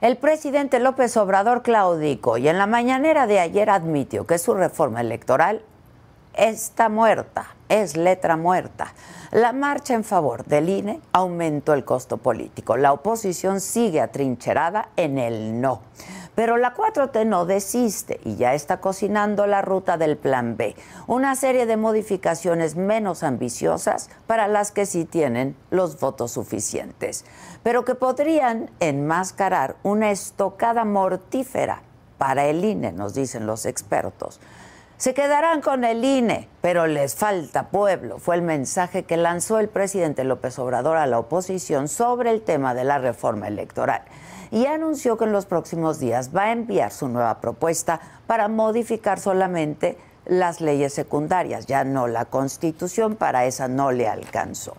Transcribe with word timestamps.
El 0.00 0.16
presidente 0.16 0.80
López 0.80 1.14
Obrador 1.18 1.60
claudicó 1.60 2.38
y 2.38 2.48
en 2.48 2.56
la 2.56 2.66
mañanera 2.66 3.26
de 3.26 3.38
ayer 3.38 3.68
admitió 3.68 4.26
que 4.26 4.38
su 4.38 4.54
reforma 4.54 5.02
electoral 5.02 5.60
está 6.32 6.88
muerta, 6.88 7.54
es 7.68 7.98
letra 7.98 8.38
muerta. 8.38 8.94
La 9.30 9.52
marcha 9.52 9.92
en 9.92 10.02
favor 10.02 10.46
del 10.46 10.70
INE 10.70 11.00
aumentó 11.12 11.74
el 11.74 11.84
costo 11.84 12.16
político. 12.16 12.78
La 12.78 12.94
oposición 12.94 13.60
sigue 13.60 14.00
atrincherada 14.00 14.88
en 14.96 15.18
el 15.18 15.60
no. 15.60 15.82
Pero 16.40 16.56
la 16.56 16.74
4T 16.74 17.26
no 17.26 17.44
desiste 17.44 18.18
y 18.24 18.36
ya 18.36 18.54
está 18.54 18.80
cocinando 18.80 19.46
la 19.46 19.60
ruta 19.60 19.98
del 19.98 20.16
Plan 20.16 20.56
B, 20.56 20.74
una 21.06 21.36
serie 21.36 21.66
de 21.66 21.76
modificaciones 21.76 22.76
menos 22.76 23.22
ambiciosas 23.22 24.08
para 24.26 24.48
las 24.48 24.72
que 24.72 24.86
sí 24.86 25.04
tienen 25.04 25.54
los 25.68 26.00
votos 26.00 26.32
suficientes, 26.32 27.26
pero 27.62 27.84
que 27.84 27.94
podrían 27.94 28.70
enmascarar 28.80 29.76
una 29.82 30.12
estocada 30.12 30.86
mortífera 30.86 31.82
para 32.16 32.46
el 32.46 32.64
INE, 32.64 32.92
nos 32.92 33.12
dicen 33.12 33.46
los 33.46 33.66
expertos. 33.66 34.40
Se 34.96 35.12
quedarán 35.12 35.60
con 35.60 35.84
el 35.84 36.02
INE, 36.02 36.48
pero 36.62 36.86
les 36.86 37.16
falta 37.16 37.68
pueblo. 37.68 38.18
Fue 38.18 38.34
el 38.36 38.42
mensaje 38.42 39.02
que 39.02 39.18
lanzó 39.18 39.58
el 39.58 39.68
presidente 39.68 40.24
López 40.24 40.58
Obrador 40.58 40.96
a 40.96 41.06
la 41.06 41.18
oposición 41.18 41.86
sobre 41.86 42.30
el 42.30 42.40
tema 42.40 42.72
de 42.72 42.84
la 42.84 42.96
reforma 42.96 43.46
electoral 43.46 44.04
y 44.50 44.66
anunció 44.66 45.16
que 45.16 45.24
en 45.24 45.32
los 45.32 45.46
próximos 45.46 45.98
días 45.98 46.30
va 46.34 46.44
a 46.44 46.52
enviar 46.52 46.92
su 46.92 47.08
nueva 47.08 47.40
propuesta 47.40 48.00
para 48.26 48.48
modificar 48.48 49.20
solamente 49.20 49.96
las 50.26 50.60
leyes 50.60 50.92
secundarias, 50.92 51.66
ya 51.66 51.84
no 51.84 52.06
la 52.06 52.24
constitución, 52.26 53.16
para 53.16 53.46
esa 53.46 53.68
no 53.68 53.92
le 53.92 54.08
alcanzó. 54.08 54.76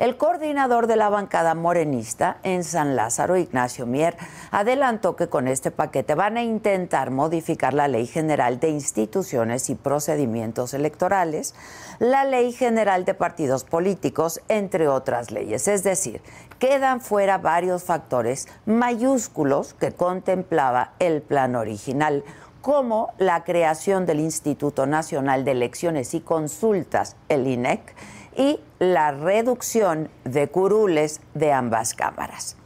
El 0.00 0.16
coordinador 0.16 0.86
de 0.86 0.96
la 0.96 1.10
bancada 1.10 1.54
morenista 1.54 2.38
en 2.42 2.64
San 2.64 2.96
Lázaro, 2.96 3.36
Ignacio 3.36 3.84
Mier, 3.84 4.16
adelantó 4.50 5.14
que 5.14 5.28
con 5.28 5.46
este 5.46 5.70
paquete 5.70 6.14
van 6.14 6.38
a 6.38 6.42
intentar 6.42 7.10
modificar 7.10 7.74
la 7.74 7.86
Ley 7.86 8.06
General 8.06 8.58
de 8.60 8.70
Instituciones 8.70 9.68
y 9.68 9.74
Procedimientos 9.74 10.72
Electorales, 10.72 11.54
la 11.98 12.24
Ley 12.24 12.52
General 12.52 13.04
de 13.04 13.12
Partidos 13.12 13.64
Políticos, 13.64 14.40
entre 14.48 14.88
otras 14.88 15.30
leyes. 15.30 15.68
Es 15.68 15.82
decir, 15.82 16.22
quedan 16.58 17.02
fuera 17.02 17.36
varios 17.36 17.84
factores 17.84 18.48
mayúsculos 18.64 19.74
que 19.74 19.92
contemplaba 19.92 20.92
el 20.98 21.20
plan 21.20 21.56
original 21.56 22.24
como 22.62 23.12
la 23.18 23.44
creación 23.44 24.06
del 24.06 24.20
Instituto 24.20 24.86
Nacional 24.86 25.44
de 25.44 25.50
Elecciones 25.50 26.14
y 26.14 26.20
Consultas, 26.20 27.16
el 27.28 27.46
INEC, 27.46 27.94
y 28.40 28.58
la 28.78 29.12
reducción 29.12 30.08
de 30.24 30.48
curules 30.48 31.20
de 31.34 31.52
ambas 31.52 31.92
cámaras. 31.92 32.56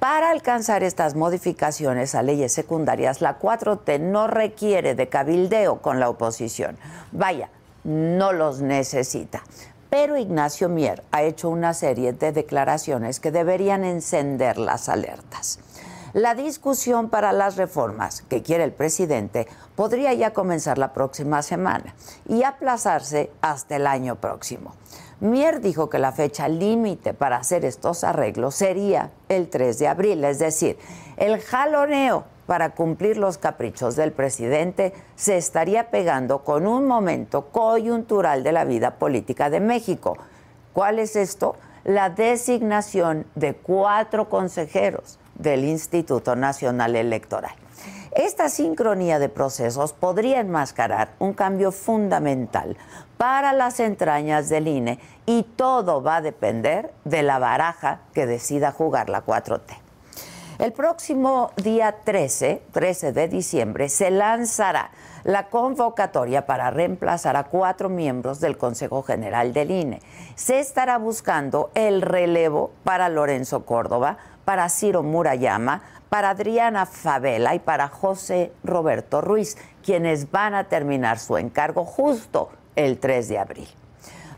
Para 0.00 0.30
alcanzar 0.30 0.82
estas 0.82 1.14
modificaciones 1.14 2.16
a 2.16 2.24
leyes 2.24 2.52
secundarias, 2.52 3.20
la 3.20 3.38
4T 3.38 4.00
no 4.00 4.26
requiere 4.26 4.96
de 4.96 5.08
cabildeo 5.08 5.80
con 5.80 6.00
la 6.00 6.08
oposición. 6.08 6.76
Vaya, 7.12 7.50
no 7.84 8.32
los 8.32 8.62
necesita. 8.62 9.44
Pero 9.90 10.16
Ignacio 10.16 10.68
Mier 10.68 11.04
ha 11.12 11.22
hecho 11.22 11.50
una 11.50 11.72
serie 11.72 12.12
de 12.12 12.32
declaraciones 12.32 13.20
que 13.20 13.30
deberían 13.30 13.84
encender 13.84 14.58
las 14.58 14.88
alertas. 14.88 15.60
La 16.14 16.34
discusión 16.34 17.10
para 17.10 17.32
las 17.32 17.56
reformas 17.56 18.22
que 18.22 18.42
quiere 18.42 18.64
el 18.64 18.72
presidente 18.72 19.46
podría 19.76 20.12
ya 20.14 20.32
comenzar 20.32 20.78
la 20.78 20.92
próxima 20.92 21.42
semana 21.42 21.94
y 22.28 22.42
aplazarse 22.42 23.30
hasta 23.40 23.76
el 23.76 23.86
año 23.86 24.16
próximo. 24.16 24.74
Mier 25.22 25.60
dijo 25.60 25.88
que 25.88 26.00
la 26.00 26.10
fecha 26.10 26.48
límite 26.48 27.14
para 27.14 27.36
hacer 27.36 27.64
estos 27.64 28.02
arreglos 28.02 28.56
sería 28.56 29.12
el 29.28 29.48
3 29.48 29.78
de 29.78 29.86
abril, 29.86 30.24
es 30.24 30.40
decir, 30.40 30.76
el 31.16 31.40
jaloneo 31.40 32.24
para 32.46 32.70
cumplir 32.70 33.18
los 33.18 33.38
caprichos 33.38 33.94
del 33.94 34.10
presidente 34.10 34.92
se 35.14 35.36
estaría 35.36 35.90
pegando 35.90 36.42
con 36.42 36.66
un 36.66 36.88
momento 36.88 37.50
coyuntural 37.52 38.42
de 38.42 38.50
la 38.50 38.64
vida 38.64 38.96
política 38.96 39.48
de 39.48 39.60
México. 39.60 40.18
¿Cuál 40.72 40.98
es 40.98 41.14
esto? 41.14 41.54
La 41.84 42.10
designación 42.10 43.24
de 43.36 43.54
cuatro 43.54 44.28
consejeros 44.28 45.20
del 45.36 45.64
Instituto 45.64 46.34
Nacional 46.34 46.96
Electoral. 46.96 47.61
Esta 48.14 48.50
sincronía 48.50 49.18
de 49.18 49.30
procesos 49.30 49.94
podría 49.94 50.40
enmascarar 50.40 51.14
un 51.18 51.32
cambio 51.32 51.72
fundamental 51.72 52.76
para 53.16 53.54
las 53.54 53.80
entrañas 53.80 54.50
del 54.50 54.68
INE 54.68 54.98
y 55.24 55.44
todo 55.44 56.02
va 56.02 56.16
a 56.16 56.20
depender 56.20 56.92
de 57.04 57.22
la 57.22 57.38
baraja 57.38 58.00
que 58.12 58.26
decida 58.26 58.70
jugar 58.70 59.08
la 59.08 59.24
4T. 59.24 59.78
El 60.58 60.72
próximo 60.72 61.52
día 61.56 61.96
13, 62.04 62.62
13 62.70 63.12
de 63.12 63.28
diciembre, 63.28 63.88
se 63.88 64.10
lanzará 64.10 64.90
la 65.24 65.48
convocatoria 65.48 66.44
para 66.44 66.70
reemplazar 66.70 67.36
a 67.36 67.44
cuatro 67.44 67.88
miembros 67.88 68.40
del 68.40 68.58
Consejo 68.58 69.02
General 69.02 69.54
del 69.54 69.70
INE. 69.70 70.02
Se 70.34 70.60
estará 70.60 70.98
buscando 70.98 71.70
el 71.74 72.02
relevo 72.02 72.72
para 72.84 73.08
Lorenzo 73.08 73.64
Córdoba, 73.64 74.18
para 74.44 74.68
Ciro 74.68 75.02
Murayama, 75.02 75.82
para 76.08 76.30
Adriana 76.30 76.86
Favela 76.86 77.54
y 77.54 77.58
para 77.58 77.88
José 77.88 78.52
Roberto 78.64 79.20
Ruiz, 79.20 79.56
quienes 79.84 80.30
van 80.30 80.54
a 80.54 80.64
terminar 80.64 81.18
su 81.18 81.38
encargo 81.38 81.84
justo 81.84 82.50
el 82.76 82.98
3 82.98 83.28
de 83.28 83.38
abril. 83.38 83.68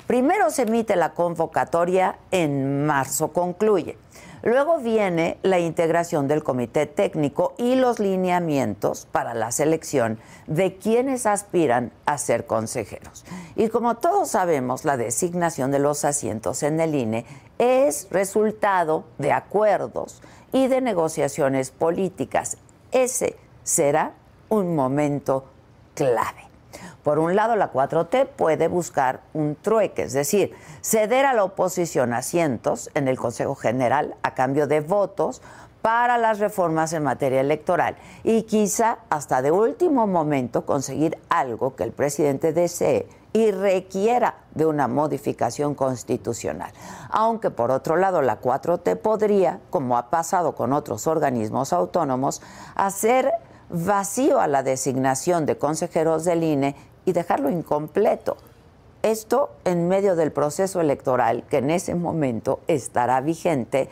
Primero 0.06 0.50
se 0.50 0.62
emite 0.62 0.96
la 0.96 1.10
convocatoria, 1.10 2.16
en 2.30 2.84
marzo 2.84 3.32
concluye. 3.32 3.96
Luego 4.44 4.76
viene 4.76 5.38
la 5.42 5.58
integración 5.58 6.28
del 6.28 6.44
comité 6.44 6.84
técnico 6.84 7.54
y 7.56 7.76
los 7.76 7.98
lineamientos 7.98 9.08
para 9.10 9.32
la 9.32 9.50
selección 9.50 10.18
de 10.46 10.76
quienes 10.76 11.24
aspiran 11.24 11.92
a 12.04 12.18
ser 12.18 12.46
consejeros. 12.46 13.24
Y 13.56 13.70
como 13.70 13.94
todos 13.94 14.28
sabemos, 14.28 14.84
la 14.84 14.98
designación 14.98 15.70
de 15.70 15.78
los 15.78 16.04
asientos 16.04 16.62
en 16.62 16.78
el 16.78 16.94
INE 16.94 17.24
es 17.56 18.06
resultado 18.10 19.04
de 19.16 19.32
acuerdos 19.32 20.20
y 20.52 20.66
de 20.66 20.82
negociaciones 20.82 21.70
políticas. 21.70 22.58
Ese 22.92 23.36
será 23.62 24.12
un 24.50 24.76
momento 24.76 25.46
clave. 25.94 26.53
Por 27.02 27.18
un 27.18 27.36
lado, 27.36 27.56
la 27.56 27.72
4T 27.72 28.26
puede 28.26 28.68
buscar 28.68 29.20
un 29.32 29.56
trueque, 29.60 30.02
es 30.02 30.12
decir, 30.12 30.52
ceder 30.80 31.26
a 31.26 31.34
la 31.34 31.44
oposición 31.44 32.12
asientos 32.12 32.90
en 32.94 33.08
el 33.08 33.18
Consejo 33.18 33.54
General 33.54 34.14
a 34.22 34.34
cambio 34.34 34.66
de 34.66 34.80
votos 34.80 35.42
para 35.82 36.16
las 36.16 36.38
reformas 36.38 36.94
en 36.94 37.02
materia 37.02 37.42
electoral 37.42 37.96
y 38.22 38.44
quizá 38.44 39.00
hasta 39.10 39.42
de 39.42 39.50
último 39.50 40.06
momento 40.06 40.64
conseguir 40.64 41.18
algo 41.28 41.76
que 41.76 41.84
el 41.84 41.92
presidente 41.92 42.54
desee 42.54 43.06
y 43.34 43.50
requiera 43.50 44.36
de 44.54 44.64
una 44.64 44.88
modificación 44.88 45.74
constitucional. 45.74 46.72
Aunque 47.10 47.50
por 47.50 47.70
otro 47.70 47.96
lado 47.96 48.22
la 48.22 48.40
4T 48.40 48.96
podría, 48.96 49.60
como 49.68 49.98
ha 49.98 50.08
pasado 50.08 50.54
con 50.54 50.72
otros 50.72 51.06
organismos 51.06 51.72
autónomos, 51.72 52.40
hacer 52.76 53.30
vacío 53.68 54.40
a 54.40 54.46
la 54.46 54.62
designación 54.62 55.46
de 55.46 55.56
consejeros 55.56 56.24
del 56.24 56.44
INE 56.44 56.76
y 57.04 57.12
dejarlo 57.12 57.50
incompleto. 57.50 58.36
Esto 59.02 59.50
en 59.64 59.88
medio 59.88 60.16
del 60.16 60.32
proceso 60.32 60.80
electoral 60.80 61.44
que 61.48 61.58
en 61.58 61.70
ese 61.70 61.94
momento 61.94 62.60
estará 62.68 63.20
vigente 63.20 63.88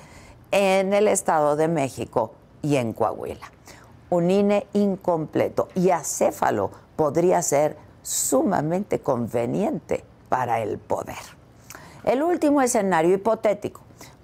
en 0.51 0.93
el 0.93 1.09
Estado 1.09 1.57
de 1.57 1.69
México 1.69 2.33
y 2.63 2.77
en 2.77 2.93
Coahuila. 2.93 3.51
Un 4.11 4.31
INE 4.31 4.67
incompleto 4.73 5.69
y 5.75 5.91
acéfalo 5.91 6.71
podría 6.97 7.43
ser 7.43 7.77
sumamente 8.03 9.01
conveniente 9.01 10.05
para 10.29 10.61
el 10.61 10.79
poder. 10.79 11.17
El 12.05 12.23
último 12.23 12.63
escenario 12.63 13.15
hipotético 13.15 13.83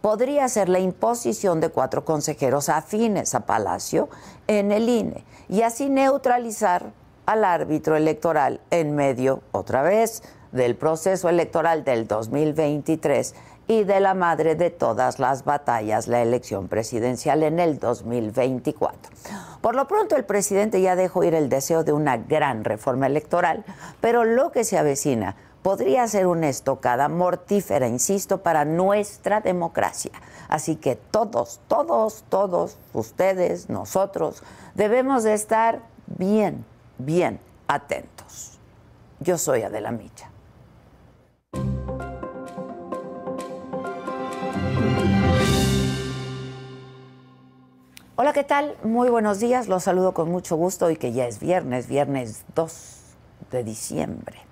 podría 0.09 0.49
ser 0.49 0.71
la 0.71 0.79
imposición 0.79 1.61
de 1.61 1.69
cuatro 1.69 2.07
consejeros 2.07 2.71
afines 2.71 3.35
a 3.35 3.41
Palacio 3.41 4.09
en 4.47 4.73
el 4.73 4.89
INE 4.89 5.23
y 5.51 5.61
así 5.61 5.91
neutralizar 5.91 6.93
al 7.27 7.45
árbitro 7.45 7.95
electoral 7.95 8.63
en 8.71 8.95
medio, 8.95 9.43
otra 9.53 9.83
vez, 9.83 10.23
del 10.51 10.77
proceso 10.77 11.29
electoral 11.29 11.85
del 11.85 12.09
2023 12.09 13.35
y 13.67 13.85
de 13.85 14.01
la 14.01 14.15
madre 14.15 14.55
de 14.55 14.71
todas 14.71 15.19
las 15.19 15.45
batallas, 15.45 16.09
la 16.09 16.23
elección 16.23 16.69
presidencial 16.69 17.43
en 17.43 17.61
el 17.61 17.79
2024. 17.79 19.13
Por 19.61 19.75
lo 19.75 19.87
pronto, 19.87 20.17
el 20.17 20.25
presidente 20.25 20.81
ya 20.81 20.97
dejó 20.97 21.23
ir 21.23 21.35
el 21.35 21.51
deseo 21.51 21.85
de 21.85 21.93
una 21.93 22.17
gran 22.17 22.65
reforma 22.65 23.09
electoral, 23.09 23.63
pero 24.01 24.25
lo 24.25 24.53
que 24.53 24.65
se 24.65 24.79
avecina 24.79 25.37
podría 25.63 26.07
ser 26.09 26.27
una 26.27 26.49
estocada 26.49 27.09
mortífera, 27.09 27.89
insisto, 27.89 28.43
para 28.43 28.65
nuestra 28.65 29.41
democracia. 29.41 30.13
Así 30.49 30.77
que 30.77 30.97
todos, 30.97 31.61
todos, 31.69 32.25
todos, 32.29 32.77
ustedes, 32.93 33.69
nosotros, 33.69 34.43
debemos 34.75 35.25
de 35.25 35.35
estar 35.35 35.83
bien, 36.07 36.65
bien 36.99 37.41
atentos. 37.67 38.59
Yo 39.21 39.37
soy 39.37 39.63
Adela 39.63 39.91
Micha. 39.91 40.31
Hola, 48.21 48.33
¿qué 48.33 48.43
tal? 48.43 48.77
Muy 48.83 49.11
buenos 49.11 49.39
días. 49.39 49.69
Los 49.69 49.85
saludo 49.85 50.13
con 50.13 50.29
mucho 50.29 50.57
gusto 50.57 50.91
y 50.91 50.97
que 50.97 51.13
ya 51.13 51.29
es 51.29 51.39
viernes, 51.39 51.87
viernes 51.87 52.45
2 52.57 52.99
de 53.53 53.63
diciembre. 53.63 54.48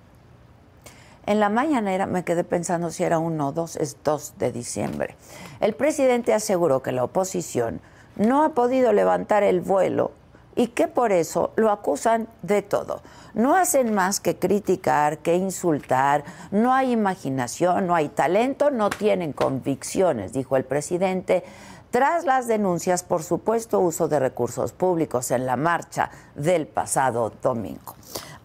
En 1.27 1.41
la 1.41 1.49
mañanera 1.49 2.05
me 2.05 2.23
quedé 2.23 2.45
pensando 2.45 2.89
si 2.89 3.03
era 3.03 3.19
uno 3.19 3.49
o 3.49 3.51
dos, 3.51 3.75
es 3.75 3.97
2 4.01 4.35
de 4.37 4.53
diciembre. 4.53 5.17
El 5.59 5.75
presidente 5.75 6.33
aseguró 6.33 6.81
que 6.81 6.93
la 6.93 7.03
oposición 7.03 7.81
no 8.15 8.45
ha 8.45 8.53
podido 8.53 8.93
levantar 8.93 9.43
el 9.43 9.59
vuelo 9.59 10.11
y 10.55 10.67
que 10.67 10.87
por 10.87 11.11
eso 11.11 11.51
lo 11.57 11.69
acusan 11.69 12.29
de 12.43 12.61
todo. 12.61 13.01
No 13.33 13.57
hacen 13.57 13.93
más 13.93 14.21
que 14.21 14.37
criticar, 14.37 15.17
que 15.17 15.35
insultar, 15.35 16.23
no 16.51 16.73
hay 16.73 16.93
imaginación, 16.93 17.87
no 17.87 17.93
hay 17.93 18.07
talento, 18.07 18.71
no 18.71 18.89
tienen 18.89 19.33
convicciones, 19.33 20.31
dijo 20.31 20.55
el 20.55 20.63
presidente 20.63 21.43
tras 21.91 22.25
las 22.25 22.47
denuncias 22.47 23.03
por 23.03 23.23
supuesto 23.23 23.79
uso 23.79 24.07
de 24.07 24.19
recursos 24.19 24.71
públicos 24.71 25.31
en 25.31 25.45
la 25.45 25.57
marcha 25.57 26.09
del 26.35 26.67
pasado 26.67 27.33
domingo. 27.41 27.95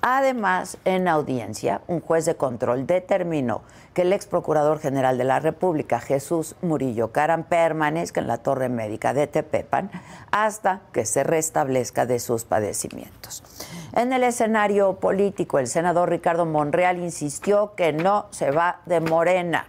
Además, 0.03 0.79
en 0.85 1.09
audiencia, 1.09 1.81
un 1.87 2.01
juez 2.01 2.25
de 2.25 2.35
control 2.35 2.87
determinó 2.87 3.63
que 3.95 4.03
el 4.03 4.13
ex 4.13 4.27
procurador 4.27 4.81
general 4.81 5.17
de 5.17 5.25
la 5.25 5.39
República, 5.39 6.01
Jesús 6.01 6.57
Murillo 6.61 7.13
Caran, 7.13 7.45
permanezca 7.45 8.21
en 8.21 8.27
la 8.27 8.39
torre 8.39 8.69
médica 8.69 9.15
de 9.15 9.29
Tepepan 9.29 9.91
hasta 10.31 10.81
que 10.93 11.05
se 11.05 11.23
restablezca 11.23 12.05
de 12.05 12.19
sus 12.19 12.45
padecimientos. 12.45 13.45
En 13.93 14.13
el 14.13 14.25
escenario 14.25 14.97
político, 14.97 15.59
el 15.59 15.69
senador 15.69 16.11
Ricardo 16.11 16.47
Monreal 16.47 16.99
insistió 16.99 17.75
que 17.77 17.93
no 17.93 18.27
se 18.31 18.51
va 18.51 18.81
de 18.87 19.01
Morena 19.01 19.67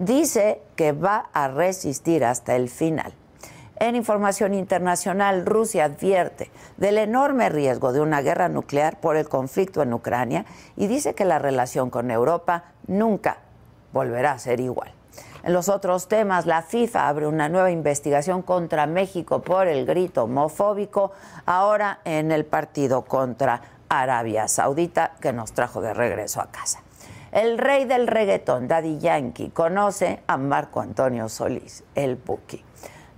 dice 0.00 0.62
que 0.76 0.92
va 0.92 1.28
a 1.32 1.48
resistir 1.48 2.24
hasta 2.24 2.56
el 2.56 2.68
final. 2.68 3.12
En 3.80 3.96
información 3.96 4.52
internacional, 4.52 5.46
Rusia 5.46 5.86
advierte 5.86 6.50
del 6.76 6.98
enorme 6.98 7.48
riesgo 7.48 7.94
de 7.94 8.02
una 8.02 8.20
guerra 8.20 8.50
nuclear 8.50 9.00
por 9.00 9.16
el 9.16 9.26
conflicto 9.26 9.80
en 9.80 9.94
Ucrania 9.94 10.44
y 10.76 10.86
dice 10.86 11.14
que 11.14 11.24
la 11.24 11.38
relación 11.38 11.88
con 11.88 12.10
Europa 12.10 12.64
nunca 12.86 13.38
volverá 13.94 14.32
a 14.32 14.38
ser 14.38 14.60
igual. 14.60 14.92
En 15.44 15.54
los 15.54 15.70
otros 15.70 16.08
temas, 16.08 16.44
la 16.44 16.60
FIFA 16.60 17.08
abre 17.08 17.26
una 17.26 17.48
nueva 17.48 17.70
investigación 17.70 18.42
contra 18.42 18.86
México 18.86 19.40
por 19.40 19.66
el 19.66 19.86
grito 19.86 20.24
homofóbico, 20.24 21.12
ahora 21.46 22.00
en 22.04 22.32
el 22.32 22.44
partido 22.44 23.06
contra 23.06 23.62
Arabia 23.88 24.46
Saudita, 24.46 25.12
que 25.22 25.32
nos 25.32 25.52
trajo 25.52 25.80
de 25.80 25.94
regreso 25.94 26.42
a 26.42 26.50
casa. 26.50 26.82
El 27.32 27.56
rey 27.56 27.86
del 27.86 28.08
reggaetón, 28.08 28.68
Daddy 28.68 28.98
Yankee, 28.98 29.48
conoce 29.48 30.20
a 30.26 30.36
Marco 30.36 30.82
Antonio 30.82 31.30
Solís, 31.30 31.82
el 31.94 32.16
Buki. 32.16 32.62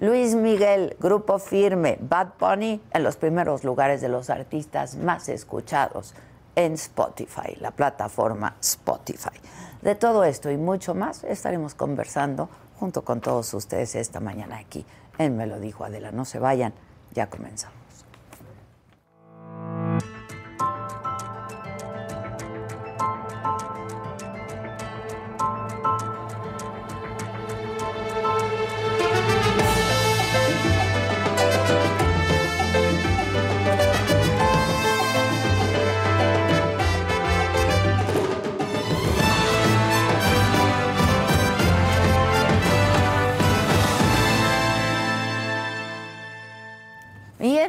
Luis 0.03 0.35
Miguel, 0.35 0.97
Grupo 0.99 1.39
Firme, 1.39 1.97
Bad 2.01 2.31
Bunny 2.37 2.83
en 2.93 3.05
los 3.05 3.15
primeros 3.15 3.63
lugares 3.63 4.01
de 4.01 4.09
los 4.09 4.31
artistas 4.31 4.97
más 4.97 5.29
escuchados 5.29 6.17
en 6.57 6.73
Spotify, 6.73 7.55
la 7.61 7.71
plataforma 7.71 8.57
Spotify. 8.61 9.39
De 9.81 9.95
todo 9.95 10.25
esto 10.25 10.51
y 10.51 10.57
mucho 10.57 10.97
más 10.97 11.23
estaremos 11.23 11.77
conversando 11.77 12.49
junto 12.81 13.05
con 13.05 13.21
todos 13.21 13.55
ustedes 13.55 13.95
esta 13.95 14.19
mañana 14.19 14.59
aquí 14.59 14.85
en 15.19 15.37
Me 15.37 15.47
lo 15.47 15.61
dijo 15.61 15.85
Adela. 15.85 16.11
No 16.11 16.25
se 16.25 16.41
vayan, 16.41 16.75
ya 17.13 17.31
comenzamos. 17.31 17.82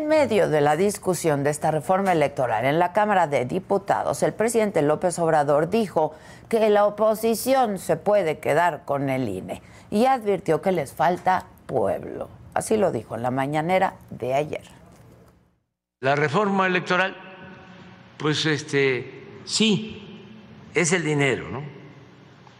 Medio 0.04 0.50
de 0.50 0.62
la 0.62 0.76
discusión 0.76 1.44
de 1.44 1.50
esta 1.50 1.72
reforma 1.72 2.12
electoral 2.12 2.66
en 2.66 2.80
la 2.80 2.94
Cámara 2.94 3.28
de 3.28 3.46
Diputados, 3.46 4.24
el 4.24 4.34
presidente 4.34 4.82
López 4.82 5.18
Obrador 5.20 5.70
dijo 5.70 6.14
que 6.50 6.70
la 6.70 6.86
oposición 6.86 7.80
se 7.80 7.98
puede 7.98 8.40
quedar 8.40 8.84
con 8.86 9.10
el 9.10 9.28
INE 9.28 9.62
y 9.90 10.06
advirtió 10.06 10.62
que 10.62 10.72
les 10.72 10.94
falta 10.94 11.46
pueblo. 11.66 12.30
Así 12.54 12.78
lo 12.78 12.92
dijo 12.92 13.16
en 13.16 13.24
la 13.24 13.32
mañanera 13.32 13.96
de 14.10 14.34
ayer. 14.34 14.64
La 16.02 16.16
reforma 16.16 16.68
electoral, 16.68 17.16
pues 18.18 18.46
este, 18.46 19.42
sí, 19.46 20.30
es 20.74 20.92
el 20.92 21.04
dinero, 21.04 21.50
¿no? 21.50 21.64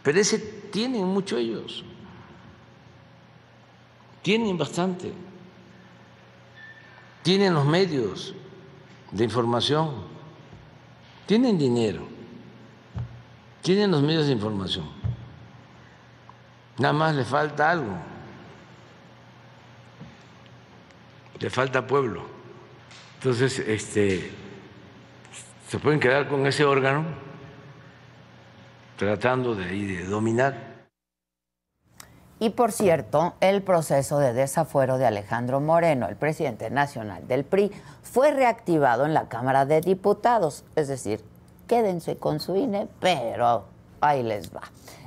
Pero 0.02 0.20
ese 0.20 0.38
tienen 0.38 1.06
mucho 1.06 1.36
ellos. 1.36 1.84
Tienen 4.22 4.56
bastante 4.56 5.12
tienen 7.24 7.54
los 7.54 7.64
medios 7.64 8.34
de 9.10 9.24
información, 9.24 9.94
tienen 11.24 11.56
dinero, 11.56 12.06
tienen 13.62 13.90
los 13.90 14.02
medios 14.02 14.26
de 14.26 14.32
información. 14.32 14.84
Nada 16.76 16.92
más 16.92 17.14
le 17.16 17.24
falta 17.24 17.70
algo, 17.70 17.96
le 21.40 21.48
falta 21.48 21.86
pueblo. 21.86 22.26
Entonces, 23.14 23.58
este, 23.58 24.30
se 25.66 25.78
pueden 25.78 25.98
quedar 25.98 26.28
con 26.28 26.46
ese 26.46 26.62
órgano 26.66 27.06
tratando 28.98 29.54
de, 29.54 29.64
de 29.64 30.04
dominar. 30.04 30.73
Y 32.44 32.50
por 32.50 32.72
cierto, 32.72 33.32
el 33.40 33.62
proceso 33.62 34.18
de 34.18 34.34
desafuero 34.34 34.98
de 34.98 35.06
Alejandro 35.06 35.60
Moreno, 35.60 36.08
el 36.10 36.16
presidente 36.16 36.68
nacional 36.68 37.26
del 37.26 37.42
PRI, 37.42 37.72
fue 38.02 38.32
reactivado 38.32 39.06
en 39.06 39.14
la 39.14 39.30
Cámara 39.30 39.64
de 39.64 39.80
Diputados. 39.80 40.62
Es 40.76 40.88
decir, 40.88 41.24
quédense 41.66 42.18
con 42.18 42.40
su 42.40 42.54
INE, 42.54 42.86
pero 43.00 43.64
ahí 44.02 44.22
les 44.22 44.54
va. 44.54 44.60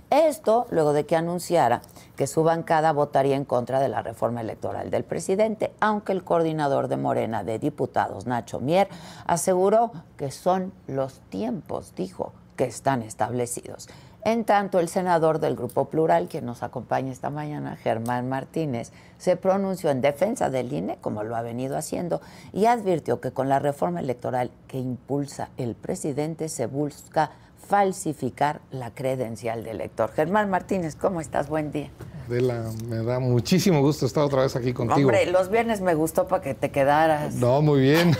Esto 0.09 0.65
luego 0.71 0.93
de 0.93 1.05
que 1.05 1.15
anunciara 1.15 1.83
que 2.15 2.25
su 2.25 2.41
bancada 2.41 2.91
votaría 2.91 3.35
en 3.35 3.45
contra 3.45 3.79
de 3.79 3.89
la 3.89 4.01
reforma 4.01 4.41
electoral 4.41 4.89
del 4.89 5.03
presidente, 5.03 5.71
aunque 5.79 6.13
el 6.13 6.23
coordinador 6.23 6.87
de 6.87 6.97
Morena 6.97 7.43
de 7.43 7.59
diputados, 7.59 8.25
Nacho 8.25 8.59
Mier, 8.59 8.89
aseguró 9.27 9.91
que 10.17 10.31
son 10.31 10.73
los 10.87 11.19
tiempos, 11.29 11.93
dijo, 11.95 12.33
que 12.55 12.65
están 12.65 13.03
establecidos. 13.03 13.87
En 14.27 14.43
tanto, 14.43 14.81
el 14.81 14.89
senador 14.89 15.39
del 15.39 15.55
Grupo 15.55 15.85
Plural, 15.85 16.27
quien 16.27 16.45
nos 16.45 16.61
acompaña 16.61 17.13
esta 17.13 17.29
mañana, 17.29 17.77
Germán 17.77 18.27
Martínez, 18.27 18.91
se 19.17 19.37
pronunció 19.37 19.89
en 19.89 20.01
defensa 20.01 20.49
del 20.49 20.73
INE, 20.73 20.97
como 20.99 21.23
lo 21.23 21.33
ha 21.37 21.41
venido 21.41 21.77
haciendo, 21.77 22.19
y 22.51 22.65
advirtió 22.65 23.21
que 23.21 23.31
con 23.31 23.47
la 23.47 23.59
reforma 23.59 24.01
electoral 24.01 24.51
que 24.67 24.79
impulsa 24.79 25.47
el 25.55 25.75
presidente 25.75 26.49
se 26.49 26.65
busca 26.65 27.31
falsificar 27.69 28.59
la 28.69 28.93
credencial 28.93 29.63
del 29.63 29.77
elector. 29.77 30.11
Germán 30.11 30.49
Martínez, 30.49 30.97
¿cómo 30.97 31.21
estás? 31.21 31.47
Buen 31.47 31.71
día. 31.71 31.89
Adela, 32.27 32.65
me 32.89 32.97
da 32.97 33.19
muchísimo 33.19 33.79
gusto 33.79 34.05
estar 34.05 34.25
otra 34.25 34.41
vez 34.41 34.57
aquí 34.57 34.73
contigo. 34.73 35.07
Hombre, 35.07 35.25
los 35.31 35.49
viernes 35.49 35.79
me 35.79 35.95
gustó 35.95 36.27
para 36.27 36.43
que 36.43 36.53
te 36.53 36.69
quedaras. 36.69 37.35
No, 37.35 37.61
muy 37.61 37.79
bien. 37.79 38.11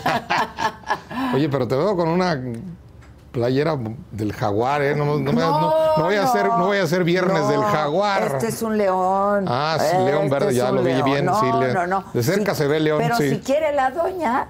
Oye, 1.36 1.50
pero 1.50 1.68
te 1.68 1.76
veo 1.76 1.98
con 1.98 2.08
una 2.08 2.42
playera 3.41 3.77
del 4.12 4.34
jaguar, 4.34 4.82
¿eh? 4.82 4.96
No, 4.96 5.06
no, 5.06 5.20
no- 5.32 5.96
no 5.98 6.03
voy 6.03 6.15
a 6.15 6.24
hacer, 6.24 6.48
no 6.48 6.65
voy 6.65 6.77
a 6.79 6.84
hacer 6.84 7.03
viernes 7.03 7.48
del 7.48 7.62
No, 7.62 7.67
jaguar. 7.67 8.24
Este 8.24 8.48
es 8.48 8.62
un 8.63 8.77
león. 8.79 9.46
Ah, 9.48 9.77
sí, 9.79 9.96
león 9.96 10.24
Este 10.24 10.29
verde, 10.29 10.56
ya 10.56 10.72
lo 10.72 10.82
vi 10.82 11.00
bien, 11.03 11.25
No, 11.25 11.39
sí, 11.39 11.46
no, 11.46 11.86
no. 11.86 12.03
de 12.13 12.24
cerca 12.24 12.56
se 12.56 12.67
ve 12.67 12.79
león, 12.79 12.98
Pero 13.00 13.15
sí. 13.17 13.29
si 13.29 13.39
quiere 13.41 13.74
la 13.74 13.91
doña, 13.91 14.48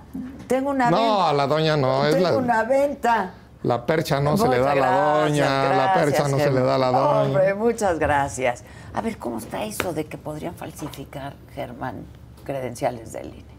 tengo 0.47 0.69
una 0.69 0.89
No, 0.89 0.97
venta. 0.97 1.29
a 1.29 1.33
la 1.33 1.47
doña 1.47 1.75
no, 1.75 2.05
es 2.05 2.15
tengo 2.15 2.29
la, 2.29 2.37
una 2.37 2.63
venta. 2.63 3.31
la 3.63 3.85
percha 3.85 4.21
no 4.21 4.37
se 4.37 4.47
le 4.47 4.59
da 4.59 4.71
a 4.71 4.75
la 4.75 4.81
gracias, 4.87 5.19
doña, 5.49 5.75
la 5.75 5.93
percha 5.93 6.27
no 6.29 6.37
se 6.37 6.49
le 6.51 6.61
da 6.61 6.75
a 6.75 6.77
la 6.77 6.87
doña. 6.91 7.21
Hombre, 7.23 7.53
muchas 7.55 7.99
gracias. 7.99 8.63
A 8.93 9.01
ver, 9.01 9.17
¿cómo 9.17 9.37
está 9.39 9.65
eso 9.65 9.91
de 9.91 10.05
que 10.05 10.17
podrían 10.17 10.55
falsificar, 10.55 11.33
Germán, 11.53 12.05
credenciales 12.45 13.11
del 13.11 13.27
INE? 13.27 13.56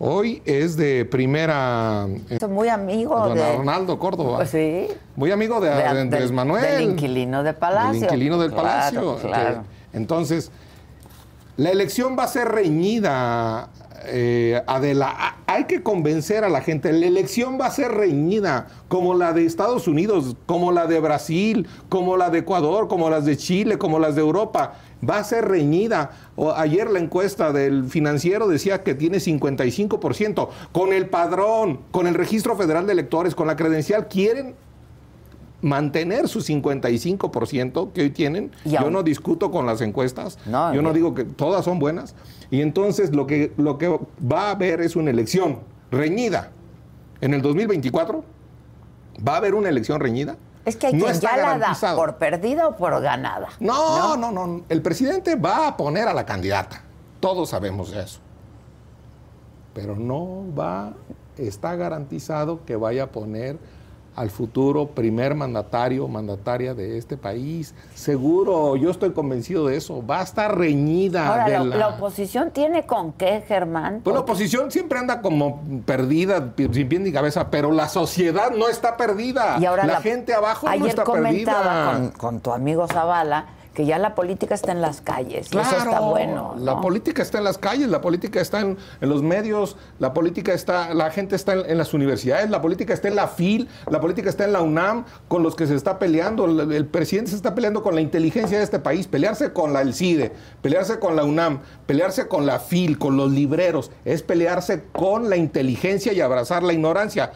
Hoy 0.00 0.42
es 0.44 0.76
de 0.76 1.04
primera 1.04 2.06
eh, 2.30 2.38
muy 2.48 2.68
amigo 2.68 3.18
don 3.18 3.34
de... 3.34 3.42
Arnaldo 3.42 3.98
Córdoba. 3.98 4.36
Pues 4.36 4.50
sí. 4.50 4.86
Muy 5.16 5.32
amigo 5.32 5.60
de, 5.60 5.70
De- 5.70 5.74
de 5.76 5.82
del- 5.82 5.98
Andrés 5.98 6.30
Manuel. 6.30 6.62
del 6.62 6.82
inquilino 6.82 7.42
de 7.42 7.52
Palacio. 7.52 7.92
Del 7.94 8.04
inquilino 8.04 8.38
del 8.38 8.50
Claro, 8.52 8.62
Palacio. 8.68 9.16
claro. 9.16 9.62
Que- 9.90 9.96
entonces, 9.98 10.52
la 11.56 11.70
elección 11.70 12.16
va 12.16 12.24
a 12.24 12.28
ser 12.28 12.46
reñida, 12.48 13.70
eh, 14.06 14.62
Adela. 14.68 15.34
Hay 15.48 15.64
que 15.64 15.82
convencer 15.82 16.44
a 16.44 16.48
la 16.48 16.60
gente. 16.60 16.92
La 16.92 17.06
elección 17.06 17.58
va 17.60 17.66
a 17.66 17.70
ser 17.72 17.90
reñida, 17.90 18.68
como 18.86 19.14
la 19.14 19.32
de 19.32 19.46
Estados 19.46 19.88
Unidos, 19.88 20.36
como 20.46 20.70
la 20.70 20.86
de 20.86 21.00
Brasil, 21.00 21.66
como 21.88 22.16
la 22.16 22.30
de 22.30 22.38
Ecuador, 22.40 22.86
como 22.86 23.10
las 23.10 23.24
de 23.24 23.36
Chile, 23.36 23.78
como 23.78 23.98
las 23.98 24.14
de 24.14 24.20
Europa. 24.20 24.74
Va 25.08 25.18
a 25.18 25.24
ser 25.24 25.46
reñida. 25.46 26.10
O 26.36 26.52
ayer 26.52 26.90
la 26.90 26.98
encuesta 26.98 27.52
del 27.52 27.84
financiero 27.84 28.48
decía 28.48 28.82
que 28.82 28.94
tiene 28.94 29.18
55%. 29.18 30.48
Con 30.72 30.92
el 30.92 31.08
padrón, 31.08 31.80
con 31.90 32.06
el 32.06 32.14
registro 32.14 32.56
federal 32.56 32.86
de 32.86 32.92
electores, 32.92 33.34
con 33.34 33.46
la 33.46 33.56
credencial, 33.56 34.08
quieren 34.08 34.54
mantener 35.60 36.28
su 36.28 36.40
55% 36.40 37.92
que 37.92 38.02
hoy 38.02 38.10
tienen. 38.10 38.52
Yo 38.64 38.90
no 38.90 39.02
discuto 39.02 39.50
con 39.50 39.66
las 39.66 39.80
encuestas. 39.80 40.38
No, 40.46 40.74
Yo 40.74 40.82
no 40.82 40.92
digo 40.92 41.14
que 41.14 41.24
todas 41.24 41.64
son 41.64 41.78
buenas. 41.78 42.14
Y 42.50 42.60
entonces 42.60 43.14
lo 43.14 43.26
que, 43.26 43.52
lo 43.56 43.78
que 43.78 43.88
va 43.88 44.48
a 44.48 44.50
haber 44.52 44.80
es 44.80 44.96
una 44.96 45.10
elección 45.10 45.58
reñida. 45.90 46.52
En 47.20 47.34
el 47.34 47.42
2024 47.42 48.24
va 49.26 49.34
a 49.34 49.36
haber 49.38 49.54
una 49.54 49.68
elección 49.68 50.00
reñida. 50.00 50.36
Es 50.64 50.76
que 50.76 50.88
hay 50.88 50.92
No 50.94 51.04
quien 51.04 51.14
está 51.14 51.30
ya 51.30 51.36
la 51.36 51.42
da 51.42 51.58
garantizado. 51.58 51.96
por 51.96 52.16
perdida 52.16 52.68
o 52.68 52.76
por 52.76 53.00
ganada. 53.00 53.48
No, 53.60 54.16
no, 54.16 54.30
no, 54.32 54.62
El 54.68 54.82
presidente 54.82 55.36
va 55.36 55.68
a 55.68 55.76
poner 55.76 56.08
a 56.08 56.14
la 56.14 56.26
candidata. 56.26 56.82
Todos 57.20 57.50
sabemos 57.50 57.92
eso. 57.92 58.20
Pero 59.74 59.96
no 59.96 60.44
va, 60.54 60.92
está 61.36 61.74
garantizado 61.76 62.64
que 62.64 62.76
vaya 62.76 63.04
a 63.04 63.06
poner 63.08 63.58
al 64.18 64.30
futuro 64.30 64.88
primer 64.88 65.36
mandatario, 65.36 66.08
mandataria 66.08 66.74
de 66.74 66.98
este 66.98 67.16
país. 67.16 67.72
Seguro, 67.94 68.74
yo 68.74 68.90
estoy 68.90 69.12
convencido 69.12 69.68
de 69.68 69.76
eso. 69.76 70.04
Va 70.04 70.18
a 70.20 70.22
estar 70.24 70.58
reñida. 70.58 71.28
Ahora, 71.28 71.44
de 71.44 71.52
la, 71.52 71.64
la- 71.64 71.76
la 71.76 71.88
oposición 71.90 72.50
tiene 72.50 72.84
con 72.84 73.12
qué, 73.12 73.44
Germán? 73.46 74.00
Pues 74.02 74.14
la 74.14 74.20
oposición 74.20 74.72
siempre 74.72 74.98
anda 74.98 75.22
como 75.22 75.62
perdida, 75.86 76.52
sin 76.72 76.88
pie 76.88 76.98
ni 76.98 77.12
cabeza, 77.12 77.48
pero 77.48 77.70
la 77.70 77.88
sociedad 77.88 78.50
no 78.50 78.68
está 78.68 78.96
perdida. 78.96 79.56
Y 79.60 79.66
ahora 79.66 79.86
la, 79.86 80.00
gente 80.00 80.34
abajo 80.34 80.66
no 80.66 80.72
ayer 80.72 80.88
está 80.88 81.04
comentaba 81.04 81.62
perdida. 81.62 81.92
Con, 81.92 82.10
con 82.10 82.40
tu 82.40 82.50
amigo 82.52 82.88
Zavala 82.88 83.46
que 83.78 83.86
ya 83.86 83.96
la 83.96 84.16
política 84.16 84.56
está 84.56 84.72
en 84.72 84.80
las 84.80 85.00
calles. 85.00 85.50
y 85.52 85.56
eso 85.56 85.76
está 85.76 86.00
bueno. 86.00 86.56
La 86.58 86.80
política 86.80 87.22
está 87.22 87.38
en 87.38 87.44
las 87.44 87.58
calles, 87.58 87.88
la 87.88 88.00
política 88.00 88.40
está 88.40 88.58
en, 88.58 88.76
en 89.00 89.08
los 89.08 89.22
medios, 89.22 89.76
la 90.00 90.12
política 90.12 90.52
está, 90.52 90.92
la 90.94 91.12
gente 91.12 91.36
está 91.36 91.52
en, 91.52 91.70
en 91.70 91.78
las 91.78 91.94
universidades, 91.94 92.50
la 92.50 92.60
política 92.60 92.92
está 92.92 93.06
en 93.06 93.14
la 93.14 93.28
FIL, 93.28 93.68
la 93.88 94.00
política 94.00 94.30
está 94.30 94.46
en 94.46 94.52
la 94.52 94.62
UNAM, 94.62 95.04
con 95.28 95.44
los 95.44 95.54
que 95.54 95.68
se 95.68 95.76
está 95.76 95.96
peleando. 96.00 96.46
El, 96.46 96.72
el 96.72 96.86
presidente 96.86 97.30
se 97.30 97.36
está 97.36 97.54
peleando 97.54 97.84
con 97.84 97.94
la 97.94 98.00
inteligencia 98.00 98.58
de 98.58 98.64
este 98.64 98.80
país, 98.80 99.06
pelearse 99.06 99.52
con 99.52 99.72
la 99.72 99.82
El 99.82 99.94
CIDE, 99.94 100.32
pelearse 100.60 100.98
con 100.98 101.14
la 101.14 101.22
UNAM, 101.22 101.60
pelearse 101.86 102.26
con 102.26 102.46
la 102.46 102.58
FIL, 102.58 102.98
con 102.98 103.16
los 103.16 103.30
libreros, 103.30 103.92
es 104.04 104.24
pelearse 104.24 104.86
con 104.90 105.30
la 105.30 105.36
inteligencia 105.36 106.12
y 106.12 106.20
abrazar 106.20 106.64
la 106.64 106.72
ignorancia. 106.72 107.30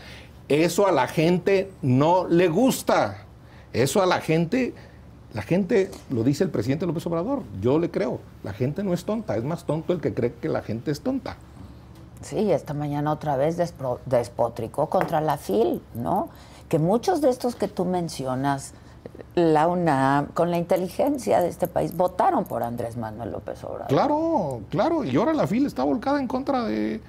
Eso 0.49 0.89
a 0.89 0.91
la 0.91 1.07
gente 1.07 1.71
no 1.83 2.27
le 2.27 2.49
gusta. 2.49 3.27
Eso 3.73 4.03
a 4.03 4.07
la 4.07 4.21
gente, 4.21 4.75
la 5.35 5.43
gente, 5.43 5.91
lo 6.11 6.25
dice 6.25 6.45
el 6.45 6.51
presidente 6.51 6.87
López 6.87 7.07
Obrador, 7.07 7.43
yo 7.61 7.79
le 7.79 7.91
creo, 7.91 8.21
la 8.43 8.53
gente 8.53 8.83
no 8.85 8.93
es 8.93 9.05
tonta, 9.05 9.37
es 9.37 9.45
más 9.45 9.65
tonto 9.65 9.93
el 9.93 10.01
que 10.01 10.13
cree 10.13 10.35
que 10.35 10.49
la 10.49 10.63
gente 10.63 10.91
es 10.91 11.01
tonta. 11.01 11.37
Sí, 12.21 12.53
esta 12.53 12.75
mañana 12.75 13.11
otra 13.11 13.37
vez 13.37 13.59
despro- 13.59 13.99
despotricó 14.07 14.89
contra 14.89 15.21
la 15.21 15.39
FIL, 15.39 15.83
¿no? 15.95 16.29
Que 16.69 16.79
muchos 16.79 17.21
de 17.21 17.31
estos 17.31 17.57
que 17.57 17.67
tú 17.67 17.85
mencionas, 17.85 18.75
la 19.35 19.67
UNAM, 19.67 20.27
con 20.29 20.51
la 20.51 20.59
inteligencia 20.59 21.41
de 21.41 21.49
este 21.49 21.67
país, 21.67 21.97
votaron 21.97 22.45
por 22.45 22.63
Andrés 22.63 22.97
Manuel 22.97 23.33
López 23.33 23.65
Obrador. 23.65 23.89
Claro, 23.89 24.61
claro, 24.71 25.05
y 25.05 25.17
ahora 25.17 25.33
la 25.33 25.47
FIL 25.47 25.67
está 25.67 25.83
volcada 25.83 26.21
en 26.21 26.29
contra 26.29 26.63
de 26.65 27.01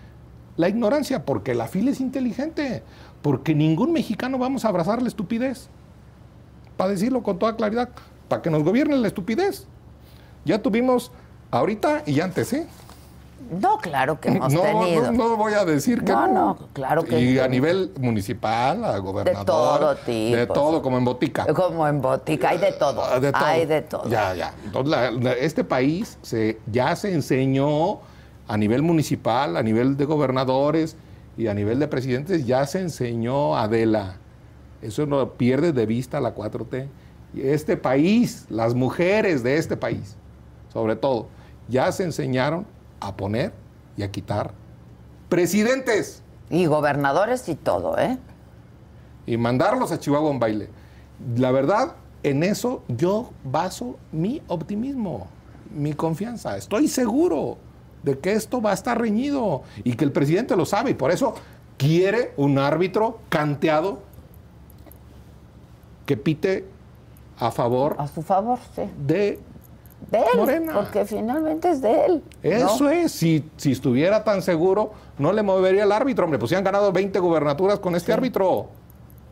la 0.58 0.70
ignorancia, 0.70 1.26
porque 1.26 1.54
la 1.54 1.68
FIL 1.68 1.90
es 1.90 2.00
inteligente, 2.00 2.84
porque 3.22 3.54
ningún 3.54 3.92
mexicano 3.92 4.38
vamos 4.38 4.66
a 4.66 4.70
abrazar 4.70 5.02
la 5.02 5.08
estupidez, 5.10 5.68
para 6.78 6.90
decirlo 6.90 7.22
con 7.22 7.38
toda 7.38 7.56
claridad, 7.56 7.90
para 8.28 8.42
que 8.42 8.50
nos 8.50 8.64
gobierne 8.64 8.96
la 8.98 9.08
estupidez. 9.08 9.66
Ya 10.46 10.62
tuvimos 10.62 11.12
ahorita 11.52 12.04
y 12.06 12.20
antes, 12.20 12.52
¿eh? 12.54 12.68
No, 13.60 13.78
claro 13.80 14.20
que 14.20 14.30
hemos 14.30 14.52
no, 14.54 14.62
tenido. 14.62 15.12
no, 15.12 15.30
no 15.30 15.38
voy 15.38 15.54
a 15.54 15.66
decir 15.66 16.04
que 16.04 16.12
No, 16.14 16.28
no. 16.28 16.34
no, 16.34 16.58
claro 16.74 17.04
que 17.04 17.20
Y 17.20 17.40
a 17.40 17.48
nivel 17.48 17.92
municipal, 18.00 18.84
a 18.86 18.98
gobernador. 19.00 19.46
todo 19.46 19.96
tipo. 19.98 20.38
De 20.38 20.48
todo, 20.48 20.82
como 20.82 20.98
en 20.98 21.06
botica. 21.06 21.46
Como 21.54 21.88
en 21.88 22.02
botica, 22.02 22.50
hay 22.50 22.58
de 22.58 22.72
todo. 22.72 23.04
Ah, 23.04 23.20
De 23.20 23.32
todo. 23.32 23.46
Hay 23.46 23.66
de 23.66 23.82
todo. 23.82 24.10
Ya, 24.10 24.34
ya. 24.34 24.54
Entonces, 24.64 24.90
la- 24.92 25.12
la- 25.12 25.34
este 25.34 25.64
país 25.64 26.18
se, 26.22 26.60
ya 26.72 26.96
se 26.96 27.14
enseñó 27.14 28.00
a 28.48 28.58
nivel 28.58 28.82
municipal, 28.82 29.58
a 29.58 29.64
nivel 29.64 29.96
de 29.98 30.06
gobernadores 30.06 30.96
y 31.38 31.48
a 31.48 31.54
nivel 31.54 31.80
de 31.80 31.88
presidentes, 31.88 32.46
ya 32.46 32.66
se 32.66 32.80
enseñó 32.80 33.58
Adela. 33.58 34.16
Eso 34.82 35.06
no 35.06 35.30
pierde 35.32 35.72
de 35.74 35.86
vista 35.86 36.20
la 36.20 36.34
4T. 36.36 36.88
Este 37.36 37.78
país, 37.78 38.46
las 38.50 38.74
mujeres 38.76 39.44
de 39.44 39.58
este 39.58 39.76
país, 39.76 40.16
sobre 40.72 40.96
todo, 40.96 41.28
ya 41.68 41.92
se 41.92 42.04
enseñaron 42.04 42.66
a 43.00 43.16
poner 43.16 43.54
y 43.98 44.04
a 44.04 44.12
quitar 44.12 44.54
presidentes 45.30 46.22
Y 46.50 46.66
gobernadores 46.66 47.50
y 47.50 47.56
todo, 47.56 47.98
¿eh? 47.98 48.18
y 49.26 49.38
mandarlos 49.38 49.92
a 49.92 50.00
Chihuahua 50.00 50.32
en 50.32 50.40
baile. 50.40 50.70
La 51.38 51.52
verdad, 51.52 51.96
en 52.24 52.44
eso 52.44 52.84
yo 52.88 53.32
baso 53.44 53.98
mi 54.12 54.42
optimismo, 54.48 55.28
mi 55.74 55.94
confianza. 55.94 56.58
Estoy 56.58 56.88
seguro 56.88 57.58
de 58.04 58.20
que 58.20 58.34
esto 58.34 58.62
va 58.62 58.72
a 58.72 58.74
estar 58.74 59.00
reñido 59.00 59.64
y 59.84 59.96
que 59.96 60.04
el 60.04 60.12
presidente 60.12 60.56
lo 60.56 60.66
sabe 60.66 60.92
y 60.92 60.94
por 60.94 61.12
eso 61.12 61.36
quiere 61.78 62.34
un 62.38 62.58
árbitro 62.58 63.20
canteado 63.30 64.02
que 66.06 66.18
pite 66.18 66.66
a 67.48 67.52
favor 67.52 67.96
A 67.98 68.08
su 68.08 68.22
favor, 68.22 68.60
sí. 68.76 68.84
de... 68.98 69.40
De 70.12 70.18
él, 70.18 70.26
Morena. 70.36 70.74
porque 70.74 71.06
finalmente 71.06 71.70
es 71.70 71.82
de 71.82 72.06
él. 72.06 72.24
¿no? 72.44 72.50
Eso 72.50 72.90
es, 72.90 73.12
si, 73.14 73.50
si 73.56 73.72
estuviera 73.72 74.24
tan 74.26 74.42
seguro, 74.42 74.92
no 75.18 75.32
le 75.32 75.44
movería 75.44 75.84
el 75.84 75.92
árbitro, 75.94 76.26
hombre, 76.26 76.38
pues 76.40 76.50
si 76.50 76.56
han 76.56 76.64
ganado 76.64 76.92
20 76.92 77.18
gubernaturas 77.20 77.80
con 77.80 77.96
este 77.96 78.12
árbitro. 78.12 78.68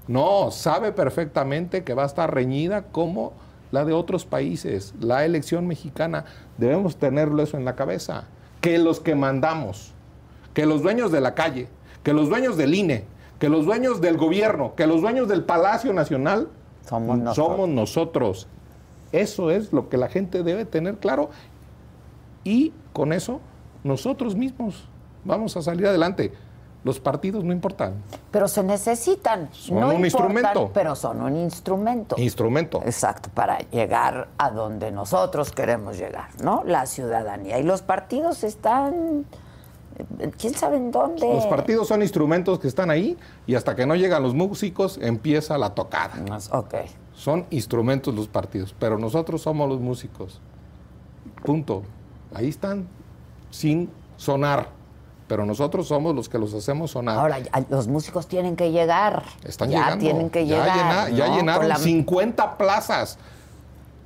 No, 0.08 0.50
sabe 0.50 0.94
perfectamente 0.94 1.84
que 1.84 1.94
va 1.94 2.04
a 2.04 2.06
estar 2.06 2.34
reñida 2.34 2.84
como 2.84 3.34
la 3.72 3.84
de 3.84 3.92
otros 3.94 4.26
países, 4.26 4.94
la 5.00 5.26
elección 5.26 5.68
mexicana. 5.68 6.24
Debemos 6.58 6.96
tenerlo 6.96 7.44
eso 7.44 7.58
en 7.58 7.66
la 7.66 7.76
cabeza. 7.76 8.24
Que 8.62 8.78
los 8.78 9.02
que 9.02 9.14
mandamos, 9.14 9.94
que 10.54 10.66
los 10.66 10.82
dueños 10.84 11.12
de 11.12 11.20
la 11.20 11.36
calle, 11.36 11.68
que 12.02 12.14
los 12.14 12.30
dueños 12.30 12.56
del 12.56 12.74
INE, 12.76 13.04
que 13.40 13.50
los 13.50 13.66
dueños 13.66 14.00
del 14.00 14.18
gobierno, 14.18 14.74
que 14.76 14.88
los 14.88 15.02
dueños 15.02 15.28
del 15.28 15.44
Palacio 15.44 15.92
Nacional, 15.94 16.48
Somos 16.88 17.18
nosotros. 17.18 17.48
somos 17.48 17.70
nosotros. 17.70 18.48
Eso 19.12 19.52
es 19.52 19.74
lo 19.74 19.90
que 19.90 19.98
la 19.98 20.08
gente 20.08 20.44
debe 20.44 20.66
tener 20.66 20.98
claro 20.98 21.30
y 22.44 22.74
con 22.94 23.14
eso 23.14 23.42
nosotros 23.84 24.36
mismos 24.36 24.88
vamos 25.24 25.58
a 25.58 25.62
salir 25.62 25.88
adelante. 25.88 26.32
Los 26.84 27.00
partidos 27.00 27.44
no 27.44 27.54
importan. 27.54 28.02
Pero 28.32 28.48
se 28.48 28.64
necesitan. 28.64 29.50
Son 29.52 29.80
no 29.80 29.90
un 29.90 30.04
importan, 30.04 30.06
instrumento. 30.06 30.72
Pero 30.74 30.96
son 30.96 31.22
un 31.22 31.36
instrumento. 31.36 32.16
Instrumento. 32.18 32.82
Exacto, 32.84 33.30
para 33.32 33.60
llegar 33.70 34.30
a 34.40 34.50
donde 34.50 34.92
nosotros 34.92 35.52
queremos 35.52 36.00
llegar, 36.00 36.30
¿no? 36.42 36.64
La 36.66 36.88
ciudadanía. 36.88 37.60
Y 37.60 37.64
los 37.64 37.84
partidos 37.84 38.44
están 38.44 39.26
quién 40.38 40.54
sabe 40.54 40.78
en 40.78 40.92
dónde. 40.92 41.28
Los 41.34 41.46
partidos 41.48 41.88
son 41.88 42.02
instrumentos 42.02 42.60
que 42.60 42.68
están 42.68 42.90
ahí 42.90 43.18
y 43.48 43.56
hasta 43.56 43.76
que 43.76 43.86
no 43.86 43.96
llegan 43.96 44.24
los 44.24 44.34
músicos 44.34 44.98
empieza 45.02 45.58
la 45.58 45.74
tocada. 45.76 46.14
Son 47.14 47.46
instrumentos 47.50 48.14
los 48.16 48.28
partidos, 48.28 48.74
pero 48.80 48.98
nosotros 48.98 49.42
somos 49.42 49.68
los 49.70 49.80
músicos. 49.80 50.42
Punto. 51.44 51.84
Ahí 52.34 52.48
están 52.50 52.88
sin 53.50 53.90
sonar, 54.18 54.70
pero 55.28 55.46
nosotros 55.46 55.88
somos 55.88 56.16
los 56.16 56.30
que 56.30 56.38
los 56.40 56.54
hacemos 56.54 56.92
sonar. 56.92 57.18
Ahora, 57.18 57.40
ya- 57.40 57.66
los 57.70 57.88
músicos 57.88 58.28
tienen 58.28 58.56
que 58.56 58.72
llegar. 58.72 59.24
Están 59.44 59.70
ya 59.70 59.80
llegando. 59.80 60.04
tienen 60.04 60.30
que 60.30 60.46
Ya 60.48 60.58
llegar. 60.64 60.78
llena- 60.78 61.10
ya 61.18 61.28
¿no? 61.28 61.36
llenaron 61.38 61.62
Con 61.62 61.70
la- 61.70 61.76
50 61.78 62.58
plazas. 62.58 63.18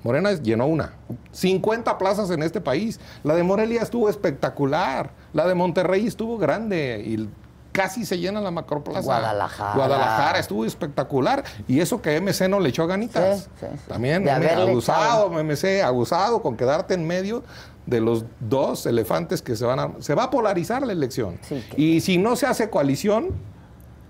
Morena 0.05 0.31
llenó 0.33 0.67
una. 0.67 0.93
50 1.31 1.97
plazas 1.97 2.29
en 2.29 2.43
este 2.43 2.61
país. 2.61 2.99
La 3.23 3.33
de 3.33 3.41
Morelia 3.41 3.81
estuvo 3.81 4.07
espectacular. 4.07 5.09
La 5.33 5.47
de 5.47 5.55
Monterrey 5.55 6.05
estuvo 6.05 6.37
grande. 6.37 7.01
Y 7.03 7.27
casi 7.71 8.05
se 8.05 8.19
llena 8.19 8.39
la 8.39 8.51
macroplaza. 8.51 9.01
Guadalajara. 9.01 9.73
Guadalajara 9.73 10.37
estuvo 10.39 10.63
espectacular. 10.63 11.43
Y 11.67 11.79
eso 11.79 12.03
que 12.03 12.21
MC 12.21 12.47
no 12.47 12.59
le 12.59 12.69
echó 12.69 12.85
ganitas. 12.85 13.39
Sí, 13.39 13.49
sí, 13.61 13.65
sí. 13.71 13.81
También 13.87 14.23
De 14.23 14.29
M- 14.29 14.45
haberle 14.45 14.69
abusado, 14.71 15.31
MC, 15.43 15.81
abusado 15.81 16.43
con 16.43 16.55
quedarte 16.55 16.93
en 16.93 17.07
medio 17.07 17.43
de 17.87 17.99
los 17.99 18.25
dos 18.39 18.85
elefantes 18.85 19.41
que 19.41 19.55
se 19.55 19.65
van 19.65 19.79
a... 19.79 19.91
Se 20.01 20.13
va 20.13 20.25
a 20.25 20.29
polarizar 20.29 20.85
la 20.85 20.93
elección. 20.93 21.39
Que- 21.49 21.63
Y 21.81 22.01
si 22.01 22.19
no 22.19 22.35
se 22.35 22.45
hace 22.45 22.69
coalición, 22.69 23.29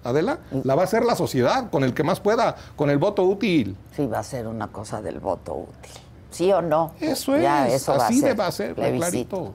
Adela, 0.06 0.40
la 0.64 0.76
va 0.76 0.84
a 0.84 0.86
hacer 0.86 1.04
la 1.04 1.16
sociedad 1.16 1.70
con 1.70 1.84
el 1.84 1.94
que 1.94 2.04
más 2.04 2.20
pueda, 2.20 2.56
con 2.76 2.90
el 2.90 2.98
voto 2.98 3.24
útil. 3.24 3.76
Sí, 3.96 4.06
va 4.08 4.20
a 4.20 4.24
ser 4.24 4.48
una 4.48 4.68
cosa 4.68 5.02
del 5.02 5.20
voto 5.20 5.54
útil. 5.56 5.92
¿Sí 6.32 6.52
o 6.54 6.62
no? 6.62 6.92
Eso 7.00 7.38
Ya, 7.38 7.68
es, 7.68 7.82
eso 7.82 7.94
va 7.98 8.04
a 8.04 8.08
así 8.08 8.20
ser 8.20 8.40
va 8.40 8.48
a 8.48 8.52
ser, 8.52 8.76
plebiscito. 8.76 9.38
clarito. 9.38 9.54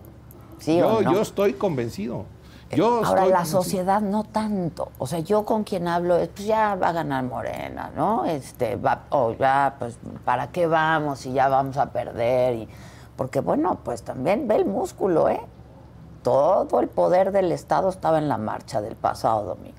¿Sí 0.58 0.78
yo, 0.78 0.88
o 0.98 1.02
no? 1.02 1.12
yo 1.12 1.20
estoy 1.22 1.52
convencido. 1.54 2.24
Yo 2.72 2.86
Ahora, 2.86 3.00
estoy 3.02 3.14
la 3.16 3.22
convencido. 3.36 3.62
sociedad 3.62 4.00
no 4.00 4.24
tanto. 4.24 4.88
O 4.98 5.06
sea, 5.06 5.18
yo 5.18 5.44
con 5.44 5.64
quien 5.64 5.88
hablo 5.88 6.16
es, 6.16 6.28
pues 6.28 6.46
ya 6.46 6.76
va 6.76 6.88
a 6.88 6.92
ganar 6.92 7.24
Morena, 7.24 7.90
¿no? 7.96 8.24
Este, 8.24 8.76
va, 8.76 9.02
o 9.10 9.32
ya, 9.34 9.74
pues, 9.78 9.98
¿para 10.24 10.50
qué 10.52 10.66
vamos 10.66 11.18
si 11.20 11.32
ya 11.32 11.48
vamos 11.48 11.76
a 11.76 11.90
perder? 11.90 12.54
Y, 12.54 12.68
porque, 13.16 13.40
bueno, 13.40 13.78
pues 13.84 14.02
también 14.02 14.46
ve 14.48 14.56
el 14.56 14.66
músculo, 14.66 15.28
¿eh? 15.28 15.40
Todo 16.22 16.80
el 16.80 16.88
poder 16.88 17.32
del 17.32 17.50
Estado 17.50 17.88
estaba 17.88 18.18
en 18.18 18.28
la 18.28 18.36
marcha 18.38 18.80
del 18.80 18.94
pasado 18.94 19.42
domingo. 19.44 19.76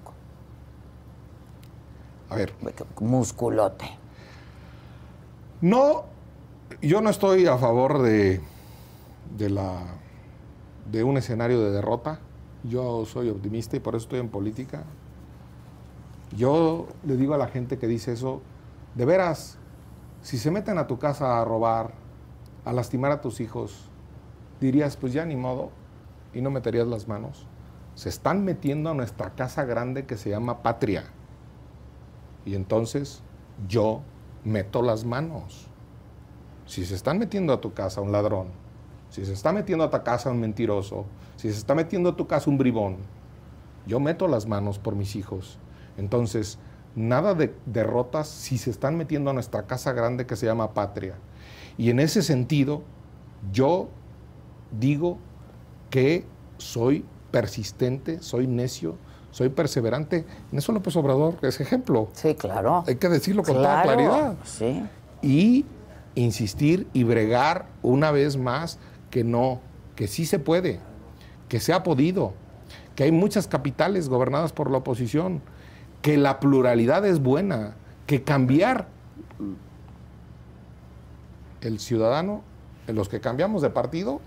A 2.31 2.35
ver, 2.35 2.53
Musculote. 3.01 3.85
no, 5.59 6.05
yo 6.81 7.01
no 7.01 7.09
estoy 7.09 7.45
a 7.45 7.57
favor 7.57 8.01
de, 8.01 8.39
de, 9.37 9.49
la, 9.49 9.81
de 10.89 11.03
un 11.03 11.17
escenario 11.17 11.59
de 11.59 11.71
derrota. 11.71 12.19
Yo 12.63 13.05
soy 13.05 13.29
optimista 13.29 13.75
y 13.75 13.81
por 13.81 13.95
eso 13.95 14.05
estoy 14.05 14.19
en 14.21 14.29
política. 14.29 14.83
Yo 16.37 16.87
le 17.03 17.17
digo 17.17 17.33
a 17.33 17.37
la 17.37 17.47
gente 17.47 17.77
que 17.77 17.87
dice 17.87 18.13
eso, 18.13 18.41
de 18.95 19.03
veras, 19.03 19.57
si 20.21 20.37
se 20.37 20.51
meten 20.51 20.77
a 20.77 20.87
tu 20.87 20.99
casa 20.99 21.41
a 21.41 21.43
robar, 21.43 21.91
a 22.63 22.71
lastimar 22.71 23.11
a 23.11 23.19
tus 23.19 23.41
hijos, 23.41 23.89
dirías, 24.61 24.95
pues 24.95 25.11
ya 25.11 25.25
ni 25.25 25.35
modo, 25.35 25.71
y 26.33 26.41
no 26.41 26.49
meterías 26.49 26.87
las 26.87 27.09
manos. 27.09 27.45
Se 27.95 28.07
están 28.07 28.45
metiendo 28.45 28.89
a 28.89 28.93
nuestra 28.93 29.31
casa 29.31 29.65
grande 29.65 30.05
que 30.05 30.15
se 30.15 30.29
llama 30.29 30.63
patria. 30.63 31.11
Y 32.45 32.55
entonces 32.55 33.21
yo 33.67 34.01
meto 34.43 34.81
las 34.81 35.05
manos. 35.05 35.67
Si 36.65 36.85
se 36.85 36.95
están 36.95 37.19
metiendo 37.19 37.53
a 37.53 37.61
tu 37.61 37.73
casa 37.73 38.01
un 38.01 38.11
ladrón, 38.11 38.47
si 39.09 39.25
se 39.25 39.33
está 39.33 39.51
metiendo 39.51 39.83
a 39.83 39.89
tu 39.89 40.03
casa 40.03 40.31
un 40.31 40.39
mentiroso, 40.39 41.05
si 41.35 41.51
se 41.51 41.57
está 41.57 41.75
metiendo 41.75 42.09
a 42.09 42.15
tu 42.15 42.27
casa 42.27 42.49
un 42.49 42.57
bribón, 42.57 42.97
yo 43.85 43.99
meto 43.99 44.27
las 44.27 44.45
manos 44.45 44.79
por 44.79 44.95
mis 44.95 45.15
hijos. 45.15 45.59
Entonces, 45.97 46.57
nada 46.95 47.33
de 47.33 47.53
derrotas 47.65 48.27
si 48.27 48.57
se 48.57 48.69
están 48.69 48.97
metiendo 48.97 49.29
a 49.29 49.33
nuestra 49.33 49.63
casa 49.63 49.91
grande 49.93 50.25
que 50.25 50.35
se 50.35 50.45
llama 50.45 50.73
patria. 50.73 51.15
Y 51.77 51.89
en 51.89 51.99
ese 51.99 52.21
sentido, 52.21 52.83
yo 53.51 53.89
digo 54.79 55.17
que 55.89 56.25
soy 56.57 57.05
persistente, 57.31 58.21
soy 58.21 58.47
necio, 58.47 58.97
soy 59.31 59.49
perseverante. 59.49 60.25
En 60.51 60.57
eso 60.57 60.71
López 60.71 60.95
Obrador 60.95 61.37
es 61.41 61.59
ejemplo. 61.59 62.09
Sí, 62.13 62.35
claro. 62.35 62.83
Hay 62.87 62.95
que 62.95 63.09
decirlo 63.09 63.43
con 63.43 63.55
Claro, 63.55 63.81
toda 63.81 63.83
claridad. 63.83 64.35
Sí. 64.43 64.83
Y 65.21 65.65
insistir 66.15 66.87
y 66.93 67.03
bregar 67.03 67.65
una 67.81 68.11
vez 68.11 68.37
más 68.37 68.77
que 69.09 69.23
no, 69.23 69.59
que 69.95 70.07
sí 70.07 70.25
se 70.25 70.39
puede, 70.39 70.79
que 71.49 71.59
se 71.59 71.73
ha 71.73 71.83
podido, 71.83 72.33
que 72.95 73.03
hay 73.03 73.11
muchas 73.11 73.47
capitales 73.47 74.09
gobernadas 74.09 74.51
por 74.51 74.69
la 74.69 74.77
oposición, 74.79 75.41
que 76.01 76.17
la 76.17 76.39
pluralidad 76.39 77.05
es 77.05 77.21
buena, 77.21 77.75
que 78.07 78.23
cambiar 78.23 78.87
el 81.61 81.79
ciudadano, 81.79 82.41
los 82.87 83.07
que 83.07 83.21
cambiamos 83.21 83.61
de 83.61 83.69
partido 83.69 84.19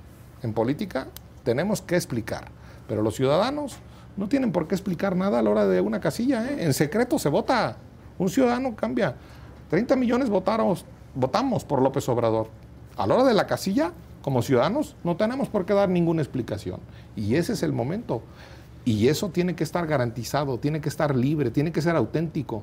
en 0.43 0.55
política, 0.55 1.09
tenemos 1.43 1.83
que 1.83 1.97
explicar. 1.97 2.49
Pero 2.89 3.03
los 3.03 3.17
ciudadanos 3.17 3.79
no 4.17 4.29
tienen 4.29 4.53
por 4.53 4.69
qué 4.69 4.75
explicar 4.75 5.17
nada 5.17 5.39
a 5.39 5.43
la 5.43 5.51
hora 5.51 5.67
de 5.67 5.81
una 5.81 6.01
casilla. 6.01 6.49
¿eh? 6.51 6.65
En 6.65 6.75
secreto 6.75 7.19
se 7.19 7.29
vota. 7.29 7.77
Un 8.19 8.29
ciudadano 8.29 8.77
cambia. 8.77 9.17
30 9.71 9.97
millones 9.97 10.29
votaron, 10.29 10.77
votamos 11.15 11.65
por 11.65 11.83
López 11.83 12.09
Obrador. 12.09 12.49
A 12.97 13.07
la 13.07 13.15
hora 13.15 13.25
de 13.25 13.35
la 13.35 13.47
casilla, 13.47 13.93
como 14.23 14.43
ciudadanos, 14.43 14.97
no 15.03 15.17
tenemos 15.17 15.49
por 15.49 15.67
qué 15.67 15.75
dar 15.75 15.89
ninguna 15.89 16.23
explicación. 16.23 16.81
Y 17.17 17.35
ese 17.35 17.55
es 17.55 17.63
el 17.63 17.73
momento. 17.73 18.23
Y 18.85 19.09
eso 19.09 19.31
tiene 19.31 19.57
que 19.57 19.65
estar 19.65 19.87
garantizado, 19.87 20.59
tiene 20.59 20.81
que 20.81 20.89
estar 20.89 21.17
libre, 21.17 21.51
tiene 21.51 21.73
que 21.73 21.83
ser 21.83 21.97
auténtico. 21.97 22.63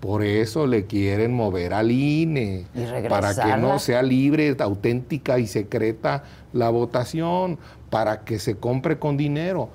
Por 0.00 0.22
eso 0.24 0.66
le 0.66 0.86
quieren 0.86 1.34
mover 1.34 1.74
al 1.74 1.90
INE, 1.90 2.66
Y 2.74 3.08
para 3.08 3.34
que 3.34 3.56
no 3.60 3.78
sea 3.78 4.02
libre, 4.02 4.56
auténtica 4.58 5.38
y 5.38 5.46
secreta 5.46 6.24
la 6.52 6.70
votación, 6.70 7.58
para 7.90 8.24
que 8.24 8.38
se 8.38 8.56
compre 8.56 8.98
con 8.98 9.16
dinero. 9.16 9.68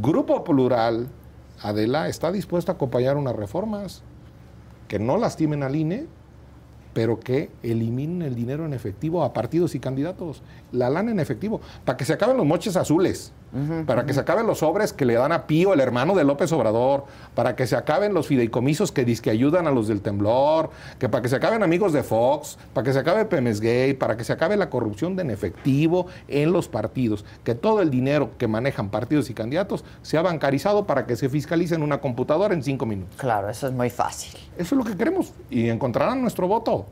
Grupo 0.00 0.44
Plural, 0.44 1.08
Adela, 1.62 2.08
está 2.08 2.30
dispuesto 2.30 2.70
a 2.70 2.74
acompañar 2.74 3.16
unas 3.16 3.34
reformas 3.34 4.02
que 4.88 4.98
no 4.98 5.16
lastimen 5.16 5.62
al 5.62 5.74
INE, 5.74 6.06
pero 6.92 7.18
que 7.18 7.50
eliminen 7.62 8.20
el 8.20 8.34
dinero 8.34 8.66
en 8.66 8.74
efectivo 8.74 9.22
a 9.22 9.32
partidos 9.32 9.74
y 9.74 9.80
candidatos. 9.80 10.42
La 10.70 10.90
lana 10.90 11.12
en 11.12 11.20
efectivo, 11.20 11.62
para 11.86 11.96
que 11.96 12.04
se 12.04 12.12
acaben 12.12 12.36
los 12.36 12.44
moches 12.44 12.76
azules, 12.76 13.32
para 13.86 14.06
que 14.06 14.14
se 14.14 14.20
acaben 14.20 14.46
los 14.46 14.58
sobres 14.58 14.92
que 14.92 15.04
le 15.04 15.14
dan 15.14 15.32
a 15.32 15.46
Pío, 15.46 15.74
el 15.74 15.80
hermano 15.80 16.14
de 16.14 16.24
López 16.24 16.50
Obrador, 16.52 17.04
para 17.34 17.56
que 17.56 17.66
se 17.66 17.76
acaben 17.76 18.14
los 18.14 18.26
fideicomisos 18.26 18.92
que 18.92 19.06
que 19.06 19.30
ayudan 19.30 19.66
a 19.66 19.70
los 19.70 19.88
del 19.88 20.02
temblor, 20.02 20.70
que 20.98 21.08
para 21.08 21.22
que 21.22 21.28
se 21.28 21.36
acaben 21.36 21.62
amigos 21.62 21.92
de 21.92 22.02
Fox, 22.02 22.58
para 22.74 22.84
que 22.84 22.92
se 22.92 22.98
acabe 22.98 23.24
Pemes 23.24 23.60
Gay, 23.60 23.94
para 23.94 24.16
que 24.16 24.24
se 24.24 24.32
acabe 24.32 24.56
la 24.56 24.68
corrupción 24.68 25.16
de 25.16 25.26
en 25.26 25.30
efectivo 25.30 26.06
en 26.28 26.52
los 26.52 26.68
partidos, 26.68 27.24
que 27.44 27.54
todo 27.54 27.82
el 27.82 27.90
dinero 27.90 28.30
que 28.38 28.48
manejan 28.48 28.90
partidos 28.90 29.28
y 29.30 29.34
candidatos 29.34 29.84
sea 30.02 30.22
bancarizado 30.22 30.86
para 30.86 31.06
que 31.06 31.16
se 31.16 31.28
fiscalice 31.28 31.74
en 31.74 31.82
una 31.82 31.98
computadora 31.98 32.54
en 32.54 32.62
cinco 32.62 32.86
minutos. 32.86 33.16
Claro, 33.18 33.50
eso 33.50 33.66
es 33.66 33.72
muy 33.72 33.90
fácil. 33.90 34.38
Eso 34.56 34.74
es 34.74 34.78
lo 34.78 34.84
que 34.84 34.96
queremos 34.96 35.32
y 35.50 35.68
encontrarán 35.68 36.22
nuestro 36.22 36.48
voto. 36.48 36.86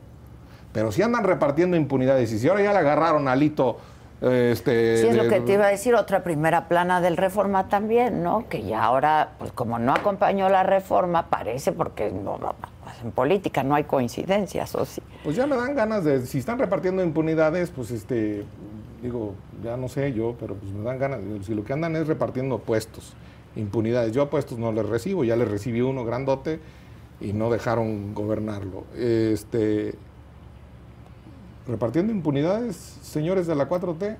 Pero 0.73 0.91
si 0.91 1.01
andan 1.01 1.23
repartiendo 1.23 1.77
impunidades 1.77 2.31
y 2.33 2.39
si 2.39 2.47
ahora 2.49 2.61
ya 2.61 2.73
le 2.73 2.79
agarraron 2.79 3.27
a 3.27 3.31
Alito, 3.31 3.77
eh, 3.77 3.79
este, 4.21 4.97
Sí, 4.97 5.07
es 5.07 5.15
lo 5.15 5.27
que 5.27 5.41
te 5.41 5.53
iba 5.53 5.65
a 5.65 5.69
decir, 5.69 5.95
otra 5.95 6.23
primera 6.23 6.67
plana 6.67 7.01
del 7.01 7.17
Reforma 7.17 7.67
también, 7.67 8.23
¿no? 8.23 8.47
Que 8.49 8.63
ya 8.63 8.83
ahora, 8.83 9.33
pues 9.39 9.51
como 9.51 9.79
no 9.79 9.93
acompañó 9.93 10.49
la 10.49 10.63
Reforma, 10.63 11.29
parece 11.29 11.71
porque 11.71 12.11
no, 12.11 12.37
no, 12.37 12.55
en 13.03 13.11
política 13.11 13.63
no 13.63 13.75
hay 13.75 13.83
coincidencias, 13.83 14.73
¿o 14.75 14.85
sí? 14.85 15.01
Pues 15.23 15.35
ya 15.35 15.47
me 15.47 15.55
dan 15.55 15.75
ganas 15.75 16.03
de, 16.03 16.25
si 16.25 16.39
están 16.39 16.59
repartiendo 16.59 17.03
impunidades, 17.03 17.71
pues 17.71 17.91
este, 17.91 18.45
digo, 19.01 19.35
ya 19.63 19.77
no 19.77 19.87
sé 19.89 20.13
yo, 20.13 20.35
pero 20.39 20.55
pues 20.55 20.71
me 20.71 20.83
dan 20.83 20.97
ganas, 20.97 21.19
si 21.45 21.53
lo 21.53 21.63
que 21.63 21.73
andan 21.73 21.95
es 21.95 22.07
repartiendo 22.07 22.59
puestos, 22.59 23.13
impunidades. 23.55 24.11
Yo 24.11 24.21
a 24.21 24.29
puestos 24.29 24.57
no 24.57 24.71
les 24.71 24.85
recibo, 24.85 25.23
ya 25.23 25.35
les 25.35 25.49
recibí 25.49 25.81
uno 25.81 26.05
grandote 26.05 26.59
y 27.21 27.33
no 27.33 27.49
dejaron 27.49 28.13
gobernarlo. 28.13 28.83
Este, 28.95 29.95
repartiendo 31.67 32.11
impunidades, 32.11 32.75
señores 33.01 33.47
de 33.47 33.55
la 33.55 33.67
4T, 33.67 34.17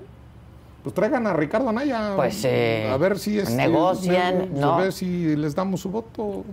pues 0.82 0.94
traigan 0.94 1.26
a 1.26 1.32
Ricardo 1.32 1.68
Anaya. 1.68 2.12
Pues, 2.16 2.42
eh, 2.44 2.88
a 2.92 2.96
ver 2.96 3.18
si 3.18 3.38
este, 3.38 3.54
negocien, 3.54 4.38
ne- 4.54 4.60
¿no? 4.60 4.74
A 4.74 4.80
ver 4.82 4.92
si 4.92 5.34
les 5.36 5.54
damos 5.54 5.80
su 5.80 5.90
voto 5.90 6.44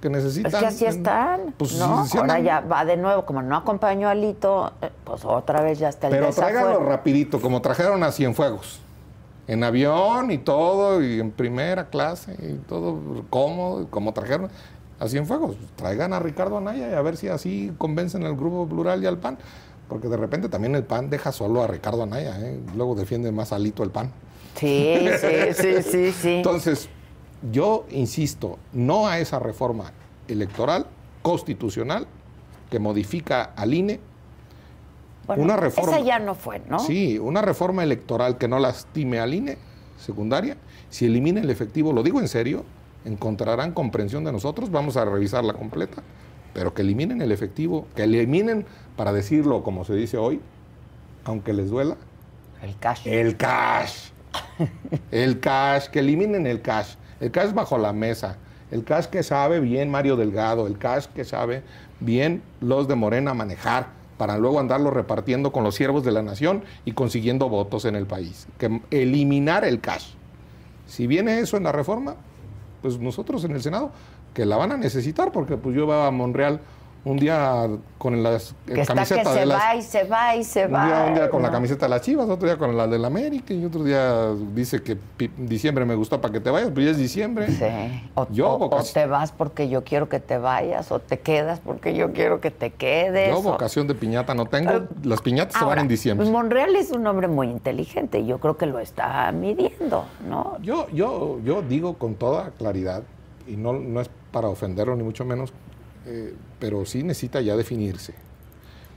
que 0.00 0.08
necesitan. 0.08 0.52
Es 0.52 0.58
que 0.58 0.66
así 0.66 0.84
están, 0.86 1.54
Pues, 1.56 1.74
¿no? 1.78 2.04
si- 2.06 2.18
Ahora 2.18 2.38
ya 2.40 2.60
va 2.60 2.84
de 2.84 2.96
nuevo, 2.96 3.24
como 3.24 3.42
no 3.42 3.56
acompañó 3.56 4.08
a 4.08 4.14
Lito, 4.14 4.72
eh, 4.82 4.90
pues 5.04 5.24
otra 5.24 5.60
vez 5.62 5.78
ya 5.78 5.88
está 5.88 6.08
el 6.08 6.12
Pero 6.14 6.30
tráiganlo 6.30 6.80
rapidito, 6.80 7.40
como 7.40 7.60
trajeron 7.60 8.02
a 8.02 8.10
Cienfuegos. 8.12 8.80
En 9.48 9.64
avión 9.64 10.30
y 10.30 10.38
todo, 10.38 11.02
y 11.02 11.18
en 11.18 11.32
primera 11.32 11.88
clase, 11.88 12.36
y 12.40 12.54
todo 12.68 12.98
cómodo, 13.30 13.88
como 13.90 14.12
trajeron 14.12 14.48
a 15.00 15.08
Cienfuegos. 15.08 15.56
Traigan 15.74 16.12
a 16.12 16.20
Ricardo 16.20 16.56
Anaya 16.58 16.88
y 16.90 16.94
a 16.94 17.02
ver 17.02 17.16
si 17.16 17.28
así 17.28 17.72
convencen 17.78 18.24
al 18.24 18.36
Grupo 18.36 18.68
Plural 18.68 19.02
y 19.02 19.06
al 19.06 19.18
PAN. 19.18 19.38
Porque 19.92 20.08
de 20.08 20.16
repente 20.16 20.48
también 20.48 20.74
el 20.74 20.84
PAN 20.84 21.10
deja 21.10 21.32
solo 21.32 21.62
a 21.62 21.66
Ricardo 21.66 22.02
Anaya, 22.02 22.40
¿eh? 22.40 22.58
luego 22.74 22.94
defiende 22.94 23.30
más 23.30 23.52
alito 23.52 23.82
el 23.82 23.90
PAN. 23.90 24.10
Sí, 24.54 24.96
sí, 25.20 25.28
sí, 25.52 25.82
sí, 25.82 26.12
sí. 26.12 26.28
Entonces, 26.36 26.88
yo 27.52 27.84
insisto, 27.90 28.58
no 28.72 29.06
a 29.06 29.18
esa 29.18 29.38
reforma 29.38 29.92
electoral 30.28 30.86
constitucional 31.20 32.06
que 32.70 32.78
modifica 32.78 33.52
al 33.54 33.74
INE. 33.74 34.00
Bueno, 35.26 35.42
una 35.42 35.58
reforma. 35.58 35.92
Esa 35.92 36.00
ya 36.00 36.18
no 36.18 36.34
fue, 36.34 36.62
¿no? 36.70 36.78
Sí, 36.78 37.18
una 37.18 37.42
reforma 37.42 37.82
electoral 37.82 38.38
que 38.38 38.48
no 38.48 38.58
lastime 38.58 39.20
al 39.20 39.34
INE, 39.34 39.58
secundaria. 39.98 40.56
Si 40.88 41.04
elimina 41.04 41.42
el 41.42 41.50
efectivo, 41.50 41.92
lo 41.92 42.02
digo 42.02 42.18
en 42.18 42.28
serio, 42.28 42.64
encontrarán 43.04 43.72
comprensión 43.72 44.24
de 44.24 44.32
nosotros, 44.32 44.70
vamos 44.70 44.96
a 44.96 45.04
revisarla 45.04 45.52
completa, 45.52 46.02
pero 46.52 46.74
que 46.74 46.82
eliminen 46.82 47.22
el 47.22 47.32
efectivo, 47.32 47.86
que 47.94 48.04
eliminen, 48.04 48.66
para 48.96 49.12
decirlo 49.12 49.62
como 49.62 49.84
se 49.84 49.94
dice 49.94 50.16
hoy, 50.16 50.40
aunque 51.24 51.52
les 51.52 51.70
duela, 51.70 51.96
El 52.62 52.76
cash. 52.78 53.06
el 53.06 53.36
cash. 53.36 54.10
El 55.10 55.40
cash, 55.40 55.88
que 55.88 56.00
eliminen 56.00 56.46
el 56.46 56.62
cash. 56.62 56.94
El 57.20 57.30
cash 57.30 57.52
bajo 57.52 57.78
la 57.78 57.92
mesa. 57.92 58.36
El 58.70 58.84
cash 58.84 59.06
que 59.06 59.22
sabe 59.22 59.60
bien 59.60 59.90
Mario 59.90 60.16
Delgado. 60.16 60.66
El 60.66 60.78
cash 60.78 61.06
que 61.06 61.24
sabe 61.24 61.62
bien 62.00 62.42
los 62.60 62.88
de 62.88 62.94
Morena 62.94 63.34
manejar 63.34 63.88
para 64.16 64.38
luego 64.38 64.60
andarlo 64.60 64.90
repartiendo 64.90 65.52
con 65.52 65.64
los 65.64 65.74
siervos 65.74 66.04
de 66.04 66.12
la 66.12 66.22
nación 66.22 66.64
y 66.84 66.92
consiguiendo 66.92 67.48
votos 67.48 67.84
en 67.84 67.96
el 67.96 68.06
país. 68.06 68.46
Que 68.58 68.80
eliminar 68.90 69.64
el 69.64 69.80
cash. 69.80 70.12
Si 70.86 71.06
viene 71.06 71.40
eso 71.40 71.56
en 71.56 71.64
la 71.64 71.72
reforma, 71.72 72.16
pues 72.82 72.98
nosotros 72.98 73.44
en 73.44 73.52
el 73.52 73.62
Senado, 73.62 73.92
que 74.34 74.46
la 74.46 74.56
van 74.56 74.72
a 74.72 74.76
necesitar, 74.76 75.32
porque 75.32 75.56
pues 75.56 75.74
yo 75.76 75.84
iba 75.84 76.06
a 76.06 76.10
Monreal 76.10 76.60
un 77.04 77.16
día 77.16 77.66
con 77.98 78.22
las 78.22 78.54
que 78.64 78.80
está 78.80 78.94
que 78.94 79.06
se 79.06 79.44
las 79.44 79.58
va 79.60 79.74
y 79.74 79.82
se 79.82 80.04
va 80.04 80.36
y 80.36 80.44
se 80.44 80.66
un 80.66 80.74
va. 80.74 80.86
día, 80.86 81.04
un 81.08 81.14
día 81.14 81.30
con 81.30 81.42
la 81.42 81.50
camiseta 81.50 81.86
de 81.86 81.90
las 81.90 82.02
Chivas, 82.02 82.28
otro 82.28 82.46
día 82.46 82.56
con 82.56 82.76
la 82.76 82.86
de 82.86 82.96
la 82.96 83.08
América 83.08 83.52
y 83.52 83.64
otro 83.64 83.82
día 83.82 84.28
dice 84.54 84.84
que 84.84 84.96
diciembre 85.36 85.84
me 85.84 85.96
gustó 85.96 86.20
para 86.20 86.32
que 86.32 86.38
te 86.38 86.48
vayas, 86.48 86.70
pero 86.72 86.82
ya 86.82 86.90
es 86.92 86.98
diciembre. 86.98 87.48
Sí. 87.48 88.08
O, 88.14 88.28
Yo, 88.30 88.50
o- 88.50 88.54
o 88.54 88.58
vocación- 88.60 88.94
te 88.94 89.06
vas 89.06 89.32
porque 89.32 89.68
yo 89.68 89.82
quiero 89.82 90.08
que 90.08 90.20
te 90.20 90.38
vayas, 90.38 90.92
o 90.92 91.00
te 91.00 91.18
quedas 91.18 91.58
porque 91.58 91.92
yo 91.96 92.12
quiero 92.12 92.40
que 92.40 92.52
te 92.52 92.70
quedes. 92.70 93.30
Yo 93.30 93.38
o- 93.40 93.42
vocación 93.42 93.88
de 93.88 93.96
piñata 93.96 94.32
no 94.36 94.46
tengo, 94.46 94.70
las 95.02 95.20
piñatas 95.22 95.58
se 95.58 95.64
van 95.64 95.80
en 95.80 95.88
diciembre. 95.88 96.30
Monreal 96.30 96.76
es 96.76 96.92
un 96.92 97.04
hombre 97.08 97.26
muy 97.26 97.48
inteligente 97.48 98.24
yo 98.24 98.38
creo 98.38 98.56
que 98.56 98.66
lo 98.66 98.78
está 98.78 99.32
midiendo, 99.32 100.04
¿no? 100.28 100.56
Yo, 100.62 100.86
yo, 100.90 101.40
yo 101.44 101.62
digo 101.62 101.94
con 101.94 102.14
toda 102.14 102.50
claridad, 102.56 103.02
y 103.46 103.56
no, 103.56 103.72
no 103.72 104.00
es 104.00 104.10
para 104.30 104.48
ofenderlo 104.48 104.96
ni 104.96 105.02
mucho 105.02 105.24
menos, 105.24 105.52
eh, 106.06 106.34
pero 106.58 106.84
sí 106.84 107.02
necesita 107.02 107.40
ya 107.40 107.56
definirse. 107.56 108.14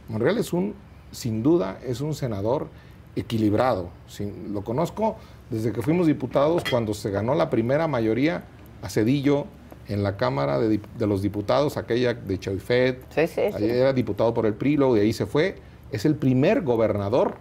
Monreal 0.10 0.38
es 0.38 0.54
un, 0.54 0.76
sin 1.12 1.44
duda, 1.44 1.80
es 1.86 2.02
un 2.02 2.14
senador 2.14 2.68
equilibrado. 3.16 3.90
Sin- 4.08 4.54
lo 4.54 4.64
conozco 4.64 5.16
desde 5.50 5.72
que 5.72 5.82
fuimos 5.82 6.08
diputados, 6.08 6.64
cuando 6.70 6.94
se 6.94 7.10
ganó 7.12 7.36
la 7.36 7.50
primera 7.50 7.88
mayoría 7.88 8.44
a 8.82 8.90
Cedillo 8.90 9.46
en 9.88 10.02
la 10.04 10.18
Cámara 10.18 10.60
de, 10.60 10.80
los 11.00 11.22
Diputados, 11.22 11.78
aquella 11.78 12.14
de 12.16 12.40
Choifet. 12.40 13.04
Sí, 13.14 13.28
sí, 13.28 13.42
sí. 13.56 13.64
Era 13.66 13.94
diputado 13.94 14.34
por 14.34 14.46
el 14.48 14.54
PRI, 14.56 14.78
luego 14.78 14.96
de 14.96 15.02
ahí 15.02 15.14
se 15.14 15.26
fue. 15.28 15.58
Es 15.92 16.06
el 16.06 16.16
primer 16.16 16.62
gobernador 16.64 17.36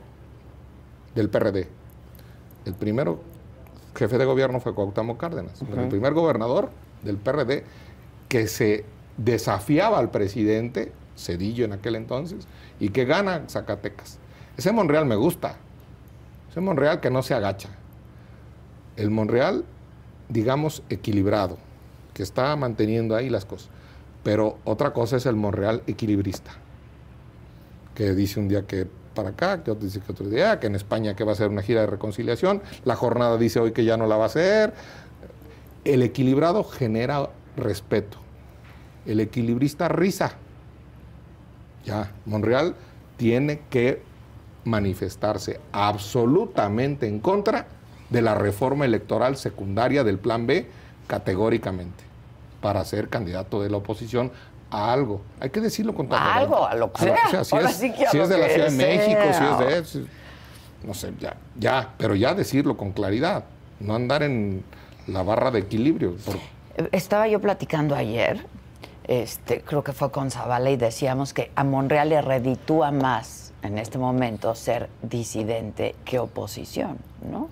del 1.14 1.30
PRD. 1.30 1.68
El 2.66 2.74
primero 2.74 3.20
jefe 3.94 4.18
de 4.18 4.24
gobierno 4.24 4.60
fue 4.60 4.74
Cuauhtémoc 4.74 5.18
Cárdenas. 5.18 5.62
pero 5.68 5.82
El 5.82 5.88
primer 5.88 6.12
gobernador 6.12 6.70
del 7.04 7.16
PRD 7.16 7.64
que 8.28 8.46
se 8.46 8.84
desafiaba 9.16 9.98
al 9.98 10.10
presidente, 10.10 10.92
Cedillo 11.16 11.64
en 11.64 11.72
aquel 11.72 11.94
entonces, 11.94 12.46
y 12.80 12.88
que 12.88 13.04
gana 13.04 13.44
Zacatecas. 13.48 14.18
Ese 14.56 14.72
Monreal 14.72 15.06
me 15.06 15.16
gusta. 15.16 15.56
Ese 16.50 16.60
Monreal 16.60 17.00
que 17.00 17.10
no 17.10 17.22
se 17.22 17.34
agacha. 17.34 17.68
El 18.96 19.10
Monreal, 19.10 19.64
digamos, 20.28 20.82
equilibrado, 20.88 21.58
que 22.12 22.22
está 22.22 22.54
manteniendo 22.56 23.16
ahí 23.16 23.28
las 23.28 23.44
cosas. 23.44 23.68
Pero 24.22 24.58
otra 24.64 24.92
cosa 24.92 25.16
es 25.16 25.26
el 25.26 25.36
Monreal 25.36 25.82
equilibrista, 25.86 26.52
que 27.94 28.14
dice 28.14 28.40
un 28.40 28.48
día 28.48 28.66
que 28.66 28.88
para 29.14 29.30
acá, 29.30 29.62
que 29.62 29.70
otro 29.70 29.84
dice 29.84 30.00
que 30.00 30.12
otro 30.12 30.28
día, 30.28 30.58
que 30.60 30.66
en 30.66 30.74
España 30.74 31.14
que 31.14 31.24
va 31.24 31.30
a 31.30 31.34
hacer 31.34 31.48
una 31.48 31.62
gira 31.62 31.82
de 31.82 31.86
reconciliación, 31.86 32.62
la 32.84 32.96
jornada 32.96 33.38
dice 33.38 33.60
hoy 33.60 33.72
que 33.72 33.84
ya 33.84 33.96
no 33.96 34.06
la 34.06 34.16
va 34.16 34.24
a 34.24 34.26
hacer. 34.26 34.74
El 35.84 36.02
equilibrado 36.02 36.64
genera 36.64 37.28
respeto. 37.56 38.18
El 39.06 39.20
equilibrista 39.20 39.88
risa. 39.88 40.34
Ya, 41.84 42.12
Monreal 42.24 42.74
tiene 43.18 43.60
que 43.68 44.02
manifestarse 44.64 45.60
absolutamente 45.72 47.06
en 47.06 47.20
contra 47.20 47.66
de 48.08 48.22
la 48.22 48.34
reforma 48.34 48.86
electoral 48.86 49.36
secundaria 49.36 50.04
del 50.04 50.18
Plan 50.18 50.46
B 50.46 50.66
categóricamente 51.06 52.02
para 52.62 52.82
ser 52.86 53.10
candidato 53.10 53.60
de 53.62 53.68
la 53.68 53.76
oposición 53.76 54.32
a 54.70 54.90
algo. 54.92 55.20
Hay 55.40 55.50
que 55.50 55.60
decirlo 55.60 55.94
con 55.94 56.08
toda 56.08 56.20
A 56.20 56.22
claridad. 56.38 56.42
algo, 56.54 56.66
a 56.66 56.74
lo 56.74 56.92
que 56.92 57.04
la- 57.06 57.28
sea. 57.30 57.44
si 57.44 57.54
Ahora 57.56 57.68
es, 57.68 57.76
sí 57.76 57.92
que 57.92 58.06
a 58.06 58.10
si 58.10 58.16
lo 58.16 58.22
es 58.22 58.28
de 58.30 58.38
la 58.38 58.48
Ciudad 58.48 58.70
de 58.70 58.76
México, 58.76 59.20
si 59.26 59.34
sea. 59.34 59.52
es 59.52 59.58
de... 59.58 59.84
si- 59.84 60.06
no 60.86 60.94
sé, 60.94 61.12
ya, 61.20 61.36
ya, 61.58 61.92
pero 61.98 62.14
ya 62.14 62.34
decirlo 62.34 62.76
con 62.76 62.92
claridad, 62.92 63.44
no 63.80 63.94
andar 63.94 64.22
en 64.22 64.62
la 65.06 65.22
barra 65.22 65.50
de 65.50 65.60
equilibrio. 65.60 66.14
Estaba 66.92 67.28
yo 67.28 67.40
platicando 67.40 67.94
ayer, 67.94 68.46
este, 69.06 69.60
creo 69.60 69.84
que 69.84 69.92
fue 69.92 70.10
con 70.10 70.30
Zavala, 70.30 70.70
y 70.70 70.76
decíamos 70.76 71.32
que 71.32 71.50
a 71.54 71.64
Monreal 71.64 72.08
le 72.08 72.22
reditúa 72.22 72.90
más 72.90 73.52
en 73.62 73.78
este 73.78 73.98
momento 73.98 74.54
ser 74.54 74.88
disidente 75.02 75.94
que 76.04 76.18
oposición, 76.18 76.98
¿no? 77.30 77.48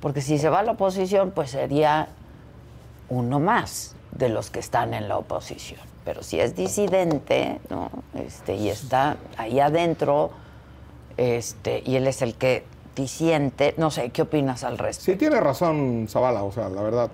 Porque 0.00 0.22
si 0.22 0.38
se 0.38 0.48
va 0.48 0.60
a 0.60 0.62
la 0.62 0.72
oposición, 0.72 1.32
pues 1.32 1.50
sería 1.50 2.08
uno 3.08 3.40
más 3.40 3.94
de 4.12 4.28
los 4.28 4.50
que 4.50 4.60
están 4.60 4.94
en 4.94 5.08
la 5.08 5.18
oposición. 5.18 5.80
Pero 6.04 6.22
si 6.22 6.40
es 6.40 6.56
disidente, 6.56 7.60
¿no? 7.68 7.90
Este, 8.14 8.54
y 8.54 8.70
está 8.70 9.16
ahí 9.36 9.60
adentro, 9.60 10.30
este, 11.16 11.82
y 11.84 11.96
él 11.96 12.06
es 12.06 12.22
el 12.22 12.34
que 12.34 12.64
disiente, 12.96 13.74
no 13.76 13.90
sé, 13.90 14.10
¿qué 14.10 14.22
opinas 14.22 14.64
al 14.64 14.78
respecto? 14.78 15.12
Sí, 15.12 15.16
tiene 15.18 15.40
razón 15.40 16.06
Zavala, 16.08 16.42
o 16.42 16.52
sea, 16.52 16.68
la 16.68 16.82
verdad. 16.82 17.10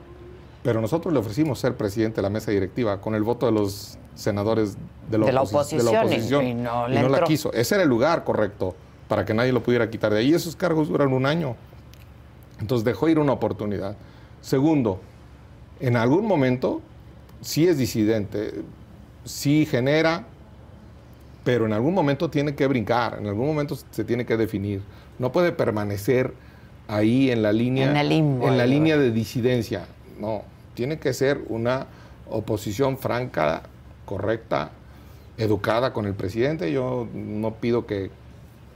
Pero 0.62 0.80
nosotros 0.80 1.12
le 1.12 1.20
ofrecimos 1.20 1.60
ser 1.60 1.76
presidente 1.76 2.16
de 2.16 2.22
la 2.22 2.30
mesa 2.30 2.50
directiva 2.50 3.00
con 3.00 3.14
el 3.14 3.22
voto 3.22 3.46
de 3.46 3.52
los 3.52 3.98
senadores 4.14 4.76
de 5.10 5.18
la, 5.18 5.26
De 5.26 5.32
la 5.32 5.42
oposi- 5.42 5.78
oposición, 5.80 6.44
y- 6.44 6.50
y 6.50 6.54
no 6.54 6.88
le 6.88 6.94
la 6.94 7.00
entró. 7.02 7.26
quiso. 7.26 7.52
Ese 7.52 7.74
era 7.76 7.84
el 7.84 7.88
lugar 7.88 8.24
correcto 8.24 8.74
para 9.08 9.24
que 9.24 9.32
nadie 9.34 9.52
lo 9.52 9.62
pudiera 9.62 9.88
quitar 9.90 10.12
de 10.12 10.20
ahí. 10.20 10.34
Esos 10.34 10.56
cargos 10.56 10.88
duran 10.88 11.12
un 11.12 11.24
año. 11.26 11.54
Entonces 12.60 12.84
dejó 12.84 13.08
ir 13.08 13.18
una 13.20 13.32
oportunidad. 13.32 13.94
Segundo, 14.40 15.00
en 15.78 15.96
algún 15.96 16.26
momento 16.26 16.80
sí 17.42 17.68
es 17.68 17.78
disidente, 17.78 18.54
sí 19.24 19.66
genera, 19.66 20.24
pero 21.44 21.66
en 21.66 21.72
algún 21.74 21.94
momento 21.94 22.28
tiene 22.28 22.54
que 22.56 22.66
brincar, 22.66 23.18
en 23.20 23.26
algún 23.28 23.46
momento 23.46 23.76
se 23.90 24.02
tiene 24.04 24.26
que 24.26 24.36
definir. 24.36 24.82
No 25.18 25.32
puede 25.32 25.52
permanecer 25.52 26.34
ahí 26.88 27.30
en 27.30 27.42
la 27.42 27.52
línea, 27.52 27.90
En 27.90 27.96
el 27.96 28.08
limbo, 28.08 28.48
en 28.48 28.58
la 28.58 28.66
línea 28.66 28.96
de 28.96 29.10
disidencia. 29.10 29.86
No, 30.18 30.42
tiene 30.74 30.98
que 30.98 31.12
ser 31.12 31.42
una 31.48 31.86
oposición 32.28 32.98
franca, 32.98 33.62
correcta, 34.04 34.70
educada 35.38 35.92
con 35.92 36.06
el 36.06 36.14
presidente. 36.14 36.72
Yo 36.72 37.08
no 37.12 37.54
pido 37.54 37.86
que, 37.86 38.10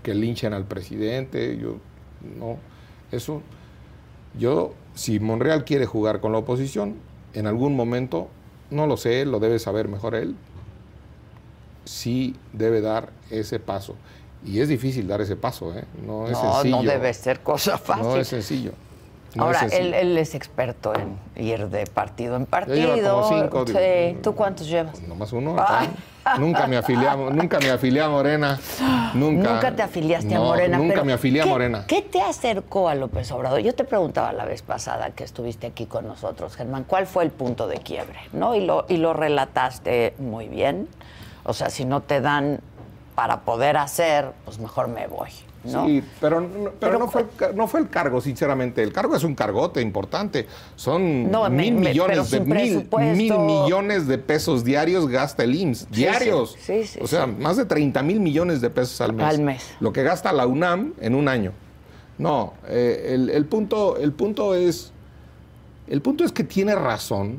que 0.02 0.14
linchen 0.14 0.52
al 0.52 0.64
presidente, 0.64 1.56
yo 1.58 1.76
no, 2.38 2.58
eso. 3.12 3.42
Yo, 4.38 4.74
si 4.94 5.18
Monreal 5.18 5.64
quiere 5.64 5.86
jugar 5.86 6.20
con 6.20 6.32
la 6.32 6.38
oposición, 6.38 6.96
en 7.34 7.46
algún 7.46 7.74
momento, 7.74 8.28
no 8.70 8.86
lo 8.86 8.96
sé, 8.96 9.24
lo 9.24 9.40
debe 9.40 9.58
saber 9.58 9.88
mejor 9.88 10.14
él, 10.14 10.36
sí 11.84 12.36
debe 12.52 12.80
dar 12.80 13.10
ese 13.30 13.58
paso. 13.58 13.96
Y 14.44 14.60
es 14.60 14.68
difícil 14.68 15.06
dar 15.06 15.20
ese 15.20 15.36
paso, 15.36 15.74
¿eh? 15.76 15.84
No 16.06 16.26
es 16.26 16.32
no, 16.32 16.52
sencillo. 16.54 16.76
no 16.76 16.82
debe 16.82 17.12
ser 17.14 17.40
cosa 17.40 17.76
fácil. 17.78 18.04
No 18.04 18.16
es 18.16 18.28
sencillo. 18.28 18.72
No 19.34 19.44
Ahora, 19.44 19.60
es 19.66 19.72
él, 19.74 19.94
él 19.94 20.18
es 20.18 20.34
experto 20.34 20.92
en 20.92 21.16
ir 21.36 21.68
de 21.68 21.86
partido 21.86 22.34
en 22.34 22.46
partido. 22.46 22.96
lleva 22.96 23.12
como 23.22 23.28
cinco, 23.28 23.64
Sí. 23.64 23.74
digo, 23.74 24.20
¿Tú 24.22 24.34
cuántos 24.34 24.66
llevas? 24.66 24.92
Pues 24.96 25.06
nomás 25.06 25.32
uno. 25.32 25.54
Nunca 26.38 26.66
me 26.66 26.76
afilié, 26.76 27.06
a- 27.06 27.14
nunca 27.16 27.60
me 27.60 27.70
afilié 27.70 28.00
a 28.00 28.08
Morena. 28.08 28.58
Nunca. 29.14 29.52
Nunca 29.52 29.76
te 29.76 29.82
afiliaste 29.82 30.34
a 30.34 30.40
Morena. 30.40 30.78
Nunca 30.78 30.94
pero 30.94 31.04
me 31.04 31.12
afilié 31.12 31.42
a 31.42 31.44
¿qué- 31.44 31.50
Morena. 31.50 31.84
¿Qué 31.86 32.02
te 32.02 32.20
acercó 32.20 32.88
a 32.88 32.96
López 32.96 33.30
Obrador? 33.30 33.60
Yo 33.60 33.72
te 33.72 33.84
preguntaba 33.84 34.32
la 34.32 34.44
vez 34.46 34.62
pasada 34.62 35.10
que 35.10 35.22
estuviste 35.22 35.68
aquí 35.68 35.86
con 35.86 36.08
nosotros, 36.08 36.56
Germán, 36.56 36.82
¿cuál 36.84 37.06
fue 37.06 37.22
el 37.22 37.30
punto 37.30 37.68
de 37.68 37.76
quiebre? 37.78 38.18
¿No? 38.32 38.56
Y 38.56 38.64
lo, 38.66 38.84
y 38.88 38.96
lo 38.96 39.12
relataste 39.12 40.14
muy 40.18 40.48
bien. 40.48 40.88
O 41.44 41.52
sea, 41.54 41.70
si 41.70 41.84
no 41.84 42.00
te 42.02 42.20
dan 42.20 42.60
para 43.20 43.42
poder 43.42 43.76
hacer, 43.76 44.32
pues 44.46 44.58
mejor 44.58 44.88
me 44.88 45.06
voy. 45.06 45.28
¿no? 45.64 45.84
Sí, 45.84 46.02
pero, 46.22 46.40
no- 46.40 46.48
pero, 46.48 46.72
Pero 46.80 46.98
no, 47.00 47.08
fue, 47.08 47.26
no 47.54 47.68
fue 47.68 47.80
el 47.80 47.90
cargo, 47.90 48.18
sinceramente. 48.22 48.82
El 48.82 48.94
cargo 48.94 49.14
es 49.14 49.24
un 49.24 49.34
cargote 49.34 49.82
importante. 49.82 50.46
Son 50.74 51.30
No, 51.30 51.50
mil 51.50 51.74
me- 51.74 51.90
millones 51.90 52.30
de 52.30 52.40
mil, 52.40 52.86
millones 52.88 54.06
de 54.06 54.16
pesos 54.16 54.64
diarios 54.64 55.06
gasta 55.06 55.44
el 55.44 55.54
IMSS. 55.54 55.80
Sí, 55.80 55.86
diarios. 55.90 56.56
sí, 56.58 56.84
sí, 56.84 56.86
sí, 56.94 56.98
o 57.02 57.06
sea, 57.06 57.26
más 57.26 57.58
de 57.58 57.66
30 57.66 58.02
mil 58.02 58.20
millones 58.20 58.62
de 58.62 58.70
pesos 58.70 58.98
al 59.02 59.12
mes. 59.12 59.26
Al 59.26 59.40
mes. 59.42 59.74
Lo 59.80 59.92
que 59.92 60.02
gasta 60.02 60.32
la 60.32 60.46
UNAM 60.46 60.94
en 60.98 61.14
un 61.14 61.28
año. 61.28 61.52
No, 62.16 62.54
eh, 62.68 63.10
el, 63.12 63.28
el 63.28 63.44
punto, 63.44 63.98
el 63.98 64.12
punto 64.14 64.54
es. 64.54 64.92
El 65.88 66.00
punto 66.00 66.24
es 66.24 66.32
que 66.32 66.42
tiene 66.42 66.74
razón 66.74 67.36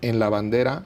en 0.00 0.18
la 0.18 0.30
bandera 0.30 0.82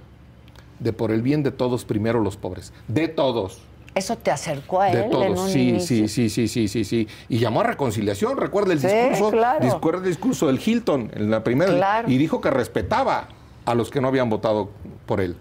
de 0.81 0.92
por 0.92 1.12
el 1.12 1.22
bien 1.22 1.44
de 1.44 1.52
todos, 1.52 1.85
primero 1.85 2.18
los 2.18 2.37
pobres. 2.37 2.72
De 2.88 3.07
todos. 3.07 3.61
Eso 3.94 4.16
te 4.16 4.31
acercó 4.31 4.81
a 4.83 4.87
De 4.87 4.92
él 4.92 5.05
en 5.05 5.11
todos, 5.11 5.51
sí, 5.51 5.81
sí, 5.81 6.09
sí, 6.09 6.29
sí, 6.29 6.46
sí, 6.48 6.68
sí, 6.68 6.85
sí. 6.85 7.09
Y 7.29 7.38
llamó 7.38 7.62
a 7.62 7.64
reconciliación, 7.64 8.37
recuerda 8.37 8.72
el 8.72 8.81
discurso, 8.81 9.31
claro. 9.31 9.61
recuerda 9.68 10.01
el 10.01 10.09
discurso 10.09 10.46
del 10.46 10.61
Hilton 10.64 11.11
en 11.14 11.31
la 11.31 11.42
primera, 11.42 11.72
Claro. 11.74 12.09
y 12.11 12.16
dijo 12.18 12.40
que 12.40 12.51
respetaba 12.51 13.29
a 13.64 13.74
los 13.74 13.90
que 13.90 14.01
no 14.01 14.09
habían 14.09 14.31
votado 14.31 14.70
por 15.07 15.20
él. 15.20 15.37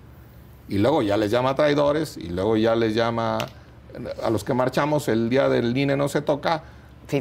Y 0.69 0.79
luego 0.79 1.01
ya 1.01 1.17
les 1.17 1.29
llama 1.31 1.55
traidores, 1.55 2.17
y 2.17 2.29
luego 2.29 2.57
ya 2.57 2.75
les 2.75 2.95
llama 2.95 3.37
a 4.23 4.29
los 4.29 4.43
que 4.43 4.53
marchamos 4.53 5.07
el 5.07 5.29
día 5.29 5.49
del 5.49 5.75
INE 5.75 5.95
no 5.95 6.07
se 6.07 6.21
toca, 6.21 6.63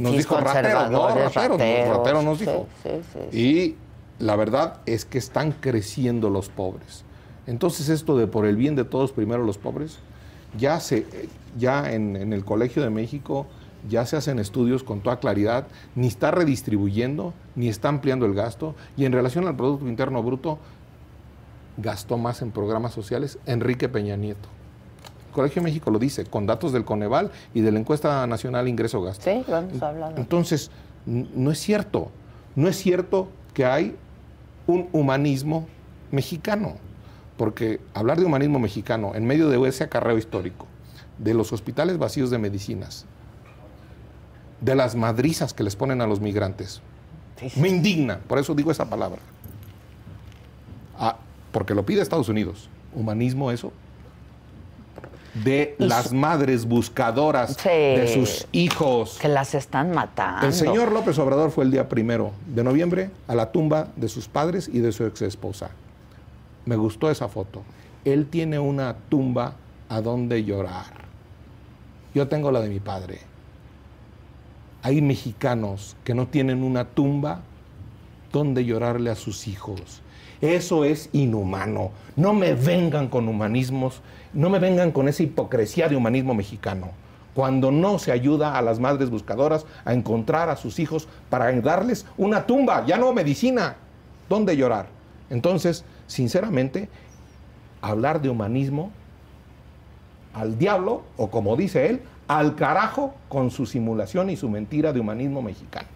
nos 0.01 0.17
dijo 0.17 0.37
rateros, 0.39 0.91
no, 0.91 1.09
rateros, 1.09 1.35
rateros, 1.35 1.97
rateros 1.97 2.25
nos 2.25 2.39
dijo. 2.41 2.67
sí, 2.83 2.91
sí, 3.13 3.19
sí. 3.31 3.39
Y 3.39 3.77
la 4.25 4.37
verdad 4.37 4.79
es 4.87 5.05
que 5.05 5.19
están 5.19 5.53
creciendo 5.53 6.29
los 6.31 6.49
pobres. 6.49 7.05
Entonces 7.47 7.89
esto 7.89 8.17
de 8.17 8.27
por 8.27 8.47
el 8.47 8.57
bien 8.57 8.75
de 8.75 8.85
todos, 8.85 9.13
primero 9.13 9.45
los 9.45 9.59
pobres, 9.59 9.99
ya, 10.59 10.81
se, 10.81 11.07
ya 11.59 11.93
en, 11.93 12.17
en 12.17 12.33
el 12.33 12.45
Colegio 12.45 12.83
de 12.83 12.91
México 12.91 13.47
ya 13.89 14.05
se 14.07 14.17
hacen 14.17 14.39
estudios 14.39 14.83
con 14.83 15.01
toda 15.01 15.21
claridad, 15.21 15.67
ni 15.95 16.09
está 16.09 16.31
redistribuyendo, 16.31 17.33
ni 17.55 17.69
está 17.69 17.89
ampliando 17.89 18.27
el 18.27 18.35
gasto, 18.35 18.75
y 18.97 19.05
en 19.05 19.13
relación 19.13 19.47
al 19.47 19.57
Producto 19.57 19.87
Interno 19.87 20.23
Bruto, 20.23 20.59
gastó 21.77 22.19
más 22.19 22.43
en 22.43 22.51
programas 22.51 22.93
sociales 22.93 23.39
Enrique 23.47 23.89
Peña 23.89 24.17
Nieto. 24.17 24.49
El 25.29 25.33
Colegio 25.35 25.63
de 25.63 25.69
México 25.69 25.91
lo 25.91 25.99
dice, 25.99 26.25
con 26.25 26.47
datos 26.47 26.73
del 26.73 26.85
Coneval 26.85 27.31
y 27.53 27.61
de 27.61 27.71
la 27.71 27.79
encuesta 27.79 28.27
nacional 28.27 28.69
Ingreso-Gasto. 28.69 29.23
Sí, 29.23 29.45
lo 29.47 29.59
hemos 29.59 29.83
hablado. 29.83 30.17
Entonces, 30.17 30.71
no 31.05 31.51
es 31.51 31.59
cierto. 31.59 32.11
No 32.55 32.69
es 32.69 32.77
cierto 32.77 33.29
que 33.53 33.67
hay 33.67 33.95
un 34.67 34.89
humanismo 34.93 35.67
mexicano. 36.11 36.77
Porque 37.37 37.81
hablar 37.95 38.19
de 38.19 38.25
humanismo 38.25 38.59
mexicano 38.59 39.13
en 39.15 39.27
medio 39.27 39.49
de 39.49 39.69
ese 39.69 39.85
acarreo 39.85 40.17
histórico, 40.19 40.67
de 41.19 41.35
los 41.35 41.53
hospitales 41.53 41.99
vacíos 41.99 42.31
de 42.31 42.39
medicinas, 42.39 43.05
de 44.61 44.75
las 44.75 44.95
madrizas 44.95 45.53
que 45.53 45.63
les 45.63 45.77
ponen 45.77 46.01
a 46.01 46.07
los 46.07 46.21
migrantes, 46.21 46.81
Sí, 47.39 47.51
sí. 47.51 47.61
me 47.61 47.69
indigna. 47.69 48.19
Por 48.27 48.39
eso 48.39 48.55
digo 48.55 48.71
esa 48.71 48.89
palabra. 48.89 49.21
Ah, 50.99 51.19
porque 51.53 51.75
lo 51.75 51.85
pide 51.85 52.01
Estados 52.01 52.29
Unidos. 52.31 52.71
¿Humanismo 52.95 53.51
eso? 53.51 53.73
De 55.45 55.77
Y 55.79 55.85
las 55.85 56.15
madres 56.15 56.65
buscadoras 56.67 57.57
Sí. 57.61 57.69
de 57.69 58.11
sus 58.15 58.47
hijos. 58.53 59.19
Que 59.21 59.29
las 59.29 59.55
están 59.55 59.91
matando. 59.93 60.47
El 60.47 60.55
señor 60.55 60.91
López 60.93 61.19
Obrador 61.19 61.51
fue 61.51 61.65
el 61.65 61.71
día 61.71 61.91
primero 61.91 62.33
de 62.47 62.65
noviembre 62.65 63.11
a 63.29 63.35
la 63.35 63.53
tumba 63.53 63.89
de 63.97 64.09
sus 64.09 64.29
padres 64.29 64.71
y 64.73 64.79
de 64.79 64.93
su 64.93 65.05
ex 65.05 65.21
esposa. 65.21 65.69
Me 66.67 66.77
gustó 66.77 67.11
esa 67.11 67.29
foto. 67.29 67.63
Él 68.05 68.27
tiene 68.27 68.59
una 68.59 68.95
tumba 69.09 69.55
a 69.89 70.01
donde 70.01 70.45
llorar. 70.45 71.07
Yo 72.13 72.29
tengo 72.29 72.51
la 72.51 72.61
de 72.61 72.69
mi 72.69 72.81
padre. 72.81 73.21
Hay 74.83 75.01
mexicanos 75.01 75.97
que 76.05 76.15
no 76.15 76.27
tienen 76.27 76.63
una 76.63 76.85
tumba 76.85 77.43
donde 78.33 78.65
llorarle 78.65 79.11
a 79.11 79.15
sus 79.15 79.47
hijos. 79.47 80.03
Eso 80.41 80.85
es 80.85 81.09
inhumano. 81.13 81.91
No 82.17 82.35
me 82.35 82.55
vengan 82.55 83.09
con 83.09 83.29
humanismos, 83.29 84.01
no 84.33 84.51
me 84.51 84.59
vengan 84.59 84.91
con 84.91 85.09
esa 85.09 85.23
hipocresía 85.23 85.89
de 85.89 85.97
humanismo 85.97 86.35
mexicano. 86.35 86.91
Cuando 87.33 87.71
no 87.71 87.99
se 87.99 88.13
ayuda 88.13 88.59
a 88.59 88.63
las 88.63 88.81
madres 88.81 89.11
buscadoras 89.11 89.67
a 89.85 89.93
encontrar 89.93 90.49
a 90.49 90.57
sus 90.57 90.79
hijos 90.79 91.07
para 91.31 91.53
darles 91.61 92.07
una 92.17 92.47
tumba, 92.47 92.85
ya 92.87 92.97
no 92.97 93.13
medicina, 93.13 93.77
¿dónde 94.29 94.57
llorar? 94.57 94.87
Entonces, 95.31 95.85
sinceramente, 96.07 96.89
hablar 97.83 98.21
de 98.21 98.29
humanismo 98.29 98.91
al 100.35 100.59
diablo, 100.59 101.03
o 101.17 101.31
como 101.31 101.57
dice 101.57 101.89
él, 101.89 102.03
al 102.29 102.57
carajo 102.57 103.15
con 103.29 103.51
su 103.51 103.65
simulación 103.67 104.29
y 104.31 104.37
su 104.37 104.49
mentira 104.51 104.93
de 104.93 105.01
humanismo 105.01 105.41
mexicano. 105.43 105.89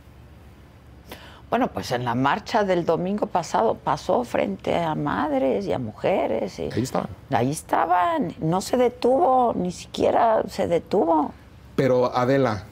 Bueno, 1.50 1.66
pues 1.72 1.90
en 1.90 2.04
la 2.04 2.14
marcha 2.14 2.62
del 2.62 2.84
domingo 2.86 3.26
pasado 3.26 3.74
pasó 3.74 4.22
frente 4.22 4.76
a 4.76 4.94
madres 4.94 5.66
y 5.66 5.72
a 5.72 5.80
mujeres. 5.80 6.58
y- 6.60 6.70
Ahí 6.72 6.82
estaban. 6.82 7.08
Ahí 7.32 7.50
estaban. 7.50 8.34
No 8.40 8.60
se 8.60 8.76
detuvo, 8.76 9.52
ni 9.56 9.72
siquiera 9.72 10.44
se 10.48 10.68
detuvo. 10.68 11.32
Pero 11.74 12.16
Adela, 12.16 12.64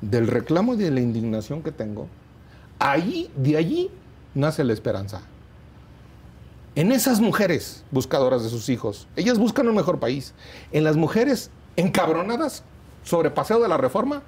del 0.00 0.26
reclamo 0.26 0.72
y 0.74 0.78
de 0.78 0.90
la 0.90 1.00
indignación 1.00 1.62
que 1.62 1.70
tengo, 1.70 2.08
ahí, 2.78 3.30
de 3.36 3.58
allí 3.58 3.90
nace 4.34 4.64
la 4.64 4.72
esperanza. 4.72 5.20
En 6.76 6.90
esas 6.90 7.20
mujeres 7.20 7.84
buscadoras 7.92 8.42
de 8.42 8.48
sus 8.48 8.68
hijos, 8.68 9.06
ellas 9.14 9.38
buscan 9.38 9.68
un 9.68 9.76
mejor 9.76 10.00
país. 10.00 10.34
En 10.72 10.82
las 10.82 10.96
mujeres 10.96 11.50
encabronadas 11.76 12.64
sobre 13.04 13.30
paseo 13.30 13.60
de 13.60 13.68
la 13.68 13.76
reforma, 13.76 14.22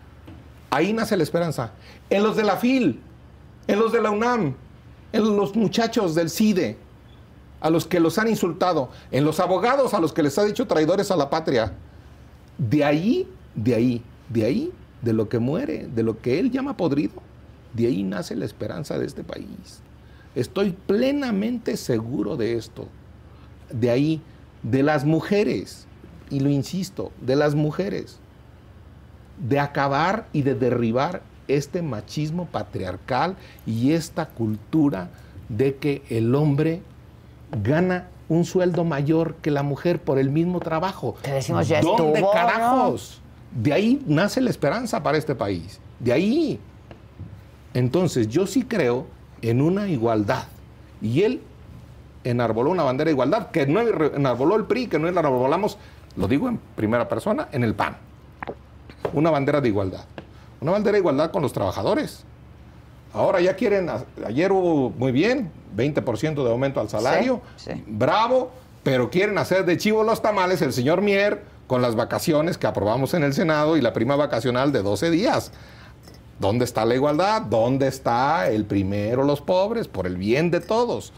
ahí 0.70 0.92
nace 0.92 1.16
la 1.16 1.24
esperanza. 1.24 1.72
En 2.08 2.22
los 2.22 2.36
de 2.36 2.44
la 2.44 2.56
FIL, 2.56 3.00
en 3.66 3.78
los 3.80 3.92
de 3.92 4.00
la 4.00 4.12
UNAM, 4.12 4.54
en 5.12 5.36
los 5.36 5.56
muchachos 5.56 6.14
del 6.14 6.30
CIDE, 6.30 6.78
a 7.60 7.68
los 7.68 7.84
que 7.84 7.98
los 7.98 8.16
han 8.16 8.28
insultado, 8.28 8.90
en 9.10 9.24
los 9.24 9.40
abogados 9.40 9.92
a 9.92 9.98
los 9.98 10.12
que 10.12 10.22
les 10.22 10.38
ha 10.38 10.44
dicho 10.44 10.68
traidores 10.68 11.10
a 11.10 11.16
la 11.16 11.28
patria. 11.28 11.72
De 12.58 12.84
ahí, 12.84 13.28
de 13.56 13.74
ahí, 13.74 14.02
de 14.28 14.44
ahí, 14.44 14.72
de 15.02 15.12
lo 15.12 15.28
que 15.28 15.40
muere, 15.40 15.88
de 15.88 16.02
lo 16.04 16.20
que 16.20 16.38
él 16.38 16.52
llama 16.52 16.76
podrido, 16.76 17.14
de 17.72 17.88
ahí 17.88 18.04
nace 18.04 18.36
la 18.36 18.44
esperanza 18.44 18.98
de 18.98 19.06
este 19.06 19.24
país. 19.24 19.80
Estoy 20.36 20.76
plenamente 20.86 21.78
seguro 21.78 22.36
de 22.36 22.56
esto. 22.56 22.86
De 23.72 23.90
ahí, 23.90 24.20
de 24.62 24.82
las 24.82 25.06
mujeres, 25.06 25.86
y 26.30 26.40
lo 26.40 26.50
insisto, 26.50 27.10
de 27.22 27.36
las 27.36 27.54
mujeres, 27.54 28.18
de 29.38 29.58
acabar 29.58 30.28
y 30.34 30.42
de 30.42 30.54
derribar 30.54 31.22
este 31.48 31.80
machismo 31.80 32.46
patriarcal 32.46 33.36
y 33.64 33.92
esta 33.92 34.26
cultura 34.26 35.08
de 35.48 35.76
que 35.76 36.02
el 36.10 36.34
hombre 36.34 36.82
gana 37.62 38.08
un 38.28 38.44
sueldo 38.44 38.84
mayor 38.84 39.36
que 39.36 39.50
la 39.50 39.62
mujer 39.62 40.02
por 40.02 40.18
el 40.18 40.28
mismo 40.28 40.60
trabajo. 40.60 41.16
Te 41.22 41.32
decimos, 41.32 41.66
ya 41.66 41.80
¿Dónde 41.80 42.18
estuvo, 42.18 42.32
carajos? 42.32 43.22
De 43.52 43.72
ahí 43.72 44.02
nace 44.06 44.42
la 44.42 44.50
esperanza 44.50 45.02
para 45.02 45.16
este 45.16 45.34
país. 45.34 45.80
De 45.98 46.12
ahí. 46.12 46.60
Entonces, 47.72 48.28
yo 48.28 48.46
sí 48.46 48.64
creo 48.64 49.06
en 49.42 49.60
una 49.60 49.88
igualdad. 49.88 50.44
Y 51.02 51.22
él 51.22 51.42
enarboló 52.24 52.70
una 52.70 52.82
bandera 52.82 53.06
de 53.08 53.12
igualdad, 53.12 53.50
que 53.50 53.66
no 53.66 53.80
enarboló 53.80 54.56
el 54.56 54.64
PRI, 54.64 54.88
que 54.88 54.98
no 54.98 55.08
enarbolamos, 55.08 55.78
lo 56.16 56.26
digo 56.28 56.48
en 56.48 56.58
primera 56.74 57.08
persona, 57.08 57.48
en 57.52 57.62
el 57.64 57.74
PAN. 57.74 57.96
Una 59.12 59.30
bandera 59.30 59.60
de 59.60 59.68
igualdad. 59.68 60.04
Una 60.60 60.72
bandera 60.72 60.92
de 60.94 60.98
igualdad 61.00 61.30
con 61.30 61.42
los 61.42 61.52
trabajadores. 61.52 62.24
Ahora 63.12 63.40
ya 63.40 63.54
quieren, 63.56 63.88
ayer 64.26 64.52
hubo 64.52 64.90
muy 64.90 65.12
bien, 65.12 65.50
20% 65.76 66.42
de 66.42 66.50
aumento 66.50 66.80
al 66.80 66.88
salario, 66.88 67.40
Sí, 67.56 67.70
sí. 67.72 67.84
bravo, 67.86 68.50
pero 68.82 69.08
quieren 69.10 69.38
hacer 69.38 69.64
de 69.64 69.76
chivo 69.78 70.02
los 70.02 70.20
tamales 70.22 70.60
el 70.62 70.72
señor 70.72 71.00
Mier 71.02 71.42
con 71.66 71.82
las 71.82 71.94
vacaciones 71.94 72.58
que 72.58 72.66
aprobamos 72.66 73.14
en 73.14 73.22
el 73.24 73.32
Senado 73.32 73.76
y 73.76 73.80
la 73.80 73.92
prima 73.92 74.16
vacacional 74.16 74.70
de 74.72 74.82
12 74.82 75.10
días. 75.10 75.50
¿Dónde 76.38 76.64
está 76.64 76.84
la 76.84 76.94
igualdad? 76.94 77.42
¿Dónde 77.42 77.88
está 77.88 78.50
el 78.50 78.64
primero 78.64 79.24
los 79.24 79.40
pobres? 79.40 79.88
Por 79.88 80.06
el 80.06 80.16
bien 80.16 80.50
de 80.50 80.60
todos. 80.60 81.12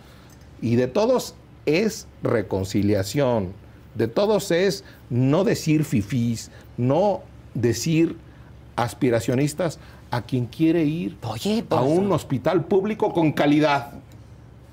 Y 0.60 0.76
de 0.76 0.86
todos 0.86 1.34
es 1.66 2.06
reconciliación. 2.22 3.52
De 3.94 4.06
todos 4.06 4.50
es 4.50 4.84
no 5.10 5.42
decir 5.42 5.84
fifís, 5.84 6.50
no 6.76 7.22
decir 7.54 8.16
aspiracionistas 8.76 9.80
a 10.10 10.22
quien 10.22 10.46
quiere 10.46 10.84
ir 10.84 11.18
Oye, 11.28 11.64
a 11.68 11.80
pues, 11.80 11.82
un 11.82 12.12
hospital 12.12 12.64
público 12.64 13.12
con 13.12 13.32
calidad, 13.32 13.92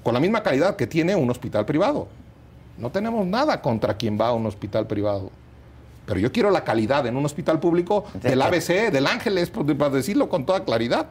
con 0.03 0.13
la 0.13 0.19
misma 0.19 0.43
calidad 0.43 0.75
que 0.75 0.88
tiene 0.88 1.15
un 1.15 1.29
hospital 1.29 1.65
privado. 1.65 2.08
No 2.77 2.91
tenemos 2.91 3.25
nada 3.25 3.62
contra 3.62 3.95
quien 3.97 4.19
va 4.19 4.27
a 4.27 4.34
un 4.34 4.45
hospital 4.45 4.86
privado. 4.86 5.31
Pero 6.05 6.19
yo 6.19 6.31
quiero 6.31 6.51
la 6.51 6.63
calidad 6.63 7.05
en 7.07 7.17
un 7.17 7.25
hospital 7.25 7.59
público 7.59 8.05
¿De 8.13 8.29
del? 8.29 8.41
ABC, 8.41 8.91
del 8.91 9.07
Ángeles, 9.07 9.49
para 9.49 9.89
decirlo 9.89 10.29
con 10.29 10.45
toda 10.45 10.63
claridad. 10.63 11.07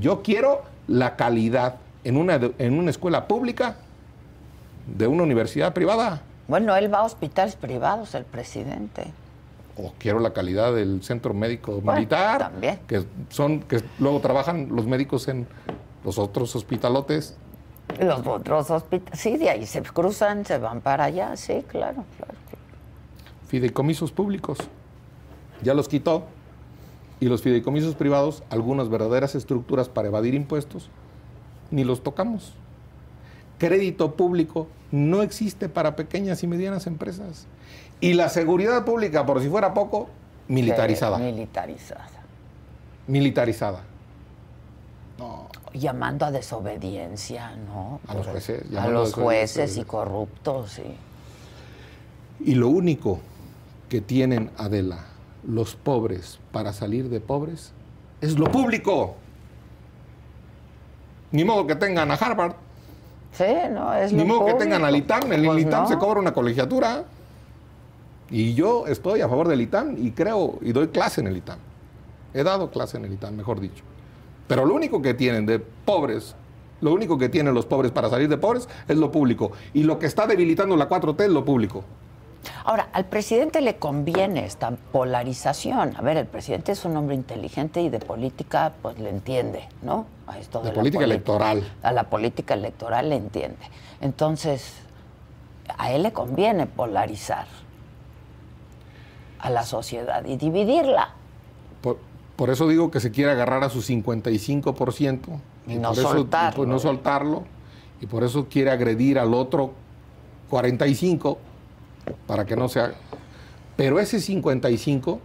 Yo 0.00 0.22
quiero 0.22 0.62
la 0.86 1.16
calidad 1.16 1.76
en 2.04 2.16
una, 2.16 2.38
en 2.58 2.78
una 2.78 2.90
escuela 2.90 3.26
pública 3.26 3.76
de 4.86 5.06
una 5.06 5.22
universidad 5.22 5.72
privada. 5.72 6.20
Bueno, 6.46 6.76
él 6.76 6.92
va 6.92 6.98
a 6.98 7.02
hospitales 7.04 7.56
privados, 7.56 8.14
el 8.14 8.24
presidente. 8.24 9.06
O 9.76 9.92
quiero 9.98 10.20
la 10.20 10.32
calidad 10.32 10.72
del 10.74 11.02
centro 11.02 11.34
médico 11.34 11.80
Bueno, 11.80 11.94
militar, 11.94 12.38
también. 12.38 12.78
que 12.86 13.04
son 13.30 13.60
que 13.60 13.82
luego 13.98 14.20
trabajan 14.20 14.68
los 14.70 14.86
médicos 14.86 15.26
en 15.26 15.46
los 16.04 16.18
otros 16.18 16.54
hospitalotes. 16.54 17.34
Los 17.98 18.26
otros 18.26 18.70
hospitales, 18.70 19.18
sí, 19.18 19.36
de 19.36 19.50
ahí 19.50 19.66
se 19.66 19.82
cruzan, 19.82 20.44
se 20.44 20.58
van 20.58 20.80
para 20.80 21.04
allá, 21.04 21.36
sí, 21.36 21.64
claro, 21.66 22.04
claro. 22.18 22.33
Fideicomisos 23.46 24.12
públicos. 24.12 24.58
Ya 25.62 25.74
los 25.74 25.88
quitó. 25.88 26.24
Y 27.20 27.26
los 27.26 27.42
fideicomisos 27.42 27.94
privados, 27.94 28.42
algunas 28.50 28.88
verdaderas 28.88 29.34
estructuras 29.34 29.88
para 29.88 30.08
evadir 30.08 30.34
impuestos, 30.34 30.90
ni 31.70 31.84
los 31.84 32.02
tocamos. 32.02 32.54
Crédito 33.58 34.14
público 34.14 34.66
no 34.90 35.22
existe 35.22 35.68
para 35.68 35.96
pequeñas 35.96 36.42
y 36.42 36.46
medianas 36.46 36.86
empresas. 36.86 37.46
Y 38.00 38.14
la 38.14 38.28
seguridad 38.28 38.84
pública, 38.84 39.24
por 39.24 39.40
si 39.40 39.48
fuera 39.48 39.72
poco, 39.72 40.08
militarizada. 40.48 41.18
militarizada. 41.18 42.10
Militarizada. 43.06 43.84
Llamando 45.72 46.26
a 46.26 46.30
desobediencia, 46.30 47.56
¿no? 47.56 48.00
A 48.06 48.14
los 48.14 48.26
jueces. 48.26 48.76
A 48.76 48.88
los 48.88 49.14
jueces 49.14 49.76
y 49.76 49.84
corruptos, 49.84 50.72
sí. 50.72 50.96
Y 52.44 52.54
lo 52.54 52.68
único 52.68 53.20
que 53.94 54.00
tienen, 54.00 54.50
Adela, 54.56 55.04
los 55.46 55.76
pobres 55.76 56.40
para 56.50 56.72
salir 56.72 57.08
de 57.10 57.20
pobres 57.20 57.72
es 58.20 58.36
lo 58.36 58.50
público. 58.50 59.14
Ni 61.30 61.44
modo 61.44 61.64
que 61.64 61.76
tengan 61.76 62.10
a 62.10 62.14
Harvard, 62.14 62.54
Sí, 63.30 63.44
no, 63.70 63.94
es 63.94 64.12
ni 64.12 64.18
lo 64.18 64.24
modo 64.26 64.46
que 64.46 64.54
tengan 64.54 64.84
al 64.84 64.96
ITAM. 64.96 65.30
El 65.32 65.44
Pues 65.46 65.62
ITAM 65.62 65.82
no. 65.84 65.88
se 65.88 65.96
cobra 65.96 66.18
una 66.18 66.32
colegiatura. 66.32 67.04
Y 68.30 68.54
yo 68.54 68.88
estoy 68.88 69.20
a 69.20 69.28
favor 69.28 69.46
del 69.46 69.60
ITAM 69.60 69.94
y 69.96 70.10
creo, 70.10 70.58
y 70.60 70.72
doy 70.72 70.88
clase 70.88 71.20
en 71.20 71.28
el 71.28 71.36
ITAM. 71.36 71.58
He 72.32 72.42
dado 72.42 72.72
clase 72.72 72.96
en 72.96 73.04
el 73.04 73.12
ITAM, 73.12 73.36
mejor 73.36 73.60
dicho. 73.60 73.84
Pero 74.48 74.64
lo 74.66 74.74
único 74.74 75.00
que 75.02 75.14
tienen 75.14 75.46
de 75.46 75.60
pobres, 75.60 76.34
lo 76.80 76.92
único 76.92 77.16
que 77.16 77.28
tienen 77.28 77.54
los 77.54 77.64
pobres 77.66 77.92
para 77.92 78.10
salir 78.10 78.28
de 78.28 78.38
pobres 78.38 78.68
es 78.88 78.96
lo 78.96 79.12
público. 79.12 79.52
Y 79.72 79.84
lo 79.84 80.00
que 80.00 80.06
está 80.06 80.26
debilitando 80.26 80.76
la 80.76 80.88
4T 80.88 81.22
es 81.26 81.30
lo 81.30 81.44
público. 81.44 81.84
Ahora, 82.64 82.88
al 82.92 83.04
presidente 83.06 83.60
le 83.60 83.76
conviene 83.76 84.44
esta 84.44 84.70
polarización. 84.92 85.94
A 85.96 86.02
ver, 86.02 86.16
el 86.16 86.26
presidente 86.26 86.72
es 86.72 86.84
un 86.84 86.96
hombre 86.96 87.14
inteligente 87.14 87.80
y 87.82 87.88
de 87.90 87.98
política, 88.00 88.72
pues 88.82 88.98
le 88.98 89.10
entiende, 89.10 89.68
¿no? 89.82 90.06
A 90.26 90.38
esto 90.38 90.60
De 90.60 90.68
la 90.68 90.74
política 90.74 91.02
politi- 91.04 91.10
electoral. 91.10 91.72
A 91.82 91.92
la 91.92 92.04
política 92.04 92.54
electoral 92.54 93.08
le 93.10 93.16
entiende. 93.16 93.58
Entonces, 94.00 94.74
a 95.78 95.90
él 95.92 96.02
le 96.02 96.12
conviene 96.12 96.66
polarizar 96.66 97.46
a 99.40 99.50
la 99.50 99.62
sociedad 99.64 100.24
y 100.24 100.36
dividirla. 100.36 101.10
Por, 101.82 101.98
por 102.36 102.50
eso 102.50 102.66
digo 102.68 102.90
que 102.90 103.00
se 103.00 103.10
quiere 103.10 103.30
agarrar 103.32 103.62
a 103.64 103.68
su 103.68 103.80
55% 103.82 105.18
Y 105.66 105.74
no 105.76 105.90
por 105.90 105.98
eso, 105.98 106.12
soltarlo. 106.12 106.64
y 106.64 106.66
no 106.66 106.78
soltarlo 106.78 107.42
y 108.00 108.06
por 108.06 108.24
eso 108.24 108.46
quiere 108.48 108.70
agredir 108.70 109.18
al 109.18 109.34
otro 109.34 109.72
45 110.50 111.38
para 112.26 112.44
que 112.44 112.56
no 112.56 112.68
se 112.68 112.80
haga. 112.80 112.94
Pero 113.76 113.98
ese 113.98 114.20
55 114.20 115.20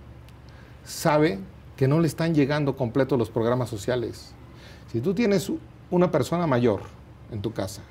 sabe 0.83 1.39
que 1.77 1.87
no 1.87 1.99
le 1.99 2.07
están 2.07 2.33
llegando 2.33 2.75
completos 2.75 3.17
los 3.17 3.29
programas 3.29 3.69
sociales. 3.69 4.33
Si 4.91 5.01
tú 5.01 5.13
tienes 5.13 5.51
una 5.91 6.11
persona 6.11 6.47
mayor 6.47 6.81
en 7.31 7.41
tu 7.41 7.53
casa, 7.53 7.81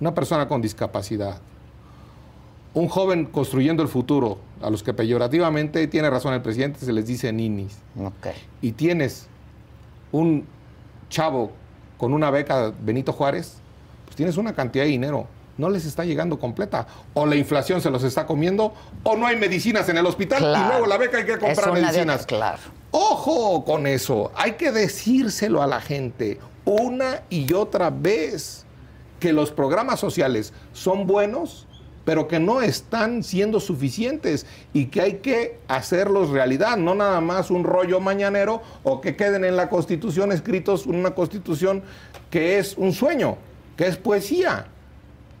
una 0.00 0.14
persona 0.14 0.48
con 0.48 0.62
discapacidad, 0.62 1.38
un 2.74 2.88
joven 2.88 3.24
construyendo 3.26 3.82
el 3.82 3.88
futuro, 3.88 4.38
a 4.62 4.68
los 4.70 4.82
que 4.82 4.92
peyorativamente, 4.92 5.86
tiene 5.86 6.10
razón 6.10 6.34
el 6.34 6.42
presidente, 6.42 6.80
se 6.80 6.92
les 6.92 7.06
dice 7.06 7.32
ninis, 7.32 7.78
Ok. 7.98 8.28
y 8.62 8.72
tienes 8.72 9.28
un 10.12 10.44
chavo 11.08 11.52
con 11.98 12.12
una 12.12 12.30
beca 12.30 12.72
Benito 12.82 13.12
Juárez, 13.12 13.58
pues 14.04 14.16
tienes 14.16 14.36
una 14.36 14.54
cantidad 14.54 14.84
de 14.84 14.90
dinero. 14.90 15.26
No 15.58 15.70
les 15.70 15.84
está 15.86 16.04
llegando 16.04 16.38
completa. 16.38 16.86
O 17.14 17.24
la 17.26 17.36
inflación 17.36 17.80
se 17.80 17.90
los 17.90 18.02
está 18.04 18.26
comiendo, 18.26 18.74
o 19.02 19.16
no 19.16 19.26
hay 19.26 19.36
medicinas 19.36 19.88
en 19.88 19.96
el 19.96 20.06
hospital 20.06 20.42
y 20.42 20.68
luego 20.70 20.86
la 20.86 20.98
beca 20.98 21.18
hay 21.18 21.24
que 21.24 21.38
comprar 21.38 21.70
una 21.70 21.78
de- 21.80 21.86
medicinas. 21.86 22.26
claro. 22.26 22.58
Ojo 22.90 23.64
con 23.64 23.86
eso. 23.86 24.32
Hay 24.34 24.52
que 24.52 24.72
decírselo 24.72 25.62
a 25.62 25.66
la 25.66 25.80
gente 25.80 26.38
una 26.64 27.22
y 27.30 27.52
otra 27.52 27.90
vez 27.90 28.64
que 29.20 29.32
los 29.32 29.50
programas 29.50 30.00
sociales 30.00 30.52
son 30.72 31.06
buenos, 31.06 31.66
pero 32.04 32.28
que 32.28 32.38
no 32.38 32.62
están 32.62 33.22
siendo 33.22 33.60
suficientes 33.60 34.46
y 34.72 34.86
que 34.86 35.00
hay 35.00 35.12
que 35.14 35.58
hacerlos 35.68 36.30
realidad, 36.30 36.76
no 36.76 36.94
nada 36.94 37.20
más 37.20 37.50
un 37.50 37.64
rollo 37.64 37.98
mañanero 38.00 38.62
o 38.84 39.00
que 39.00 39.16
queden 39.16 39.44
en 39.44 39.56
la 39.56 39.68
Constitución 39.68 40.32
escritos 40.32 40.86
una 40.86 41.10
Constitución 41.14 41.82
que 42.30 42.58
es 42.58 42.76
un 42.76 42.92
sueño, 42.92 43.36
que 43.76 43.86
es 43.88 43.96
poesía. 43.96 44.66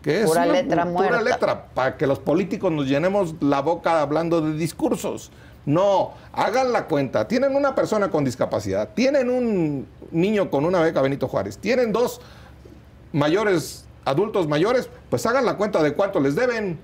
Que 0.06 0.20
es 0.20 0.26
Pura 0.28 0.44
una 0.44 0.52
letra 0.52 0.84
pura 0.84 0.92
muerta. 1.10 1.20
letra 1.22 1.64
para 1.74 1.96
que 1.96 2.06
los 2.06 2.20
políticos 2.20 2.70
nos 2.70 2.86
llenemos 2.86 3.34
la 3.40 3.60
boca 3.60 4.00
hablando 4.02 4.40
de 4.40 4.52
discursos. 4.54 5.32
No, 5.64 6.12
hagan 6.32 6.72
la 6.72 6.84
cuenta. 6.86 7.26
Tienen 7.26 7.56
una 7.56 7.74
persona 7.74 8.08
con 8.08 8.24
discapacidad, 8.24 8.90
tienen 8.94 9.28
un 9.28 9.88
niño 10.12 10.48
con 10.48 10.64
una 10.64 10.78
beca 10.80 11.02
Benito 11.02 11.26
Juárez, 11.26 11.58
tienen 11.58 11.92
dos 11.92 12.20
mayores, 13.12 13.84
adultos 14.04 14.46
mayores, 14.46 14.88
pues 15.10 15.26
hagan 15.26 15.44
la 15.44 15.56
cuenta 15.56 15.82
de 15.82 15.92
cuánto 15.94 16.20
les 16.20 16.36
deben. 16.36 16.78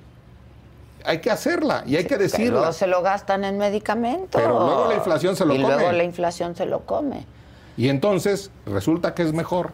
Hay 1.04 1.20
que 1.20 1.30
hacerla 1.30 1.84
y 1.86 1.94
hay 1.94 2.02
que 2.02 2.16
Que 2.16 2.18
decirla. 2.24 2.50
luego 2.58 2.72
se 2.72 2.88
lo 2.88 3.02
gastan 3.02 3.44
en 3.44 3.56
medicamentos. 3.56 4.40
Pero 4.42 4.58
luego 4.58 4.88
la 4.88 4.96
inflación 4.96 5.36
se 5.36 5.44
lo 5.46 5.54
y 5.54 5.58
luego 5.58 5.80
come. 5.80 5.92
la 5.92 6.02
inflación 6.02 6.56
se 6.56 6.66
lo 6.66 6.80
come. 6.80 7.24
Y 7.76 7.88
entonces 7.88 8.50
resulta 8.66 9.14
que 9.14 9.22
es 9.22 9.32
mejor 9.32 9.70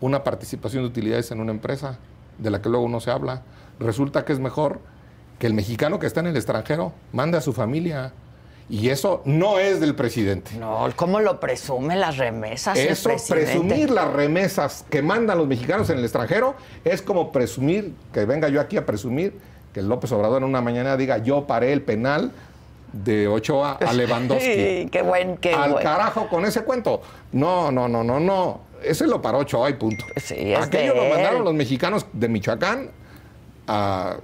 una 0.00 0.24
participación 0.24 0.82
de 0.82 0.88
utilidades 0.88 1.30
en 1.30 1.38
una 1.38 1.52
empresa 1.52 1.96
de 2.40 2.50
la 2.50 2.60
que 2.62 2.68
luego 2.68 2.88
no 2.88 3.00
se 3.00 3.10
habla. 3.10 3.42
Resulta 3.78 4.24
que 4.24 4.32
es 4.32 4.38
mejor 4.40 4.80
que 5.38 5.46
el 5.46 5.54
mexicano 5.54 5.98
que 5.98 6.06
está 6.06 6.20
en 6.20 6.26
el 6.28 6.36
extranjero 6.36 6.92
mande 7.12 7.38
a 7.38 7.40
su 7.40 7.52
familia. 7.52 8.12
Y 8.68 8.90
eso 8.90 9.20
no 9.24 9.58
es 9.58 9.80
del 9.80 9.96
presidente. 9.96 10.52
No, 10.56 10.86
¿cómo 10.94 11.18
lo 11.20 11.40
presume 11.40 11.96
las 11.96 12.18
remesas 12.18 12.78
el 12.78 12.88
Eso, 12.90 13.08
presidente? 13.08 13.46
presumir 13.46 13.90
las 13.90 14.12
remesas 14.12 14.84
que 14.88 15.02
mandan 15.02 15.38
los 15.38 15.48
mexicanos 15.48 15.90
en 15.90 15.98
el 15.98 16.04
extranjero, 16.04 16.54
es 16.84 17.02
como 17.02 17.32
presumir, 17.32 17.94
que 18.12 18.24
venga 18.26 18.48
yo 18.48 18.60
aquí 18.60 18.76
a 18.76 18.86
presumir, 18.86 19.36
que 19.74 19.82
López 19.82 20.12
Obrador 20.12 20.42
en 20.42 20.48
una 20.48 20.60
mañana 20.60 20.96
diga, 20.96 21.18
yo 21.18 21.48
paré 21.48 21.72
el 21.72 21.82
penal 21.82 22.30
de 22.92 23.26
Ochoa 23.26 23.72
a 23.84 23.92
Lewandowski. 23.92 24.44
Sí, 24.44 24.88
qué 24.92 25.02
buen, 25.02 25.36
qué 25.38 25.52
Al 25.52 25.72
buen. 25.72 25.82
carajo 25.82 26.28
con 26.28 26.44
ese 26.44 26.62
cuento. 26.62 27.02
No, 27.32 27.72
no, 27.72 27.88
no, 27.88 28.04
no, 28.04 28.20
no. 28.20 28.60
Ese 28.82 29.06
lo 29.06 29.20
paró 29.22 29.38
Ochoa 29.38 29.70
y 29.70 29.74
punto. 29.74 30.04
Sí, 30.16 30.54
Aquello 30.54 30.94
lo 30.94 31.08
mandaron 31.08 31.44
los 31.44 31.54
mexicanos 31.54 32.06
de 32.12 32.28
Michoacán 32.28 32.90
a- 33.66 34.16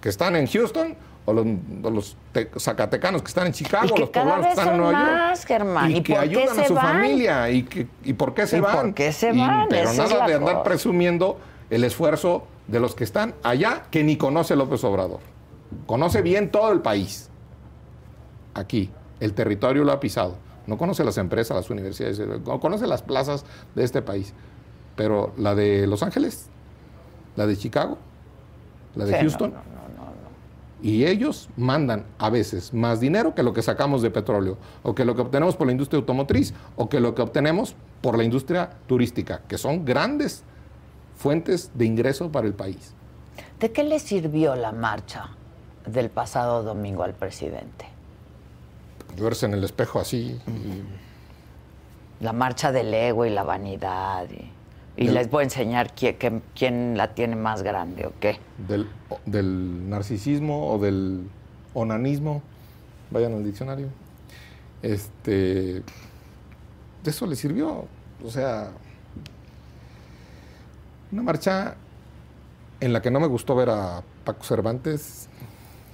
que 0.00 0.08
están 0.08 0.36
en 0.36 0.46
Houston 0.46 0.94
o 1.24 1.32
los, 1.32 1.46
o 1.82 1.90
los 1.90 2.16
te- 2.32 2.50
zacatecanos 2.58 3.22
que 3.22 3.28
están 3.28 3.46
en 3.48 3.52
Chicago, 3.52 3.86
Y 3.88 3.94
que 3.94 4.00
los 4.00 4.10
poblanos 4.10 4.46
que 4.46 4.52
están 4.52 4.68
en 4.68 4.76
Nueva 4.76 4.92
York. 4.92 5.12
más, 5.12 5.44
Germán. 5.44 5.90
Y, 5.90 5.96
¿Y 5.96 6.02
que 6.02 6.12
por 6.14 6.22
qué 6.22 6.28
ayudan 6.28 6.54
se 6.54 6.60
a 6.62 6.66
su 6.68 6.74
van? 6.74 6.86
familia. 6.86 7.50
¿Y, 7.50 7.62
que- 7.64 7.86
y 8.04 8.12
por 8.12 8.34
qué 8.34 8.46
se 8.46 8.58
¿Y 8.58 8.60
van? 8.60 8.76
por 8.76 8.94
qué 8.94 9.12
se 9.12 9.32
van? 9.32 9.66
pero 9.68 9.90
Esa 9.90 10.06
nada 10.06 10.26
de 10.28 10.34
andar 10.34 10.54
cosa. 10.54 10.64
presumiendo 10.64 11.38
el 11.70 11.82
esfuerzo 11.84 12.46
de 12.68 12.78
los 12.80 12.94
que 12.94 13.02
están 13.04 13.34
allá 13.42 13.84
que 13.90 14.04
ni 14.04 14.16
conoce 14.16 14.54
López 14.54 14.82
Obrador. 14.84 15.18
Conoce 15.86 16.22
bien 16.22 16.50
todo 16.50 16.72
el 16.72 16.80
país. 16.80 17.28
Aquí, 18.54 18.90
el 19.20 19.34
territorio 19.34 19.84
lo 19.84 19.92
ha 19.92 20.00
pisado. 20.00 20.36
No 20.66 20.78
conoce 20.78 21.04
las 21.04 21.18
empresas, 21.18 21.56
las 21.56 21.70
universidades, 21.70 22.18
no 22.44 22.60
conoce 22.60 22.86
las 22.86 23.02
plazas 23.02 23.44
de 23.74 23.84
este 23.84 24.02
país. 24.02 24.32
Pero 24.96 25.32
la 25.36 25.54
de 25.54 25.86
Los 25.86 26.02
Ángeles, 26.02 26.46
la 27.36 27.46
de 27.46 27.56
Chicago, 27.56 27.98
la 28.94 29.04
de 29.04 29.12
Sí, 29.12 29.20
Houston, 29.20 29.50
no, 29.52 29.56
no, 29.58 29.64
no, 29.64 30.04
no. 30.06 30.12
y 30.82 31.04
ellos 31.04 31.48
mandan 31.56 32.04
a 32.18 32.30
veces 32.30 32.72
más 32.72 32.98
dinero 33.00 33.34
que 33.34 33.42
lo 33.42 33.52
que 33.52 33.62
sacamos 33.62 34.00
de 34.02 34.10
petróleo, 34.10 34.56
o 34.82 34.94
que 34.94 35.04
lo 35.04 35.14
que 35.14 35.20
obtenemos 35.22 35.54
por 35.54 35.66
la 35.66 35.72
industria 35.72 35.98
automotriz, 36.00 36.54
o 36.76 36.88
que 36.88 36.98
lo 37.00 37.14
que 37.14 37.22
obtenemos 37.22 37.76
por 38.00 38.16
la 38.16 38.24
industria 38.24 38.70
turística, 38.86 39.42
que 39.48 39.58
son 39.58 39.84
grandes 39.84 40.44
fuentes 41.16 41.70
de 41.74 41.84
ingreso 41.84 42.32
para 42.32 42.46
el 42.46 42.54
país. 42.54 42.94
¿De 43.60 43.70
qué 43.72 43.84
le 43.84 43.98
sirvió 43.98 44.54
la 44.54 44.72
marcha 44.72 45.28
del 45.86 46.08
pasado 46.10 46.62
domingo 46.62 47.02
al 47.02 47.12
presidente? 47.14 47.86
Verse 49.18 49.46
en 49.46 49.54
el 49.54 49.64
espejo 49.64 50.00
así. 50.00 50.38
La 52.20 52.32
marcha 52.32 52.72
del 52.72 52.92
ego 52.92 53.24
y 53.26 53.30
la 53.30 53.42
vanidad. 53.42 54.26
Y, 54.30 55.02
y 55.02 55.06
Del- 55.06 55.14
les 55.14 55.30
voy 55.30 55.40
a 55.42 55.44
enseñar 55.44 55.94
quién, 55.94 56.16
quién- 56.18 56.42
quién 56.54 56.96
la 56.96 57.14
tiene 57.14 57.36
más 57.36 57.62
grande 57.62 58.06
o 58.06 58.12
qué. 58.20 58.38
Del, 58.68 58.88
del 59.26 59.88
narcisismo 59.88 60.70
o 60.72 60.78
del 60.78 61.28
onanismo, 61.74 62.42
vayan 63.10 63.34
al 63.34 63.44
diccionario. 63.44 63.88
Este, 64.82 65.82
de 65.82 67.10
eso 67.10 67.26
le 67.26 67.36
sirvió. 67.36 67.86
O 68.24 68.30
sea, 68.30 68.70
una 71.12 71.22
marcha 71.22 71.76
en 72.80 72.92
la 72.92 73.00
que 73.02 73.10
no 73.10 73.20
me 73.20 73.26
gustó 73.26 73.54
ver 73.54 73.70
a 73.70 74.02
Paco 74.24 74.44
Cervantes. 74.44 75.28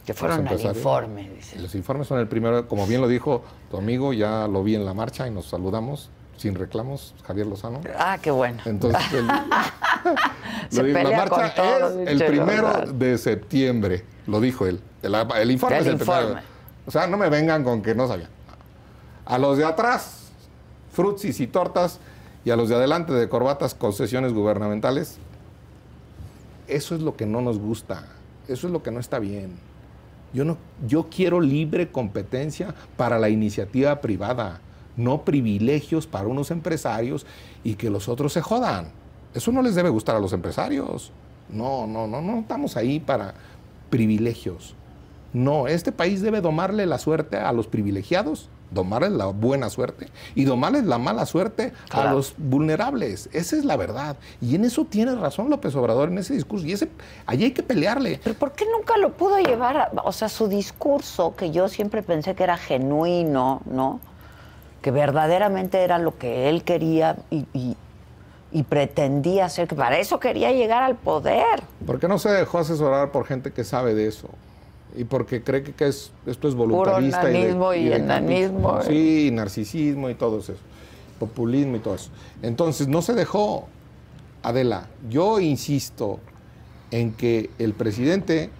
Que 0.06 0.14
fueron 0.14 0.46
al 0.48 0.60
informe, 0.60 1.30
dice. 1.30 1.60
Los 1.60 1.74
informes 1.74 2.08
son 2.08 2.18
el 2.18 2.26
primero, 2.26 2.66
como 2.66 2.86
bien 2.86 3.00
lo 3.00 3.08
dijo 3.08 3.42
tu 3.70 3.76
amigo, 3.76 4.12
ya 4.12 4.48
lo 4.48 4.64
vi 4.64 4.74
en 4.74 4.84
la 4.84 4.94
marcha 4.94 5.28
y 5.28 5.30
nos 5.30 5.46
saludamos 5.48 6.10
sin 6.36 6.56
reclamos, 6.56 7.14
Javier 7.24 7.46
Lozano. 7.46 7.80
Ah, 7.96 8.18
qué 8.20 8.32
bueno. 8.32 8.60
Entonces, 8.64 9.00
el- 9.12 9.28
Se 10.70 10.82
la 10.82 11.10
marcha 11.16 11.54
con 11.54 12.00
es 12.00 12.08
el 12.08 12.24
primero 12.26 12.92
de 12.92 13.16
septiembre, 13.18 14.04
lo 14.26 14.40
dijo 14.40 14.66
él. 14.66 14.80
El, 15.02 15.14
el 15.14 15.50
informe 15.52 15.76
El 15.78 15.82
es 15.82 15.88
el 15.92 15.98
primero. 15.98 16.36
O 16.86 16.90
sea, 16.90 17.06
no 17.06 17.16
me 17.16 17.28
vengan 17.28 17.62
con 17.62 17.80
que 17.82 17.94
no 17.94 18.08
sabían. 18.08 18.30
A 19.24 19.38
los 19.38 19.56
de 19.56 19.64
atrás, 19.64 20.32
frutsis 20.90 21.38
y 21.38 21.46
tortas, 21.46 22.00
y 22.44 22.50
a 22.50 22.56
los 22.56 22.68
de 22.68 22.74
adelante 22.74 23.12
de 23.12 23.28
corbatas, 23.28 23.74
concesiones 23.74 24.32
gubernamentales. 24.32 25.18
Eso 26.66 26.94
es 26.96 27.02
lo 27.02 27.16
que 27.16 27.26
no 27.26 27.40
nos 27.40 27.58
gusta, 27.58 28.06
eso 28.48 28.66
es 28.66 28.72
lo 28.72 28.82
que 28.82 28.90
no 28.90 28.98
está 28.98 29.18
bien. 29.20 29.52
Yo, 30.32 30.44
no, 30.44 30.56
yo 30.86 31.08
quiero 31.10 31.40
libre 31.40 31.90
competencia 31.90 32.74
para 32.96 33.18
la 33.18 33.28
iniciativa 33.28 34.00
privada, 34.00 34.60
no 34.96 35.24
privilegios 35.24 36.06
para 36.06 36.28
unos 36.28 36.50
empresarios 36.50 37.26
y 37.64 37.74
que 37.74 37.90
los 37.90 38.08
otros 38.08 38.32
se 38.32 38.40
jodan. 38.40 38.92
Eso 39.34 39.52
no 39.52 39.62
les 39.62 39.74
debe 39.74 39.90
gustar 39.90 40.16
a 40.16 40.20
los 40.20 40.32
empresarios. 40.32 41.12
No, 41.48 41.86
no, 41.86 42.06
no, 42.06 42.22
no 42.22 42.40
estamos 42.40 42.76
ahí 42.76 42.98
para 43.00 43.34
privilegios. 43.90 44.74
No, 45.32 45.66
este 45.66 45.92
país 45.92 46.20
debe 46.20 46.40
domarle 46.40 46.86
la 46.86 46.98
suerte 46.98 47.36
a 47.36 47.52
los 47.52 47.66
privilegiados, 47.66 48.48
domarles 48.72 49.12
la 49.12 49.26
buena 49.26 49.68
suerte 49.70 50.08
y 50.34 50.44
domarles 50.44 50.84
la 50.84 50.98
mala 50.98 51.26
suerte 51.26 51.72
a 51.90 52.12
los 52.12 52.34
vulnerables. 52.38 53.28
Esa 53.32 53.56
es 53.56 53.64
la 53.64 53.76
verdad. 53.76 54.16
Y 54.40 54.54
en 54.54 54.64
eso 54.64 54.84
tiene 54.84 55.14
razón 55.14 55.50
López 55.50 55.74
Obrador 55.76 56.08
en 56.08 56.18
ese 56.18 56.34
discurso. 56.34 56.66
Y 56.66 56.72
ese, 56.72 56.88
allí 57.26 57.44
hay 57.44 57.52
que 57.52 57.62
pelearle. 57.62 58.20
Pero 58.22 58.36
¿por 58.38 58.52
qué 58.52 58.64
nunca 58.76 58.96
lo 58.96 59.12
pudo 59.12 59.38
llevar? 59.38 59.76
a- 59.76 59.90
o 60.04 60.12
sea, 60.12 60.28
su 60.28 60.48
discurso, 60.48 61.34
que 61.36 61.50
yo 61.50 61.68
siempre 61.68 62.02
pensé 62.02 62.34
que 62.34 62.44
era 62.44 62.56
genuino, 62.56 63.60
¿no? 63.66 64.00
Que 64.80 64.90
verdaderamente 64.90 65.82
era 65.82 65.98
lo 65.98 66.16
que 66.18 66.48
él 66.48 66.64
quería 66.64 67.16
y, 67.30 67.46
y- 67.52 67.76
y 68.54 68.64
pretendía 68.64 69.46
hacer, 69.46 69.66
que 69.66 69.74
para 69.74 69.98
eso 69.98 70.20
quería 70.20 70.52
llegar 70.52 70.82
al 70.82 70.96
poder. 70.96 71.62
¿Por 71.86 71.98
qué 71.98 72.06
no 72.06 72.18
se 72.18 72.28
dejó 72.30 72.58
asesorar 72.58 73.10
por 73.10 73.24
gente 73.24 73.50
que 73.52 73.64
sabe 73.64 73.94
de 73.94 74.06
eso? 74.08 74.28
Y 74.96 75.04
porque 75.04 75.42
cree 75.42 75.62
que, 75.62 75.72
que 75.72 75.86
es, 75.88 76.10
esto 76.26 76.48
es 76.48 76.54
voluntarista. 76.54 77.30
y 77.30 77.32
de- 77.32 77.78
y 77.80 77.84
de 77.88 77.96
enanismo, 77.96 78.72
capricho. 78.74 78.90
Sí, 78.90 79.26
y 79.28 79.30
narcisismo 79.30 80.10
y 80.10 80.14
todo 80.14 80.38
eso. 80.40 80.54
Populismo 81.18 81.76
y 81.76 81.78
todo 81.80 81.94
eso. 81.94 82.10
Entonces, 82.42 82.88
no 82.88 83.00
se 83.02 83.14
dejó. 83.14 83.68
Adela, 84.42 84.88
yo 85.08 85.38
insisto 85.40 86.18
en 86.90 87.12
que 87.12 87.48
el 87.58 87.72
presidente 87.74 88.50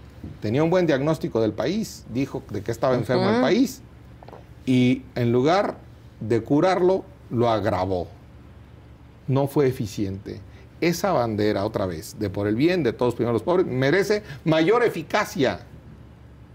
tenía 0.41 0.63
un 0.63 0.71
buen 0.71 0.87
diagnóstico 0.87 1.41
del 1.41 1.53
país, 1.53 2.05
dijo 2.15 2.43
de 2.51 2.63
que 2.63 2.71
estaba 2.71 2.95
enfermo 2.95 3.29
el 3.29 3.41
país, 3.41 3.83
y 4.65 5.03
en 5.17 5.33
lugar 5.33 5.77
de 6.21 6.41
curarlo, 6.43 7.05
lo 7.31 7.51
agravó 7.51 8.07
no 9.29 9.47
fue 9.47 9.67
eficiente. 9.69 10.41
Esa 10.81 11.13
bandera, 11.13 11.65
otra 11.65 11.87
vez, 11.87 12.17
de 12.19 12.29
por 12.29 12.47
el 12.49 12.57
bien 12.57 12.83
de 12.83 12.93
todos, 12.93 13.15
primero 13.15 13.33
los 13.33 13.43
pobres, 13.43 13.67
merece 13.67 14.23
mayor 14.45 14.83
eficacia, 14.85 15.61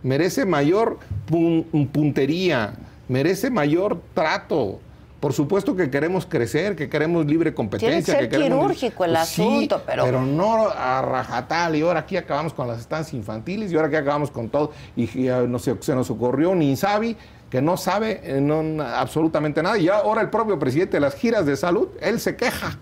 merece 0.03 0.45
mayor 0.45 0.99
pun- 1.29 1.65
puntería, 1.91 2.73
merece 3.07 3.49
mayor 3.49 3.99
trato. 4.13 4.79
Por 5.19 5.33
supuesto 5.33 5.75
que 5.75 5.89
queremos 5.89 6.27
crecer, 6.27 6.75
que 6.75 6.89
queremos 6.89 7.25
libre 7.25 7.51
competencia. 7.53 8.13
ser 8.13 8.29
que 8.29 8.37
queremos 8.37 8.59
quirúrgico 8.59 9.03
el 9.03 9.13
Pues 9.13 9.27
sí, 9.29 9.41
asunto, 9.41 9.81
pero- 9.83 10.03
Pero 10.03 10.21
no 10.21 10.67
a 10.69 11.01
rajatal, 11.01 11.75
y 11.75 11.81
ahora 11.81 12.01
aquí 12.01 12.17
acabamos 12.17 12.53
con 12.53 12.67
las 12.67 12.79
estancias 12.79 13.15
infantiles, 13.15 13.71
y 13.71 13.75
ahora 13.75 13.87
aquí 13.87 13.95
acabamos 13.97 14.29
con 14.29 14.49
todo. 14.49 14.71
Y 14.95 15.07
ya 15.23 15.41
no 15.41 15.57
sé, 15.57 15.75
se 15.79 15.95
nos 15.95 16.11
ocurrió 16.11 16.51
un 16.51 16.61
Insabi 16.61 17.17
que 17.49 17.61
no 17.63 17.77
sabe 17.77 18.21
eh, 18.23 18.39
no, 18.41 18.83
absolutamente 18.83 19.63
nada. 19.63 19.79
Y 19.79 19.87
ahora 19.89 20.21
el 20.21 20.29
propio 20.29 20.59
presidente 20.59 20.97
de 20.97 21.01
las 21.01 21.15
giras 21.15 21.47
de 21.47 21.57
salud, 21.57 21.87
él 21.99 22.19
se 22.19 22.35
queja. 22.35 22.77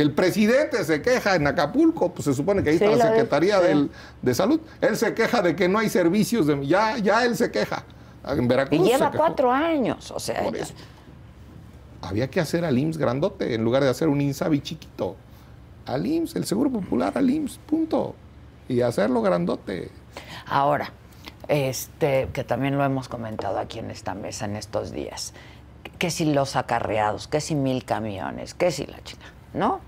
El 0.00 0.12
presidente 0.12 0.82
se 0.84 1.02
queja 1.02 1.34
en 1.34 1.46
Acapulco, 1.46 2.12
pues 2.12 2.24
se 2.24 2.34
supone 2.34 2.62
que 2.62 2.70
ahí 2.70 2.78
Sí, 2.78 2.84
está 2.84 2.96
la 2.96 3.04
de- 3.04 3.10
Secretaría 3.10 3.60
del- 3.60 3.90
de 4.22 4.34
Salud. 4.34 4.60
Él 4.80 4.96
se 4.96 5.14
queja 5.14 5.42
de 5.42 5.54
que 5.54 5.68
no 5.68 5.78
hay 5.78 5.88
servicios, 5.88 6.46
de, 6.46 6.66
ya, 6.66 6.96
ya 6.98 7.24
él 7.24 7.36
se 7.36 7.50
queja. 7.50 7.84
En 8.26 8.46
Veracruz 8.48 8.80
Y 8.80 8.84
lleva 8.90 9.10
cuatro 9.10 9.50
años, 9.52 10.10
o 10.10 10.18
sea, 10.20 10.42
Por 10.42 10.56
eso. 10.56 10.74
Había 12.02 12.28
que 12.30 12.40
hacer 12.40 12.64
al 12.64 12.78
IMSS 12.78 12.96
grandote 12.98 13.54
en 13.54 13.62
lugar 13.62 13.82
de 13.82 13.90
hacer 13.90 14.08
un 14.08 14.20
INSABI 14.20 14.60
chiquito. 14.60 15.16
Al 15.86 16.06
IMSS, 16.06 16.36
el 16.36 16.46
Seguro 16.46 16.70
Popular 16.70 17.12
al 17.16 17.28
IMSS, 17.28 17.58
punto. 17.66 18.14
Y 18.68 18.80
hacerlo 18.80 19.20
grandote. 19.20 19.90
Ahora, 20.46 20.92
este, 21.48 22.28
que 22.32 22.44
también 22.44 22.78
lo 22.78 22.84
hemos 22.84 23.08
comentado 23.08 23.58
aquí 23.58 23.80
en 23.80 23.90
esta 23.90 24.14
mesa 24.14 24.44
en 24.46 24.56
estos 24.56 24.92
días, 24.92 25.34
que 25.98 26.10
si 26.10 26.32
los 26.32 26.56
acarreados, 26.56 27.26
que 27.28 27.40
si 27.40 27.54
mil 27.54 27.84
camiones, 27.84 28.54
que 28.54 28.70
si 28.70 28.86
la 28.86 29.02
chica, 29.02 29.24
¿no? 29.54 29.80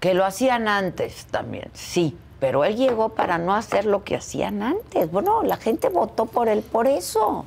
Que 0.00 0.14
lo 0.14 0.24
hacían 0.24 0.68
antes 0.68 1.26
también, 1.26 1.70
sí, 1.74 2.16
pero 2.42 2.64
él 2.64 2.76
llegó 2.76 3.10
para 3.10 3.38
no 3.38 3.54
hacer 3.54 3.84
lo 3.84 4.02
que 4.02 4.16
hacían 4.16 4.64
antes. 4.64 5.08
Bueno, 5.12 5.44
la 5.44 5.56
gente 5.56 5.88
votó 5.88 6.26
por 6.26 6.48
él 6.48 6.62
por 6.62 6.88
eso. 6.88 7.44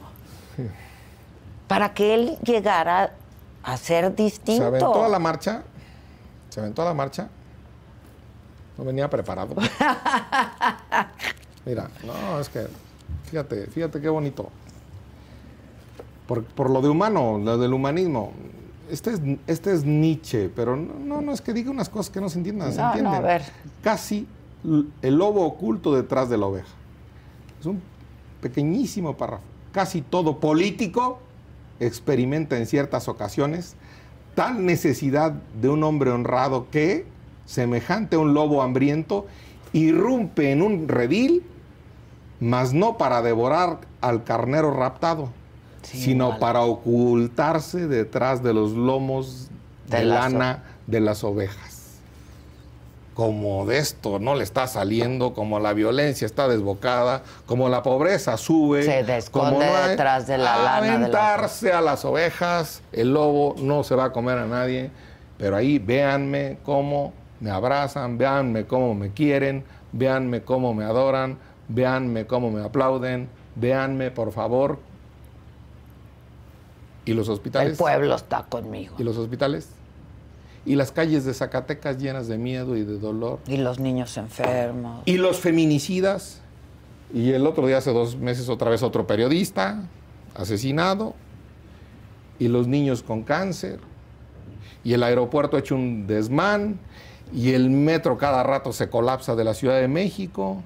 Para 1.68 1.94
que 1.94 2.14
él 2.14 2.38
llegara 2.44 3.12
a 3.62 3.76
ser 3.76 4.16
distinto. 4.16 4.62
Se 4.62 4.68
aventó 4.68 5.04
a 5.04 5.10
la 5.10 5.20
marcha. 5.20 5.64
Se 6.50 6.62
aventó 6.62 6.84
a 6.84 6.86
la 6.86 6.94
marcha. 6.94 7.28
No 8.78 8.86
venía 8.86 9.10
preparado. 9.10 9.54
Mira, 11.66 11.90
no, 12.06 12.40
es 12.40 12.48
que, 12.48 12.66
fíjate, 13.26 13.68
fíjate 13.68 14.00
qué 14.00 14.08
bonito. 14.08 14.50
Por, 16.26 16.46
por 16.46 16.70
lo 16.70 16.82
de 16.82 16.88
humano, 16.88 17.38
lo 17.38 17.58
del 17.58 17.74
humanismo. 17.74 18.32
Este 18.90 19.14
es, 19.14 19.22
este 19.48 19.74
es 19.74 19.84
Nietzsche, 19.86 20.50
pero 20.50 20.76
no, 20.76 20.94
no, 20.94 21.22
no 21.22 21.32
es 21.32 21.42
que 21.42 21.54
diga 21.54 21.72
unas 21.72 21.90
cosas 21.90 22.12
que 22.12 22.22
no 22.22 22.30
se 22.30 22.38
entiendan, 22.38 22.72
se 22.72 22.82
no, 22.82 22.88
entienden. 22.88 23.14
a 23.14 23.20
ver. 23.20 23.44
Casi 23.84 24.28
el 25.02 25.16
lobo 25.16 25.46
oculto 25.46 25.94
detrás 25.94 26.30
de 26.30 26.38
la 26.38 26.46
oveja. 26.46 26.74
Es 27.60 27.66
un 27.66 27.82
pequeñísimo 28.42 29.16
párrafo. 29.16 29.44
Casi 29.72 30.02
todo 30.02 30.40
político 30.40 31.20
experimenta 31.80 32.58
en 32.58 32.66
ciertas 32.66 33.08
ocasiones 33.08 33.76
tal 34.36 34.66
necesidad 34.66 35.32
de 35.32 35.70
un 35.70 35.84
hombre 35.84 36.12
honrado 36.12 36.70
que, 36.70 37.06
semejante 37.46 38.18
a 38.18 38.20
un 38.20 38.34
lobo 38.34 38.62
hambriento, 38.62 39.26
irrumpe 39.74 40.52
en 40.52 40.62
un 40.62 40.88
redil, 40.88 41.44
mas 42.40 42.74
no 42.74 42.98
para 42.98 43.22
devorar 43.22 43.80
al 44.02 44.24
carnero 44.26 44.72
raptado, 44.72 45.30
Sí, 45.86 46.02
sino 46.02 46.30
vale. 46.30 46.40
para 46.40 46.62
ocultarse 46.62 47.88
detrás 47.88 48.44
de 48.44 48.54
los 48.54 48.72
lomos 48.72 49.50
de, 49.88 50.04
lana 50.04 50.64
de 50.88 51.00
las 51.00 51.24
ovejas. 51.24 52.00
Como 53.14 53.66
de 53.66 53.78
esto 53.78 54.20
no 54.20 54.36
le 54.36 54.44
está 54.44 54.68
saliendo, 54.68 55.34
como 55.34 55.60
la 55.62 55.72
violencia 55.72 56.26
está 56.26 56.50
desbocada, 56.50 57.24
como 57.46 57.70
la 57.70 57.82
pobreza 57.82 58.36
sube, 58.36 58.84
Se 58.84 59.06
como 59.32 59.62
hay- 59.62 59.92
detrás 59.92 60.28
de 60.28 60.38
la 60.38 60.58
lana 60.58 60.82
de 60.82 60.88
las 60.88 60.98
aventarse 60.98 61.72
a 61.72 61.80
las 61.80 62.04
ovejas, 62.04 62.82
el 62.92 63.14
lobo 63.14 63.56
no 63.58 63.86
se 63.86 63.96
va 63.96 64.06
a 64.06 64.12
comer 64.12 64.38
a 64.38 64.48
nadie, 64.48 64.92
pero 65.38 65.56
ahí 65.56 65.80
véanme 65.80 66.58
cómo 66.66 67.14
me 67.40 67.52
abrazan, 67.52 68.18
véanme 68.18 68.66
cómo 68.66 68.94
me 68.96 69.12
quieren, 69.12 69.64
véanme 69.94 70.42
cómo 70.42 70.74
me 70.74 70.84
adoran, 70.84 71.38
véanme 71.70 72.26
cómo 72.28 72.52
me 72.52 72.64
aplauden, 72.66 73.30
véanme 73.56 74.12
por 74.12 74.34
favor. 74.34 74.78
¿Y 77.06 77.14
los 77.14 77.30
hospitales? 77.30 77.72
El 77.72 77.78
pueblo 77.78 78.16
está 78.16 78.44
conmigo. 78.44 78.96
¿Y 78.98 79.04
los 79.04 79.18
hospitales? 79.18 79.70
¿Y 80.66 80.76
las 80.76 80.92
calles 80.92 81.26
de 81.26 81.34
Zacatecas 81.34 82.00
llenas 82.00 82.28
de 82.28 82.40
miedo 82.40 82.76
y 82.76 82.84
de 82.84 82.98
dolor? 82.98 83.40
Y 83.48 83.58
los 83.58 83.80
niños 83.80 84.18
enfermos. 84.18 85.04
¿Y 85.06 85.18
los 85.18 85.40
feminicidas? 85.40 86.42
Y 87.14 87.32
el 87.32 87.46
otro 87.46 87.68
día, 87.68 87.78
hace 87.78 87.94
dos 87.94 88.18
meses, 88.18 88.50
otra 88.50 88.72
vez 88.72 88.82
otro 88.82 89.06
periodista 89.06 89.84
asesinado. 90.34 91.14
Y 92.40 92.48
los 92.48 92.68
niños 92.68 93.04
con 93.04 93.22
cáncer. 93.22 93.80
Y 94.84 94.94
el 94.94 95.04
aeropuerto 95.04 95.58
hecho 95.58 95.76
un 95.76 96.08
desmán. 96.08 96.80
Y 97.32 97.54
el 97.54 97.70
metro 97.70 98.18
cada 98.18 98.42
rato 98.42 98.74
se 98.74 98.90
colapsa 98.90 99.36
de 99.36 99.44
la 99.44 99.54
Ciudad 99.54 99.80
de 99.80 99.88
México. 99.88 100.64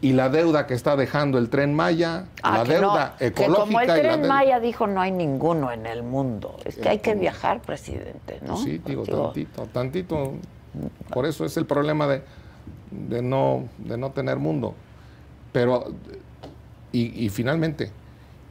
Y 0.00 0.12
la 0.12 0.28
deuda 0.28 0.66
que 0.68 0.74
está 0.74 0.94
dejando 0.94 1.38
el 1.38 1.48
tren 1.50 1.74
Maya, 1.74 2.26
Ah, 2.42 2.58
la 2.58 2.64
deuda 2.64 3.16
no, 3.20 3.26
ecológica. 3.26 3.64
Que 3.64 3.66
como 3.66 3.80
el 3.80 3.86
tren 3.86 4.20
deuda- 4.20 4.28
Maya 4.28 4.60
dijo, 4.60 4.86
no 4.86 5.00
hay 5.00 5.10
ninguno 5.10 5.72
en 5.72 5.86
el 5.86 6.02
mundo. 6.04 6.56
Es 6.64 6.76
que 6.76 6.88
hay 6.88 6.98
que 7.00 7.10
¿cómo? 7.10 7.22
viajar, 7.22 7.60
presidente, 7.62 8.38
¿no? 8.46 8.56
Sí, 8.56 8.80
digo, 8.84 9.04
Digo, 9.04 9.24
tantito, 9.24 9.66
tantito. 9.72 10.32
Por 11.12 11.26
eso 11.26 11.44
es 11.44 11.56
el 11.56 11.66
problema 11.66 12.06
de, 12.06 12.22
de 12.92 13.22
no, 13.22 13.64
de 13.78 13.98
no 13.98 14.12
tener 14.12 14.36
mundo. 14.38 14.74
Pero, 15.52 15.86
y, 16.92 17.24
y 17.24 17.28
finalmente, 17.30 17.90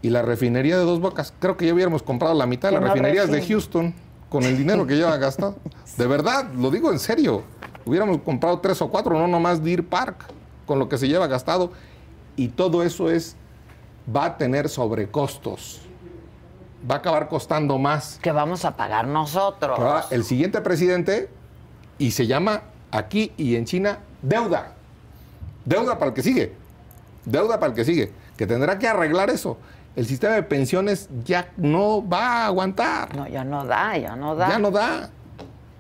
y 0.02 0.10
la 0.10 0.24
refinería 0.24 0.78
de 0.78 0.84
Dos 0.84 1.00
Bocas, 1.00 1.34
creo 1.40 1.56
que 1.56 1.66
ya 1.68 1.74
hubiéramos 1.74 2.04
comprado 2.04 2.34
la 2.36 2.46
mitad 2.46 2.70
de 2.70 2.74
las 2.74 2.82
no 2.82 2.88
refinerías 2.90 3.32
de 3.32 3.42
Houston 3.46 3.94
con 4.30 4.44
el 4.44 4.58
dinero 4.58 4.86
que 4.86 4.96
lleva 4.98 5.16
gastado. 5.18 5.56
De 5.98 6.06
verdad, 6.08 6.52
lo 6.54 6.70
digo 6.72 6.92
en 6.92 7.00
serio. 7.00 7.44
Hubiéramos 7.86 8.18
comprado 8.18 8.60
tres 8.60 8.82
o 8.82 8.90
cuatro, 8.90 9.18
no 9.18 9.28
nomás 9.28 9.64
Deer 9.64 9.84
Park, 9.86 10.26
con 10.68 10.78
lo 10.78 10.88
que 10.88 11.00
se 11.00 11.08
lleva 11.08 11.26
gastado. 11.26 11.72
Y 12.36 12.50
todo 12.50 12.84
eso 12.84 13.10
es, 13.10 13.36
va 14.16 14.26
a 14.26 14.38
tener 14.38 14.70
sobrecostos. 14.70 15.82
Va 16.90 16.96
a 16.96 16.98
acabar 17.00 17.28
costando 17.28 17.80
más 17.80 18.20
Que 18.22 18.32
vamos 18.32 18.64
a 18.64 18.78
pagar 18.78 19.08
nosotros. 19.08 19.80
va 19.80 20.06
el 20.12 20.24
siguiente 20.24 20.62
presidente 20.62 21.28
y 21.98 22.12
se 22.12 22.28
llama 22.28 22.62
aquí 22.92 23.32
y 23.36 23.56
en 23.56 23.66
China 23.66 23.98
deuda. 24.22 24.74
Deuda 25.66 25.98
para 25.98 26.10
el 26.10 26.14
que 26.14 26.22
sigue. 26.22 26.54
Deuda 27.26 27.60
para 27.60 27.72
el 27.72 27.76
que 27.76 27.84
sigue. 27.84 28.12
Que 28.38 28.46
tendrá 28.46 28.78
que 28.78 28.88
arreglar 28.88 29.32
eso. 29.32 29.58
El 29.96 30.06
sistema 30.06 30.36
de 30.36 30.44
pensiones 30.44 31.10
ya 31.26 31.52
no 31.58 32.08
va 32.08 32.44
a 32.44 32.46
aguantar. 32.46 33.16
No, 33.16 33.28
ya 33.28 33.44
no 33.44 33.66
da, 33.66 33.98
ya 33.98 34.16
no 34.16 34.36
da. 34.36 34.48
Ya 34.48 34.60
no 34.60 34.70
da. 34.70 35.10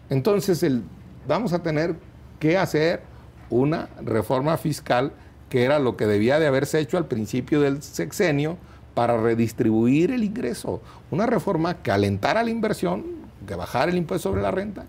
Entonces, 0.10 0.64
el, 0.64 0.84
vamos 1.28 1.54
a 1.54 1.60
tener 1.60 1.96
que 2.40 2.58
hacer 2.58 3.04
una 3.50 3.90
reforma 4.04 4.58
fiscal 4.58 5.12
que 5.50 5.64
era 5.64 5.80
lo 5.80 5.96
que 5.96 6.08
debía 6.08 6.40
de 6.40 6.48
haberse 6.48 6.80
hecho 6.80 6.98
al 6.98 7.06
principio 7.06 7.62
del 7.62 7.82
sexenio 7.82 8.58
para 8.94 9.18
redistribuir 9.18 10.12
el 10.12 10.24
ingreso. 10.24 10.82
Una 11.12 11.26
reforma 11.26 11.76
que 11.76 11.92
alentara 11.92 12.44
la 12.44 12.50
inversión, 12.50 13.06
que 13.46 13.56
bajara 13.56 13.92
el 13.92 13.98
impuesto 13.98 14.30
sobre 14.30 14.42
la 14.42 14.52
renta 14.52 14.86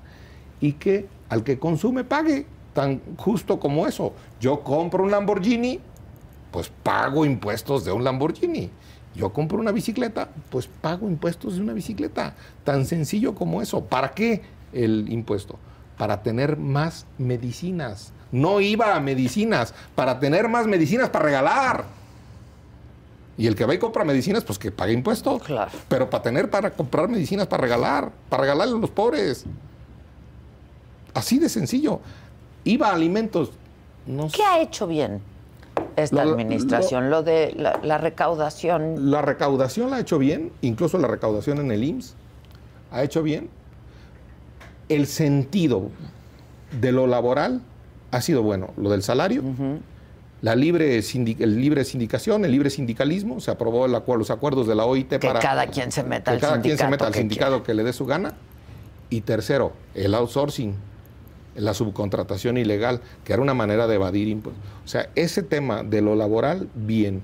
y 0.61 0.73
que 0.73 1.07
al 1.29 1.45
que 1.45 1.59
consume 1.59 2.05
pague, 2.05 2.47
tan 2.73 3.01
justo 3.17 3.61
como 3.61 3.87
eso. 3.87 4.13
Yo 4.41 4.61
compro 4.63 5.05
un 5.05 5.11
Lamborghini, 5.11 5.81
pues 6.51 6.71
pago 6.83 7.25
impuestos 7.25 7.85
de 7.85 7.93
un 7.93 8.05
Lamborghini. 8.05 8.71
Yo 9.15 9.33
compro 9.33 9.59
una 9.59 9.73
bicicleta, 9.73 10.29
pues 10.51 10.69
pago 10.69 11.09
impuestos 11.09 11.57
de 11.57 11.63
una 11.63 11.73
bicicleta. 11.73 12.35
Tan 12.65 12.87
sencillo 12.87 13.35
como 13.35 13.63
eso. 13.63 13.85
¿Para 13.85 14.13
qué 14.13 14.43
el 14.73 15.11
impuesto? 15.11 15.59
Para 15.97 16.23
tener 16.23 16.57
más 16.57 17.07
medicinas. 17.19 18.13
No 18.31 18.61
iba 18.61 18.95
a 18.95 19.01
medicinas, 19.01 19.75
para 19.95 20.19
tener 20.19 20.49
más 20.49 20.67
medicinas 20.67 21.09
para 21.09 21.25
regalar. 21.25 21.85
Y 23.37 23.47
el 23.47 23.55
que 23.55 23.65
va 23.65 23.75
y 23.75 23.79
compra 23.79 24.05
medicinas, 24.05 24.45
pues 24.45 24.59
que 24.59 24.71
pague 24.71 24.93
impuestos. 24.93 25.43
Claro. 25.43 25.71
Pero 25.89 26.11
para 26.11 26.23
tener 26.23 26.51
para 26.51 26.71
comprar 26.71 27.09
medicinas 27.09 27.47
para 27.47 27.63
regalar, 27.63 28.11
para 28.29 28.43
regalarle 28.43 28.75
a 28.75 28.79
los 28.79 28.91
pobres. 28.91 29.45
Así 31.15 31.39
de 31.39 31.49
sencillo. 31.49 32.01
Iba 32.65 32.89
a 32.89 32.95
alimentos. 32.95 33.53
No 34.07 34.29
¿Qué 34.29 34.43
ha 34.43 34.61
hecho 34.61 34.87
bien 34.87 35.21
esta 35.97 36.23
administración? 36.23 37.11
Lo, 37.11 37.23
de 37.23 37.55
la, 37.57 37.79
la 37.83 37.99
recaudación. 37.99 39.11
La 39.11 39.23
recaudación 39.23 39.91
la 39.91 39.97
ha 39.97 40.01
hecho 40.01 40.19
bien, 40.19 40.53
incluso 40.61 40.99
la 40.99 41.07
recaudación 41.07 41.59
en 41.59 41.71
el 41.71 41.85
IMSS 41.85 42.15
ha 42.91 43.03
hecho 43.03 43.23
bien. 43.23 43.49
El 44.89 45.07
sentido 45.07 45.91
de 46.81 46.93
lo 46.93 47.07
laboral 47.07 47.61
ha 48.11 48.21
sido 48.21 48.43
bueno. 48.43 48.71
Lo 48.77 48.91
del 48.91 49.03
salario, 49.03 49.43
la 50.41 50.55
libre 50.55 50.99
el 50.99 51.61
libre 51.61 51.85
sindicación, 51.85 52.45
el 52.45 52.53
libre 52.53 52.71
sindicalismo, 52.71 53.41
se 53.41 53.51
aprobó 53.51 53.87
el 53.87 53.95
acuerdo- 53.95 54.19
los 54.21 54.31
acuerdos 54.31 54.67
de 54.67 54.75
la 54.75 54.85
OIT 54.87 55.09
Que 55.09 55.19
para 55.19 55.41
cada 55.41 55.67
quien 55.67 55.91
se 55.93 56.03
meta 56.05 56.31
que 56.31 56.37
al 56.37 56.41
cada 56.41 56.61
quien 56.61 56.79
se 56.79 56.89
meta 56.89 57.07
al 57.07 57.13
que 57.13 57.19
sindicato 57.19 57.63
que 57.63 57.75
le 57.75 57.83
dé 57.85 57.93
su 57.93 58.07
gana. 58.07 58.35
Y 59.11 59.23
tercero, 59.23 59.73
el 59.95 60.15
outsourcing, 60.15 60.75
la 61.57 61.75
subcontratación 61.75 62.57
ilegal, 62.57 63.01
que 63.25 63.33
era 63.33 63.43
una 63.43 63.55
manera 63.55 63.87
de 63.87 63.97
evadir 63.97 64.29
impuestos. 64.29 64.63
O 64.85 64.89
sea, 64.89 65.09
ese 65.17 65.43
tema 65.43 65.83
de 65.83 66.03
lo 66.03 66.15
laboral, 66.15 66.69
bien. 66.75 67.23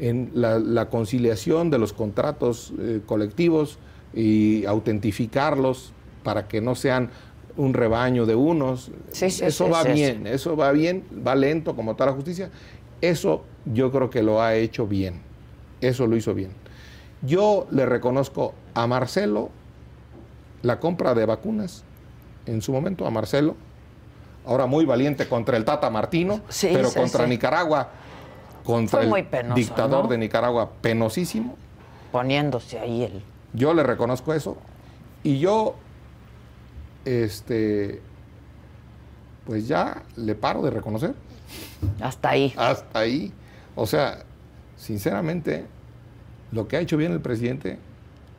En 0.00 0.30
la, 0.34 0.58
la 0.58 0.88
conciliación 0.88 1.70
de 1.70 1.78
los 1.78 1.92
contratos 1.92 2.72
eh, 2.78 3.00
colectivos 3.06 3.78
y 4.14 4.64
autentificarlos 4.66 5.92
para 6.24 6.48
que 6.48 6.60
no 6.60 6.74
sean 6.74 7.10
un 7.56 7.74
rebaño 7.74 8.26
de 8.26 8.34
unos. 8.34 8.90
Sí, 9.10 9.30
sí, 9.30 9.44
eso 9.44 9.66
sí, 9.66 9.70
va 9.70 9.84
bien, 9.84 10.26
eso 10.26 10.56
va 10.56 10.72
bien, 10.72 11.04
va 11.26 11.34
lento 11.34 11.74
como 11.76 11.94
toda 11.94 12.10
la 12.10 12.16
justicia. 12.16 12.50
Eso 13.00 13.44
yo 13.64 13.90
creo 13.90 14.10
que 14.10 14.22
lo 14.22 14.42
ha 14.42 14.54
hecho 14.54 14.86
bien. 14.86 15.20
Eso 15.80 16.06
lo 16.06 16.16
hizo 16.16 16.34
bien. 16.34 16.50
Yo 17.22 17.66
le 17.70 17.86
reconozco 17.86 18.54
a 18.74 18.86
Marcelo 18.86 19.50
la 20.62 20.78
compra 20.80 21.14
de 21.14 21.26
vacunas 21.26 21.84
en 22.46 22.62
su 22.62 22.72
momento, 22.72 23.06
a 23.06 23.10
Marcelo. 23.10 23.56
Ahora 24.46 24.66
muy 24.66 24.84
valiente 24.84 25.28
contra 25.28 25.56
el 25.56 25.64
Tata 25.64 25.90
Martino, 25.90 26.40
pero 26.60 26.90
contra. 26.92 27.26
Nicaragua, 27.26 27.90
contra 28.64 29.02
Fue 29.02 29.20
el 29.20 29.26
penoso, 29.26 29.54
dictador 29.54 30.04
¿no? 30.04 30.10
de 30.10 30.18
Nicaragua, 30.18 30.70
penosísimo. 30.80 31.56
Poniéndose 32.10 32.78
ahí 32.78 33.04
el. 33.04 33.22
Yo 33.52 33.74
le 33.74 33.82
reconozco 33.82 34.32
eso. 34.32 34.56
Y 35.22 35.38
yo, 35.38 35.74
este, 37.04 38.00
pues 39.46 39.66
ya 39.68 40.02
le 40.16 40.34
paro 40.34 40.62
de 40.62 40.70
reconocer. 40.70 41.14
Hasta 42.00 42.30
ahí. 42.30 42.54
Hasta 42.56 42.98
ahí. 42.98 43.32
O 43.74 43.86
sea, 43.86 44.24
sinceramente, 44.76 45.66
lo 46.52 46.68
que 46.68 46.76
ha 46.76 46.80
hecho 46.80 46.96
bien 46.96 47.12
el 47.12 47.20
presidente 47.20 47.78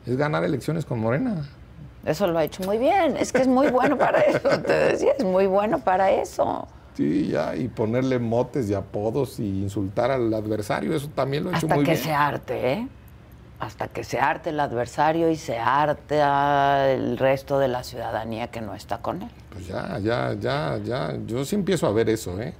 es 0.06 0.16
ganar 0.16 0.44
elecciones 0.44 0.84
con 0.84 1.00
Morena. 1.00 1.48
Eso 2.04 2.26
lo 2.26 2.38
ha 2.38 2.44
hecho 2.44 2.62
muy 2.64 2.78
bien. 2.78 3.16
Es 3.16 3.32
que 3.32 3.42
es 3.42 3.48
muy 3.48 3.68
bueno 3.70 3.96
para 3.96 4.20
eso. 4.20 4.48
Te 4.66 4.72
decía, 4.72 5.12
es 5.18 5.24
muy 5.24 5.46
bueno 5.46 5.78
para 5.78 6.10
eso. 6.10 6.66
Sí, 6.94 7.28
ya, 7.28 7.56
y 7.56 7.68
ponerle 7.68 8.18
motes 8.18 8.68
y 8.68 8.74
apodos 8.74 9.40
y 9.40 9.62
insultar 9.62 10.10
al 10.10 10.32
adversario, 10.34 10.94
eso 10.94 11.08
también 11.14 11.44
lo 11.44 11.50
ha 11.50 11.52
hecho 11.56 11.66
Hasta 11.66 11.74
muy 11.74 11.84
que 11.84 11.92
bien. 11.92 12.02
se 12.04 12.12
arte, 12.12 12.72
¿eh? 12.72 12.88
Hasta 13.62 13.86
que 13.86 14.02
se 14.02 14.18
arte 14.18 14.50
el 14.50 14.58
adversario 14.58 15.30
y 15.30 15.36
se 15.36 15.56
arte 15.56 16.20
el 16.94 17.16
resto 17.16 17.60
de 17.60 17.68
la 17.68 17.84
ciudadanía 17.84 18.48
que 18.48 18.60
no 18.60 18.74
está 18.74 18.98
con 18.98 19.22
él. 19.22 19.28
Pues 19.52 19.68
ya, 19.68 20.00
ya, 20.00 20.34
ya, 20.34 20.80
ya. 20.84 21.14
Yo 21.26 21.44
sí 21.44 21.54
empiezo 21.54 21.86
a 21.86 21.92
ver 21.92 22.08
eso, 22.10 22.40
¿eh? 22.42 22.54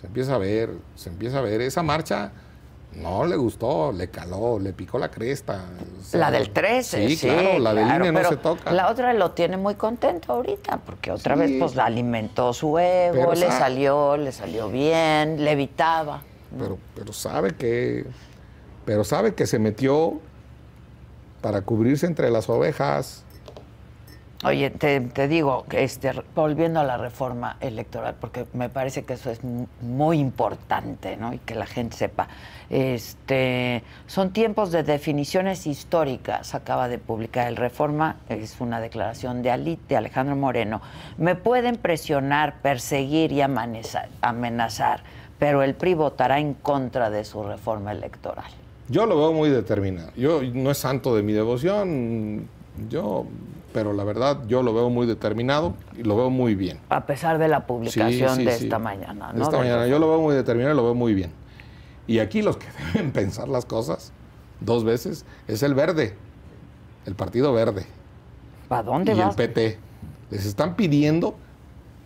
Se 0.00 0.08
empieza 0.08 0.34
a 0.34 0.38
ver, 0.38 0.70
se 0.96 1.10
empieza 1.10 1.38
a 1.38 1.42
ver. 1.42 1.60
Esa 1.60 1.84
marcha 1.84 2.32
no 2.96 3.26
le 3.26 3.36
gustó, 3.36 3.92
le 3.92 4.08
caló, 4.10 4.58
le 4.58 4.72
picó 4.72 4.98
la 4.98 5.08
cresta. 5.08 5.66
o 6.00 6.02
sea, 6.02 6.18
La 6.18 6.30
del 6.32 6.50
13, 6.50 7.06
sí, 7.10 7.14
Sí, 7.16 7.28
claro, 7.28 7.58
la 7.60 7.70
claro, 7.70 8.04
no 8.06 8.12
pero 8.14 8.28
se 8.30 8.36
toca. 8.38 8.72
La 8.72 8.90
otra 8.90 9.12
lo 9.12 9.30
tiene 9.30 9.56
muy 9.56 9.76
contento 9.76 10.32
ahorita, 10.32 10.78
porque 10.84 11.12
otra 11.12 11.36
Sí. 11.36 11.40
vez 11.42 11.52
pues 11.60 11.76
la 11.76 11.84
alimentó 11.84 12.52
su 12.52 12.76
ego, 12.76 13.14
Pero, 13.14 13.34
le 13.34 13.46
sa- 13.46 13.58
salió, 13.60 14.16
le 14.16 14.32
salió 14.32 14.68
bien, 14.68 15.44
le 15.44 15.52
evitaba. 15.52 16.22
Pero, 16.58 16.76
pero 16.96 17.12
sabe 17.12 17.52
que. 17.54 18.04
Pero 18.88 19.04
sabe 19.04 19.34
que 19.34 19.46
se 19.46 19.58
metió 19.58 20.14
para 21.42 21.60
cubrirse 21.60 22.06
entre 22.06 22.30
las 22.30 22.48
ovejas. 22.48 23.22
Oye, 24.44 24.70
te, 24.70 25.28
digo, 25.28 25.66
este, 25.72 26.10
volviendo 26.34 26.80
a 26.80 26.84
la 26.84 26.96
reforma 26.96 27.58
electoral, 27.60 28.14
porque 28.18 28.46
me 28.54 28.70
parece 28.70 29.04
que 29.04 29.12
eso 29.12 29.30
es 29.30 29.44
mu- 29.44 29.66
muy 29.82 30.18
importante, 30.18 31.18
¿no? 31.18 31.34
Y 31.34 31.38
que 31.38 31.54
la 31.54 31.66
gente 31.66 31.98
sepa. 31.98 32.28
Este, 32.70 33.82
son 34.06 34.32
tiempos 34.32 34.72
de 34.72 34.84
definiciones 34.84 35.66
históricas. 35.66 36.54
Acaba 36.54 36.88
de 36.88 36.96
publicar 36.98 37.46
el 37.46 37.56
Reforma, 37.56 38.16
es 38.30 38.58
una 38.58 38.80
declaración 38.80 39.42
de, 39.42 39.50
Ali- 39.50 39.78
de 39.86 39.98
Alejandro 39.98 40.34
Moreno. 40.34 40.80
Me 41.18 41.34
pueden 41.34 41.76
presionar, 41.76 42.62
perseguir 42.62 43.32
y 43.32 43.42
amenazar, 43.42 44.08
amenazar, 44.22 45.02
pero 45.38 45.62
el 45.62 45.74
PRI 45.74 45.92
votará 45.92 46.38
en 46.38 46.54
contra 46.54 47.10
de 47.10 47.26
su 47.26 47.42
reforma 47.42 47.92
electoral. 47.92 48.50
Yo 48.88 49.06
lo 49.06 49.16
veo 49.16 49.32
muy 49.32 49.50
determinado. 49.50 50.10
Yo 50.16 50.40
no 50.54 50.70
es 50.70 50.78
santo 50.78 51.14
de 51.14 51.22
mi 51.22 51.32
devoción, 51.32 52.48
yo, 52.88 53.26
pero 53.72 53.92
la 53.92 54.04
verdad 54.04 54.38
yo 54.48 54.62
lo 54.62 54.72
veo 54.72 54.88
muy 54.88 55.06
determinado 55.06 55.74
y 55.96 56.02
lo 56.04 56.16
veo 56.16 56.30
muy 56.30 56.54
bien. 56.54 56.78
A 56.88 57.04
pesar 57.06 57.38
de 57.38 57.48
la 57.48 57.66
publicación 57.66 58.30
Sí, 58.30 58.36
sí, 58.36 58.44
de 58.44 58.52
sí. 58.52 58.64
esta 58.64 58.78
mañana, 58.78 59.32
De 59.32 59.38
¿no? 59.38 59.44
Esta 59.44 59.56
Del 59.58 59.66
mañana 59.66 59.86
yo 59.86 59.98
lo 59.98 60.08
veo 60.08 60.20
muy 60.20 60.34
determinado 60.34 60.74
y 60.74 60.76
lo 60.76 60.84
veo 60.84 60.94
muy 60.94 61.14
bien. 61.14 61.30
Y 62.06 62.20
aquí 62.20 62.40
los 62.42 62.56
que 62.56 62.66
deben 62.94 63.12
pensar 63.12 63.48
las 63.48 63.66
cosas 63.66 64.12
dos 64.60 64.84
veces 64.84 65.24
es 65.46 65.62
el 65.62 65.74
verde, 65.74 66.14
el 67.06 67.14
partido 67.14 67.52
verde 67.52 67.84
¿Para 68.68 68.82
dónde 68.82 69.12
y 69.12 69.18
vas? 69.18 69.30
el 69.30 69.48
PT. 69.48 69.78
Les 70.30 70.44
están 70.46 70.76
pidiendo 70.76 71.34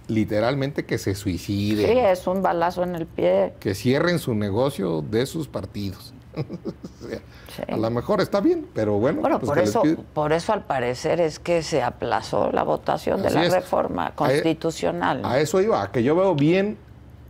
literalmente 0.09 0.85
que 0.85 0.99
se 0.99 1.15
suiciden. 1.15 1.87
Sí, 1.87 1.99
es 1.99 2.27
un 2.27 2.43
balazo 2.43 2.83
en 2.83 2.95
el 2.97 3.07
pie. 3.07 3.55
que 3.61 3.75
cierren 3.75 4.19
su 4.19 4.35
negocio 4.35 5.03
de 5.03 5.27
sus 5.27 5.49
partidos. 5.49 6.13
O 6.37 7.09
sea, 7.09 7.19
Sí. 7.55 7.63
A 7.71 7.77
lo 7.77 7.91
mejor 7.91 8.21
está 8.23 8.41
bien, 8.41 8.67
pero 8.75 8.95
bueno. 8.95 9.21
Bueno, 9.21 9.39
pues 9.39 9.51
por 9.51 9.59
eso, 9.59 9.83
por 10.15 10.33
eso 10.33 10.53
al 10.55 10.65
parecer 10.65 11.21
es 11.21 11.39
que 11.39 11.63
se 11.63 11.83
aplazó 11.83 12.51
la 12.51 12.63
votación 12.63 13.23
de 13.23 13.31
la 13.31 13.45
es. 13.45 13.53
reforma 13.53 14.09
e- 14.09 14.13
constitucional. 14.15 15.21
A 15.25 15.39
eso 15.39 15.61
iba, 15.61 15.83
a 15.83 15.93
que 15.93 16.03
yo 16.03 16.17
veo 16.17 16.35
bien 16.35 16.79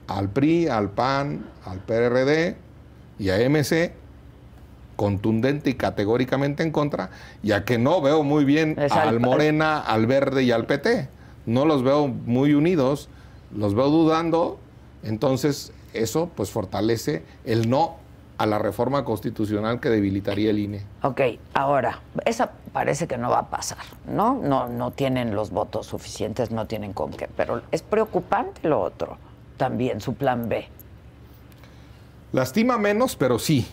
al 0.07 0.29
PRI, 0.29 0.69
al 0.69 0.91
PAN, 0.91 1.45
al 1.65 1.79
PRD 1.81 2.57
y 3.19 3.31
a 3.31 3.39
MC 3.49 3.95
contundente 4.95 5.71
y 5.71 5.75
categóricamente 5.75 6.63
en 6.63 6.71
contra, 6.71 7.11
y 7.43 7.53
a 7.53 7.65
que 7.65 7.79
no 7.79 8.01
veo 8.01 8.23
muy 8.23 8.45
bien 8.45 8.77
al 8.79 8.93
al 9.09 9.21
Morena, 9.21 9.81
al 9.81 10.07
Verde 10.07 10.45
y 10.45 10.53
al 10.53 10.67
PT. 10.67 11.09
No 11.47 11.65
los 11.65 11.83
veo 11.83 12.07
muy 12.07 12.55
unidos, 12.55 13.09
los 13.57 13.75
veo 13.75 13.89
dudando, 13.91 14.59
entonces 15.03 15.73
eso 15.93 16.31
pues 16.37 16.51
fortalece 16.51 17.25
el 17.45 17.69
no 17.69 17.97
a 18.43 18.47
la 18.47 18.59
reforma 18.59 19.05
constitucional 19.05 19.79
que 19.79 19.89
debilitaría 19.89 20.51
el 20.51 20.59
INE. 20.59 20.83
Ok, 21.05 21.21
ahora, 21.55 22.01
esa 22.25 22.51
parece 22.73 23.07
que 23.07 23.17
no 23.17 23.31
va 23.31 23.39
a 23.39 23.51
pasar, 23.51 23.79
¿no? 24.05 24.35
No, 24.35 24.67
no 24.67 24.91
tienen 24.91 25.33
los 25.37 25.51
votos 25.51 25.87
suficientes, 25.87 26.51
no 26.51 26.67
tienen 26.67 26.93
con 26.93 27.13
qué, 27.13 27.29
pero 27.37 27.63
es 27.71 27.83
preocupante 27.83 28.67
lo 28.69 28.81
otro, 28.81 29.17
también 29.59 30.01
su 30.01 30.15
plan 30.15 30.49
B. 30.49 30.67
Lastima 32.33 32.79
menos, 32.79 33.15
pero 33.15 33.39
sí. 33.39 33.65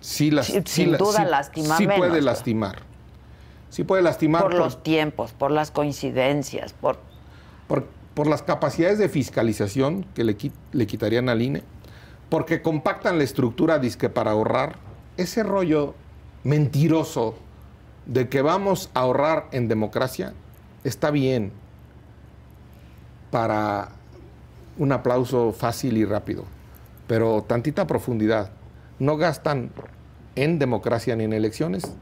Sí, 0.00 0.32
las- 0.32 0.46
Sí, 0.46 0.54
sí 0.54 0.62
sin 0.66 0.92
la- 0.92 0.98
duda 0.98 1.18
sí- 1.24 1.30
lastima 1.30 1.76
sí 1.76 1.84
menos, 1.86 1.98
puede 1.98 2.12
pero- 2.14 2.24
lastimar. 2.24 2.78
Sí 3.70 3.84
puede 3.84 4.02
lastimar 4.02 4.42
Por 4.42 4.50
por, 4.52 4.60
los 4.60 4.82
tiempos, 4.82 5.32
por 5.32 5.52
las 5.52 5.70
coincidencias, 5.70 6.72
por... 6.72 6.98
por- 7.68 7.86
por 8.14 8.26
las 8.26 8.42
capacidades 8.42 8.98
de 8.98 9.08
fiscalización 9.08 10.04
que 10.16 10.24
le 10.24 10.86
quitarían 10.88 11.28
al 11.28 11.40
INE, 11.40 11.62
porque 12.28 12.62
compactan 12.62 13.18
la 13.18 13.24
estructura 13.24 13.78
disque 13.78 14.08
para 14.08 14.32
ahorrar 14.32 14.76
ese 15.16 15.42
rollo 15.42 15.94
mentiroso 16.44 17.34
de 18.06 18.28
que 18.28 18.42
vamos 18.42 18.90
a 18.94 19.00
ahorrar 19.00 19.48
en 19.52 19.68
democracia 19.68 20.34
está 20.84 21.10
bien 21.10 21.52
para 23.30 23.90
un 24.78 24.92
aplauso 24.92 25.52
fácil 25.52 25.96
y 25.96 26.04
rápido, 26.04 26.44
pero 27.06 27.42
tantita 27.42 27.86
profundidad. 27.86 28.50
No 28.98 29.16
gastan 29.16 29.70
en 30.36 30.58
democracia 30.58 31.16
ni 31.16 31.24
en 31.24 31.32
elecciones 31.32 31.92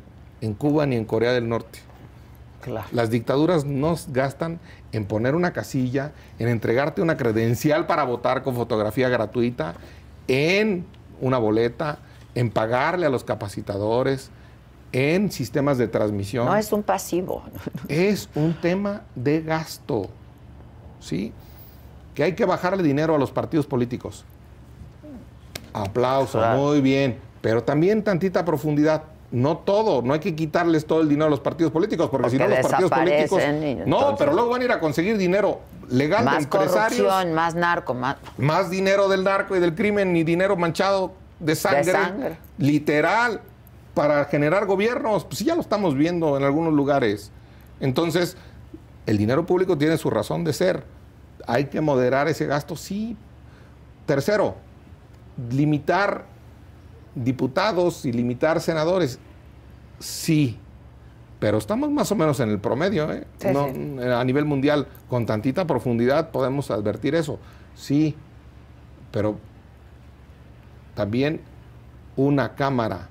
en 0.41 0.55
Cuba 0.55 0.87
ni 0.87 0.97
en 0.97 1.05
Corea 1.05 1.33
del 1.33 1.49
Norte. 1.49 1.81
Las 2.91 3.11
dictaduras 3.11 3.65
no 3.65 3.95
gastan 4.09 4.59
en 4.91 5.05
poner 5.05 5.37
una 5.37 5.53
casilla, 5.53 6.13
en 6.41 6.49
entregarte 6.49 7.01
una 7.01 7.17
credencial 7.17 7.87
para 7.87 8.03
votar 8.03 8.43
con 8.43 8.57
fotografía 8.57 9.09
gratuita, 9.09 9.75
en 10.29 10.87
una 11.21 11.39
boleta, 11.39 11.99
en 12.35 12.51
pagarle 12.51 13.07
a 13.07 13.11
los 13.11 13.25
capacitadores, 13.25 14.31
en 14.93 15.31
sistemas 15.31 15.79
de 15.79 15.89
transmisión. 15.89 16.47
No 16.47 16.57
es 16.57 16.73
un 16.73 16.83
pasivo. 16.83 17.43
Es 17.89 18.29
un 18.35 18.55
tema 18.55 19.03
de 19.15 19.43
gasto. 19.43 20.09
¿Sí? 21.01 21.33
Que 22.15 22.23
hay 22.23 22.35
que 22.35 22.45
bajarle 22.45 22.83
dinero 22.83 23.15
a 23.15 23.19
los 23.19 23.31
partidos 23.31 23.67
políticos. 23.67 24.25
Aplauso, 25.73 26.41
muy 26.57 26.81
bien. 26.81 27.19
Pero 27.43 27.63
también 27.63 28.03
tantita 28.03 28.45
profundidad 28.45 29.05
no 29.37 29.59
todo, 29.59 30.01
no 30.01 30.15
hay 30.15 30.21
que 30.21 30.35
quitarles 30.35 30.87
todo 30.87 31.03
el 31.03 31.11
dinero 31.11 31.27
a 31.27 31.29
los 31.29 31.41
partidos 31.41 31.71
políticos, 31.71 32.09
porque, 32.11 32.31
si 32.31 32.39
no 32.39 32.49
los 32.49 32.59
partidos 32.61 32.91
políticos... 32.91 33.43
no, 33.85 34.17
pero 34.17 34.33
luego 34.33 34.49
van 34.49 34.63
a 34.63 34.65
ir 34.65 34.73
a 34.73 34.81
conseguir 34.81 35.19
dinero 35.19 35.61
legal 35.91 36.25
más 36.25 36.39
de 36.39 36.43
empresarios. 36.45 37.03
Corrupción, 37.03 37.35
más 37.35 37.55
narco, 37.55 37.93
más... 37.93 38.17
Más 38.39 38.71
dinero 38.71 39.11
del 39.11 39.25
narco 39.25 39.55
y 39.55 39.61
del 39.61 39.75
crimen 39.75 40.17
y 40.17 40.25
dinero 40.25 40.57
manchado 40.57 41.13
de 41.39 41.55
sangre, 41.55 42.39
literal, 42.57 43.43
para 43.93 44.25
generar 44.25 44.65
gobiernos. 44.65 45.27
Pues 45.27 45.41
ya 45.41 45.55
lo 45.55 45.61
estamos 45.61 45.95
viendo 45.95 46.39
en 46.39 46.43
algunos 46.43 46.73
lugares. 46.73 47.31
Entonces, 47.79 48.39
el 49.05 49.19
dinero 49.19 49.45
público 49.45 49.77
tiene 49.77 49.99
su 49.99 50.09
razón 50.09 50.45
de 50.45 50.55
ser. 50.55 50.83
Hay 51.47 51.67
que 51.67 51.83
moderar 51.83 52.27
ese 52.27 52.47
gasto, 52.47 52.75
sí. 52.75 53.19
Tercero, 54.07 54.55
limitar 55.51 56.25
diputados 57.15 58.07
y 58.07 58.13
limitar 58.13 58.63
senadores, 58.63 59.19
sí, 59.99 60.59
pero 61.39 61.59
estamos 61.59 61.91
más 61.91 62.11
o 62.13 62.17
menos 62.17 62.41
en 62.41 62.51
el 62.51 62.59
promedio, 62.59 63.13
¿eh? 63.13 63.27
a 63.45 64.25
nivel 64.25 64.45
mundial, 64.45 64.87
con 65.09 65.27
tantita 65.27 65.67
profundidad 65.67 66.31
podemos 66.31 66.71
advertir 66.71 67.15
eso, 67.15 67.39
sí, 67.75 68.15
pero 69.11 69.39
también 70.95 71.41
una 72.17 72.55
Cámara 72.55 73.09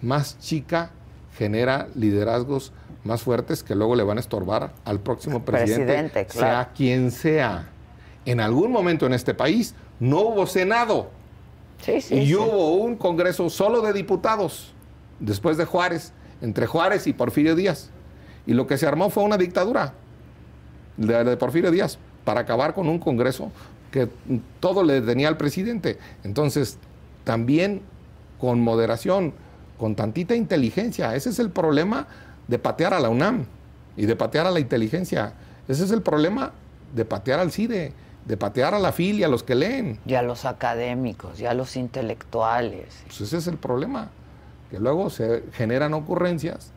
más 0.00 0.38
chica 0.38 0.90
genera 1.36 1.88
liderazgos 1.94 2.72
más 3.04 3.22
fuertes 3.22 3.62
que 3.62 3.74
luego 3.74 3.96
le 3.96 4.02
van 4.02 4.18
a 4.18 4.20
estorbar 4.20 4.72
al 4.84 5.00
próximo 5.00 5.44
presidente, 5.44 6.26
sea 6.28 6.70
quien 6.74 7.10
sea. 7.10 7.68
En 8.26 8.40
algún 8.40 8.70
momento 8.70 9.06
en 9.06 9.14
este 9.14 9.34
país 9.34 9.74
no 9.98 10.20
hubo 10.20 10.46
Senado. 10.46 11.10
Y 12.10 12.34
hubo 12.34 12.74
un 12.74 12.96
Congreso 12.96 13.48
solo 13.48 13.80
de 13.80 13.94
diputados, 13.94 14.74
después 15.20 15.56
de 15.56 15.64
Juárez, 15.64 16.12
entre 16.42 16.66
Juárez 16.66 17.06
y 17.06 17.12
Porfirio 17.12 17.54
Díaz. 17.54 17.90
Y 18.46 18.54
lo 18.54 18.66
que 18.66 18.78
se 18.78 18.86
armó 18.86 19.10
fue 19.10 19.22
una 19.22 19.36
dictadura 19.36 19.94
de, 20.96 21.36
Porfirio 21.36 21.70
Díaz 21.70 21.98
para 22.24 22.40
acabar 22.40 22.74
con 22.74 22.88
un 22.88 22.98
Congreso 22.98 23.52
que 23.90 24.08
todo 24.58 24.82
le 24.82 25.00
tenía 25.00 25.28
al 25.28 25.36
presidente. 25.36 25.98
Entonces, 26.24 26.78
también 27.24 27.82
con 28.38 28.60
moderación, 28.60 29.34
con 29.78 29.94
tantita 29.94 30.34
inteligencia. 30.34 31.14
Ese 31.14 31.30
es 31.30 31.38
el 31.38 31.50
problema 31.50 32.06
de 32.48 32.58
patear 32.58 32.94
a 32.94 33.00
la 33.00 33.08
UNAM 33.08 33.46
y 33.96 34.06
de 34.06 34.16
patear 34.16 34.46
a 34.46 34.50
la 34.50 34.60
inteligencia. 34.60 35.34
Ese 35.68 35.84
es 35.84 35.90
el 35.90 36.02
problema 36.02 36.52
de 36.94 37.04
patear 37.04 37.40
al 37.40 37.52
CIDE 37.52 37.92
de 38.24 38.36
patear 38.36 38.74
a 38.74 38.78
la 38.78 38.92
filia, 38.92 39.26
a 39.26 39.28
los 39.28 39.42
que 39.42 39.54
leen. 39.54 39.98
Y 40.06 40.14
a 40.14 40.22
los 40.22 40.44
académicos, 40.44 41.40
y 41.40 41.46
a 41.46 41.54
los 41.54 41.76
intelectuales. 41.76 43.02
Pues 43.06 43.20
ese 43.22 43.38
es 43.38 43.46
el 43.46 43.56
problema, 43.56 44.10
que 44.70 44.78
luego 44.78 45.10
se 45.10 45.42
generan 45.52 45.94
ocurrencias 45.94 46.72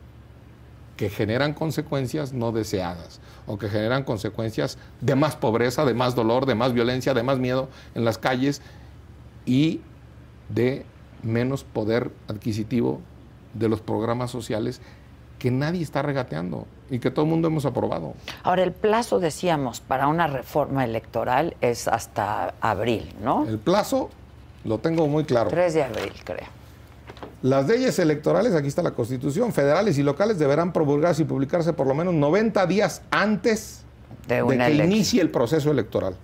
que 0.96 1.10
generan 1.10 1.54
consecuencias 1.54 2.32
no 2.32 2.52
deseadas 2.52 3.20
o 3.46 3.58
que 3.58 3.68
generan 3.68 4.04
consecuencias 4.04 4.78
de 5.00 5.14
más 5.16 5.36
pobreza, 5.36 5.84
de 5.84 5.94
más 5.94 6.14
dolor, 6.14 6.46
de 6.46 6.54
más 6.54 6.72
violencia, 6.72 7.14
de 7.14 7.22
más 7.22 7.38
miedo 7.38 7.68
en 7.94 8.04
las 8.04 8.18
calles 8.18 8.62
y 9.44 9.80
de 10.48 10.84
menos 11.22 11.64
poder 11.64 12.10
adquisitivo 12.28 13.00
de 13.54 13.68
los 13.68 13.80
programas 13.80 14.30
sociales 14.30 14.80
que 15.38 15.50
nadie 15.50 15.82
está 15.82 16.02
regateando 16.02 16.66
y 16.90 16.98
que 17.00 17.10
todo 17.10 17.24
el 17.24 17.30
mundo 17.30 17.48
hemos 17.48 17.66
aprobado. 17.66 18.14
Ahora, 18.42 18.62
el 18.62 18.72
plazo, 18.72 19.18
decíamos, 19.18 19.80
para 19.80 20.06
una 20.06 20.26
reforma 20.26 20.84
electoral 20.84 21.56
es 21.60 21.88
hasta 21.88 22.54
abril, 22.60 23.12
¿no? 23.22 23.46
El 23.46 23.58
plazo 23.58 24.10
lo 24.64 24.78
tengo 24.78 25.06
muy 25.08 25.24
claro. 25.24 25.50
3 25.50 25.74
de 25.74 25.82
abril, 25.82 26.12
creo. 26.24 26.63
Las 27.44 27.68
leyes 27.68 27.98
electorales, 27.98 28.54
aquí 28.54 28.68
está 28.68 28.80
la 28.80 28.92
Constitución, 28.92 29.52
federales 29.52 29.98
y 29.98 30.02
locales 30.02 30.38
deberán 30.38 30.72
promulgarse 30.72 31.20
y 31.20 31.24
publicarse 31.26 31.74
por 31.74 31.86
lo 31.86 31.94
menos 31.94 32.14
90 32.14 32.64
días 32.64 33.02
antes 33.10 33.82
de, 34.26 34.42
que 34.46 34.74
inicie 34.82 35.20
el 35.20 35.28
proceso 35.28 35.70
electoral. 35.70 36.16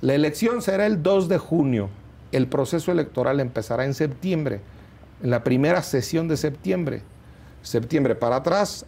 La 0.00 0.14
elección 0.14 0.62
será 0.62 0.86
el 0.86 1.02
2 1.02 1.28
de 1.28 1.36
junio. 1.36 1.90
El 2.32 2.46
proceso 2.46 2.90
electoral 2.90 3.38
empezará 3.40 3.84
en 3.84 3.92
septiembre, 3.92 4.62
en 5.22 5.28
la 5.28 5.44
primera 5.44 5.82
sesión 5.82 6.26
de 6.26 6.38
septiembre. 6.38 7.02
Septiembre 7.60 8.14
para 8.14 8.36
atrás, 8.36 8.86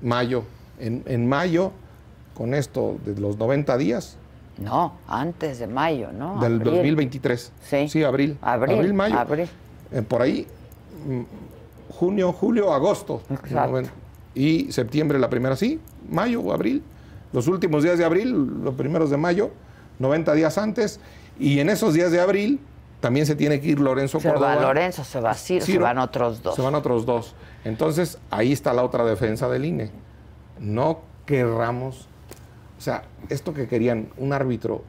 mayo. 0.00 0.44
En, 0.78 1.28
mayo, 1.28 1.72
con 2.32 2.54
esto 2.54 2.96
de 3.04 3.20
los 3.20 3.36
90 3.36 3.76
días. 3.76 4.16
No, 4.56 4.94
antes 5.06 5.58
de 5.58 5.66
mayo, 5.66 6.12
¿no? 6.12 6.40
Del 6.40 6.60
2023. 6.60 7.52
Sí. 7.62 7.88
Sí, 7.90 8.04
abril. 8.04 8.38
Abril, 8.40 8.94
mayo. 8.94 9.18
Abril. 9.18 9.50
Eh, 9.92 10.00
por 10.00 10.22
ahí, 10.22 10.46
junio, 11.88 12.32
julio, 12.32 12.72
agosto. 12.72 13.22
Y 14.34 14.70
septiembre 14.72 15.18
la 15.18 15.28
primera, 15.28 15.56
sí, 15.56 15.80
mayo, 16.08 16.52
abril. 16.52 16.82
Los 17.32 17.46
últimos 17.46 17.82
días 17.82 17.98
de 17.98 18.04
abril, 18.04 18.62
los 18.64 18.74
primeros 18.74 19.10
de 19.10 19.16
mayo, 19.16 19.50
90 19.98 20.34
días 20.34 20.58
antes. 20.58 21.00
Y 21.38 21.60
en 21.60 21.68
esos 21.68 21.94
días 21.94 22.10
de 22.10 22.20
abril 22.20 22.60
también 23.00 23.26
se 23.26 23.34
tiene 23.34 23.60
que 23.60 23.68
ir 23.68 23.80
Lorenzo 23.80 24.20
se 24.20 24.30
Va 24.30 24.56
Lorenzo, 24.56 25.04
se 25.04 25.20
va 25.20 25.34
Ciro, 25.34 25.64
se 25.64 25.78
van 25.78 25.98
otros 25.98 26.42
dos. 26.42 26.54
Se 26.54 26.62
van 26.62 26.74
otros 26.74 27.06
dos. 27.06 27.34
Entonces, 27.64 28.18
ahí 28.30 28.52
está 28.52 28.72
la 28.72 28.84
otra 28.84 29.04
defensa 29.04 29.48
del 29.48 29.64
INE. 29.64 29.90
No 30.58 31.00
querramos, 31.26 32.06
o 32.78 32.80
sea, 32.80 33.04
esto 33.28 33.54
que 33.54 33.68
querían, 33.68 34.10
un 34.18 34.32
árbitro 34.32 34.82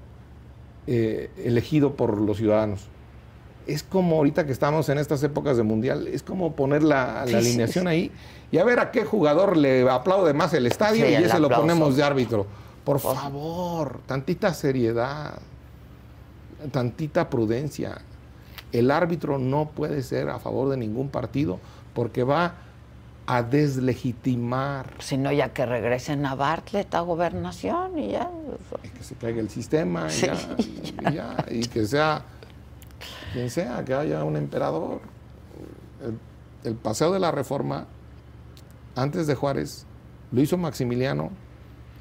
eh, 0.87 1.29
elegido 1.37 1.95
por 1.95 2.17
los 2.19 2.37
ciudadanos. 2.37 2.87
Es 3.71 3.83
como 3.83 4.17
ahorita 4.17 4.45
que 4.45 4.51
estamos 4.51 4.89
en 4.89 4.97
estas 4.97 5.23
épocas 5.23 5.57
de 5.57 5.63
mundial, 5.63 6.07
es 6.07 6.23
como 6.23 6.55
poner 6.55 6.83
la, 6.83 7.21
alineación 7.21 7.87
ahí 7.87 8.11
y 8.51 8.57
a 8.57 8.65
ver 8.65 8.79
a 8.79 8.91
qué 8.91 9.05
jugador 9.05 9.55
le 9.55 9.89
aplaude 9.89 10.33
más 10.33 10.53
el 10.53 10.65
estadio 10.65 11.09
y 11.09 11.13
ese 11.13 11.39
lo 11.39 11.49
ponemos 11.49 11.95
de 11.95 12.03
árbitro. 12.03 12.45
Por 12.83 12.99
favor, 12.99 14.01
tantita 14.07 14.53
seriedad, 14.53 15.39
tantita 16.71 17.29
prudencia. 17.29 18.01
El 18.71 18.91
árbitro 18.91 19.37
no 19.37 19.69
puede 19.69 20.01
ser 20.03 20.29
a 20.29 20.39
favor 20.39 20.69
de 20.69 20.77
ningún 20.77 21.09
partido 21.09 21.59
porque 21.93 22.23
va 22.23 22.55
a 23.27 23.43
deslegitimar. 23.43 24.87
Si 24.99 25.17
no, 25.17 25.31
ya 25.31 25.53
que 25.53 25.65
regresen 25.65 26.25
a 26.25 26.35
Bartlett 26.35 26.93
a 26.95 27.01
gobernación 27.01 27.97
y 27.97 28.11
ya. 28.11 28.29
Y 28.83 28.89
que 28.89 29.03
se 29.03 29.15
caiga 29.15 29.39
el 29.39 29.49
sistema 29.49 30.07
y, 30.09 30.21
ya, 31.13 31.45
y, 31.49 31.65
que 31.67 31.85
sea 31.85 32.23
quien 33.33 33.49
sea, 33.49 33.83
que 33.85 33.93
haya 33.93 34.23
un 34.23 34.35
emperador. 34.35 35.01
El, 36.63 36.75
paseo 36.75 37.11
de 37.11 37.19
la 37.19 37.31
reforma, 37.31 37.87
antes 38.95 39.27
de 39.27 39.35
Juárez, 39.35 39.85
lo 40.31 40.41
hizo 40.41 40.57
Maximiliano 40.57 41.31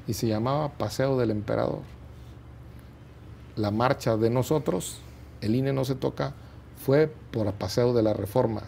y 0.07 0.13
se 0.13 0.27
llamaba 0.27 0.69
Paseo 0.73 1.17
del 1.17 1.31
Emperador. 1.31 1.81
La 3.55 3.71
marcha 3.71 4.17
de 4.17 4.29
nosotros, 4.29 4.99
el 5.41 5.55
INE 5.55 5.73
no 5.73 5.85
se 5.85 5.95
toca, 5.95 6.33
fue 6.85 7.07
por 7.31 7.47
el 7.47 7.53
Paseo 7.53 7.93
de 7.93 8.03
la 8.03 8.13
Reforma 8.13 8.63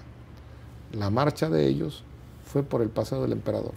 la 0.93 1.09
marcha 1.09 1.49
de 1.49 1.67
ellos 1.67 2.03
fue 2.45 2.63
por 2.63 2.81
el 2.81 2.89
paseo 2.89 3.21
del 3.23 3.31
emperador. 3.31 3.73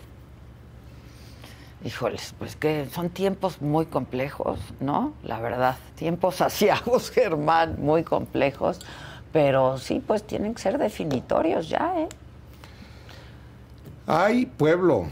Híjoles, 1.87 2.35
pues 2.37 2.57
que 2.57 2.89
son 2.93 3.11
tiempos 3.11 3.63
muy 3.63 3.87
complejos, 3.87 4.59
¿no? 4.81 5.13
La 5.23 5.39
verdad, 5.39 5.77
tiempos 5.95 6.41
asiagos, 6.41 7.13
Germán, 7.13 7.77
muy 7.79 8.03
complejos, 8.03 8.81
pero 9.33 9.79
sí, 9.79 10.03
pues 10.05 10.25
tienen 10.25 10.55
que 10.55 10.63
ser 10.63 10.79
definitorios 10.79 11.69
ya, 11.69 11.95
¿eh? 11.97 12.09
Hay 14.09 14.47
pueblo. 14.47 15.07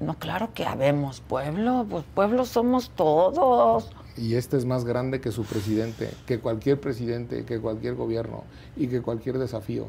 No, 0.00 0.18
claro 0.18 0.50
que 0.52 0.66
habemos 0.66 1.22
pueblo, 1.22 1.86
pues 1.88 2.04
pueblo 2.14 2.44
somos 2.44 2.90
todos. 2.90 3.90
Y 4.18 4.34
este 4.34 4.58
es 4.58 4.66
más 4.66 4.84
grande 4.84 5.22
que 5.22 5.32
su 5.32 5.44
presidente, 5.44 6.10
que 6.26 6.40
cualquier 6.40 6.78
presidente, 6.78 7.46
que 7.46 7.58
cualquier 7.58 7.94
gobierno 7.94 8.44
y 8.76 8.88
que 8.88 9.00
cualquier 9.00 9.38
desafío. 9.38 9.86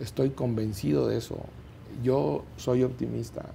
Estoy 0.00 0.30
convencido 0.30 1.06
de 1.06 1.18
eso. 1.18 1.36
Yo 2.02 2.42
soy 2.56 2.82
optimista. 2.82 3.46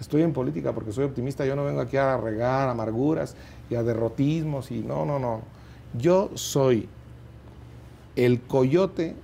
Estoy 0.00 0.22
en 0.22 0.32
política 0.32 0.72
porque 0.72 0.92
soy 0.92 1.04
optimista. 1.04 1.44
Yo 1.44 1.56
no 1.56 1.64
vengo 1.64 1.80
aquí 1.80 1.96
a 1.96 2.16
regar 2.16 2.68
amarguras 2.68 3.34
y 3.68 3.74
a 3.74 3.82
derrotismos 3.82 4.70
y 4.70 4.80
no, 4.80 5.04
no, 5.04 5.18
no. 5.18 5.42
Yo 5.94 6.30
soy 6.34 6.88
el 8.16 8.40
coyote 8.42 9.16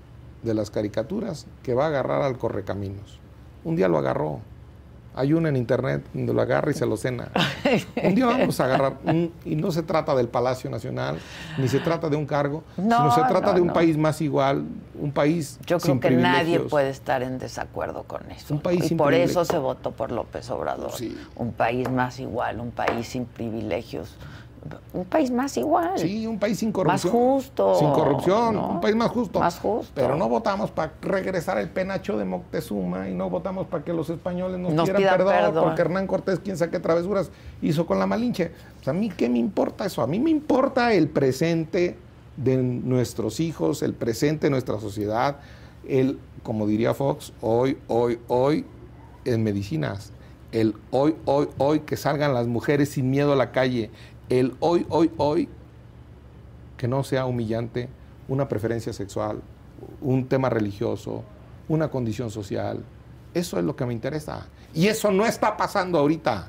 de 0.43 0.55
las 0.55 0.71
caricaturas 0.71 1.47
que 1.63 1.75
va 1.75 1.85
a 1.85 1.89
agarrar 1.89 2.23
al 2.23 2.39
correcaminos. 2.39 3.19
Un 3.65 3.77
día 3.77 3.89
lo 3.89 3.99
agarró. 3.99 4.41
Hay 5.17 5.33
uno 5.33 5.49
en 5.49 5.57
internet 5.57 6.05
donde 6.13 6.35
lo 6.35 6.43
agarra 6.43 6.71
y 6.71 6.75
se 6.75 6.87
lo 6.87 6.97
cena. 6.97 7.31
Un 8.03 8.15
día 8.15 8.27
vamos 8.27 8.59
a 8.61 8.65
agarrar, 8.65 8.95
y 9.45 9.57
no 9.57 9.71
se 9.71 9.83
trata 9.83 10.15
del 10.15 10.29
Palacio 10.29 10.69
Nacional, 10.71 11.19
ni 11.59 11.69
se 11.69 11.81
trata 11.81 12.09
de 12.09 12.17
un 12.17 12.27
cargo, 12.27 12.65
sino 12.77 13.15
se 13.15 13.23
trata 13.23 13.53
de 13.53 13.61
un 13.61 13.73
país 13.73 13.97
más 13.97 14.21
igual, 14.21 14.65
un 14.99 15.13
país 15.13 15.59
Yo 15.67 15.79
creo 15.79 16.01
que 16.01 16.11
nadie 16.11 16.61
puede 16.61 16.91
estar 16.91 17.23
en 17.23 17.39
desacuerdo 17.39 18.05
con 18.05 18.31
eso. 18.31 18.55
Un 18.55 18.61
país 18.61 18.91
y 18.91 18.95
por 18.95 19.15
eso 19.15 19.45
se 19.45 19.59
votó 19.59 19.93
por 19.93 20.11
López 20.11 20.51
Obrador. 20.51 20.93
Un 21.37 21.53
país 21.53 21.91
más 21.91 22.19
igual, 22.19 22.61
un 22.61 22.71
país 22.71 23.09
sin 23.09 23.25
privilegios 23.25 24.17
un 24.93 25.05
país 25.05 25.31
más 25.31 25.57
igual. 25.57 25.99
Sí, 25.99 26.27
un 26.27 26.39
país 26.39 26.59
sin 26.59 26.73
corrupción. 26.73 27.13
Más 27.13 27.23
justo. 27.23 27.75
Sin 27.79 27.91
corrupción, 27.91 28.57
un 28.57 28.81
país 28.81 28.97
más 28.97 29.11
justo. 29.11 29.41
Más 29.41 29.59
justo. 29.59 29.93
Pero 29.95 30.17
no 30.17 30.29
votamos 30.29 30.71
para 30.71 30.93
regresar 31.03 31.59
el 31.59 31.69
penacho 31.69 32.17
de 32.17 32.25
Moctezuma 32.25 33.09
y 33.09 33.15
no 33.15 33.29
votamos 33.31 33.67
para 33.67 33.85
que 33.85 33.93
los 33.93 34.11
españoles 34.11 34.59
nos, 34.59 34.73
pidieran 34.89 35.19
perdón, 35.19 35.65
porque 35.65 35.83
Hernán 35.83 36.07
Cortés, 36.07 36.41
quién 36.41 36.57
sabe 36.57 36.71
qué 36.71 36.81
travesuras 36.81 37.31
hizo 37.63 37.87
con 37.87 37.99
la 37.99 38.07
Malinche. 38.07 38.53
Pues 38.77 38.89
a 38.89 38.93
mí, 38.93 39.11
¿qué 39.11 39.29
me 39.29 39.39
importa 39.39 39.87
eso? 39.87 40.03
A 40.03 40.07
mí 40.07 40.19
me 40.19 40.31
importa 40.31 40.93
el 40.93 41.09
presente 41.09 41.97
de 42.37 42.57
nuestros 42.57 43.41
hijos, 43.41 43.83
el 43.83 43.95
presente 43.95 44.47
de 44.47 44.51
nuestra 44.51 44.81
sociedad, 44.81 45.37
el, 45.89 46.19
como 46.43 46.67
diría 46.67 46.95
Fox, 46.95 47.33
hoy, 47.41 47.79
hoy, 47.89 48.19
hoy, 48.29 48.65
en 49.25 49.43
medicinas. 49.43 50.13
El 50.53 50.77
hoy, 50.91 51.17
hoy, 51.25 51.49
hoy, 51.59 51.81
que 51.81 51.97
salgan 51.97 52.33
las 52.33 52.47
mujeres 52.47 52.91
sin 52.91 53.11
miedo 53.11 53.33
a 53.33 53.37
la 53.37 53.51
calle, 53.51 53.91
el 54.29 54.55
hoy, 54.61 54.87
hoy, 54.89 55.11
hoy, 55.17 55.49
que 56.77 56.89
no 56.89 57.05
sea 57.05 57.27
humillante 57.27 57.89
una 58.29 58.49
preferencia 58.49 58.93
sexual, 58.93 59.41
un 60.01 60.27
tema 60.29 60.49
religioso, 60.49 61.23
una 61.69 61.89
condición 61.89 62.31
social. 62.31 62.83
Eso 63.35 63.59
es 63.59 63.65
lo 63.65 63.77
que 63.77 63.87
me 63.87 63.93
interesa. 63.93 64.47
Y 64.73 64.89
eso 64.89 65.11
no 65.11 65.27
está 65.27 65.57
pasando 65.57 65.99
ahorita. 65.99 66.49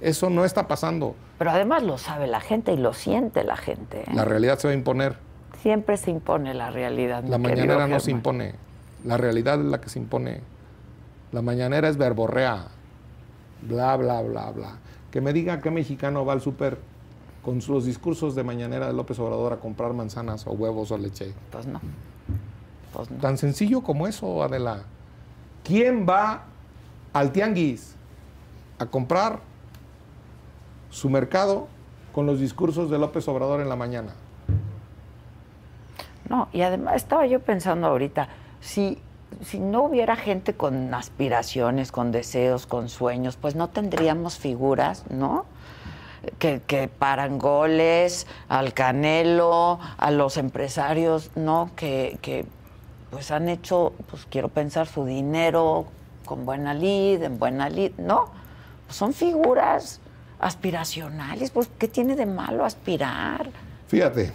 Eso 0.00 0.30
no 0.30 0.44
está 0.44 0.66
pasando. 0.66 1.14
Pero 1.38 1.50
además 1.50 1.82
lo 1.82 1.98
sabe 1.98 2.26
la 2.26 2.40
gente 2.40 2.72
y 2.72 2.76
lo 2.76 2.92
siente 2.92 3.44
la 3.44 3.56
gente. 3.56 4.02
¿eh? 4.02 4.14
La 4.14 4.24
realidad 4.24 4.58
se 4.58 4.68
va 4.68 4.72
a 4.72 4.76
imponer. 4.76 5.16
Siempre 5.60 5.96
se 5.96 6.10
impone 6.10 6.54
la 6.54 6.70
realidad. 6.70 7.22
La 7.24 7.38
mañanera 7.38 7.86
no 7.86 8.00
se 8.00 8.10
impone. 8.10 8.54
La 9.04 9.16
realidad 9.16 9.60
es 9.60 9.66
la 9.66 9.80
que 9.80 9.88
se 9.88 9.98
impone. 9.98 10.40
La 11.30 11.42
mañanera 11.42 11.88
es 11.88 11.96
verborrea. 11.96 12.66
Bla, 13.62 13.96
bla, 13.96 14.22
bla, 14.22 14.50
bla. 14.50 14.78
Que 15.10 15.20
me 15.20 15.32
diga 15.32 15.60
qué 15.60 15.70
mexicano 15.70 16.24
va 16.24 16.32
al 16.32 16.40
súper 16.40 16.78
con 17.42 17.60
los 17.66 17.84
discursos 17.84 18.34
de 18.34 18.44
mañanera 18.44 18.86
de 18.86 18.92
López 18.92 19.18
Obrador 19.18 19.52
a 19.52 19.56
comprar 19.56 19.92
manzanas 19.92 20.46
o 20.46 20.52
huevos 20.52 20.90
o 20.92 20.98
leche? 20.98 21.34
Pues 21.50 21.66
no. 21.66 21.80
Pues 22.92 23.10
no. 23.10 23.18
Tan 23.18 23.36
sencillo 23.36 23.82
como 23.82 24.06
eso, 24.06 24.42
Adela. 24.42 24.84
¿Quién 25.64 26.06
va 26.08 26.44
al 27.12 27.32
tianguis 27.32 27.94
a 28.78 28.86
comprar 28.86 29.40
su 30.90 31.10
mercado 31.10 31.68
con 32.12 32.26
los 32.26 32.38
discursos 32.38 32.90
de 32.90 32.98
López 32.98 33.26
Obrador 33.28 33.60
en 33.60 33.68
la 33.68 33.76
mañana? 33.76 34.12
No, 36.28 36.48
y 36.52 36.62
además 36.62 36.96
estaba 36.96 37.26
yo 37.26 37.40
pensando 37.40 37.88
ahorita, 37.88 38.28
si, 38.60 38.98
si 39.42 39.58
no 39.58 39.82
hubiera 39.84 40.16
gente 40.16 40.54
con 40.54 40.94
aspiraciones, 40.94 41.90
con 41.90 42.12
deseos, 42.12 42.66
con 42.66 42.88
sueños, 42.88 43.36
pues 43.36 43.56
no 43.56 43.68
tendríamos 43.68 44.38
figuras, 44.38 45.04
¿no? 45.10 45.44
Que, 46.38 46.90
paran 46.98 47.38
goles, 47.38 48.26
al 48.48 48.72
Canelo, 48.74 49.78
a 49.96 50.10
los 50.10 50.36
empresarios, 50.36 51.30
¿no? 51.36 51.70
Que, 51.76 52.46
pues 53.10 53.30
han 53.30 53.48
hecho, 53.48 53.92
pues 54.10 54.26
quiero 54.30 54.48
pensar, 54.48 54.86
su 54.86 55.04
dinero 55.04 55.86
con 56.24 56.46
buena 56.46 56.72
lid, 56.74 57.22
en 57.22 57.38
buena 57.38 57.68
lid, 57.68 57.92
¿no? 57.98 58.30
Pues 58.86 58.96
son 58.96 59.12
figuras 59.12 60.00
aspiracionales, 60.40 61.50
pues 61.50 61.68
¿qué 61.78 61.88
tiene 61.88 62.16
de 62.16 62.26
malo 62.26 62.64
aspirar? 62.64 63.50
Fíjate, 63.88 64.32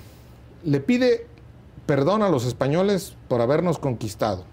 le 0.63 0.79
pide 0.79 1.25
perdón 1.85 2.21
a 2.21 2.29
los 2.29 2.45
españoles 2.45 3.15
por 3.27 3.41
habernos 3.41 3.79
conquistado. 3.79 4.43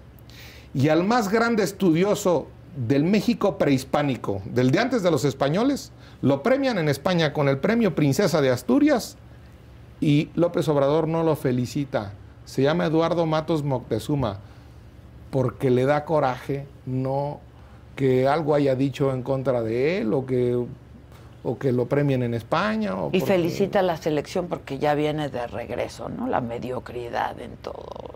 Y 0.73 0.89
al 0.89 1.03
más 1.03 1.29
grande 1.29 1.63
estudioso 1.63 2.47
del 2.75 3.03
México 3.03 3.57
prehispánico, 3.57 4.41
del 4.45 4.71
de 4.71 4.79
antes 4.79 5.03
de 5.03 5.11
los 5.11 5.23
españoles, 5.23 5.91
lo 6.21 6.43
premian 6.43 6.77
en 6.77 6.89
España 6.89 7.33
con 7.33 7.49
el 7.49 7.57
premio 7.57 7.95
Princesa 7.95 8.41
de 8.41 8.49
Asturias 8.49 9.17
y 10.01 10.29
López 10.35 10.67
Obrador 10.67 11.07
no 11.07 11.23
lo 11.23 11.35
felicita. 11.35 12.13
Se 12.45 12.61
llama 12.61 12.85
Eduardo 12.85 13.25
Matos 13.25 13.63
Moctezuma 13.63 14.39
porque 15.31 15.69
le 15.69 15.85
da 15.85 16.05
coraje 16.05 16.65
no 16.85 17.39
que 17.95 18.27
algo 18.27 18.55
haya 18.55 18.75
dicho 18.75 19.13
en 19.13 19.23
contra 19.23 19.61
de 19.61 19.99
él 19.99 20.13
o 20.13 20.25
que, 20.25 20.57
o 21.43 21.57
que 21.57 21.71
lo 21.71 21.85
premien 21.87 22.23
en 22.23 22.33
España. 22.33 22.93
y 23.11 23.21
felicita 23.21 23.79
a 23.79 23.83
la 23.83 23.97
selección 23.97 24.47
porque 24.47 24.77
ya 24.77 24.93
viene 24.95 25.29
de 25.29 25.47
regreso, 25.47 26.09
¿no? 26.09 26.27
La 26.27 26.41
mediocridad 26.41 27.39
en 27.39 27.55
todo. 27.57 28.15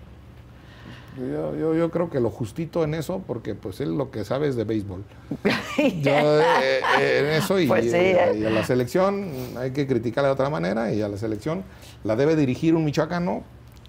Yo, 1.19 1.75
yo, 1.75 1.91
creo 1.91 2.09
que 2.09 2.19
lo 2.19 2.29
justito 2.29 2.83
en 2.83 2.93
eso, 2.93 3.21
porque 3.27 3.53
pues 3.53 3.81
él 3.81 3.97
lo 3.97 4.09
que 4.09 4.23
sabe 4.23 4.47
es 4.47 4.55
de 4.55 4.63
béisbol. 4.63 5.03
yo 5.77 6.11
eh, 6.11 6.81
eh, 6.99 7.19
en 7.19 7.25
eso 7.41 7.59
y, 7.59 7.67
pues 7.67 7.93
a, 7.93 8.49
la 8.49 8.63
selección 8.63 9.29
hay 9.57 9.71
que 9.71 9.85
criticarla 9.85 10.29
de 10.29 10.33
otra 10.33 10.49
manera 10.49 10.93
y 10.93 11.01
a 11.01 11.09
la 11.09 11.17
selección 11.17 11.63
la 12.03 12.15
debe 12.15 12.35
dirigir 12.35 12.75
un 12.75 12.85
michoacano 12.85 13.43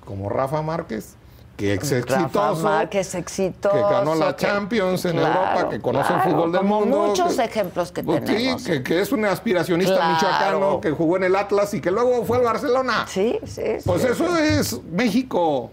como 0.04 0.28
Rafa 0.28 0.60
Márquez, 0.62 1.14
que 1.56 1.74
es 1.74 1.92
exitoso. 1.92 2.64
Márquez 2.64 3.14
exitoso. 3.14 3.74
Que 3.74 3.80
ganó 3.80 4.14
la 4.16 4.34
Champions 4.34 5.04
en 5.04 5.18
Europa, 5.18 5.68
que 5.70 5.80
conoce 5.80 6.12
el 6.12 6.20
fútbol 6.22 6.52
del 6.52 6.64
mundo. 6.64 7.06
muchos 7.08 7.38
ejemplos 7.38 7.92
que 7.92 8.02
pues, 8.02 8.24
tenemos. 8.24 8.62
Sí, 8.62 8.82
que, 8.82 9.00
es 9.00 9.12
un 9.12 9.24
aspiracionista 9.24 10.14
michoacano, 10.14 10.80
que 10.80 10.90
jugó 10.90 11.16
en 11.16 11.24
el 11.24 11.36
Atlas 11.36 11.74
y 11.74 11.80
que 11.80 11.90
luego 11.90 12.24
fue 12.24 12.38
al 12.38 12.44
Barcelona. 12.44 13.04
Sí, 13.06 13.38
sí. 13.44 13.62
Pues 13.84 14.04
eso 14.04 14.36
es 14.36 14.82
México. 14.84 15.70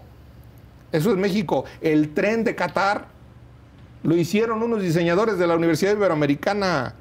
Eso 0.92 1.10
es 1.10 1.16
México. 1.16 1.64
El 1.80 2.14
tren 2.14 2.44
de 2.44 2.54
Qatar 2.54 3.06
lo 4.02 4.16
hicieron 4.16 4.62
unos 4.62 4.82
diseñadores 4.82 5.38
de 5.38 5.46
la 5.46 5.56
Universidad 5.56 5.92
Iberoamericana. 5.92 6.94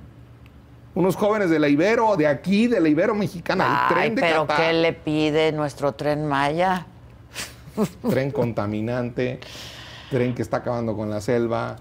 Unos 0.96 1.16
jóvenes 1.16 1.50
de 1.50 1.60
la 1.60 1.68
Ibero, 1.68 2.16
de 2.18 2.28
aquí, 2.28 2.68
de 2.68 2.80
la 2.80 2.90
Ibero 2.90 3.14
mexicana. 3.14 3.88
el 3.88 3.96
tren 3.96 4.16
de 4.16 4.22
pero 4.22 4.48
¿qué 4.48 4.74
le 4.74 4.94
pide 4.94 5.52
nuestro 5.52 5.94
tren 5.94 6.26
Maya? 6.26 6.88
Tren 8.10 8.32
contaminante, 8.32 9.40
tren 10.10 10.34
que 10.34 10.42
está 10.42 10.58
acabando 10.58 10.96
con 10.96 11.12
la 11.12 11.22
selva, 11.22 11.76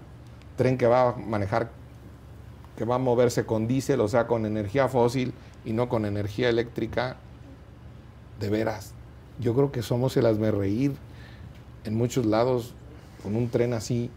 tren 0.56 0.76
que 0.76 0.86
va 0.86 1.08
a 1.08 1.12
manejar, 1.16 1.70
que 2.76 2.84
va 2.84 2.96
a 2.96 2.98
moverse 2.98 3.46
con 3.46 3.66
diésel, 3.66 4.02
o 4.02 4.08
sea, 4.08 4.26
con 4.26 4.44
energía 4.44 4.88
fósil 4.88 5.32
y 5.64 5.72
no 5.72 5.88
con 5.88 6.04
energía 6.04 6.50
eléctrica. 6.50 7.16
De 8.38 8.50
veras, 8.50 8.92
yo 9.40 9.54
creo 9.54 9.72
que 9.72 9.80
somos 9.80 10.14
el 10.18 10.26
hazme 10.26 10.50
reír 10.50 10.92
en 11.86 11.94
muchos 11.94 12.26
lados 12.26 12.74
con 13.22 13.36
un 13.36 13.48
tren 13.48 13.72
así 13.72 14.10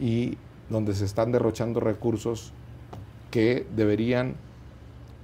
y 0.00 0.38
donde 0.70 0.94
se 0.94 1.04
están 1.04 1.32
derrochando 1.32 1.80
recursos 1.80 2.52
que 3.30 3.66
deberían 3.76 4.36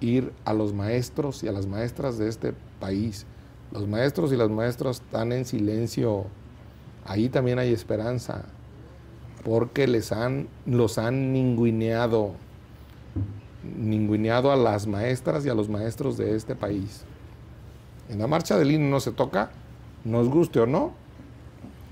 ir 0.00 0.32
a 0.44 0.52
los 0.52 0.72
maestros 0.74 1.42
y 1.42 1.48
a 1.48 1.52
las 1.52 1.66
maestras 1.66 2.18
de 2.18 2.28
este 2.28 2.54
país. 2.80 3.26
Los 3.72 3.86
maestros 3.86 4.32
y 4.32 4.36
las 4.36 4.50
maestras 4.50 5.00
están 5.00 5.32
en 5.32 5.44
silencio. 5.44 6.26
Ahí 7.04 7.28
también 7.28 7.58
hay 7.58 7.72
esperanza, 7.72 8.44
porque 9.44 9.86
les 9.86 10.12
han, 10.12 10.48
los 10.66 10.98
han 10.98 11.32
ninguineado, 11.32 12.32
ninguineado 13.76 14.52
a 14.52 14.56
las 14.56 14.86
maestras 14.86 15.44
y 15.46 15.48
a 15.48 15.54
los 15.54 15.68
maestros 15.68 16.16
de 16.16 16.34
este 16.34 16.54
país. 16.54 17.04
En 18.08 18.18
la 18.18 18.26
marcha 18.26 18.58
del 18.58 18.70
INE 18.70 18.90
no 18.90 19.00
se 19.00 19.12
toca, 19.12 19.50
nos 20.04 20.28
guste 20.28 20.60
o 20.60 20.66
no, 20.66 20.92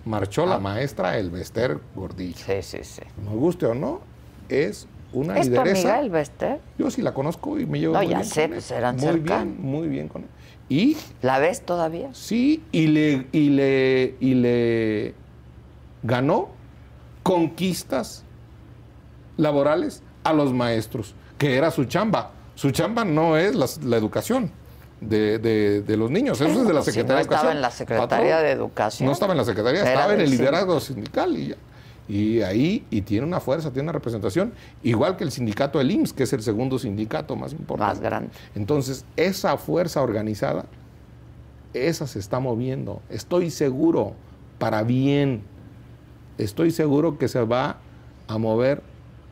marchó 0.06 0.46
la 0.46 0.54
ah. 0.54 0.60
maestra 0.60 1.18
Elvester 1.18 1.78
Gordillo. 1.94 2.38
Sí, 2.38 2.62
sí, 2.62 2.78
sí. 2.82 3.02
Nos 3.22 3.34
guste 3.34 3.66
o 3.66 3.74
no, 3.74 4.00
es 4.48 4.88
una 5.12 5.38
¿Es 5.38 5.48
lideresa. 5.48 5.72
Tu 5.72 5.78
amiga 5.88 6.00
Elvester? 6.00 6.60
Yo 6.78 6.90
sí 6.90 7.02
la 7.02 7.12
conozco 7.12 7.58
y 7.58 7.66
me 7.66 7.78
llevo 7.80 7.94
no, 7.94 8.00
muy 8.00 8.08
ya 8.08 8.18
bien 8.18 8.28
sé, 8.30 8.42
con 8.42 8.50
pues 8.52 8.70
eran 8.70 8.96
Muy 8.96 9.20
bien, 9.20 9.56
muy 9.60 9.88
bien 9.88 10.08
con 10.08 10.22
él. 10.22 10.28
Y 10.68 10.96
¿La 11.22 11.38
ves 11.38 11.64
todavía? 11.64 12.08
Sí, 12.12 12.62
y 12.72 12.86
le 12.88 13.26
y 13.32 13.50
le 13.50 14.14
y 14.20 14.34
le 14.34 15.14
ganó 16.02 16.48
conquistas 17.22 18.24
laborales 19.36 20.02
a 20.24 20.32
los 20.32 20.52
maestros, 20.52 21.14
que 21.38 21.56
era 21.56 21.70
su 21.70 21.84
chamba. 21.84 22.32
Su 22.54 22.70
chamba 22.70 23.04
no 23.04 23.36
es 23.36 23.54
la, 23.54 23.66
la 23.84 23.96
educación. 23.96 24.50
De, 25.00 25.38
de- 25.38 25.82
de 25.82 25.96
los 25.96 26.10
niños. 26.10 26.40
Eso 26.40 26.60
es 26.62 26.66
de 26.66 26.72
la 26.72 26.82
Si 26.82 26.92
Secretaría 26.92 27.14
no 27.14 27.16
de 27.16 27.22
estaba 27.22 27.40
Educación. 27.52 27.56
en 27.56 27.62
la 27.62 27.70
Secretaría 27.70 28.08
Patrón, 28.08 28.42
de 28.44 28.50
Educación. 28.52 29.06
No 29.06 29.12
estaba 29.12 29.32
en 29.32 29.38
la 29.38 29.44
Secretaría, 29.44 29.80
Era 29.82 29.92
estaba 29.92 30.14
en 30.14 30.20
el 30.20 30.30
liderazgo 30.30 30.80
sindical 30.80 31.36
y, 31.36 31.48
ya. 31.48 31.56
y 32.08 32.40
ahí 32.42 32.84
y 32.90 33.02
tiene 33.02 33.26
una 33.26 33.40
fuerza, 33.40 33.70
tiene 33.70 33.84
una 33.84 33.92
representación, 33.92 34.52
igual 34.82 35.16
que 35.16 35.24
el 35.24 35.30
sindicato 35.32 35.78
del 35.78 35.90
IMSS, 35.90 36.12
que 36.12 36.22
es 36.22 36.32
el 36.32 36.42
segundo 36.42 36.78
sindicato 36.78 37.36
más 37.36 37.52
importante. 37.52 37.92
Más 37.94 38.00
grande. 38.00 38.30
Entonces, 38.54 39.04
esa 39.16 39.56
fuerza 39.58 40.02
organizada, 40.02 40.64
esa 41.74 42.06
se 42.06 42.18
está 42.18 42.40
moviendo. 42.40 43.02
Estoy 43.10 43.50
seguro, 43.50 44.14
para 44.58 44.82
bien, 44.82 45.42
estoy 46.38 46.70
seguro 46.70 47.18
que 47.18 47.28
se 47.28 47.40
va 47.44 47.78
a 48.28 48.38
mover 48.38 48.82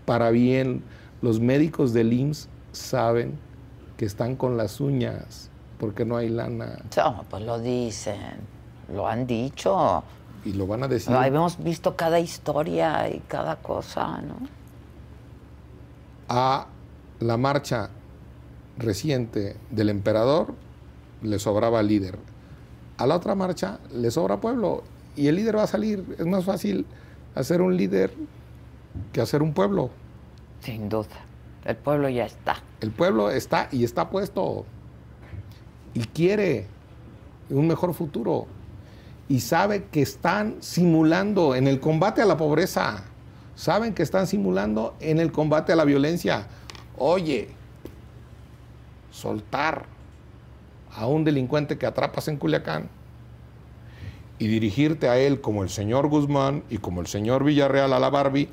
para 0.04 0.30
bien. 0.30 0.82
Los 1.22 1.40
médicos 1.40 1.94
del 1.94 2.12
IMSS 2.12 2.48
saben 2.72 3.38
que 3.96 4.04
están 4.04 4.36
con 4.36 4.56
las 4.58 4.78
uñas 4.80 5.48
porque 5.78 6.04
no 6.04 6.16
hay 6.16 6.28
lana 6.28 6.78
No, 6.96 7.24
pues 7.28 7.42
lo 7.44 7.58
dicen, 7.58 8.36
lo 8.92 9.06
han 9.08 9.26
dicho. 9.26 10.02
y 10.44 10.52
lo 10.52 10.66
van 10.66 10.82
a 10.84 10.88
decir. 10.88 11.14
Hemos 11.14 11.62
visto 11.62 11.96
cada 11.96 12.20
historia 12.20 13.08
y 13.08 13.20
cada 13.20 13.56
cosa, 13.56 14.20
¿no? 14.22 14.36
A 16.28 16.66
la 17.20 17.36
marcha 17.36 17.90
reciente 18.78 19.56
del 19.70 19.88
emperador 19.90 20.54
le 21.22 21.38
sobraba 21.38 21.82
líder. 21.82 22.18
A 22.98 23.06
la 23.06 23.16
otra 23.16 23.34
marcha 23.34 23.78
le 23.92 24.10
sobra 24.10 24.40
pueblo 24.40 24.82
y 25.16 25.28
el 25.28 25.36
líder 25.36 25.56
va 25.56 25.64
a 25.64 25.66
salir. 25.66 26.16
Es 26.18 26.26
más 26.26 26.44
fácil 26.44 26.86
hacer 27.34 27.60
un 27.60 27.76
líder 27.76 28.12
que 29.12 29.20
hacer 29.20 29.42
un 29.42 29.52
pueblo. 29.52 29.90
Sin 30.60 30.88
duda. 30.88 31.08
El 31.64 31.76
pueblo 31.76 32.08
ya 32.08 32.24
está. 32.26 32.56
El 32.80 32.90
pueblo 32.90 33.30
está 33.30 33.68
y 33.72 33.84
está 33.84 34.10
puesto 34.10 34.64
y 35.94 36.00
quiere 36.00 36.66
un 37.50 37.66
mejor 37.66 37.94
futuro 37.94 38.46
y 39.28 39.40
sabe 39.40 39.84
que 39.84 40.02
están 40.02 40.56
simulando 40.60 41.54
en 41.54 41.66
el 41.66 41.80
combate 41.80 42.20
a 42.20 42.26
la 42.26 42.36
pobreza, 42.36 43.04
saben 43.54 43.94
que 43.94 44.02
están 44.02 44.26
simulando 44.26 44.94
en 45.00 45.18
el 45.18 45.32
combate 45.32 45.72
a 45.72 45.76
la 45.76 45.84
violencia. 45.84 46.46
Oye, 46.98 47.48
soltar 49.10 49.86
a 50.94 51.06
un 51.06 51.24
delincuente 51.24 51.78
que 51.78 51.86
atrapas 51.86 52.28
en 52.28 52.36
Culiacán 52.36 52.88
y 54.38 54.48
dirigirte 54.48 55.08
a 55.08 55.18
él 55.18 55.40
como 55.40 55.62
el 55.62 55.70
señor 55.70 56.08
Guzmán 56.08 56.64
y 56.68 56.78
como 56.78 57.00
el 57.00 57.06
señor 57.06 57.44
Villarreal 57.44 57.92
a 57.92 57.98
la 57.98 58.10
Barbie 58.10 58.48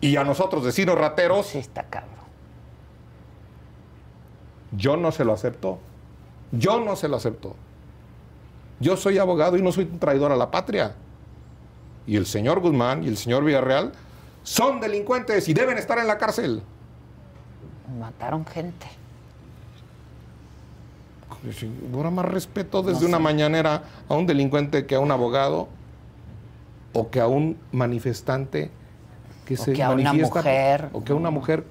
y 0.00 0.16
a 0.16 0.24
nosotros 0.24 0.64
decirnos 0.64 0.96
rateros. 0.96 1.46
Sí 1.46 1.58
está 1.58 1.84
cabrón. 1.84 2.14
Yo 4.72 4.96
no 4.96 5.12
se 5.12 5.24
lo 5.24 5.32
acepto. 5.32 5.78
Yo 6.52 6.80
no 6.80 6.96
se 6.96 7.08
lo 7.08 7.16
acepto. 7.16 7.56
Yo 8.80 8.96
soy 8.96 9.18
abogado 9.18 9.56
y 9.56 9.62
no 9.62 9.72
soy 9.72 9.84
un 9.90 9.98
traidor 9.98 10.32
a 10.32 10.36
la 10.36 10.50
patria. 10.50 10.94
Y 12.06 12.16
el 12.16 12.26
señor 12.26 12.60
Guzmán 12.60 13.02
y 13.04 13.08
el 13.08 13.16
señor 13.16 13.44
Villarreal 13.44 13.92
son 14.42 14.80
delincuentes 14.80 15.48
y 15.48 15.54
deben 15.54 15.76
estar 15.78 15.98
en 15.98 16.06
la 16.06 16.18
cárcel. 16.18 16.62
Mataron 17.98 18.44
gente. 18.46 18.86
Ahora 21.94 22.10
más 22.10 22.24
respeto 22.24 22.82
desde 22.82 23.06
una 23.06 23.18
mañanera 23.18 23.82
a 24.08 24.14
un 24.14 24.26
delincuente 24.26 24.86
que 24.86 24.94
a 24.94 25.00
un 25.00 25.10
abogado 25.10 25.68
o 26.92 27.10
que 27.10 27.20
a 27.20 27.26
un 27.28 27.56
manifestante 27.72 28.70
que 29.44 29.54
O 29.54 29.56
se 29.58 29.72
que 29.72 29.82
a 29.82 29.90
una 29.90 30.12
mujer. 30.12 30.88
o 30.92 31.04
que 31.04 31.12
a 31.12 31.14
una 31.14 31.30
mujer 31.30 31.64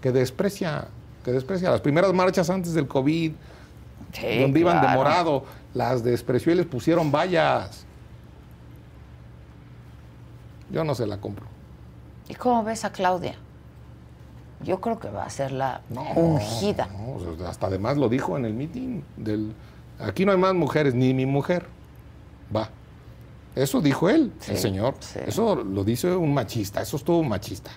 que 0.00 0.10
desprecia, 0.10 0.88
que 1.24 1.32
desprecia 1.32 1.70
las 1.70 1.80
primeras 1.80 2.12
marchas 2.12 2.50
antes 2.50 2.74
del 2.74 2.88
COVID, 2.88 3.32
Sí, 4.12 4.40
donde 4.40 4.60
iban 4.60 4.76
de 4.76 4.86
claro. 4.86 4.98
morado, 4.98 5.44
las 5.74 6.02
despreció 6.02 6.52
y 6.52 6.56
les 6.56 6.66
pusieron 6.66 7.12
vallas. 7.12 7.84
Yo 10.70 10.84
no 10.84 10.94
se 10.94 11.06
la 11.06 11.18
compro. 11.20 11.46
¿Y 12.28 12.34
cómo 12.34 12.62
ves 12.64 12.84
a 12.84 12.92
Claudia? 12.92 13.34
Yo 14.62 14.80
creo 14.80 14.98
que 14.98 15.08
va 15.08 15.24
a 15.24 15.30
ser 15.30 15.52
la 15.52 15.80
No, 15.88 16.02
ungida. 16.14 16.88
no, 16.88 17.46
hasta 17.46 17.66
además 17.66 17.96
lo 17.96 18.08
dijo 18.08 18.36
en 18.36 18.44
el 18.44 18.52
meeting 18.54 19.00
del 19.16 19.52
aquí 19.98 20.24
no 20.24 20.32
hay 20.32 20.38
más 20.38 20.54
mujeres, 20.54 20.94
ni 20.94 21.14
mi 21.14 21.26
mujer. 21.26 21.66
Va. 22.54 22.68
Eso 23.54 23.80
dijo 23.80 24.08
él, 24.08 24.32
el 24.48 24.56
señor. 24.58 24.94
sí. 25.00 25.18
Eso 25.26 25.56
lo 25.56 25.82
dice 25.82 26.14
un 26.14 26.32
machista, 26.34 26.80
eso 26.82 26.96
estuvo 26.96 27.18
un 27.18 27.28
machista. 27.28 27.70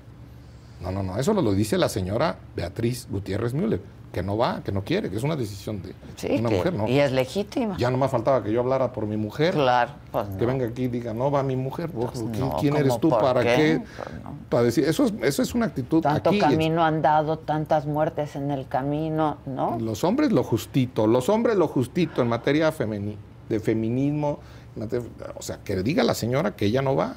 No, 0.83 0.91
no, 0.91 1.01
no, 1.03 1.17
eso 1.17 1.33
lo, 1.33 1.53
dice 1.53 1.77
la 1.77 1.89
señora 1.89 2.37
Beatriz 2.55 3.07
Gutiérrez 3.09 3.53
Müller, 3.53 3.81
que 4.11 4.21
no 4.21 4.37
va, 4.37 4.61
que 4.63 4.71
no 4.71 4.83
quiere, 4.83 5.09
que 5.09 5.17
es 5.17 5.23
una 5.23 5.35
decisión 5.35 5.81
de 5.81 5.93
Sí, 6.17 6.27
una 6.39 6.49
que- 6.49 6.57
mujer, 6.57 6.73
¿no? 6.73 6.87
y 6.87 6.99
es 6.99 7.11
legítima. 7.11 7.75
Ya 7.79 7.89
nomás 7.89 8.11
faltaba 8.11 8.43
que 8.43 8.51
yo 8.51 8.59
hablara 8.59 8.91
por 8.93 9.07
mi 9.07 9.17
mujer. 9.17 9.53
Claro, 9.55 9.93
pues 10.11 10.27
Que 10.27 10.41
no. 10.41 10.47
venga 10.47 10.67
aquí 10.67 10.83
y 10.83 10.87
diga, 10.89 11.13
no 11.13 11.31
va 11.31 11.41
mi 11.41 11.55
mujer. 11.55 11.89
¿Vos 11.89 12.11
Pues 12.13 12.25
¿quién, 12.31 12.39
no, 12.49 12.57
quién 12.57 12.73
¿cómo 12.73 12.85
eres 12.85 12.99
tú 12.99 13.09
para 13.09 13.41
qué? 13.41 13.55
qué? 13.55 13.79
Pues 13.97 14.23
no. 14.23 14.35
Para 14.49 14.63
decir, 14.63 14.83
eso 14.83 15.05
es, 15.05 15.13
eso 15.21 15.41
es 15.41 15.55
una 15.55 15.65
actitud 15.67 16.01
Tanto 16.01 16.29
aquí. 16.29 16.39
camino 16.39 16.83
han 16.83 17.01
dado, 17.01 17.39
tantas 17.39 17.87
muertes 17.87 18.35
en 18.35 18.51
el 18.51 18.67
camino, 18.67 19.37
¿no? 19.47 19.79
Los 19.79 20.03
hombres 20.03 20.31
lo 20.31 20.43
justito, 20.43 21.07
los 21.07 21.27
hombres 21.29 21.55
lo 21.55 21.67
justito 21.67 22.21
en 22.21 22.27
materia 22.27 22.71
femeni- 22.71 23.15
de 23.49 23.59
feminismo, 23.59 24.39
en 24.75 24.81
materia- 24.83 25.07
o 25.35 25.41
sea, 25.41 25.57
que 25.63 25.81
diga 25.81 26.03
la 26.03 26.13
señora 26.13 26.55
que 26.55 26.65
ella 26.65 26.81
no 26.83 26.95
va, 26.95 27.15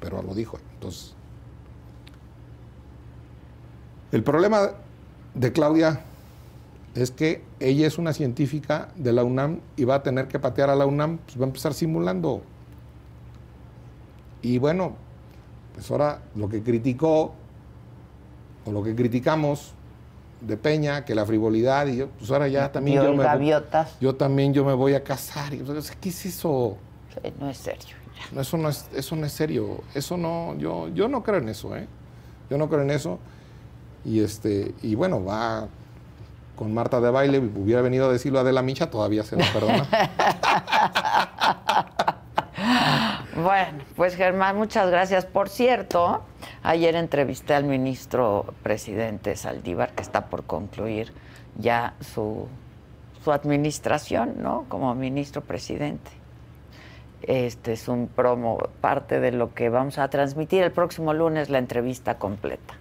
pero 0.00 0.22
lo 0.22 0.34
dijo. 0.34 0.58
Entonces, 0.74 1.14
el 4.14 4.22
problema 4.22 4.70
de 5.34 5.52
Claudia 5.52 6.00
es 6.94 7.10
que 7.10 7.42
ella 7.58 7.86
es 7.86 7.98
una 7.98 8.12
científica 8.12 8.88
de 8.94 9.12
la 9.12 9.24
UNAM 9.24 9.58
y 9.76 9.84
va 9.84 9.96
a 9.96 10.02
tener 10.02 10.28
que 10.28 10.38
patear 10.38 10.70
a 10.70 10.76
la 10.76 10.86
UNAM, 10.86 11.18
pues 11.18 11.36
va 11.38 11.42
a 11.42 11.46
empezar 11.48 11.74
simulando. 11.74 12.42
Y 14.42 14.58
bueno, 14.58 14.94
pues 15.74 15.90
ahora 15.90 16.22
lo 16.36 16.48
que 16.48 16.62
criticó 16.62 17.34
o 18.64 18.70
lo 18.72 18.82
que 18.82 18.94
criticamos 18.94 19.72
de 20.40 20.56
Peña, 20.56 21.04
que 21.04 21.14
la 21.14 21.24
frivolidad, 21.26 21.86
y 21.88 21.96
yo, 21.96 22.08
pues 22.10 22.30
ahora 22.30 22.46
ya 22.48 22.70
también 22.70 22.98
yo 22.98 23.02
el 23.10 23.16
me, 23.16 23.16
voy- 23.16 23.24
yo 24.00 24.14
también 24.14 24.52
yo 24.54 24.64
me 24.64 24.74
voy 24.74 24.94
a 24.94 25.02
casar. 25.02 25.52
Y, 25.54 25.58
¿Qué 26.00 26.08
es 26.10 26.26
eso? 26.26 26.76
No 27.40 27.50
es 27.50 27.56
serio. 27.56 27.96
No, 28.32 28.40
Eso 28.42 28.56
no 28.56 28.68
es, 28.68 28.88
eso 28.94 29.16
no 29.16 29.26
es 29.26 29.32
serio. 29.32 29.80
Eso 29.94 30.16
no, 30.16 30.54
yo, 30.58 30.88
yo 30.88 31.08
no 31.08 31.22
creo 31.24 31.38
en 31.38 31.48
eso, 31.48 31.74
¿eh? 31.76 31.86
Yo 32.50 32.58
no 32.58 32.68
creo 32.68 32.82
en 32.82 32.90
eso. 32.90 33.18
Y 34.04 34.20
este, 34.20 34.74
y 34.82 34.94
bueno, 34.94 35.24
va 35.24 35.68
con 36.56 36.72
Marta 36.72 37.00
de 37.00 37.10
baile, 37.10 37.38
hubiera 37.38 37.82
venido 37.82 38.08
a 38.08 38.12
decirlo 38.12 38.38
a 38.38 38.44
De 38.44 38.52
la 38.52 38.62
Micha, 38.62 38.90
todavía 38.90 39.24
se 39.24 39.36
lo 39.36 39.44
perdona. 39.52 39.88
Bueno, 43.36 43.78
pues 43.96 44.14
Germán, 44.14 44.56
muchas 44.56 44.90
gracias. 44.90 45.26
Por 45.26 45.48
cierto, 45.48 46.22
ayer 46.62 46.94
entrevisté 46.94 47.54
al 47.54 47.64
ministro 47.64 48.54
presidente 48.62 49.34
Saldívar, 49.34 49.92
que 49.92 50.02
está 50.02 50.26
por 50.26 50.44
concluir 50.44 51.12
ya 51.58 51.94
su, 52.00 52.46
su 53.24 53.32
administración, 53.32 54.36
¿no? 54.38 54.66
Como 54.68 54.94
ministro 54.94 55.42
presidente. 55.42 56.12
Este 57.22 57.72
es 57.72 57.88
un 57.88 58.06
promo, 58.06 58.58
parte 58.80 59.18
de 59.18 59.32
lo 59.32 59.52
que 59.52 59.68
vamos 59.68 59.98
a 59.98 60.08
transmitir 60.08 60.62
el 60.62 60.70
próximo 60.70 61.12
lunes, 61.12 61.50
la 61.50 61.58
entrevista 61.58 62.18
completa. 62.18 62.74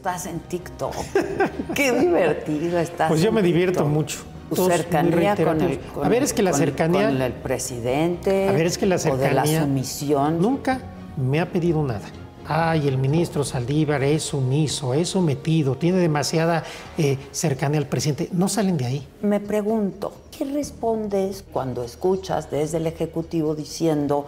Estás 0.00 0.24
en 0.24 0.40
TikTok. 0.40 0.94
Qué 1.74 1.92
divertido 1.92 2.78
estás. 2.78 3.10
Pues 3.10 3.20
yo 3.20 3.30
me 3.32 3.42
divierto 3.42 3.80
TikTok. 3.80 3.92
mucho. 3.92 4.18
Tu 4.48 4.64
cercanía 4.66 5.36
con 5.36 5.60
el, 5.60 5.78
con 5.78 6.06
A 6.06 6.08
ver, 6.08 6.22
es 6.22 6.32
que 6.32 6.42
la 6.42 6.52
con 6.52 6.60
cercanía- 6.60 7.08
con 7.10 7.20
el 7.20 7.32
presidente. 7.34 8.48
A 8.48 8.52
ver, 8.52 8.64
es 8.64 8.78
que 8.78 8.86
la 8.86 8.96
O 8.96 8.98
de 8.98 9.30
la 9.30 9.44
cercanía- 9.44 9.60
sumisión. 9.60 10.40
Nunca 10.40 10.80
me 11.18 11.38
ha 11.38 11.44
pedido 11.52 11.82
nada. 11.82 12.00
Ay, 12.48 12.88
el 12.88 12.96
ministro 12.96 13.44
Saldívar 13.44 14.02
es 14.02 14.22
sumiso, 14.22 14.94
es 14.94 15.10
sometido, 15.10 15.74
tiene 15.76 15.98
demasiada 15.98 16.64
eh, 16.96 17.18
cercanía 17.30 17.78
al 17.78 17.86
presidente. 17.86 18.30
No 18.32 18.48
salen 18.48 18.78
de 18.78 18.86
ahí. 18.86 19.06
Me 19.20 19.38
pregunto, 19.38 20.14
¿qué 20.36 20.46
respondes 20.46 21.44
cuando 21.52 21.84
escuchas 21.84 22.50
desde 22.50 22.78
el 22.78 22.86
Ejecutivo 22.86 23.54
diciendo, 23.54 24.24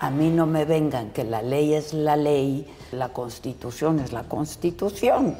a 0.00 0.10
mí 0.10 0.30
no 0.30 0.46
me 0.46 0.64
vengan, 0.64 1.10
que 1.10 1.24
la 1.24 1.42
ley 1.42 1.74
es 1.74 1.92
la 1.94 2.16
ley, 2.16 2.66
la 2.92 3.08
Constitución 3.10 4.00
es 4.00 4.12
la 4.12 4.24
Constitución? 4.24 5.36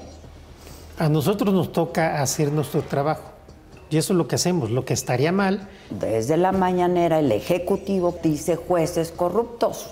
A 0.98 1.08
nosotros 1.08 1.52
nos 1.54 1.72
toca 1.72 2.22
hacer 2.22 2.50
nuestro 2.52 2.82
trabajo. 2.82 3.22
Y 3.90 3.98
eso 3.98 4.12
es 4.14 4.16
lo 4.16 4.26
que 4.26 4.34
hacemos. 4.34 4.70
Lo 4.70 4.84
que 4.84 4.94
estaría 4.94 5.30
mal, 5.30 5.68
Desde 5.90 6.36
la 6.36 6.50
mañanera 6.52 7.20
el 7.20 7.30
Ejecutivo 7.30 8.14
dice 8.22 8.56
jueces 8.56 9.12
corruptos. 9.12 9.90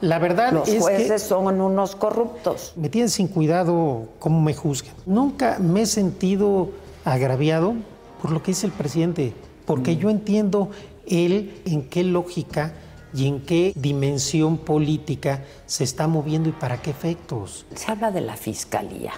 la 0.00 0.18
verdad 0.18 0.52
Los 0.52 0.68
es 0.68 0.80
jueces 0.82 1.10
que 1.12 1.18
son 1.18 1.60
unos 1.60 1.94
corruptos. 1.96 2.72
me 2.76 2.88
tienen 2.88 3.10
sin 3.10 3.28
cuidado 3.28 4.08
cómo 4.18 4.40
me 4.40 4.54
juzgan. 4.54 4.94
Nunca 5.06 5.58
me 5.58 5.82
he 5.82 5.86
sentido 5.86 6.70
agraviado 7.04 7.74
por 8.22 8.30
lo 8.30 8.42
que 8.42 8.52
dice 8.52 8.66
el 8.66 8.72
presidente, 8.72 9.34
porque 9.66 9.96
yo 9.96 10.08
entiendo 10.08 10.70
él 11.06 11.60
en 11.66 11.82
qué 11.88 12.02
lógica 12.04 12.72
y 13.14 13.28
en 13.28 13.40
qué 13.40 13.72
dimensión 13.76 14.58
política 14.58 15.44
se 15.66 15.84
está 15.84 16.08
moviendo 16.08 16.48
y 16.48 16.52
para 16.52 16.82
qué 16.82 16.90
efectos. 16.90 17.64
Se 17.74 17.90
habla 17.90 18.10
de 18.10 18.20
la 18.20 18.36
fiscalía. 18.36 19.12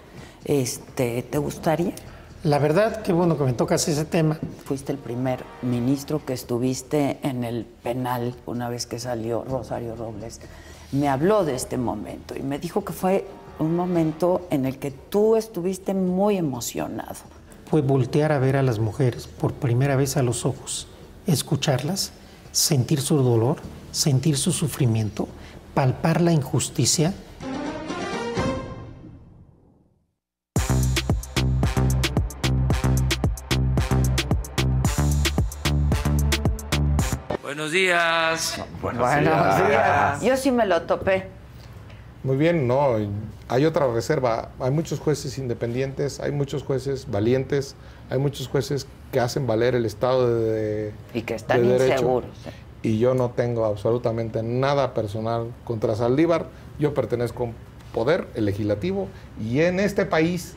Este, 0.45 1.23
¿Te 1.23 1.39
gustaría? 1.39 1.95
La 2.45 2.59
verdad, 2.59 3.03
qué 3.03 3.13
bueno 3.13 3.37
que 3.37 3.45
me 3.45 3.55
tocas 3.55 3.89
ese 3.89 4.05
tema. 4.05 4.39
Fuiste 4.65 4.93
el 4.93 4.99
primer 4.99 5.43
ministro 5.63 6.25
que 6.25 6.33
estuviste 6.33 7.19
en 7.23 7.43
el 7.43 7.65
penal 7.65 8.35
una 8.47 8.69
vez 8.69 8.87
que 8.87 9.01
salió 9.01 9.43
Rosario 9.45 9.97
Robles. 9.97 10.41
Me 10.93 11.09
habló 11.09 11.45
de 11.45 11.57
este 11.57 11.77
momento 11.77 12.37
y 12.39 12.43
me 12.43 12.59
dijo 12.61 12.85
que 12.85 12.93
fue 12.93 13.27
un 13.59 13.75
momento 13.75 14.47
en 14.51 14.67
el 14.67 14.79
que 14.79 14.91
tú 14.91 15.35
estuviste 15.35 15.95
muy 15.95 16.37
emocionado. 16.37 17.17
Fue 17.69 17.81
voltear 17.81 18.31
a 18.31 18.39
ver 18.39 18.57
a 18.57 18.63
las 18.63 18.79
mujeres 18.79 19.27
por 19.27 19.55
primera 19.55 19.97
vez 19.97 20.17
a 20.17 20.23
los 20.23 20.47
ojos, 20.47 20.87
escucharlas, 21.27 22.13
sentir 22.53 23.01
su 23.01 23.17
dolor, 23.17 23.57
sentir 23.97 24.37
su 24.37 24.53
sufrimiento, 24.53 25.27
palpar 25.73 26.21
la 26.21 26.31
injusticia 26.31 27.15
Buenos 37.43 37.73
días. 37.73 38.63
Buenos, 38.83 39.09
días. 39.19 40.23
Yo 40.23 40.37
sí 40.37 40.51
me 40.51 40.67
lo 40.67 40.83
topé. 40.83 41.29
Muy 42.23 42.37
bien, 42.37 42.69
no, 42.69 42.97
hay 43.49 43.65
otra 43.65 43.91
reserva. 43.91 44.51
Hay 44.61 44.73
muchos 44.73 45.01
jueces 45.01 45.39
independientes, 45.39 46.21
hay 46.21 46.33
muchos 46.33 46.63
jueces 46.65 47.11
valientes, 47.11 47.77
hay 48.11 48.19
muchos 48.19 48.49
jueces 48.49 48.87
que 49.11 49.21
hacen 49.21 49.47
valer 49.47 49.75
el 49.75 49.87
Estado 49.87 50.39
de, 50.39 50.93
y 51.15 51.23
que 51.23 51.35
están 51.35 51.67
de 51.67 51.89
inseguros. 51.89 52.31
¿eh? 52.47 52.66
Y 52.87 52.99
yo 53.01 53.15
no 53.15 53.31
tengo 53.31 53.65
absolutamente 53.65 54.45
nada 54.45 54.95
personal 54.95 55.49
contra 55.65 55.97
Saldívar. 55.97 56.47
Yo 56.79 56.95
pertenezco 56.95 57.43
a 57.43 57.47
un 57.47 57.55
poder, 57.93 58.29
el 58.37 58.45
legislativo, 58.45 59.09
y 59.43 59.59
en 59.63 59.81
este 59.81 60.07
país 60.07 60.55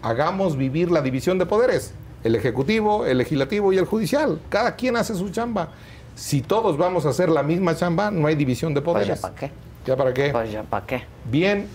hagamos 0.00 0.56
vivir 0.56 0.90
la 0.90 1.02
división 1.02 1.36
de 1.36 1.44
poderes. 1.44 1.92
El 2.24 2.34
ejecutivo, 2.34 3.04
el 3.04 3.18
legislativo 3.18 3.74
y 3.74 3.76
el 3.76 3.84
judicial. 3.84 4.40
Cada 4.48 4.74
quien 4.74 4.96
hace 4.96 5.14
su 5.14 5.28
chamba. 5.28 5.72
Si 6.14 6.40
todos 6.40 6.78
vamos 6.78 7.04
a 7.04 7.10
hacer 7.10 7.28
la 7.28 7.42
misma 7.42 7.76
chamba, 7.76 8.10
no 8.10 8.26
hay 8.26 8.36
división 8.36 8.72
de 8.72 8.80
Pues 8.80 8.94
poderes. 8.94 9.20
ya 9.20 9.28
para 9.28 9.34
qué. 9.34 9.50
¿Ya 9.84 9.96
para 9.98 10.14
qué? 10.14 10.30
Pues 10.30 10.50
ya 10.52 10.62
para 10.62 10.86
qué. 10.86 11.02
Bien, 11.30 11.66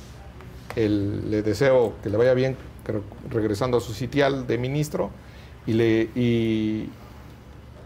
el- 0.76 1.30
le 1.30 1.44
deseo 1.44 1.94
que 2.02 2.10
le 2.10 2.18
vaya 2.18 2.34
bien 2.34 2.58
regresando 3.30 3.78
a 3.78 3.82
su 3.82 3.94
sitial 3.94 4.48
de 4.48 4.58
ministro 4.58 5.12
y, 5.68 5.74
le, 5.74 6.10
y 6.16 6.90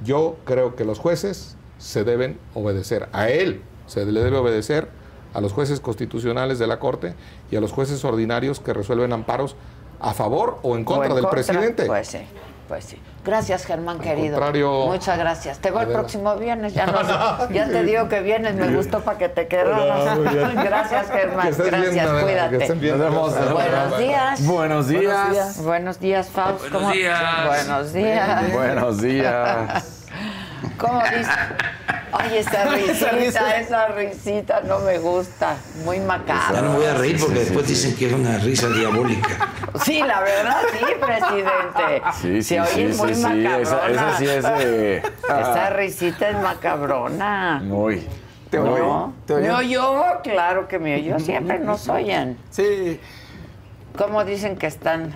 yo 0.06 0.38
creo 0.46 0.78
que 0.78 0.86
los 0.86 0.98
jueces 0.98 1.58
se 1.80 2.04
deben 2.04 2.38
obedecer. 2.54 3.10
A 3.14 3.30
él 3.30 3.64
se 3.88 4.06
le 4.06 4.22
debe 4.22 4.38
obedecer, 4.38 4.88
a 5.34 5.42
los 5.42 5.52
jueces 5.54 5.80
constitucionales 5.80 6.60
de 6.60 6.68
la 6.68 6.78
Corte 6.80 7.16
y 7.50 7.56
a 7.56 7.62
los 7.62 7.72
jueces 7.72 8.06
ordinarios 8.06 8.60
que 8.60 8.74
resuelven 8.74 9.12
amparos 9.14 9.56
a 10.00 10.14
favor 10.14 10.60
o 10.62 10.76
en 10.78 10.86
contra 10.86 11.08
O 11.08 11.10
en 11.10 11.16
del 11.16 11.24
contra. 11.26 11.36
presidente. 11.44 11.86
Pues 11.86 12.08
sí, 12.08 12.20
pues 12.68 12.86
sí. 12.86 12.98
Gracias, 13.26 13.66
Germán, 13.66 14.00
querido. 14.00 14.36
contrario. 14.36 14.86
Muchas 14.88 15.18
gracias. 15.20 15.60
Te 15.60 15.72
veo 15.72 15.82
el 15.82 15.88
próximo 15.90 16.36
viernes. 16.38 16.74
Ya, 16.74 16.86
no, 16.88 17.50
ya 17.52 17.68
te 17.68 17.84
digo 17.84 18.08
que 18.08 18.22
vienes. 18.22 18.56
Me 18.56 18.74
gustó 18.76 19.02
para 19.02 19.18
que 19.18 19.28
te 19.30 19.48
quedaras. 19.48 20.18
Gracias, 20.64 21.08
Germán. 21.12 21.46
Que 21.46 21.50
estés 21.52 21.66
bien, 21.72 21.84
Gracias, 21.96 22.24
cuídate. 22.24 22.58
que 22.58 22.64
estén 22.64 22.80
bien. 22.80 22.98
Nos 22.98 23.10
vemos. 23.12 23.34
Buenos 23.54 23.98
días. 24.00 24.46
Buenos 24.48 24.88
días. 24.88 25.64
Buenos 25.64 26.00
días, 26.00 26.30
Faust. 26.30 26.62
Buenos 26.62 26.80
¿Cómo- 26.82 26.92
días. 26.94 27.46
Buenos 27.48 27.94
días. 27.94 28.54
Buenos 28.54 29.02
días. 29.02 29.96
¿Cómo 30.78 31.02
dice? 31.04 31.30
Ay, 32.12 32.38
esa 32.38 32.64
risita, 32.72 33.58
esa 33.60 33.88
risita 33.90 34.62
no 34.62 34.80
me 34.80 34.98
gusta. 34.98 35.56
Muy 35.86 35.98
Ya 36.00 36.06
macabra. 36.06 36.62
no 36.62 36.72
me 36.72 36.78
voy 36.78 36.86
a 36.88 36.94
reír 36.96 37.20
porque 37.20 37.40
después 37.40 37.68
dicen 37.68 37.96
que 37.96 38.08
es 38.08 38.14
una 38.14 38.38
risa 38.40 38.68
diabólica. 38.70 39.30
Sí, 39.84 40.02
la 40.02 40.20
verdad, 40.22 40.62
sí, 40.72 40.86
presidente. 41.00 42.02
Sí, 42.20 42.42
sí, 42.42 42.44
Se 42.44 42.62
oye 42.62 42.94
sí, 42.94 42.98
muy 42.98 43.14
sí. 43.14 43.22
Esa, 43.22 43.30
macabrona. 43.30 43.88
esa 44.10 44.18
sí 44.18 44.28
es 44.28 44.44
de. 44.44 44.98
Esa 44.98 45.70
risita 45.72 46.30
es 46.30 46.38
macabrona. 46.42 47.62
Muy. 47.64 48.08
¿Te 48.50 48.60
muy. 48.60 48.80
¿No? 48.80 49.14
¿Te 49.28 49.36
¿Me 49.36 49.52
oyó? 49.52 49.92
oyó? 49.92 50.22
Claro 50.24 50.68
que 50.68 50.80
me 50.80 50.96
oyó. 50.96 51.20
Siempre 51.20 51.60
nos 51.60 51.88
oyen. 51.90 52.38
Sí, 52.50 53.00
¿Cómo 53.98 54.24
dicen 54.26 54.58
que 54.58 54.66
están? 54.68 55.14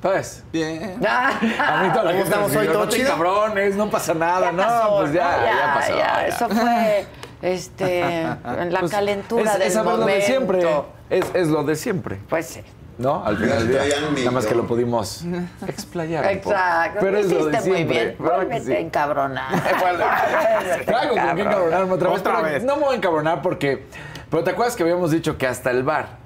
Pues. 0.00 0.44
bien. 0.52 0.96
Ah, 1.06 1.30
A 1.40 1.82
mí 1.82 1.90
toda 1.90 2.04
la 2.04 2.10
¿Cómo 2.12 2.12
gente 2.12 2.22
estamos 2.22 2.50
hoy? 2.50 2.56
escribió, 2.66 2.72
¿Todo 2.72 2.98
no 2.98 3.08
cabrones, 3.08 3.76
no 3.76 3.90
pasa 3.90 4.14
nada. 4.14 4.52
No, 4.52 4.62
pasó, 4.62 4.96
pues 5.00 5.12
ya, 5.12 5.36
¿no? 5.38 5.44
ya, 5.46 5.74
pasó. 5.74 5.90
ya, 5.90 5.98
ya. 5.98 6.26
Eso 6.28 6.48
fue 6.48 7.06
este, 7.42 8.20
en 8.22 8.72
la 8.72 8.80
Pues, 8.80 8.90
calentura 8.92 9.52
es, 9.52 9.58
del 9.58 9.68
es 9.68 9.74
saber 9.74 9.92
lo 9.92 9.98
de 9.98 10.04
momento. 10.04 10.26
siempre. 10.26 10.68
Es, 11.10 11.24
es 11.34 11.48
lo 11.48 11.64
de 11.64 11.74
siempre. 11.76 12.18
Pues 12.28 12.46
sí. 12.46 12.60
¿No? 12.98 13.24
Al 13.24 13.36
final 13.36 13.58
del 13.58 13.68
día. 13.68 13.98
Nada 14.18 14.30
más 14.32 14.44
que 14.46 14.54
lo 14.56 14.66
pudimos 14.66 15.24
explayar. 15.66 16.24
un 16.32 16.38
poco. 16.40 16.50
Exacto. 16.50 16.98
Pero 17.00 17.12
Lo 17.12 17.18
es 17.18 17.26
lo 17.30 17.44
de 17.46 17.50
hiciste 17.52 17.68
muy 17.68 17.76
siempre. 17.78 18.16
bien. 18.50 18.64
Sí. 18.64 18.72
a 18.72 18.78
encabronar. 18.80 19.52
Claro, 20.86 21.14
con 21.14 21.36
qué 21.36 21.42
encabronarme 21.42 21.92
otra 21.92 22.08
vez. 22.10 22.20
Otra 22.20 22.40
vez. 22.42 22.64
No 22.64 22.76
me 22.76 22.82
voy 22.84 22.94
a 22.94 22.96
encabronar 22.96 23.42
porque. 23.42 23.86
Pero 24.30 24.44
te 24.44 24.50
acuerdas 24.50 24.74
que 24.76 24.82
habíamos 24.82 25.10
dicho 25.10 25.38
que 25.38 25.46
hasta 25.46 25.70
el 25.70 25.82
bar 25.84 26.18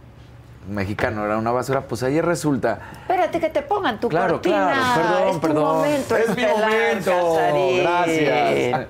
mexicano 0.69 1.25
era 1.25 1.37
una 1.39 1.51
basura. 1.53 1.83
Pues 1.83 2.03
ayer 2.03 2.25
resulta. 2.25 2.79
Espérate 3.03 3.41
que 3.41 3.51
te 3.51 3.63
pongan 3.63 3.99
tu 4.01 4.09
Claro, 4.09 4.35
cortina. 4.35 4.73
claro. 4.73 5.03
Perdón, 5.03 5.29
es 5.29 5.35
tu 5.35 5.41
perdón. 5.41 5.65
momento. 5.77 6.17
Es 6.17 6.37
mi 6.37 6.47
momento. 6.47 7.37
Gracias. 7.83 8.87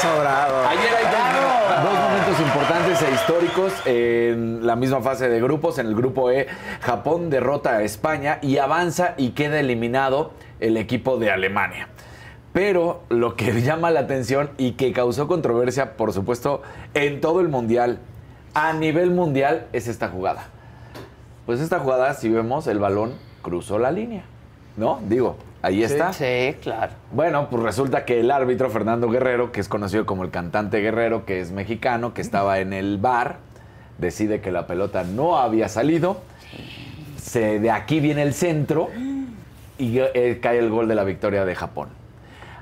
Sobrado. 0.00 0.68
Ayer 0.68 0.90
hay 0.94 1.04
dos, 1.10 1.90
dos 1.90 1.98
momentos 2.00 2.40
importantes 2.40 3.02
e 3.02 3.12
históricos 3.14 3.72
en 3.84 4.64
la 4.64 4.76
misma 4.76 5.00
fase 5.00 5.28
de 5.28 5.40
grupos. 5.40 5.78
En 5.78 5.86
el 5.88 5.94
grupo 5.96 6.30
E, 6.30 6.46
Japón 6.82 7.30
derrota 7.30 7.78
a 7.78 7.82
España 7.82 8.38
y 8.40 8.58
avanza 8.58 9.14
y 9.16 9.30
queda 9.30 9.58
eliminado 9.58 10.32
el 10.60 10.76
equipo 10.76 11.16
de 11.18 11.32
Alemania. 11.32 11.88
Pero 12.58 13.02
lo 13.08 13.36
que 13.36 13.52
llama 13.62 13.92
la 13.92 14.00
atención 14.00 14.50
y 14.58 14.72
que 14.72 14.92
causó 14.92 15.28
controversia, 15.28 15.96
por 15.96 16.12
supuesto, 16.12 16.60
en 16.92 17.20
todo 17.20 17.40
el 17.40 17.46
mundial, 17.48 18.00
a 18.52 18.72
nivel 18.72 19.12
mundial, 19.12 19.68
es 19.72 19.86
esta 19.86 20.08
jugada. 20.08 20.48
Pues 21.46 21.60
esta 21.60 21.78
jugada, 21.78 22.14
si 22.14 22.28
vemos, 22.28 22.66
el 22.66 22.80
balón 22.80 23.12
cruzó 23.42 23.78
la 23.78 23.92
línea. 23.92 24.24
¿No? 24.76 24.98
Digo, 25.08 25.36
ahí 25.62 25.84
está. 25.84 26.12
Sí, 26.12 26.56
claro. 26.60 26.94
Bueno, 27.12 27.46
pues 27.48 27.62
resulta 27.62 28.04
que 28.04 28.18
el 28.18 28.30
árbitro 28.32 28.70
Fernando 28.70 29.08
Guerrero, 29.08 29.52
que 29.52 29.60
es 29.60 29.68
conocido 29.68 30.04
como 30.04 30.24
el 30.24 30.30
cantante 30.30 30.78
Guerrero, 30.80 31.26
que 31.26 31.40
es 31.40 31.52
mexicano, 31.52 32.12
que 32.12 32.22
estaba 32.22 32.58
en 32.58 32.72
el 32.72 32.98
bar, 32.98 33.36
decide 33.98 34.40
que 34.40 34.50
la 34.50 34.66
pelota 34.66 35.04
no 35.04 35.38
había 35.38 35.68
salido. 35.68 36.22
Se, 37.22 37.60
de 37.60 37.70
aquí 37.70 38.00
viene 38.00 38.22
el 38.22 38.34
centro 38.34 38.88
y 39.78 40.00
eh, 40.00 40.40
cae 40.42 40.58
el 40.58 40.70
gol 40.70 40.88
de 40.88 40.96
la 40.96 41.04
victoria 41.04 41.44
de 41.44 41.54
Japón. 41.54 41.90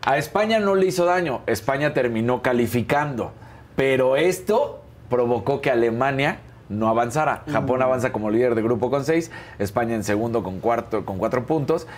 A 0.07 0.18
España 0.18 0.61
no 0.61 0.76
le 0.76 0.86
hizo 0.86 1.04
daño, 1.04 1.40
España 1.46 1.92
terminó 1.92 2.40
calificando, 2.40 3.32
pero 3.74 4.14
esto 4.14 4.80
provocó 5.11 5.61
que 5.61 5.68
Alemania 5.68 6.38
no 6.68 6.88
avanzara. 6.88 7.42
Japón 7.50 7.82
avanza 7.82 8.12
como 8.12 8.30
líder 8.30 8.54
de 8.54 8.62
grupo 8.62 8.88
con 8.88 9.04
seis, 9.04 9.32
España 9.59 9.96
en 9.96 10.04
segundo 10.04 10.44
con, 10.44 10.61
cuarto, 10.61 11.04
con 11.04 11.18
cuatro 11.18 11.44
puntos. 11.44 11.88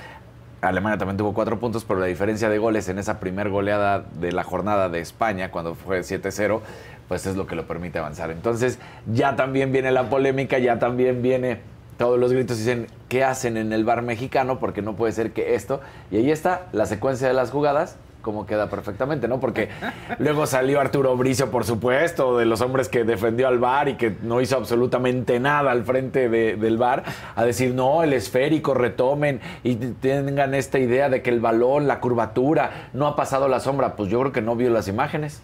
Alemania 0.62 0.96
también 0.96 1.18
tuvo 1.18 1.34
cuatro 1.34 1.60
puntos, 1.60 1.84
pero 1.84 2.00
la 2.00 2.06
diferencia 2.06 2.48
de 2.48 2.56
goles 2.56 2.88
en 2.88 2.98
esa 2.98 3.20
primer 3.20 3.50
goleada 3.50 4.06
de 4.18 4.32
la 4.32 4.42
jornada 4.42 4.88
de 4.88 5.00
España, 5.00 5.50
cuando 5.50 5.74
fue 5.74 6.00
7-0, 6.00 6.60
pues 7.08 7.26
es 7.26 7.36
lo 7.36 7.46
que 7.46 7.56
lo 7.56 7.66
permite 7.66 7.98
avanzar. 7.98 8.30
Entonces 8.30 8.78
ya 9.12 9.36
también 9.36 9.70
viene 9.70 9.92
la 9.92 10.08
polémica, 10.08 10.58
ya 10.58 10.78
también 10.78 11.20
viene 11.20 11.60
todos 11.98 12.18
los 12.18 12.32
gritos 12.32 12.56
dicen, 12.58 12.86
¿qué 13.08 13.24
hacen 13.24 13.56
en 13.56 13.72
el 13.72 13.84
bar 13.84 14.02
mexicano? 14.02 14.58
Porque 14.58 14.80
no 14.82 14.94
puede 14.96 15.12
ser 15.12 15.32
que 15.32 15.54
esto. 15.54 15.80
Y 16.10 16.16
ahí 16.16 16.30
está 16.30 16.62
la 16.72 16.86
secuencia 16.86 17.28
de 17.28 17.34
las 17.34 17.50
jugadas, 17.50 17.96
como 18.22 18.46
queda 18.46 18.68
perfectamente, 18.68 19.26
¿no? 19.28 19.40
Porque 19.40 19.68
luego 20.18 20.46
salió 20.46 20.80
Arturo 20.80 21.16
Bricio, 21.16 21.50
por 21.50 21.64
supuesto, 21.64 22.38
de 22.38 22.44
los 22.46 22.60
hombres 22.60 22.88
que 22.88 23.04
defendió 23.04 23.48
al 23.48 23.58
bar 23.58 23.88
y 23.88 23.94
que 23.96 24.14
no 24.22 24.40
hizo 24.40 24.56
absolutamente 24.56 25.40
nada 25.40 25.70
al 25.72 25.84
frente 25.84 26.28
de- 26.28 26.56
del 26.56 26.76
bar, 26.78 27.04
a 27.34 27.44
decir, 27.44 27.74
no, 27.74 28.02
el 28.02 28.12
esférico, 28.12 28.74
retomen 28.74 29.40
y 29.64 29.74
tengan 29.76 30.54
esta 30.54 30.78
idea 30.78 31.08
de 31.08 31.22
que 31.22 31.30
el 31.30 31.40
balón, 31.40 31.86
la 31.88 32.00
curvatura, 32.00 32.88
no 32.92 33.06
ha 33.06 33.16
pasado 33.16 33.48
la 33.48 33.60
sombra. 33.60 33.96
Pues 33.96 34.08
yo 34.10 34.20
creo 34.20 34.32
que 34.32 34.42
no 34.42 34.56
vio 34.56 34.70
las 34.70 34.88
imágenes, 34.88 35.40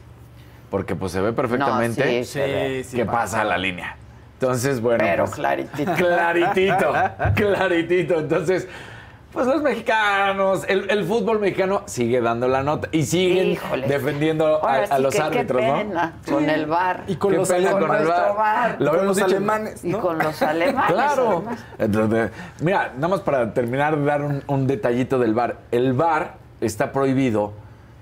porque 0.70 0.94
pues 0.94 1.12
se 1.12 1.20
ve 1.20 1.32
perfectamente 1.32 2.24
sí, 2.24 2.84
sí, 2.84 2.96
que 2.96 3.04
pasa. 3.06 3.18
pasa 3.38 3.44
la 3.44 3.56
línea. 3.58 3.96
Entonces, 4.40 4.80
bueno. 4.80 5.04
Pero 5.04 5.24
pues, 5.24 5.36
claritito. 5.36 5.92
Claritito, 5.96 6.92
claritito. 7.34 8.18
Entonces, 8.20 8.68
pues 9.32 9.46
los 9.48 9.62
mexicanos, 9.62 10.64
el, 10.68 10.88
el 10.90 11.04
fútbol 11.04 11.40
mexicano 11.40 11.82
sigue 11.86 12.20
dando 12.20 12.46
la 12.46 12.62
nota 12.62 12.88
y 12.92 13.04
siguen 13.04 13.48
Híjole. 13.48 13.88
defendiendo 13.88 14.46
a, 14.46 14.58
Ahora 14.60 14.82
a 14.84 14.96
sí 14.96 15.02
los 15.02 15.14
que 15.14 15.20
árbitros, 15.22 15.60
qué 15.60 15.66
¿no? 15.68 15.76
pena 15.78 16.12
con 16.28 16.48
el 16.50 16.66
bar. 16.66 17.02
Y 17.08 17.16
con 17.16 17.34
los 17.34 17.48
pena 17.48 17.70
alemanes. 17.70 17.88
con 17.88 17.96
el. 17.96 18.06
VAR. 18.36 18.76
Lo 18.80 18.90
Con 18.92 19.06
los 19.06 19.16
dicho. 19.16 19.26
alemanes, 19.26 19.84
Y 19.84 19.88
¿no? 19.88 20.00
con 20.00 20.18
los 20.18 20.40
alemanes. 20.42 20.92
Claro. 20.92 21.44
Entonces, 21.78 22.30
mira, 22.60 22.92
nada 22.94 23.08
más 23.08 23.20
para 23.20 23.52
terminar 23.54 23.96
de 23.98 24.04
dar 24.04 24.22
un, 24.22 24.42
un 24.46 24.66
detallito 24.68 25.18
del 25.18 25.34
VAR. 25.34 25.56
El 25.72 25.94
VAR 25.94 26.34
está 26.60 26.92
prohibido 26.92 27.52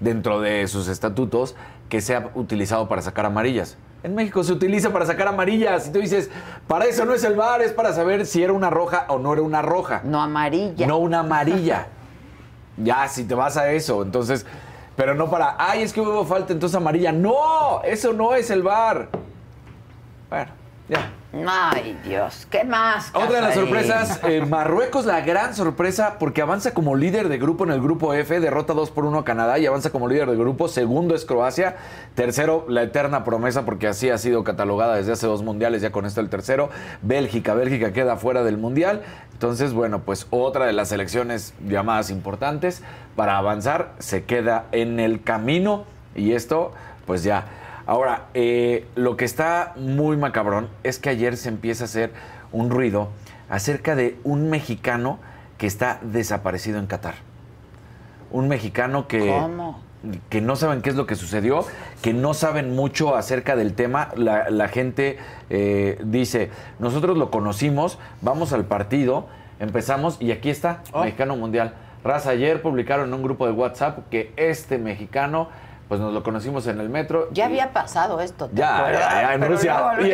dentro 0.01 0.41
de 0.41 0.67
sus 0.69 0.89
estatutos 0.89 1.57
que 1.89 2.01
sea 2.03 2.31
utilizado 2.35 2.89
para 2.89 3.01
sacar 3.01 3.25
amarillas. 3.27 3.79
En 4.03 4.15
México 4.15 4.43
se 4.43 4.53
utiliza 4.53 4.93
para 4.93 5.07
sacar 5.07 5.29
amarillas. 5.29 5.89
Y 5.89 5.93
tú 5.93 6.01
dices, 6.01 6.31
para 6.67 6.87
eso 6.87 7.05
no 7.05 7.15
es 7.15 7.23
el 7.25 7.37
bar, 7.37 7.63
es 7.63 7.73
para 7.73 7.93
saber 7.93 8.27
si 8.27 8.43
era 8.43 8.53
una 8.53 8.71
roja 8.71 9.07
o 9.09 9.19
no 9.19 9.33
era 9.33 9.43
una 9.43 9.63
roja. 9.63 10.01
No 10.05 10.21
amarilla. 10.21 10.87
No 10.87 10.99
una 10.99 11.21
amarilla. 11.21 11.87
ya, 12.77 13.07
si 13.09 13.25
te 13.25 13.35
vas 13.35 13.57
a 13.57 13.71
eso, 13.71 14.03
entonces. 14.03 14.45
Pero 14.97 15.15
no 15.15 15.31
para, 15.31 15.57
ay, 15.59 15.83
es 15.83 15.93
que 15.93 16.01
hubo 16.01 16.25
falta, 16.25 16.53
entonces 16.53 16.77
amarilla. 16.77 17.13
No, 17.13 17.83
eso 17.85 18.13
no 18.13 18.35
es 18.35 18.51
el 18.51 18.63
bar. 18.63 19.09
Bueno, 20.29 20.51
ya. 20.89 21.11
Ay, 21.47 21.99
Dios, 22.05 22.47
¿qué 22.51 22.63
más? 22.63 23.11
Otra 23.15 23.37
de 23.37 23.41
las 23.41 23.55
sorpresas, 23.55 24.21
eh, 24.25 24.45
Marruecos 24.45 25.07
la 25.07 25.23
gran 25.23 25.55
sorpresa 25.55 26.17
porque 26.19 26.43
avanza 26.43 26.75
como 26.75 26.95
líder 26.95 27.31
de 27.31 27.39
grupo 27.39 27.65
en 27.65 27.71
el 27.71 27.81
grupo 27.81 28.13
F, 28.13 28.39
derrota 28.39 28.75
2 28.75 28.91
por 28.91 29.07
1 29.07 29.21
a 29.21 29.25
Canadá 29.25 29.59
y 29.59 29.65
avanza 29.65 29.89
como 29.89 30.09
líder 30.09 30.29
de 30.29 30.37
grupo. 30.37 30.69
Segundo 30.69 31.15
es 31.15 31.25
Croacia, 31.25 31.77
tercero 32.15 32.67
la 32.69 32.83
eterna 32.83 33.25
promesa 33.25 33.65
porque 33.65 33.89
así 33.89 34.11
ha 34.11 34.19
sido 34.19 34.45
catalogada 34.45 34.97
desde 34.97 35.13
hace 35.13 35.27
dos 35.27 35.43
mundiales, 35.43 35.81
ya 35.81 35.91
con 35.91 36.05
esto 36.05 36.21
el 36.21 36.29
tercero, 36.29 36.69
Bélgica, 37.01 37.55
Bélgica 37.55 37.95
queda 37.95 38.17
fuera 38.17 38.45
del 38.45 38.59
mundial. 38.59 39.01
Entonces, 39.33 39.73
bueno, 39.73 40.01
pues 40.01 40.27
otra 40.29 40.67
de 40.67 40.75
las 40.75 40.91
selecciones 40.91 41.55
llamadas 41.67 42.11
importantes 42.11 42.83
para 43.17 43.39
avanzar 43.39 43.95
se 44.01 44.25
queda 44.25 44.67
en 44.71 45.01
el 45.01 45.23
camino 45.23 45.85
y 46.15 46.33
esto 46.33 46.73
pues 47.07 47.25
ya 47.25 47.47
Ahora, 47.87 48.29
eh, 48.35 48.87
lo 48.95 49.17
que 49.17 49.25
está 49.25 49.75
muy 49.77 50.17
macabrón 50.17 50.69
es 50.83 50.99
que 50.99 51.11
ayer 51.11 51.37
se 51.37 51.49
empieza 51.49 51.85
a 51.85 51.87
hacer 51.87 52.13
un 52.53 52.71
ruido 52.71 53.09
acerca 53.49 53.95
de 53.97 54.19
un 54.25 54.51
mexicano 54.51 55.19
que 55.59 55.67
está 55.67 55.99
desaparecido 56.03 56.79
en 56.79 56.87
Qatar. 56.87 57.15
Un 58.31 58.49
mexicano 58.49 59.09
que, 59.09 59.29
¿Cómo? 59.29 59.81
que 60.31 60.41
no 60.41 60.57
saben 60.57 60.83
qué 60.83 60.91
es 60.91 60.97
lo 60.97 61.07
que 61.07 61.15
sucedió, 61.15 61.65
que 62.03 62.13
no 62.13 62.35
saben 62.35 62.75
mucho 62.75 63.15
acerca 63.15 63.57
del 63.57 63.75
tema. 63.75 64.09
La, 64.17 64.51
la 64.51 64.69
gente 64.69 65.19
eh, 65.51 66.01
dice, 66.05 66.51
nosotros 66.79 67.17
lo 67.17 67.31
conocimos, 67.31 67.99
vamos 68.21 68.53
al 68.53 68.65
partido, 68.65 69.29
empezamos 69.61 70.17
y 70.21 70.33
aquí 70.33 70.51
está, 70.51 70.83
Mexicano 70.95 71.37
Mundial. 71.37 71.75
Raza, 72.05 72.31
ayer 72.31 72.63
publicaron 72.63 73.09
en 73.09 73.15
un 73.15 73.23
grupo 73.23 73.47
de 73.47 73.53
WhatsApp 73.53 74.09
que 74.11 74.33
este 74.37 74.79
mexicano, 74.79 75.49
pues 75.93 76.01
nos 76.01 76.15
lo 76.15 76.23
conocimos 76.23 76.67
en 76.69 76.81
el 76.81 76.89
metro. 76.89 77.29
Ya 77.33 77.45
y- 77.45 77.47
había 77.49 77.75
pasado 77.75 78.19
esto. 78.23 78.47
¿te 78.49 78.57
Ya, 78.57 78.79
acuerdas? 78.79 79.11
ya, 79.13 79.21
ya, 79.25 79.35
en 79.35 79.41
Pero 79.43 79.53
Rusia. 79.53 79.73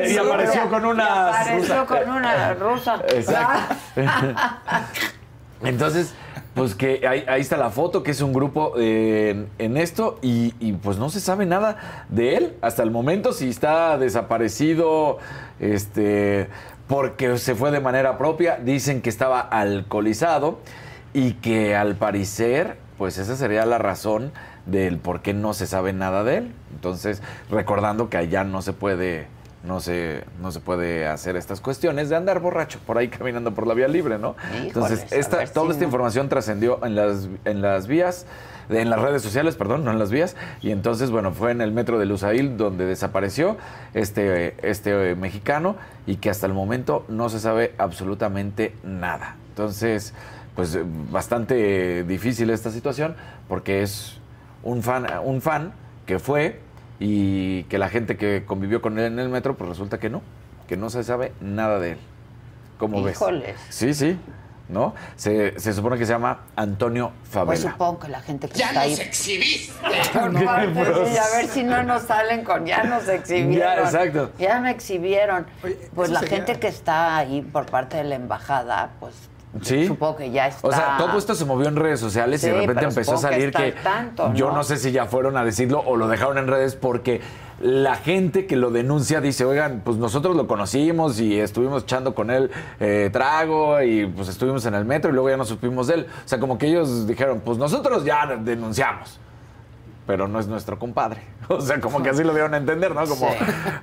Y- 0.08 0.16
apareció 0.16 0.68
con 0.70 0.84
una 0.86 1.04
Y 1.04 1.06
apareció 1.06 1.58
rusa. 1.58 1.86
con 1.86 2.10
una 2.16 2.54
rusa. 2.54 2.94
Exacto. 3.14 3.74
Entonces, 5.62 6.14
pues 6.54 6.74
que 6.74 7.06
ahí, 7.06 7.24
ahí 7.28 7.40
está 7.40 7.56
la 7.56 7.70
foto, 7.70 8.02
que 8.02 8.10
es 8.10 8.20
un 8.22 8.32
grupo 8.32 8.72
eh, 8.76 9.30
en, 9.30 9.50
en 9.58 9.76
esto, 9.76 10.18
y, 10.20 10.52
y, 10.58 10.72
pues 10.72 10.98
no 10.98 11.10
se 11.10 11.20
sabe 11.20 11.46
nada 11.46 11.76
de 12.08 12.36
él 12.36 12.56
hasta 12.60 12.82
el 12.82 12.90
momento, 12.90 13.32
si 13.32 13.48
está 13.48 13.98
desaparecido, 13.98 15.18
este, 15.60 16.48
porque 16.88 17.38
se 17.38 17.54
fue 17.54 17.70
de 17.70 17.78
manera 17.78 18.18
propia, 18.18 18.58
dicen 18.60 19.00
que 19.00 19.10
estaba 19.10 19.38
alcoholizado 19.40 20.58
y 21.12 21.34
que 21.34 21.76
al 21.76 21.94
parecer, 21.94 22.78
pues 22.98 23.16
esa 23.18 23.36
sería 23.36 23.64
la 23.64 23.78
razón 23.78 24.32
del 24.70 24.98
por 24.98 25.20
qué 25.22 25.34
no 25.34 25.54
se 25.54 25.66
sabe 25.66 25.92
nada 25.92 26.24
de 26.24 26.38
él. 26.38 26.52
Entonces, 26.74 27.22
recordando 27.50 28.08
que 28.08 28.16
allá 28.16 28.44
no 28.44 28.62
se 28.62 28.72
puede 28.72 29.26
no 29.64 29.80
se, 29.80 30.24
no 30.40 30.52
se 30.52 30.60
puede 30.60 31.06
hacer 31.06 31.36
estas 31.36 31.60
cuestiones 31.60 32.08
de 32.08 32.16
andar 32.16 32.40
borracho 32.40 32.78
por 32.86 32.98
ahí 32.98 33.08
caminando 33.08 33.54
por 33.54 33.66
la 33.66 33.74
vía 33.74 33.88
libre, 33.88 34.18
¿no? 34.18 34.36
Híjoles, 34.50 34.66
Entonces, 34.66 35.12
esta, 35.12 35.44
toda 35.46 35.66
si 35.66 35.72
esta 35.72 35.82
no. 35.82 35.84
información 35.84 36.28
trascendió 36.28 36.84
en 36.84 36.94
las, 36.94 37.28
en 37.44 37.60
las 37.60 37.86
vías, 37.86 38.26
en 38.68 38.90
las 38.90 39.00
redes 39.00 39.22
sociales, 39.22 39.56
perdón, 39.56 39.84
no 39.84 39.90
en 39.90 39.98
las 39.98 40.10
vías, 40.10 40.36
y 40.62 40.70
entonces, 40.70 41.10
bueno, 41.10 41.32
fue 41.32 41.50
en 41.50 41.60
el 41.60 41.72
metro 41.72 41.98
de 41.98 42.06
Lusail 42.06 42.56
donde 42.56 42.84
desapareció 42.84 43.56
este, 43.94 44.54
este 44.68 45.10
eh, 45.10 45.14
mexicano 45.16 45.76
y 46.06 46.16
que 46.16 46.30
hasta 46.30 46.46
el 46.46 46.52
momento 46.52 47.04
no 47.08 47.28
se 47.28 47.40
sabe 47.40 47.74
absolutamente 47.78 48.74
nada. 48.84 49.36
Entonces, 49.50 50.14
pues 50.54 50.74
eh, 50.74 50.84
bastante 51.10 52.04
difícil 52.04 52.50
esta 52.50 52.70
situación 52.70 53.16
porque 53.48 53.82
es 53.82 54.17
un 54.62 54.82
fan, 54.82 55.06
un 55.24 55.40
fan 55.40 55.72
que 56.06 56.18
fue 56.18 56.60
y 57.00 57.64
que 57.64 57.78
la 57.78 57.88
gente 57.88 58.16
que 58.16 58.44
convivió 58.46 58.80
con 58.82 58.98
él 58.98 59.06
en 59.06 59.18
el 59.18 59.28
metro, 59.28 59.56
pues 59.56 59.68
resulta 59.70 59.98
que 59.98 60.10
no, 60.10 60.22
que 60.66 60.76
no 60.76 60.90
se 60.90 61.04
sabe 61.04 61.32
nada 61.40 61.78
de 61.78 61.92
él. 61.92 61.98
¿Cómo 62.78 63.02
ves? 63.02 63.16
Híjoles. 63.16 63.56
Sí, 63.70 63.92
sí, 63.94 64.18
¿no? 64.68 64.94
Se, 65.16 65.58
se 65.58 65.72
supone 65.72 65.96
que 65.98 66.06
se 66.06 66.12
llama 66.12 66.42
Antonio 66.56 67.10
Pues 67.22 67.30
Favela. 67.30 67.70
supongo 67.72 67.98
que 68.00 68.08
la 68.08 68.20
gente 68.20 68.48
que 68.48 68.58
¡Ya 68.58 68.68
está 68.68 68.80
ahí. 68.82 68.90
nos 68.90 69.00
exhibiste! 69.00 69.72
No, 70.14 70.40
pues, 70.74 71.10
sí, 71.10 71.16
a 71.18 71.36
ver 71.36 71.46
si 71.48 71.62
no 71.64 71.82
nos 71.82 72.02
salen 72.02 72.44
con 72.44 72.66
ya 72.66 72.84
nos 72.84 73.08
exhibieron. 73.08 73.76
Ya, 73.76 73.80
exacto. 73.80 74.30
Ya 74.38 74.60
me 74.60 74.70
exhibieron. 74.70 75.46
Oye, 75.64 75.78
pues 75.94 76.10
la 76.10 76.20
sería- 76.20 76.36
gente 76.36 76.58
que 76.60 76.68
está 76.68 77.16
ahí 77.16 77.42
por 77.42 77.66
parte 77.66 77.96
de 77.96 78.04
la 78.04 78.14
embajada, 78.16 78.90
pues 79.00 79.14
Sí. 79.62 79.86
supongo 79.86 80.16
que 80.16 80.30
ya 80.30 80.48
está. 80.48 80.66
O 80.68 80.72
sea, 80.72 80.96
todo 80.98 81.18
esto 81.18 81.34
se 81.34 81.44
movió 81.44 81.68
en 81.68 81.76
redes 81.76 82.00
sociales 82.00 82.42
y 82.44 82.48
de 82.48 82.60
repente 82.60 82.84
empezó 82.84 83.14
a 83.14 83.18
salir 83.18 83.52
que, 83.52 83.72
tanto, 83.72 84.32
yo 84.34 84.48
¿no? 84.48 84.56
no 84.56 84.64
sé 84.64 84.76
si 84.76 84.92
ya 84.92 85.06
fueron 85.06 85.36
a 85.36 85.44
decirlo 85.44 85.82
o 85.86 85.96
lo 85.96 86.08
dejaron 86.08 86.38
en 86.38 86.46
redes 86.46 86.76
porque 86.76 87.20
la 87.60 87.96
gente 87.96 88.46
que 88.46 88.56
lo 88.56 88.70
denuncia 88.70 89.20
dice, 89.20 89.44
oigan, 89.44 89.82
pues 89.84 89.96
nosotros 89.96 90.36
lo 90.36 90.46
conocimos 90.46 91.18
y 91.18 91.40
estuvimos 91.40 91.82
echando 91.82 92.14
con 92.14 92.30
él 92.30 92.50
eh, 92.78 93.10
trago 93.12 93.82
y 93.82 94.06
pues 94.06 94.28
estuvimos 94.28 94.64
en 94.66 94.74
el 94.74 94.84
metro 94.84 95.10
y 95.10 95.14
luego 95.14 95.30
ya 95.30 95.36
no 95.36 95.44
supimos 95.44 95.88
de 95.88 95.94
él. 95.94 96.06
O 96.24 96.28
sea, 96.28 96.38
como 96.38 96.56
que 96.58 96.66
ellos 96.66 97.06
dijeron, 97.06 97.42
pues 97.44 97.58
nosotros 97.58 98.04
ya 98.04 98.26
denunciamos. 98.26 99.18
Pero 100.08 100.26
no 100.26 100.40
es 100.40 100.48
nuestro 100.48 100.78
compadre. 100.78 101.20
O 101.50 101.60
sea, 101.62 101.80
como 101.80 102.02
que 102.02 102.10
así 102.10 102.22
lo 102.24 102.32
dieron 102.34 102.52
a 102.52 102.56
entender, 102.58 102.94
¿no? 102.94 103.06
Como, 103.06 103.28
Sí. 103.30 103.36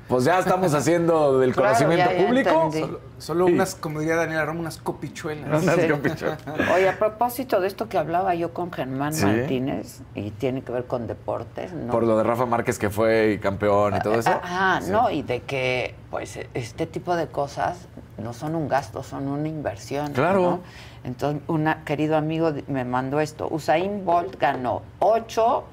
pues 0.08 0.24
ya 0.24 0.38
estamos 0.40 0.72
haciendo 0.76 1.40
del 1.40 1.52
Claro, 1.54 1.70
conocimiento 1.76 2.12
ya- 2.12 2.18
ya 2.20 2.26
público. 2.28 2.50
entendí. 2.50 2.80
Solo, 2.82 3.00
solo 3.18 3.48
Sí. 3.48 3.54
unas, 3.54 3.76
como 3.76 4.00
diría 4.02 4.16
Daniela 4.16 4.46
Roma, 4.46 4.60
unas 4.60 4.78
copichuelas. 4.78 5.64
Unas 5.64 5.76
Sí. 5.76 5.88
capichuelas. 5.88 6.40
Oye, 6.76 6.90
a 6.90 6.98
propósito 7.00 7.60
de 7.62 7.68
esto 7.68 7.88
que 7.90 7.98
hablaba 7.98 8.36
yo 8.36 8.54
con 8.54 8.72
Germán 8.72 9.14
Sí. 9.14 9.26
Martínez, 9.26 10.02
y 10.14 10.30
tiene 10.32 10.62
que 10.64 10.72
ver 10.72 10.86
con 10.86 11.08
deportes, 11.08 11.74
¿no? 11.74 11.92
Por 11.92 12.04
lo 12.04 12.18
de 12.18 12.24
Rafa 12.24 12.46
Márquez 12.46 12.78
que 12.78 12.90
fue 12.92 13.40
campeón 13.42 13.96
y 13.96 14.00
todo 14.02 14.16
eso. 14.20 14.30
Ajá, 14.30 14.82
Sí. 14.82 14.92
no, 14.92 15.10
y 15.10 15.22
de 15.24 15.42
que, 15.42 15.96
pues, 16.12 16.38
este 16.54 16.86
tipo 16.86 17.16
de 17.16 17.28
cosas 17.28 17.88
no 18.20 18.34
son 18.34 18.56
un 18.56 18.68
gasto, 18.68 19.02
son 19.02 19.28
una 19.28 19.48
inversión. 19.48 20.14
Claro. 20.14 20.42
¿no? 20.42 20.60
Entonces, 21.04 21.42
un 21.48 21.68
querido 21.86 22.16
amigo 22.18 22.52
me 22.68 22.84
mandó 22.86 23.20
esto. 23.22 23.48
Usain 23.50 24.06
Bolt 24.06 24.40
ganó 24.40 24.82
ocho 25.00 25.66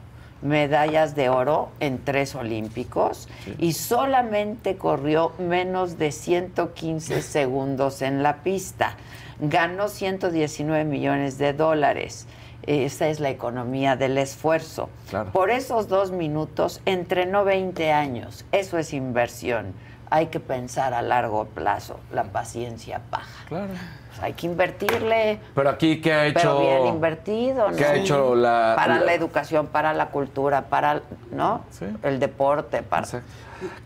medallas 0.42 1.14
de 1.14 1.28
oro 1.28 1.70
en 1.80 2.04
tres 2.04 2.34
olímpicos 2.34 3.28
y 3.58 3.72
solamente 3.72 4.76
corrió 4.76 5.32
menos 5.38 5.98
de 5.98 6.12
115 6.12 7.22
segundos 7.22 8.02
en 8.02 8.22
la 8.22 8.42
pista. 8.42 8.96
Ganó 9.40 9.88
119 9.88 10.84
millones 10.84 11.38
de 11.38 11.52
dólares. 11.52 12.26
Esa 12.64 13.08
es 13.08 13.18
la 13.18 13.30
economía 13.30 13.96
del 13.96 14.18
esfuerzo. 14.18 14.88
Claro. 15.10 15.32
Por 15.32 15.50
esos 15.50 15.88
dos 15.88 16.12
minutos 16.12 16.80
entrenó 16.86 17.44
20 17.44 17.90
años. 17.92 18.44
Eso 18.52 18.78
es 18.78 18.92
inversión. 18.92 19.74
Hay 20.14 20.26
que 20.26 20.40
pensar 20.40 20.92
a 20.92 21.00
largo 21.00 21.46
plazo. 21.46 21.98
La 22.12 22.24
paciencia 22.24 23.00
baja. 23.10 23.44
Claro. 23.48 23.68
Pues 24.10 24.22
hay 24.22 24.34
que 24.34 24.46
invertirle. 24.46 25.40
Pero 25.54 25.70
aquí, 25.70 26.02
¿qué 26.02 26.12
ha 26.12 26.26
hecho? 26.26 26.58
Pero 26.58 26.60
bien 26.82 26.94
invertido, 26.94 27.70
¿no? 27.70 27.76
¿Qué 27.76 27.86
ha 27.86 27.94
hecho 27.94 28.34
la- 28.34 28.74
Para 28.76 28.98
la- 28.98 29.06
la 29.06 29.14
educación, 29.14 29.68
para 29.68 29.94
la 29.94 30.08
cultura, 30.08 30.66
para, 30.68 31.00
¿no? 31.30 31.64
Sí. 31.70 31.86
El 32.02 32.20
deporte, 32.20 32.82
para... 32.82 33.04
Exacto. 33.04 33.26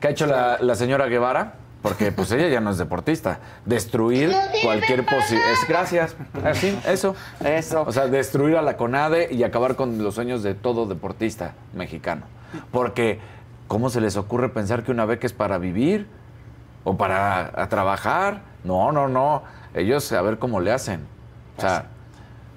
¿Qué 0.01 0.09
ha 0.09 0.11
hecho 0.11 0.27
la, 0.27 0.59
la 0.61 0.75
señora 0.75 1.07
Guevara? 1.07 1.53
Porque 1.81 2.11
pues 2.11 2.33
ella 2.33 2.49
ya 2.49 2.61
no 2.61 2.71
es 2.71 2.79
deportista. 2.79 3.39
Destruir 3.65 4.33
cualquier 4.65 5.05
posibilidad. 5.07 5.55
Gracias. 5.69 6.17
Así, 6.45 6.77
eso. 6.89 7.15
Eso. 7.45 7.83
O 7.87 7.93
sea, 7.93 8.09
destruir 8.09 8.57
a 8.57 8.63
la 8.63 8.77
CONADE 8.77 9.29
y 9.33 9.45
acabar 9.45 9.77
con 9.77 10.03
los 10.03 10.17
sueños 10.17 10.43
de 10.43 10.55
todo 10.55 10.87
deportista 10.87 11.53
mexicano. 11.73 12.23
Porque, 12.73 13.21
¿cómo 13.69 13.91
se 13.91 14.01
les 14.01 14.17
ocurre 14.17 14.49
pensar 14.49 14.83
que 14.85 14.91
una 14.91 15.05
beca 15.05 15.27
es 15.27 15.33
para 15.33 15.59
vivir? 15.59 16.07
¿O 16.85 16.97
para 16.97 17.53
a 17.61 17.69
trabajar? 17.69 18.43
No, 18.65 18.93
no, 18.93 19.09
no. 19.09 19.43
Ellos 19.75 20.11
a 20.13 20.23
ver 20.23 20.39
cómo 20.39 20.61
le 20.61 20.73
hacen. 20.73 21.01
O 21.57 21.61
sea, 21.61 21.87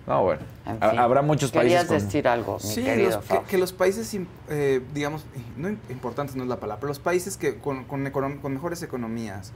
no, 0.07 0.23
bueno. 0.23 0.41
En 0.65 0.77
Ha- 0.83 0.89
fin. 0.91 0.99
Habrá 0.99 1.21
muchos 1.23 1.51
Querías 1.51 1.85
países 1.85 1.97
con- 2.03 2.05
decir 2.07 2.27
algo, 2.27 2.57
mi 2.61 2.69
Sí, 2.69 2.83
querido 2.83 3.21
los- 3.27 3.43
que, 3.47 3.57
los 3.57 3.73
países, 3.73 4.15
eh, 4.49 4.81
digamos, 4.93 5.25
no 5.57 5.69
im- 5.69 5.77
importantes 5.89 6.35
no 6.35 6.43
es 6.43 6.49
la 6.49 6.57
palabra, 6.59 6.79
pero 6.81 6.89
los 6.89 6.99
países 6.99 7.37
que 7.37 7.57
con, 7.57 7.85
con 7.85 8.05
econom- 8.05 8.39
con 8.39 8.53
mejores 8.53 8.83
economías 8.83 9.51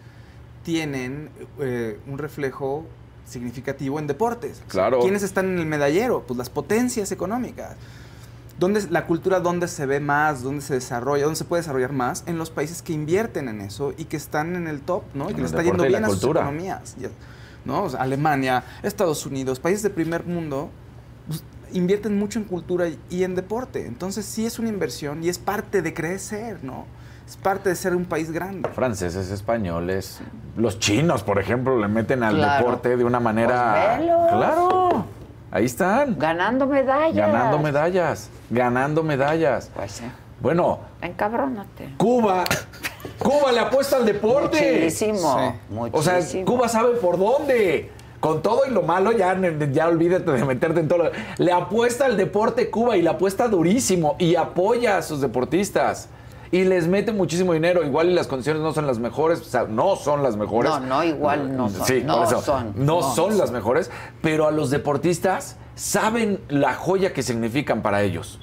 tienen 0.63 1.29
eh, 1.59 1.99
un 2.07 2.17
reflejo 2.17 2.85
significativo 3.25 3.99
en 3.99 4.07
deportes. 4.07 4.63
Claro. 4.67 4.99
¿Quiénes 5.01 5.21
están 5.23 5.45
en 5.49 5.59
el 5.59 5.65
medallero? 5.65 6.23
Pues 6.27 6.37
las 6.37 6.49
potencias 6.49 7.11
económicas. 7.11 7.75
¿Dónde, 8.59 8.79
es- 8.79 8.91
la 8.91 9.05
cultura 9.07 9.39
dónde 9.39 9.67
se 9.67 9.85
ve 9.85 9.99
más, 9.99 10.43
dónde 10.43 10.61
se 10.61 10.75
desarrolla, 10.75 11.23
dónde 11.23 11.37
se 11.37 11.45
puede 11.45 11.61
desarrollar 11.61 11.91
más? 11.91 12.23
En 12.27 12.37
los 12.37 12.49
países 12.51 12.81
que 12.81 12.93
invierten 12.93 13.49
en 13.49 13.61
eso 13.61 13.93
y 13.97 14.05
que 14.05 14.15
están 14.17 14.55
en 14.55 14.67
el 14.67 14.81
top, 14.81 15.03
¿no? 15.13 15.29
Y 15.29 15.33
que 15.33 15.41
les 15.41 15.51
está 15.51 15.63
yendo 15.63 15.83
bien 15.83 16.03
a 16.05 16.07
sus 16.09 16.19
cultura. 16.19 16.41
economías. 16.41 16.95
¿no? 17.65 17.83
O 17.83 17.89
sea, 17.89 18.01
Alemania, 18.01 18.63
Estados 18.83 19.25
Unidos, 19.25 19.57
países 19.59 19.83
de 19.83 19.89
primer 19.89 20.25
mundo, 20.25 20.69
pues, 21.27 21.43
invierten 21.71 22.19
mucho 22.19 22.37
en 22.39 22.43
cultura 22.45 22.87
y- 23.09 23.23
en 23.23 23.35
deporte. 23.35 23.87
Entonces 23.87 24.25
sí 24.25 24.45
es 24.45 24.59
una 24.59 24.67
inversión 24.69 25.23
y 25.23 25.29
es 25.29 25.39
parte 25.39 25.81
de 25.81 25.93
crecer, 25.93 26.61
¿no? 26.61 26.85
Es 27.25 27.37
parte 27.37 27.69
de 27.69 27.75
ser 27.77 27.95
un 27.95 28.03
país 28.03 28.31
grande. 28.31 28.67
Franceses, 28.75 29.31
españoles, 29.31 30.19
los 30.57 30.77
chinos, 30.77 31.23
por 31.23 31.39
ejemplo, 31.39 31.79
le 31.79 31.87
meten 31.87 32.21
al 32.21 32.35
Claro. 32.35 32.65
deporte 32.65 32.97
de 32.97 33.05
una 33.05 33.21
manera. 33.21 33.95
Pues 33.95 33.99
velos. 34.09 34.27
claro, 34.33 35.05
ahí 35.53 35.65
están, 35.65 36.17
Ganando 36.17 36.65
medallas. 36.67 37.15
ganando 37.15 37.59
medallas, 37.59 38.29
ganando 38.49 39.03
medallas. 39.03 39.69
Pues 39.75 39.91
sí. 39.93 40.03
Bueno, 40.41 40.79
Encabrónate. 41.01 41.89
Cuba, 41.97 42.43
Cuba 43.19 43.51
le 43.51 43.59
apuesta 43.59 43.97
al 43.97 44.05
deporte. 44.05 44.79
Muchísimo. 44.81 45.17
Sí. 45.17 45.89
O 45.93 46.01
sea, 46.01 46.15
muchísimo. 46.15 46.45
Cuba 46.45 46.67
sabe 46.67 46.95
por 46.95 47.17
dónde. 47.17 47.91
Con 48.19 48.41
todo 48.41 48.61
y 48.65 48.71
lo 48.71 48.83
malo, 48.83 49.11
ya, 49.11 49.37
ya 49.71 49.87
olvídate 49.89 50.31
de 50.31 50.45
meterte 50.45 50.79
en 50.79 50.87
todo. 50.87 50.99
lo- 51.03 51.11
Le 51.37 51.51
apuesta 51.51 52.05
al 52.05 52.15
deporte 52.15 52.69
Cuba 52.69 52.95
y 52.95 53.01
le 53.01 53.09
apuesta 53.09 53.49
durísimo 53.49 54.15
y 54.17 54.35
apoya 54.37 54.97
a 54.97 55.01
sus 55.01 55.19
deportistas. 55.19 56.07
Y 56.53 56.65
les 56.65 56.87
mete 56.87 57.11
muchísimo 57.11 57.53
dinero. 57.53 57.83
Igual 57.83 58.09
y 58.11 58.13
las 58.13 58.27
condiciones 58.27 58.61
no 58.61 58.73
son 58.73 58.85
las 58.85 58.99
mejores. 58.99 59.41
O 59.41 59.43
sea, 59.45 59.63
no 59.63 59.95
son 59.95 60.21
las 60.21 60.37
mejores. 60.37 60.71
No, 60.71 60.79
no, 60.81 61.03
igual 61.03 61.57
no 61.57 61.67
son. 61.69 61.85
Sí, 61.87 62.03
No 62.05 62.17
por 62.19 62.27
eso. 62.27 62.41
son. 62.43 62.73
No, 62.75 62.83
No 62.97 63.01
son 63.01 63.31
son. 63.31 63.37
las 63.39 63.51
mejores. 63.51 63.89
Pero 64.21 64.47
a 64.47 64.51
los 64.51 64.69
deportistas 64.69 65.57
saben 65.73 66.39
la 66.49 66.75
joya 66.75 67.11
que 67.11 67.23
significan 67.23 67.81
para 67.81 68.03
ellos. 68.03 68.39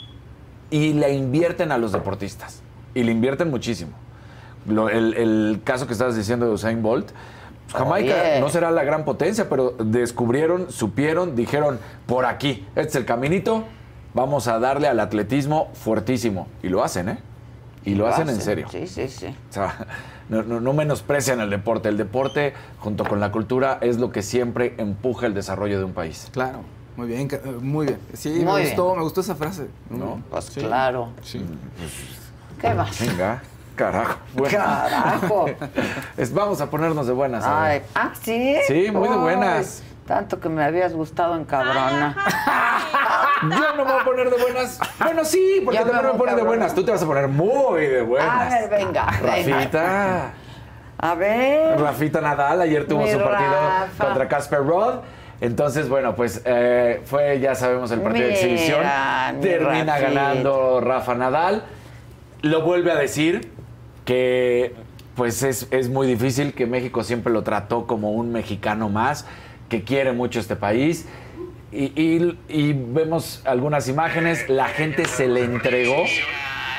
Y 0.71 0.93
le 0.95 1.13
invierten 1.15 1.71
a 1.71 1.79
los 1.79 1.93
deportistas. 1.93 2.63
Y 2.95 3.05
le 3.05 3.13
invierten 3.13 3.49
muchísimo. 3.49 3.93
Lo- 4.67 4.89
el, 4.89 5.15
el 5.15 5.61
caso 5.63 5.87
que 5.87 5.93
estabas 5.93 6.17
diciendo 6.17 6.47
de 6.47 6.53
Usain 6.53 6.83
Bolt. 6.83 7.11
pues, 7.71 7.81
Jamaica 7.81 8.41
no 8.41 8.49
será 8.49 8.73
la 8.73 8.83
gran 8.83 9.05
potencia, 9.05 9.49
pero 9.49 9.71
descubrieron, 9.79 10.73
supieron, 10.73 11.37
dijeron, 11.37 11.79
por 12.07 12.27
aquí, 12.27 12.67
este 12.75 12.89
es 12.89 12.95
el 12.97 13.05
caminito, 13.05 13.63
vamos 14.15 14.49
a 14.49 14.59
darle 14.59 14.89
al 14.89 14.99
atletismo 14.99 15.69
fuertísimo. 15.75 16.49
Y 16.65 16.69
lo 16.71 16.83
hacen, 16.83 17.09
¿eh? 17.11 17.19
Y 17.85 17.95
lo, 17.95 18.07
hacen, 18.07 18.29
en 18.29 18.41
serio. 18.41 18.67
Sí, 18.71 18.87
sí, 18.87 19.09
sí. 19.09 19.27
O 19.51 19.53
sea, 19.53 19.87
no, 20.29 20.43
no- 20.43 20.61
no 20.61 20.73
menosprecian 20.75 21.41
el 21.41 21.49
deporte. 21.51 21.89
El 21.89 21.97
deporte, 21.97 22.53
junto 22.79 23.05
con 23.05 23.21
la 23.21 23.33
cultura, 23.33 23.79
es 23.81 23.99
lo 23.99 24.13
que 24.13 24.23
siempre 24.23 24.75
empuja 24.79 25.27
el 25.27 25.35
desarrollo 25.35 25.79
de 25.79 25.85
un 25.85 25.93
país. 25.95 26.29
Claro. 26.33 26.61
Muy 26.97 27.09
bien, 27.09 27.29
eh, 27.33 27.41
muy 27.63 27.87
bien. 27.87 27.99
Sí, 28.13 28.29
Muy 28.31 28.45
me 28.45 28.55
bien. 28.57 28.67
gustó, 28.67 28.95
me 28.97 29.03
gustó 29.03 29.21
esa 29.23 29.35
frase. 29.35 29.69
¿No? 29.89 30.21
Pues 30.29 30.51
claro. 30.51 31.09
Sí. 31.23 31.41
¿Qué 32.61 32.75
más? 32.75 33.01
Venga, 33.01 33.41
carajo. 33.77 34.19
Bueno. 34.35 34.59
Carajo. 34.59 35.47
Es- 36.19 36.35
vamos 36.35 36.61
a 36.61 36.69
ponernos 36.69 37.07
de 37.07 37.13
buenas. 37.15 37.45
Ay, 37.47 37.81
ah, 37.95 38.13
sí. 38.21 38.57
Sí, 38.67 38.91
muy 38.93 39.09
de 39.09 39.15
Ay, 39.15 39.21
buenas. 39.21 39.83
Tanto 40.11 40.41
que 40.41 40.49
me 40.49 40.65
habías 40.65 40.93
gustado 40.93 41.37
en 41.37 41.45
cabrona. 41.45 42.17
Yo 43.43 43.49
no 43.77 43.85
me 43.85 43.93
voy 43.93 44.01
a 44.01 44.05
poner 44.05 44.29
de 44.29 44.43
buenas. 44.43 44.81
Bueno, 44.99 45.25
sí, 45.25 45.63
porque 45.65 45.79
te 45.79 45.85
me 45.85 45.99
a 45.99 46.03
voy, 46.03 46.19
poner 46.19 46.35
de 46.35 46.43
buenas. 46.43 46.75
Tú 46.75 46.83
te 46.85 46.91
vas 46.91 47.01
a 47.01 47.07
poner 47.07 47.29
muy 47.29 47.87
de 47.87 48.01
A 48.01 48.03
buenas. 48.03 48.51
ver, 48.51 48.69
venga. 48.71 49.07
venga. 49.23 49.57
Rafita. 49.57 50.33
A 50.99 51.15
ver. 51.15 51.79
Rafita 51.81 52.21
Nadal 52.21 52.61
ayer 52.61 52.89
tuvo 52.89 53.05
Mi 53.05 53.13
su 53.13 53.21
partido 53.21 53.53
Rafa. 53.53 54.05
contra 54.05 54.27
Casper 54.27 54.67
Rod. 54.67 54.95
Entonces, 55.41 55.89
bueno, 55.89 56.17
pues 56.17 56.43
eh, 56.45 57.03
fue, 57.05 57.39
ya 57.39 57.55
sabemos, 57.55 57.93
el 57.93 58.01
partido 58.01 58.27
de 58.27 58.33
exhibición. 58.33 58.81
mi 59.37 59.41
Termina 59.43 59.85
Rafita. 59.97 60.01
ganando 60.01 60.81
Rafa 60.81 61.15
Nadal. 61.15 61.63
Lo 62.43 62.63
vuelve 62.63 62.91
a 62.91 62.97
decir 62.97 63.53
que 64.05 64.75
pues 65.15 65.45
es, 65.45 65.69
es 65.71 65.89
muy 65.89 66.09
difícil, 66.09 66.53
que 66.53 66.67
México 66.67 67.05
siempre 67.05 67.33
lo 67.33 67.45
trató 67.45 67.87
como 67.87 68.11
un 68.11 68.33
mexicano 68.33 68.89
más, 68.89 69.27
que 69.71 69.83
quiere 69.85 70.13
mucho 70.13 70.39
este 70.41 70.57
país. 70.57 71.07
Y, 71.73 71.85
y- 71.99 72.39
y 72.49 72.73
vemos 72.75 73.41
algunas 73.47 73.89
imágenes, 73.89 74.49
la 74.51 74.67
gente 74.69 75.07
se 75.07 75.29
le 75.29 75.45
entregó. 75.45 76.03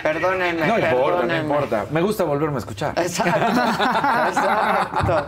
Perdónenme. 0.03 0.65
No 0.67 0.79
importa, 0.79 1.25
no 1.27 1.37
importa. 1.37 1.85
Me 1.91 2.01
gusta 2.01 2.23
volverme 2.23 2.55
a 2.55 2.59
escuchar. 2.59 2.93
Exacto. 2.97 3.61
Exacto. 4.29 5.25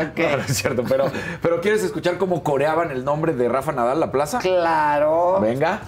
Ok. 0.00 0.18
No, 0.18 0.36
no 0.36 0.42
es 0.44 0.56
cierto, 0.56 0.84
pero, 0.88 1.10
pero 1.42 1.60
¿quieres 1.60 1.82
escuchar 1.82 2.18
cómo 2.18 2.42
coreaban 2.44 2.90
el 2.92 3.04
nombre 3.04 3.32
de 3.34 3.48
Rafa 3.48 3.72
Nadal, 3.72 3.98
la 4.00 4.10
plaza? 4.12 4.38
Claro. 4.38 5.40
Venga. 5.40 5.80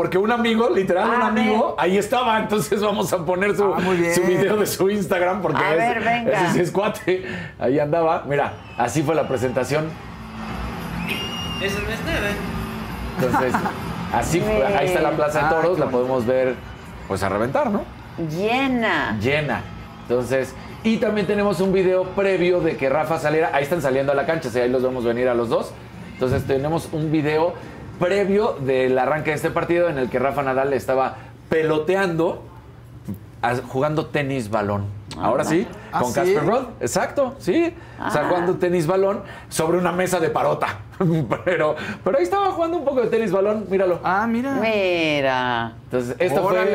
Porque 0.00 0.16
un 0.16 0.32
amigo, 0.32 0.70
literal, 0.70 1.10
un 1.10 1.20
A 1.20 1.26
amigo, 1.26 1.74
ahí 1.78 1.98
estaba. 1.98 2.38
Entonces 2.38 2.80
vamos 2.80 3.12
a 3.12 3.18
poner 3.22 3.54
su, 3.54 3.74
Ah, 3.74 3.80
su 4.14 4.22
video 4.22 4.56
de 4.56 4.66
su 4.66 4.88
Instagram 4.88 5.42
porque 5.42 5.62
A 5.62 5.72
es- 5.72 5.76
ver, 5.76 6.02
venga. 6.02 6.46
ese 6.48 6.62
es 6.62 6.70
cuate. 6.70 7.22
Ahí 7.58 7.78
andaba. 7.78 8.24
Mira, 8.26 8.54
así 8.78 9.02
fue 9.02 9.14
la 9.14 9.28
presentación. 9.28 9.90
Eso 11.60 11.78
no 11.82 11.90
es 11.90 12.00
nada. 12.06 12.30
Entonces, 13.18 13.54
así 14.14 14.40
fue. 14.40 14.64
Ahí 14.78 14.86
está 14.86 15.02
la 15.02 15.10
Plaza 15.10 15.40
de 15.40 15.44
Ah, 15.44 15.50
Toros, 15.50 15.78
la 15.78 15.90
podemos 15.90 16.24
ver 16.24 16.54
pues 17.06 17.22
a 17.22 17.28
reventar, 17.28 17.68
¿no? 17.70 17.82
Llena. 18.30 19.18
Llena. 19.20 19.60
Entonces, 20.08 20.54
y 20.82 20.96
también 20.96 21.26
tenemos 21.26 21.60
un 21.60 21.74
video 21.74 22.04
previo 22.04 22.60
de 22.60 22.78
que 22.78 22.88
Rafa 22.88 23.18
saliera. 23.18 23.50
Ahí 23.52 23.64
están 23.64 23.82
saliendo 23.82 24.12
a 24.12 24.14
la 24.14 24.24
cancha, 24.24 24.48
si 24.48 24.60
ahí 24.60 24.70
los 24.70 24.82
vemos 24.82 25.04
venir 25.04 25.28
a 25.28 25.34
los 25.34 25.50
dos. 25.50 25.72
Entonces, 26.14 26.46
tenemos 26.46 26.88
un 26.92 27.12
video 27.12 27.52
previo 28.00 28.56
del 28.60 28.98
arranque 28.98 29.30
de 29.30 29.36
este 29.36 29.50
partido 29.50 29.88
en 29.88 29.98
el 29.98 30.10
que 30.10 30.18
Rafa 30.18 30.42
Nadal 30.42 30.72
estaba 30.72 31.16
peloteando, 31.48 32.42
jugando 33.68 34.06
tenis 34.06 34.50
balón. 34.50 34.86
Ahora 35.18 35.44
sí, 35.44 35.66
¿Ah, 35.92 36.00
con 36.00 36.08
sí? 36.08 36.14
Casper 36.14 36.46
Rod. 36.46 36.64
Exacto, 36.80 37.34
sí. 37.38 37.74
O 38.04 38.10
sea, 38.10 38.22
Ah. 38.22 38.26
jugando 38.28 38.56
tenis 38.56 38.86
balón 38.86 39.22
sobre 39.48 39.76
una 39.76 39.92
mesa 39.92 40.18
de 40.20 40.30
parota. 40.30 40.78
pero, 41.44 41.74
pero 42.04 42.16
ahí 42.18 42.22
estaba 42.22 42.46
jugando 42.52 42.78
un 42.78 42.84
poco 42.84 43.02
de 43.02 43.08
tenis 43.08 43.30
balón, 43.32 43.66
míralo. 43.68 44.00
Ah, 44.04 44.26
mira. 44.26 44.54
Mira. 44.54 45.72
Entonces, 45.84 46.16
esto 46.18 46.42
Órale. 46.44 46.70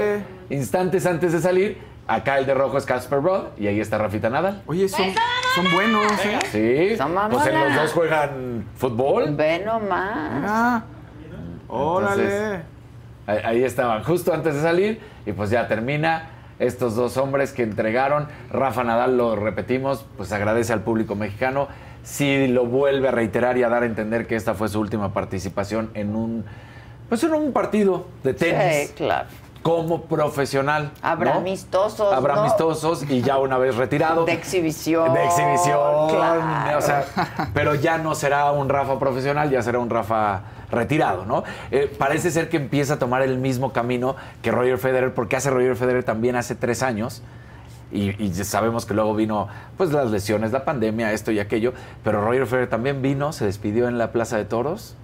fue 0.47 0.55
instantes 0.55 1.05
antes 1.05 1.33
de 1.33 1.39
salir. 1.39 1.95
Acá 2.07 2.37
el 2.37 2.45
de 2.45 2.53
rojo 2.53 2.77
es 2.77 2.85
Casper 2.85 3.19
Rod 3.19 3.43
y 3.57 3.65
ahí 3.65 3.79
está 3.79 3.97
Rafita 3.97 4.29
Nadal. 4.29 4.61
Oye, 4.67 4.87
son, 4.87 5.07
son 5.55 5.65
buenos, 5.73 6.11
¿eh? 6.23 6.39
Sí, 6.91 6.97
Son 6.97 7.15
pues 7.31 7.47
en 7.47 7.59
los 7.59 7.75
dos 7.75 7.93
juegan 7.93 8.65
fútbol. 8.75 9.33
Ve 9.35 9.63
nomás. 9.65 10.31
Mira. 10.39 10.83
Órale. 11.75 12.61
Ahí, 13.27 13.39
ahí 13.43 13.63
estaban, 13.63 14.03
justo 14.03 14.33
antes 14.33 14.55
de 14.55 14.61
salir 14.61 14.99
y 15.25 15.31
pues 15.31 15.49
ya 15.49 15.67
termina. 15.67 16.29
Estos 16.57 16.95
dos 16.95 17.17
hombres 17.17 17.51
que 17.51 17.63
entregaron, 17.63 18.29
Rafa 18.49 18.85
Nadal, 18.85 19.17
lo 19.17 19.35
repetimos, 19.35 20.05
pues 20.15 20.31
agradece 20.31 20.71
al 20.71 20.81
público 20.81 21.13
mexicano. 21.15 21.67
Sí 22.03 22.47
lo 22.47 22.65
vuelve 22.65 23.09
a 23.09 23.11
reiterar 23.11 23.57
y 23.57 23.63
a 23.63 23.69
dar 23.69 23.83
a 23.83 23.85
entender 23.85 24.25
que 24.25 24.37
esta 24.37 24.53
fue 24.53 24.69
su 24.69 24.79
última 24.79 25.11
participación 25.11 25.89
en 25.95 26.15
un, 26.15 26.45
pues 27.09 27.23
en 27.25 27.33
un 27.33 27.51
partido 27.51 28.07
de 28.23 28.33
tenis. 28.33 28.87
Sí, 28.87 28.93
claro. 28.93 29.27
Como 29.65 30.03
profesional. 30.03 30.91
Habrá 31.01 31.33
¿no? 31.33 31.39
amistosos, 31.39 32.13
Habrá 32.13 32.35
¿no? 32.35 32.41
amistosos 32.41 33.03
y 33.09 33.23
ya 33.23 33.39
una 33.39 33.57
vez 33.57 33.75
retirado. 33.75 34.23
De 34.23 34.31
exhibición. 34.31 35.11
De 35.11 35.25
exhibición. 35.25 36.09
Claro. 36.11 36.77
O 36.77 36.81
sea, 36.81 37.03
pero 37.51 37.73
ya 37.73 37.97
no 37.97 38.13
será 38.13 38.51
un 38.51 38.69
Rafa 38.69 38.99
profesional, 38.99 39.49
ya 39.49 39.63
será 39.63 39.79
un 39.79 39.89
Rafa 39.89 40.41
retirado, 40.69 41.25
¿no? 41.25 41.43
Eh, 41.71 41.91
parece 41.97 42.29
ser 42.29 42.47
que 42.47 42.57
empieza 42.57 42.93
a 42.93 42.99
tomar 42.99 43.23
el 43.23 43.39
mismo 43.39 43.73
camino 43.73 44.15
que 44.43 44.51
Roger 44.51 44.77
Federer, 44.77 45.15
porque 45.15 45.35
hace 45.35 45.49
Roger 45.49 45.75
Federer 45.75 46.03
también 46.03 46.35
hace 46.35 46.53
tres 46.53 46.83
años. 46.83 47.23
Y, 47.91 48.23
y 48.23 48.31
sabemos 48.43 48.85
que 48.85 48.93
luego 48.93 49.15
vino 49.15 49.47
pues 49.77 49.91
las 49.91 50.11
lesiones, 50.11 50.51
la 50.51 50.63
pandemia, 50.63 51.11
esto 51.11 51.31
y 51.31 51.39
aquello. 51.39 51.73
Pero 52.03 52.23
Roger 52.23 52.45
Federer 52.45 52.69
también 52.69 53.01
vino, 53.01 53.33
se 53.33 53.45
despidió 53.45 53.87
en 53.87 53.97
la 53.97 54.11
Plaza 54.11 54.37
de 54.37 54.45
Toros, 54.45 54.95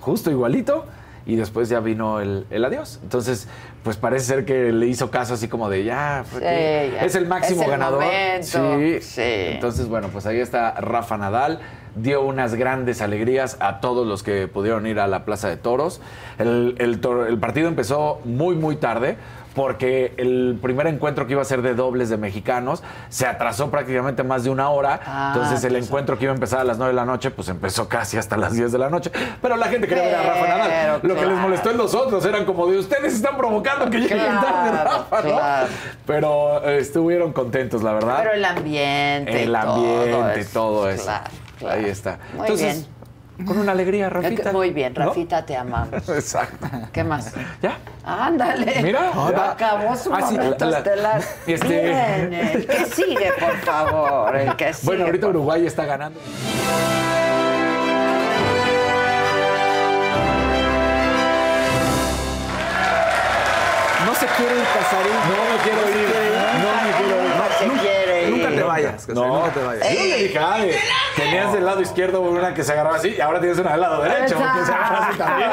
justo 0.00 0.28
igualito. 0.32 0.86
Y 1.26 1.36
después 1.36 1.68
ya 1.68 1.80
vino 1.80 2.20
el, 2.20 2.46
el 2.50 2.64
adiós. 2.64 3.00
Entonces, 3.02 3.48
pues 3.82 3.96
parece 3.96 4.24
ser 4.26 4.44
que 4.44 4.72
le 4.72 4.86
hizo 4.86 5.10
caso 5.10 5.34
así 5.34 5.46
como 5.48 5.68
de 5.68 5.84
ya, 5.84 6.24
Sí, 6.32 6.40
ya. 6.40 7.04
es 7.04 7.14
el 7.14 7.26
máximo 7.26 7.60
Es 7.60 7.66
el 7.66 7.70
ganador. 7.70 8.04
Sí. 8.40 9.00
Sí. 9.02 9.22
Entonces, 9.22 9.88
bueno, 9.88 10.08
pues 10.12 10.24
ahí 10.26 10.40
está 10.40 10.72
Rafa 10.80 11.16
Nadal. 11.18 11.60
Dio 11.94 12.22
unas 12.22 12.54
grandes 12.54 13.02
alegrías 13.02 13.56
a 13.60 13.80
todos 13.80 14.06
los 14.06 14.22
que 14.22 14.46
pudieron 14.46 14.86
ir 14.86 15.00
a 15.00 15.06
la 15.08 15.24
Plaza 15.24 15.48
de 15.48 15.56
Toros. 15.56 16.00
El, 16.38 16.76
el 16.78 17.00
toro- 17.00 17.26
el 17.26 17.38
partido 17.38 17.66
empezó 17.68 18.20
muy, 18.24 18.54
muy 18.54 18.76
tarde 18.76 19.16
porque 19.54 20.14
el 20.16 20.58
primer 20.62 20.86
encuentro 20.86 21.26
que 21.26 21.32
iba 21.32 21.42
a 21.42 21.44
ser 21.44 21.62
de 21.62 21.74
dobles 21.74 22.08
de 22.10 22.16
mexicanos 22.16 22.82
se 23.08 23.26
atrasó 23.26 23.70
prácticamente 23.70 24.22
más 24.22 24.44
de 24.44 24.50
una 24.50 24.68
hora. 24.70 25.00
Ah, 25.04 25.32
Entonces 25.34 25.64
el 25.64 25.76
encuentro 25.76 26.16
que 26.18 26.24
iba 26.24 26.32
a 26.32 26.34
empezar 26.34 26.60
a 26.60 26.64
las 26.64 26.78
9 26.78 26.92
de 26.92 26.96
la 26.96 27.04
noche, 27.04 27.30
pues 27.30 27.48
empezó 27.48 27.88
casi 27.88 28.16
hasta 28.18 28.36
las 28.36 28.52
10 28.52 28.70
de 28.72 28.78
la 28.78 28.88
noche. 28.90 29.10
Pero 29.42 29.56
la 29.56 29.66
gente 29.68 29.88
quería 29.88 30.04
ver 30.04 30.14
a 30.14 30.22
Rafa 30.22 30.48
Nadal. 30.48 31.00
Lo 31.02 31.14
que 31.14 31.26
les 31.26 31.38
molestó 31.38 31.70
en 31.70 31.76
los 31.76 31.94
otros 31.94 32.24
eran 32.24 32.44
como 32.44 32.66
de 32.66 32.78
ustedes 32.78 33.14
están 33.14 33.36
provocando 33.36 33.90
que 33.90 33.98
lleguen 33.98 34.18
Claro, 34.18 34.40
tarde 34.40 34.84
Rafa, 34.84 35.16
¿no? 35.22 35.36
claro. 35.36 35.66
Pero 36.06 36.64
eh, 36.68 36.78
estuvieron 36.78 37.32
contentos, 37.32 37.82
la 37.82 37.92
verdad. 37.92 38.18
Pero 38.20 38.32
el 38.34 38.44
ambiente. 38.44 39.42
El 39.42 39.54
ambiente, 39.54 40.40
eso, 40.40 40.50
todo 40.52 40.88
eso. 40.88 41.04
Claro, 41.04 41.24
claro. 41.58 41.74
Ahí 41.80 41.84
está. 41.86 42.18
Muy 42.34 42.40
Entonces, 42.42 42.74
bien. 42.86 42.97
Con 43.46 43.58
una 43.58 43.72
alegría, 43.72 44.08
Rafita. 44.10 44.52
Muy 44.52 44.70
bien, 44.70 44.92
¿no? 44.96 45.06
Rafita, 45.06 45.44
te 45.46 45.56
amamos. 45.56 46.08
Exacto. 46.08 46.66
¿Qué 46.92 47.04
más? 47.04 47.32
¿Ya? 47.62 47.78
Ándale. 48.04 48.82
Mira, 48.82 49.12
ya. 49.30 49.50
acabó 49.52 49.96
su 49.96 50.12
Ah, 50.12 50.20
momento 50.20 50.64
la- 50.64 50.70
la- 50.70 50.78
estelar. 50.78 51.22
Este- 51.46 51.68
Bien, 51.68 52.34
el 52.34 52.66
que 52.66 52.84
sigue, 52.86 53.32
por 53.38 53.56
favor, 53.58 54.36
el 54.36 54.56
que 54.56 54.72
sigue. 54.72 54.86
Bueno, 54.86 55.04
ahorita 55.06 55.26
por- 55.26 55.36
Uruguay 55.36 55.66
está 55.66 55.84
ganando. 55.84 56.18
No 64.06 64.14
se 64.14 64.26
quiere 64.26 64.54
ir 64.56 64.64
Casarín. 64.74 65.12
No 65.28 65.38
me 65.50 65.56
quiero 65.62 65.82
ir. 65.90 66.08
No 66.62 66.70
me 66.82 66.90
quiero 66.98 67.24
ir. 67.24 67.36
No 67.36 67.74
se 67.76 67.80
quiere 67.80 68.30
Nunca 68.30 68.50
ir. 68.50 68.56
te 68.56 68.62
vayas, 68.88 69.08
No, 69.08 69.26
nunca 69.26 69.50
te 69.52 69.62
vayas. 69.64 69.88
Yo 69.94 70.00
le 70.00 70.16
dije, 70.22 70.38
ay, 70.38 70.70
tenías 71.16 71.52
del 71.52 71.64
lado 71.64 71.80
izquierdo 71.80 72.20
una 72.20 72.54
que 72.54 72.64
se 72.64 72.72
agarraba 72.72 72.96
así 72.96 73.14
y 73.16 73.20
ahora 73.20 73.40
tienes 73.40 73.58
una 73.58 73.72
del 73.72 73.80
lado 73.80 74.02
derecho 74.02 74.36
que 74.36 74.64
se 74.64 74.72
agarra 74.72 75.08
así 75.08 75.18
también. 75.18 75.50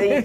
Bien. 0.00 0.24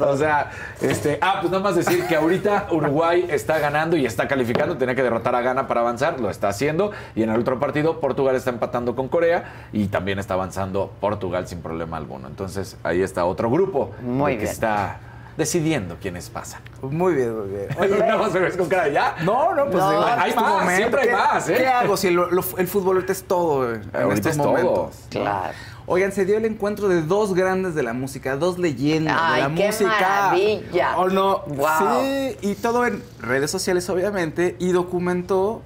O 0.00 0.16
sea, 0.16 0.50
este, 0.80 1.18
ah, 1.20 1.38
pues 1.40 1.50
nada 1.50 1.62
más 1.62 1.76
decir 1.76 2.06
que 2.06 2.16
ahorita 2.16 2.68
Uruguay 2.70 3.26
está 3.30 3.58
ganando 3.58 3.96
y 3.96 4.06
está 4.06 4.28
calificando, 4.28 4.76
tenía 4.76 4.94
que 4.94 5.02
derrotar 5.02 5.34
a 5.34 5.40
Ghana 5.40 5.66
para 5.66 5.80
avanzar, 5.80 6.20
lo 6.20 6.30
está 6.30 6.48
haciendo 6.48 6.92
y 7.14 7.22
en 7.22 7.30
el 7.30 7.40
otro 7.40 7.58
partido 7.58 8.00
Portugal 8.00 8.36
está 8.36 8.50
empatando 8.50 8.94
con 8.94 9.08
Corea 9.08 9.68
y 9.72 9.86
también 9.88 10.18
está 10.18 10.34
avanzando 10.34 10.90
Portugal 11.00 11.46
sin 11.46 11.62
problema 11.62 11.96
alguno. 11.96 12.28
Entonces, 12.28 12.76
ahí 12.82 13.02
está 13.02 13.24
otro 13.24 13.50
grupo 13.50 13.90
Muy 14.02 14.32
que 14.32 14.38
bien. 14.42 14.50
está 14.52 14.98
decidiendo 15.40 15.96
quiénes 16.00 16.28
pasan. 16.30 16.60
Muy 16.82 17.14
bien, 17.14 17.34
muy 17.36 17.48
bien. 17.48 17.66
Oye, 17.80 18.16
más 18.16 18.32
me 18.32 18.40
ves 18.40 18.56
con 18.56 18.68
cara 18.68 18.88
ya. 18.88 19.16
No, 19.24 19.54
no, 19.54 19.64
pues 19.64 19.76
No, 19.82 19.90
digo, 19.90 20.04
hay 20.04 20.34
más, 20.34 20.76
siempre 20.76 21.00
hay 21.00 21.06
¿Qué- 21.08 21.12
más, 21.14 21.48
¿eh? 21.48 21.54
¿Qué 21.56 21.66
hago 21.66 21.96
si 21.96 22.10
lo- 22.10 22.30
lo- 22.30 22.44
el 22.58 22.68
fútbol 22.68 22.96
ahorita 22.96 23.12
es 23.12 23.24
todo 23.24 23.72
eh, 23.72 23.80
en 23.92 24.00
Ahorita 24.02 24.14
estos 24.14 24.32
es 24.32 24.36
todo. 24.36 24.46
momentos? 24.48 24.96
Claro. 25.08 25.54
Oigan, 25.86 26.12
se 26.12 26.24
dio 26.24 26.36
el 26.36 26.44
encuentro 26.44 26.88
de 26.88 27.02
dos 27.02 27.34
grandes 27.34 27.74
de 27.74 27.82
la 27.82 27.92
música, 27.94 28.36
dos 28.36 28.58
leyendas 28.58 29.16
Ay, 29.18 29.42
de 29.42 29.48
la 29.48 29.54
qué 29.56 29.66
música. 29.66 29.90
maravilla. 29.90 30.98
¿O 30.98 31.08
no? 31.08 31.40
Guau. 31.48 32.02
Sí, 32.04 32.36
y 32.42 32.54
todo 32.54 32.86
en 32.86 33.02
redes 33.20 33.50
sociales, 33.50 33.88
obviamente, 33.90 34.54
y 34.60 34.70
documentó 34.72 35.62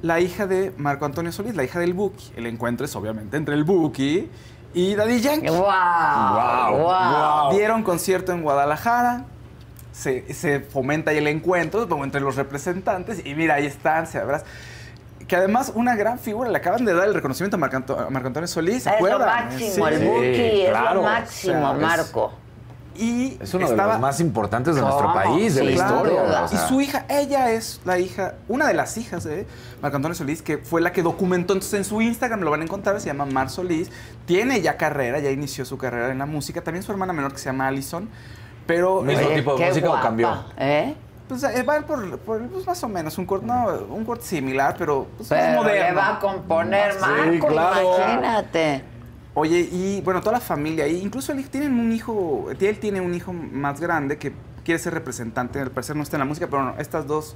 la 0.00 0.18
hija 0.18 0.48
de 0.48 0.72
Marco 0.78 1.04
Antonio 1.04 1.30
Solís, 1.30 1.54
la 1.54 1.62
hija 1.62 1.78
del 1.78 1.92
Buki. 1.94 2.32
El 2.34 2.46
encuentro 2.46 2.86
es 2.86 2.96
obviamente 2.96 3.36
entre 3.36 3.54
el 3.54 3.62
Buki 3.62 4.28
y 4.74 4.94
Daddy 4.94 5.20
Yankee. 5.20 5.48
Wow. 5.48 5.58
Wow, 5.58 6.78
Wow. 6.78 7.52
Dieron 7.56 7.82
concierto 7.82 8.32
en 8.32 8.42
Guadalajara. 8.42 9.24
Se, 9.92 10.32
se 10.32 10.60
fomenta 10.60 11.10
ahí 11.10 11.18
el 11.18 11.26
encuentro 11.28 11.86
como 11.88 12.04
entre 12.04 12.20
los 12.20 12.36
representantes 12.36 13.24
y 13.26 13.34
mira, 13.34 13.54
ahí 13.56 13.66
están, 13.66 14.06
se 14.06 14.18
abrazan. 14.18 14.46
Que 15.28 15.36
además 15.36 15.72
una 15.74 15.94
gran 15.96 16.18
figura, 16.18 16.48
le 16.50 16.56
acaban 16.58 16.84
de 16.84 16.94
dar 16.94 17.06
el 17.06 17.14
reconocimiento 17.14 17.56
a 17.56 17.58
Marco, 17.58 17.76
Antonio 17.76 18.46
Solís, 18.46 18.82
¿se 18.84 18.88
Es 18.90 19.00
lo 19.00 19.06
acuerdan? 19.06 19.44
máximo, 19.48 19.86
Sí. 19.88 19.94
el 19.94 20.04
Buki, 20.08 20.60
es 20.62 20.70
claro. 20.70 20.94
lo 20.94 21.02
máximo, 21.02 21.54
O 21.58 21.60
sea, 21.60 21.72
es- 21.74 21.80
Marco. 21.80 22.32
Y 22.94 23.38
Es 23.40 23.54
uno 23.54 23.68
de 23.70 23.76
los 23.76 23.98
más 24.00 24.20
importantes 24.20 24.74
de 24.74 24.80
nuestro 24.82 25.12
país, 25.14 25.54
de 25.54 25.60
Sí, 25.60 25.66
la 25.66 25.72
historia. 25.72 26.22
duda. 26.22 26.44
o 26.44 26.48
sea. 26.48 26.64
Y 26.64 26.68
su 26.68 26.80
hija, 26.80 27.06
ella 27.08 27.50
es 27.52 27.80
la 27.84 27.98
hija, 27.98 28.34
una 28.48 28.66
de 28.68 28.74
las 28.74 28.96
hijas 28.98 29.24
de 29.24 29.46
Marco 29.80 29.96
Antonio 29.96 30.14
Solís, 30.14 30.42
que 30.42 30.58
fue 30.58 30.80
la 30.80 30.92
que 30.92 31.02
documentó. 31.02 31.54
Entonces 31.54 31.78
en 31.78 31.84
su 31.84 32.00
Instagram 32.02 32.40
lo 32.40 32.50
van 32.50 32.60
a 32.60 32.64
encontrar, 32.64 33.00
se 33.00 33.06
llama 33.06 33.24
Mar 33.26 33.48
Solís. 33.50 33.90
Tiene 34.26 34.60
ya 34.60 34.76
carrera, 34.76 35.18
ya 35.20 35.30
inició 35.30 35.64
su 35.64 35.78
carrera 35.78 36.10
en 36.12 36.18
la 36.18 36.26
música. 36.26 36.60
También 36.62 36.82
su 36.82 36.92
hermana 36.92 37.12
menor 37.12 37.32
que 37.32 37.38
se 37.38 37.46
llama 37.46 37.66
Allison. 37.68 38.08
Pero 38.66 39.02
¿Mismo 39.02 39.26
Oye, 39.26 39.36
tipo 39.36 39.56
de 39.56 39.66
música 39.68 39.90
o 39.90 40.00
cambió? 40.00 40.44
¿Eh? 40.58 40.94
pues, 41.28 41.42
eh, 41.44 41.62
va 41.62 41.80
por, 41.80 42.18
por, 42.18 42.46
pues, 42.48 42.66
más 42.66 42.84
o 42.84 42.88
menos 42.88 43.16
un 43.16 43.24
corte, 43.24 43.46
no, 43.46 43.66
un 43.88 44.04
corte 44.04 44.24
similar, 44.24 44.74
pero 44.78 45.06
pues, 45.16 45.30
más 45.30 45.40
Pero 45.40 45.62
moderno. 45.62 45.84
le 45.88 45.92
va 45.94 46.08
a 46.16 46.18
componer 46.20 46.92
Sí, 46.92 46.98
Marco, 47.00 47.46
claro. 47.48 47.96
imagínate. 47.96 48.84
Oye, 49.34 49.60
y 49.60 50.00
bueno, 50.02 50.20
toda 50.20 50.32
la 50.32 50.40
familia, 50.40 50.86
y 50.86 51.00
incluso 51.00 51.32
él, 51.32 51.48
tienen 51.48 51.78
un 51.78 51.90
hijo, 51.92 52.48
él 52.58 52.78
tiene 52.78 53.00
un 53.00 53.14
hijo 53.14 53.32
más 53.32 53.80
grande 53.80 54.18
que 54.18 54.32
quiere 54.64 54.78
ser 54.78 54.92
representante, 54.92 55.58
al 55.58 55.70
parecer 55.70 55.96
no 55.96 56.02
está 56.02 56.16
en 56.16 56.20
la 56.20 56.24
música, 56.26 56.46
pero 56.48 56.62
no, 56.64 56.74
estas 56.78 57.06
dos, 57.06 57.34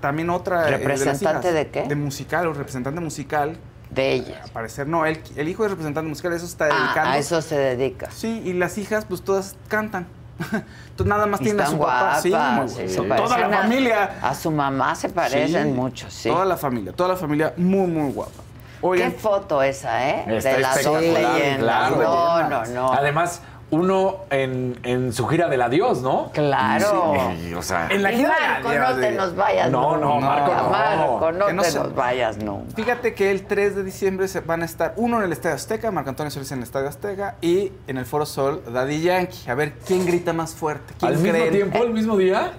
también 0.00 0.28
otra... 0.30 0.62
eh, 0.68 0.72
de 0.72 0.78
¿Representante 0.78 1.52
de 1.52 1.68
qué? 1.68 1.84
De 1.86 1.94
musical, 1.94 2.48
o 2.48 2.52
representante 2.52 3.00
musical, 3.00 3.56
De 3.90 4.12
ella. 4.12 4.40
al 4.42 4.50
parecer 4.50 4.88
no, 4.88 5.06
él, 5.06 5.20
el 5.36 5.48
hijo 5.48 5.64
es 5.64 5.70
representante 5.70 6.08
musical, 6.08 6.32
eso 6.32 6.46
está 6.46 6.64
Ah, 6.66 6.74
dedicando. 6.84 7.10
a 7.12 7.18
eso 7.18 7.42
se 7.42 7.56
dedica. 7.56 8.10
Sí, 8.10 8.42
y 8.44 8.52
las 8.54 8.76
hijas, 8.76 9.04
pues 9.04 9.22
todas 9.22 9.54
cantan. 9.68 10.06
Entonces 10.90 11.06
nada 11.06 11.26
más 11.26 11.40
tienen 11.40 11.60
a 11.60 11.66
su 11.66 11.78
papá. 11.78 12.20
Sí, 12.20 12.30
guapas, 12.30 12.76
muy 12.76 12.88
sí, 12.88 12.96
Toda 12.96 13.38
la 13.38 13.46
a- 13.46 13.62
familia. 13.62 14.18
A 14.22 14.34
su 14.34 14.50
mamá 14.50 14.94
se 14.94 15.08
parecen 15.08 15.68
Sí, 15.68 15.72
mucho, 15.72 16.10
sí. 16.10 16.28
Toda 16.28 16.44
la 16.44 16.56
familia, 16.56 16.92
toda 16.92 17.08
la 17.10 17.16
familia 17.16 17.54
muy, 17.56 17.86
muy 17.88 18.12
guapa. 18.12 18.42
Qué 18.80 19.10
foto 19.10 19.62
esa, 19.62 20.08
¿eh? 20.08 20.24
Está 20.36 20.50
de 20.54 20.58
las 20.60 20.82
dos 20.84 21.00
leyendas. 21.00 21.58
claro. 21.58 21.96
No, 21.96 22.48
no, 22.48 22.64
no. 22.66 22.92
Además, 22.92 23.42
uno 23.70 24.20
en, 24.30 24.78
en 24.82 25.12
su 25.12 25.26
gira 25.26 25.46
del 25.48 25.60
adiós, 25.60 26.00
¿no? 26.00 26.30
Claro. 26.32 27.14
Sí, 27.38 27.52
o 27.52 27.60
sea, 27.60 27.88
En 27.90 28.02
la 28.02 28.10
gira 28.12 28.34
de 28.34 28.48
Marco, 28.48 28.68
adiós, 28.70 28.94
no 28.94 29.00
te 29.00 29.10
nos 29.12 29.36
vayas 29.36 29.70
No, 29.70 29.96
no, 29.98 30.14
nunca. 30.14 30.26
Marco, 30.26 30.54
no. 30.54 30.70
Marco, 30.70 31.32
no 31.32 31.52
no 31.52 31.62
te 31.62 31.70
se- 31.70 31.78
nos 31.78 31.94
vayas 31.94 32.38
nunca. 32.38 32.74
Fíjate 32.76 33.12
que 33.14 33.30
el 33.30 33.44
3 33.46 33.76
de 33.76 33.84
diciembre 33.84 34.26
se 34.28 34.40
van 34.40 34.62
a 34.62 34.64
estar 34.64 34.94
uno 34.96 35.18
en 35.18 35.24
el 35.24 35.32
Estadio 35.32 35.56
Azteca, 35.56 35.90
Marco 35.90 36.08
Antonio 36.08 36.30
Solís 36.30 36.50
en 36.52 36.58
el 36.58 36.64
Estadio 36.64 36.88
Azteca 36.88 37.34
y 37.42 37.70
en 37.86 37.98
el 37.98 38.06
Foro 38.06 38.24
Sol 38.24 38.62
Daddy 38.72 39.02
Yankee. 39.02 39.50
A 39.50 39.54
ver 39.54 39.74
quién 39.86 40.06
grita 40.06 40.32
más 40.32 40.54
fuerte. 40.54 40.94
¿Quién 40.98 41.12
al 41.12 41.18
mismo 41.18 41.44
tiempo, 41.50 41.82
al 41.82 41.90
mismo 41.90 42.16
día. 42.16 42.52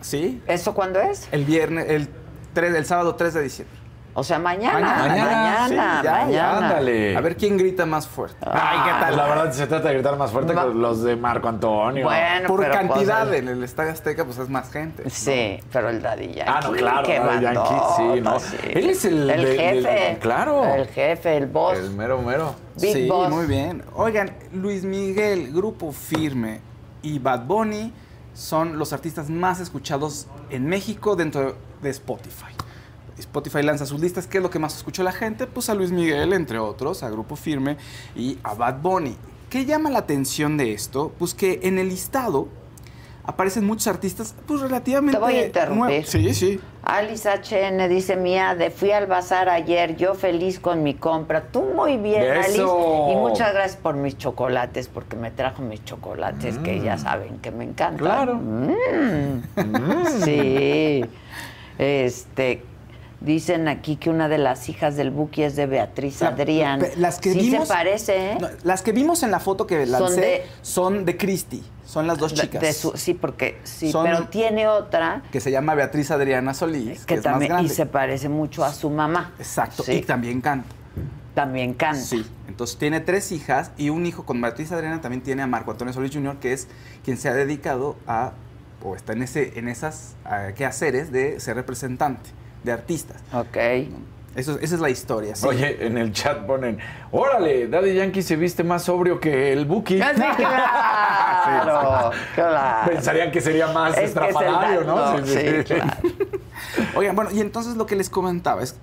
Sí. 0.00 0.42
¿Eso 0.46 0.72
cuándo 0.72 1.00
es? 1.02 1.28
El 1.32 1.44
viernes, 1.44 1.86
el 1.90 2.08
3, 2.54 2.74
el 2.74 2.86
sábado 2.86 3.14
3 3.16 3.34
de 3.34 3.42
diciembre. 3.42 3.76
O 4.18 4.24
sea, 4.24 4.38
mañana. 4.38 4.80
Mañana, 4.80 5.08
Mañana, 5.08 5.68
sí, 5.68 5.74
ya, 5.74 6.00
ya, 6.02 6.12
mañana. 6.24 6.56
Ándale. 6.68 7.16
A 7.16 7.20
ver 7.20 7.36
quién 7.36 7.58
grita 7.58 7.84
más 7.84 8.08
fuerte. 8.08 8.38
Ay, 8.50 8.78
¿qué 8.86 8.90
Pues 9.04 9.16
la 9.16 9.26
verdad 9.28 9.52
se 9.52 9.66
trata 9.66 9.88
de 9.88 9.94
gritar 9.94 10.16
más 10.16 10.30
fuerte 10.30 10.54
que 10.54 10.60
los 10.74 11.02
de 11.02 11.16
Marco 11.16 11.48
Antonio. 11.48 12.04
Bueno, 12.06 12.48
Por 12.48 12.60
pero, 12.60 12.72
pues, 12.72 12.86
cantidad 12.88 13.28
el- 13.28 13.34
en 13.42 13.48
el 13.48 13.62
Estadio 13.62 13.92
Azteca, 13.92 14.24
pues 14.24 14.38
es 14.38 14.48
más 14.48 14.70
gente. 14.72 15.10
Sí, 15.10 15.60
pero 15.70 15.90
el 15.90 16.00
Daddy 16.00 16.28
Yankee. 16.32 16.42
Ah, 16.46 16.60
no, 16.64 16.72
claro, 16.72 17.02
qué 17.06 17.18
Daddy 17.18 17.42
Yankee, 17.44 17.82
sí, 17.98 18.20
no. 18.22 18.40
sí. 18.40 18.56
Él 18.70 18.88
es 18.88 19.04
el 19.04 19.28
El 19.30 19.42
de- 19.44 19.48
del- 19.54 19.86
jefe. 19.86 20.18
claro. 20.18 20.64
El 20.74 20.86
jefe, 20.88 21.36
el 21.36 21.46
boss. 21.46 21.76
El 21.78 21.90
mero 21.90 22.22
mero. 22.22 22.54
Big 22.80 22.94
sí, 22.94 23.08
Boss. 23.10 23.28
muy 23.28 23.44
bien. 23.44 23.82
Oigan, 23.94 24.32
Luis 24.54 24.82
Miguel, 24.84 25.52
Grupo 25.52 25.92
Firme 25.92 26.60
y 27.02 27.18
Bad 27.18 27.40
Bunny 27.44 27.92
son 28.32 28.78
los 28.78 28.94
artistas 28.94 29.28
más 29.28 29.60
escuchados 29.60 30.26
en 30.48 30.66
México 30.66 31.16
dentro 31.16 31.54
de 31.82 31.90
Spotify. 31.90 32.55
Spotify 33.18 33.62
lanza 33.62 33.86
sus 33.86 34.00
listas. 34.00 34.26
¿Qué 34.26 34.38
es 34.38 34.42
lo 34.42 34.50
que 34.50 34.58
más 34.58 34.76
escuchó 34.76 35.02
la 35.02 35.12
gente? 35.12 35.46
Pues 35.46 35.68
a 35.70 35.74
Luis 35.74 35.90
Miguel, 35.90 36.32
entre 36.32 36.58
otros, 36.58 37.02
a 37.02 37.10
Grupo 37.10 37.36
Firme 37.36 37.76
y 38.14 38.38
a 38.42 38.54
Bad 38.54 38.80
Bunny. 38.80 39.16
¿Qué 39.50 39.64
llama 39.64 39.90
la 39.90 40.00
atención 40.00 40.56
de 40.56 40.72
esto? 40.72 41.12
Pues 41.18 41.32
que 41.34 41.60
en 41.62 41.78
el 41.78 41.88
listado 41.88 42.48
aparecen 43.24 43.64
muchos 43.64 43.86
artistas, 43.88 44.34
pues 44.46 44.60
relativamente. 44.60 45.18
Te 45.18 45.24
voy 45.24 45.34
a 45.34 45.46
interrumpir. 45.46 45.86
nuevos. 45.86 46.08
Sí, 46.08 46.34
sí. 46.34 46.60
Alice 46.84 47.28
HN 47.28 47.88
dice, 47.88 48.14
mía, 48.16 48.54
de 48.54 48.70
fui 48.70 48.92
al 48.92 49.06
bazar 49.06 49.48
ayer, 49.48 49.96
yo 49.96 50.14
feliz 50.14 50.60
con 50.60 50.82
mi 50.84 50.94
compra. 50.94 51.42
Tú 51.50 51.62
muy 51.74 51.96
bien. 51.96 52.22
Alice. 52.30 52.58
Y 52.62 53.16
muchas 53.16 53.52
gracias 53.52 53.76
por 53.80 53.96
mis 53.96 54.16
chocolates, 54.18 54.86
porque 54.88 55.16
me 55.16 55.30
trajo 55.32 55.62
mis 55.62 55.84
chocolates, 55.84 56.58
que 56.58 56.78
Mm. 56.80 56.84
ya 56.84 56.98
saben 56.98 57.38
que 57.38 57.50
me 57.50 57.64
encantan. 57.64 57.98
Claro. 57.98 58.34
Mm. 58.36 59.42
Sí. 60.24 61.04
Este, 61.78 62.62
dicen 63.20 63.66
aquí 63.68 63.96
que 63.96 64.10
una 64.10 64.28
de 64.28 64.38
las 64.38 64.68
hijas 64.68 64.96
del 64.96 65.10
Buki 65.10 65.42
es 65.42 65.56
de 65.56 65.66
Beatriz 65.66 66.20
La- 66.20 66.28
Adrián. 66.28 66.82
las 66.96 67.18
que 67.18 67.32
sí 67.32 67.38
vimos- 67.50 67.66
se 67.68 67.74
parece, 67.74 68.32
¿eh? 68.32 68.38
No, 68.40 68.48
las 68.62 68.82
que 68.82 68.92
vimos 68.92 69.22
en 69.22 69.30
la 69.30 69.40
foto 69.40 69.66
que 69.66 69.86
Son 69.86 69.92
lancé 70.02 70.20
de- 70.20 70.42
son 70.62 71.04
de 71.04 71.16
Christy. 71.16 71.62
Son 71.86 72.06
las 72.06 72.18
dos 72.18 72.34
chicas. 72.34 72.60
de 72.60 72.72
su- 72.72 72.92
sí, 72.96 73.14
porque 73.14 73.58
sí, 73.64 73.90
Son- 73.92 74.04
pero 74.04 74.26
tiene 74.26 74.66
otra 74.66 75.22
que 75.30 75.40
se 75.40 75.50
llama 75.52 75.74
Beatriz 75.74 76.10
Adriana 76.10 76.52
Solís, 76.52 77.00
que, 77.00 77.06
que 77.06 77.14
es 77.14 77.24
más 77.24 77.32
también 77.38 77.58
y 77.60 77.68
se 77.68 77.86
parece 77.86 78.28
mucho 78.28 78.64
a 78.64 78.72
su 78.72 78.90
mamá. 78.90 79.32
Exacto, 79.38 79.84
Sí, 79.84 79.92
y 79.92 80.02
también 80.02 80.40
canta. 80.40 80.68
también 81.34 81.74
canta. 81.74 82.00
Sí, 82.00 82.26
entonces 82.48 82.76
tiene 82.76 83.00
tres 83.00 83.30
hijas 83.30 83.70
y 83.78 83.90
un 83.90 84.04
hijo 84.04 84.26
con 84.26 84.40
Beatriz 84.40 84.72
Adriana 84.72 85.00
también 85.00 85.22
tiene 85.22 85.42
a 85.42 85.46
Marco 85.46 85.70
Antonio 85.70 85.94
Solís 85.94 86.12
Jr., 86.12 86.36
que 86.38 86.52
es 86.52 86.66
quien 87.04 87.16
se 87.18 87.28
ha 87.28 87.34
dedicado 87.34 87.96
a, 88.06 88.32
o 88.82 88.96
está 88.96 89.12
en, 89.12 89.22
ese, 89.22 89.58
en 89.58 89.68
esas 89.68 90.16
ah, 90.24 90.48
quehaceres 90.56 91.12
de 91.12 91.38
ser 91.40 91.54
representante 91.56 92.30
de 92.66 92.72
artistas. 92.72 93.22
Ok. 93.32 93.56
Eso, 94.34 94.58
esa 94.60 94.74
es 94.74 94.80
la 94.82 94.90
historia. 94.90 95.34
sí. 95.34 95.46
Oye, 95.46 95.86
en 95.86 95.96
el 95.96 96.12
chat 96.12 96.44
ponen, 96.46 96.78
órale, 97.10 97.68
Daddy 97.68 97.94
Yankee 97.94 98.20
se 98.20 98.36
viste 98.36 98.62
más 98.62 98.82
sobrio 98.82 99.18
que 99.18 99.50
el 99.50 99.64
Buki. 99.64 99.98
Ah, 100.02 100.12
sí, 100.14 100.20
claro, 100.36 102.10
claro. 102.34 102.90
Pensarían 102.90 103.30
que 103.32 103.40
sería 103.40 103.68
más 103.68 103.96
Es 103.96 104.04
estrafalario, 104.08 104.82
¿no? 104.84 105.24
sí, 105.26 105.64
claro. 105.64 105.90
Oigan, 106.96 107.16
bueno, 107.16 107.30
y 107.32 107.40
entonces 107.40 107.76
lo 107.76 107.86
que 107.86 107.96
les 107.96 108.10
comentaba 108.10 108.62
es 108.62 108.76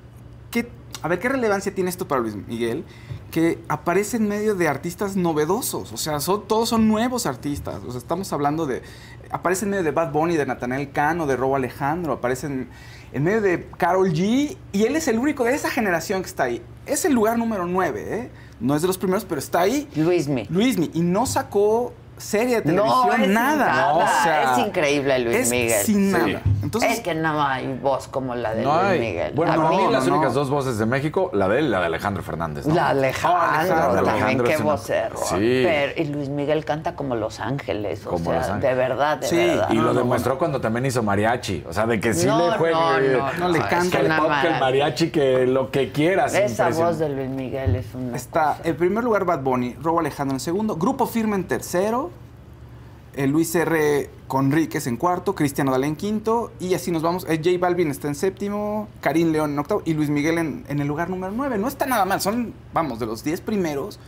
que, 0.49 0.67
a 1.03 1.07
ver, 1.07 1.19
¿qué 1.19 1.29
relevancia 1.29 1.71
tiene 1.75 1.91
esto 1.91 2.07
para 2.07 2.21
Luis 2.21 2.35
Miguel? 2.35 2.83
Que 3.29 3.59
aparece 3.67 4.17
en 4.17 4.27
medio 4.27 4.55
de 4.55 4.67
artistas 4.67 5.15
novedosos, 5.15 5.91
o 5.91 5.97
sea, 5.97 6.19
son, 6.19 6.47
todos 6.47 6.69
son 6.69 6.87
nuevos 6.87 7.27
artistas, 7.27 7.75
o 7.85 7.91
sea, 7.91 7.99
estamos 7.99 8.33
hablando 8.33 8.65
de, 8.65 8.81
aparece 9.33 9.65
en 9.65 9.71
medio 9.71 9.83
de 9.83 9.91
Bad 9.91 10.11
Bunny, 10.11 10.37
de 10.37 10.45
Natanael 10.45 10.91
Cano, 10.91 11.25
de 11.25 11.35
Robo 11.35 11.55
Alejandro, 11.55 12.13
aparece 12.13 12.47
en, 12.47 12.69
en 13.11 13.23
medio 13.23 13.41
de 13.41 13.67
Carol 13.77 14.13
G, 14.13 14.55
y 14.71 14.83
él 14.83 14.95
es 14.95 15.07
el 15.07 15.17
único 15.19 15.43
de 15.43 15.55
esa 15.55 15.69
generación 15.69 16.21
que 16.21 16.27
está 16.27 16.43
ahí. 16.43 16.61
Es 16.85 17.03
el 17.03 17.13
lugar 17.13 17.37
número 17.37 17.65
9, 17.65 18.19
¿eh? 18.19 18.29
No 18.59 18.75
es 18.75 18.81
de 18.81 18.87
los 18.87 18.97
primeros, 18.97 19.25
pero 19.25 19.39
está 19.39 19.61
ahí. 19.61 19.89
Luismi. 19.95 20.45
Luismi. 20.49 20.91
Y 20.93 21.01
no 21.01 21.25
sacó 21.25 21.93
serie 22.17 22.61
de 22.61 22.71
No, 22.73 23.11
es 23.13 23.27
nada. 23.29 23.65
nada. 23.65 23.93
O 23.93 24.23
sea, 24.23 24.53
es 24.53 24.67
increíble 24.67 25.19
Luis 25.19 25.35
es 25.37 25.49
Miguel. 25.49 25.83
sin 25.85 25.95
Sí. 25.95 26.11
nada. 26.11 26.41
Entonces, 26.61 26.91
es 26.93 26.99
que 27.01 27.13
no 27.13 27.43
hay 27.43 27.77
voz 27.81 28.07
como 28.07 28.33
la 28.35 28.53
de 28.53 28.63
No 28.63 28.73
Luis 28.75 28.85
hay. 28.85 28.99
Miguel. 28.99 29.33
Bueno, 29.35 29.51
A 29.51 29.55
para 29.57 29.69
mí- 29.69 29.91
las 29.91 30.07
no, 30.07 30.15
únicas 30.15 30.33
dos 30.33 30.49
voces 30.49 30.77
de 30.77 30.85
México, 30.85 31.29
la 31.33 31.47
de 31.49 31.59
él 31.59 31.65
y 31.65 31.69
la 31.69 31.79
de 31.81 31.85
Alejandro 31.87 32.23
Fernández. 32.23 32.65
¿no? 32.65 32.73
La 32.73 32.89
Alejandro, 32.89 33.39
Oh, 33.39 33.43
Alejandro, 33.43 33.95
también, 33.95 34.15
Alejandro 34.15 34.47
qué 34.47 34.57
vocero. 34.57 35.15
Sí. 35.17 35.61
Pero- 35.65 35.93
y 36.01 36.05
Luis 36.05 36.29
Miguel 36.29 36.65
canta 36.65 36.95
como 36.95 37.15
Los 37.15 37.39
Ángeles, 37.39 38.05
o 38.05 38.11
Como 38.11 38.25
sea, 38.31 38.39
Los 38.39 38.49
Ángeles. 38.49 38.61
de 38.69 38.75
verdad, 38.75 39.17
de 39.17 39.27
Sí, 39.27 39.35
verdad. 39.35 39.67
Y 39.71 39.75
No, 39.75 39.81
lo 39.83 39.93
no, 39.93 39.99
demostró 39.99 40.37
cuando 40.37 40.61
también 40.61 40.85
hizo 40.85 41.03
mariachi. 41.03 41.63
O 41.67 41.73
sea, 41.73 41.85
de 41.85 41.99
que 41.99 42.13
sí 42.13 42.25
No, 42.27 42.49
le 42.51 42.57
juegue. 42.57 42.73
no, 42.73 42.99
no, 42.99 43.33
no, 43.39 43.49
le 43.49 43.59
canta 43.59 43.99
el 43.99 44.07
pop, 44.15 44.31
que 44.41 44.47
el 44.47 44.59
mariachi, 44.59 45.09
que 45.11 45.45
lo 45.45 45.69
que 45.71 45.91
quieras. 45.91 46.33
Esa 46.33 46.69
voz 46.69 46.97
de 46.99 47.09
Luis 47.09 47.29
Miguel 47.29 47.75
es 47.75 47.85
una 47.93 48.15
está 48.15 48.57
en 48.63 48.75
primer 48.77 49.03
lugar 49.03 49.25
Bad 49.25 49.39
Bunny, 49.41 49.75
Robo 49.81 49.99
Alejandro 49.99 50.35
en 50.35 50.39
segundo, 50.39 50.75
Grupo 50.75 51.05
Firme 51.07 51.35
en 51.35 51.47
tercero, 51.47 52.09
eh, 53.15 53.27
Luis 53.27 53.53
R. 53.55 54.09
Conríquez 54.27 54.87
en 54.87 54.97
cuarto, 54.97 55.35
Cristiano 55.35 55.71
Dalén 55.71 55.91
en 55.91 55.95
quinto, 55.95 56.51
y 56.59 56.73
así 56.73 56.91
nos 56.91 57.01
vamos. 57.01 57.25
Eh, 57.29 57.37
J 57.43 57.57
Balvin 57.59 57.91
está 57.91 58.07
en 58.07 58.15
séptimo, 58.15 58.87
Karim 59.01 59.31
León 59.31 59.51
en 59.53 59.59
octavo 59.59 59.81
y 59.85 59.93
Luis 59.93 60.09
Miguel 60.09 60.37
en, 60.39 60.65
en 60.67 60.79
el 60.79 60.87
lugar 60.87 61.09
número 61.09 61.31
nueve. 61.35 61.57
No 61.57 61.67
está 61.67 61.85
nada 61.85 62.05
mal, 62.05 62.19
son, 62.21 62.53
vamos, 62.73 62.99
de 62.99 63.05
los 63.05 63.23
diez 63.23 63.41
primeros. 63.41 63.99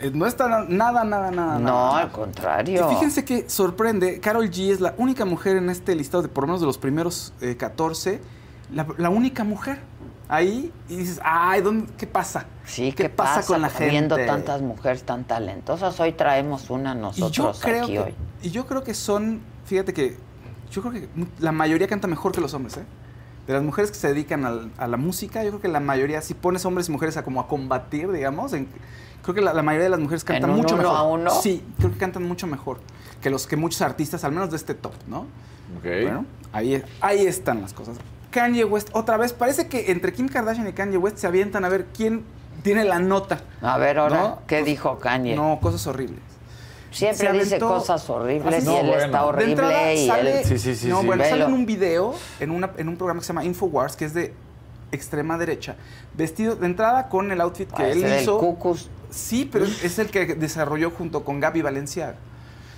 eh, 0.00 0.10
no 0.14 0.26
está 0.26 0.48
na- 0.48 0.64
nada, 0.68 1.04
nada, 1.04 1.30
nada. 1.30 1.58
No, 1.58 1.64
nada. 1.64 1.98
al 1.98 2.12
contrario. 2.12 2.86
Y 2.90 2.94
fíjense 2.94 3.24
que 3.24 3.48
sorprende, 3.48 4.20
Carol 4.20 4.50
G 4.50 4.70
es 4.72 4.80
la 4.80 4.94
única 4.98 5.24
mujer 5.24 5.56
en 5.56 5.70
este 5.70 5.94
listado 5.94 6.22
de 6.22 6.28
por 6.28 6.44
lo 6.44 6.48
menos 6.48 6.60
de 6.60 6.66
los 6.66 6.78
primeros 6.78 7.32
eh, 7.40 7.56
14, 7.56 8.20
la, 8.72 8.86
la 8.98 9.10
única 9.10 9.44
mujer 9.44 9.80
ahí 10.32 10.72
y 10.88 10.96
dices, 10.96 11.20
ay, 11.22 11.60
¿dónde, 11.60 11.92
¿qué 11.98 12.06
pasa? 12.06 12.46
Sí, 12.64 12.92
¿qué, 12.92 13.10
pasa, 13.10 13.42
con 13.46 13.60
la 13.60 13.68
gente? 13.68 13.90
Viendo 13.90 14.16
tantas 14.16 14.62
mujeres 14.62 15.02
tan 15.02 15.24
talentosas, 15.24 15.98
hoy 16.00 16.12
traemos 16.12 16.70
una 16.70 16.92
y 16.92 16.94
yo 16.94 17.00
nosotros 17.00 17.60
creo 17.62 17.84
aquí 17.84 17.92
que, 17.92 17.98
hoy. 18.00 18.14
y 18.42 18.50
yo 18.50 18.66
creo 18.66 18.82
que 18.82 18.94
son, 18.94 19.40
fíjate 19.66 19.92
que 19.92 20.16
yo 20.70 20.80
creo 20.80 20.92
que 20.94 21.08
la 21.38 21.52
mayoría 21.52 21.86
canta 21.86 22.08
mejor 22.08 22.32
que 22.32 22.40
los 22.40 22.54
hombres, 22.54 22.78
¿eh? 22.78 22.84
De 23.46 23.52
las 23.52 23.62
mujeres 23.62 23.90
que 23.90 23.96
se 23.98 24.08
dedican 24.08 24.46
al- 24.46 24.70
a 24.78 24.86
la 24.88 24.96
música, 24.96 25.42
yo 25.44 25.50
creo 25.50 25.60
que 25.60 25.68
la 25.68 25.80
mayoría, 25.80 26.22
si 26.22 26.32
pones 26.32 26.64
hombres 26.64 26.88
y 26.88 26.92
mujeres 26.92 27.16
a 27.18 27.24
como 27.24 27.40
a 27.40 27.46
combatir, 27.46 28.10
digamos, 28.10 28.54
en- 28.54 28.68
creo 29.22 29.34
que 29.34 29.42
la, 29.42 29.52
la 29.52 29.62
mayoría 29.62 29.84
de 29.84 29.90
las 29.90 30.00
mujeres 30.00 30.24
cantan 30.24 30.48
un 30.50 30.56
mucho 30.56 30.76
uno 30.76 30.82
mejor. 30.84 30.96
a 30.96 31.02
uno? 31.02 31.30
Sí, 31.30 31.62
creo 31.76 31.92
que 31.92 31.98
cantan 31.98 32.22
mucho 32.22 32.46
mejor 32.46 32.78
que 33.20 33.28
los 33.28 33.46
que 33.46 33.56
muchos 33.56 33.82
artistas, 33.82 34.24
al 34.24 34.32
menos 34.32 34.48
de 34.50 34.56
este 34.56 34.74
top, 34.74 34.94
¿no? 35.08 35.26
Ok. 35.76 35.84
Bueno, 36.02 36.24
ahí, 36.52 36.82
ahí 37.02 37.26
están 37.26 37.60
las 37.60 37.72
cosas. 37.74 37.96
Kanye 38.32 38.64
West, 38.64 38.88
otra 38.92 39.16
vez, 39.16 39.32
parece 39.32 39.68
que 39.68 39.92
entre 39.92 40.12
Kim 40.12 40.26
Kardashian 40.28 40.66
y 40.66 40.72
Kanye 40.72 40.96
West 40.96 41.18
se 41.18 41.28
avientan 41.28 41.64
a 41.64 41.68
ver 41.68 41.86
quién 41.96 42.24
tiene 42.64 42.82
la 42.84 42.98
nota. 42.98 43.40
A 43.60 43.78
ver, 43.78 43.98
ahora, 44.00 44.16
¿no? 44.20 44.38
¿qué 44.48 44.64
dijo 44.64 44.98
Kanye? 44.98 45.36
No, 45.36 45.60
cosas 45.62 45.86
horribles. 45.86 46.18
Siempre 46.90 47.26
se 47.28 47.32
dice 47.32 47.56
aventó- 47.56 47.68
cosas 47.68 48.10
horribles 48.10 48.54
Así 48.54 48.66
y 48.66 48.68
no, 48.68 48.78
él 48.80 48.86
bueno. 48.88 49.04
está 49.04 49.24
horrible 49.24 49.44
de 49.46 49.50
entrada 49.52 49.92
y 49.94 50.06
sale, 50.08 50.38
él... 50.40 50.44
Sí, 50.44 50.58
sí, 50.58 50.74
sí, 50.74 50.88
no, 50.88 51.00
sí. 51.00 51.06
bueno, 51.06 51.24
sale 51.24 51.44
en 51.44 51.52
un 51.52 51.64
video, 51.64 52.14
en, 52.40 52.50
una, 52.50 52.70
en 52.76 52.88
un 52.88 52.96
programa 52.96 53.20
que 53.20 53.24
se 53.26 53.32
llama 53.32 53.44
Infowars, 53.44 53.96
que 53.96 54.04
es 54.04 54.12
de 54.14 54.34
extrema 54.90 55.38
derecha, 55.38 55.76
vestido 56.14 56.54
de 56.56 56.66
entrada 56.66 57.08
con 57.08 57.32
el 57.32 57.40
outfit 57.40 57.66
que 57.70 57.76
Parece 57.82 58.16
él 58.18 58.22
hizo. 58.22 58.38
Cucus. 58.38 58.90
Sí, 59.08 59.48
pero 59.50 59.64
es 59.64 59.82
es 59.84 59.98
el 59.98 60.08
que 60.10 60.34
desarrolló 60.34 60.90
junto 60.90 61.24
con 61.24 61.40
Gaby 61.40 61.62
Valenciaga. 61.62 62.16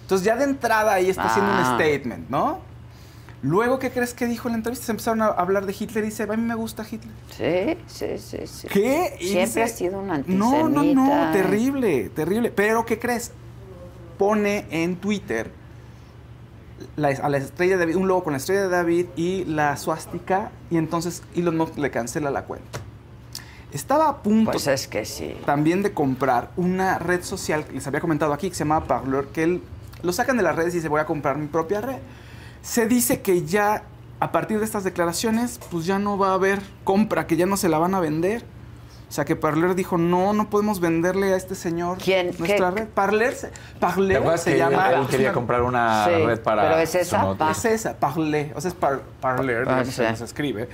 Entonces 0.03 0.25
ya 0.25 0.37
de 0.37 0.45
entrada 0.45 0.93
ahí 0.93 1.11
está 1.11 1.25
haciendo 1.25 1.51
un 1.51 1.59
Ah. 1.59 1.73
statement, 1.77 2.29
¿no? 2.31 2.59
Luego, 3.45 3.79
¿qué 3.79 3.91
crees 3.91 4.15
que 4.15 4.27
dijo 4.27 4.49
en 4.49 4.53
la 4.53 4.57
entrevista? 4.57 4.87
Se 4.87 4.93
empezaron 4.93 5.21
a 5.21 5.27
hablar 5.27 5.67
de 5.67 5.77
Hitler 5.79 6.03
y 6.05 6.07
dice, 6.07 6.23
a 6.23 6.27
mí 6.29 6.39
me 6.39 6.55
gusta 6.55 6.83
Hitler. 6.91 7.13
Sí, 7.31 7.77
sí, 7.87 8.19
sí, 8.19 8.47
sí. 8.47 8.69
¿Qué? 8.69 9.17
Y 9.21 9.25
Siempre 9.29 9.45
dice, 9.47 9.63
ha 9.63 9.69
sido 9.69 9.99
un 10.01 10.07
No, 10.07 10.15
antisemita. 10.15 10.69
no, 10.69 11.27
no, 11.27 11.33
terrible, 11.33 12.09
terrible. 12.09 12.51
Pero, 12.51 12.87
¿qué 12.87 12.99
crees? 12.99 13.33
Pone 14.19 14.65
en 14.71 14.97
Twitter 14.97 15.51
la- 16.97 17.09
a 17.09 17.29
la 17.29 17.37
estrella 17.37 17.75
de 17.77 17.81
David, 17.81 17.97
un 17.97 18.09
logo 18.09 18.25
con 18.25 18.33
la 18.33 18.39
estrella 18.39 18.63
de 18.63 18.69
David 18.69 19.07
y 19.17 19.45
la 19.45 19.77
suástica, 19.77 20.51
y 20.71 20.77
entonces 20.79 21.23
Elon 21.37 21.57
Musk 21.57 21.77
le 21.77 21.91
cancela 21.91 22.31
la 22.31 22.45
cuenta. 22.45 22.81
Estaba 23.73 24.09
a 24.09 24.23
punto 24.23 24.53
Pues 24.53 24.67
es 24.69 24.87
que 24.89 25.05
sí. 25.05 25.35
también 25.45 25.83
de 25.83 25.93
comprar 25.93 26.51
una 26.57 26.99
red 26.99 27.23
social 27.25 27.65
que 27.67 27.73
les 27.75 27.87
había 27.87 28.01
comentado 28.01 28.33
aquí 28.33 28.49
que 28.49 28.55
se 28.55 28.61
llama 28.61 28.85
Parler, 28.85 29.27
que 29.27 29.43
él 29.43 29.63
lo 30.03 30.13
sacan 30.13 30.37
de 30.37 30.45
las 30.45 30.55
redes 30.57 30.75
y 30.75 30.77
dice 30.79 30.89
voy 30.89 31.01
a 31.01 31.07
comprar 31.07 31.37
mi 31.37 31.47
propia 31.49 31.81
red. 31.81 31.97
Se 32.65 32.87
dice 32.87 33.21
que 33.21 33.45
ya 33.45 33.83
a 34.21 34.33
partir 34.33 34.59
de 34.59 34.65
estas 34.65 34.85
declaraciones 34.85 35.61
pues 35.71 35.85
ya 35.85 35.99
no 35.99 36.17
va 36.17 36.31
a 36.31 36.35
haber 36.35 36.61
compra, 36.83 37.27
que 37.27 37.37
ya 37.37 37.45
no 37.47 37.57
se 37.59 37.69
la 37.69 37.79
van 37.79 37.95
a 37.95 38.01
vender. 38.01 38.43
O 39.07 39.13
sea 39.15 39.27
que 39.27 39.37
Parler 39.37 39.75
dijo 39.75 39.99
no, 39.99 40.33
no 40.33 40.49
podemos 40.51 40.81
venderle 40.81 41.35
a 41.35 41.37
este 41.37 41.55
señor 41.55 41.99
¿Quién? 41.99 42.31
nuestra 42.39 42.71
¿Qué? 42.73 42.81
red. 42.81 42.89
Parler, 42.89 43.35
¿Te 43.37 43.51
Parler 43.79 44.17
acuerdas 44.17 44.41
se 44.43 44.53
que 44.53 44.59
llama. 44.59 44.91
él 44.93 45.07
quería 45.09 45.33
comprar 45.33 45.63
una 45.63 46.07
Sí, 46.07 46.11
red 46.25 46.41
para. 46.41 46.63
pero 46.63 46.79
es 46.79 46.95
esa, 46.95 47.37
pa- 47.37 47.51
Es 47.51 47.65
esa, 47.67 47.95
Parler, 47.99 48.53
o 48.57 48.61
sea, 48.63 48.71
es 48.71 48.75
par- 48.75 49.03
Parler, 49.21 49.59
Ah, 49.69 49.83
digamos, 49.85 49.95
sí. 49.95 50.03
se 50.17 50.25
escribe. 50.25 50.69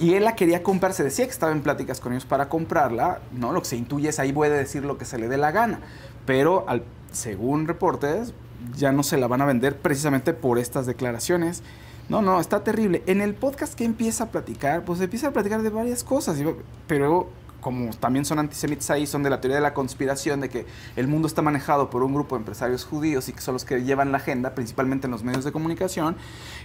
Y 0.00 0.12
él 0.14 0.24
la 0.24 0.34
quería 0.34 0.62
comprar, 0.62 0.92
se 0.92 1.04
decía 1.04 1.24
que 1.24 1.30
estaba 1.30 1.52
en 1.52 1.62
pláticas 1.62 2.00
con 2.00 2.12
ellos 2.12 2.26
para 2.26 2.50
comprarla, 2.50 3.20
¿no? 3.32 3.52
Lo 3.52 3.60
que 3.62 3.68
se 3.68 3.76
intuye 3.76 4.10
es 4.10 4.18
ahí 4.18 4.30
puede 4.32 4.58
decir 4.58 4.84
lo 4.84 4.98
que 4.98 5.06
se 5.06 5.16
le 5.16 5.28
dé 5.28 5.38
la 5.38 5.52
gana. 5.52 5.78
Pero 6.26 6.66
al, 6.68 6.82
según 7.12 7.66
reportes, 7.66 8.34
ya 8.76 8.92
no 8.92 9.02
se 9.02 9.16
la 9.16 9.26
van 9.26 9.40
a 9.40 9.46
vender 9.46 9.76
precisamente 9.78 10.32
por 10.34 10.58
estas 10.58 10.86
declaraciones. 10.86 11.62
No, 12.08 12.22
no, 12.22 12.38
está 12.38 12.62
terrible. 12.62 13.02
En 13.06 13.20
el 13.20 13.34
podcast 13.34 13.74
que 13.74 13.84
empieza 13.84 14.24
a 14.24 14.30
platicar, 14.30 14.84
pues 14.84 15.00
empieza 15.00 15.28
a 15.28 15.30
platicar 15.32 15.62
de 15.62 15.70
varias 15.70 16.04
cosas, 16.04 16.38
pero 16.86 17.28
como 17.60 17.90
también 17.96 18.24
son 18.24 18.38
antisemitas 18.38 18.90
ahí, 18.90 19.08
son 19.08 19.24
de 19.24 19.30
la 19.30 19.40
teoría 19.40 19.56
de 19.56 19.62
la 19.62 19.74
conspiración, 19.74 20.40
de 20.40 20.48
que 20.48 20.66
el 20.94 21.08
mundo 21.08 21.26
está 21.26 21.42
manejado 21.42 21.90
por 21.90 22.04
un 22.04 22.14
grupo 22.14 22.36
de 22.36 22.42
empresarios 22.42 22.84
judíos 22.84 23.28
y 23.28 23.32
que 23.32 23.40
son 23.40 23.54
los 23.54 23.64
que 23.64 23.82
llevan 23.82 24.12
la 24.12 24.18
agenda, 24.18 24.54
principalmente 24.54 25.08
en 25.08 25.10
los 25.10 25.24
medios 25.24 25.44
de 25.44 25.50
comunicación. 25.50 26.16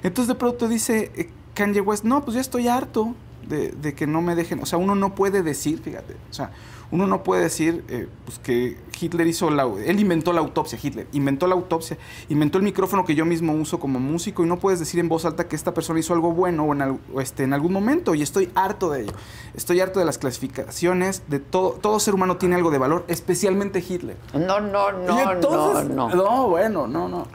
Entonces 0.04 0.28
de 0.28 0.36
pronto 0.36 0.68
dice 0.68 1.12
eh, 1.16 1.32
Kanye 1.56 1.82
West, 1.82 2.04
no, 2.04 2.24
pues 2.24 2.36
ya 2.36 2.42
estoy 2.42 2.68
harto 2.68 3.16
de, 3.48 3.70
de 3.70 3.96
que 3.96 4.06
no 4.06 4.22
me 4.22 4.36
dejen, 4.36 4.60
o 4.62 4.68
sea, 4.68 4.78
uno 4.78 4.94
no 4.94 5.16
puede 5.16 5.42
decir, 5.42 5.82
fíjate, 5.82 6.18
o 6.30 6.34
sea, 6.34 6.52
uno 6.92 7.08
no 7.08 7.24
puede 7.24 7.44
decir 7.44 7.84
eh, 7.90 8.08
pues 8.26 8.38
que 8.40 8.78
Hitler 9.00 9.26
hizo 9.28 9.50
la, 9.50 9.64
él 9.64 10.00
inventó 10.00 10.34
la 10.34 10.42
autopsia, 10.42 10.78
Hitler, 10.82 11.08
inventó 11.14 11.48
la 11.48 11.56
autopsia, 11.56 11.98
inventó 12.30 12.58
el 12.58 12.64
micrófono 12.64 13.06
que 13.06 13.16
yo 13.16 13.26
mismo 13.26 13.54
uso 13.54 13.80
como 13.80 14.00
músico 14.00 14.44
y 14.44 14.48
no 14.48 14.58
puedes 14.60 14.80
decir 14.80 15.00
en 15.00 15.08
voz 15.10 15.26
alta 15.26 15.48
que 15.48 15.56
esta 15.56 15.74
persona 15.74 16.00
hizo 16.00 16.14
algo 16.14 16.34
bueno 16.34 16.66
o 16.66 16.74
en, 16.74 16.82
al- 16.82 17.00
o 17.14 17.22
este, 17.22 17.44
en 17.44 17.54
algún 17.54 17.74
momento 17.74 18.14
y 18.14 18.22
estoy 18.22 18.52
harto 18.56 18.92
de 18.92 19.02
ello. 19.04 19.14
Estoy 19.56 19.80
harto 19.80 20.00
de 20.00 20.06
las 20.06 20.18
clasificaciones, 20.18 21.24
de 21.28 21.40
todo, 21.40 21.72
todo 21.72 22.00
ser 22.00 22.14
humano 22.14 22.38
tiene 22.38 22.56
algo 22.56 22.72
de 22.72 22.78
valor, 22.78 23.06
especialmente 23.08 23.80
Hitler. 23.88 24.18
No, 24.34 24.60
no, 24.60 24.92
no, 24.92 25.32
entonces- 25.32 25.90
no, 25.90 26.10
no. 26.10 26.16
No, 26.16 26.48
bueno, 26.50 26.88
no, 26.88 27.08
no. 27.08 27.28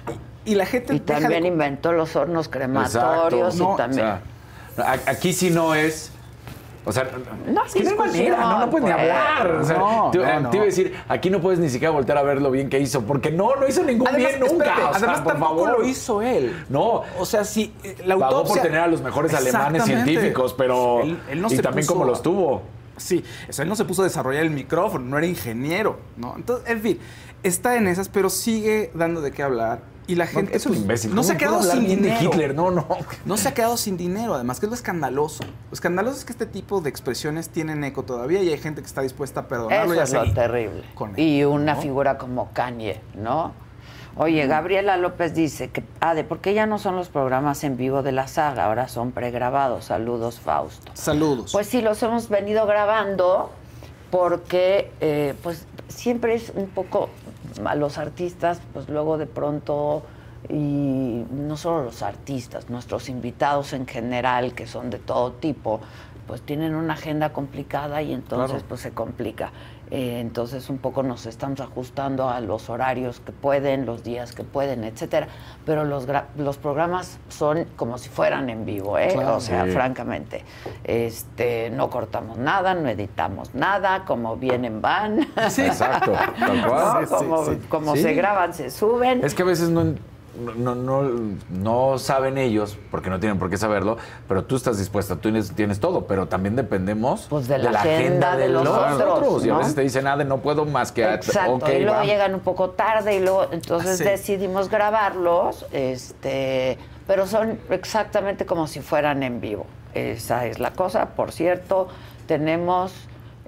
Y, 0.44 0.54
la 0.54 0.66
gente 0.66 0.94
Y 0.94 1.00
también 1.00 1.42
de- 1.42 1.48
inventó 1.48 1.92
los 1.92 2.14
hornos 2.14 2.48
crematorios 2.48 3.54
Exacto. 3.54 3.64
No, 3.64 3.74
y 3.74 3.76
también... 3.76 4.06
O 4.72 4.74
sea, 4.76 5.00
aquí 5.06 5.32
sí 5.32 5.50
no 5.50 5.74
es. 5.74 6.12
O 6.88 6.92
sea, 6.92 7.10
No 7.48 7.64
es 7.66 7.72
que 7.74 7.82
no 7.82 7.90
hay 7.90 7.96
manera, 7.96 8.38
no, 8.40 8.58
no 8.60 8.70
puedes 8.70 8.86
ni 8.86 8.92
pues. 8.94 9.02
hablar. 9.02 9.50
O 9.60 9.64
sea, 9.64 9.76
No, 9.76 10.08
te, 10.12 10.18
no, 10.18 10.40
no. 10.40 10.50
te 10.50 10.56
iba 10.56 10.62
a 10.62 10.66
decir, 10.66 10.94
aquí 11.08 11.30
no 11.30 11.40
puedes 11.40 11.58
ni 11.58 11.68
siquiera 11.68 11.90
voltear 11.90 12.16
a 12.16 12.22
ver 12.22 12.40
lo 12.40 12.50
bien 12.52 12.68
que 12.68 12.78
hizo, 12.78 13.02
porque 13.02 13.30
no, 13.32 13.56
no 13.56 13.66
hizo 13.66 13.82
ningún 13.82 14.06
Además, 14.06 14.28
bien 14.38 14.40
nunca. 14.40 14.64
espérate, 14.66 14.82
o 14.82 14.86
sea, 14.90 14.96
además 14.98 15.24
tampoco 15.24 15.64
favor. 15.64 15.80
lo 15.80 15.84
hizo 15.86 16.22
él. 16.22 16.64
No. 16.68 17.02
O 17.18 17.26
sea, 17.26 17.44
sí, 17.44 17.74
eh, 17.82 17.96
la 18.06 18.14
Pagó 18.16 18.36
autopsia... 18.36 18.54
por 18.54 18.62
tener 18.62 18.80
a 18.80 18.86
los 18.86 19.02
mejores 19.02 19.34
alemanes 19.34 19.84
científicos, 19.84 20.54
pero. 20.56 21.00
Él- 21.02 21.18
él 21.28 21.42
no 21.42 21.48
y 21.48 21.56
se 21.56 21.62
también 21.62 21.86
como 21.88 22.04
los 22.04 22.22
tuvo. 22.22 22.62
Sí, 22.96 23.22
o 23.48 23.52
sea, 23.52 23.64
él 23.64 23.68
no 23.68 23.76
se 23.76 23.84
puso 23.84 24.02
a 24.02 24.04
desarrollar 24.04 24.42
el 24.44 24.50
micrófono, 24.50 25.04
no 25.04 25.18
era 25.18 25.26
ingeniero, 25.26 25.98
¿no? 26.16 26.34
Entonces, 26.36 26.70
en 26.70 26.80
fin, 26.80 26.98
está 27.42 27.76
en 27.76 27.88
esas, 27.88 28.08
pero 28.08 28.30
sigue 28.30 28.90
dando 28.94 29.20
de 29.20 29.32
qué 29.32 29.42
hablar. 29.42 29.80
Y 30.08 30.14
la 30.14 30.26
gente 30.28 30.56
es 30.56 30.64
un 30.66 30.72
pues, 30.72 30.82
imbécil. 30.82 31.14
no 31.14 31.22
se 31.24 31.32
ha 31.32 31.36
¿Cómo 31.36 31.58
quedado 31.58 31.62
sin 31.72 31.82
de 31.82 31.88
dinero. 31.96 32.20
Hitler, 32.22 32.54
no, 32.54 32.70
no. 32.70 32.86
No 33.24 33.36
se 33.36 33.48
ha 33.48 33.54
quedado 33.54 33.76
sin 33.76 33.96
dinero, 33.96 34.34
además, 34.34 34.60
que 34.60 34.66
es 34.66 34.70
lo 34.70 34.76
escandaloso. 34.76 35.42
Lo 35.44 35.72
escandaloso 35.72 36.18
es 36.18 36.24
que 36.24 36.32
este 36.32 36.46
tipo 36.46 36.80
de 36.80 36.88
expresiones 36.90 37.48
tienen 37.48 37.82
eco 37.82 38.04
todavía 38.04 38.40
y 38.42 38.50
hay 38.52 38.58
gente 38.58 38.80
que 38.82 38.86
está 38.86 39.00
dispuesta 39.02 39.40
a 39.40 39.48
perdonarlo 39.48 39.94
y 39.94 39.98
Eso 39.98 40.18
a 40.20 40.22
es 40.22 40.28
lo 40.28 40.34
terrible. 40.34 40.84
con 40.94 41.10
él, 41.10 41.20
Y 41.20 41.44
una 41.44 41.74
¿no? 41.74 41.80
figura 41.82 42.18
como 42.18 42.52
Kanye, 42.52 43.00
¿no? 43.16 43.52
Oye, 44.18 44.46
Gabriela 44.46 44.96
López 44.96 45.34
dice 45.34 45.68
que, 45.70 45.82
ah, 46.00 46.14
de 46.14 46.24
por 46.24 46.38
qué 46.38 46.54
ya 46.54 46.64
no 46.66 46.78
son 46.78 46.96
los 46.96 47.08
programas 47.08 47.64
en 47.64 47.76
vivo 47.76 48.02
de 48.02 48.12
la 48.12 48.28
saga, 48.28 48.64
ahora 48.64 48.88
son 48.88 49.10
pregrabados. 49.12 49.86
Saludos, 49.86 50.40
Fausto. 50.40 50.90
Saludos. 50.94 51.50
Pues 51.52 51.66
sí, 51.66 51.82
los 51.82 52.02
hemos 52.02 52.28
venido 52.30 52.64
grabando 52.66 53.50
porque, 54.10 54.90
eh, 55.00 55.34
pues, 55.42 55.66
siempre 55.88 56.34
es 56.34 56.50
un 56.54 56.68
poco 56.68 57.10
a 57.64 57.74
los 57.74 57.98
artistas, 57.98 58.60
pues 58.72 58.88
luego 58.88 59.18
de 59.18 59.26
pronto, 59.26 60.02
y 60.48 61.24
no 61.30 61.56
solo 61.56 61.84
los 61.84 62.02
artistas, 62.02 62.68
nuestros 62.70 63.08
invitados 63.08 63.72
en 63.72 63.86
general, 63.86 64.54
que 64.54 64.66
son 64.66 64.90
de 64.90 64.98
todo 64.98 65.32
tipo, 65.32 65.80
pues 66.26 66.42
tienen 66.42 66.74
una 66.74 66.94
agenda 66.94 67.32
complicada 67.32 68.02
y 68.02 68.12
entonces 68.12 68.50
Claro. 68.50 68.64
pues 68.68 68.80
se 68.80 68.92
complica. 68.92 69.50
Eh, 69.90 70.18
entonces 70.20 70.68
un 70.68 70.78
poco 70.78 71.02
nos 71.04 71.26
estamos 71.26 71.60
ajustando 71.60 72.28
a 72.28 72.40
los 72.40 72.68
horarios 72.70 73.20
que 73.20 73.30
pueden, 73.32 73.86
los 73.86 74.02
días 74.02 74.32
que 74.32 74.42
pueden, 74.42 74.82
etcétera. 74.84 75.28
Pero 75.64 75.84
los, 75.84 76.08
gra- 76.08 76.24
los 76.36 76.58
programas 76.58 77.18
son 77.28 77.66
como 77.76 77.96
si 77.98 78.08
fueran 78.08 78.50
en 78.50 78.64
vivo, 78.64 78.98
¿eh? 78.98 79.10
Claro. 79.12 79.36
o 79.36 79.40
sea, 79.40 79.64
Sí. 79.64 79.70
francamente. 79.70 80.44
Este, 80.84 81.70
no 81.70 81.90
cortamos 81.90 82.38
nada, 82.38 82.74
no 82.74 82.88
editamos 82.88 83.54
nada, 83.54 84.04
como 84.04 84.36
vienen 84.36 84.80
van. 84.80 85.20
Exacto, 85.36 86.12
tal 86.38 86.66
cual. 86.68 87.06
¿no? 87.10 87.16
Como, 87.18 87.44
como 87.68 87.96
Sí. 87.96 88.02
se 88.02 88.14
graban, 88.14 88.54
se 88.54 88.70
suben. 88.70 89.24
Es 89.24 89.34
que 89.34 89.42
a 89.42 89.46
veces 89.46 89.68
no, 89.70 89.94
no, 90.56 90.74
no, 90.74 91.02
no 91.50 91.98
saben 91.98 92.38
ellos, 92.38 92.76
porque 92.90 93.10
no 93.10 93.18
tienen 93.20 93.38
por 93.38 93.50
qué 93.50 93.56
saberlo, 93.56 93.96
pero 94.28 94.44
tú 94.44 94.56
estás 94.56 94.78
dispuesta, 94.78 95.14
tú 95.16 95.22
tienes, 95.22 95.52
tienes 95.52 95.80
todo, 95.80 96.06
pero 96.06 96.26
también 96.28 96.56
dependemos 96.56 97.26
Pues 97.28 97.48
de 97.48 97.58
la 97.58 97.70
agenda 97.70 98.36
de 98.36 98.48
los 98.48 98.66
otros, 98.68 99.44
Y 99.44 99.50
a 99.50 99.52
¿no? 99.54 99.58
veces 99.58 99.74
te 99.74 99.80
dicen, 99.82 100.06
ah, 100.06 100.16
de 100.16 100.24
no 100.24 100.38
puedo 100.38 100.64
más 100.64 100.92
que... 100.92 101.04
Exacto, 101.04 101.72
y 101.72 101.80
luego 101.82 101.98
va". 101.98 102.04
llegan 102.04 102.34
un 102.34 102.40
poco 102.40 102.70
tarde 102.70 103.16
y 103.16 103.20
luego 103.20 103.46
entonces 103.50 103.98
Sí. 103.98 104.04
decidimos 104.04 104.68
grabarlos, 104.68 105.66
este, 105.72 106.78
pero 107.06 107.26
son 107.26 107.58
exactamente 107.70 108.46
como 108.46 108.66
si 108.66 108.80
fueran 108.80 109.22
en 109.22 109.40
vivo. 109.40 109.66
Esa 109.94 110.46
es 110.46 110.58
la 110.58 110.72
cosa. 110.72 111.06
Por 111.16 111.32
cierto, 111.32 111.88
tenemos 112.26 112.92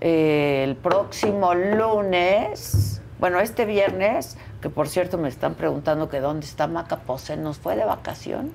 eh, 0.01 0.63
el 0.65 0.77
próximo 0.77 1.53
lunes, 1.55 3.03
bueno, 3.19 3.41
este 3.41 3.65
viernes, 3.65 4.39
que 4.61 4.71
por 4.71 4.89
cierto 4.89 5.19
me 5.19 5.29
están 5.29 5.55
preguntando 5.55 6.09
que 6.09 6.21
dónde 6.21 6.47
está 6.47 6.67
Maca, 6.67 6.97
pues 7.07 7.23
se 7.23 7.37
nos 7.37 7.59
fue 7.59 7.77
de 7.77 7.85
vacación. 7.85 8.53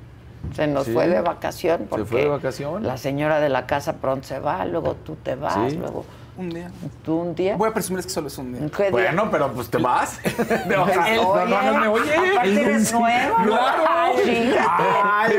Se 0.54 0.68
nos 0.68 0.86
Sí. 0.86 0.92
fue 0.94 1.08
de 1.08 1.22
vacación 1.22 1.88
porque 1.90 2.06
fue 2.06 2.22
de 2.24 2.28
vacación. 2.28 2.84
la 2.86 2.98
señora 2.98 3.40
de 3.40 3.48
la 3.48 3.66
casa 3.66 3.94
pronto 3.94 4.28
se 4.28 4.40
va, 4.40 4.66
luego 4.66 4.96
tú 4.96 5.16
te 5.16 5.36
vas, 5.36 5.72
Sí. 5.72 5.78
luego 5.78 6.04
Un 6.36 6.50
día. 6.50 6.72
tú 7.06 7.16
un 7.20 7.36
día. 7.36 7.56
Voy 7.58 7.70
a 7.70 7.74
presumirles 7.74 8.08
que 8.08 8.12
solo 8.12 8.28
es 8.28 8.38
un 8.40 8.54
día. 8.54 8.68
¿Qué 8.76 8.84
día? 8.84 8.92
Bueno, 8.92 9.30
pero 9.30 9.52
pues 9.54 9.70
te 9.70 9.78
vas. 9.78 10.20
No, 10.68 10.84
Oye, 10.84 11.16
no, 11.16 11.46
no, 11.46 11.62
no, 11.74 11.80
me 11.80 11.88
oye. 11.88 12.16
aparte 12.16 12.62
eres 12.62 12.92
nuevo. 12.92 13.36
Claro. 13.44 13.84
Ay, 14.68 15.34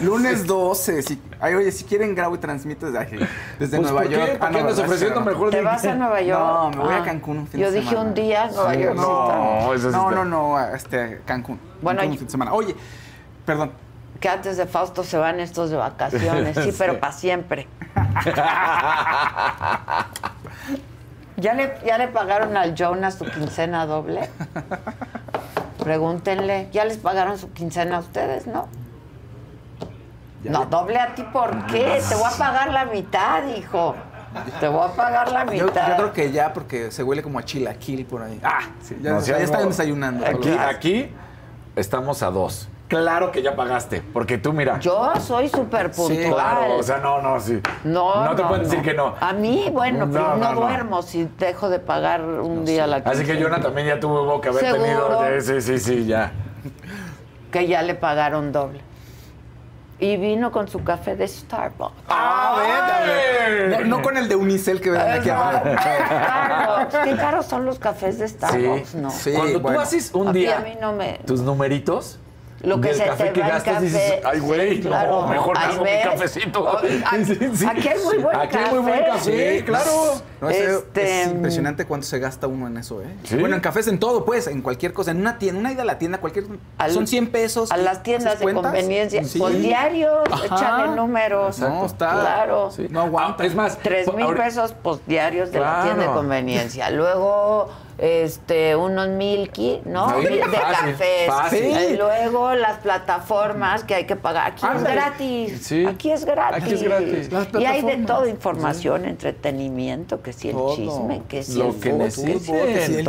lunes 0.00 0.46
12. 0.46 1.02
Si, 1.02 1.20
ay, 1.40 1.54
oye, 1.54 1.70
si 1.72 1.84
quieren 1.84 2.14
grabo 2.14 2.34
y 2.34 2.38
transmito 2.38 2.86
desde, 2.86 2.98
aquí, 2.98 3.16
desde 3.58 3.76
Pues, 3.78 3.90
Nueva 3.90 4.00
¿por 4.02 4.08
qué? 4.10 4.16
York. 4.16 4.38
¿Por 4.38 4.46
Ah, 4.46 4.50
qué 4.50 4.52
no, 4.54 4.58
andas 4.60 4.76
¿verdad? 4.76 4.84
ofreciendo 4.94 5.20
mejor 5.20 5.50
¿Te 5.50 5.56
de- 5.58 5.62
vas 5.62 5.84
a 5.84 5.94
Nueva 5.94 6.20
York? 6.22 6.40
No, 6.40 6.70
me 6.70 6.76
voy 6.76 6.94
Ah. 6.94 6.98
a 6.98 7.04
Cancún 7.04 7.38
un 7.38 7.46
fin 7.46 7.60
Yo 7.60 7.70
de 7.70 7.76
dije 7.80 7.90
semana. 7.90 8.08
un 8.08 8.14
día 8.14 8.46
Nueva 8.54 8.74
York. 8.74 8.96
No, 8.96 9.74
eso 9.74 9.90
sí 9.90 9.96
No, 9.96 10.10
no, 10.10 10.24
no, 10.24 10.56
a 10.56 10.72
este, 10.74 11.20
Cancún. 11.26 11.58
Bueno, 11.82 11.98
Cancún 12.00 12.12
un 12.12 12.18
fin 12.18 12.26
de 12.26 12.30
semana. 12.30 12.52
Oye, 12.54 12.74
perdón. 13.44 13.72
Que 14.20 14.28
antes 14.28 14.56
de 14.56 14.66
Fausto 14.66 15.02
se 15.02 15.16
van 15.16 15.40
estos 15.40 15.70
de 15.70 15.76
vacaciones. 15.76 16.56
Sí, 16.62 16.74
pero 16.78 17.00
para 17.00 17.12
siempre. 17.12 17.66
¿Ya 21.36 21.54
le, 21.54 21.78
¿Ya 21.86 21.96
le 21.96 22.08
pagaron 22.08 22.56
al 22.56 22.74
Jonas 22.74 23.14
su 23.14 23.24
quincena 23.24 23.86
doble? 23.86 24.28
Pregúntenle. 25.78 26.68
¿Ya 26.70 26.84
les 26.84 26.98
pagaron 26.98 27.38
su 27.38 27.50
quincena 27.52 27.96
a 27.96 28.00
ustedes, 28.00 28.46
no? 28.46 28.68
No, 30.44 30.66
doble 30.66 30.98
a 30.98 31.14
ti, 31.14 31.22
¿por 31.22 31.66
qué? 31.66 32.02
Te 32.08 32.14
voy 32.14 32.24
a 32.32 32.36
pagar 32.36 32.72
la 32.72 32.84
mitad, 32.86 33.46
hijo. 33.46 33.94
Te 34.60 34.68
voy 34.68 34.86
a 34.88 34.92
pagar 34.92 35.32
la 35.32 35.44
mitad. 35.44 35.88
yo 35.88 35.96
creo 35.96 36.12
que 36.12 36.30
ya 36.30 36.52
porque 36.52 36.90
se 36.90 37.02
huele 37.02 37.22
como 37.22 37.38
a 37.38 37.44
chilaquil 37.44 38.04
por 38.06 38.22
ahí. 38.22 38.40
Ah, 38.42 38.60
sí, 38.82 38.96
ya, 39.00 39.12
No, 39.12 39.20
sí, 39.20 39.30
ya 39.30 39.38
están 39.38 39.66
desayunando. 39.66 40.24
Aquí, 40.26 40.50
aquí 40.50 41.10
estamos 41.74 42.22
a 42.22 42.30
dos. 42.30 42.68
Claro 42.90 43.30
que 43.30 43.40
ya 43.40 43.54
pagaste, 43.54 44.02
porque 44.12 44.36
tú 44.36 44.52
mira. 44.52 44.80
Yo 44.80 45.12
soy 45.20 45.48
súper 45.48 45.92
puntual. 45.92 46.34
Claro, 46.34 46.76
o 46.76 46.82
sea, 46.82 46.98
no, 46.98 47.22
no, 47.22 47.38
sí. 47.38 47.60
No, 47.84 48.24
No 48.24 48.34
te 48.34 48.42
pueden 48.42 48.64
decir 48.64 48.82
que 48.82 48.94
no. 48.94 49.14
A 49.20 49.32
mí, 49.32 49.68
bueno, 49.72 50.06
No, 50.06 50.12
pero 50.12 50.28
no, 50.30 50.36
no, 50.36 50.52
no. 50.54 50.60
duermo 50.62 51.00
si 51.02 51.28
dejo 51.38 51.68
de 51.68 51.78
pagar 51.78 52.20
un 52.22 52.64
día 52.64 52.88
la 52.88 52.96
Así 52.96 53.24
que. 53.24 53.40
Jonah 53.40 53.60
también 53.60 53.86
ya 53.86 54.00
tuvo 54.00 54.40
que 54.40 54.48
haber 54.48 54.64
¿Seguro? 54.64 55.18
tenido. 55.18 55.40
Sí, 55.40 55.60
sí, 55.60 55.78
sí, 55.78 56.04
ya. 56.06 56.32
Que 57.52 57.68
ya 57.68 57.82
le 57.82 57.94
pagaron 57.94 58.50
doble. 58.50 58.80
Y 60.00 60.16
vino 60.16 60.50
con 60.50 60.66
su 60.66 60.82
café 60.82 61.14
de 61.14 61.28
Starbucks. 61.28 61.94
Ah, 62.08 62.56
ver. 63.06 63.86
No, 63.86 63.98
no 63.98 64.02
con 64.02 64.16
el 64.16 64.28
de 64.28 64.34
Unicel 64.34 64.80
que 64.80 64.90
ven 64.90 65.00
aquí 65.00 65.28
abajo. 65.30 65.60
Starbucks. 65.78 66.96
Qué 67.04 67.16
caros 67.16 67.46
son 67.46 67.64
los 67.66 67.78
cafés 67.78 68.18
de 68.18 68.26
Starbucks, 68.26 68.88
Sí. 68.88 68.96
¿no? 68.96 69.10
Sí, 69.10 69.32
Cuando 69.32 69.60
bueno. 69.60 69.76
tú 69.78 69.82
haces 69.82 70.10
un 70.12 70.32
día 70.32 70.58
a 70.58 70.60
mí 70.62 70.76
no 70.80 70.92
me- 70.92 71.20
tus 71.26 71.40
numeritos, 71.42 72.18
Lo 72.62 72.80
que 72.80 72.88
del 72.88 72.96
se 72.98 73.04
café 73.06 73.24
te 73.24 73.32
que 73.32 73.40
va 73.40 73.48
gastas, 73.48 73.74
café. 73.74 73.84
dices, 73.86 74.12
ay, 74.24 74.38
güey, 74.40 74.76
Sí, 74.76 74.82
claro. 74.82 75.22
no, 75.22 75.26
mejor 75.28 75.56
Ahí 75.58 75.72
hago 75.74 75.84
mi 75.84 75.90
cafecito. 76.02 76.62
O- 76.62 76.76
Aquí, 77.06 77.24
Sí, 77.24 77.38
sí. 77.54 77.66
aquí 77.66 77.88
hay 77.88 77.98
muy 78.04 78.18
buen 78.18 78.36
Aquí 78.36 78.48
café. 78.54 78.64
hay 78.66 78.70
muy 78.74 78.78
buen 78.90 79.04
café, 79.04 79.58
Sí. 79.58 79.64
claro. 79.64 79.90
No, 80.40 80.48
es, 80.50 80.56
Este, 80.58 81.22
es 81.22 81.26
impresionante 81.28 81.84
cuánto 81.86 82.06
se 82.06 82.18
gasta 82.18 82.46
uno 82.46 82.66
en 82.66 82.76
eso, 82.78 83.00
¿eh? 83.02 83.06
Sí. 83.24 83.36
Bueno, 83.36 83.54
en 83.56 83.60
cafés, 83.62 83.86
en 83.88 83.98
todo, 83.98 84.24
pues, 84.24 84.46
en 84.46 84.62
cualquier 84.62 84.92
cosa. 84.92 85.10
En 85.10 85.20
una 85.20 85.38
tienda, 85.38 85.60
una 85.60 85.72
ida 85.72 85.82
a 85.82 85.84
la 85.84 85.98
tienda, 85.98 86.18
cualquier. 86.18 86.44
Al- 86.78 86.92
son 86.92 87.06
100 87.06 87.28
pesos. 87.30 87.70
A 87.72 87.76
las 87.76 88.02
tiendas 88.02 88.38
de 88.38 88.42
cuentas. 88.44 88.64
conveniencia. 88.72 89.24
Sí. 89.24 89.38
Pues 89.38 89.60
diarios, 89.60 90.18
Ajá. 90.30 90.44
échale 90.46 90.96
números. 90.96 91.58
No, 91.58 91.84
está. 91.86 92.10
Claro. 92.10 92.70
Sí. 92.70 92.86
No 92.90 93.00
aguanta. 93.02 93.42
Ah, 93.42 93.46
es 93.46 93.54
más, 93.54 93.78
Tres 93.78 94.06
mil 94.14 94.24
ahorita- 94.24 94.44
pesos 94.44 94.74
pues 94.82 95.00
diarios 95.06 95.50
de 95.52 95.60
la 95.60 95.66
Claro. 95.66 95.84
tienda 95.84 96.06
de 96.06 96.10
conveniencia. 96.12 96.90
Luego, 96.90 97.68
este, 98.00 98.74
unos 98.76 99.08
milky, 99.08 99.80
¿no? 99.84 100.20
Sí, 100.20 100.26
de 100.26 100.40
fácil, 100.42 100.90
cafés. 100.92 101.26
fácil. 101.28 101.76
Y 101.92 101.96
luego 101.96 102.54
las 102.54 102.78
plataformas 102.78 103.84
que 103.84 103.94
hay 103.94 104.04
que 104.06 104.16
pagar. 104.16 104.52
Aquí 104.52 104.64
es 104.64 104.70
Ándale. 104.70 104.94
gratis. 104.96 105.66
Sí. 105.66 105.84
Aquí 105.86 106.10
es 106.10 106.24
gratis. 106.24 106.62
Aquí 106.64 106.74
es 106.74 106.82
gratis. 106.82 107.30
Las 107.32 107.48
Y 107.58 107.66
hay 107.66 107.82
de 107.82 107.96
todo, 107.98 108.26
información, 108.26 109.04
entretenimiento, 109.04 110.22
que 110.22 110.32
si 110.32 110.48
el 110.48 110.56
Todo. 110.56 110.76
chisme, 110.76 111.22
que 111.28 111.42
si 111.42 111.58
Lo 111.58 111.66
el 111.68 111.74
que 111.80 111.90
fútbol, 111.90 112.04
que 112.06 112.10
si 112.10 112.22
el- 112.22 112.34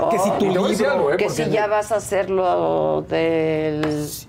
que 0.10 0.20
si 0.20 0.32
tu 0.32 0.46
decir 0.46 0.78
libro, 0.80 0.92
algo, 0.92 1.12
¿eh? 1.14 1.18
que 1.18 1.30
si 1.30 1.50
ya 1.50 1.68
vas 1.68 1.92
a 1.92 1.96
hacerlo 1.96 3.04
de 3.10 3.80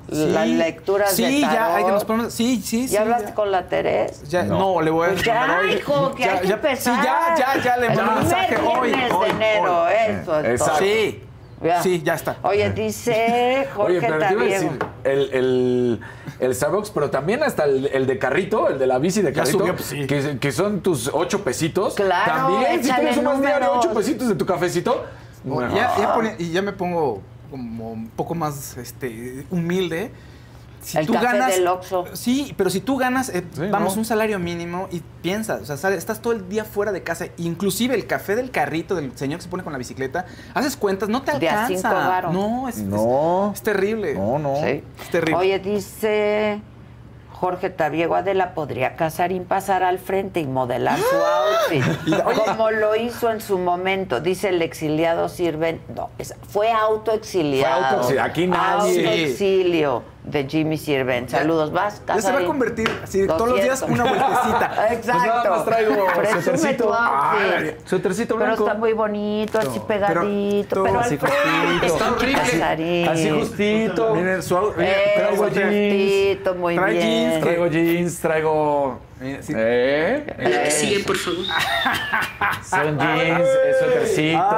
las 0.09 0.47
lecturas 0.48 1.12
Sí, 1.12 1.22
de 1.24 1.40
tarot. 1.43 1.55
ya, 1.55 1.76
hay 1.76 1.84
que 1.84 1.90
nos 1.90 2.05
ponemos. 2.05 2.32
Sí, 2.32 2.62
sí, 2.64 2.86
sí. 2.89 2.94
¿Ya 2.94 3.02
hablaste 3.02 3.28
ya. 3.28 3.34
con 3.34 3.51
la 3.51 3.66
Teresa? 3.66 4.24
Ya, 4.28 4.43
no. 4.44 4.80
le 4.80 4.90
voy 4.90 5.06
a 5.09 5.10
Pues 5.12 5.22
ya, 5.24 5.60
hijo, 5.76 6.12
que 6.14 6.24
Ya, 6.24 6.32
hay 6.34 6.39
que 6.40 6.48
ya, 6.48 6.55
empezar. 6.55 6.94
Sí, 6.97 7.01
ya, 7.05 7.34
ya, 7.56 7.62
ya 7.62 7.76
le 7.78 7.86
El 7.89 7.94
mando 7.97 8.12
un 8.12 8.18
mensaje 8.18 8.56
hoy. 8.56 8.72
hoy, 8.72 8.90
de 8.93 9.30
enero, 9.30 9.82
hoy. 9.84 9.93
eso 10.09 10.40
es 10.40 10.51
Exacto. 10.52 10.84
Sí. 10.84 11.22
Ya. 11.62 11.80
Sí, 11.80 12.02
ya 12.04 12.14
está. 12.14 12.38
Oye, 12.42 12.70
dice 12.72 13.68
Jorge 13.76 13.98
Oye, 13.98 14.00
pero 14.08 14.18
te 14.18 14.32
iba 14.32 14.42
a 14.42 14.44
decir, 14.46 14.70
el, 15.04 15.30
el, 15.32 16.00
el 16.40 16.54
Starbucks, 16.56 16.90
pero 16.90 17.08
también 17.10 17.44
hasta 17.44 17.66
el, 17.66 17.86
el 17.86 18.06
de 18.08 18.18
carrito, 18.18 18.68
el 18.68 18.80
de 18.80 18.86
la 18.88 18.98
bici 18.98 19.22
de 19.22 19.32
carrito, 19.32 19.58
subió, 19.60 19.76
pues, 19.76 19.86
sí. 19.86 20.06
que, 20.08 20.38
que 20.40 20.50
son 20.50 20.80
tus 20.80 21.08
ocho 21.12 21.44
pesitos. 21.44 21.94
Claro, 21.94 22.48
También, 22.54 22.82
si 22.82 22.92
tienes 22.92 23.16
unos 23.16 23.40
diarios, 23.40 23.60
números. 23.68 23.86
ocho 23.86 23.94
pesitos 23.94 24.28
de 24.28 24.34
tu 24.34 24.44
cafecito. 24.44 25.04
Y 25.44 25.50
ya, 25.76 25.94
ya 25.98 26.14
pone- 26.14 26.34
y 26.38 26.50
ya 26.50 26.62
me 26.62 26.72
pongo 26.72 27.22
como 27.48 27.92
un 27.92 28.08
poco 28.08 28.34
más 28.34 28.76
este, 28.76 29.44
humilde. 29.50 30.10
Si 30.82 30.98
El 30.98 31.09
café 31.10 31.38
del 31.52 31.66
Oxxo. 31.68 32.04
Sí, 32.14 32.54
pero 32.56 32.68
si 32.68 32.80
tú 32.80 32.96
ganas, 32.96 33.28
eh, 33.28 33.44
Sí, 33.54 33.62
vamos, 33.70 33.94
¿no? 33.94 34.00
un 34.00 34.04
salario 34.04 34.38
mínimo 34.40 34.88
y 34.90 35.00
piensas, 35.22 35.62
o 35.62 35.64
sea, 35.64 35.76
sale- 35.76 35.96
estás 35.96 36.20
todo 36.20 36.32
el 36.32 36.48
día 36.48 36.64
fuera 36.64 36.90
de 36.90 37.02
casa, 37.04 37.26
inclusive 37.36 37.94
el 37.94 38.06
café 38.09 38.34
del 38.34 38.50
carrito 38.50 38.96
del 38.96 39.16
señor 39.16 39.38
que 39.38 39.44
se 39.44 39.48
pone 39.48 39.62
con 39.62 39.72
la 39.72 39.78
bicicleta, 39.78 40.26
haces 40.54 40.76
cuentas, 40.76 41.09
no 41.09 41.22
te 41.22 41.38
De 41.38 41.48
a 41.48 41.66
alcanza. 41.66 41.88
cinco 41.88 41.94
varos. 41.94 42.32
No, 42.34 42.68
es, 42.68 42.78
es- 42.78 42.82
No. 42.84 43.52
es 43.54 43.62
terrible. 43.62 44.14
No, 44.14 44.38
no. 44.40 44.56
Sí. 44.56 44.82
Es 45.02 45.10
terrible. 45.10 45.36
Oye, 45.36 45.59
dice 45.60 46.60
Jorge 47.30 47.70
Tabiego 47.70 48.14
Adela 48.14 48.54
podría 48.54 48.94
Casarín 48.96 49.44
pasar 49.44 49.82
al 49.82 49.98
frente 49.98 50.38
y 50.40 50.46
modelar 50.46 50.98
su 50.98 51.16
outfit, 51.16 51.84
como 52.46 52.70
lo 52.70 52.94
hizo 52.96 53.30
en 53.30 53.40
su 53.40 53.59
momento. 53.59 54.20
Dice 54.20 54.48
el 54.50 54.62
exiliado 54.62 55.28
sirven. 55.28 55.80
No, 55.94 56.10
es- 56.18 56.34
fue 56.48 56.70
autoexiliado. 56.70 58.02
Fue 58.04 58.16
autoexi- 58.16 58.20
aquí 58.24 58.46
nadie- 58.46 59.06
Autoexilio 59.06 60.02
de 60.24 60.44
Jimmy 60.49 60.78
Sirven. 60.78 61.28
Saludos, 61.28 61.73
vas, 61.73 62.01
Ya 62.07 62.20
se 62.20 62.32
va 62.32 62.39
a 62.39 62.44
convertir 62.44 62.89
así, 63.03 63.27
todos 63.27 63.49
los 63.49 63.62
días 63.62 63.82
una 63.82 64.05
vueltecita. 64.05 64.89
Exacto. 64.93 65.23
Pues 65.23 65.27
nada 65.27 65.51
más 65.51 65.65
traigo 65.65 66.07
suétercito. 66.43 66.97
suétercito 67.85 68.35
Pero 68.36 68.47
blanco. 68.47 68.66
está 68.66 68.78
muy 68.78 68.93
bonito, 68.93 69.59
así 69.59 69.81
pegadito, 69.81 70.69
pero- 70.70 70.85
pero, 70.85 71.01
así 71.01 71.16
frente, 71.16 71.86
Está. 71.86 72.15
Casarín. 72.16 73.09
Así 73.09 73.31
justito. 73.31 74.15
Miren, 74.15 74.43
su 74.43 74.57
out- 74.57 74.74
Eh, 74.78 75.12
Traigo 75.16 75.49
jeans. 75.49 75.66
justito, 75.66 76.55
muy 76.55 76.77
Trae 76.77 76.93
bien. 76.93 77.03
jeans, 77.31 77.40
Traigo 77.43 77.66
jeans, 77.66 78.20
traigo. 78.20 78.99
Mira, 79.23 79.43
sí. 79.43 79.53
¿Eh? 79.57 80.24
Eh, 80.39 80.70
Son 82.69 82.99
jeans, 82.99 83.49
es 83.66 83.78
suétercito. 83.78 84.57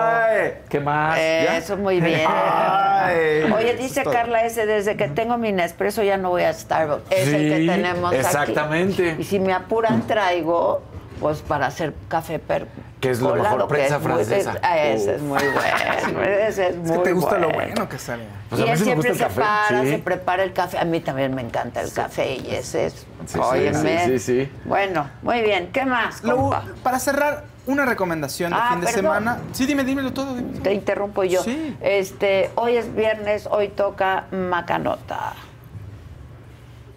¿Qué 0.69 0.81
más? 0.81 1.19
Eh, 1.19 1.43
¿Ya? 1.45 1.57
Eso 1.59 1.77
muy 1.77 2.01
bien. 2.01 2.23
Ay. 2.29 3.53
Oye, 3.55 3.75
dice. 3.77 4.05
Carla 4.05 4.45
S, 4.45 4.65
desde 4.67 4.97
que 4.97 5.09
tengo 5.09 5.37
mi 5.39 5.53
Nespresso 5.53 6.03
ya 6.03 6.17
no 6.17 6.31
voy 6.31 6.43
a 6.43 6.53
Starbucks. 6.53 7.11
Es 7.11 7.29
el 7.29 7.49
que 7.51 7.57
Sí, 7.61 7.67
tenemos 7.67 8.11
aquí. 8.13 8.21
exactamente. 8.21 9.17
Y 9.19 9.25
si 9.25 9.39
me 9.41 9.53
apuran, 9.53 10.07
traigo, 10.07 10.83
pues 11.21 11.41
para 11.43 11.67
hacer 11.67 11.95
café 12.09 12.39
per- 12.39 12.67
Que 13.01 13.11
es 13.11 13.19
Colado, 13.19 13.43
mejor 13.43 13.69
prensa 13.69 13.97
es 13.97 14.03
muy- 14.03 14.13
francesa. 14.13 14.53
es- 14.53 14.59
ah, 14.63 14.79
ese 14.79 15.15
es 15.17 15.23
muy 15.23 15.39
bueno. 15.43 16.23
Ese 16.23 16.49
es 16.49 16.59
Es 16.59 16.65
que 16.67 16.73
muy 16.97 17.03
te 17.03 17.13
gusta 17.13 17.39
lo 17.39 17.51
bueno. 17.51 17.89
que 17.89 17.99
sale. 17.99 18.25
Pues 18.49 18.61
y 18.63 18.69
él 18.69 18.79
siempre 18.79 19.15
se 19.15 19.25
café, 19.25 19.41
para, 19.41 19.83
sí. 19.83 19.91
se 19.91 19.99
prepara 19.99 20.43
el 20.43 20.53
café. 20.53 20.79
A 20.79 20.85
mí 20.85 21.01
también 21.01 21.35
me 21.35 21.43
encanta 21.43 21.81
el 21.83 21.93
café 21.93 22.35
y 22.37 22.55
ese 22.55 22.87
es. 22.87 22.93
Sí, 22.95 23.07
sí, 23.27 23.39
óyeme. 23.39 24.05
sí, 24.07 24.19
sí, 24.19 24.19
sí. 24.45 24.53
Bueno, 24.65 25.09
muy 25.23 25.43
bien. 25.43 25.71
¿Qué 25.73 25.85
más, 25.85 26.23
Lo- 26.25 26.37
compa? 26.37 26.65
para 26.83 26.99
cerrar, 26.99 27.45
una 27.67 27.85
recomendación 27.87 28.51
de 28.53 28.59
Ah, 28.61 28.69
fin 28.73 28.81
de 28.81 28.87
perdón. 28.87 29.03
semana. 29.03 29.39
Sí, 29.53 29.67
dime, 29.67 29.85
dímelo 29.85 30.13
todo. 30.13 30.35
dime 30.35 30.53
todo. 30.53 30.63
Te 30.63 30.73
interrumpo 30.75 31.25
yo. 31.25 31.43
Sí. 31.43 31.77
Este, 31.81 32.51
hoy 32.57 32.77
es 32.77 32.95
viernes, 32.95 33.47
hoy 33.51 33.69
toca 33.69 34.25
Macanota. 34.31 35.33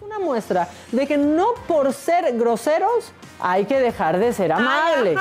Una 0.00 0.18
muestra 0.18 0.68
de 0.92 1.06
que 1.06 1.16
no 1.18 1.48
por 1.66 1.92
ser 1.92 2.36
groseros 2.38 3.12
hay 3.40 3.64
que 3.64 3.78
dejar 3.80 4.18
de 4.18 4.32
ser 4.32 4.52
amables. 4.52 5.18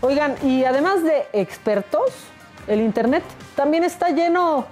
Oigan, 0.00 0.34
y 0.42 0.64
además 0.64 1.04
de 1.04 1.26
expertos, 1.32 2.10
el 2.66 2.80
Internet 2.80 3.22
también 3.54 3.84
está 3.84 4.10
lleno 4.10 4.66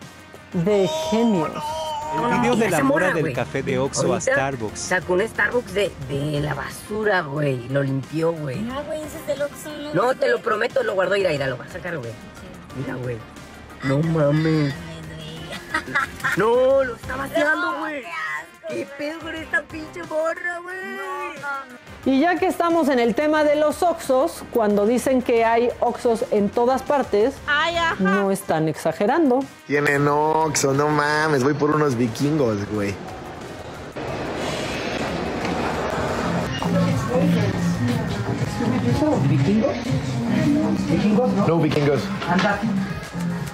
de 0.52 0.88
genios. 1.10 1.50
El 2.12 2.40
video 2.40 2.56
de 2.56 2.70
la 2.70 2.82
mora 2.82 3.12
del 3.12 3.32
café 3.32 3.62
de 3.62 3.78
Oxxo 3.78 4.12
a 4.12 4.20
Starbucks. 4.20 4.80
Sacó 4.80 5.12
un 5.12 5.20
Starbucks 5.20 5.72
de, 5.72 5.92
de 6.08 6.40
la 6.40 6.54
basura, 6.54 7.20
güey. 7.20 7.68
Lo 7.68 7.84
limpió, 7.84 8.32
güey. 8.32 8.58
No, 8.58 8.82
güey, 8.82 9.02
ese 9.02 9.18
es 9.18 9.26
del 9.28 9.42
Oxxo, 9.42 9.70
no. 9.70 9.94
No, 9.94 10.14
te 10.16 10.28
lo 10.28 10.40
prometo, 10.40 10.82
lo 10.82 10.94
guardó. 10.94 11.14
Mira, 11.14 11.30
mira, 11.30 11.46
lo 11.46 11.56
va 11.56 11.66
a 11.66 11.68
sacar, 11.68 11.96
güey. 11.96 12.10
Mira, 12.76 12.96
güey. 12.96 13.16
No 13.84 13.98
mames. 14.00 14.74
No, 16.36 16.84
lo 16.84 16.94
está 16.96 17.16
vaciando, 17.16 17.78
güey. 17.78 18.02
¿Qué 18.68 18.86
pedo 18.96 19.18
con 19.20 19.34
esta 19.34 19.62
pinche 19.62 20.02
morra, 20.04 20.58
güey? 20.62 20.76
Y 22.06 22.20
ya 22.20 22.36
que 22.36 22.46
estamos 22.46 22.88
en 22.88 22.98
el 22.98 23.14
tema 23.14 23.44
de 23.44 23.56
los 23.56 23.82
Oxos, 23.82 24.42
cuando 24.52 24.86
dicen 24.86 25.22
que 25.22 25.44
hay 25.44 25.70
Oxos 25.80 26.24
en 26.30 26.48
todas 26.48 26.82
partes, 26.82 27.34
no 27.98 28.30
están 28.30 28.68
exagerando. 28.68 29.40
Tienen 29.66 30.08
Oxxo, 30.08 30.72
no 30.72 30.88
mames, 30.88 31.42
voy 31.42 31.54
por 31.54 31.74
unos 31.74 31.96
vikingos, 31.96 32.64
güey. 32.70 32.94
No 41.46 41.58
vikingos. 41.58 42.00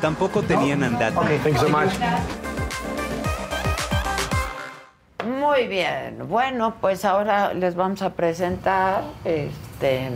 Tampoco 0.06 0.40
tenían 0.40 0.84
andate. 0.84 1.16
Thank 1.16 1.46
you 1.46 1.58
so 1.58 1.68
much. 1.68 1.90
Muy 5.26 5.66
bien. 5.66 6.28
Bueno, 6.28 6.74
pues 6.80 7.04
ahora 7.04 7.52
les 7.54 7.74
vamos 7.74 8.02
a 8.02 8.10
presentar 8.10 9.02
este 9.24 10.08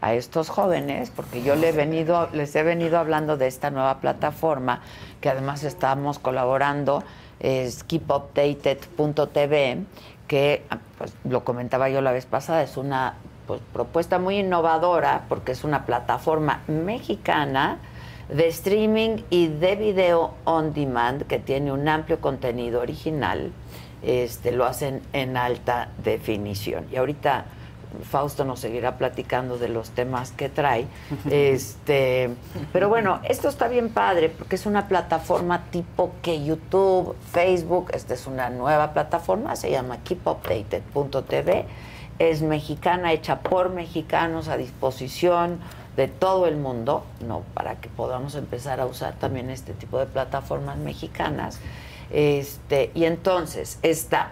a 0.00 0.14
estos 0.14 0.48
jóvenes, 0.48 1.12
porque 1.14 1.44
yo 1.44 1.54
le 1.54 1.68
he 1.68 1.72
venido, 1.72 2.30
les 2.32 2.56
he 2.56 2.64
venido 2.64 2.98
hablando 2.98 3.36
de 3.36 3.46
esta 3.46 3.70
nueva 3.70 4.00
plataforma 4.00 4.80
que 5.20 5.28
además 5.28 5.62
estamos 5.62 6.18
colaborando, 6.18 7.04
es 7.38 7.84
keepupdated.tv, 7.84 9.84
que 10.26 10.64
pues, 10.98 11.12
lo 11.22 11.44
comentaba 11.44 11.88
yo 11.90 12.00
la 12.00 12.10
vez 12.10 12.26
pasada, 12.26 12.64
es 12.64 12.76
una 12.76 13.14
pues, 13.46 13.60
propuesta 13.72 14.18
muy 14.18 14.38
innovadora 14.38 15.26
porque 15.28 15.52
es 15.52 15.62
una 15.62 15.86
plataforma 15.86 16.62
mexicana 16.66 17.78
de 18.32 18.48
streaming 18.48 19.22
y 19.30 19.48
de 19.48 19.76
video 19.76 20.34
on 20.44 20.72
demand 20.72 21.26
que 21.26 21.38
tiene 21.38 21.72
un 21.72 21.88
amplio 21.88 22.20
contenido 22.20 22.80
original. 22.80 23.52
Este, 24.02 24.52
lo 24.52 24.64
hacen 24.64 25.02
en 25.12 25.36
alta 25.36 25.90
definición. 26.02 26.86
Y 26.90 26.96
ahorita 26.96 27.44
Fausto 28.08 28.44
nos 28.44 28.60
seguirá 28.60 28.96
platicando 28.96 29.58
de 29.58 29.68
los 29.68 29.90
temas 29.90 30.32
que 30.32 30.48
trae. 30.48 30.86
Este, 31.30 32.30
pero 32.72 32.88
bueno, 32.88 33.20
esto 33.28 33.48
está 33.48 33.68
bien 33.68 33.90
padre 33.90 34.28
porque 34.30 34.56
es 34.56 34.66
una 34.66 34.88
plataforma 34.88 35.64
tipo 35.70 36.12
que 36.22 36.44
YouTube, 36.44 37.16
Facebook, 37.32 37.90
esta 37.92 38.14
es 38.14 38.26
una 38.26 38.50
nueva 38.50 38.92
plataforma, 38.92 39.56
se 39.56 39.70
llama 39.70 39.98
keepupdated.tv. 40.04 41.66
Es 42.18 42.42
mexicana, 42.42 43.12
hecha 43.12 43.40
por 43.40 43.70
mexicanos 43.70 44.48
a 44.48 44.56
disposición 44.56 45.58
de 45.96 46.08
todo 46.08 46.46
el 46.46 46.56
mundo, 46.56 47.04
no 47.26 47.42
para 47.54 47.76
que 47.76 47.88
podamos 47.88 48.34
empezar 48.34 48.80
a 48.80 48.86
usar 48.86 49.14
también 49.14 49.50
este 49.50 49.72
tipo 49.72 49.98
de 49.98 50.06
plataformas 50.06 50.76
mexicanas. 50.78 51.58
Este, 52.10 52.90
y 52.94 53.04
entonces 53.04 53.78
está 53.82 54.30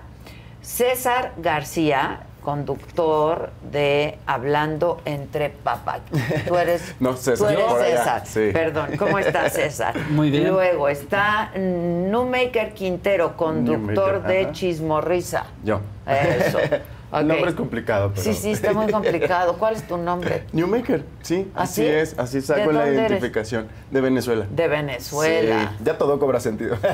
César 0.62 1.32
García, 1.38 2.20
conductor 2.42 3.50
de 3.70 4.18
Hablando 4.26 5.00
entre 5.04 5.50
Papá. 5.50 6.00
Tú 6.46 6.56
eres, 6.56 6.94
No, 7.00 7.16
César, 7.16 7.36
tú 7.48 7.52
eres 7.52 7.64
por 7.64 7.80
allá, 7.82 7.98
César. 7.98 8.26
sí. 8.26 8.50
Perdón, 8.52 8.96
¿cómo 8.96 9.18
estás, 9.18 9.52
César? 9.52 9.94
Muy 10.10 10.30
bien. 10.30 10.48
Luego 10.48 10.88
está 10.88 11.50
Newmaker 11.56 12.72
Quintero, 12.74 13.36
conductor 13.36 14.12
Newmaker, 14.14 14.22
de 14.22 14.40
ajá. 14.44 14.52
Chismorrisa. 14.52 15.44
Yo. 15.64 15.80
Eso. 16.06 16.58
El 17.12 17.26
nombre 17.26 17.50
es 17.50 17.56
complicado, 17.56 18.10
pero... 18.10 18.22
Sí, 18.22 18.34
sí, 18.34 18.50
está 18.50 18.72
muy 18.74 18.92
complicado. 18.92 19.56
¿Cuál 19.58 19.74
es 19.76 19.86
tu 19.86 19.96
nombre? 19.96 20.44
Newmaker, 20.52 21.04
sí, 21.22 21.50
¿Ah, 21.54 21.62
así 21.62 21.82
sí? 21.82 21.86
es, 21.86 22.18
así 22.18 22.36
¿De 22.38 22.42
saco 22.42 22.70
la 22.72 22.80
dónde 22.80 22.96
eres? 22.96 23.10
identificación. 23.10 23.68
De 23.90 24.00
Venezuela. 24.00 24.46
De 24.50 24.68
Venezuela. 24.68 25.72
Sí, 25.78 25.84
ya 25.84 25.96
todo 25.96 26.18
cobra 26.18 26.38
sentido. 26.40 26.76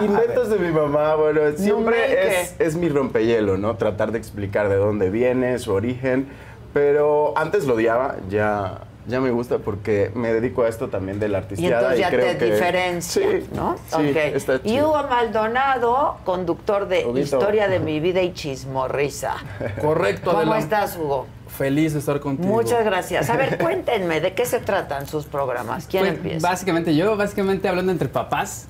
Inventos 0.00 0.48
de 0.48 0.58
mi 0.58 0.70
mamá, 0.72 1.14
bueno, 1.14 1.40
siempre 1.56 2.40
es, 2.42 2.54
es 2.58 2.76
mi 2.76 2.88
rompehielo, 2.88 3.58
¿no? 3.58 3.76
Tratar 3.76 4.12
de 4.12 4.18
explicar 4.18 4.68
de 4.68 4.76
dónde 4.76 5.10
viene, 5.10 5.58
su 5.58 5.72
origen. 5.72 6.28
Pero 6.72 7.36
antes 7.36 7.64
lo 7.66 7.74
odiaba, 7.74 8.16
ya, 8.28 8.82
ya 9.10 9.20
me 9.20 9.30
gusta 9.30 9.58
porque 9.58 10.10
me 10.14 10.32
dedico 10.32 10.62
a 10.62 10.68
esto 10.68 10.88
también 10.88 11.18
de 11.20 11.28
la 11.28 11.38
Y 11.38 11.40
artisteada. 11.42 11.76
entonces 11.78 12.00
ya 12.00 12.08
creo 12.10 12.26
te 12.32 12.38
que, 12.38 12.44
diferencia, 12.52 13.22
Sí, 13.22 13.46
¿no? 13.52 13.76
sí, 13.88 13.94
Ok. 14.10 14.16
está 14.34 14.60
Y. 14.64 14.80
Hugo 14.80 15.02
Maldonado, 15.10 16.16
conductor 16.24 16.88
de 16.88 17.04
Huguito. 17.06 17.18
Historia 17.36 17.68
de 17.68 17.80
mi 17.80 18.00
vida 18.00 18.22
y 18.22 18.32
Chismorrisa. 18.32 19.34
Correcto, 19.80 20.30
¿Cómo 20.30 20.38
Adela. 20.38 20.58
estás, 20.58 20.96
Hugo? 20.96 21.26
Feliz 21.48 21.92
de 21.92 21.98
estar 21.98 22.20
contigo. 22.20 22.48
Muchas 22.48 22.84
gracias. 22.84 23.28
A 23.28 23.36
ver, 23.36 23.58
cuéntenme, 23.62 24.20
¿de 24.20 24.32
qué 24.34 24.46
se 24.46 24.60
tratan 24.60 25.06
sus 25.06 25.26
programas? 25.26 25.86
¿Quién 25.86 26.04
Pues, 26.04 26.14
empieza? 26.16 26.48
Básicamente 26.48 26.94
yo, 26.94 27.16
básicamente 27.16 27.68
hablando 27.68 27.92
entre 27.92 28.08
papás. 28.08 28.66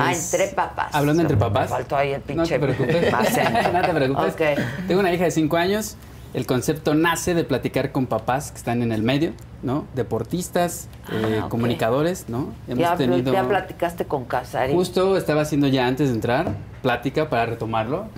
Ah, 0.00 0.12
entre 0.14 0.48
papás. 0.48 0.94
Hablando 0.94 1.22
entre 1.22 1.36
Me 1.36 1.40
papás. 1.40 1.68
faltó 1.70 1.96
ahí 1.96 2.12
el 2.12 2.20
No 2.20 2.26
pinche 2.26 2.58
te 2.58 2.60
preocupes. 2.60 3.12
no 3.72 3.82
te 3.82 3.92
preocupes. 3.94 4.32
Ok. 4.34 4.86
Tengo 4.88 5.00
una 5.00 5.12
hija 5.12 5.24
de 5.24 5.30
5 5.30 5.56
años. 5.56 5.96
El 6.34 6.46
concepto 6.46 6.94
nace 6.94 7.32
de 7.32 7.44
platicar 7.44 7.92
con 7.92 8.06
papás 8.06 8.50
que 8.50 8.58
están 8.58 8.82
en 8.82 8.90
el 8.90 9.02
medio, 9.04 9.32
¿no? 9.62 9.84
Deportistas, 9.94 10.88
eh, 11.12 11.38
Ah, 11.40 11.44
ok. 11.44 11.50
comunicadores, 11.50 12.28
¿no? 12.28 12.52
ya, 12.66 12.96
ya 12.98 13.48
platicaste 13.48 14.04
con 14.06 14.24
Casarín. 14.24 14.74
Justo 14.76 15.16
estaba 15.16 15.42
haciendo 15.42 15.68
ya 15.68 15.86
antes 15.86 16.08
de 16.08 16.14
entrar 16.14 16.56
plática 16.82 17.30
para 17.30 17.46
retomarlo, 17.46 18.08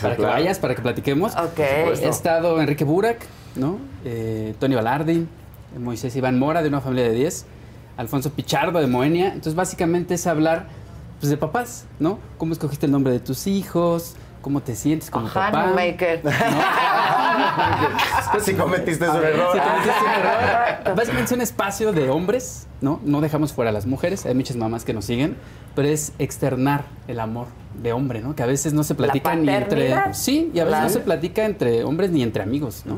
para 0.00 0.16
que 0.16 0.22
vayas, 0.22 0.58
para 0.58 0.74
que 0.74 0.80
platiquemos. 0.82 1.36
Ok. 1.36 1.58
He 1.58 2.08
estado 2.08 2.58
Enrique 2.60 2.84
Burak, 2.84 3.18
¿no? 3.54 3.78
Eh, 4.04 4.54
Tony 4.58 4.74
Balardi, 4.74 5.26
Moisés 5.78 6.16
Iván 6.16 6.38
Mora 6.38 6.62
de 6.62 6.68
una 6.68 6.80
familia 6.80 7.04
de 7.04 7.12
10, 7.14 7.44
Alfonso 7.98 8.30
Pichardo 8.30 8.80
de 8.80 8.86
Moenia. 8.86 9.26
Entonces 9.26 9.54
básicamente 9.54 10.14
es 10.14 10.26
hablar 10.26 10.68
pues, 11.20 11.28
de 11.28 11.36
papás, 11.36 11.84
¿no? 12.00 12.18
¿Cómo 12.38 12.54
escogiste 12.54 12.86
el 12.86 12.92
nombre 12.92 13.12
de 13.12 13.20
tus 13.20 13.46
hijos? 13.46 14.16
¿Cómo 14.40 14.60
te 14.62 14.74
sientes 14.74 15.08
como 15.08 15.26
Ajá, 15.28 15.52
papá? 15.52 15.66
no 15.66 15.74
maker. 15.76 16.22
si 18.40 18.54
cometiste 18.54 19.08
un 19.08 19.16
error. 19.16 19.52
Si 19.52 19.58
cometiste 19.58 20.04
un 20.04 20.10
error. 20.10 20.96
Básicamente 20.96 21.24
es 21.24 21.32
un 21.32 21.40
espacio 21.40 21.92
de 21.92 22.10
hombres, 22.10 22.66
¿no? 22.80 23.00
No 23.04 23.20
dejamos 23.20 23.52
fuera 23.52 23.70
a 23.70 23.72
las 23.72 23.86
mujeres, 23.86 24.26
hay 24.26 24.34
muchas 24.34 24.56
mamás 24.56 24.84
que 24.84 24.94
nos 24.94 25.04
siguen, 25.04 25.36
pero 25.74 25.88
es 25.88 26.12
externar 26.18 26.84
el 27.08 27.20
amor 27.20 27.46
de 27.82 27.92
hombre, 27.92 28.20
¿no? 28.20 28.34
Que 28.34 28.42
a 28.42 28.46
veces 28.46 28.72
no 28.72 28.84
se 28.84 28.94
platica 28.94 29.34
ni 29.34 29.48
entre... 29.48 30.14
Sí, 30.14 30.50
y 30.54 30.60
a 30.60 30.64
veces 30.64 30.82
no 30.82 30.88
se 30.88 31.00
platica 31.00 31.44
entre 31.44 31.84
hombres 31.84 32.10
ni 32.10 32.22
entre 32.22 32.42
amigos, 32.42 32.82
¿no? 32.84 32.96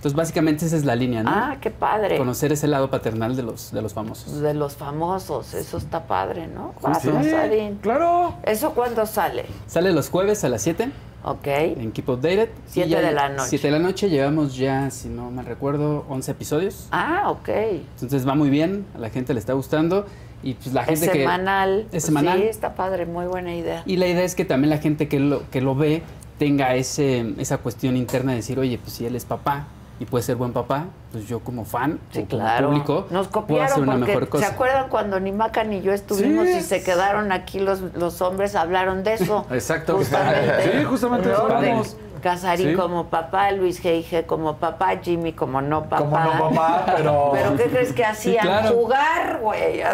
Entonces 0.00 0.16
básicamente 0.16 0.64
esa 0.64 0.78
es 0.78 0.86
la 0.86 0.96
línea, 0.96 1.22
¿no? 1.22 1.30
Ah, 1.30 1.56
qué 1.60 1.70
padre. 1.70 2.16
Conocer 2.16 2.52
ese 2.52 2.66
lado 2.66 2.88
paternal 2.90 3.36
de 3.36 3.42
los, 3.42 3.70
de 3.70 3.82
los 3.82 3.92
famosos. 3.92 4.40
De 4.40 4.54
los 4.54 4.74
famosos, 4.74 5.52
eso 5.52 5.76
está 5.76 6.04
padre, 6.04 6.46
¿no? 6.46 6.72
Justo. 6.80 7.12
Sí. 7.22 7.76
Claro. 7.82 8.32
¿Eso 8.42 8.70
cuándo 8.70 9.04
sale? 9.04 9.44
Sale 9.66 9.92
los 9.92 10.08
jueves 10.08 10.42
a 10.42 10.48
las 10.48 10.62
7. 10.62 10.90
Ok. 11.22 11.46
En 11.46 11.92
Keep 11.92 12.08
Updated. 12.08 12.48
Siete 12.66 12.88
ya- 12.90 13.00
de 13.00 13.12
la 13.12 13.28
noche. 13.28 13.48
7 13.50 13.66
de 13.66 13.72
la 13.72 13.78
noche. 13.78 14.08
Llevamos 14.08 14.56
ya, 14.56 14.90
si 14.90 15.08
no 15.08 15.30
me 15.30 15.42
recuerdo, 15.42 16.04
11 16.08 16.30
episodios. 16.32 16.88
Ah, 16.92 17.24
ok. 17.30 17.48
Entonces 17.94 18.26
va 18.26 18.34
muy 18.34 18.48
bien, 18.50 18.86
a 18.94 18.98
la 18.98 19.10
gente 19.10 19.34
le 19.34 19.40
está 19.40 19.52
gustando. 19.52 20.06
Y 20.42 20.54
pues 20.54 20.72
la 20.72 20.82
Es 20.84 21.00
gente 21.00 21.12
que... 21.12 21.18
semanal. 21.20 21.86
Es 21.92 22.04
semanal. 22.04 22.38
Sí, 22.40 22.44
está 22.46 22.74
padre, 22.74 23.04
muy 23.04 23.26
buena 23.26 23.54
idea. 23.54 23.82
Y 23.84 23.96
la 23.96 24.06
idea 24.06 24.24
es 24.24 24.34
que 24.34 24.46
también 24.46 24.70
la 24.70 24.78
gente 24.78 25.06
que 25.08 25.20
lo, 25.20 25.42
que 25.50 25.60
lo 25.60 25.74
ve 25.74 26.02
tenga 26.38 26.74
ese, 26.74 27.34
esa 27.36 27.58
cuestión 27.58 27.94
interna 27.96 28.32
de 28.32 28.36
decir, 28.38 28.58
oye, 28.58 28.78
pues 28.78 28.94
si 28.94 29.04
él 29.04 29.14
es 29.14 29.26
papá, 29.26 29.66
y 30.00 30.06
puede 30.06 30.24
ser 30.24 30.34
buen 30.36 30.52
papá, 30.52 30.86
pues 31.12 31.28
yo 31.28 31.40
como 31.40 31.64
fan 31.64 32.00
Sí, 32.10 32.20
o 32.20 32.28
como 32.28 32.42
claro. 32.42 32.68
público 32.70 33.06
Nos 33.10 33.28
puedo 33.28 33.42
copiaron 33.42 33.66
hacer 33.70 33.82
una 33.82 33.92
porque 33.92 34.06
mejor 34.06 34.28
cosa. 34.30 34.46
¿se 34.46 34.52
acuerdan 34.52 34.88
cuando 34.88 35.20
ni 35.20 35.30
Maca 35.30 35.62
ni 35.62 35.82
yo 35.82 35.92
estuvimos 35.92 36.46
Sí. 36.48 36.56
y 36.58 36.62
se 36.62 36.82
quedaron 36.82 37.30
aquí 37.32 37.60
los, 37.60 37.80
los 37.94 38.20
hombres 38.22 38.56
hablaron 38.56 39.04
de 39.04 39.14
eso? 39.14 39.46
Exacto. 39.50 39.96
Justamente. 39.98 40.78
Sí, 40.80 40.84
justamente 40.84 41.28
¿no? 41.28 41.46
vamos. 41.48 41.96
Casarín 42.22 42.72
Sí. 42.72 42.76
como 42.76 43.06
papá, 43.06 43.50
Luis 43.52 43.82
G.I.G. 43.82 44.26
como 44.26 44.56
papá, 44.56 44.90
Jimmy 45.02 45.32
como 45.32 45.62
no 45.62 45.84
papá. 45.84 45.96
Como 45.98 46.18
no 46.18 46.50
papá, 46.50 46.84
pero- 46.94 47.30
¿Pero 47.32 47.56
qué 47.56 47.62
crees 47.64 47.92
que 47.94 48.04
hacían? 48.04 48.44
claro. 48.46 48.74
Jugar, 48.74 49.38
güey. 49.40 49.80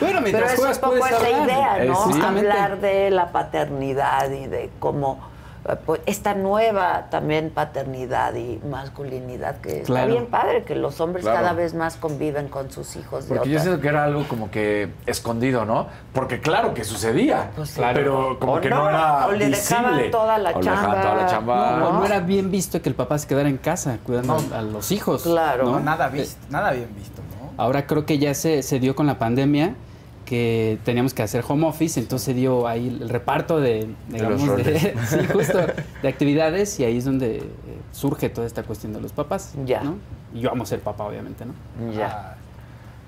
Bueno, 0.00 0.20
mientras 0.20 0.54
Pero 0.54 0.68
es 0.70 0.76
un 0.76 0.80
poco 0.82 0.96
esa 1.06 1.16
hablar. 1.16 1.44
idea, 1.44 1.84
¿no? 1.86 2.26
Hablar 2.26 2.80
de 2.80 3.10
la 3.10 3.32
paternidad 3.32 4.30
y 4.30 4.46
de 4.46 4.70
cómo 4.78 5.18
esta 6.06 6.34
nueva 6.34 7.06
también 7.10 7.50
paternidad 7.50 8.34
y 8.34 8.60
masculinidad 8.68 9.56
que 9.60 9.80
está 9.82 10.04
bien 10.06 10.26
padre 10.26 10.64
que 10.64 10.74
los 10.76 11.00
hombres 11.00 11.24
Claro. 11.24 11.40
cada 11.40 11.52
vez 11.54 11.74
más 11.74 11.96
conviven 11.96 12.48
con 12.48 12.70
sus 12.70 12.94
hijos 12.96 13.28
de 13.28 13.34
Porque 13.34 13.50
yo 13.50 13.58
siento 13.58 13.80
que 13.80 13.88
era 13.88 14.04
algo 14.04 14.24
como 14.28 14.50
que 14.50 14.90
escondido, 15.06 15.64
¿no? 15.64 15.88
Porque 16.12 16.40
claro 16.40 16.72
que 16.74 16.84
sucedía, 16.84 17.50
Pues 17.56 17.70
sí. 17.70 17.80
pero 17.94 18.38
como 18.38 18.54
O 18.54 18.60
que 18.60 18.70
no, 18.70 18.82
no, 18.84 18.88
era 18.90 19.26
o 19.26 19.32
le 19.32 19.48
dejaban 19.48 19.84
visible. 19.92 20.10
toda 20.10 20.38
la 20.38 20.50
O 20.50 20.60
le 20.60 20.70
dejaban 20.70 20.84
chamba. 20.94 21.02
toda 21.02 21.14
la 21.22 21.26
chamba. 21.26 21.76
No, 21.78 21.92
no 21.94 22.06
era 22.06 22.20
bien 22.20 22.50
visto 22.50 22.80
que 22.80 22.88
el 22.88 22.94
papá 22.94 23.18
se 23.18 23.26
quedara 23.26 23.48
en 23.48 23.58
casa 23.58 23.98
cuidando 24.04 24.36
a, 24.52 24.58
a 24.58 24.62
los 24.62 24.92
hijos. 24.92 25.22
Claro. 25.22 25.64
¿no? 25.64 25.70
No, 25.72 25.80
nada 25.80 26.08
visto, 26.08 26.38
nada 26.50 26.70
bien 26.72 26.88
visto, 26.94 27.22
¿no? 27.22 27.52
Ahora 27.62 27.86
creo 27.86 28.04
que 28.06 28.18
ya 28.18 28.34
se, 28.34 28.62
se 28.62 28.78
dio 28.78 28.94
con 28.94 29.06
la 29.06 29.18
pandemia 29.18 29.74
que 30.26 30.78
teníamos 30.84 31.14
que 31.14 31.22
hacer 31.22 31.42
home 31.48 31.66
office, 31.66 31.98
entonces 31.98 32.34
dio 32.36 32.66
ahí 32.68 32.88
el 33.00 33.08
reparto 33.08 33.58
de, 33.60 33.88
digamos, 34.08 34.56
de, 34.58 34.94
sí, 35.08 35.18
justo, 35.32 35.58
de 36.02 36.08
actividades 36.08 36.78
y 36.80 36.84
ahí 36.84 36.98
es 36.98 37.04
donde 37.06 37.36
eh, 37.38 37.42
surge 37.92 38.28
toda 38.28 38.46
esta 38.46 38.62
cuestión 38.64 38.92
de 38.92 39.00
los 39.00 39.12
papás. 39.12 39.54
Ya. 39.64 39.82
¿no? 39.82 39.94
Y 40.34 40.40
yo 40.40 40.50
amo 40.50 40.66
ser 40.66 40.80
papá, 40.80 41.04
obviamente, 41.04 41.44
¿no? 41.46 41.54
Ya. 41.92 42.34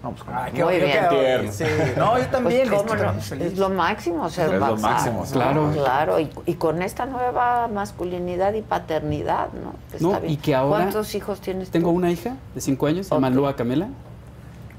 No, 0.01 0.13
pues, 0.13 0.23
Ay, 0.33 0.53
qué 0.55 0.63
Muy 0.63 0.79
yo 0.79 0.85
bien. 0.87 0.99
qué- 1.11 1.49
Sí. 1.53 1.65
No, 1.97 2.17
yo 2.17 2.27
también. 2.29 2.69
Pues, 2.69 2.83
¿cómo 2.83 2.93
estoy 2.95 3.07
no? 3.09 3.13
muy 3.15 3.23
feliz. 3.23 3.47
Es 3.49 3.59
lo 3.59 3.69
máximo 3.69 4.31
ser 4.31 4.47
Es 4.47 4.53
lo 4.55 4.61
papá. 4.61 4.77
máximo, 4.77 5.25
¿no? 5.27 5.33
claro. 5.33 5.71
Claro, 5.75 6.21
y, 6.21 6.31
y 6.47 6.55
con 6.55 6.83
esta 6.83 7.05
nueva 7.05 7.67
masculinidad 7.67 8.55
y 8.55 8.63
paternidad, 8.63 9.49
¿no? 9.55 9.75
No, 9.99 10.21
bien. 10.21 10.33
y 10.35 10.37
que 10.37 10.55
ahora 10.55 10.85
¿Cuántos 10.85 11.13
hijos 11.17 11.41
tienes 11.41 11.71
Tengo 11.71 11.91
tú? 11.91 11.97
una 11.97 12.13
hija 12.13 12.37
de 12.55 12.61
5 12.61 12.87
años, 12.87 13.09
se 13.09 13.15
llama 13.17 13.27
Ok. 13.29 13.35
Lua 13.35 13.57
Camela. 13.57 13.89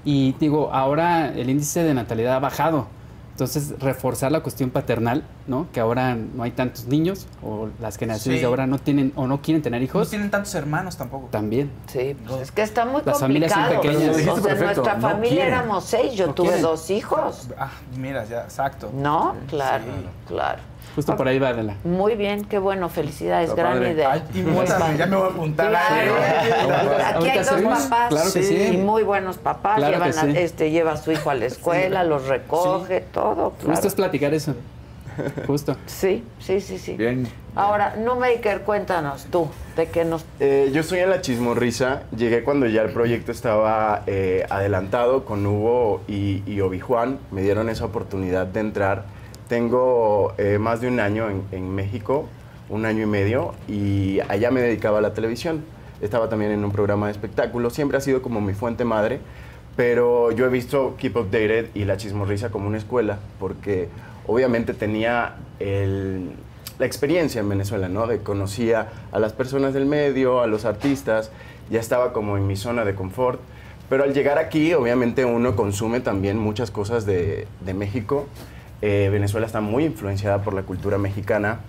Y 0.05 0.33
digo, 0.39 0.71
ahora 0.73 1.27
el 1.29 1.49
índice 1.49 1.83
de 1.83 1.93
natalidad 1.93 2.35
ha 2.35 2.39
bajado. 2.39 2.87
Entonces, 3.31 3.73
reforzar 3.79 4.33
la 4.33 4.41
cuestión 4.41 4.69
paternal, 4.69 5.23
¿no? 5.47 5.67
Que 5.71 5.79
ahora 5.79 6.13
no 6.13 6.43
hay 6.43 6.51
tantos 6.51 6.87
niños 6.87 7.25
o 7.41 7.69
las 7.79 7.97
generaciones 7.97 8.39
Sí. 8.39 8.41
de 8.41 8.47
ahora 8.47 8.67
no 8.67 8.79
tienen 8.79 9.13
o 9.15 9.27
no 9.27 9.41
quieren 9.41 9.61
tener 9.61 9.79
No 9.79 9.85
hijos. 9.85 10.09
tienen 10.09 10.29
tantos 10.29 10.53
hermanos 10.55 10.97
tampoco. 10.97 11.29
También. 11.31 11.71
Sí, 11.87 12.17
pues 12.27 12.41
es 12.41 12.51
que 12.51 12.63
está 12.63 12.83
muy 12.83 13.01
Las 13.05 13.17
familias 13.21 13.53
son 13.53 13.61
complicado. 13.63 13.93
pequeñas. 13.97 14.15
O 14.17 14.19
sea, 14.19 14.43
perfecto, 14.43 14.65
nuestra 14.65 14.95
no 14.95 15.01
familia 15.01 15.29
quieren. 15.29 15.53
éramos 15.53 15.83
seis, 15.85 16.13
yo 16.15 16.27
No 16.27 16.33
tuve 16.33 16.47
quieren. 16.47 16.63
dos 16.63 16.89
hijos. 16.89 17.47
Ah, 17.57 17.69
mira, 17.95 18.25
ya, 18.25 18.41
exacto. 18.43 18.91
¿No? 18.93 19.35
Claro, 19.47 19.85
claro. 20.27 20.59
Justo 20.95 21.15
por 21.15 21.27
ahí 21.27 21.39
va 21.39 21.49
Adela. 21.49 21.75
Muy 21.83 22.15
bien, 22.15 22.43
qué 22.45 22.57
bueno, 22.57 22.89
felicidades, 22.89 23.49
Está 23.51 23.61
gran 23.61 23.73
padre. 23.77 23.91
idea. 23.91 24.11
Ay, 24.13 24.23
padre. 24.67 24.97
ya 24.97 25.05
me 25.05 25.15
voy 25.15 25.25
a 25.27 25.31
apuntar. 25.31 25.69
Claro. 25.69 26.13
Aquí 27.15 27.29
hay 27.29 27.37
dos 27.37 27.47
hacemos, 27.51 27.79
papás 27.83 28.09
claro 28.09 28.33
que 28.33 28.43
sí. 28.43 28.69
y 28.73 28.77
muy 28.77 29.03
buenos 29.03 29.37
papás. 29.37 29.77
Claro 29.77 29.93
llevan 29.93 30.11
que 30.11 30.17
a- 30.19 30.21
sí. 30.23 30.33
este, 30.35 30.71
lleva 30.71 30.93
a 30.93 30.97
su 30.97 31.11
hijo 31.11 31.29
a 31.29 31.35
la 31.35 31.45
escuela, 31.45 32.03
los 32.03 32.27
recoge, 32.27 33.01
todo. 33.01 33.51
Claro. 33.51 33.71
Justo 33.73 33.87
es 33.87 33.95
platicar 33.95 34.33
eso. 34.33 34.55
Justo. 35.47 35.75
Sí, 35.85 36.23
sí, 36.39 36.61
sí, 36.61 36.77
sí. 36.77 36.93
Bien. 36.93 37.27
Ahora, 37.55 37.95
Maker, 38.17 38.61
cuéntanos 38.61 39.25
tú, 39.25 39.49
de 39.75 39.87
qué 39.89 40.05
nos... 40.05 40.23
Eh, 40.39 40.69
yo 40.73 40.79
estoy 40.81 40.99
en 40.99 41.09
la 41.09 41.19
chismorrisa. 41.19 42.03
Llegué 42.15 42.43
cuando 42.43 42.67
ya 42.67 42.83
el 42.83 42.91
proyecto 42.91 43.31
estaba 43.33 44.03
eh, 44.07 44.45
adelantado 44.49 45.25
con 45.25 45.45
Hugo 45.45 46.01
y, 46.07 46.41
y 46.45 46.61
Obi-Juan. 46.61 47.19
Me 47.31 47.41
dieron 47.41 47.67
esa 47.69 47.83
oportunidad 47.85 48.47
de 48.47 48.59
entrar. 48.61 49.03
Tengo 49.49 50.33
eh, 50.37 50.57
más 50.59 50.79
de 50.79 50.87
un 50.87 50.99
año 51.01 51.27
en, 51.29 51.43
en 51.51 51.73
México, 51.75 52.27
un 52.69 52.85
año 52.85 53.03
y 53.03 53.07
medio, 53.07 53.55
y 53.67 54.19
allá 54.29 54.51
me 54.51 54.61
dedicaba 54.61 54.99
a 54.99 55.01
la 55.01 55.13
televisión. 55.13 55.65
Estaba 56.01 56.29
también 56.29 56.51
en 56.51 56.63
un 56.63 56.71
programa 56.71 57.07
de 57.07 57.11
espectáculos. 57.11 57.73
Siempre 57.73 57.97
ha 57.97 58.01
sido 58.01 58.21
como 58.21 58.39
mi 58.39 58.53
fuente 58.53 58.85
madre. 58.85 59.19
Pero 59.75 60.31
yo 60.31 60.45
he 60.45 60.49
visto 60.49 60.95
Keep 60.97 61.15
Updated 61.17 61.67
y 61.73 61.85
La 61.85 61.95
Chismorrisa 61.97 62.49
como 62.49 62.67
una 62.67 62.77
escuela, 62.77 63.17
porque 63.39 63.87
obviamente 64.27 64.73
tenía 64.73 65.35
el- 65.59 66.31
la 66.77 66.85
experiencia 66.85 67.39
en 67.41 67.47
Venezuela, 67.49 67.87
¿no? 67.89 68.05
De 68.05 68.19
conocía 68.19 68.87
a 69.11 69.19
las 69.19 69.31
personas 69.33 69.73
del 69.73 69.85
medio, 69.85 70.41
a 70.41 70.47
los 70.47 70.65
artistas, 70.65 71.31
ya 71.69 71.79
estaba 71.79 72.11
como 72.13 72.37
en 72.37 72.45
mi 72.45 72.55
zona 72.57 72.83
de 72.85 72.93
confort. 72.93 73.39
Pero 73.89 74.03
al 74.03 74.13
llegar 74.13 74.37
aquí, 74.37 74.73
obviamente 74.73 75.23
uno 75.25 75.55
consume 75.55 76.01
también 76.01 76.37
muchas 76.37 76.71
cosas 76.71 77.05
de, 77.05 77.47
de 77.61 77.73
México. 77.73 78.27
Eh, 78.81 79.09
Venezuela 79.11 79.45
está 79.45 79.61
muy 79.61 79.85
influenciada 79.85 80.41
por 80.41 80.53
la 80.53 80.63
cultura 80.63 80.97
mexicana. 80.97 81.59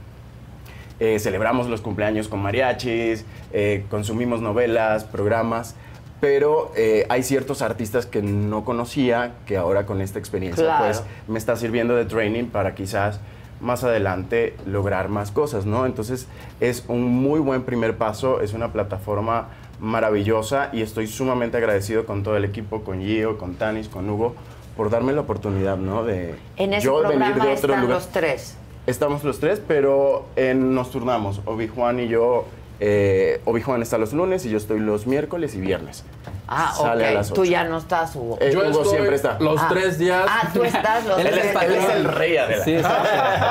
Eh, 1.00 1.18
celebramos 1.18 1.68
los 1.68 1.80
cumpleaños 1.80 2.28
con 2.28 2.40
mariachis, 2.40 3.24
eh, 3.52 3.86
consumimos 3.90 4.42
novelas, 4.42 5.04
programas, 5.04 5.74
pero 6.20 6.72
eh, 6.76 7.06
hay 7.08 7.22
ciertos 7.22 7.62
artistas 7.62 8.04
que 8.04 8.20
no 8.20 8.64
conocía 8.66 9.32
que 9.46 9.56
ahora 9.56 9.86
con 9.86 10.02
esta 10.02 10.18
experiencia 10.18 10.62
Claro. 10.64 10.84
pues 10.84 11.02
me 11.26 11.38
está 11.38 11.56
sirviendo 11.56 11.96
de 11.96 12.04
training 12.04 12.44
para 12.44 12.74
quizás 12.74 13.18
más 13.62 13.82
adelante 13.84 14.54
lograr 14.66 15.08
más 15.08 15.30
cosas, 15.30 15.64
¿no? 15.64 15.86
Entonces 15.86 16.26
es 16.60 16.84
un 16.88 17.02
muy 17.04 17.40
buen 17.40 17.62
primer 17.62 17.96
paso, 17.96 18.42
es 18.42 18.52
una 18.52 18.70
plataforma 18.72 19.48
maravillosa 19.80 20.68
y 20.74 20.82
estoy 20.82 21.06
sumamente 21.06 21.56
agradecido 21.56 22.04
con 22.04 22.22
todo 22.22 22.36
el 22.36 22.44
equipo, 22.44 22.82
con 22.82 23.00
Gio, 23.00 23.38
con 23.38 23.54
Tanis, 23.54 23.88
con 23.88 24.08
Hugo, 24.10 24.34
por 24.76 24.90
darme 24.90 25.12
la 25.12 25.20
oportunidad, 25.22 25.76
¿no? 25.76 26.04
De 26.04 26.34
En 26.56 26.72
ese 26.72 26.84
yo 26.86 26.96
venir 27.02 27.08
programa 27.18 27.34
de 27.34 27.40
otro 27.40 27.52
están 27.54 27.80
lugar. 27.82 27.96
los 27.96 28.08
tres. 28.08 28.56
Estamos 28.86 29.22
los 29.24 29.38
tres, 29.40 29.60
pero 29.66 30.26
en- 30.36 30.74
nos 30.74 30.90
turnamos. 30.90 31.40
Obi 31.44 31.68
Juan 31.68 32.00
y 32.00 32.08
yo. 32.08 32.46
Eh, 32.82 33.42
Obi 33.44 33.60
Juan 33.60 33.82
está 33.82 33.98
los 33.98 34.14
lunes 34.14 34.46
y 34.46 34.50
yo 34.50 34.56
estoy 34.56 34.80
los 34.80 35.06
miércoles 35.06 35.54
y 35.54 35.60
viernes. 35.60 36.02
Ah, 36.48 36.72
Sale 36.74 37.04
a 37.04 37.08
ok. 37.10 37.14
las 37.14 37.28
Tú 37.30 37.44
ya 37.44 37.64
no 37.64 37.76
estás, 37.76 38.16
Hugo. 38.16 38.38
Eh, 38.40 38.50
Yo 38.54 38.60
Hugo 38.60 38.68
estoy 38.70 38.88
siempre 38.88 39.16
está. 39.16 39.38
los 39.38 39.60
Ah. 39.60 39.66
tres 39.70 39.98
días. 39.98 40.24
Ah, 40.26 40.48
tú 40.54 40.64
estás 40.64 41.04
los 41.04 41.18
Él 41.20 41.28
tres 41.30 41.44
el 41.48 41.52
patrón. 41.52 41.72
Él 41.74 41.78
es 41.78 41.90
el 41.90 42.04
rey 42.04 42.36
Adela. 42.38 42.64
Sí, 42.64 42.74
exacto. 42.76 43.08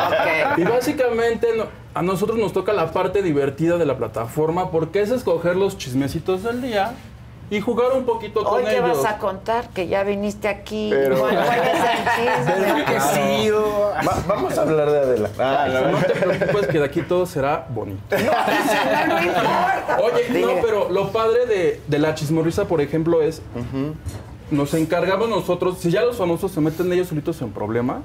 Ok. 0.08 0.58
Y 0.58 0.64
básicamente 0.64 1.48
no- 1.56 1.68
a 1.94 2.02
nosotros 2.02 2.40
nos 2.40 2.54
toca 2.54 2.74
la 2.74 2.92
parte 2.92 3.22
divertida 3.22 3.78
de 3.78 3.86
la 3.86 3.98
plataforma 3.98 4.72
porque 4.72 5.02
es 5.02 5.12
escoger 5.12 5.56
los 5.56 5.78
chismecitos 5.78 6.42
del 6.44 6.64
día 6.64 6.94
y 7.52 7.60
jugar 7.62 7.92
un 7.96 8.04
poquito 8.06 8.44
con 8.44 8.60
Hoy 8.60 8.64
qué 8.66 8.78
ellos. 8.78 9.02
vas 9.04 9.14
a 9.14 9.18
contar, 9.18 9.70
que 9.70 9.88
ya 9.88 10.04
viniste 10.04 10.48
aquí. 10.48 10.90
Pero- 10.92 11.20
¿Cuál, 11.20 11.36
cuál 11.36 11.60
es 11.60 11.74
el 11.74 12.66
chisme? 12.66 12.86
Que 12.86 13.00
sí, 13.02 13.52
o- 13.52 13.92
Va- 14.08 14.24
vamos 14.28 14.58
a 14.58 14.62
hablar 14.62 14.92
de 14.92 15.00
Adela. 15.00 15.30
Ah, 15.40 15.68
no. 15.72 15.92
No 15.92 15.98
te 15.98 16.14
preocupes 16.14 16.68
que 16.68 16.80
de 16.80 16.86
aquí 16.86 17.02
todo 17.02 17.26
será 17.26 17.66
bonito. 17.70 18.02
No, 18.12 19.08
no 19.16 19.22
importa. 19.24 19.98
Oye, 20.04 20.42
no, 20.42 20.62
pero 20.62 20.90
lo 20.90 21.10
padre 21.12 21.46
de, 21.46 21.82
de 21.88 22.00
la 22.00 22.14
chismorrisa, 22.16 22.66
por 22.66 22.82
ejemplo, 22.82 23.22
es 23.22 23.42
nos 24.52 24.74
encargamos 24.74 25.30
nosotros, 25.30 25.78
si 25.78 25.92
ya 25.92 26.02
los 26.02 26.18
famosos 26.18 26.52
se 26.52 26.60
meten 26.60 26.92
ellos 26.92 27.08
solitos 27.10 27.40
en 27.44 27.52
problemas, 27.52 28.00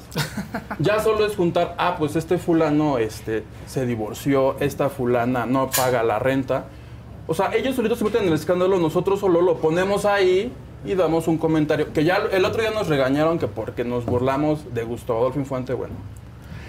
ya 0.79 1.01
solo 1.01 1.25
es 1.25 1.37
juntar, 1.37 1.75
ah, 1.79 1.97
pues 1.99 2.17
este 2.17 2.37
fulano 2.37 2.99
este, 2.99 3.45
se 3.67 3.87
divorció, 3.87 4.57
esta 4.61 4.91
fulana 4.91 5.47
no 5.47 5.71
paga 5.71 6.03
la 6.03 6.19
renta. 6.19 6.67
O 7.27 7.35
sea, 7.35 7.55
ellos 7.55 7.75
solitos 7.75 7.99
se 7.99 8.05
meten 8.05 8.23
en 8.23 8.29
el 8.29 8.35
escándalo, 8.35 8.79
nosotros 8.79 9.21
solo 9.21 9.41
lo 9.41 9.57
ponemos 9.57 10.05
ahí 10.05 10.53
y 10.85 10.95
damos 10.95 11.27
un 11.29 11.39
comentario. 11.39 11.93
Que 11.93 12.05
ya 12.05 12.19
el 12.31 12.45
otro 12.45 12.61
día 12.61 12.71
nos 12.71 12.89
regañaron 12.89 13.39
que 13.39 13.49
porque 13.49 13.85
nos 13.85 14.05
burlamos 14.05 14.75
de 14.75 14.85
Gustavo 14.85 15.21
Adolfo 15.21 15.39
Infante, 15.39 15.73
bueno. 15.73 15.95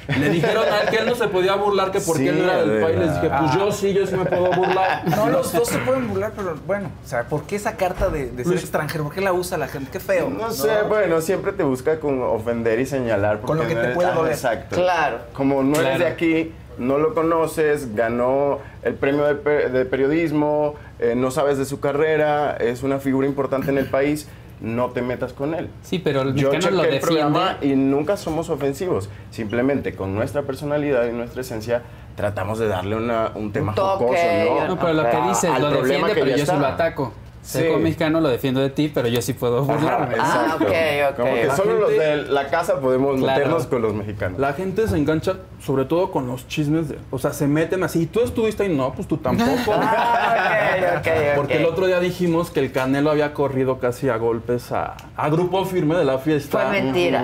Le 0.08 0.30
dijeron 0.30 0.64
a 0.72 0.82
él 0.82 0.90
que 0.90 0.98
él 0.98 1.08
no 1.08 1.16
se 1.16 1.28
podía 1.28 1.56
burlar, 1.56 1.92
que 1.92 2.00
porque 2.00 2.22
Sí, 2.24 2.28
él 2.30 2.38
no 2.38 2.44
era 2.44 2.58
del 2.60 2.70
de 2.76 2.82
país. 2.82 3.00
Les 3.00 3.14
dije, 3.16 3.32
pues 3.40 3.56
yo 3.56 3.72
sí, 3.72 3.94
yo 3.94 4.06
sí 4.06 4.16
me 4.16 4.26
puedo 4.26 4.52
burlar. 4.52 5.02
No, 5.16 5.30
los 5.30 5.52
dos 5.52 5.68
se 5.68 5.80
pueden 5.80 6.08
burlar, 6.08 6.32
pero 6.36 6.56
bueno, 6.68 6.92
o 7.04 7.08
sea, 7.08 7.24
¿por 7.24 7.44
qué 7.44 7.56
esa 7.56 7.76
carta 7.76 8.10
de, 8.10 8.30
de 8.30 8.44
ser 8.44 8.54
extranjero? 8.54 9.04
¿Por 9.06 9.14
qué 9.14 9.22
la 9.22 9.34
usa 9.34 9.58
la 9.58 9.68
gente? 9.68 9.90
Qué 9.92 10.00
feo. 10.00 10.30
No 10.30 10.52
sé, 10.52 10.84
bueno, 10.88 11.22
siempre 11.22 11.54
te 11.54 11.64
busca 11.64 12.00
con 12.00 12.22
ofender 12.22 12.80
y 12.80 12.86
señalar. 12.86 13.42
Con 13.42 13.58
lo 13.58 13.68
que 13.68 13.74
no 13.74 13.82
te 13.82 13.90
puede 13.90 14.14
doler. 14.14 14.34
Exacto. 14.34 14.76
Claro. 14.76 15.22
Como 15.34 15.64
no 15.64 15.80
eres 15.80 15.98
de 16.00 16.08
aquí, 16.08 16.54
no 16.78 16.98
lo 16.98 17.14
conoces, 17.14 17.96
ganó 17.96 18.60
el 18.84 18.94
premio 18.96 19.26
de, 19.26 19.36
pe- 19.36 19.70
de 19.70 19.86
periodismo, 19.86 20.76
eh, 21.00 21.14
no 21.16 21.32
sabes 21.32 21.58
de 21.58 21.66
su 21.66 21.80
carrera, 21.80 22.56
es 22.58 22.84
una 22.84 23.00
figura 23.00 23.28
importante 23.28 23.72
en 23.72 23.78
el 23.78 23.86
país, 23.86 24.28
no 24.62 24.92
te 24.92 25.02
metas 25.02 25.34
con 25.34 25.54
él. 25.54 25.70
Sí, 25.84 26.00
pero 26.00 26.22
el 26.22 26.34
Yo 26.36 26.50
mexicano 26.50 26.78
lo 26.78 26.84
chequé 26.84 26.96
el 26.96 27.02
programa 27.02 27.58
y 27.62 27.76
nunca 27.76 28.16
somos 28.18 28.50
ofensivos. 28.50 29.10
Simplemente 29.30 29.96
con 29.96 30.16
nuestra 30.16 30.44
personalidad 30.44 31.06
y 31.08 31.12
nuestra 31.12 31.42
esencia 31.42 31.82
tratamos 32.16 32.58
de 32.60 32.68
darle 32.68 32.96
una- 32.96 33.32
un 33.36 33.52
tema 33.52 33.76
toque, 33.76 34.06
jocoso, 34.06 34.24
¿no? 34.62 34.68
No, 34.68 34.80
pero 34.80 34.94
lo 34.94 35.04
que 35.10 35.22
dices 35.28 35.60
lo 35.60 35.70
defiende, 35.72 36.14
pero 36.14 36.26
yo 36.38 36.46
sí 36.46 36.52
lo 36.58 36.66
ataco. 36.68 37.14
Sí. 37.46 37.64
mexicano, 37.80 38.20
lo 38.22 38.30
defiendo 38.30 38.60
de 38.60 38.70
ti, 38.72 38.92
pero 38.94 39.08
yo 39.08 39.22
sí 39.22 39.34
puedo 39.34 39.64
burlarme. 39.64 40.16
Ah, 40.20 40.56
ok, 40.56 40.62
ok. 41.12 41.16
Como 41.16 41.34
que 41.36 41.46
La 41.46 41.56
solo 41.56 41.74
los 41.80 41.90
de 41.92 42.18
la 42.24 42.48
casa 42.48 42.80
podemos 42.80 43.20
Claro. 43.20 43.38
meternos 43.40 43.68
con 43.68 43.82
los 43.84 43.94
mexicanos. 43.94 44.40
La 44.40 44.54
gente 44.54 44.88
se 44.88 44.98
engancha 44.98 45.38
sobre 45.64 45.86
todo 45.86 46.12
con 46.12 46.28
los 46.28 46.48
chismes, 46.48 46.90
de, 46.90 46.98
o 47.12 47.20
sea, 47.20 47.34
se 47.34 47.48
meten 47.48 47.84
así. 47.84 48.02
¿Y 48.02 48.06
tú 48.08 48.22
estuviste 48.22 48.64
ahí? 48.64 48.76
No, 48.76 48.94
pues 48.94 49.08
tú 49.08 49.18
tampoco. 49.18 49.50
Ah, 49.78 50.98
ok, 50.98 51.00
ok, 51.00 51.08
ok. 51.08 51.36
Porque 51.36 51.58
el 51.58 51.66
otro 51.66 51.86
día 51.88 52.00
dijimos 52.00 52.50
que 52.52 52.60
el 52.60 52.72
Canelo 52.72 53.12
había 53.12 53.34
corrido 53.34 53.80
casi 53.80 54.10
a 54.10 54.18
golpes 54.18 54.72
a, 54.72 54.96
a 55.16 55.30
grupo 55.30 55.64
firme 55.66 55.96
de 55.96 56.06
la 56.06 56.18
fiesta. 56.18 56.60
Fue 56.60 56.82
mentira. 56.82 57.24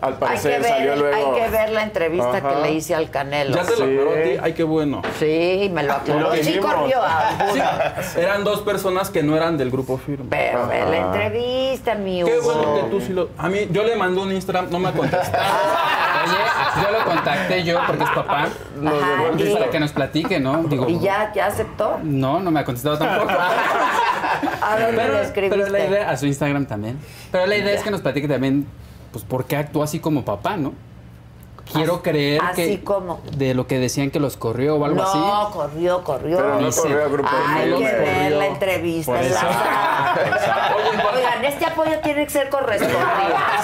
Al 0.00 0.12
Hay 0.12 0.18
parecer 0.18 0.60
que, 0.62 0.68
salió 0.68 0.90
ver, 0.90 0.98
luego. 0.98 1.34
hay 1.34 1.40
que 1.42 1.50
ver 1.50 1.70
la 1.70 1.82
entrevista 1.82 2.36
Ajá. 2.36 2.48
que 2.48 2.60
le 2.62 2.72
hice 2.72 2.94
al 2.94 3.10
Canelo. 3.10 3.54
Ya 3.56 3.62
te 3.64 3.76
lo 3.76 3.84
aclaró 3.84 4.10
a 4.10 4.22
ti, 4.22 4.30
ay 4.42 4.52
qué 4.52 4.62
bueno. 4.62 5.02
Sí, 5.18 5.70
me 5.72 5.82
lo 5.82 5.92
aclaró. 5.94 6.34
Sí 6.34 6.58
corrió 6.58 7.02
a 7.02 7.30
Sí, 8.02 8.20
eran 8.20 8.44
dos 8.44 8.60
personas 8.60 9.08
que 9.10 9.22
no 9.22 9.36
eran 9.36 9.56
del 9.56 9.70
grupo 9.70 9.96
firme. 9.96 10.26
Pero 10.28 10.66
ve 10.66 10.80
la 10.84 10.96
entrevista, 10.98 11.94
mi. 11.94 12.22
Qué 12.22 12.38
bueno 12.40 12.74
que 12.74 12.82
tú 12.90 13.00
sí 13.00 13.12
lo. 13.12 13.30
A 13.38 13.48
mí, 13.48 13.68
yo 13.70 13.84
le 13.84 13.96
mandé 13.96 14.20
un 14.20 14.32
Instagram, 14.32 14.68
no 14.70 14.78
me 14.78 14.88
ha 14.88 14.92
contestado. 14.92 15.44
Oye, 16.26 16.82
yo 16.82 16.90
lo 16.98 17.04
contacté 17.04 17.62
yo 17.64 17.78
porque 17.86 18.02
es 18.04 18.10
papá. 18.10 18.42
Ajá, 18.42 19.32
Y 19.38 19.52
para 19.54 19.70
que 19.70 19.80
nos 19.80 19.92
platique, 19.92 20.40
¿no? 20.40 20.62
Digo, 20.64 20.88
¿Y 20.88 20.98
ya, 20.98 21.32
ya 21.34 21.46
aceptó? 21.46 21.98
No, 22.02 22.40
no 22.40 22.50
me 22.50 22.60
ha 22.60 22.64
contestado 22.64 22.98
tampoco. 22.98 23.30
¿A 24.62 24.78
dónde 24.78 24.96
pero, 24.96 25.14
le 25.14 25.22
escribiste? 25.22 25.56
pero 25.58 25.70
la 25.70 25.84
idea, 25.84 26.10
a 26.10 26.16
su 26.16 26.26
Instagram 26.26 26.66
también. 26.66 26.98
Pero 27.30 27.46
la 27.46 27.56
idea 27.56 27.72
es 27.72 27.82
que 27.82 27.90
nos 27.90 28.00
platique 28.00 28.26
también, 28.28 28.66
pues, 29.16 29.24
por 29.24 29.46
qué 29.46 29.56
actuó 29.56 29.82
así 29.82 29.98
como 29.98 30.26
papá, 30.26 30.58
¿no? 30.58 30.74
Quiero 31.72 32.00
creer 32.02 32.40
así 32.42 32.76
que 32.78 32.84
como. 32.84 33.20
de 33.36 33.54
lo 33.54 33.66
que 33.66 33.78
decían 33.78 34.10
que 34.10 34.20
los 34.20 34.36
corrió 34.36 34.76
o 34.76 34.84
algo 34.84 35.02
no, 35.02 35.02
así. 35.02 35.52
corrió, 35.52 36.02
corrió. 36.04 36.36
Pero 36.38 36.60
no 36.60 36.66
Dice- 36.66 36.80
corrió 36.80 37.04
a 37.04 37.08
grupo 37.08 37.28
Hay 37.48 37.64
que 37.74 37.84
ver 37.84 37.96
corrió. 38.22 38.38
la 38.38 38.46
entrevista. 38.46 39.12
La. 39.22 40.14
Oigan, 41.14 41.44
este 41.44 41.64
apoyo 41.66 41.98
tiene 42.02 42.24
que 42.24 42.30
ser 42.30 42.48
correspondido. 42.48 42.98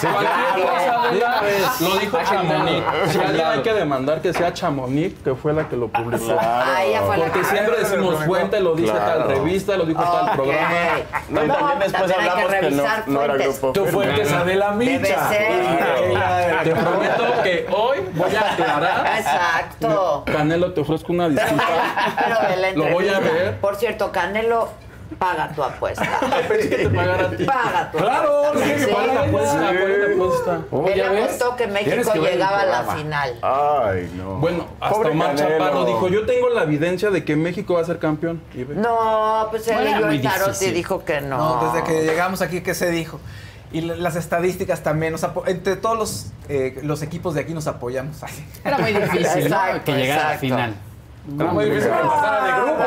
Cualquier 0.01 0.67
cosa 0.69 1.09
de 1.11 1.17
una 1.19 1.41
vez. 1.41 1.81
Lo 1.81 1.97
dijo 1.99 2.19
Chamonix. 2.29 2.85
Si 3.13 3.19
alguien 3.21 3.47
hay 3.47 3.63
que 3.63 3.73
demandar 3.75 4.21
que 4.21 4.33
sea 4.33 4.53
Chamonix, 4.53 5.15
que 5.23 5.35
fue 5.35 5.53
la 5.53 5.69
que 5.69 5.77
lo 5.77 5.89
publicó. 5.89 6.37
Ah, 6.41 6.83
ella 6.85 7.03
fue 7.03 7.17
la 7.19 7.25
Porque 7.27 7.41
que- 7.41 7.47
siempre 7.47 7.77
decimos 7.79 8.25
fuente, 8.25 8.61
lo 8.61 8.75
dice 8.75 8.93
Claro. 8.93 9.25
tal 9.25 9.29
revista, 9.29 9.77
lo 9.77 9.85
dijo 9.85 10.03
tal 10.03 10.29
Ok. 10.29 10.35
programa. 10.35 10.69
No, 11.29 11.45
y 11.45 11.49
también 11.49 11.79
después 11.79 12.11
también 12.11 12.31
hablamos 12.31 12.55
que, 12.55 12.71
no, 12.71 12.83
no 13.07 13.23
era 13.23 13.35
grupo 13.37 13.73
firme. 13.75 13.91
fuente 13.93 14.23
es 14.23 14.33
Adela 14.33 14.71
Debe 14.77 14.99
Micha. 14.99 15.29
ser. 15.29 16.63
Te 16.65 16.71
prometo 16.75 17.43
que 17.43 17.67
hoy 17.73 17.92
voy 18.01 18.35
a 18.35 18.53
aclarar. 18.53 19.07
Exacto. 19.19 20.25
Canelo, 20.27 20.73
te 20.73 20.81
ofrezco 20.81 21.13
una 21.13 21.29
disculpa. 21.29 21.65
Pero 22.17 22.61
la 22.61 22.71
Lo 22.73 22.89
voy 22.93 23.09
a 23.09 23.21
ver. 23.21 23.59
Por 23.61 23.77
cierto, 23.77 24.11
Canelo, 24.13 24.69
paga 25.19 25.49
tu 25.55 25.63
apuesta. 25.63 26.09
Pensé 26.49 26.69
que 26.71 26.77
te 26.77 26.89
pagara 26.89 27.27
a 27.27 27.31
ti. 27.31 27.45
Paga 27.45 27.91
tu 27.93 27.99
Claro, 27.99 28.47
apuesta. 28.47 28.69
que 28.75 28.79
Sí. 28.85 28.91
¿Cuál 28.91 29.09
es 29.09 29.15
la 29.15 29.23
apuesta? 29.23 29.59
¿Cuál 29.59 29.91
es 29.91 29.99
la 30.09 30.15
apuesta? 30.25 30.61
Oh, 30.71 30.87
Él 30.89 31.03
apostó 31.23 31.57
que 31.57 31.67
México 31.67 32.13
que 32.13 32.19
llegaba 32.21 32.61
a 32.61 32.67
la 32.67 32.85
final. 32.95 33.39
Ay, 33.43 34.11
no. 34.17 34.37
Bueno, 34.37 34.67
hasta 34.81 34.95
Pobre 34.97 35.11
Omar 35.11 35.37
Canelo. 35.37 35.59
Chaparro 35.59 35.85
dijo, 35.85 36.09
yo 36.09 36.27
tengo 36.27 36.49
la 36.49 36.63
evidencia 36.63 37.11
de 37.11 37.25
que 37.25 37.37
México 37.37 37.75
va 37.75 37.81
a 37.83 37.85
ser 37.85 37.99
campeón. 37.99 38.43
No, 38.75 39.47
pues 39.51 39.69
él 39.69 39.85
leyó 39.85 40.09
el 40.09 40.23
tarot 40.23 40.63
y 40.63 40.71
dijo 40.71 41.05
que 41.05 41.21
no. 41.21 41.37
No, 41.63 41.73
desde 41.73 41.87
que 41.87 42.03
llegamos 42.03 42.41
aquí, 42.43 42.63
¿qué 42.63 42.75
se 42.75 42.91
dijo? 42.91 43.21
Y 43.73 43.81
la- 43.83 43.97
las 43.97 44.17
estadísticas 44.17 44.83
también, 44.83 45.13
nos 45.13 45.27
entre 45.47 45.77
todos 45.77 45.99
los, 45.99 46.27
eh, 46.49 46.79
los 46.83 47.03
equipos 47.03 47.35
de 47.35 47.41
aquí 47.41 47.55
nos 47.55 47.67
apoyamos. 47.67 48.23
Ay. 48.23 48.33
Era 48.65 48.79
muy 48.79 48.93
difícil, 48.93 49.27
Que 49.27 49.43
llegara 49.43 49.73
a 49.73 49.77
la 49.77 49.77
exacto. 50.01 50.41
final. 50.41 50.75
Era 51.39 51.53
muy 51.53 51.65
difícil 51.67 51.89
que 51.91 51.97
pasara 51.97 52.45
de 52.47 52.63
grupo. 52.63 52.83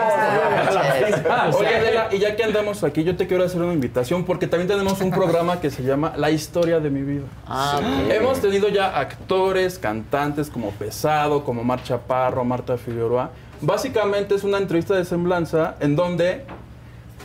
Ah, 1.30 1.50
o 1.54 1.58
Oye, 1.58 1.76
Adela, 1.76 2.08
y 2.12 2.20
ya 2.20 2.36
que 2.36 2.44
andamos 2.44 2.84
aquí, 2.84 3.04
yo 3.04 3.16
te 3.16 3.28
quiero 3.28 3.46
hacer 3.46 3.62
una 3.62 3.74
invitación 3.74 4.26
porque 4.26 4.46
también 4.48 4.68
tenemos 4.68 5.00
un 5.02 5.10
programa 5.12 5.62
que 5.62 5.72
se 5.72 5.84
llama 5.84 6.14
La 6.18 6.30
historia 6.32 6.80
de 6.80 6.90
mi 6.90 7.02
vida. 7.02 7.24
Ah. 7.48 7.80
Hemos 8.10 8.42
tenido 8.42 8.68
ya 8.70 9.00
actores, 9.00 9.80
cantantes 9.80 10.50
como 10.50 10.72
Pesado, 10.72 11.44
como 11.46 11.64
Mar 11.64 11.82
Chaparro, 11.84 12.44
Marta 12.44 12.78
Figueroa. 12.78 13.32
Básicamente 13.62 14.36
es 14.36 14.44
una 14.44 14.58
entrevista 14.58 14.96
de 14.96 15.06
semblanza 15.06 15.76
en 15.80 15.96
donde 15.96 16.46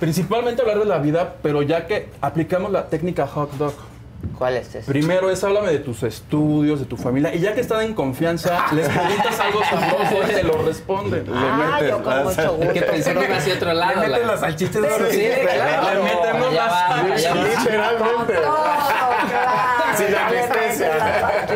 principalmente 0.01 0.63
hablar 0.63 0.79
de 0.79 0.87
la 0.87 0.99
vida, 0.99 1.35
pero 1.43 1.63
ya 1.63 1.87
que 1.87 2.09
aplicamos 2.21 2.73
la 2.73 2.89
técnica 2.89 3.27
hot 3.27 3.53
dog. 3.53 3.75
¿Cuál 4.39 4.57
es 4.57 4.75
ese? 4.75 4.91
Primero 4.91 5.31
es 5.31 5.43
háblame 5.45 5.71
de 5.71 5.79
tus 5.81 6.03
estudios, 6.03 6.81
de 6.81 6.87
tu 6.87 6.97
familia, 6.97 7.35
y 7.35 7.41
ya 7.41 7.53
que 7.55 7.61
están 7.61 7.83
en 7.83 7.95
confianza, 7.95 8.67
les 8.73 8.89
preguntas 8.89 9.39
algo 9.39 9.61
sabroso 9.65 10.17
y 10.31 10.35
te 10.35 10.43
lo 10.43 10.63
responden. 10.63 11.27
Ah, 11.35 11.79
yo 11.87 12.03
con 12.03 12.25
mucho 12.25 12.53
gusto. 12.57 12.87
pensé 12.87 13.15
que 13.15 13.25
iba 13.25 13.37
hacia 13.37 13.55
otro 13.55 13.73
lado. 13.75 14.01
Le 14.01 14.09
meten 14.09 14.23
la- 14.27 14.33
las 14.33 14.41
salchichas 14.41 14.83
de 14.83 15.11
Sí, 15.13 15.29
claro. 15.43 15.95
Le 15.95 16.03
metemos 16.03 16.49
Allá 16.49 16.67
las- 16.67 16.73
va. 16.73 17.03
Literalmente. 17.03 18.35
Sin 19.97 20.15
anestesia. 20.15 20.91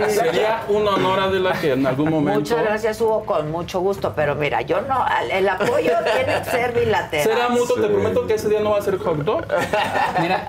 Sería 0.08 0.62
un 0.68 0.86
honor, 0.86 1.20
Adela, 1.20 1.52
que 1.52 1.72
en 1.72 1.86
algún 1.86 2.10
momento... 2.10 2.40
Muchas 2.40 2.62
gracias, 2.62 3.00
Hugo, 3.00 3.24
con 3.24 3.50
mucho 3.50 3.80
gusto. 3.80 4.12
Pero 4.14 4.34
mira, 4.34 4.60
yo 4.62 4.80
no, 4.82 5.04
el- 5.22 5.30
el 5.30 5.48
apoyo 5.48 5.92
tiene 6.04 6.42
que 6.42 6.50
ser 6.50 6.72
bilateral. 6.78 7.24
Será 7.26 7.48
mutuo, 7.48 7.76
te 7.76 7.88
prometo 7.88 8.26
que 8.26 8.34
ese 8.34 8.48
día 8.48 8.60
no 8.60 8.72
va 8.72 8.78
a 8.78 8.82
ser 8.82 8.98
hot 8.98 9.16
dog. 9.18 9.44
Mira, 10.20 10.46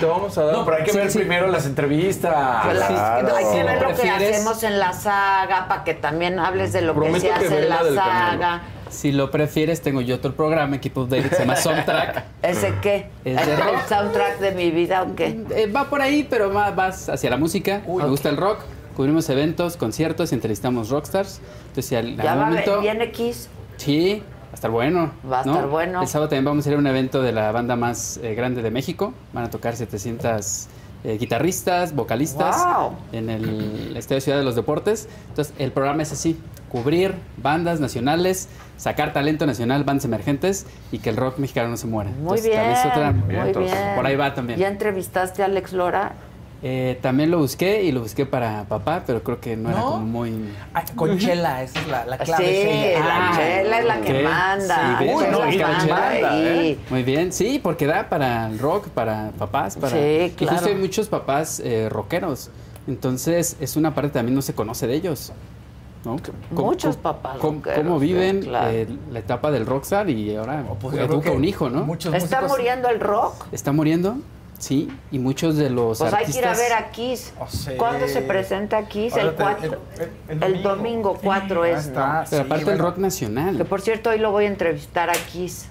Te 0.00 0.06
vamos 0.06 0.36
a 0.38 0.44
dar... 0.44 0.54
No, 0.56 0.64
pero 0.64 0.76
hay 0.78 0.84
que 0.84 0.92
Sí, 0.92 0.98
ver 0.98 1.10
sí. 1.10 1.18
primero 1.18 1.48
las 1.54 1.66
entrevistas. 1.66 2.64
Pues 2.64 2.78
Claro. 2.78 3.34
Hay 3.36 3.44
que 3.52 3.64
ver 3.64 3.82
lo 3.82 3.94
que 3.94 4.10
hacemos 4.10 4.62
en 4.62 4.78
la 4.78 4.92
saga 4.92 5.68
para 5.68 5.84
que 5.84 5.94
también 5.94 6.38
hables 6.38 6.72
de 6.72 6.82
lo 6.82 6.92
que 6.94 7.00
Prometo 7.00 7.20
se 7.20 7.26
que 7.28 7.32
hace 7.32 7.48
veré 7.48 7.62
en 7.64 7.68
la 7.94 8.02
saga. 8.02 8.62
si 8.90 9.12
lo 9.12 9.30
prefieres, 9.30 9.80
tengo 9.82 10.00
yo 10.00 10.16
otro 10.16 10.34
programa, 10.34 10.76
Equipo 10.76 11.04
David, 11.06 11.30
se 11.30 11.38
llama 11.40 11.56
Soundtrack. 11.56 12.24
¿Ese 12.42 12.74
qué? 12.82 13.08
¿Es 13.24 13.46
de 13.46 13.52
¿El, 13.54 13.60
rock? 13.60 13.86
soundtrack 13.88 14.38
de 14.38 14.52
mi 14.52 14.70
vida 14.70 15.02
o 15.02 15.14
qué? 15.16 15.38
Eh, 15.50 15.66
va 15.74 15.84
por 15.90 16.00
ahí, 16.02 16.26
pero 16.28 16.50
más 16.50 16.74
vas 16.76 17.08
hacia 17.08 17.30
la 17.30 17.36
música. 17.36 17.82
Me 17.86 18.04
gusta 18.06 18.28
el 18.28 18.36
rock. 18.36 18.58
Cubrimos 18.96 19.28
eventos, 19.28 19.76
conciertos 19.76 20.30
y 20.30 20.34
entrevistamos 20.36 20.88
rockstars. 20.90 21.40
Entonces, 21.62 21.86
si 21.86 21.96
al, 21.96 22.16
¿Ya 22.16 22.32
algún 22.32 22.44
va, 22.44 22.48
momento. 22.50 22.80
viene 22.80 23.10
Kiss? 23.10 23.48
Sí, 23.76 24.22
va 24.46 24.52
a 24.52 24.54
estar 24.54 24.70
bueno. 24.70 25.10
Va 25.28 25.40
a 25.40 25.44
¿no? 25.44 25.52
estar 25.54 25.66
bueno. 25.68 26.00
El 26.02 26.06
sábado 26.06 26.28
también 26.28 26.44
vamos 26.44 26.64
a 26.64 26.68
ir 26.70 26.76
a 26.76 26.78
un 26.78 26.86
evento 26.86 27.20
de 27.20 27.32
la 27.32 27.50
banda 27.50 27.74
más 27.74 28.20
eh, 28.22 28.36
grande 28.36 28.62
de 28.62 28.70
México. 28.70 29.12
Van 29.32 29.42
a 29.42 29.50
tocar 29.50 29.74
700 29.74 30.68
eh, 31.04 31.18
guitarristas, 31.18 31.94
vocalistas 31.94 32.56
¡Wow! 32.64 32.92
en 33.12 33.28
el 33.30 33.96
Estadio 33.96 34.20
Ciudad 34.20 34.38
de 34.38 34.44
los 34.44 34.56
Deportes. 34.56 35.08
Entonces, 35.28 35.54
el 35.58 35.70
programa 35.70 36.02
es 36.02 36.12
así: 36.12 36.40
cubrir 36.70 37.14
bandas 37.36 37.78
nacionales, 37.78 38.48
sacar 38.78 39.12
talento 39.12 39.46
nacional, 39.46 39.84
bandas 39.84 40.04
emergentes 40.06 40.66
y 40.92 40.98
que 40.98 41.10
el 41.10 41.16
rock 41.16 41.38
mexicano 41.38 41.68
no 41.68 41.76
se 41.76 41.86
muera. 41.86 42.10
Muy 42.10 42.38
Entonces, 42.38 42.86
otra- 42.86 43.12
bien, 43.12 43.26
muy 43.26 43.34
bien. 43.64 43.94
Por 43.96 44.06
ahí 44.06 44.16
va 44.16 44.34
también. 44.34 44.58
¿Ya 44.58 44.68
entrevistaste 44.68 45.42
a 45.42 45.46
Alex 45.46 45.72
Lora? 45.72 46.12
Eh, 46.66 46.98
también 47.02 47.30
lo 47.30 47.36
busqué 47.40 47.82
y 47.82 47.92
lo 47.92 48.00
busqué 48.00 48.24
para 48.24 48.64
papá, 48.64 49.02
pero 49.06 49.22
creo 49.22 49.38
que 49.38 49.54
no, 49.54 49.68
era 49.70 49.82
como 49.82 49.98
muy... 50.06 50.48
Ay, 50.72 50.84
con 50.96 51.18
Chela, 51.18 51.62
esa 51.62 51.78
es 51.78 51.88
la, 51.88 52.06
la 52.06 52.16
clave. 52.16 52.46
Sí, 52.96 53.02
la 53.02 53.28
Ah, 53.28 53.32
chela 53.36 53.78
es 53.80 53.84
la 53.84 54.00
que 54.00 54.22
manda. 54.22 54.98
Sí, 54.98 55.04
es 55.04 55.30
No, 55.30 55.38
la 55.40 55.48
y 55.48 55.50
que 55.52 55.58
la 55.58 55.68
manda 55.68 55.84
chela, 56.14 56.30
ahí. 56.32 56.80
Muy 56.88 57.02
bien, 57.02 57.34
sí, 57.34 57.60
porque 57.62 57.84
da 57.86 58.08
para 58.08 58.46
el 58.48 58.58
rock, 58.58 58.88
para 58.88 59.30
papás, 59.38 59.76
para... 59.76 59.94
Sí, 59.94 59.98
Y 60.24 60.30
claro. 60.30 60.52
justo 60.56 60.70
hay 60.70 60.76
muchos 60.76 61.08
papás 61.08 61.60
eh, 61.60 61.88
rockeros, 61.90 62.48
entonces 62.86 63.56
es 63.60 63.76
una 63.76 63.94
parte 63.94 64.08
que 64.08 64.14
también 64.14 64.34
no 64.34 64.40
se 64.40 64.54
conoce 64.54 64.86
de 64.86 64.94
ellos, 64.94 65.32
¿no? 66.06 66.16
¿Cómo- 66.54 66.68
Muchos 66.70 66.96
cómo- 66.96 67.02
papás 67.02 67.36
¿Cómo, 67.40 67.58
rockeros, 67.58 67.78
cómo 67.84 68.00
sí, 68.00 68.06
viven 68.06 68.40
claro. 68.40 68.70
eh, 68.70 68.88
la 69.12 69.18
etapa 69.18 69.50
del 69.50 69.66
rockstar 69.66 70.08
y 70.08 70.34
ahora 70.34 70.64
Pues 70.80 70.96
educa 70.96 71.30
un 71.30 71.44
hijo, 71.44 71.68
¿no? 71.68 71.84
Muchos 71.84 72.14
¿Está 72.14 72.40
músicos- 72.40 72.48
muriendo 72.56 72.88
el 72.88 73.00
rock? 73.00 73.34
Está 73.52 73.72
muriendo, 73.72 74.16
sí, 74.58 74.88
y 75.10 75.18
muchos 75.18 75.56
de 75.56 75.70
los 75.70 75.98
Pues 75.98 76.12
hay 76.14 76.24
que 76.26 76.38
ir 76.38 76.44
a 76.44 76.50
artistas... 76.50 76.58
ver 76.58 76.72
a 76.84 76.90
Kiss. 76.90 77.32
¿Cuándo 77.76 78.08
se 78.08 78.22
presenta 78.22 78.86
Kiss? 78.88 79.14
El 79.16 79.28
Ahora 79.30 79.56
4. 79.60 79.78
el- 80.28 80.42
El, 80.42 80.54
el 80.56 80.62
domingo 80.62 81.18
4 81.22 81.64
Sí, 81.64 81.70
es, 81.70 81.86
está, 81.86 82.06
¿no? 82.06 82.24
Pero 82.30 82.42
sí, 82.42 82.46
aparte 82.46 82.62
el 82.62 82.64
bueno. 82.64 82.84
rock 82.84 82.98
nacional. 82.98 83.56
Que 83.56 83.64
por 83.64 83.80
cierto, 83.80 84.10
hoy 84.10 84.18
lo 84.18 84.30
voy 84.30 84.44
a 84.44 84.48
entrevistar 84.48 85.10
a 85.10 85.14
Kiss. 85.14 85.66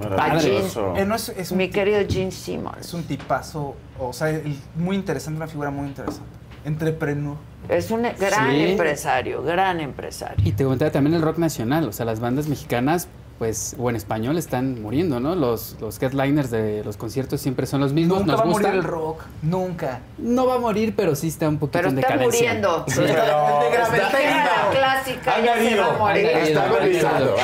Maravilloso. 0.00 0.96
Eh, 0.96 1.04
no, 1.04 1.14
es, 1.14 1.28
es 1.30 1.50
un 1.52 1.58
Mi 1.58 1.68
querido 1.70 2.00
Gene 2.08 2.32
Simmons. 2.32 2.78
Es 2.80 2.94
un 2.94 3.04
tipazo, 3.04 3.76
o 3.98 4.12
sea, 4.12 4.30
el- 4.30 4.56
muy 4.74 4.96
interesante, 4.96 5.36
una 5.36 5.46
figura 5.46 5.70
muy 5.70 5.86
interesante. 5.86 6.28
Entrepreneur. 6.64 7.36
Es 7.68 7.90
un 7.92 8.02
gran 8.02 8.50
Sí. 8.50 8.62
empresario, 8.70 9.42
gran 9.42 9.80
empresario. 9.80 10.36
Y 10.46 10.52
te 10.52 10.64
comentaba 10.64 10.90
también 10.90 11.14
el 11.14 11.22
rock 11.22 11.38
nacional, 11.38 11.88
o 11.88 11.92
sea, 11.92 12.04
las 12.04 12.18
bandas 12.18 12.48
mexicanas, 12.48 13.06
pues, 13.38 13.76
o 13.78 13.90
en 13.90 13.96
español 13.96 14.38
están 14.38 14.80
muriendo, 14.80 15.20
¿no? 15.20 15.34
Los, 15.34 15.76
los 15.80 16.00
headliners 16.02 16.50
de 16.50 16.82
los 16.84 16.96
conciertos 16.96 17.40
siempre 17.40 17.66
son 17.66 17.80
los 17.80 17.92
mismos, 17.92 18.20
Nunca 18.20 18.32
nos 18.32 18.40
va 18.40 18.44
a 18.44 18.46
morir 18.46 18.68
el 18.68 18.82
rock. 18.82 19.22
Nunca. 19.42 20.00
No 20.16 20.46
va 20.46 20.54
a 20.54 20.58
morir, 20.58 20.94
pero 20.96 21.14
sí 21.14 21.28
está 21.28 21.46
un 21.48 21.58
poquito 21.58 21.78
Pero 21.78 21.90
en 21.90 21.98
está 21.98 22.12
decadencia. 22.14 22.40
muriendo. 22.54 22.84
Pero 22.86 23.02
De 23.02 23.12
gravedad. 23.12 23.94
Está 23.94 24.64
la 24.64 24.70
clásica, 24.70 25.40
ya 25.40 25.54
se 25.56 25.76
va 25.76 25.84
a 25.86 25.86
Añadido, 25.90 25.92
morir. 25.98 26.26
añadido. 26.28 26.46
Está 26.46 26.64
agonizando. 26.64 27.36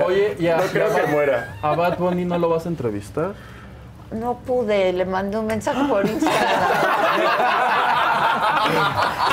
Oye, 0.06 0.36
ya. 0.40 0.56
No 0.56 0.62
creo 0.64 0.94
que 0.94 1.06
muera. 1.08 1.56
¿A 1.62 1.74
Bad 1.74 1.98
Bunny 1.98 2.24
no 2.24 2.38
lo 2.38 2.48
vas 2.48 2.64
a 2.64 2.68
entrevistar? 2.68 3.34
No 4.12 4.38
pude, 4.38 4.92
le 4.92 5.04
mandé 5.04 5.38
un 5.38 5.46
mensaje 5.46 5.80
por 5.88 6.04
Instagram. 6.06 6.40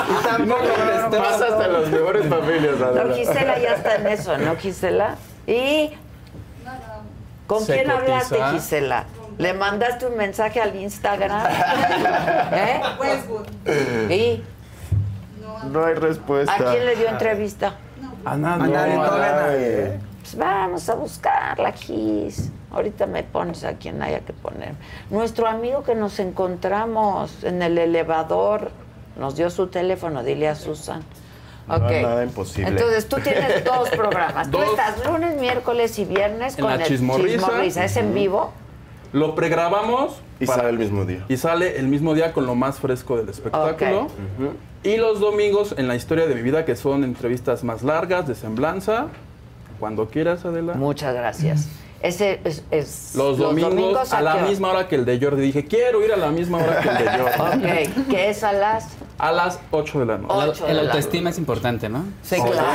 y 0.08 0.26
tampoco 0.26 0.60
Pasas 1.10 1.58
de 1.58 1.68
las 1.68 1.88
mejores 1.90 2.26
familias, 2.28 2.74
No. 2.78 3.14
Gisela 3.14 3.58
ya 3.58 3.74
está 3.74 3.96
en 3.96 4.06
eso, 4.06 4.38
¿no, 4.38 4.56
Gisela? 4.56 5.16
Y 5.48 5.90
¿Con 7.46 7.62
Se 7.64 7.72
quién 7.74 7.86
cotiza. 7.90 8.02
hablaste, 8.02 8.36
Gisela? 8.52 9.04
¿Le 9.38 9.54
mandaste 9.54 10.06
un 10.06 10.16
mensaje 10.16 10.60
al 10.60 10.76
Instagram? 10.76 11.46
¿Eh? 12.52 12.82
¿Y 14.10 14.42
No 15.68 15.84
hay 15.84 15.94
respuesta. 15.94 16.52
a 16.52 16.72
quién 16.72 16.84
le 16.84 16.96
dio 16.96 17.08
entrevista? 17.08 17.74
A 18.24 18.36
nadie. 18.36 18.64
A 18.64 18.68
nadie, 18.68 18.94
No, 18.96 19.02
a 19.04 19.18
nadie. 19.18 19.98
Pues 20.20 20.36
vamos 20.36 20.88
a 20.90 20.94
buscarla, 20.94 21.72
Gis. 21.72 22.50
Ahorita 22.70 23.06
me 23.06 23.22
pones 23.22 23.64
a 23.64 23.72
quien 23.74 24.02
haya 24.02 24.20
que 24.20 24.34
poner. 24.34 24.74
Nuestro 25.08 25.46
amigo 25.46 25.82
que 25.84 25.94
nos 25.94 26.18
encontramos 26.18 27.42
en 27.44 27.62
el 27.62 27.78
elevador 27.78 28.70
nos 29.16 29.36
dio 29.36 29.48
su 29.48 29.68
teléfono, 29.68 30.22
dile 30.22 30.48
a 30.48 30.54
Susan. 30.54 31.02
No, 31.68 31.74
Ok. 31.76 31.90
nada 32.02 32.24
imposible. 32.24 32.70
Entonces 32.70 33.08
tú 33.08 33.16
tienes 33.20 33.64
dos 33.64 33.88
programas. 33.90 34.50
Tú 34.50 34.60
estás 34.62 35.04
lunes, 35.06 35.38
miércoles 35.40 35.98
y 35.98 36.04
viernes 36.04 36.54
En 36.56 36.62
con 36.64 36.70
la 36.76 36.82
el 36.82 36.88
Chismorrisa. 36.88 37.84
¿Es 37.84 37.96
en 37.96 38.14
vivo? 38.14 38.52
Lo 39.12 39.34
pregrabamos. 39.34 40.20
Y 40.40 40.46
sale 40.46 40.68
el 40.70 40.78
mismo 40.78 41.04
día. 41.04 41.24
Y 41.28 41.36
sale 41.36 41.78
el 41.78 41.88
mismo 41.88 42.14
día 42.14 42.32
con 42.32 42.46
lo 42.46 42.54
más 42.54 42.78
fresco 42.78 43.16
del 43.16 43.28
espectáculo. 43.28 44.08
Y 44.82 44.96
los 44.96 45.18
domingos 45.20 45.74
en 45.76 45.88
la 45.88 45.96
historia 45.96 46.26
de 46.26 46.34
mi 46.34 46.42
vida, 46.42 46.64
que 46.64 46.76
son 46.76 47.04
entrevistas 47.04 47.64
más 47.64 47.82
largas, 47.82 48.26
de 48.28 48.34
semblanza. 48.34 49.06
Cuando 49.80 50.08
quieras, 50.08 50.44
Adela. 50.44 50.74
Muchas 50.74 51.14
gracias. 51.14 51.68
Ese 52.00 52.40
es, 52.44 52.62
es- 52.70 53.12
Los 53.16 53.38
domingos, 53.38 54.12
a 54.12 54.20
la 54.20 54.34
hora? 54.36 54.46
misma 54.46 54.68
hora 54.70 54.86
que 54.88 54.94
el 54.94 55.04
de 55.04 55.18
Jordi. 55.20 55.42
Dije, 55.42 55.64
quiero 55.66 56.04
ir 56.04 56.12
a 56.12 56.16
la 56.16 56.30
misma 56.30 56.58
hora 56.58 56.80
que 56.80 56.88
el 56.88 56.98
de 56.98 57.04
Jordi. 57.18 57.96
Ok, 57.98 58.06
que 58.08 58.30
es 58.30 58.44
a 58.44 58.52
las 58.52 58.86
A 59.18 59.32
las 59.32 59.58
8 59.72 59.98
de 60.00 60.06
la 60.06 60.18
noche. 60.18 60.62
El 60.68 60.76
la 60.76 60.82
autoestima 60.84 61.30
es 61.30 61.38
importante, 61.38 61.88
¿no? 61.88 62.04
Sí, 62.22 62.36
claro. 62.36 62.68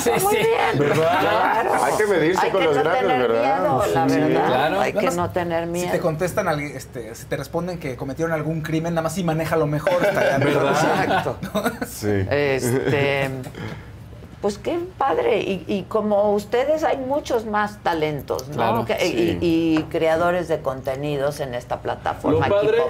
Sí, 0.00 0.10
Está 0.10 0.24
muy 0.24 0.34
sí. 0.34 0.40
bien. 0.40 0.78
¿Verdad? 0.78 1.20
Claro. 1.20 1.84
Hay 1.84 1.92
que 1.94 2.06
medirse 2.06 2.40
Hay 2.46 2.50
con 2.50 2.60
que 2.60 2.66
los 2.66 2.76
no 2.76 2.82
grandes, 2.82 3.02
tener 3.02 3.28
¿verdad? 3.30 3.60
miedo, 3.60 3.84
la 3.94 4.08
Sí, 4.08 4.16
verdad. 4.20 4.46
claro. 4.46 4.80
Hay 4.80 4.92
que 4.94 5.10
no 5.10 5.30
tener 5.30 5.64
Si 5.64 5.70
miedo. 5.70 5.92
te 5.92 6.00
contestan, 6.00 6.60
este, 6.60 7.14
si 7.14 7.26
te 7.26 7.36
responden 7.36 7.78
que 7.78 7.96
cometieron 7.96 8.32
algún 8.32 8.62
crimen, 8.62 8.94
nada 8.94 9.02
más 9.02 9.14
sí 9.14 9.24
maneja 9.24 9.56
lo 9.56 9.66
mejor. 9.66 9.92
estaría 10.02 10.38
mejor. 10.38 10.68
Exacto. 10.68 11.38
Sí. 11.86 12.26
Este, 12.30 13.30
pues 14.44 14.58
qué 14.58 14.78
padre. 14.98 15.40
Y, 15.40 15.64
y 15.66 15.82
como 15.84 16.34
ustedes 16.34 16.84
hay 16.84 16.98
muchos 16.98 17.46
más 17.46 17.82
talentos, 17.82 18.46
¿no? 18.48 18.54
Claro, 18.56 18.84
Que- 18.84 18.98
sí. 18.98 19.38
y, 19.40 19.78
y 19.78 19.82
creadores 19.84 20.48
de 20.48 20.58
contenidos 20.60 21.40
en 21.40 21.54
esta 21.54 21.80
plataforma. 21.80 22.46
Lo 22.46 22.54
padre. 22.54 22.82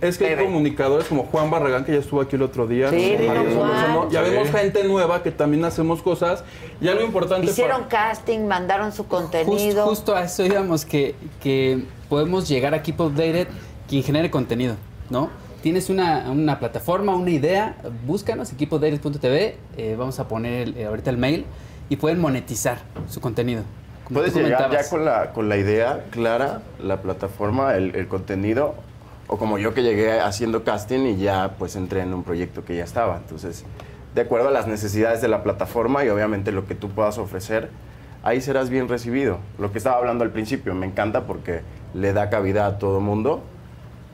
Es 0.00 0.16
que 0.16 0.26
hay 0.28 0.44
comunicadores 0.44 1.08
como 1.08 1.24
Juan 1.24 1.50
Barragán, 1.50 1.84
que 1.84 1.90
ya 1.90 1.98
estuvo 1.98 2.20
aquí 2.20 2.36
el 2.36 2.42
otro 2.42 2.68
día. 2.68 2.88
Sí, 2.88 3.16
¿no? 3.18 3.34
Juan. 3.58 4.10
Ya 4.10 4.24
Sí. 4.24 4.30
vemos 4.30 4.50
gente 4.52 4.84
nueva 4.84 5.24
que 5.24 5.32
también 5.32 5.64
hacemos 5.64 6.00
cosas. 6.02 6.44
Y 6.80 6.86
algo 6.86 7.02
importante 7.02 7.48
Hicieron 7.48 7.86
para- 7.86 8.10
casting, 8.10 8.46
mandaron 8.46 8.92
su 8.92 9.02
Just- 9.02 9.10
contenido. 9.10 9.86
justo 9.86 10.14
a 10.14 10.22
eso 10.22 10.46
íbamos, 10.46 10.84
que, 10.84 11.16
que 11.42 11.82
podemos 12.08 12.46
llegar 12.48 12.74
a 12.74 12.80
Keep 12.80 13.00
Updated 13.00 13.48
quien 13.88 14.04
genere 14.04 14.30
contenido, 14.30 14.76
¿no? 15.10 15.30
Tienes 15.64 15.88
una, 15.88 16.30
una 16.30 16.58
plataforma, 16.58 17.16
una 17.16 17.30
idea, 17.30 17.76
búscanos, 18.06 18.52
equipodairet.tv, 18.52 19.56
eh, 19.78 19.96
vamos 19.98 20.20
a 20.20 20.28
poner 20.28 20.60
el- 20.68 20.76
eh, 20.76 20.84
ahorita 20.84 21.08
el 21.08 21.16
mail 21.16 21.46
y 21.88 21.96
pueden 21.96 22.20
monetizar 22.20 22.76
su 23.08 23.22
contenido. 23.22 23.62
Como 24.04 24.20
Puedes 24.20 24.34
llegar 24.34 24.70
ya 24.70 24.86
con 24.90 25.06
la, 25.06 25.32
con 25.32 25.48
la 25.48 25.56
idea 25.56 26.04
clara, 26.10 26.60
la 26.82 27.00
plataforma, 27.00 27.76
el, 27.76 27.94
el 27.96 28.08
contenido, 28.08 28.74
o 29.26 29.38
como 29.38 29.56
yo 29.56 29.72
que 29.72 29.82
llegué 29.82 30.20
haciendo 30.20 30.64
casting 30.64 31.06
y 31.06 31.16
ya 31.16 31.54
pues 31.58 31.76
entré 31.76 32.02
en 32.02 32.12
un 32.12 32.24
proyecto 32.24 32.66
que 32.66 32.76
ya 32.76 32.84
estaba. 32.84 33.16
Entonces, 33.16 33.64
de 34.14 34.20
acuerdo 34.20 34.48
a 34.48 34.50
las 34.50 34.66
necesidades 34.66 35.22
de 35.22 35.28
la 35.28 35.42
plataforma 35.42 36.04
y 36.04 36.10
obviamente 36.10 36.52
lo 36.52 36.66
que 36.66 36.74
tú 36.74 36.90
puedas 36.90 37.16
ofrecer, 37.16 37.70
ahí 38.22 38.42
serás 38.42 38.68
bien 38.68 38.86
recibido. 38.86 39.38
Lo 39.58 39.72
que 39.72 39.78
estaba 39.78 39.96
hablando 39.96 40.24
al 40.24 40.30
principio, 40.30 40.74
me 40.74 40.84
encanta 40.84 41.22
porque 41.22 41.62
le 41.94 42.12
da 42.12 42.28
cabida 42.28 42.66
a 42.66 42.76
todo 42.78 43.00
mundo. 43.00 43.42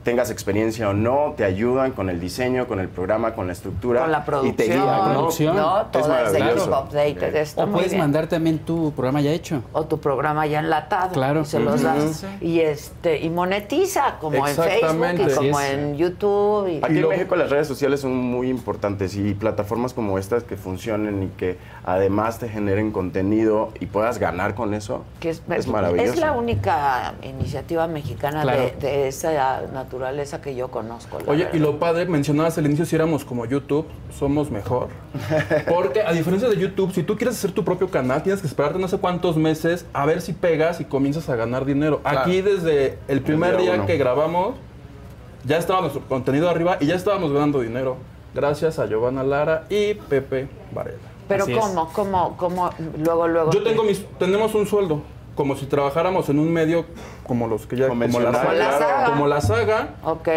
Tengas 0.03 0.31
experiencia 0.31 0.89
o 0.89 0.95
no, 0.95 1.35
te 1.37 1.45
ayudan 1.45 1.93
con 1.93 2.09
el 2.09 2.21
diseño, 2.21 2.67
con 2.67 2.81
el 2.81 2.89
programa, 2.89 3.35
con 3.35 3.47
la 3.47 3.53
estructura. 3.53 4.01
Con 4.01 4.13
la 4.13 4.19
Y 4.19 4.23
te 4.23 4.27
producción, 4.31 4.69
guían, 4.83 4.87
¿no? 5.05 5.13
producción. 5.13 5.57
¿no? 5.57 5.87
Todo 5.93 6.17
es. 6.17 6.33
Keep 6.33 6.69
Updated. 6.69 7.37
Está 7.37 7.65
O 7.65 7.67
muy 7.67 7.75
puedes 7.75 7.91
bien. 7.91 8.01
mandar 8.01 8.27
también 8.27 8.59
tu 8.61 8.93
programa 8.93 9.21
ya 9.21 9.31
hecho. 9.31 9.63
o 9.73 9.85
tu 9.85 9.99
programa 10.01 10.47
ya 10.47 10.61
enlatado. 10.61 11.13
Claro. 11.13 11.43
y 11.43 11.45
se 11.45 11.61
los 11.61 11.83
das. 11.83 12.25
Y 12.41 12.61
este, 12.61 13.19
y 13.19 13.29
monetiza, 13.29 14.17
como 14.21 14.47
en 14.49 14.55
Facebook 14.55 14.73
Exactamente. 14.73 15.23
y 15.33 15.35
como 15.35 15.61
en 15.61 15.97
YouTube. 15.97 16.69
Y, 16.69 16.77
Aquí 16.83 16.95
Y 16.95 16.99
en 16.99 17.09
México 17.09 17.37
las 17.37 17.51
redes 17.51 17.69
sociales 17.69 18.01
son 18.01 18.17
muy 18.17 18.49
importantes 18.49 19.15
y 19.17 19.35
plataformas 19.35 19.93
como 19.93 20.19
estas 20.19 20.45
que 20.45 20.57
funcionen 20.57 21.25
y 21.25 21.27
que 21.37 21.59
además 21.85 22.39
te 22.39 22.49
generen 22.49 22.91
contenido 22.93 23.73
y 23.81 23.87
puedas 23.87 24.19
ganar 24.19 24.55
con 24.55 24.75
eso, 24.75 25.05
que 25.21 25.31
es, 25.31 25.43
es 25.51 25.67
maravilloso. 25.67 26.13
es 26.13 26.19
la 26.21 26.33
única 26.33 27.15
iniciativa 27.23 27.87
mexicana 27.87 28.43
Claro. 28.43 28.63
de, 28.63 28.73
de 28.81 29.09
esa 29.09 29.63
naturaleza 29.73 30.41
que 30.41 30.55
yo 30.55 30.69
conozco. 30.71 31.19
Oye, 31.27 31.45
verdad. 31.45 31.55
y 31.55 31.59
lo 31.59 31.79
padre, 31.79 32.07
mencionabas 32.07 32.57
al 32.59 32.67
inicio 32.67 32.85
si 32.85 32.97
éramos 32.97 33.25
como 33.25 33.47
YouTube, 33.47 33.87
somos 34.19 34.51
mejor. 34.51 34.89
Porque 35.69 36.03
a 36.03 36.13
diferencia 36.13 36.49
de 36.49 36.57
YouTube, 36.57 36.93
si 36.93 37.03
tú 37.03 37.17
quieres 37.17 37.37
hacer 37.37 37.53
tu 37.53 37.65
propio 37.65 37.89
canal, 37.91 38.23
tienes 38.23 38.41
que 38.41 38.47
esperarte 38.47 38.79
no 38.79 38.89
sé 38.89 38.99
cuántos 38.99 39.37
meses 39.37 39.87
a 39.93 40.07
ver 40.07 40.21
si 40.21 40.33
pegas 40.33 40.81
y 40.81 40.85
comienzas 40.85 41.29
a 41.29 41.37
ganar 41.37 41.65
dinero. 41.65 42.01
Claro. 42.03 42.21
Aquí 42.21 42.41
desde 42.43 42.99
el 43.09 43.21
primer 43.23 43.57
día 43.57 43.61
día 43.61 43.75
uno. 43.75 43.87
que 43.87 43.97
grabamos, 43.97 44.55
ya 45.45 45.57
estaba 45.59 45.81
nuestro 45.81 46.03
contenido 46.09 46.49
arriba 46.51 46.77
y 46.81 46.87
ya 46.87 46.95
estábamos 46.95 47.33
ganando 47.33 47.61
dinero. 47.61 47.97
Gracias 48.35 48.79
a 48.79 48.87
Giovanna 48.87 49.23
Lara 49.23 49.65
y 49.69 49.95
Pepe 49.95 50.49
Varela. 50.73 51.10
Pero 51.31 51.45
Así 51.45 51.53
es. 51.55 51.59
¿cómo? 51.59 51.89
¿Cómo? 51.95 52.37
¿Cómo? 52.37 52.71
Luego, 52.99 53.27
luego. 53.29 53.51
Yo 53.53 53.63
tengo 53.63 53.83
mis, 53.85 54.05
tenemos 54.19 54.55
un 54.55 54.67
sueldo, 54.67 55.01
como 55.35 55.57
si 55.57 55.65
trabajáramos 55.65 56.29
en 56.29 56.39
un 56.39 56.53
medio 56.53 56.85
como 57.27 57.49
los 57.49 57.67
que 57.67 57.77
ya, 57.77 57.89
como 57.89 58.05
Como 58.05 58.21
la 58.21 58.33
saga, 58.35 58.79
saga. 58.79 59.05
como 59.07 59.27
la 59.27 59.41
saga, 59.41 59.89
Ok, 60.05 60.29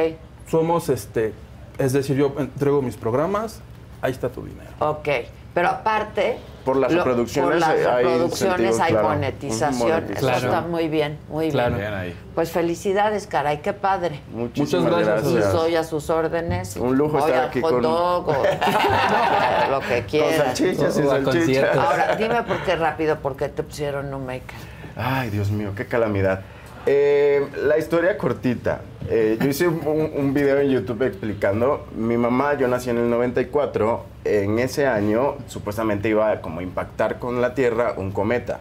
somos 0.50 0.88
este, 0.90 1.34
es 1.78 1.92
decir, 1.94 2.16
yo 2.16 2.32
entrego 2.38 2.82
mis 2.82 2.96
programas, 2.96 3.60
ahí 4.02 4.12
está 4.12 4.30
tu 4.30 4.46
dinero. 4.46 4.70
ok. 4.80 5.10
Pero 5.54 5.68
aparte... 5.70 6.38
Por 6.66 6.78
las 6.78 6.94
lo- 6.94 7.00
reproducciones 7.04 7.52
por 7.52 7.60
las 7.60 7.70
hay 7.70 8.04
reproducciones 8.06 8.60
incentivos, 8.60 8.80
hay 8.80 8.92
claro. 8.94 9.08
monetización. 9.10 10.04
Eso 10.12 10.20
Claro. 10.20 10.38
está 10.38 10.62
muy 10.62 10.88
bien, 10.88 11.20
muy 11.28 11.52
Claro. 11.52 11.76
bien. 11.76 11.94
Ahí. 11.94 12.18
Pues 12.36 12.52
felicidades, 12.52 13.28
caray, 13.28 13.58
qué 13.62 13.74
padre. 13.74 14.22
Muchísimas 14.34 14.86
Muchas 14.86 15.06
gracias. 15.08 15.32
Y 15.32 15.34
gracias. 15.36 15.52
soy 15.54 15.76
a 15.76 15.84
sus 15.84 16.10
órdenes. 16.10 16.78
Un 16.78 16.98
lujo 16.98 17.18
Voy 17.20 17.30
estar 17.30 17.48
aquí 17.50 17.60
hot 17.62 17.70
con- 17.72 17.82
dog 17.82 18.30
o 18.30 18.34
lo 19.72 19.80
que 19.82 20.00
Con 20.00 20.10
quieran. 20.10 20.46
salchichas 20.56 20.98
y 20.98 21.04
salchichas. 21.04 21.78
Ahora, 21.78 22.16
dime 22.16 22.44
por 22.44 22.58
qué 22.64 22.76
rápido, 22.78 23.18
por 23.20 23.36
qué 23.36 23.50
te 23.50 23.62
pusieron 23.64 24.14
un 24.14 24.26
maker. 24.26 24.56
Ay, 24.96 25.30
Dios 25.32 25.52
mío, 25.52 25.74
qué 25.76 25.86
calamidad. 25.86 26.42
Eh, 26.86 27.46
la 27.64 27.78
historia 27.78 28.18
cortita. 28.18 28.80
Eh, 29.10 29.38
yo 29.42 29.48
hice 29.50 29.68
un, 29.68 30.12
un 30.16 30.34
video 30.34 30.60
en 30.60 30.70
YouTube 30.70 31.02
explicando. 31.04 31.86
Mi 31.96 32.18
mamá, 32.18 32.54
yo 32.58 32.68
nací 32.68 32.90
en 32.90 32.98
el 32.98 33.10
94. 33.10 34.06
En 34.26 34.60
ese 34.60 34.88
año, 34.88 35.36
supuestamente 35.48 36.10
iba 36.10 36.32
a 36.32 36.42
como 36.42 36.62
impactar 36.62 37.20
con 37.20 37.42
la 37.42 37.54
Tierra 37.54 37.94
un 37.98 38.12
cometa. 38.12 38.60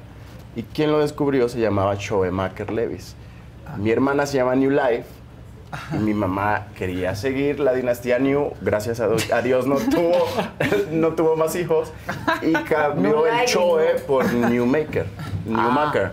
Y 0.57 0.65
quien 0.65 0.91
lo 0.93 0.99
descubrió 0.99 1.49
se 1.49 1.61
llamaba 1.61 1.95
Shoemaker 1.95 2.73
Levis. 2.73 3.15
Mi 3.79 3.91
hermana 3.91 4.27
se 4.27 4.37
llama 4.39 4.55
New 4.57 4.71
Life. 4.71 5.05
y 5.95 5.99
Mi 5.99 6.13
mamá 6.13 6.67
quería 6.77 7.15
seguir 7.15 7.59
la 7.61 7.73
dinastía 7.73 8.19
New, 8.19 8.53
gracias 8.61 9.01
a, 9.01 9.07
Dios- 9.09 9.33
a 9.33 9.41
Dios 9.41 9.67
no 9.67 9.77
tuvo, 9.77 10.13
no 10.91 11.13
tuvo 11.15 11.37
más 11.37 11.57
hijos 11.57 11.91
y 12.43 12.53
cambió 12.69 13.11
New 13.25 13.27
el. 13.27 13.47
Choe 13.47 13.95
por 14.07 14.31
Newmaker, 14.35 15.07
Newmaker 15.47 16.13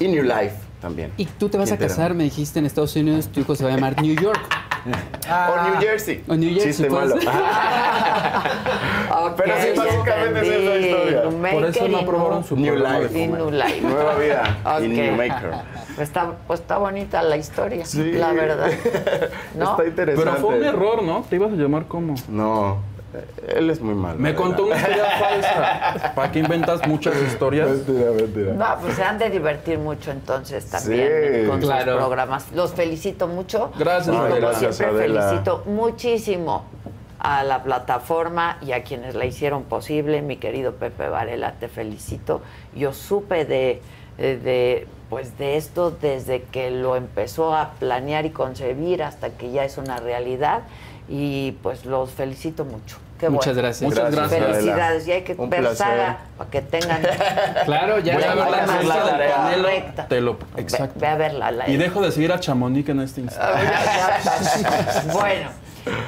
y 0.00 0.08
New 0.08 0.24
Life 0.24 0.56
también. 0.80 1.12
Y 1.16 1.26
tú 1.26 1.48
te 1.48 1.58
vas 1.58 1.70
a 1.72 1.76
¿Quién 1.76 1.88
te 1.88 1.94
casar, 1.94 2.14
me 2.14 2.24
dijiste, 2.24 2.58
en 2.58 2.66
Estados 2.66 2.94
Unidos, 2.96 3.28
tu 3.28 3.40
hijo 3.40 3.54
se 3.54 3.64
va 3.64 3.70
a 3.70 3.74
llamar 3.74 4.00
New 4.02 4.14
York. 4.14 4.40
O 5.28 5.68
New 5.70 5.80
Jersey. 5.80 6.24
O 6.28 6.34
New 6.34 6.50
Jersey, 6.50 6.68
Chiste 6.70 6.86
pues. 6.86 7.08
malo. 7.10 7.16
Pero 9.36 9.54
sí, 9.60 9.68
básicamente 9.76 10.40
es 10.40 10.48
esa 10.48 10.76
historia. 10.76 11.22
Por 11.52 11.64
eso 11.64 11.88
no 11.88 11.98
aprobaron 11.98 12.44
su 12.44 12.56
New 12.56 12.76
Life. 12.76 13.26
New 13.26 13.50
Life. 13.50 13.80
Nueva 13.82 14.14
vida 14.14 14.58
Ok. 14.64 14.82
y 14.84 14.88
New 14.88 15.16
Maker. 15.16 15.50
Está, 15.98 16.32
pues 16.46 16.60
está 16.60 16.78
bonita 16.78 17.22
la 17.22 17.36
historia, 17.36 17.84
Sí. 17.84 18.12
la 18.12 18.32
verdad. 18.32 18.70
¿No? 19.56 19.70
Está 19.72 19.86
interesante. 19.86 20.30
Pero 20.30 20.40
fue 20.46 20.56
un 20.58 20.64
error, 20.64 21.02
¿no? 21.02 21.24
¿Te 21.28 21.36
ibas 21.36 21.52
a 21.52 21.56
llamar 21.56 21.86
cómo? 21.86 22.14
No, 22.28 22.78
él 23.48 23.70
es 23.70 23.80
muy 23.80 23.94
malo. 23.94 24.18
Me 24.18 24.34
contó 24.34 24.66
una 24.66 24.76
historia 24.76 25.04
falsa. 25.18 26.12
¿Para 26.14 26.30
qué 26.30 26.40
inventas 26.40 26.86
muchas 26.86 27.16
historias? 27.22 27.68
Mentira, 27.68 28.10
mentira. 28.10 28.52
No, 28.54 28.80
pues 28.82 28.94
se 28.94 29.02
han 29.02 29.18
de 29.18 29.30
divertir 29.30 29.78
mucho 29.78 30.10
entonces 30.10 30.66
también 30.70 31.08
Sí. 31.42 31.48
con 31.48 31.60
Claro. 31.60 31.92
sus 31.92 32.00
programas. 32.00 32.52
Los 32.52 32.72
felicito 32.74 33.26
mucho. 33.26 33.72
Gracias, 33.78 34.14
Adela. 34.14 34.36
Gracias, 34.36 34.76
siempre 34.76 34.98
Adela. 35.04 35.22
felicito 35.28 35.62
muchísimo 35.66 36.64
a 37.18 37.42
la 37.44 37.62
plataforma 37.62 38.58
y 38.60 38.72
a 38.72 38.82
quienes 38.84 39.14
la 39.14 39.24
hicieron 39.24 39.64
posible. 39.64 40.22
Mi 40.22 40.36
querido 40.36 40.74
Pepe 40.74 41.08
Varela, 41.08 41.52
te 41.58 41.68
felicito. 41.68 42.42
Yo 42.76 42.92
supe 42.92 43.44
de, 43.44 43.82
eh, 44.18 44.38
de, 44.42 44.86
pues 45.10 45.36
de 45.38 45.56
esto 45.56 45.90
desde 45.90 46.42
que 46.42 46.70
lo 46.70 46.94
empezó 46.94 47.54
a 47.56 47.70
planear 47.80 48.26
y 48.26 48.30
concebir 48.30 49.02
hasta 49.02 49.30
que 49.30 49.50
ya 49.50 49.64
es 49.64 49.78
una 49.78 49.96
realidad 49.98 50.60
y 51.08 51.52
pues 51.62 51.84
los 51.84 52.10
felicito 52.10 52.64
mucho. 52.64 52.98
Qué 53.18 53.28
Muchas 53.28 53.46
bueno. 53.54 53.62
gracias. 53.62 53.90
Muchas 53.90 54.14
gracias, 54.14 54.40
Adela. 54.40 54.54
Felicidades. 54.54 55.08
Y 55.08 55.12
hay 55.12 55.22
que 55.22 55.34
Un 55.36 55.50
ver 55.50 55.60
placer. 55.60 55.76
saga 55.78 56.18
para 56.36 56.50
que 56.50 56.62
tengan. 56.62 57.02
Claro, 57.64 57.98
ya 57.98 58.14
Voy 58.14 58.22
a 58.22 58.34
ver 58.34 58.50
la 58.84 59.34
Canelo. 59.34 59.68
Te 60.08 60.20
lo, 60.20 60.38
Ve, 60.38 60.62
exacto. 60.62 61.00
ve 61.00 61.06
a 61.08 61.16
verla. 61.16 61.50
La, 61.50 61.68
Y 61.68 61.76
dejo 61.76 62.00
de 62.00 62.12
seguir 62.12 62.32
a 62.32 62.38
Chamonix 62.38 62.88
en 62.88 63.00
este 63.00 63.22
instante. 63.22 63.64
Ya. 63.64 65.02
bueno, 65.12 65.48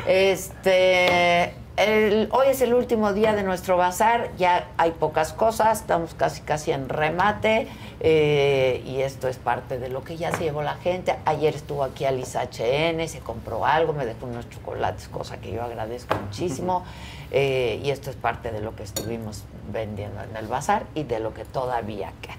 este, 0.07 1.55
el- 1.85 2.29
hoy 2.33 2.49
es 2.49 2.61
el 2.63 2.75
último 2.75 3.13
día 3.13 3.33
de 3.35 3.43
nuestro 3.43 3.77
bazar, 3.77 4.31
ya 4.37 4.69
hay 4.77 4.93
pocas 4.93 5.33
cosas, 5.33 5.81
estamos 5.81 6.15
casi 6.15 6.43
casi 6.43 6.73
en 6.73 6.89
remate 6.89 7.69
eh, 8.01 8.83
y 8.87 9.01
esto 9.01 9.29
es 9.29 9.37
parte 9.39 9.79
de 9.79 9.89
lo 9.89 10.03
que 10.05 10.17
ya 10.17 10.33
se 10.33 10.45
llevó 10.45 10.63
la 10.63 10.75
gente. 10.77 11.17
Ayer 11.25 11.55
estuvo 11.55 11.85
aquí 11.85 12.05
Alisa 12.05 12.43
HN, 12.43 13.07
se 13.09 13.21
compró 13.21 13.65
algo, 13.67 13.93
me 13.93 14.07
dejó 14.07 14.27
unos 14.27 14.49
chocolates, 14.51 15.09
cosa 15.09 15.39
que 15.39 15.53
yo 15.53 15.63
agradezco 15.63 16.15
muchísimo 16.17 16.85
eh, 17.31 17.81
y 17.83 17.91
esto 17.91 18.11
es 18.11 18.17
parte 18.17 18.51
de 18.53 18.61
lo 18.61 18.75
que 18.77 18.83
estuvimos 18.83 19.45
vendiendo 19.73 20.21
en 20.23 20.37
el 20.37 20.47
bazar 20.47 20.85
y 20.95 21.05
de 21.05 21.21
lo 21.21 21.33
que 21.35 21.45
todavía 21.45 22.13
queda. 22.21 22.35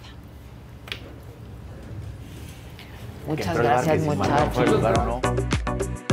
Muchas 3.28 3.58
gracias, 3.58 4.02
muchachos. 4.02 6.11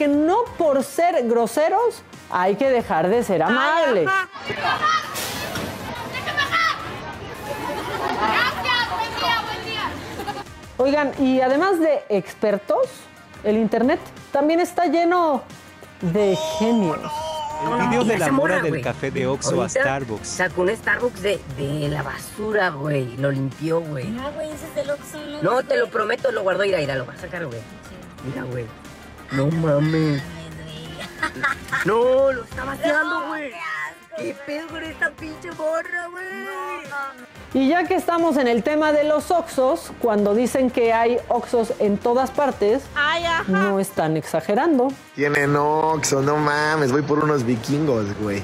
Que 0.00 0.08
no 0.08 0.44
por 0.56 0.82
ser 0.82 1.28
groseros 1.28 2.02
hay 2.30 2.56
que 2.56 2.70
dejar 2.70 3.10
de 3.10 3.22
ser 3.22 3.42
amables. 3.42 4.08
Oigan, 10.78 11.12
y 11.18 11.42
además 11.42 11.78
de 11.80 12.02
expertos, 12.08 12.88
el 13.44 13.58
Internet 13.58 14.00
también 14.32 14.60
está 14.60 14.86
lleno 14.86 15.42
de 16.00 16.34
genios. 16.58 16.98
El 17.62 17.88
video 17.88 18.04
de 18.04 18.16
la 18.16 18.32
mora 18.32 18.62
del 18.62 18.80
café 18.80 19.10
de 19.10 19.26
Oxxo 19.26 19.62
a 19.62 19.68
Starbucks. 19.68 20.26
Sacó 20.26 20.62
un 20.62 20.74
Starbucks 20.74 21.20
de, 21.20 21.38
de 21.58 21.88
la 21.90 22.02
basura, 22.02 22.70
güey. 22.70 23.18
Lo 23.18 23.30
limpió, 23.30 23.82
güey. 23.82 24.06
No, 24.08 24.32
güey, 24.32 24.50
ese 24.50 24.66
es 24.66 24.74
del 24.76 24.90
Oxxo. 24.92 25.18
No, 25.42 25.62
te 25.62 25.76
lo 25.76 25.90
prometo, 25.90 26.32
lo 26.32 26.40
guardó. 26.40 26.62
Mira, 26.62 26.78
mira, 26.78 26.94
lo 26.94 27.04
va 27.04 27.12
a 27.12 27.18
sacar, 27.18 27.44
güey. 27.44 27.60
Mira, 28.24 28.44
güey. 28.44 28.64
No 29.32 29.46
mames. 29.46 30.22
No, 31.84 32.32
lo 32.32 32.44
está 32.44 32.64
vaciando, 32.64 33.28
güey. 33.28 33.52
¿Qué 34.16 34.36
pedo 34.44 34.66
con 34.68 34.82
esta 34.82 35.10
pinche 35.10 35.50
morra, 35.52 36.08
güey? 36.10 36.24
Y 37.54 37.68
ya 37.68 37.84
que 37.84 37.94
estamos 37.94 38.36
en 38.36 38.48
el 38.48 38.62
tema 38.62 38.92
de 38.92 39.04
los 39.04 39.30
Oxos, 39.30 39.92
cuando 40.00 40.34
dicen 40.34 40.70
que 40.70 40.92
hay 40.92 41.18
Oxos 41.28 41.72
en 41.78 41.96
todas 41.96 42.30
partes, 42.30 42.82
no 43.48 43.80
están 43.80 44.16
exagerando. 44.16 44.92
Tienen 45.14 45.56
Oxxo, 45.56 46.22
no 46.22 46.36
mames, 46.36 46.92
voy 46.92 47.02
por 47.02 47.24
unos 47.24 47.44
vikingos, 47.44 48.16
güey. 48.18 48.42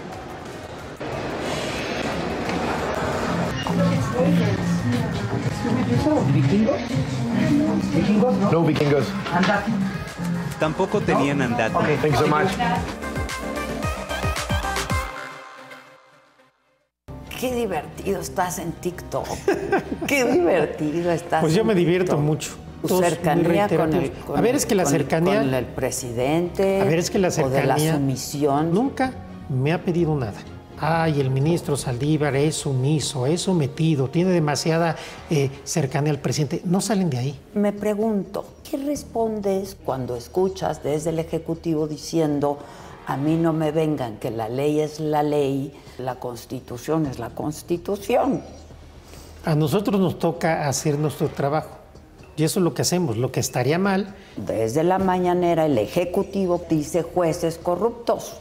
No 8.51 8.63
vikingos. 8.63 9.07
Tampoco 10.61 11.01
tenían 11.01 11.43
andate. 11.43 11.75
Thank 12.01 12.13
you 12.15 12.19
so 12.19 12.27
much. 12.29 12.49
Qué 17.41 17.55
divertido 17.55 18.21
estás 18.21 18.59
en 18.59 18.73
TikTok. 18.73 19.27
Qué 20.07 20.25
divertido 20.25 21.11
estás. 21.13 21.43
Pues 21.43 21.53
yo 21.55 21.61
en 21.61 21.67
me 21.67 21.75
divierto 21.75 22.13
TikTok. 22.13 22.21
mucho. 22.25 22.51
Tu 22.83 22.89
Todos 22.89 23.05
cercanía 23.05 23.69
con 23.69 23.81
el, 23.81 23.93
reiterativos. 23.93 24.25
con 24.27 24.39
A 24.39 24.41
ver, 24.41 24.55
es 24.55 24.65
que 24.67 24.75
la 24.75 24.85
con 24.85 24.93
cercanía- 24.93 25.41
con 25.41 25.55
el 25.55 25.65
presidente. 25.67 26.81
A 26.81 26.85
ver, 26.85 26.99
es 26.99 27.11
que 27.11 27.19
la 27.19 27.29
O 27.29 27.31
de 27.31 27.65
la 27.65 27.77
cercanía- 27.77 27.95
sumisión. 27.95 28.73
Nunca 28.73 29.13
me 29.51 29.73
ha 29.73 29.83
pedido 29.83 30.15
nada. 30.17 30.35
Ay, 30.79 31.21
el 31.21 31.31
ministro 31.31 31.77
Saldívar 31.77 32.37
es 32.37 32.55
sumiso, 32.57 33.27
es 33.27 33.41
sometido, 33.41 34.09
tiene 34.09 34.31
demasiada 34.31 34.95
eh, 35.31 35.51
cercanía 35.65 36.13
al 36.13 36.19
presidente. 36.19 36.61
No 36.65 36.83
salen 36.83 37.09
de 37.09 37.17
ahí. 37.19 37.41
Me 37.55 37.73
pregunto, 37.73 38.45
¿qué 38.71 38.77
respondes 38.79 39.77
cuando 39.85 40.17
escuchas 40.17 40.83
desde 40.83 41.11
el 41.11 41.19
Ejecutivo 41.19 41.87
diciendo, 41.87 42.59
a 43.07 43.17
mí 43.17 43.37
no 43.37 43.53
me 43.53 43.71
vengan, 43.73 44.17
que 44.19 44.31
la 44.31 44.49
ley 44.49 44.81
es 44.81 45.01
la 45.01 45.23
ley, 45.23 45.73
la 45.99 46.17
Constitución 46.17 47.07
es 47.07 47.19
la 47.19 47.31
Constitución? 47.31 48.43
A 49.45 49.55
nosotros 49.55 50.01
nos 50.01 50.19
toca 50.19 50.69
hacer 50.69 50.99
nuestro 50.99 51.29
trabajo. 51.29 51.71
Y 52.37 52.45
eso 52.45 52.61
es 52.61 52.65
lo 52.65 52.75
que 52.75 52.83
hacemos. 52.83 53.17
Lo 53.17 53.33
que 53.33 53.41
estaría 53.41 53.79
mal. 53.79 54.15
Desde 54.37 54.83
la 54.85 54.99
mañanera 54.99 55.67
el 55.67 55.79
Ejecutivo 55.79 56.61
dice 56.69 57.03
jueces 57.03 57.59
corruptos. 57.59 58.35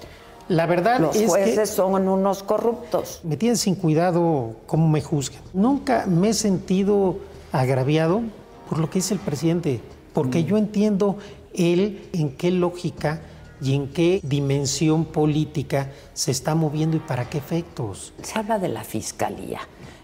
La 0.49 0.65
verdad 0.65 0.99
Los 0.99 1.15
es 1.15 1.21
que- 1.21 1.27
jueces 1.27 1.69
son 1.69 2.07
unos 2.07 2.43
corruptos. 2.43 3.21
Me 3.23 3.37
tienen 3.37 3.57
sin 3.57 3.75
cuidado 3.75 4.55
cómo 4.67 4.87
me 4.89 5.01
juzgan. 5.01 5.41
Nunca 5.53 6.05
me 6.07 6.29
he 6.29 6.33
sentido 6.33 7.17
agraviado 7.51 8.21
por 8.69 8.79
lo 8.79 8.89
que 8.89 8.99
dice 8.99 9.13
el 9.13 9.19
presidente, 9.21 9.79
porque 10.15 10.45
yo 10.45 10.57
entiendo 10.57 11.17
él 11.53 12.09
en 12.13 12.31
qué 12.31 12.49
lógica 12.49 13.21
y 13.61 13.75
en 13.75 13.89
qué 13.89 14.21
dimensión 14.23 15.03
política 15.03 15.91
se 16.13 16.31
está 16.31 16.55
moviendo 16.55 16.95
y 16.95 17.01
para 17.01 17.29
qué 17.29 17.37
efectos. 17.37 18.13
Se 18.23 18.39
habla 18.39 18.57
de 18.57 18.69
la 18.69 18.85
fiscalía. 18.85 19.59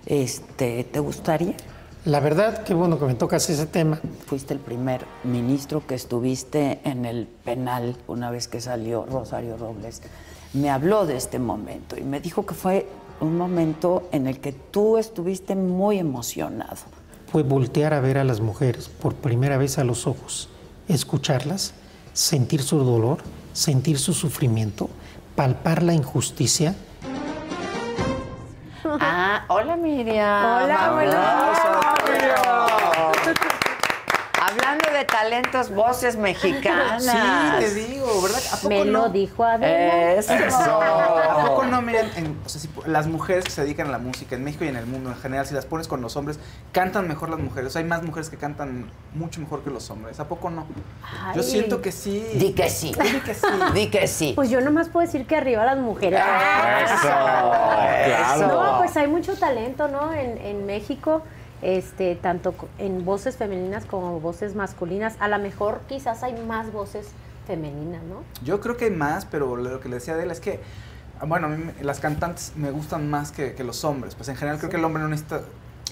Este, 0.05 0.83
¿Te 0.83 0.99
gustaría? 0.99 1.55
La 2.03 2.19
verdad, 2.19 2.63
qué 2.63 2.73
bueno 2.73 2.99
que 2.99 3.05
me 3.05 3.15
tocas 3.15 3.49
ese 3.49 3.65
tema. 3.67 4.01
Fuiste 4.25 4.53
el 4.53 4.59
primer 4.59 5.05
ministro 5.23 5.87
que 5.87 5.95
estuviste 5.95 6.81
en 6.83 7.05
el 7.05 7.27
penal 7.45 7.95
una 8.07 8.31
vez 8.31 8.49
que 8.49 8.59
salió 8.59 9.05
Rosario 9.05 9.55
Robles. 9.55 10.01
Me 10.53 10.69
habló 10.69 11.05
de 11.05 11.15
este 11.15 11.39
momento 11.39 11.97
y 11.97 12.01
me 12.01 12.19
dijo 12.19 12.45
que 12.45 12.53
fue 12.53 12.85
un 13.21 13.37
momento 13.37 14.09
en 14.11 14.27
el 14.27 14.41
que 14.41 14.51
tú 14.51 14.97
estuviste 14.97 15.55
muy 15.55 15.99
emocionado. 15.99 17.00
Fue 17.31 17.43
voltear 17.43 17.93
a 17.93 18.01
ver 18.01 18.17
a 18.17 18.25
las 18.25 18.41
mujeres 18.41 18.89
por 18.89 19.15
primera 19.15 19.57
vez 19.57 19.77
a 19.77 19.85
los 19.85 20.05
ojos, 20.05 20.49
escucharlas, 20.89 21.73
sentir 22.11 22.61
su 22.61 22.79
dolor, 22.79 23.19
sentir 23.53 23.99
su 23.99 24.13
sufrimiento, 24.13 24.89
palpar 25.35 25.81
la 25.81 25.93
injusticia. 25.93 26.75
Ah, 28.83 29.45
hola 29.47 29.77
Miriam. 29.77 30.63
Hola, 30.63 32.01
Hablando 34.71 34.97
de 34.97 35.05
talentos, 35.05 35.69
voces 35.73 36.15
mexicanas. 36.15 37.03
Sí, 37.03 37.11
te 37.59 37.73
digo, 37.73 38.21
¿verdad? 38.21 38.39
¿A 38.51 38.55
poco 38.57 38.69
Me 38.69 38.85
no? 38.85 38.91
lo 39.03 39.09
dijo 39.09 39.43
Adela. 39.43 40.13
Eso. 40.13 40.33
¿A 40.81 41.45
poco 41.47 41.65
no, 41.65 41.81
miren, 41.81 42.09
en- 42.15 42.39
o 42.45 42.49
sea, 42.49 42.61
si 42.61 42.67
po- 42.69 42.83
las 42.85 43.07
mujeres 43.07 43.43
que 43.45 43.51
se 43.51 43.61
dedican 43.63 43.87
a 43.87 43.91
la 43.91 43.97
música 43.97 44.35
en 44.35 44.43
México 44.43 44.63
y 44.63 44.69
en 44.69 44.77
el 44.77 44.85
mundo 44.85 45.09
en 45.09 45.17
general, 45.17 45.45
si 45.45 45.53
las 45.53 45.65
pones 45.65 45.87
con 45.87 46.01
los 46.01 46.15
hombres, 46.15 46.39
cantan 46.71 47.07
mejor 47.07 47.29
las 47.29 47.39
mujeres. 47.39 47.67
O 47.67 47.69
sea, 47.71 47.81
hay 47.81 47.87
más 47.87 48.03
mujeres 48.03 48.29
que 48.29 48.37
cantan 48.37 48.89
mucho 49.13 49.41
mejor 49.41 49.63
que 49.63 49.69
los 49.69 49.89
hombres. 49.89 50.19
¿A 50.19 50.27
poco 50.27 50.49
no? 50.49 50.65
Yo 51.35 51.43
siento 51.43 51.81
que 51.81 51.91
sí. 51.91 52.25
Di 52.35 52.53
que 52.53 52.69
sí. 52.69 52.93
Di 53.01 53.19
que 53.19 53.33
sí. 53.33 53.47
Di 53.73 53.89
que 53.89 54.07
sí. 54.07 54.33
Pues 54.35 54.49
yo 54.49 54.61
nomás 54.61 54.87
puedo 54.89 55.05
decir 55.05 55.25
que 55.27 55.35
arriba 55.35 55.65
las 55.65 55.77
mujeres. 55.77 56.21
Eso. 56.85 58.47
No, 58.47 58.77
pues 58.79 58.95
hay 58.97 59.07
mucho 59.07 59.35
talento, 59.35 59.87
¿no? 59.87 60.13
En, 60.13 60.37
en 60.37 60.65
México, 60.65 61.23
este, 61.61 62.15
tanto 62.15 62.53
co- 62.53 62.67
en 62.77 63.05
voces 63.05 63.37
femeninas 63.37 63.85
como 63.85 64.19
voces 64.19 64.55
masculinas. 64.55 65.15
A 65.19 65.27
lo 65.27 65.37
mejor 65.39 65.81
quizás 65.87 66.23
hay 66.23 66.33
más 66.43 66.71
voces 66.71 67.07
femeninas, 67.47 68.01
¿no? 68.03 68.23
Yo 68.43 68.59
creo 68.61 68.77
que 68.77 68.85
hay 68.85 68.91
más, 68.91 69.25
pero 69.25 69.55
lo 69.55 69.79
que 69.79 69.89
le 69.89 69.95
decía 69.95 70.15
de 70.15 70.23
él 70.23 70.31
es 70.31 70.39
que, 70.39 70.59
bueno, 71.27 71.47
a 71.47 71.49
mí 71.49 71.63
me- 71.63 71.83
las 71.83 71.99
cantantes 71.99 72.53
me 72.55 72.71
gustan 72.71 73.09
más 73.09 73.31
que, 73.31 73.53
que 73.53 73.63
los 73.63 73.83
hombres. 73.83 74.15
Pues 74.15 74.29
en 74.29 74.35
general 74.35 74.57
creo 74.59 74.69
que 74.69 74.77
el 74.77 74.85
hombre 74.85 75.01
no 75.03 75.09
necesita, 75.09 75.41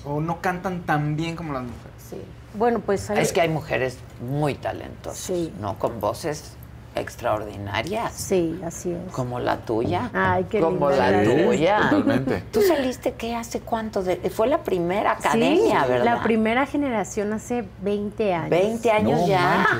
o 0.05 0.21
no 0.21 0.41
cantan 0.41 0.83
tan 0.83 1.15
bien 1.15 1.35
como 1.35 1.53
las 1.53 1.63
mujeres. 1.63 1.91
Sí. 2.09 2.21
Bueno, 2.55 2.79
pues 2.79 3.09
hay- 3.09 3.19
Es 3.19 3.31
que 3.33 3.41
hay 3.41 3.49
mujeres 3.49 3.97
muy 4.27 4.55
talentosas, 4.55 5.29
¿no? 5.59 5.77
Con 5.77 5.99
voces 5.99 6.53
extraordinarias. 6.95 8.13
Sí, 8.13 8.59
así 8.65 8.91
es. 8.91 9.11
Como 9.13 9.39
la 9.39 9.57
tuya. 9.57 10.09
Ay, 10.13 10.45
qué 10.49 10.59
Como 10.59 10.89
linda, 10.89 11.11
la 11.11 11.21
gracias. 11.21 11.45
tuya. 11.47 11.77
Totalmente. 11.89 12.43
Tú 12.51 12.61
saliste, 12.61 13.13
¿qué? 13.13 13.35
¿Hace 13.35 13.61
cuánto? 13.61 14.03
De, 14.03 14.17
fue 14.29 14.47
la 14.47 14.63
primera 14.63 15.11
academia, 15.13 15.83
Sí, 15.83 15.89
¿verdad? 15.89 16.05
La 16.05 16.23
primera 16.23 16.65
generación 16.65 17.33
hace 17.33 17.65
20 17.81 18.33
años. 18.33 18.49
20 18.49 18.91
años 18.91 19.27
ya. 19.27 19.67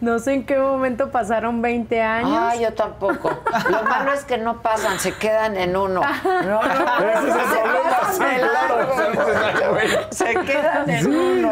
No 0.00 0.18
sé 0.18 0.34
en 0.34 0.44
qué 0.44 0.58
momento 0.58 1.10
pasaron 1.10 1.62
20 1.62 2.02
años. 2.02 2.30
Ah, 2.38 2.54
yo 2.56 2.74
tampoco. 2.74 3.30
Lo 3.70 3.84
malo 3.84 4.12
es 4.12 4.24
que 4.24 4.36
no 4.36 4.60
pasan, 4.60 4.98
se 4.98 5.14
quedan 5.14 5.56
en 5.56 5.76
uno. 5.76 6.02
No, 6.24 6.60
no, 6.60 6.60
Ese 6.60 7.28
es 7.28 7.36
el 8.20 8.44
se 10.10 10.34
quedan 10.46 10.90
en 10.90 11.06
uno. 11.06 11.50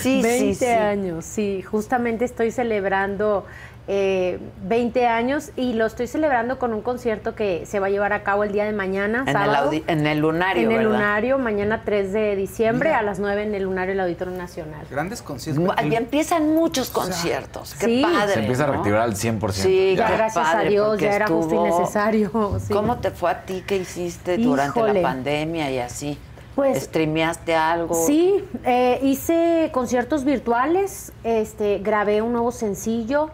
Sí, 0.00 0.20
20 0.22 0.54
sí, 0.54 0.54
sí. 0.54 0.66
años, 0.66 1.24
sí. 1.24 1.62
Justamente 1.62 2.24
estoy 2.24 2.50
celebrando 2.50 3.46
eh, 3.86 4.38
20 4.62 5.06
años 5.06 5.50
y 5.56 5.74
lo 5.74 5.84
estoy 5.84 6.06
celebrando 6.06 6.58
con 6.58 6.72
un 6.72 6.80
concierto 6.80 7.34
que 7.34 7.66
se 7.66 7.80
va 7.80 7.88
a 7.88 7.90
llevar 7.90 8.12
a 8.14 8.22
cabo 8.22 8.42
el 8.42 8.50
día 8.52 8.64
de 8.64 8.72
mañana, 8.72 9.22
En 9.22 9.28
el, 9.28 9.34
sábado. 9.34 9.70
audi- 9.70 9.84
en 9.86 10.06
el 10.06 10.20
lunario, 10.20 10.62
en 10.62 10.70
el 10.72 10.78
¿verdad? 10.86 10.92
lunario, 10.92 11.38
mañana 11.38 11.82
3 11.84 12.12
de 12.14 12.34
diciembre 12.34 12.94
a 12.94 13.02
las 13.02 13.18
9 13.18 13.42
en 13.42 13.54
el 13.54 13.64
lunario 13.64 13.92
del 13.92 14.00
Auditorio 14.00 14.34
Nacional. 14.34 14.86
Grandes 14.90 15.20
conciertos. 15.20 15.74
Y 15.84 15.94
empiezan 15.96 16.54
muchos 16.54 16.88
conciertos. 16.90 17.74
Qué 17.74 17.86
Sí. 17.86 18.02
padre. 18.02 18.32
Se 18.34 18.40
empieza 18.40 18.64
a 18.64 18.66
reactivar 18.68 19.00
al 19.02 19.16
100%. 19.16 19.68
Sí, 19.68 19.94
Ya, 19.96 20.06
qué 20.06 20.16
gracias 20.16 20.46
a 20.48 20.52
padre, 20.52 20.70
Dios, 20.70 20.88
porque 20.88 21.04
ya 21.04 21.14
era 21.16 21.26
justo 21.26 21.54
y 21.54 21.58
necesario, 21.70 22.30
sí. 22.66 22.72
¿Cómo 22.72 22.96
te 22.98 23.10
fue 23.10 23.30
a 23.30 23.42
ti? 23.44 23.62
¿Qué 23.66 23.76
hiciste 23.76 24.38
durante 24.38 24.78
Híjole. 24.78 25.02
la 25.02 25.08
pandemia 25.08 25.70
y 25.70 25.78
así? 25.78 26.18
Pues- 26.54 26.84
¿Streameaste 26.84 27.54
algo? 27.54 27.94
Sí, 28.06 28.44
eh, 28.64 28.98
hice 29.02 29.70
conciertos 29.72 30.24
virtuales, 30.24 31.12
este, 31.24 31.80
grabé 31.80 32.22
un 32.22 32.32
nuevo 32.32 32.50
sencillo. 32.52 33.30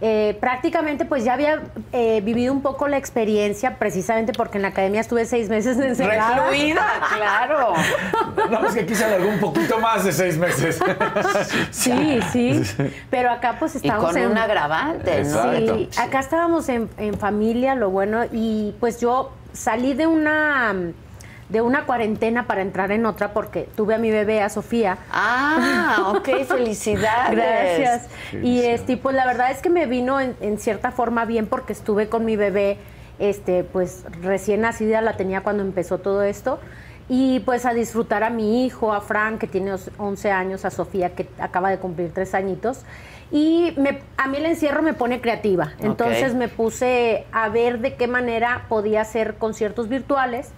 Eh, 0.00 0.36
prácticamente 0.40 1.04
pues 1.04 1.24
ya 1.24 1.32
había 1.32 1.62
eh, 1.92 2.20
vivido 2.22 2.52
un 2.52 2.60
poco 2.62 2.88
la 2.88 2.98
experiencia, 2.98 3.78
precisamente 3.78 4.32
porque 4.32 4.58
en 4.58 4.62
la 4.62 4.68
academia 4.68 5.00
estuve 5.00 5.24
seis 5.24 5.48
meses 5.48 5.78
encerrada. 5.80 6.50
Recluida, 6.50 6.86
claro. 7.16 7.72
No, 8.50 8.66
es 8.66 8.74
que 8.74 8.80
aquí 8.80 8.94
se 8.94 9.04
alargó 9.04 9.28
un 9.28 9.40
poquito 9.40 9.78
más 9.78 10.04
de 10.04 10.12
seis 10.12 10.36
meses. 10.36 10.78
Sí, 11.70 12.20
sí. 12.32 12.62
Pero 13.10 13.30
acá 13.30 13.56
pues 13.58 13.74
Y 13.74 13.78
estábamos 13.78 14.12
con 14.12 14.20
en... 14.20 14.30
un 14.30 14.38
agravante, 14.38 15.24
¿no? 15.24 15.52
Sí, 15.52 15.88
acá 15.98 16.20
estábamos 16.20 16.68
en, 16.68 16.88
en 16.98 17.14
familia, 17.14 17.74
lo 17.74 17.90
bueno, 17.90 18.24
y 18.32 18.74
pues 18.80 19.00
yo 19.00 19.32
salí 19.52 19.94
de 19.94 20.06
una 20.06 20.74
de 21.48 21.60
una 21.60 21.84
cuarentena 21.84 22.46
para 22.46 22.62
entrar 22.62 22.90
en 22.92 23.04
otra 23.06 23.32
porque 23.32 23.68
tuve 23.76 23.94
a 23.94 23.98
mi 23.98 24.10
bebé, 24.10 24.40
a 24.42 24.48
Sofía. 24.48 24.98
Ah, 25.10 26.12
ok, 26.16 26.44
felicidades. 26.46 27.36
Gracias. 27.36 28.08
Y 28.42 28.62
este, 28.62 28.96
pues 28.96 29.14
la 29.14 29.26
verdad 29.26 29.50
es 29.50 29.58
que 29.60 29.70
me 29.70 29.86
vino 29.86 30.20
en, 30.20 30.34
en 30.40 30.58
cierta 30.58 30.90
forma 30.90 31.24
bien 31.26 31.46
porque 31.46 31.72
estuve 31.72 32.08
con 32.08 32.24
mi 32.24 32.36
bebé, 32.36 32.78
este, 33.18 33.62
pues 33.64 34.04
recién 34.22 34.62
nacida, 34.62 35.00
la 35.00 35.16
tenía 35.16 35.42
cuando 35.42 35.62
empezó 35.62 35.98
todo 35.98 36.22
esto. 36.22 36.58
Y 37.06 37.40
pues 37.40 37.66
a 37.66 37.74
disfrutar 37.74 38.24
a 38.24 38.30
mi 38.30 38.64
hijo, 38.64 38.94
a 38.94 39.02
Frank, 39.02 39.38
que 39.38 39.46
tiene 39.46 39.72
os- 39.74 39.90
11 39.98 40.30
años, 40.30 40.64
a 40.64 40.70
Sofía, 40.70 41.10
que 41.14 41.28
acaba 41.38 41.68
de 41.68 41.76
cumplir 41.76 42.10
tres 42.14 42.34
añitos. 42.34 42.80
Y 43.30 43.74
me- 43.76 44.00
a 44.16 44.26
mí 44.28 44.38
el 44.38 44.46
encierro 44.46 44.80
me 44.82 44.94
pone 44.94 45.20
creativa. 45.20 45.72
Entonces 45.80 46.34
me 46.34 46.48
puse 46.48 47.26
a 47.30 47.50
ver 47.50 47.80
de 47.80 47.94
qué 47.96 48.06
manera 48.08 48.64
podía 48.70 49.02
hacer 49.02 49.34
conciertos 49.34 49.90
virtuales. 49.90 50.48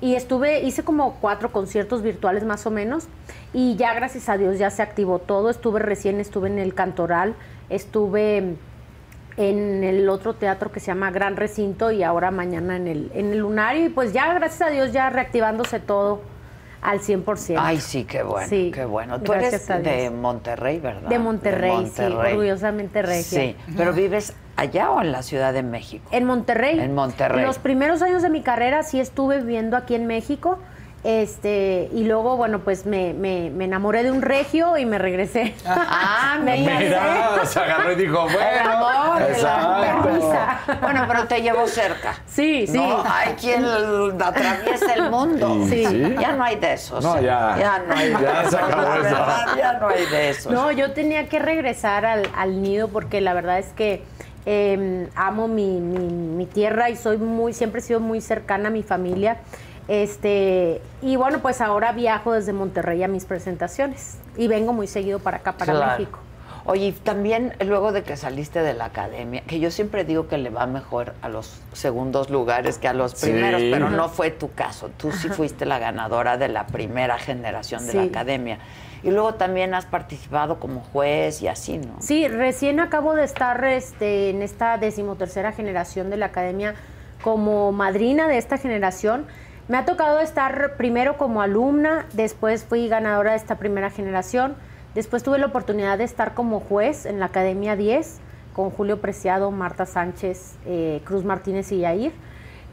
Y 0.00 0.14
estuve, 0.14 0.60
hice 0.60 0.84
como 0.84 1.14
cuatro 1.20 1.52
conciertos 1.52 2.02
virtuales 2.02 2.44
más 2.44 2.66
o 2.66 2.70
menos. 2.70 3.08
Y 3.52 3.76
ya 3.76 3.94
gracias 3.94 4.28
a 4.28 4.36
Dios 4.36 4.58
ya 4.58 4.70
se 4.70 4.82
activó 4.82 5.18
todo. 5.18 5.48
Estuve 5.50 5.80
recién, 5.80 6.20
estuve 6.20 6.48
en 6.48 6.58
el 6.58 6.74
Cantoral, 6.74 7.34
estuve 7.70 8.56
en 9.36 9.84
el 9.84 10.08
otro 10.08 10.34
teatro 10.34 10.72
que 10.72 10.80
se 10.80 10.86
llama 10.86 11.10
Gran 11.10 11.36
Recinto 11.36 11.90
y 11.90 12.02
ahora 12.02 12.30
mañana 12.30 12.76
en 12.76 12.86
el, 12.86 13.10
en 13.14 13.32
el 13.32 13.38
Lunario. 13.38 13.86
Y 13.86 13.88
pues 13.88 14.12
ya 14.12 14.32
gracias 14.34 14.68
a 14.68 14.70
Dios 14.70 14.92
ya 14.92 15.08
reactivándose 15.10 15.80
todo 15.80 16.20
al 16.82 17.00
100%. 17.00 17.56
Ay, 17.58 17.80
sí, 17.80 18.04
qué 18.04 18.22
bueno, 18.22 18.48
Sí, 18.48 18.70
qué 18.72 18.84
bueno. 18.84 19.20
Tú 19.20 19.32
gracias 19.32 19.68
eres 19.70 19.84
de 19.84 20.10
Monterrey, 20.10 20.78
¿verdad? 20.78 21.08
De 21.08 21.18
Monterrey, 21.18 21.72
Monterrey. 21.72 22.12
sí, 22.12 22.32
orgullosamente 22.34 23.02
regia. 23.02 23.40
Sí, 23.40 23.56
pero 23.76 23.92
vives 23.92 24.34
allá 24.56 24.90
o 24.90 25.00
en 25.00 25.12
la 25.12 25.22
Ciudad 25.22 25.52
de 25.52 25.62
México? 25.62 26.06
En 26.10 26.24
Monterrey. 26.24 26.78
En 26.80 26.94
Monterrey. 26.94 27.44
Los 27.44 27.58
primeros 27.58 28.02
años 28.02 28.22
de 28.22 28.30
mi 28.30 28.42
carrera 28.42 28.82
sí 28.82 29.00
estuve 29.00 29.38
viviendo 29.40 29.76
aquí 29.76 29.94
en 29.94 30.06
México. 30.06 30.58
Este, 31.04 31.88
y 31.92 32.02
luego, 32.02 32.36
bueno, 32.36 32.58
pues 32.60 32.84
me, 32.84 33.14
me, 33.14 33.48
me 33.50 33.66
enamoré 33.66 34.02
de 34.02 34.10
un 34.10 34.22
regio 34.22 34.76
y 34.76 34.84
me 34.86 34.98
regresé. 34.98 35.54
Ah, 35.64 36.36
me 36.42 36.58
mira. 36.58 37.44
Se 37.44 37.60
agarró 37.60 37.92
y 37.92 37.94
dijo, 37.94 38.26
El 38.28 38.34
bueno. 38.34 38.72
amor, 38.72 39.22
exacto. 39.22 40.76
Bueno, 40.82 41.04
pero 41.06 41.28
te 41.28 41.42
llevo 41.42 41.68
cerca. 41.68 42.14
Sí, 42.26 42.66
sí. 42.66 42.76
No, 42.76 43.04
hay 43.08 43.34
quien 43.34 43.64
atraviesa 44.20 44.94
el 44.94 45.10
mundo. 45.10 45.64
Sí. 45.68 45.86
Sí. 45.86 46.16
Ya 46.18 46.32
no 46.32 46.42
hay 46.42 46.56
de 46.56 46.72
esos. 46.72 47.04
No, 47.04 47.20
ya. 47.20 47.54
Ya 47.56 47.78
no 47.86 47.94
hay 47.94 48.08
de 48.08 48.22
Ya 48.22 48.40
esos. 48.40 48.50
se 48.50 48.56
acabó 48.58 48.82
eso. 48.94 49.02
verdad, 49.02 49.46
Ya 49.56 49.72
no 49.74 49.88
hay 49.88 50.06
de 50.06 50.30
esos. 50.30 50.52
No, 50.52 50.72
yo 50.72 50.92
tenía 50.92 51.28
que 51.28 51.38
regresar 51.38 52.04
al, 52.04 52.28
al 52.36 52.62
nido 52.62 52.88
porque 52.88 53.20
la 53.20 53.32
verdad 53.32 53.60
es 53.60 53.68
que 53.74 54.02
eh, 54.46 55.08
amo 55.16 55.48
mi, 55.48 55.80
mi- 55.80 55.98
mi 55.98 56.46
tierra 56.46 56.88
y 56.88 56.96
soy 56.96 57.18
muy, 57.18 57.52
siempre 57.52 57.80
he 57.80 57.82
sido 57.82 58.00
muy 58.00 58.20
cercana 58.20 58.68
a 58.68 58.70
mi 58.70 58.82
familia. 58.82 59.38
Este, 59.88 60.80
y 61.02 61.16
bueno, 61.16 61.38
pues 61.40 61.60
ahora 61.60 61.92
viajo 61.92 62.32
desde 62.32 62.52
Monterrey 62.52 63.02
a 63.02 63.08
mis 63.08 63.24
presentaciones 63.24 64.18
y 64.36 64.48
vengo 64.48 64.72
muy 64.72 64.86
seguido 64.86 65.18
para 65.20 65.38
acá, 65.38 65.52
para 65.52 65.72
Claro. 65.72 65.92
México. 65.98 66.18
Oye, 66.68 66.86
y 66.86 66.92
también 66.92 67.54
luego 67.64 67.92
de 67.92 68.02
que 68.02 68.16
saliste 68.16 68.60
de 68.60 68.74
la 68.74 68.86
academia, 68.86 69.42
que 69.46 69.60
yo 69.60 69.70
siempre 69.70 70.02
digo 70.04 70.26
que 70.26 70.36
le 70.36 70.50
va 70.50 70.66
mejor 70.66 71.14
a 71.22 71.28
los 71.28 71.60
segundos 71.72 72.28
lugares 72.28 72.78
que 72.78 72.88
a 72.88 72.92
los 72.92 73.12
Sí. 73.12 73.30
primeros, 73.30 73.62
pero 73.70 73.88
no 73.88 74.08
fue 74.08 74.32
tu 74.32 74.50
caso. 74.52 74.90
Tú 74.96 75.12
sí 75.12 75.28
fuiste 75.28 75.64
la 75.64 75.78
ganadora 75.78 76.36
de 76.38 76.48
la 76.48 76.66
primera 76.66 77.18
generación 77.18 77.86
de 77.86 77.94
la 77.94 78.02
Sí. 78.02 78.08
academia. 78.08 78.58
Y 79.06 79.12
luego 79.12 79.34
también 79.34 79.72
has 79.72 79.86
participado 79.86 80.58
como 80.58 80.80
juez 80.80 81.40
y 81.40 81.46
así, 81.46 81.78
¿no? 81.78 81.94
Sí, 82.00 82.26
recién 82.26 82.80
acabo 82.80 83.14
de 83.14 83.22
estar 83.22 83.64
este, 83.64 84.30
en 84.30 84.42
esta 84.42 84.78
decimotercera 84.78 85.52
generación 85.52 86.10
de 86.10 86.16
la 86.16 86.26
academia 86.26 86.74
como 87.22 87.70
madrina 87.70 88.26
de 88.26 88.36
esta 88.36 88.58
generación. 88.58 89.26
Me 89.68 89.76
ha 89.76 89.84
tocado 89.84 90.18
estar 90.18 90.76
primero 90.76 91.16
como 91.18 91.40
alumna, 91.40 92.06
después 92.14 92.64
fui 92.64 92.88
ganadora 92.88 93.30
de 93.30 93.36
esta 93.36 93.58
primera 93.58 93.90
generación, 93.90 94.56
después 94.96 95.22
tuve 95.22 95.38
la 95.38 95.46
oportunidad 95.46 95.98
de 95.98 96.04
estar 96.04 96.34
como 96.34 96.58
juez 96.58 97.06
en 97.06 97.20
la 97.20 97.26
Academia 97.26 97.76
10 97.76 98.18
con 98.54 98.70
Julio 98.70 99.00
Preciado, 99.00 99.52
Marta 99.52 99.86
Sánchez, 99.86 100.56
eh, 100.66 101.00
Cruz 101.04 101.22
Martínez 101.22 101.70
y 101.70 101.78
Yair. 101.78 102.12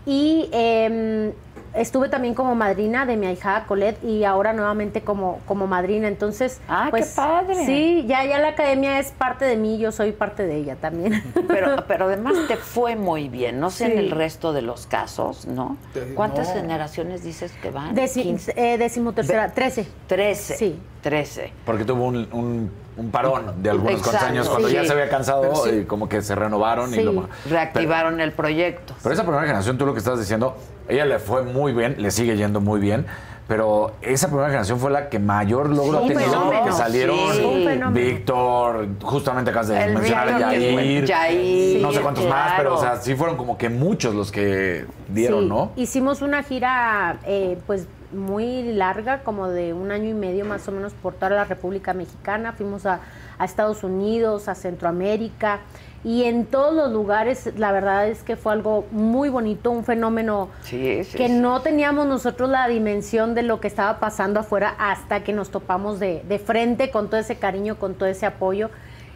Y 0.08 0.50
em, 0.52 1.32
estuve 1.76 2.10
también 2.10 2.34
como 2.34 2.56
madrina 2.56 3.06
de 3.06 3.18
mi 3.18 3.26
ahijada 3.26 3.66
Colette 3.66 4.04
y 4.04 4.24
ahora 4.24 4.54
nuevamente 4.54 5.02
como, 5.02 5.40
como 5.46 5.68
madrina. 5.68 6.08
Entonces, 6.08 6.60
Ah, 6.68 6.86
qué 6.86 6.92
pues, 6.92 7.14
padre. 7.16 7.66
Sí, 7.66 8.06
ya, 8.08 8.24
ya 8.26 8.40
la 8.40 8.50
academia 8.50 9.00
es 9.00 9.12
parte 9.12 9.46
de 9.46 9.58
mí, 9.58 9.78
yo 9.78 9.92
soy 9.92 10.12
parte 10.12 10.46
de 10.46 10.58
ella 10.58 10.76
también. 10.76 11.24
Pero, 11.48 11.84
pero 11.88 12.06
además 12.06 12.34
te 12.48 12.58
fue 12.58 12.96
muy 12.96 13.30
bien. 13.30 13.60
No 13.60 13.70
sé 13.70 13.92
en 13.92 13.98
el 13.98 14.12
resto 14.12 14.54
de 14.54 14.62
los 14.62 14.88
casos, 14.88 15.46
¿no? 15.48 15.78
¿Cuántas 16.16 16.50
no. 16.50 16.56
generaciones 16.62 17.24
dices 17.24 17.52
que 17.62 17.70
van? 17.72 17.96
Deci- 17.96 18.24
15. 18.24 18.54
eh, 18.56 18.78
decimotercera, 18.78 19.52
trece. 19.54 19.88
Trece. 20.08 20.56
Sí. 20.56 20.80
Trece. 21.02 21.52
Porque 21.66 21.84
tuvo 21.86 22.06
un, 22.06 22.28
un- 22.32 22.83
un 22.96 23.12
parón 23.12 23.64
de 23.64 23.70
algunos 23.70 23.94
cuantos 23.94 24.14
Exacto, 24.14 24.32
años 24.32 24.50
cuando 24.50 24.68
sí. 24.68 24.76
ya 24.76 24.86
se 24.86 24.92
había 24.92 25.10
cansado 25.10 25.56
sí. 25.64 25.70
y 25.70 25.84
como 25.86 26.08
que 26.08 26.22
se 26.22 26.36
renovaron 26.36 26.94
y 26.94 27.02
lo 27.02 27.28
Reactivaron 27.50 28.22
el 28.22 28.32
proyecto. 28.32 28.94
Pero 29.02 29.14
esa 29.14 29.24
primera 29.24 29.44
generación, 29.44 29.78
tú 29.78 29.86
lo 29.86 29.94
que 29.94 30.00
estás 30.00 30.20
diciendo, 30.20 30.56
ella 30.88 31.06
le 31.06 31.20
fue 31.20 31.44
muy 31.44 31.74
bien, 31.74 31.96
le 31.98 32.12
sigue 32.12 32.36
yendo 32.38 32.62
muy 32.62 32.80
bien, 32.80 33.06
pero 33.48 33.94
esa 34.02 34.28
primera 34.28 34.48
generación 34.48 34.80
fue 34.80 34.90
la 34.92 35.10
que 35.10 35.20
mayor 35.20 35.70
logro 35.70 36.00
ha 36.00 36.08
tenido, 36.08 36.20
fenómeno, 36.20 36.66
que 36.66 36.72
salieron. 36.72 37.94
Víctor, 37.94 38.88
justamente 39.02 39.52
acabas 39.52 39.68
de 39.68 39.84
El 39.84 39.94
mencionar 39.94 40.30
a 40.30 40.54
Yair, 40.56 41.82
no 41.82 41.92
sé 41.92 42.00
cuántos 42.02 42.28
más, 42.28 42.54
pero 42.58 42.76
o 42.76 42.82
sea, 42.82 42.98
sí 42.98 43.16
fueron 43.16 43.36
como 43.36 43.58
que 43.58 43.70
muchos 43.70 44.16
los 44.16 44.32
que 44.32 44.86
dieron, 45.10 45.42
Sí, 45.44 45.50
¿no? 45.50 45.72
Hicimos 45.76 46.22
una 46.22 46.44
gira 46.44 47.18
eh, 47.26 47.58
pues 47.68 47.88
muy 48.14 48.64
larga, 48.74 49.24
como 49.24 49.48
de 49.50 49.74
un 49.74 49.92
año 49.92 50.10
y 50.10 50.14
medio 50.14 50.46
más 50.46 50.68
o 50.68 50.72
menos 50.72 50.94
por 50.94 51.14
toda 51.14 51.30
la 51.32 51.44
República 51.46 51.94
Mexicana. 51.94 52.54
Fuimos 52.54 52.86
a, 52.86 53.02
a 53.38 53.46
Estados 53.46 53.84
Unidos, 53.84 54.48
a 54.48 54.56
Centroamérica 54.56 55.60
y 56.04 56.24
en 56.26 56.46
todos 56.46 56.74
los 56.74 56.92
lugares 56.92 57.50
la 57.58 57.72
verdad 57.72 58.08
es 58.10 58.24
que 58.24 58.36
fue 58.36 58.52
algo 58.52 58.86
muy 58.92 59.30
bonito, 59.30 59.72
un 59.72 59.86
fenómeno 59.86 60.50
Sí, 60.64 61.04
sí, 61.06 61.18
que 61.18 61.28
sí. 61.28 61.34
no 61.34 61.62
teníamos 61.62 62.06
nosotros 62.08 62.50
la 62.50 62.68
dimensión 62.68 63.34
de 63.36 63.44
lo 63.44 63.62
que 63.62 63.68
estaba 63.68 64.00
pasando 64.00 64.42
afuera 64.42 64.76
hasta 64.78 65.24
que 65.24 65.32
nos 65.32 65.50
topamos 65.50 66.00
de, 66.00 66.24
de 66.28 66.40
frente 66.40 66.92
con 66.92 67.10
todo 67.10 67.20
ese 67.22 67.38
cariño, 67.38 67.78
con 67.80 67.96
todo 67.96 68.10
ese 68.10 68.26
apoyo. 68.26 68.70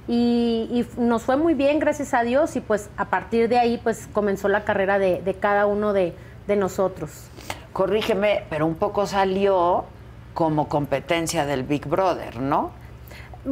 Y, 0.10 0.86
nos 0.98 1.24
fue 1.24 1.36
muy 1.36 1.54
bien, 1.54 1.80
gracias 1.80 2.14
a 2.14 2.24
Dios, 2.24 2.56
y 2.56 2.62
pues 2.62 2.90
a 2.96 3.10
partir 3.10 3.50
de 3.50 3.58
ahí 3.60 3.78
pues 3.84 4.08
comenzó 4.14 4.48
la 4.48 4.64
carrera 4.64 5.00
de, 5.00 5.22
de 5.22 5.34
cada 5.34 5.66
uno 5.66 5.92
de, 5.92 6.14
de 6.48 6.56
nosotros. 6.56 7.12
Corrígeme, 7.82 8.44
pero 8.50 8.66
un 8.66 8.74
poco 8.74 9.06
salió 9.06 9.86
como 10.34 10.68
competencia 10.68 11.46
del 11.46 11.62
Big 11.62 11.86
Brother, 11.88 12.38
¿no? 12.42 12.72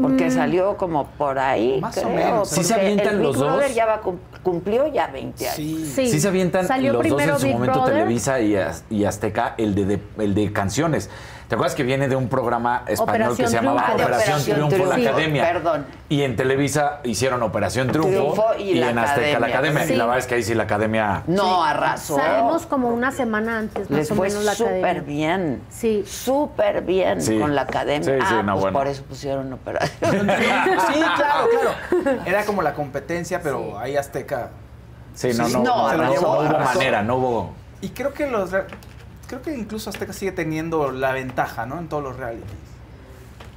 Porque 0.01 0.25
Mm. 0.25 0.31
salió 0.31 0.77
como 0.77 1.05
por 1.09 1.37
ahí, 1.37 1.79
Más 1.79 1.95
o 1.99 2.09
menos. 2.09 2.49
¿Sí 2.49 2.63
se 2.63 2.73
avientan 2.73 3.07
el 3.09 3.17
Big 3.19 3.27
los 3.27 3.37
dos? 3.37 3.47
Brother 3.55 3.71
ya 3.75 3.85
va, 3.85 4.01
cumplió 4.41 4.87
ya 4.87 5.05
20 5.09 5.45
años. 5.47 5.55
Sí. 5.55 5.85
Sí, 6.09 6.19
se 6.19 6.27
avientan 6.27 6.65
Salió 6.67 6.93
los 6.93 7.07
dos 7.07 7.21
en 7.21 7.37
su 7.37 7.45
Big 7.45 7.53
momento 7.53 7.73
Brother. 7.81 7.93
Televisa 7.93 8.39
y, 8.41 8.57
y 8.89 9.05
Azteca, 9.05 9.53
el 9.59 9.75
de, 9.75 9.85
de- 9.85 10.01
el 10.17 10.33
de 10.33 10.51
canciones. 10.51 11.11
¿Te 11.47 11.53
acuerdas 11.53 11.75
que 11.75 11.83
viene 11.83 12.07
de 12.07 12.15
un 12.15 12.27
programa 12.27 12.83
español 12.87 13.37
que 13.37 13.47
se 13.47 13.53
llamaba 13.53 13.85
Triunfo. 13.85 14.03
Operación, 14.03 14.41
Operación 14.41 14.69
Triunfo, 14.69 14.85
la 14.87 14.95
Academia? 14.95 15.43
perdón. 15.43 15.85
Y 16.09 16.21
en 16.23 16.35
Televisa 16.35 17.01
hicieron 17.03 17.43
Operación 17.43 17.89
Triunfo, 17.89 18.09
Triunfo 18.09 18.45
y 18.57 18.73
la 18.75 18.89
en 18.89 18.97
Azteca 18.97 19.39
la 19.39 19.47
Academia. 19.47 19.83
Sí. 19.85 19.93
Y 19.93 19.95
la 19.95 20.05
verdad 20.05 20.19
es 20.19 20.25
que 20.27 20.35
ahí 20.35 20.43
sí 20.43 20.55
la 20.55 20.63
Academia... 20.63 21.23
No, 21.27 21.63
arrasó. 21.63 22.15
Salimos 22.15 22.65
como 22.65 22.89
una 22.89 23.11
semana 23.11 23.59
antes, 23.59 23.89
más 23.91 23.99
Les 23.99 24.11
o 24.11 24.15
fue 24.15 24.29
menos, 24.29 24.43
la 24.43 24.55
súper 24.55 24.73
academia. 24.77 25.01
bien. 25.03 25.61
Sí. 25.69 26.03
Súper 26.07 26.81
bien 26.81 27.21
Sí. 27.21 27.37
con 27.39 27.53
la 27.53 27.61
academia. 27.61 28.03
Sí, 28.15 28.25
sí, 28.27 28.35
ah, 28.39 28.41
no, 28.43 28.53
pues 28.53 28.61
bueno. 28.61 28.79
por 28.79 28.87
eso 28.87 29.03
pusieron 29.03 29.53
operación. 29.53 29.91
Sí, 30.91 30.99
claro, 31.15 31.47
claro. 32.01 32.21
Era 32.25 32.43
como 32.45 32.61
la 32.63 32.73
competencia, 32.73 33.39
pero 33.41 33.77
ahí 33.77 33.95
Azteca. 33.97 34.49
Sí, 35.13 35.29
no, 35.37 35.47
no, 35.47 35.59
no, 35.63 36.11
hubo 36.11 36.43
manera, 36.59 37.01
no 37.03 37.15
hubo... 37.17 37.53
Y 37.81 37.89
creo 37.89 38.11
que 38.13 38.27
los. 38.27 38.49
Re- 39.35 39.41
Creo 39.41 39.55
que 39.55 39.59
incluso 39.61 39.89
Azteca 39.89 40.13
sigue 40.13 40.31
teniendo 40.31 40.91
la 40.91 41.11
ventaja, 41.11 41.65
¿no? 41.65 41.79
En 41.79 41.87
todos 41.87 42.03
los 42.03 42.15
realities. 42.17 42.49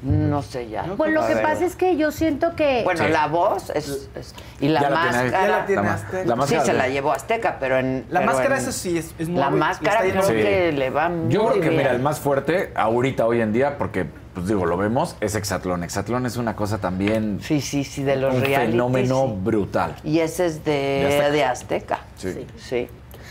no 0.01 0.43
sé 0.43 0.69
ya. 0.69 0.85
Pues 0.97 1.13
lo 1.13 1.27
que 1.27 1.35
ver. 1.35 1.43
pasa 1.43 1.65
es 1.65 1.75
que 1.75 1.97
yo 1.97 2.13
siento 2.13 2.55
que... 2.55 2.83
Bueno, 2.85 3.05
Sí. 3.05 3.11
la 3.11 3.27
voz 3.27 3.71
es, 3.71 4.09
es- 4.15 4.33
y 4.61 4.69
la 4.69 4.81
Ya 4.83 4.91
la 4.91 5.03
tiene- 5.03 5.17
máscara. 5.23 5.43
Ya 5.43 5.49
la 5.59 5.67
tiene 5.67 5.83
ma- 5.83 5.95
Azteca. 5.95 6.25
la 6.25 6.37
máscara 6.37 6.61
sí, 6.63 6.67
se 6.71 6.73
la 6.77 6.89
llevó 6.89 7.13
Azteca, 7.13 7.57
pero 7.59 7.79
en. 7.79 8.05
La 8.09 8.21
pero 8.21 8.33
máscara, 8.33 8.55
en- 8.57 8.63
eso 8.63 8.71
sí, 8.73 8.97
es, 8.97 9.13
es 9.19 9.29
La 9.29 9.35
nuevo 9.35 9.51
y 9.51 9.55
le 9.55 9.59
máscara 9.59 10.01
creo 10.03 10.23
Sí. 10.23 10.33
que 10.35 10.71
le 10.73 10.91
va 10.91 11.09
muy 11.09 11.33
Yo 11.33 11.47
creo 11.49 11.55
que, 11.55 11.61
bien. 11.71 11.77
mira, 11.79 11.91
el 11.91 12.01
más 12.01 12.21
fuerte 12.21 12.71
ahorita, 12.77 13.27
hoy 13.27 13.41
en 13.41 13.53
día, 13.53 13.77
porque, 13.77 14.07
pues 14.35 14.47
digo, 14.47 14.67
lo 14.67 14.77
vemos, 14.77 15.17
es 15.21 15.35
Exatlón. 15.35 15.83
Exatlón 15.83 16.27
es 16.27 16.37
una 16.37 16.55
cosa 16.55 16.79
también... 16.79 17.41
Sí, 17.43 17.61
sí, 17.61 17.83
sí, 17.83 18.05
de 18.05 18.15
los 18.15 18.33
un 18.37 18.41
realities. 18.41 18.71
fenómeno 18.71 19.25
sí. 19.27 19.35
brutal. 19.43 19.97
Y 20.05 20.21
ese 20.21 20.47
es 20.47 20.65
de, 20.65 20.71
De 20.71 21.07
Azteca. 21.09 21.31
de 21.33 21.45
Azteca. 21.45 21.99
Sí. 22.17 22.47
Sí. 22.57 22.89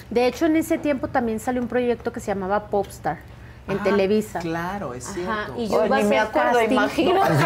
De 0.09 0.25
hecho, 0.27 0.45
en 0.45 0.55
ese 0.55 0.77
tiempo 0.77 1.07
también 1.09 1.39
salió 1.39 1.61
un 1.61 1.67
proyecto 1.67 2.11
que 2.13 2.19
se 2.19 2.27
llamaba 2.27 2.67
Popstar 2.67 3.17
en 3.67 3.77
Ah, 3.79 3.83
Televisa. 3.83 4.39
Claro, 4.39 4.93
es 4.93 5.03
cierto. 5.05 5.31
Ajá, 5.31 5.47
y 5.57 5.67
yo 5.67 5.81
Oh, 5.81 5.85
iba 5.85 5.97
a 5.97 5.99
ni 5.99 6.05
me 6.05 6.17
hacer 6.19 6.29
acuerdo, 6.29 6.59
casting. 6.59 6.71
imagínate. 6.73 7.33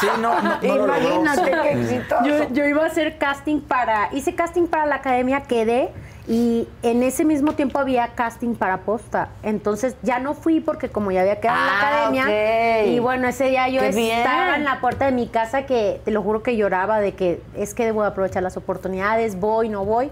Sí, 0.00 0.06
no. 0.20 0.32
Imagínate 0.62 1.50
qué 1.50 1.72
exitoso. 1.72 2.24
Yo, 2.24 2.48
yo 2.52 2.64
iba 2.64 2.82
a 2.84 2.86
hacer 2.86 3.18
casting 3.18 3.60
para, 3.60 4.08
hice 4.12 4.34
casting 4.34 4.66
para 4.66 4.86
la 4.86 4.96
academia, 4.96 5.42
quedé 5.42 5.90
y 6.26 6.66
en 6.82 7.02
ese 7.02 7.24
mismo 7.24 7.52
tiempo 7.52 7.78
había 7.78 8.08
casting 8.08 8.54
para 8.54 8.78
posta. 8.78 9.28
Entonces 9.42 9.96
ya 10.02 10.18
no 10.18 10.32
fui 10.34 10.60
porque 10.60 10.88
como 10.88 11.10
ya 11.10 11.20
había 11.20 11.38
quedado 11.40 11.58
en 11.58 11.66
la 11.66 11.72
Ah, 11.72 11.88
academia 11.88 12.84
y 12.86 12.98
bueno, 12.98 13.28
ese 13.28 13.44
día 13.50 13.68
yo 13.68 13.80
Qué 13.80 13.88
estaba 13.88 14.44
bien. 14.46 14.54
en 14.56 14.64
la 14.64 14.80
puerta 14.80 15.04
de 15.06 15.12
mi 15.12 15.26
casa 15.28 15.66
que 15.66 16.00
te 16.04 16.10
lo 16.12 16.22
juro 16.22 16.42
que 16.42 16.56
lloraba 16.56 17.00
de 17.00 17.12
que 17.14 17.42
es 17.54 17.74
que 17.74 17.84
debo 17.84 18.02
aprovechar 18.04 18.42
las 18.42 18.56
oportunidades, 18.56 19.38
voy, 19.38 19.68
no 19.68 19.84
voy. 19.84 20.10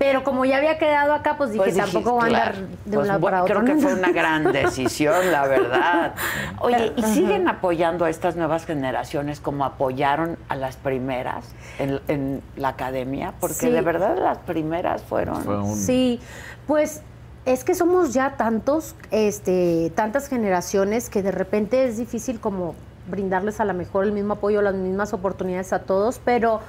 Pero 0.00 0.24
como 0.24 0.46
ya 0.46 0.56
había 0.56 0.78
quedado 0.78 1.12
acá, 1.12 1.36
pues 1.36 1.50
dije, 1.50 1.62
Pues 1.62 1.74
dijiste, 1.74 1.92
tampoco 1.92 2.16
voy 2.16 2.22
a 2.22 2.26
andar 2.28 2.52
claro. 2.54 2.66
de 2.66 2.74
Pues 2.84 2.96
un 3.02 3.06
lado 3.06 3.20
bueno, 3.20 3.36
para 3.36 3.42
otro. 3.44 3.60
Creo 3.60 3.76
que 3.76 3.82
fue 3.82 3.92
una 3.92 4.12
gran 4.12 4.44
decisión, 4.50 5.30
la 5.30 5.46
verdad. 5.46 6.14
Oye, 6.60 6.94
¿y 6.96 7.02
siguen 7.02 7.46
apoyando 7.48 8.06
a 8.06 8.10
estas 8.10 8.34
nuevas 8.34 8.64
generaciones 8.64 9.40
como 9.40 9.66
apoyaron 9.66 10.38
a 10.48 10.56
las 10.56 10.76
primeras 10.76 11.44
en, 11.78 12.00
en 12.08 12.42
la 12.56 12.68
academia? 12.68 13.34
Porque 13.40 13.54
Sí. 13.56 13.68
de 13.70 13.82
verdad 13.82 14.16
las 14.18 14.38
primeras 14.38 15.02
fueron... 15.02 15.42
Fue 15.44 15.60
un... 15.60 15.76
Sí, 15.76 16.18
pues 16.66 17.02
es 17.44 17.62
que 17.62 17.74
somos 17.74 18.14
ya 18.14 18.38
tantos, 18.38 18.94
este, 19.10 19.92
tantas 19.94 20.28
generaciones 20.28 21.10
que 21.10 21.22
de 21.22 21.30
repente 21.30 21.84
es 21.84 21.98
difícil 21.98 22.40
como 22.40 22.74
brindarles 23.10 23.60
a 23.60 23.66
lo 23.66 23.74
mejor 23.74 24.04
el 24.04 24.12
mismo 24.12 24.32
apoyo, 24.32 24.62
las 24.62 24.74
mismas 24.76 25.12
oportunidades 25.12 25.74
a 25.74 25.80
todos, 25.80 26.22
pero 26.24 26.60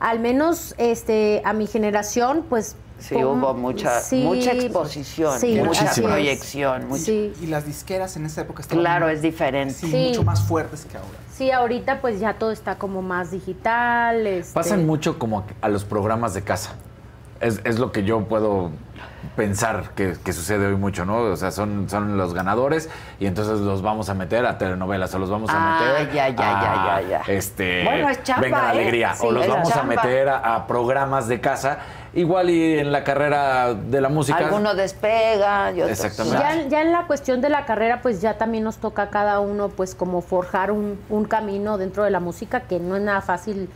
al 0.00 0.20
menos 0.20 0.74
este, 0.78 1.42
a 1.44 1.52
mi 1.52 1.66
generación, 1.66 2.44
pues... 2.48 2.76
Sí, 3.00 3.14
hubo 3.14 3.54
mucha, 3.54 4.00
sí, 4.00 4.24
mucha 4.24 4.50
exposición, 4.52 5.38
sí, 5.38 5.60
mucha 5.62 5.88
proyección. 5.94 6.88
mucha- 6.88 7.04
Sí. 7.04 7.32
Y 7.40 7.46
las 7.46 7.64
disqueras 7.64 8.16
en 8.16 8.26
esa 8.26 8.40
época 8.40 8.60
estaban 8.62 8.82
Claro, 8.82 9.08
es 9.08 9.22
diferente. 9.22 9.72
sí, 9.74 9.86
Sí. 9.88 10.06
mucho 10.08 10.24
más 10.24 10.42
fuertes 10.42 10.84
que 10.84 10.96
ahora. 10.96 11.08
Sí, 11.32 11.52
ahorita 11.52 12.00
pues 12.00 12.18
ya 12.18 12.34
todo 12.34 12.50
está 12.50 12.76
como 12.76 13.00
más 13.00 13.30
digital. 13.30 14.26
este, 14.26 14.52
Pasan 14.52 14.84
mucho 14.84 15.16
como 15.16 15.44
a 15.60 15.68
los 15.68 15.84
programas 15.84 16.34
de 16.34 16.42
casa. 16.42 16.72
Es, 17.40 17.60
es 17.62 17.78
lo 17.78 17.92
que 17.92 18.02
yo 18.02 18.24
puedo 18.24 18.72
pensar 19.36 19.90
que, 19.94 20.14
que 20.24 20.32
sucede 20.32 20.66
hoy 20.66 20.76
mucho, 20.76 21.04
¿no? 21.04 21.18
O 21.18 21.36
sea, 21.36 21.50
son, 21.50 21.88
son 21.88 22.16
los 22.16 22.34
ganadores 22.34 22.88
y 23.20 23.26
entonces 23.26 23.60
los 23.60 23.82
vamos 23.82 24.08
a 24.08 24.14
meter 24.14 24.44
a 24.46 24.58
telenovelas 24.58 25.14
o 25.14 25.18
los 25.18 25.30
vamos 25.30 25.50
a 25.50 25.54
Ah, 25.56 25.80
meter 25.90 26.14
ya, 26.14 26.28
ya, 26.30 26.58
a, 26.58 26.62
ya, 26.62 27.00
ya, 27.02 27.08
ya. 27.26 27.32
Este, 27.32 27.84
Bueno, 27.84 28.08
es 28.08 28.22
chamba, 28.22 28.42
Venga 28.42 28.58
la 28.62 28.66
¿eh? 28.66 28.70
alegría. 28.70 29.14
Sí, 29.14 29.26
o 29.26 29.30
los 29.32 29.46
vamos 29.46 29.68
chamba. 29.68 29.94
a 29.94 29.96
meter 30.04 30.28
a, 30.28 30.54
a 30.56 30.66
programas 30.66 31.28
de 31.28 31.40
casa. 31.40 31.78
Igual 32.14 32.48
y 32.50 32.78
en 32.78 32.90
la 32.90 33.04
carrera 33.04 33.74
de 33.74 34.00
la 34.00 34.08
música. 34.08 34.38
Alguno 34.38 34.74
despega 34.74 35.70
y 35.72 35.82
otros- 35.82 35.90
Exactamente. 36.04 36.38
Ya, 36.38 36.68
ya 36.68 36.80
en 36.82 36.90
la 36.92 37.06
cuestión 37.06 37.40
de 37.40 37.48
la 37.50 37.64
carrera, 37.66 38.00
pues 38.02 38.20
ya 38.22 38.38
también 38.38 38.64
nos 38.64 38.78
toca 38.78 39.02
a 39.02 39.10
cada 39.10 39.40
uno, 39.40 39.68
pues 39.68 39.94
como 39.94 40.22
forjar 40.22 40.70
un, 40.72 40.98
un 41.10 41.24
camino 41.26 41.76
dentro 41.78 42.02
de 42.04 42.10
la 42.10 42.18
música, 42.18 42.60
que 42.60 42.80
no 42.80 42.96
es 42.96 43.02
nada 43.02 43.20
fácil 43.20 43.68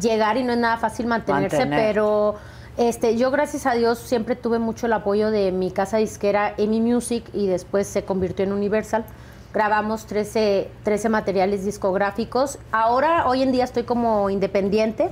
llegar 0.00 0.36
y 0.36 0.42
no 0.42 0.52
es 0.52 0.58
nada 0.58 0.78
fácil 0.78 1.06
mantenerse, 1.06 1.58
Mantener. 1.58 1.86
pero 1.94 2.36
este, 2.76 3.16
yo 3.16 3.30
gracias 3.30 3.66
a 3.66 3.74
Dios 3.74 3.98
siempre 3.98 4.36
tuve 4.36 4.58
mucho 4.58 4.86
el 4.86 4.92
apoyo 4.92 5.30
de 5.30 5.52
mi 5.52 5.70
casa 5.70 5.96
disquera 5.96 6.54
Emi 6.58 6.80
Music 6.80 7.24
y 7.32 7.46
después 7.46 7.86
se 7.86 8.04
convirtió 8.04 8.44
en 8.44 8.52
Universal. 8.52 9.04
Grabamos 9.54 10.04
13, 10.06 10.68
13 10.82 11.08
materiales 11.08 11.64
discográficos. 11.64 12.58
Ahora, 12.72 13.26
hoy 13.26 13.40
en 13.42 13.52
día 13.52 13.64
estoy 13.64 13.84
como 13.84 14.28
independiente. 14.28 15.08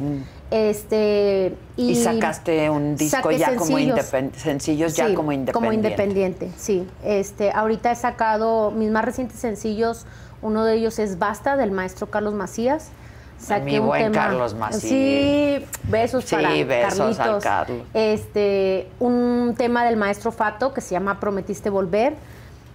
Este, 0.51 1.55
y, 1.79 1.87
Mm. 1.87 1.91
Y 1.91 1.95
sacaste 1.97 2.69
un 2.69 2.95
disco 2.97 3.31
ya 3.31 3.57
como 3.57 3.79
independiente, 3.79 4.39
sencillos 4.39 4.95
ya 4.95 5.09
Sí, 5.09 5.15
como 5.15 5.33
independiente. 5.33 5.53
Como 5.53 5.73
independiente, 5.73 6.51
sí. 6.59 6.87
Este, 7.03 7.53
ahorita 7.53 7.91
he 7.91 7.97
sacado 7.97 8.71
mis 8.71 8.91
más 8.91 9.07
recientes 9.07 9.39
sencillos. 9.39 10.05
Uno 10.43 10.65
de 10.65 10.75
ellos 10.75 10.99
es 10.99 11.19
Basta, 11.19 11.57
del 11.57 11.71
maestro 11.71 12.11
Carlos 12.11 12.35
Macías. 12.35 12.91
Saqué 13.39 13.65
mi 13.65 13.79
un 13.79 13.87
buen 13.87 14.13
tema. 14.13 14.27
Carlos 14.27 14.55
Macías. 14.55 14.83
Sí, 14.83 15.65
besos 15.85 16.25
Sí, 16.25 16.35
para 16.37 16.49
besos 16.65 17.01
al 17.01 17.17
Carlitos. 17.17 17.43
Carlos. 17.45 17.83
Este, 17.93 18.89
un 19.01 19.55
tema 19.57 19.85
del 19.85 19.97
maestro 19.97 20.33
Fato 20.33 20.73
que 20.73 20.81
se 20.81 20.93
llama 20.93 21.21
Prometiste 21.21 21.69
volver. 21.71 22.15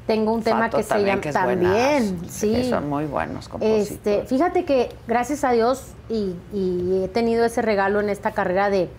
Tengo 0.06 0.34
un 0.34 0.42
tema 0.42 0.70
que 0.72 0.82
se 0.82 1.04
llama 1.04 1.22
que 1.22 1.30
es 1.30 1.36
también, 1.36 2.20
sí. 2.30 2.68
Son 2.68 2.90
muy 2.90 3.06
buenos 3.06 3.48
compositores. 3.48 3.92
Este, 3.92 4.26
fíjate 4.26 4.66
que 4.66 4.90
gracias 5.08 5.44
a 5.44 5.52
Dios 5.52 5.84
y, 6.10 6.36
y 6.52 7.04
he 7.04 7.08
tenido 7.10 7.46
ese 7.46 7.62
regalo 7.62 8.00
en 8.00 8.10
esta 8.10 8.32
carrera 8.32 8.72
de, 8.72 8.90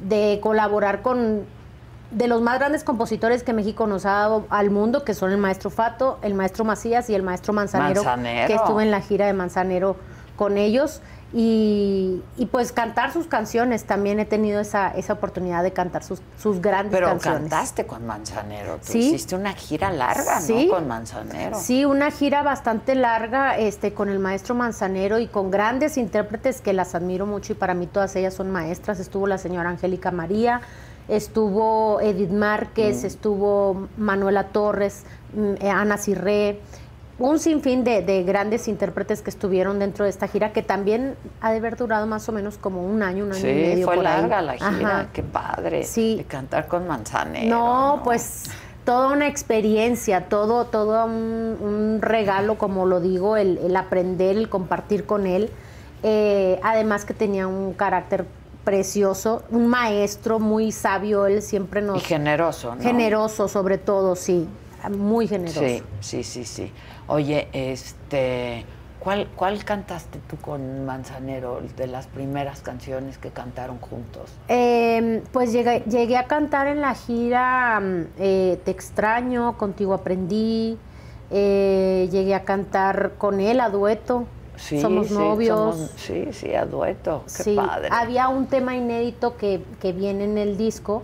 de 0.00 0.38
colaborar 0.40 1.02
con 1.02 1.44
de 2.12 2.26
los 2.26 2.40
más 2.42 2.58
grandes 2.58 2.82
compositores 2.82 3.42
que 3.44 3.52
México 3.52 3.86
nos 3.86 4.04
ha 4.04 4.10
dado 4.10 4.46
al 4.50 4.70
mundo, 4.70 5.04
que 5.04 5.14
son 5.14 5.30
el 5.30 5.38
maestro 5.38 5.70
Fato, 5.70 6.18
el 6.22 6.34
maestro 6.34 6.64
Macías 6.64 7.08
y 7.08 7.14
el 7.14 7.22
maestro 7.22 7.52
Manzanero, 7.52 8.02
Manzanero. 8.02 8.46
que 8.48 8.54
estuve 8.54 8.82
en 8.82 8.90
la 8.90 9.00
gira 9.00 9.26
de 9.26 9.32
Manzanero 9.32 9.96
con 10.40 10.56
ellos. 10.56 11.02
Y, 11.32 12.22
y 12.38 12.46
pues 12.46 12.72
cantar 12.72 13.12
sus 13.12 13.26
canciones, 13.26 13.84
también 13.84 14.18
he 14.18 14.24
tenido 14.24 14.58
esa, 14.58 14.88
esa 14.88 15.12
oportunidad 15.12 15.62
de 15.62 15.72
cantar 15.72 16.02
sus, 16.02 16.20
sus 16.42 16.60
grandes 16.62 16.92
Pero 16.92 17.06
canciones. 17.08 17.40
cantaste 17.42 17.86
con 17.86 18.04
Manzanero. 18.06 18.78
Tú 18.78 18.92
Sí. 18.92 18.98
hiciste 19.00 19.36
una 19.36 19.52
gira 19.52 19.92
larga, 19.92 20.40
Sí. 20.40 20.66
¿no? 20.66 20.74
Con 20.74 20.88
Manzanero. 20.88 21.56
Sí, 21.60 21.84
una 21.84 22.10
gira 22.10 22.42
bastante 22.42 22.94
larga 22.96 23.56
este, 23.58 23.92
con 23.92 24.08
el 24.08 24.18
maestro 24.18 24.54
Manzanero 24.56 25.20
y 25.20 25.28
con 25.28 25.50
grandes 25.52 25.98
intérpretes 25.98 26.60
que 26.62 26.72
las 26.72 26.94
admiro 26.96 27.26
mucho 27.26 27.52
y 27.52 27.56
para 27.56 27.74
mí 27.74 27.86
todas 27.86 28.16
ellas 28.16 28.34
son 28.34 28.50
maestras. 28.50 28.98
Estuvo 28.98 29.28
la 29.28 29.38
señora 29.38 29.68
Angélica 29.70 30.10
María, 30.10 30.62
estuvo 31.06 32.00
Edith 32.00 32.30
Márquez, 32.32 33.02
Mm. 33.02 33.06
estuvo 33.06 33.88
Manuela 33.98 34.48
Torres, 34.48 35.04
mm, 35.34 35.54
eh, 35.60 35.70
Ana 35.70 35.96
Cirré, 35.96 36.60
un 37.20 37.38
sinfín 37.38 37.84
de, 37.84 38.02
de 38.02 38.22
grandes 38.24 38.66
intérpretes 38.66 39.22
que 39.22 39.30
estuvieron 39.30 39.78
dentro 39.78 40.04
de 40.04 40.10
esta 40.10 40.26
gira 40.26 40.52
que 40.52 40.62
también 40.62 41.14
ha 41.40 41.52
de 41.52 41.58
haber 41.58 41.76
durado 41.76 42.06
más 42.06 42.28
o 42.28 42.32
menos 42.32 42.56
como 42.58 42.84
un 42.84 43.02
año, 43.02 43.24
un 43.24 43.32
año 43.32 43.38
y 43.38 43.42
Sí, 43.42 43.46
medio. 43.46 43.86
fue 43.86 43.96
por 43.96 44.06
ahí. 44.06 44.20
larga 44.22 44.42
la 44.42 44.52
gira. 44.54 44.68
Ajá. 44.68 45.06
Qué 45.12 45.22
padre. 45.22 45.84
Sí. 45.84 46.16
De 46.16 46.24
cantar 46.24 46.66
con 46.66 46.88
Manzanero. 46.88 47.48
No, 47.56 48.00
pues 48.04 48.44
toda 48.84 49.12
una 49.12 49.28
experiencia, 49.28 50.28
todo, 50.28 50.64
todo 50.64 51.04
un, 51.04 51.12
un 51.60 51.98
regalo, 52.02 52.56
como 52.58 52.86
lo 52.86 53.00
digo, 53.00 53.36
el, 53.36 53.58
el 53.58 53.76
aprender, 53.76 54.36
el 54.36 54.48
compartir 54.48 55.04
con 55.06 55.26
él. 55.26 55.50
Eh, 56.02 56.58
además 56.62 57.04
que 57.04 57.12
tenía 57.12 57.46
un 57.46 57.74
carácter 57.74 58.24
precioso, 58.64 59.42
un 59.50 59.66
maestro 59.66 60.38
muy 60.38 60.72
sabio, 60.72 61.26
él 61.26 61.42
siempre 61.42 61.82
nos... 61.82 61.98
Y 61.98 62.00
generoso, 62.00 62.74
¿no? 62.74 62.82
Generoso 62.82 63.48
sobre 63.48 63.78
todo, 63.78 64.16
sí, 64.16 64.46
muy 64.90 65.26
generoso. 65.28 65.60
Sí, 65.60 65.82
sí, 66.00 66.22
sí, 66.24 66.44
sí. 66.44 66.72
Oye, 67.12 67.48
este, 67.52 68.64
¿cuál, 69.00 69.26
¿cuál 69.34 69.64
cantaste 69.64 70.20
tú 70.28 70.36
con 70.36 70.86
Manzanero 70.86 71.60
de 71.76 71.88
las 71.88 72.06
primeras 72.06 72.60
canciones 72.60 73.18
que 73.18 73.30
cantaron 73.30 73.78
juntos? 73.78 74.30
Eh, 74.46 75.20
pues 75.32 75.52
llegué, 75.52 75.80
llegué 75.90 76.16
a 76.16 76.28
cantar 76.28 76.68
en 76.68 76.80
la 76.80 76.94
gira 76.94 77.80
mm, 77.80 78.04
eh, 78.20 78.60
Te 78.64 78.70
extraño, 78.70 79.58
Contigo 79.58 79.92
aprendí, 79.94 80.78
Eh, 81.32 82.08
llegué 82.12 82.34
a 82.34 82.44
cantar 82.44 83.12
con 83.18 83.40
él 83.40 83.58
a 83.60 83.70
dueto. 83.70 84.24
Sí, 84.56 84.80
somos 84.80 85.08
sí, 85.08 85.14
novios. 85.14 85.58
somos- 85.76 85.90
sí, 85.96 86.28
sí, 86.32 86.54
a 86.54 86.64
dueto. 86.64 87.22
Qué 87.36 87.42
Sí, 87.44 87.56
padre. 87.56 87.88
había 87.90 88.28
un 88.28 88.46
tema 88.46 88.76
inédito 88.76 89.36
que, 89.36 89.62
que 89.80 89.92
viene 89.92 90.24
en 90.24 90.38
el 90.38 90.56
disco, 90.56 91.02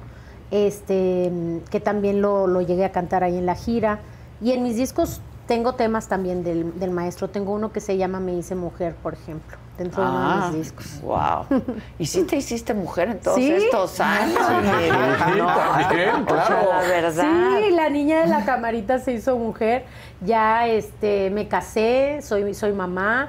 este, 0.53 1.31
mm, 1.33 1.59
que 1.71 1.81
también 1.81 2.21
lo, 2.23 2.47
lo 2.47 2.61
llegué 2.61 2.85
a 2.85 2.93
cantar 2.93 3.25
ahí 3.25 3.37
en 3.39 3.47
la 3.47 3.55
gira. 3.57 3.99
Y 4.41 4.53
en 4.53 4.63
mis 4.65 4.77
discos 4.77 5.21
tengo 5.47 5.75
temas 5.75 6.09
también 6.09 6.43
del, 6.45 6.79
del 6.79 6.91
maestro. 6.91 7.29
Tengo 7.31 7.53
uno 7.53 7.73
que 7.73 7.81
se 7.81 7.97
llama 7.97 8.21
Me 8.21 8.35
hice 8.35 8.55
mujer, 8.55 8.95
por 9.03 9.15
ejemplo, 9.15 9.57
dentro 9.79 10.03
de 10.03 10.09
uno 10.11 10.19
Ah, 10.21 10.51
de 10.51 10.59
mis 10.59 10.67
discos. 10.67 11.01
wow. 11.03 11.47
¿Y 11.99 12.07
si 12.07 12.25
te 12.25 12.37
hiciste 12.37 12.75
mujer 12.75 13.11
en 13.11 13.21
todos 13.21 13.37
Sí. 13.39 13.51
estos 13.53 14.01
años? 14.01 14.39
Sí, 14.47 14.55
Mira, 14.61 15.17
sí, 15.33 15.33
no, 15.39 15.47
también, 15.47 16.11
o 16.11 16.27
sea, 16.29 16.47
claro. 16.47 16.69
la 16.71 16.81
verdad. 16.81 17.25
Sí, 17.61 17.71
la 17.71 17.89
niña 17.91 18.21
de 18.23 18.27
la 18.27 18.45
camarita 18.45 18.99
se 18.99 19.13
hizo 19.13 19.37
mujer. 19.39 19.85
Ya 20.21 20.67
este, 20.67 21.31
me 21.31 21.47
casé, 21.49 22.21
soy, 22.23 22.53
soy 22.55 22.73
mamá. 22.73 23.29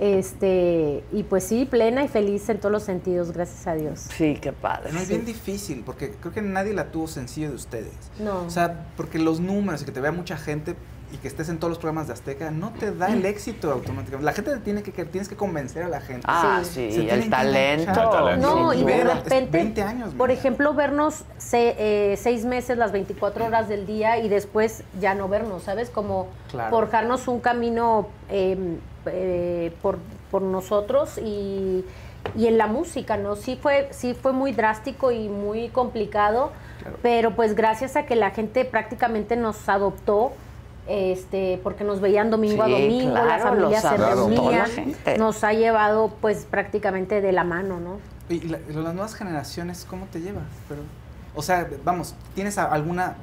Este, 0.00 1.02
y 1.12 1.24
pues 1.24 1.42
sí, 1.44 1.64
plena 1.66 2.04
y 2.04 2.08
feliz 2.08 2.48
en 2.48 2.58
todos 2.58 2.70
los 2.72 2.84
sentidos, 2.84 3.32
gracias 3.32 3.66
a 3.66 3.74
Dios. 3.74 4.06
Sí, 4.16 4.38
qué 4.40 4.52
padre. 4.52 4.92
No, 4.92 5.00
es 5.00 5.08
bien 5.08 5.24
difícil, 5.24 5.82
porque 5.84 6.12
creo 6.12 6.32
que 6.32 6.40
nadie 6.40 6.72
la 6.72 6.92
tuvo 6.92 7.08
sencillo 7.08 7.48
de 7.50 7.56
ustedes. 7.56 7.92
No. 8.20 8.44
O 8.44 8.50
sea, 8.50 8.86
porque 8.96 9.18
los 9.18 9.40
números 9.40 9.82
y 9.82 9.84
que 9.84 9.90
te 9.92 10.00
vea 10.00 10.12
mucha 10.12 10.36
gente 10.36 10.76
y 11.12 11.16
que 11.16 11.28
estés 11.28 11.48
en 11.48 11.58
todos 11.58 11.70
los 11.70 11.78
programas 11.78 12.06
de 12.06 12.12
Azteca 12.12 12.50
no 12.50 12.70
te 12.72 12.94
da 12.94 13.08
el 13.08 13.24
éxito 13.24 13.70
automáticamente. 13.72 14.24
La 14.24 14.32
gente 14.32 14.50
te 14.52 14.58
tiene 14.60 14.82
que, 14.82 14.92
que 14.92 15.04
tienes 15.04 15.28
que 15.28 15.36
convencer 15.36 15.82
a 15.84 15.88
la 15.88 16.00
gente. 16.00 16.22
Ah, 16.28 16.60
sí, 16.64 16.88
tienen 16.90 17.22
el 17.22 17.30
talento. 17.30 17.82
enganchar. 17.90 18.04
El 18.04 18.10
talento. 18.10 18.54
No, 18.54 18.74
y 18.74 18.84
de 18.84 19.04
repente, 19.04 19.48
20 19.58 19.82
años. 19.82 20.14
por 20.14 20.30
ejemplo, 20.30 20.74
vernos 20.74 21.24
se- 21.38 21.76
eh, 22.12 22.16
seis 22.18 22.44
meses, 22.44 22.76
las 22.76 22.92
24 22.92 23.46
horas 23.46 23.68
del 23.68 23.86
día 23.86 24.18
y 24.18 24.28
después 24.28 24.82
ya 25.00 25.14
no 25.14 25.28
vernos, 25.28 25.62
¿sabes? 25.62 25.88
Como 25.90 26.28
Claro. 26.50 26.70
forjarnos 26.70 27.26
un 27.28 27.40
camino 27.40 28.08
eh, 28.28 28.76
eh, 29.06 29.72
por, 29.80 29.98
por 30.30 30.42
nosotros 30.42 31.16
y, 31.18 31.84
y 32.36 32.46
en 32.46 32.58
la 32.58 32.66
música, 32.66 33.16
¿no? 33.16 33.34
Sí 33.36 33.58
fue, 33.60 33.88
sí 33.92 34.12
fue 34.14 34.32
muy 34.32 34.52
drástico 34.52 35.10
y 35.10 35.28
muy 35.28 35.68
complicado, 35.70 36.52
pero 37.02 37.34
pues 37.34 37.54
gracias 37.54 37.96
a 37.96 38.04
que 38.04 38.14
la 38.16 38.30
gente 38.30 38.64
prácticamente 38.66 39.36
nos 39.36 39.68
adoptó, 39.68 40.32
este, 40.88 41.60
porque 41.62 41.84
nos 41.84 42.00
veían 42.00 42.30
domingo 42.30 42.64
Sí, 42.64 42.70
a 42.72 42.74
domingo, 42.74 43.14
la 43.14 43.22
claro, 43.22 43.42
familia 43.44 43.68
los 43.68 43.80
se 43.80 43.86
adoptó 43.88 44.04
la 44.08 44.14
reunía, 44.14 44.64
gente. 44.66 45.18
nos 45.18 45.44
ha 45.44 45.52
llevado 45.52 46.12
pues 46.20 46.46
prácticamente 46.50 47.20
de 47.20 47.32
la 47.32 47.44
mano, 47.44 47.78
¿no? 47.78 47.98
Y 48.28 48.40
la- 48.40 48.58
las 48.58 48.94
nuevas 48.94 49.14
generaciones, 49.14 49.86
¿cómo 49.88 50.06
te 50.06 50.20
llevas? 50.20 50.44
Pero, 50.68 50.80
o 51.34 51.42
sea, 51.42 51.68
vamos, 51.84 52.14
¿tienes 52.34 52.56
alguna 52.58 53.16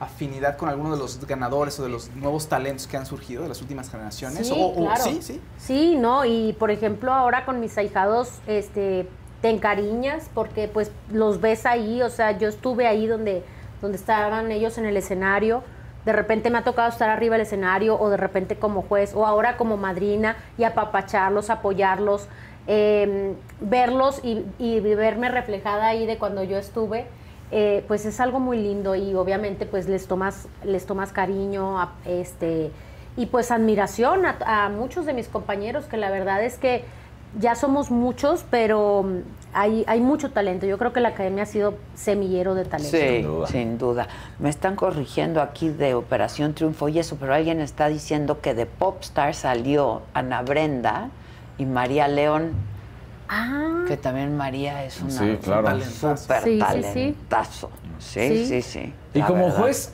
afinidad 0.00 0.56
con 0.56 0.68
alguno 0.68 0.92
de 0.92 0.98
los 0.98 1.24
ganadores 1.24 1.78
o 1.78 1.84
de 1.84 1.88
los 1.88 2.10
nuevos 2.16 2.48
talentos 2.48 2.86
que 2.88 2.96
han 2.96 3.06
surgido 3.06 3.42
de 3.44 3.48
las 3.48 3.60
últimas 3.62 3.90
generaciones? 3.90 4.46
Sí, 4.48 4.54
O- 4.56 4.66
o- 4.66 4.74
claro. 4.86 5.04
sí, 5.04 5.20
sí. 5.22 5.40
Sí, 5.58 5.96
no, 5.96 6.24
y 6.24 6.52
por 6.58 6.70
ejemplo 6.70 7.12
ahora 7.12 7.44
con 7.44 7.60
mis 7.60 7.78
ahijados, 7.78 8.30
este, 8.46 9.08
te 9.40 9.50
encariñas 9.50 10.28
porque 10.34 10.68
pues 10.68 10.90
los 11.10 11.40
ves 11.40 11.64
ahí, 11.66 12.02
o 12.02 12.10
sea, 12.10 12.36
yo 12.38 12.48
estuve 12.48 12.86
ahí 12.86 13.06
donde, 13.06 13.44
donde 13.80 13.98
estaban 13.98 14.50
ellos 14.50 14.78
en 14.78 14.86
el 14.86 14.96
escenario, 14.96 15.62
de 16.04 16.12
repente 16.12 16.50
me 16.50 16.58
ha 16.58 16.64
tocado 16.64 16.88
estar 16.88 17.08
arriba 17.10 17.34
del 17.36 17.42
escenario 17.46 17.98
o 17.98 18.10
de 18.10 18.16
repente 18.16 18.56
como 18.56 18.82
juez 18.82 19.14
o 19.14 19.26
ahora 19.26 19.56
como 19.56 19.76
madrina 19.76 20.36
y 20.58 20.64
apapacharlos, 20.64 21.50
apoyarlos, 21.50 22.28
eh, 22.66 23.34
verlos 23.60 24.20
y, 24.24 24.44
y 24.58 24.80
verme 24.80 25.28
reflejada 25.30 25.86
ahí 25.86 26.06
de 26.06 26.16
cuando 26.18 26.42
yo 26.42 26.56
estuve. 26.58 27.06
eh, 27.50 27.84
pues 27.88 28.06
es 28.06 28.20
algo 28.20 28.40
muy 28.40 28.58
lindo 28.58 28.94
y 28.96 29.14
obviamente 29.14 29.66
pues 29.66 29.86
les 29.88 30.06
tomas 30.08 30.48
les 30.64 30.86
tomas 30.86 31.12
cariño 31.12 31.78
a- 31.78 31.92
este 32.06 32.70
y 33.16 33.26
pues 33.26 33.50
admiración 33.50 34.22
a, 34.26 34.68
muchos 34.70 35.04
de 35.06 35.12
mis 35.12 35.28
compañeros 35.28 35.84
que 35.84 35.96
la 35.98 36.10
verdad 36.10 36.42
es 36.42 36.56
que 36.58 36.84
ya 37.38 37.54
somos 37.54 37.90
muchos 37.90 38.44
pero 38.50 39.04
hay, 39.54 39.84
hay 39.86 40.00
mucho 40.00 40.30
talento 40.30 40.66
yo 40.66 40.76
creo 40.78 40.92
que 40.92 41.00
la 41.00 41.10
academia 41.10 41.44
ha 41.44 41.46
sido 41.46 41.74
semillero 41.94 42.54
de 42.54 42.64
talento 42.64 43.46
Sí, 43.46 43.52
sin 43.52 43.78
duda. 43.78 44.08
Me 44.38 44.50
están 44.50 44.76
corrigiendo 44.76 45.40
aquí 45.40 45.68
de 45.68 45.94
Operación 45.94 46.54
Triunfo 46.54 46.88
y 46.88 46.98
eso, 46.98 47.16
pero 47.18 47.34
alguien 47.34 47.60
está 47.60 47.88
diciendo 47.88 48.40
que 48.40 48.54
de 48.54 48.66
Popstar 48.66 49.34
salió 49.34 50.02
Ana 50.12 50.42
Brenda 50.42 51.08
y 51.56 51.64
María 51.66 52.08
León, 52.08 52.52
Ah. 53.28 53.84
que 53.88 53.96
también 53.96 54.36
María 54.36 54.84
es 54.84 55.00
una 55.00 55.10
Sí, 55.10 55.38
claro. 55.42 55.68
un 55.74 55.82
súper 55.82 56.42
Sí, 56.42 56.50
sí, 56.50 56.52
sí. 56.52 56.58
talentazo. 56.58 57.70
Sí, 57.98 58.28
sí, 58.28 58.46
Sí. 58.46 58.62
sí. 58.62 58.92
Y 59.14 59.22
como 59.22 59.44
verdad. 59.46 59.60
juez, 59.60 59.92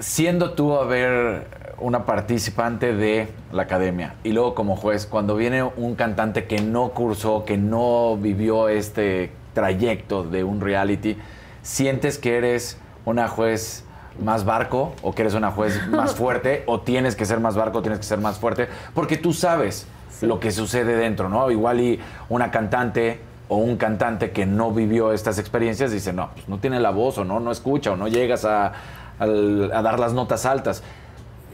siendo 0.00 0.52
tú 0.54 0.74
a 0.74 0.84
ver 0.84 1.46
una 1.80 2.06
participante 2.06 2.94
de 2.94 3.28
la 3.52 3.62
academia 3.62 4.14
y 4.24 4.32
luego 4.32 4.54
como 4.54 4.76
juez, 4.76 5.06
cuando 5.06 5.36
viene 5.36 5.62
un 5.62 5.94
cantante 5.94 6.46
que 6.46 6.60
no 6.60 6.90
cursó, 6.90 7.44
que 7.44 7.56
no 7.56 8.16
vivió 8.16 8.68
este 8.68 9.32
trayecto 9.54 10.24
de 10.24 10.44
un 10.44 10.60
reality, 10.60 11.16
¿sientes 11.62 12.18
que 12.18 12.36
eres 12.36 12.78
una 13.04 13.28
juez 13.28 13.84
más 14.22 14.44
barco 14.44 14.92
o 15.02 15.12
que 15.14 15.22
eres 15.22 15.34
una 15.34 15.50
juez 15.50 15.86
más 15.88 16.14
fuerte 16.14 16.62
o 16.66 16.80
tienes 16.80 17.16
que 17.16 17.24
ser 17.24 17.40
más 17.40 17.56
barco, 17.56 17.82
tienes 17.82 17.98
que 17.98 18.04
ser 18.04 18.18
más 18.18 18.38
fuerte? 18.38 18.68
Porque 18.94 19.16
tú 19.16 19.32
sabes 19.32 19.86
lo 20.20 20.40
que 20.40 20.50
sucede 20.50 20.96
dentro, 20.96 21.28
¿no? 21.28 21.50
Igual 21.50 21.80
y 21.80 22.00
una 22.28 22.50
cantante 22.50 23.20
o 23.48 23.56
un 23.56 23.76
cantante 23.76 24.30
que 24.30 24.46
no 24.46 24.70
vivió 24.70 25.12
estas 25.12 25.38
experiencias 25.38 25.90
dice, 25.90 26.12
no, 26.12 26.30
pues 26.34 26.48
no 26.48 26.58
tiene 26.58 26.78
la 26.78 26.90
voz 26.90 27.18
o 27.18 27.24
no, 27.24 27.40
no 27.40 27.50
escucha 27.50 27.92
o 27.92 27.96
no 27.96 28.06
llegas 28.06 28.44
a, 28.44 28.72
dar 29.18 29.98
las 29.98 30.12
notas 30.12 30.46
altas. 30.46 30.82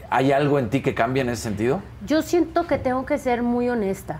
¿Hay 0.09 0.31
algo 0.31 0.59
en 0.59 0.69
ti 0.69 0.81
que 0.81 0.93
cambia 0.93 1.21
en 1.21 1.29
ese 1.29 1.43
sentido? 1.43 1.81
Yo 2.05 2.21
siento 2.21 2.67
que 2.67 2.77
tengo 2.77 3.05
que 3.05 3.17
ser 3.17 3.43
muy 3.43 3.69
honesta, 3.69 4.19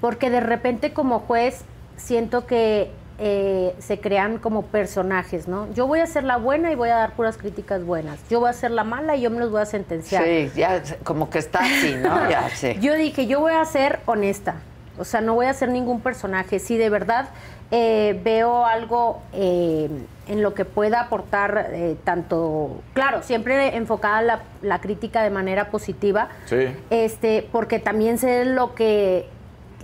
porque 0.00 0.30
de 0.30 0.40
repente 0.40 0.92
como 0.92 1.20
juez 1.20 1.62
siento 1.96 2.46
que 2.46 2.90
eh, 3.20 3.74
se 3.78 4.00
crean 4.00 4.38
como 4.38 4.62
personajes, 4.62 5.48
¿no? 5.48 5.72
Yo 5.74 5.86
voy 5.86 6.00
a 6.00 6.06
ser 6.06 6.24
la 6.24 6.36
buena 6.36 6.70
y 6.70 6.74
voy 6.76 6.88
a 6.90 6.96
dar 6.96 7.12
puras 7.14 7.36
críticas 7.36 7.84
buenas. 7.84 8.20
Yo 8.28 8.40
voy 8.40 8.50
a 8.50 8.52
ser 8.52 8.70
la 8.70 8.84
mala 8.84 9.16
y 9.16 9.22
yo 9.22 9.30
me 9.30 9.40
los 9.40 9.50
voy 9.50 9.60
a 9.60 9.66
sentenciar. 9.66 10.24
Sí, 10.24 10.50
ya 10.56 10.82
como 11.02 11.28
que 11.28 11.38
está 11.38 11.60
así, 11.60 11.96
¿no? 11.96 12.08
Ya, 12.30 12.48
sí. 12.50 12.76
Yo 12.80 12.94
dije, 12.94 13.26
yo 13.26 13.40
voy 13.40 13.52
a 13.52 13.64
ser 13.64 14.00
honesta. 14.06 14.56
O 14.98 15.04
sea, 15.04 15.20
no 15.20 15.34
voy 15.34 15.46
a 15.46 15.54
ser 15.54 15.68
ningún 15.68 16.00
personaje. 16.00 16.58
Si 16.58 16.76
de 16.76 16.90
verdad 16.90 17.30
eh, 17.70 18.20
veo 18.24 18.64
algo 18.64 19.20
eh, 19.32 19.88
en 20.28 20.42
lo 20.42 20.54
que 20.54 20.64
pueda 20.64 21.00
aportar 21.00 21.70
eh, 21.72 21.96
tanto, 22.04 22.80
claro, 22.94 23.22
siempre 23.22 23.76
enfocada 23.76 24.22
la, 24.22 24.40
la 24.62 24.80
crítica 24.80 25.22
de 25.22 25.30
manera 25.30 25.70
positiva, 25.70 26.28
Sí. 26.44 26.66
este, 26.90 27.48
porque 27.50 27.78
también 27.78 28.18
sé 28.18 28.44
lo 28.44 28.74
que 28.74 29.26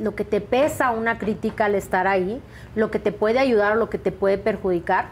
lo 0.00 0.16
que 0.16 0.24
te 0.24 0.40
pesa 0.40 0.90
una 0.90 1.18
crítica 1.18 1.66
al 1.66 1.76
estar 1.76 2.08
ahí, 2.08 2.42
lo 2.74 2.90
que 2.90 2.98
te 2.98 3.12
puede 3.12 3.38
ayudar 3.38 3.72
o 3.72 3.74
lo 3.76 3.88
que 3.90 3.98
te 3.98 4.10
puede 4.10 4.38
perjudicar, 4.38 5.06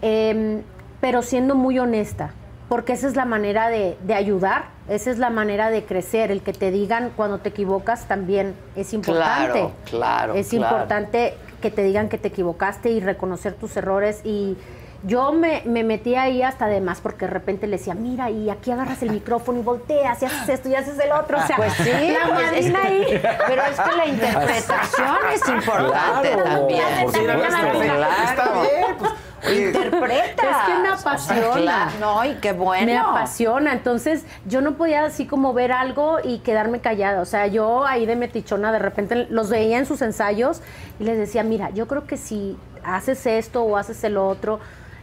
em, 0.00 0.62
pero 1.00 1.22
siendo 1.22 1.56
muy 1.56 1.78
honesta, 1.80 2.30
porque 2.68 2.92
esa 2.92 3.08
es 3.08 3.16
la 3.16 3.24
manera 3.24 3.68
de, 3.68 3.96
de 4.04 4.14
ayudar, 4.14 4.66
esa 4.88 5.10
es 5.10 5.18
la 5.18 5.28
manera 5.30 5.70
de 5.70 5.84
crecer, 5.84 6.30
el 6.30 6.40
que 6.40 6.52
te 6.52 6.70
digan 6.70 7.10
cuando 7.16 7.38
te 7.38 7.48
equivocas 7.48 8.06
también 8.06 8.54
es 8.76 8.92
importante. 8.94 9.52
Claro, 9.58 9.72
claro, 9.90 10.34
Es 10.34 10.48
claro. 10.50 10.64
importante 10.76 11.34
que 11.62 11.70
te 11.70 11.82
digan 11.82 12.10
que 12.10 12.18
te 12.18 12.28
equivocaste 12.28 12.90
y 12.90 13.00
reconocer 13.00 13.54
tus 13.54 13.74
errores 13.78 14.20
y 14.24 14.58
yo 15.04 15.32
me, 15.32 15.62
me 15.64 15.82
metí 15.82 16.14
ahí 16.14 16.42
hasta 16.42 16.66
de 16.66 16.80
más 16.80 17.00
porque 17.00 17.24
de 17.24 17.32
repente 17.32 17.66
le 17.66 17.76
decía, 17.78 17.92
mira, 17.94 18.30
y 18.30 18.50
aquí 18.50 18.70
agarras 18.70 19.02
el 19.02 19.10
micrófono 19.10 19.58
y 19.58 19.62
volteas 19.62 20.22
y 20.22 20.26
haces 20.26 20.48
esto 20.48 20.68
y 20.68 20.76
haces 20.76 20.96
el 21.00 21.10
otro. 21.10 21.38
O 21.38 21.42
sea, 21.46 21.56
Pues 21.56 21.72
sí, 21.72 21.90
la 21.90 22.28
pues 22.36 22.52
es 22.52 22.70
madrina 22.72 22.80
que- 22.82 22.86
ahí. 22.86 23.22
pero 23.48 23.62
es 23.64 23.80
que 23.80 23.96
la 23.96 24.06
interpretación 24.06 25.16
es 25.34 25.48
importante 25.48 26.28
Claro, 26.30 26.44
también. 26.44 26.82
por 27.02 27.14
supuesto. 27.14 27.48
Claro. 27.80 28.22
Está 28.30 28.52
bien, 28.52 28.96
pues, 28.98 29.10
Interpreta. 29.50 30.42
Es 30.50 30.56
que 30.66 30.82
me 30.82 30.88
apasiona. 30.88 31.52
Claro, 31.62 31.90
no, 32.00 32.24
y 32.24 32.34
qué 32.34 32.52
bueno. 32.52 32.86
Me 32.86 32.96
apasiona. 32.96 33.72
Entonces, 33.72 34.24
yo 34.46 34.60
no 34.60 34.74
podía 34.74 35.04
así 35.04 35.26
como 35.26 35.52
ver 35.52 35.72
algo 35.72 36.18
y 36.22 36.38
quedarme 36.38 36.80
callada. 36.80 37.20
O 37.20 37.24
sea, 37.24 37.46
yo 37.46 37.84
ahí 37.84 38.06
de 38.06 38.16
metichona, 38.16 38.72
de 38.72 38.78
repente 38.78 39.26
los 39.30 39.50
veía 39.50 39.78
en 39.78 39.86
sus 39.86 40.02
ensayos 40.02 40.60
y 41.00 41.04
les 41.04 41.18
decía, 41.18 41.42
mira, 41.42 41.70
yo 41.70 41.88
creo 41.88 42.06
que 42.06 42.16
si 42.16 42.56
haces 42.84 43.26
esto 43.26 43.62
o 43.62 43.76
haces 43.76 44.02
el 44.04 44.16
otro, 44.16 44.60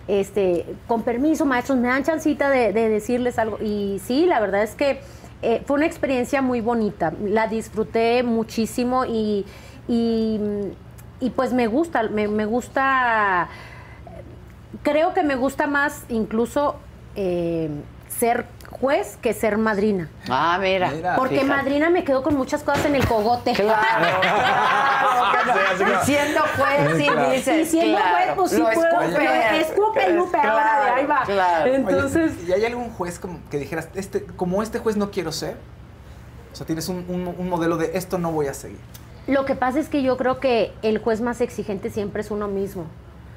este, 0.07 0.65
con 0.87 1.03
permiso, 1.03 1.45
maestros, 1.45 1.77
me 1.77 1.87
dan 1.87 2.03
chancita 2.03 2.49
de, 2.49 2.73
de 2.73 2.89
decirles 2.89 3.37
algo. 3.39 3.57
Y 3.61 4.01
sí, 4.03 4.25
la 4.25 4.39
verdad 4.39 4.63
es 4.63 4.75
que 4.75 5.01
eh, 5.41 5.61
fue 5.65 5.77
una 5.77 5.85
experiencia 5.85 6.41
muy 6.41 6.61
bonita. 6.61 7.13
La 7.23 7.47
disfruté 7.47 8.23
muchísimo 8.23 9.05
y, 9.05 9.45
y, 9.87 10.39
y 11.19 11.29
pues 11.31 11.53
me 11.53 11.67
gusta, 11.67 12.03
me, 12.03 12.27
me 12.27 12.45
gusta 12.45 13.49
creo 14.83 15.13
que 15.13 15.23
me 15.23 15.35
gusta 15.35 15.67
más 15.67 16.03
incluso 16.09 16.75
eh, 17.15 17.69
ser 18.07 18.45
juez 18.69 19.17
que 19.21 19.33
ser 19.33 19.57
madrina. 19.57 20.09
Ah, 20.29 20.57
mira. 20.61 21.15
Porque 21.15 21.39
fíjate. 21.41 21.47
madrina 21.57 21.89
me 21.89 22.03
quedó 22.03 22.21
con 22.23 22.35
muchas 22.35 22.63
cosas 22.63 22.85
en 22.85 22.95
el 22.95 23.05
cogote. 23.07 23.53
Claro, 23.53 24.19
claro, 24.21 25.99
siendo 26.03 26.39
juez 26.41 26.97
sí 26.97 27.05
Claro. 27.07 27.31
dices, 27.31 27.67
Y 27.67 27.69
siendo 27.71 27.97
claro, 27.97 28.15
juez, 28.15 28.35
pues 28.35 28.51
sí 28.51 28.57
lo 28.57 28.63
puedo. 28.71 29.11
escupe. 29.59 30.11
Lupe, 30.13 30.37
ahora 30.37 30.81
de 30.85 30.91
ahí 30.91 31.05
va. 31.05 31.21
Claro. 31.25 31.73
Entonces, 31.73 32.31
Oye, 32.43 32.49
¿y 32.49 32.53
hay 32.53 32.65
algún 32.65 32.89
juez 32.91 33.19
como 33.19 33.39
que 33.49 33.57
dijeras, 33.57 33.89
este, 33.95 34.23
como 34.23 34.61
este 34.63 34.79
juez 34.79 34.97
no 34.97 35.11
quiero 35.11 35.31
ser? 35.31 35.55
O 36.51 36.55
sea, 36.55 36.65
tienes 36.65 36.89
un, 36.89 37.05
un- 37.07 37.35
un 37.37 37.49
modelo 37.49 37.77
de 37.77 37.91
esto 37.97 38.17
no 38.17 38.31
voy 38.31 38.47
a 38.47 38.53
seguir. 38.53 38.79
lo 39.27 39.45
que 39.45 39.55
pasa 39.55 39.79
es 39.79 39.87
que 39.89 40.01
yo 40.01 40.17
creo 40.17 40.39
que 40.39 40.73
el 40.81 40.97
juez 40.99 41.21
más 41.21 41.41
exigente 41.41 41.89
siempre 41.89 42.21
es 42.21 42.31
uno 42.31 42.47
mismo. 42.47 42.85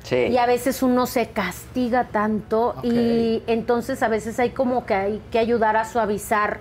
Sí. 0.03 0.17
Y 0.17 0.37
a 0.39 0.47
veces 0.47 0.83
uno 0.83 1.07
se 1.07 1.29
castiga 1.31 2.05
tanto 2.05 2.75
y 2.83 3.43
entonces 3.47 4.03
a 4.03 4.09
veces 4.09 4.39
hay 4.41 4.51
como 4.51 4.85
que 4.85 4.95
hay 4.95 5.23
que 5.31 5.39
ayudar 5.39 5.77
a 5.77 5.85
suavizar 5.85 6.59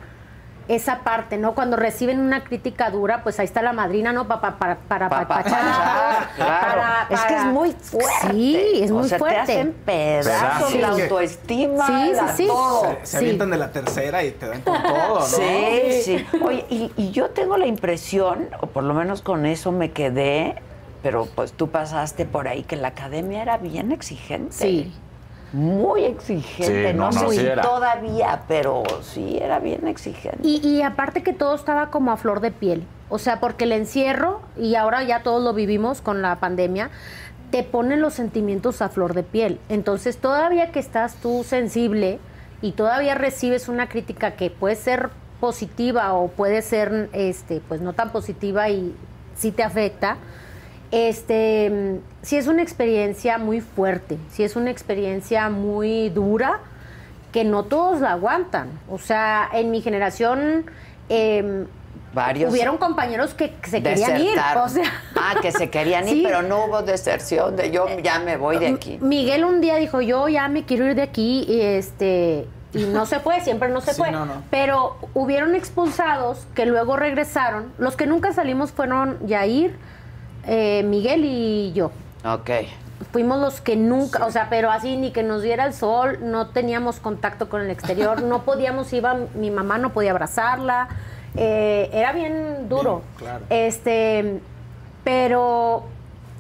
esa 0.68 1.00
parte, 1.00 1.38
¿no? 1.38 1.54
Cuando 1.54 1.76
reciben 1.76 2.20
una 2.20 2.44
crítica 2.46 2.92
dura, 2.92 3.24
pues 3.24 3.40
ahí 3.40 3.46
está 3.46 3.62
la 3.62 3.74
madrina, 3.74 4.14
¿no? 4.14 4.28
Pa- 4.28 4.40
pa- 4.40 4.58
para 4.58 4.78
para 4.78 5.10
Pa- 5.10 5.28
papachar, 5.28 6.30
claro. 6.36 6.62
para- 6.62 7.08
Es 7.10 7.20
que 7.22 7.34
es 7.34 7.40
para- 7.40 7.46
muy 7.52 7.72
fuerte. 7.72 8.32
Sí, 8.32 8.72
es 8.82 8.92
O 8.92 8.94
muy 8.94 9.10
sea, 9.10 9.18
te 9.18 9.20
fuerte. 9.20 9.40
hacen 9.40 9.74
pedazos 9.86 10.70
Sí. 10.72 10.78
la 10.78 10.88
autoestima, 10.90 11.88
Sí, 11.88 12.14
la- 12.14 12.28
sí, 12.30 12.44
sí. 12.44 12.48
todo. 12.48 12.84
Se, 13.02 13.06
se 13.06 13.18
avientan 13.18 13.50
de 13.50 13.58
la 13.58 13.72
tercera 13.72 14.24
y 14.24 14.32
te 14.32 14.48
dan 14.48 14.62
con 14.62 14.82
todo, 14.82 15.20
¿no? 15.20 15.26
Sí, 15.26 16.02
sí. 16.04 16.26
Oye, 16.42 16.66
y, 16.70 16.92
y 16.96 17.12
yo 17.12 17.32
tengo 17.32 17.58
la 17.58 17.66
impresión, 17.66 18.48
o 18.62 18.68
por 18.68 18.84
lo 18.84 18.94
menos 18.94 19.22
con 19.22 19.46
eso 19.46 19.72
me 19.74 19.92
quedé, 19.92 20.62
pero 21.02 21.28
pues 21.36 21.54
tú 21.54 21.70
pasaste 21.70 22.26
por 22.26 22.48
ahí, 22.48 22.64
que 22.64 22.76
la 22.76 22.90
academia 22.90 23.42
era 23.42 23.58
bien 23.58 23.92
exigente. 23.92 24.54
Sí. 24.54 24.94
Muy 25.54 26.06
exigente. 26.06 26.92
Sí, 26.92 26.98
no, 26.98 27.12
sé 27.12 27.30
si 27.30 27.62
todavía, 27.62 28.44
pero 28.48 28.84
sí 29.02 29.38
era 29.42 29.60
bien 29.60 29.88
exigente. 29.88 30.40
Y, 30.48 30.66
y 30.66 30.82
aparte 30.82 31.24
que 31.24 31.34
todo 31.34 31.56
estaba 31.56 31.90
como 31.90 32.12
a 32.12 32.18
flor 32.18 32.40
de 32.40 32.52
piel. 32.52 32.86
O 33.10 33.20
sea, 33.20 33.42
porque 33.42 33.66
el 33.66 33.74
encierro, 33.74 34.42
y 34.58 34.76
ahora 34.76 35.04
ya 35.04 35.24
todos 35.24 35.44
lo 35.44 35.54
vivimos 35.54 36.00
con 36.00 36.22
la 36.22 36.38
pandemia, 36.38 36.90
te 37.52 37.64
ponen 37.64 38.02
los 38.02 38.14
sentimientos 38.14 38.82
a 38.82 38.90
flor 38.90 39.14
de 39.14 39.24
piel. 39.24 39.60
Entonces, 39.68 40.18
todavía 40.18 40.72
que 40.72 40.80
estás 40.80 41.16
tú 41.16 41.44
sensible 41.44 42.20
y 42.62 42.72
todavía 42.72 43.16
recibes 43.16 43.68
una 43.68 43.90
crítica 43.90 44.32
que 44.32 44.50
puede 44.50 44.76
ser 44.76 45.10
positiva 45.42 46.14
o 46.14 46.30
puede 46.30 46.62
ser 46.62 47.10
este, 47.12 47.62
pues 47.68 47.82
no 47.82 47.94
tan 47.94 48.12
positiva 48.12 48.70
y 48.70 48.96
sí 49.36 49.52
te 49.52 49.64
afecta, 49.64 50.18
este, 50.92 52.00
sí 52.22 52.38
es 52.38 52.48
una 52.48 52.62
experiencia 52.62 53.38
muy 53.38 53.62
fuerte, 53.62 54.18
sí 54.32 54.44
es 54.44 54.56
una 54.56 54.70
experiencia 54.72 55.50
muy 55.50 56.10
dura 56.10 56.60
que 57.32 57.44
no 57.46 57.64
todos 57.64 58.02
la 58.02 58.12
aguantan. 58.12 58.68
O 58.90 58.98
sea, 59.00 59.50
en 59.54 59.72
mi 59.72 59.82
generación 59.82 60.66
em, 61.10 61.66
Varios 62.14 62.52
hubieron 62.52 62.78
compañeros 62.78 63.34
que 63.34 63.54
se 63.64 63.82
querían 63.82 64.18
ir. 64.20 64.24
desertaron. 64.32 64.64
O 64.66 64.70
sea, 64.70 64.84
ah, 65.16 65.36
que 65.42 65.54
se 65.54 65.70
querían 65.70 66.06
ir, 66.10 66.16
Sí. 66.18 66.24
pero 66.26 66.42
no 66.42 66.66
hubo 66.66 66.82
deserción 66.82 67.56
de 67.56 67.72
yo 67.72 67.86
ya 68.04 68.20
me 68.20 68.36
voy 68.36 68.58
de 68.58 68.68
aquí. 68.68 68.98
Miguel 69.02 69.46
un 69.46 69.62
día 69.62 69.78
dijo, 69.78 70.02
yo 70.02 70.28
ya 70.28 70.50
me 70.50 70.66
quiero 70.66 70.86
ir 70.88 70.96
de 70.96 71.04
aquí 71.04 71.46
y 71.48 71.62
este 71.62 72.48
y 72.74 72.84
no 72.84 73.06
se 73.06 73.20
fue, 73.22 73.40
siempre 73.42 73.70
no 73.70 73.80
se 73.80 73.94
Sí, 73.94 74.02
fue. 74.02 74.12
no, 74.12 74.26
no. 74.26 74.44
Pero 74.50 74.98
hubieron 75.14 75.56
expulsados 75.56 76.46
que 76.54 76.66
luego 76.66 76.98
regresaron. 76.98 77.72
Los 77.78 77.96
que 77.96 78.06
nunca 78.08 78.34
salimos 78.34 78.74
fueron 78.74 79.18
Yair, 79.26 79.78
eh, 80.48 80.84
Miguel 80.84 81.26
y 81.26 81.74
yo. 81.74 81.92
Ok. 82.26 82.50
Fuimos 83.12 83.40
los 83.40 83.62
que 83.62 83.76
nunca, 83.76 84.26
o 84.26 84.32
sea, 84.32 84.48
pero 84.50 84.70
así 84.70 84.96
ni 84.96 85.12
que 85.12 85.24
nos 85.24 85.42
diera 85.42 85.66
el 85.66 85.74
sol, 85.74 86.20
no 86.22 86.48
teníamos 86.50 87.00
contacto 87.00 87.50
con 87.50 87.62
el 87.62 87.70
exterior, 87.70 88.22
no 88.22 88.44
podíamos, 88.44 88.94
iba 88.94 89.16
mi 89.36 89.50
mamá 89.50 89.80
no 89.80 89.92
podía 89.92 90.12
abrazarla, 90.12 90.88
eh, 91.36 91.90
era 91.94 92.14
bien 92.14 92.70
duro. 92.70 93.02
claro. 93.18 93.46
Este, 93.50 94.40
pero 95.04 95.84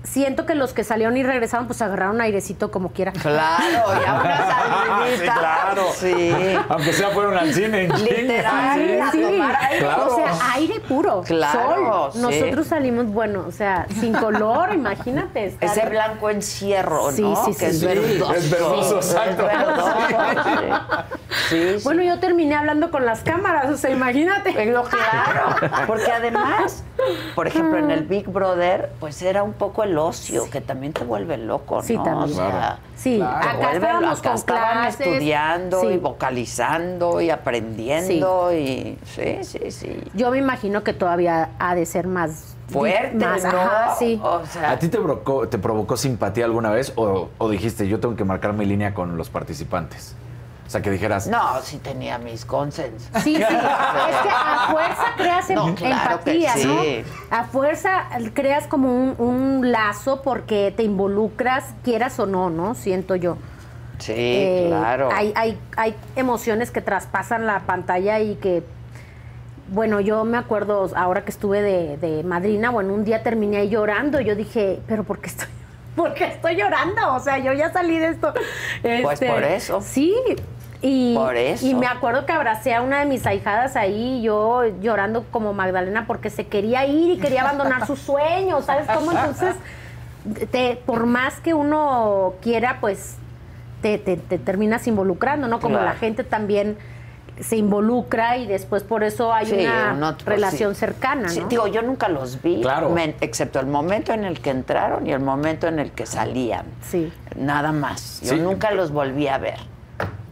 siento 0.03 0.45
que 0.45 0.55
los 0.55 0.73
que 0.73 0.83
salieron 0.83 1.15
y 1.17 1.23
regresaron, 1.23 1.67
pues 1.67 1.81
agarraron 1.81 2.19
airecito 2.21 2.71
como 2.71 2.91
quiera. 2.91 3.11
Claro, 3.11 4.01
ya 4.03 4.13
una 4.13 4.37
salidita. 4.37 5.15
Sí, 5.15 5.21
claro. 5.39 5.83
Sí. 5.93 6.55
Aunque 6.69 6.93
sea 6.93 7.09
fueron 7.09 7.37
al 7.37 7.53
cine 7.53 7.83
en. 7.85 8.03
Literal, 8.03 9.11
Sí. 9.11 9.41
Claro. 9.79 10.07
O 10.07 10.15
sea, 10.15 10.53
aire 10.53 10.79
puro, 10.81 11.21
Claro, 11.21 12.11
sol. 12.11 12.11
sí. 12.13 12.19
Nosotros 12.19 12.67
salimos, 12.67 13.05
bueno, 13.07 13.45
o 13.47 13.51
sea, 13.51 13.85
sin 13.99 14.13
color, 14.13 14.73
imagínate. 14.73 15.45
estar- 15.47 15.69
Ese 15.77 15.89
blanco 15.89 16.29
encierro, 16.29 17.11
Sí, 17.11 17.21
¿no? 17.21 17.45
sí, 17.45 17.55
que 17.55 17.67
es 17.67 17.79
sí. 17.79 17.85
verdoso. 17.85 18.33
Es 18.33 18.49
verdoso, 18.49 18.95
exacto. 18.97 19.49
Es 19.49 19.57
verdoso, 19.57 19.93
sí. 20.09 20.65
Sí, 21.49 21.73
sí. 21.77 21.83
Bueno, 21.83 22.01
yo 22.03 22.19
terminé 22.19 22.55
hablando 22.55 22.91
con 22.91 23.05
las 23.05 23.21
cámaras, 23.21 23.69
o 23.71 23.77
sea, 23.77 23.89
imagínate. 23.89 24.65
Lo 24.65 24.83
claro, 24.83 25.55
porque 25.87 26.11
además, 26.11 26.83
por 27.35 27.47
ejemplo, 27.47 27.77
en 27.77 27.91
el 27.91 28.03
Big 28.03 28.27
Brother, 28.27 28.91
pues 28.99 29.21
era 29.21 29.43
un 29.43 29.53
poco 29.53 29.83
el 29.83 29.90
ocio, 29.97 30.49
que 30.49 30.61
también 30.61 30.93
te 30.93 31.03
vuelve 31.03 31.37
loco, 31.37 31.77
¿no? 31.77 31.81
Sí, 31.83 31.95
también. 31.95 32.17
O 32.17 32.27
sea, 32.27 32.49
Claro. 32.49 32.75
Sí, 32.95 33.19
acá 33.21 33.55
vuelve- 33.57 33.73
estábamos 33.75 34.19
acá 34.19 34.29
con 34.29 34.37
estaban 34.37 34.71
clases. 34.81 35.07
estudiando 35.07 35.81
Sí. 35.81 35.87
y 35.87 35.97
vocalizando 35.97 37.21
y 37.21 37.29
aprendiendo 37.29 38.53
y 38.53 38.97
sí, 39.05 39.37
sí, 39.43 39.71
sí. 39.71 40.03
Yo 40.13 40.31
me 40.31 40.37
imagino 40.37 40.83
que 40.83 40.93
todavía 40.93 41.49
ha 41.59 41.75
de 41.75 41.85
ser 41.85 42.07
más 42.07 42.55
Fuerte, 42.67 43.15
más, 43.17 43.43
¿no? 43.43 43.49
ajá, 43.49 43.95
sí. 43.99 44.19
O 44.23 44.45
sea, 44.45 44.71
¿A 44.71 44.79
ti 44.79 44.87
te 44.87 44.97
provocó, 44.97 45.47
te 45.49 45.57
provocó 45.57 45.97
simpatía 45.97 46.45
alguna 46.45 46.69
vez 46.69 46.93
o, 46.95 47.29
o 47.37 47.49
dijiste 47.49 47.87
yo 47.87 47.99
tengo 47.99 48.15
que 48.15 48.23
marcar 48.23 48.53
mi 48.53 48.65
línea 48.65 48.93
con 48.93 49.17
los 49.17 49.29
participantes? 49.29 50.15
O 50.71 50.73
sea, 50.73 50.81
que 50.81 50.89
dijeras, 50.89 51.27
no, 51.27 51.59
sí 51.63 51.79
tenía 51.79 52.17
mis 52.17 52.45
consens. 52.45 53.03
Sí, 53.23 53.35
sí. 53.35 53.41
Es 53.41 53.45
que 53.45 54.29
a 54.29 54.67
fuerza 54.71 55.03
creas 55.17 55.49
em- 55.49 55.55
No, 55.57 55.75
claro 55.75 56.21
que 56.23 56.31
empatía, 56.45 56.53
sí. 56.53 57.03
¿no? 57.29 57.37
A 57.37 57.43
fuerza 57.43 58.03
creas 58.33 58.67
como 58.67 58.87
un, 58.87 59.15
un 59.17 59.69
lazo 59.69 60.21
porque 60.21 60.73
te 60.73 60.83
involucras, 60.83 61.65
quieras 61.83 62.17
o 62.21 62.25
no, 62.25 62.49
¿no? 62.49 62.73
Siento 62.73 63.17
yo. 63.17 63.35
Sí, 63.99 64.13
Eh, 64.15 64.65
claro. 64.69 65.09
Hay, 65.13 65.33
hay, 65.35 65.59
hay 65.75 65.93
emociones 66.15 66.71
que 66.71 66.79
traspasan 66.79 67.45
la 67.45 67.59
pantalla 67.63 68.21
y 68.21 68.35
que, 68.35 68.63
bueno, 69.67 69.99
yo 69.99 70.23
me 70.23 70.37
acuerdo 70.37 70.89
ahora 70.95 71.25
que 71.25 71.31
estuve 71.31 71.61
de, 71.61 71.97
de 71.97 72.23
madrina, 72.23 72.69
bueno, 72.69 72.93
un 72.93 73.03
día 73.03 73.23
terminé 73.23 73.57
ahí 73.57 73.67
llorando. 73.67 74.21
Yo 74.21 74.35
dije, 74.37 74.79
¿pero 74.87 75.03
por 75.03 75.19
qué 75.19 75.27
estoy, 75.27 75.47
por 75.97 76.13
qué 76.13 76.27
estoy 76.27 76.55
llorando? 76.55 77.13
O 77.13 77.19
sea, 77.19 77.39
yo 77.39 77.51
ya 77.51 77.73
salí 77.73 77.99
de 77.99 78.07
esto. 78.07 78.33
Pues 79.03 79.19
por 79.19 79.43
eso. 79.43 79.81
Sí. 79.81 80.15
Y, 80.81 81.13
Por 81.15 81.35
eso. 81.35 81.65
y 81.65 81.75
me 81.75 81.85
acuerdo 81.85 82.25
que 82.25 82.31
abracé 82.31 82.73
a 82.73 82.81
una 82.81 82.99
de 82.99 83.05
mis 83.05 83.25
ahijadas 83.27 83.75
ahí, 83.75 84.21
yo 84.23 84.63
llorando 84.81 85.23
como 85.31 85.53
Magdalena 85.53 86.05
porque 86.07 86.29
se 86.31 86.47
quería 86.47 86.85
ir 86.87 87.11
y 87.11 87.17
quería 87.19 87.41
abandonar 87.41 87.85
sus 87.85 87.99
sueños, 87.99 88.65
¿sabes 88.65 88.87
cómo? 88.91 89.11
Entonces, 89.11 89.55
te, 90.51 90.77
por 90.85 91.05
más 91.05 91.39
que 91.39 91.53
uno 91.53 92.33
quiera, 92.41 92.77
pues 92.81 93.15
te, 93.83 93.97
te- 93.99 94.17
te 94.17 94.39
terminas 94.39 94.87
involucrando, 94.87 95.47
¿no? 95.47 95.59
Como 95.59 95.75
Claro. 95.75 95.85
la 95.93 95.95
gente 95.99 96.23
también 96.23 96.77
se 97.39 97.57
involucra 97.57 98.37
y 98.37 98.45
después 98.45 98.83
por 98.83 99.03
eso 99.03 99.33
hay 99.33 99.47
Sí, 99.47 99.53
una 99.65 99.93
uno, 99.95 100.13
pues, 100.13 100.25
relación 100.25 100.73
sí. 100.75 100.79
cercana, 100.81 101.23
¿no? 101.23 101.29
Sí, 101.29 101.43
digo, 101.49 101.65
yo 101.67 101.81
nunca 101.81 102.07
los 102.07 102.41
vi, 102.41 102.61
Claro. 102.61 102.93
excepto 103.21 103.59
el 103.59 103.65
momento 103.67 104.13
en 104.13 104.25
el 104.25 104.41
que 104.41 104.49
entraron 104.51 105.07
y 105.07 105.11
el 105.11 105.21
momento 105.21 105.67
en 105.67 105.79
el 105.79 105.91
que 105.91 106.05
salían. 106.05 106.65
Sí. 106.81 107.11
Nada 107.35 107.71
más. 107.71 108.21
Yo 108.21 108.33
Sí. 108.33 108.39
nunca 108.39 108.71
los 108.71 108.91
volví 108.91 109.27
a 109.27 109.37
ver. 109.39 109.57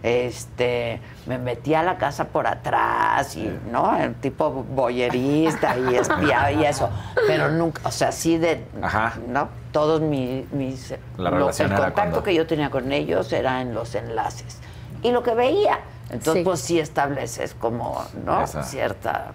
Este, 0.01 1.01
me 1.26 1.38
metí 1.38 1.73
a 1.73 1.84
la 1.84 1.97
casa 1.97 2.26
por 2.26 2.47
atrás 2.47 3.35
y, 3.35 3.49
¿no? 3.71 3.97
El 3.97 4.15
tipo 4.15 4.49
boyerista 4.49 5.77
y 5.77 5.95
espiaba 5.95 6.51
y 6.51 6.65
eso. 6.65 6.89
Pero 7.27 7.49
nunca, 7.49 7.81
o 7.85 7.91
sea, 7.91 8.11
sí 8.11 8.38
de, 8.38 8.63
Ajá. 8.81 9.15
¿no? 9.27 9.49
Todos 9.71 10.01
mi- 10.01 10.47
mis, 10.51 10.93
La 11.17 11.30
lo- 11.31 11.49
el 11.49 11.55
contacto 11.55 11.93
cuando- 11.93 12.23
que 12.23 12.34
yo 12.34 12.47
tenía 12.47 12.69
con 12.69 12.91
ellos 12.91 13.31
era 13.34 13.61
en 13.61 13.73
los 13.73 13.93
enlaces. 13.95 14.57
Y 15.03 15.11
lo 15.11 15.21
que 15.23 15.34
veía. 15.34 15.80
Entonces, 16.09 16.34
Sí. 16.35 16.41
pues 16.43 16.59
sí 16.61 16.80
estableces 16.80 17.53
como, 17.53 18.03
¿no? 18.26 18.41
Esa. 18.41 18.63
Cierta, 18.63 19.27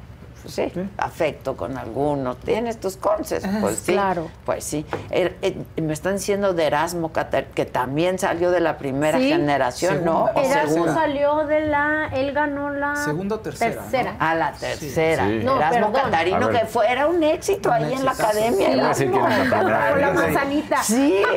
pues, 0.44 0.54
sí, 0.54 0.72
afecto 0.98 1.56
con 1.56 1.76
algunos. 1.78 2.36
Tienes 2.38 2.78
tus 2.78 2.96
conces, 2.96 3.42
pues 3.60 3.78
sí. 3.78 3.92
Claro. 3.92 4.28
Pues 4.44 4.62
sí. 4.64 4.84
Er- 5.10 5.34
eh, 5.42 5.56
me 5.80 5.92
están 5.92 6.14
diciendo 6.16 6.52
de 6.54 6.64
Erasmo 6.66 7.12
Catar, 7.12 7.46
que 7.46 7.64
también 7.64 8.18
salió 8.18 8.50
de 8.50 8.60
la 8.60 8.76
primera 8.76 9.18
Sí. 9.18 9.28
generación, 9.30 10.04
¿no? 10.04 10.26
Segunda. 10.28 10.42
Erasmo 10.50 10.72
segunda. 10.72 10.94
salió 10.94 11.46
de 11.46 11.60
la, 11.66 12.08
él 12.12 12.32
ganó 12.32 12.70
la 12.70 12.96
Segunda 12.96 13.36
o 13.36 13.40
tercera, 13.40 13.74
tercera. 13.82 14.16
A 14.18 14.34
la 14.34 14.52
tercera. 14.52 15.26
Sí. 15.26 15.40
No, 15.42 15.56
Erasmo 15.56 15.92
perdón. 15.92 16.10
Catarino, 16.10 16.48
que 16.50 16.66
fue, 16.66 16.90
era 16.90 17.06
un 17.06 17.22
éxito 17.22 17.70
Un 17.70 17.74
ahí 17.76 17.92
en 17.94 18.04
la 18.04 18.10
academia. 18.12 18.72
Erasmo. 18.72 18.94
primera. 19.26 19.90
Con 19.90 20.00
la 20.00 20.10
manzanita. 20.12 20.82
Sí. 20.82 21.22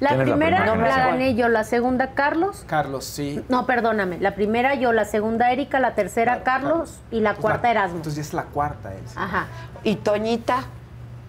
La 0.00 0.08
¿Quién 0.10 0.20
es 0.22 0.28
la 0.28 0.34
primera 0.34 0.72
primera 0.72 0.96
la 0.98 1.06
gané 1.06 1.34
yo, 1.36 1.48
la 1.48 1.62
segunda 1.64 2.08
Carlos. 2.14 2.64
Carlos, 2.66 3.04
sí. 3.04 3.44
No, 3.48 3.64
perdóname. 3.66 4.18
La 4.18 4.34
primera 4.34 4.74
yo, 4.74 4.92
la 4.92 5.04
segunda 5.04 5.52
Erika, 5.52 5.78
la 5.78 5.94
tercera 5.94 6.42
Carlos 6.42 6.98
y 7.12 7.20
la 7.20 7.30
Pues 7.34 7.42
cuarta 7.42 7.62
la- 7.68 7.70
Erasmo. 7.70 7.96
Entonces 7.96 8.16
ya 8.16 8.22
es 8.28 8.34
la 8.34 8.44
cuarta 8.44 8.92
él. 8.94 9.02
sí. 9.06 9.14
Ajá. 9.16 9.46
Y 9.82 9.96
Toñita. 9.96 10.64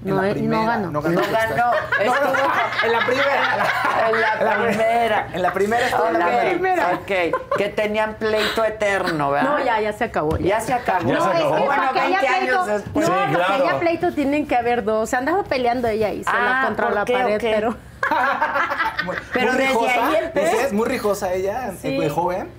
En 0.01 0.11
No, 0.15 0.21
la 0.21 0.29
eh, 0.29 0.31
primera, 0.31 0.61
no 0.61 0.65
ganó. 0.67 0.91
No 0.91 1.01
ganó. 1.01 1.19
No 1.21 1.27
ganó. 1.29 1.55
No, 1.57 1.65
no, 1.65 1.73
Estuvo- 1.99 2.31
no, 2.31 2.85
en 2.85 2.91
la 2.93 2.99
primera. 3.05 3.67
En 4.39 4.45
la 4.45 4.55
primera. 4.63 5.27
En 5.33 5.41
la 5.41 5.53
primera 5.53 5.85
estuvo 5.87 6.07
en 6.07 6.19
la 6.19 6.41
primera. 6.51 6.91
Ok, 6.93 7.57
que 7.57 7.69
tenían 7.75 8.13
pleito 8.15 8.63
eterno, 8.63 9.31
¿verdad? 9.31 9.49
No, 9.57 9.59
ya, 9.65 9.81
ya 9.81 9.91
se 9.91 10.05
acabó. 10.05 10.37
Ya 10.37 10.61
se 10.61 10.73
acabó. 10.73 11.03
no, 11.03 11.09
Ya 11.33 11.37
es 11.37 11.43
que 11.43 11.47
Bueno, 11.49 11.65
para 11.67 11.91
que 11.91 11.99
haya 11.99 12.19
20 12.21 12.37
pleito, 12.37 12.61
años 12.61 12.67
después. 12.67 13.09
No, 13.09 13.13
Sí, 13.13 13.19
para 13.19 13.29
que 13.29 13.35
claro. 13.35 13.63
haya 13.67 13.79
pleito 13.79 14.13
tienen 14.13 14.47
que 14.47 14.55
haber 14.55 14.83
dos. 14.85 15.09
Se 15.09 15.17
andaba 15.17 15.43
peleando 15.43 15.89
ella 15.89 16.13
y 16.13 16.23
se 16.23 16.31
la 16.31 16.61
Ah, 16.61 16.65
contra 16.65 16.85
¿por 16.85 16.95
la 16.95 17.03
pared, 17.05 17.35
o 17.35 17.39
qué? 17.39 17.51
pero. 17.55 17.75
Pero 19.33 19.51
muy 19.51 19.57
desde 19.61 19.67
rijosa, 19.67 20.07
ahí 20.07 20.31
sí, 20.33 20.39
Es 20.65 20.73
muy 20.73 20.87
rijosa 20.87 21.33
ella, 21.33 21.71
Sí. 21.81 21.97
de 21.97 22.09
joven. 22.09 22.49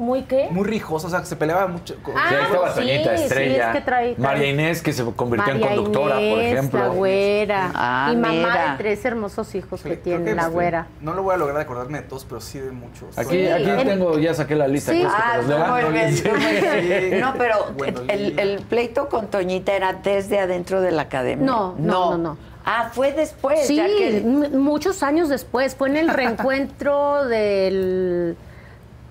¿Muy 0.00 0.22
qué? 0.22 0.48
Muy 0.50 0.64
rijosa, 0.64 1.08
o 1.08 1.10
sea, 1.10 1.20
que 1.20 1.26
se 1.26 1.36
peleaba 1.36 1.66
mucho. 1.66 1.94
con- 2.02 2.14
Ah, 2.16 2.24
Sí, 2.30 2.34
ahí 2.34 2.42
estaba 2.44 2.74
Toñita 2.74 3.16
sí, 3.18 3.22
Estrella. 3.24 3.66
es 3.72 3.76
que 3.76 3.84
trae- 3.84 4.14
trae- 4.14 4.18
María 4.18 4.46
Inés, 4.48 4.80
que 4.82 4.92
se 4.94 5.04
convirtió 5.14 5.52
María 5.52 5.68
en 5.70 5.74
conductora, 5.76 6.14
por 6.14 6.22
Inés, 6.22 6.52
ejemplo. 6.54 6.80
La 6.80 6.88
güera. 6.88 7.70
Ah, 7.74 8.08
y 8.12 8.16
mamá 8.16 8.32
mira. 8.34 8.70
de 8.72 8.78
tres 8.78 9.04
hermosos 9.04 9.54
hijos 9.54 9.82
que 9.82 9.96
tiene 9.98 10.24
que, 10.24 10.34
la 10.34 10.42
este, 10.42 10.54
güera. 10.54 10.86
No 11.02 11.12
lo 11.12 11.22
voy 11.22 11.34
a 11.34 11.36
lograr 11.36 11.60
acordarme 11.60 12.00
de 12.00 12.08
todos, 12.08 12.24
pero 12.24 12.40
sí 12.40 12.58
de 12.58 12.70
muchos. 12.72 13.18
Aquí, 13.18 13.30
Sí. 13.44 13.46
aquí 13.48 13.68
En- 13.68 13.86
tengo, 13.86 14.18
ya 14.18 14.32
saqué 14.32 14.54
la 14.56 14.66
lista. 14.68 14.92
Sí. 14.92 14.98
¿quieres 14.98 15.14
que 15.14 15.20
te 15.20 15.54
Ah, 15.54 15.88
bien. 15.90 17.10
Sí. 17.12 17.20
No, 17.20 17.34
pero 17.36 17.56
el, 18.08 18.38
el 18.38 18.60
pleito 18.62 19.08
con 19.10 19.26
Toñita 19.28 19.74
era 19.74 19.92
desde 19.92 20.38
adentro 20.40 20.80
de 20.80 20.92
la 20.92 21.02
academia. 21.02 21.44
No, 21.44 21.74
no, 21.78 22.12
no, 22.12 22.18
no. 22.18 22.36
Ah, 22.64 22.90
fue 22.92 23.12
después. 23.12 23.66
Sí, 23.66 23.76
ya 23.76 23.86
que- 23.86 24.18
m- 24.18 24.48
muchos 24.50 25.02
años 25.02 25.28
después. 25.28 25.74
Fue 25.74 25.88
en 25.88 25.96
el 25.96 26.08
reencuentro 26.14 27.24
del, 27.26 28.36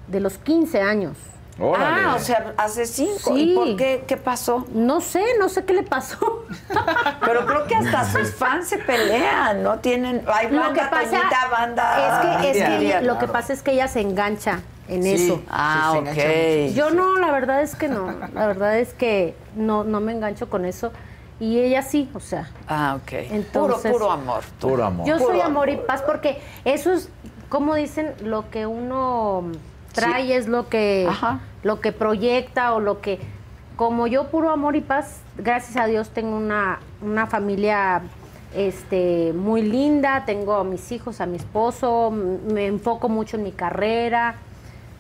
de 0.10 0.20
los 0.20 0.38
15 0.38 0.82
años. 0.82 1.18
Órale. 1.62 2.02
Ah, 2.06 2.14
o 2.16 2.20
sea, 2.20 2.54
hace 2.56 2.86
cinco. 2.86 3.36
Sí. 3.36 3.52
¿Y 3.52 3.56
por 3.56 3.76
qué? 3.76 4.06
¿Qué 4.08 4.16
pasó? 4.16 4.66
No 4.74 5.02
sé, 5.02 5.22
no 5.40 5.50
sé 5.50 5.66
qué 5.66 5.74
le 5.74 5.84
pasó. 5.84 6.46
Pero 7.26 7.46
creo 7.46 7.68
que 7.68 7.76
hasta 7.76 8.06
sus 8.10 8.34
fans 8.34 8.70
se 8.70 8.78
pelean, 8.78 9.62
¿no? 9.62 9.80
Tienen. 9.80 10.24
Hay 10.34 10.50
Lo 10.50 10.62
banda, 10.62 10.82
que 10.84 10.90
pasa 10.90 11.10
Toñita, 11.18 11.48
banda. 11.52 12.24
es 12.24 12.42
que, 12.42 12.52
es 12.62 12.66
que 13.00 13.02
lo 13.02 13.18
que 13.20 13.28
pasa 13.28 13.52
es 13.52 13.62
que 13.62 13.72
ella 13.74 13.90
se 13.90 14.00
engancha 14.00 14.62
en 14.88 15.04
Sí. 15.04 15.14
eso. 15.16 15.42
Ah, 15.50 15.92
Sí, 15.92 16.00
ok. 16.00 16.74
Yo 16.76 16.92
no, 16.92 17.18
la 17.20 17.30
verdad 17.32 17.62
es 17.62 17.76
que 17.76 17.90
no. 17.90 18.10
La 18.34 18.48
verdad 18.48 18.78
es 18.80 18.94
que 18.94 19.36
no, 19.58 19.84
no 19.84 20.00
me 20.00 20.14
engancho 20.14 20.50
con 20.50 20.64
eso. 20.64 20.94
Y 21.42 21.60
ella 21.60 21.82
sí, 21.82 22.10
o 22.14 22.22
sea. 22.22 22.50
Ah, 22.70 22.98
ok. 23.02 23.12
Entonces- 23.32 23.92
puro, 23.92 24.06
puro 24.06 24.12
amor. 24.12 24.44
Puro 24.62 24.86
amor. 24.86 25.06
Yo 25.06 25.18
Puro 25.18 25.32
soy 25.32 25.42
amor 25.42 25.70
y 25.70 25.76
paz 25.76 26.02
porque 26.04 26.42
eso 26.64 26.94
es, 26.94 27.10
como 27.50 27.76
dicen, 27.76 28.14
lo 28.24 28.50
que 28.50 28.66
uno 28.66 29.44
trae 30.00 30.36
es 30.36 30.48
lo 30.48 30.70
que, 30.70 31.06
Ajá. 31.10 31.40
lo 31.64 31.82
que 31.82 31.92
proyecta 31.92 32.74
o 32.74 32.80
lo 32.80 33.02
que... 33.02 33.20
Como 33.76 34.08
yo 34.08 34.28
puro 34.28 34.52
amor 34.52 34.76
y 34.76 34.82
paz, 34.82 35.22
gracias 35.38 35.78
a 35.78 35.86
Dios 35.86 36.10
tengo 36.10 36.36
una, 36.36 36.80
una 37.02 37.28
familia 37.28 38.02
este, 38.54 39.32
muy 39.34 39.62
linda, 39.62 40.24
tengo 40.26 40.56
a 40.56 40.64
mis 40.64 40.92
hijos, 40.92 41.22
a 41.22 41.26
mi 41.26 41.38
esposo, 41.38 42.12
me 42.12 42.68
enfoco 42.68 43.08
mucho 43.08 43.38
en 43.38 43.44
mi 43.44 43.52
carrera. 43.52 44.36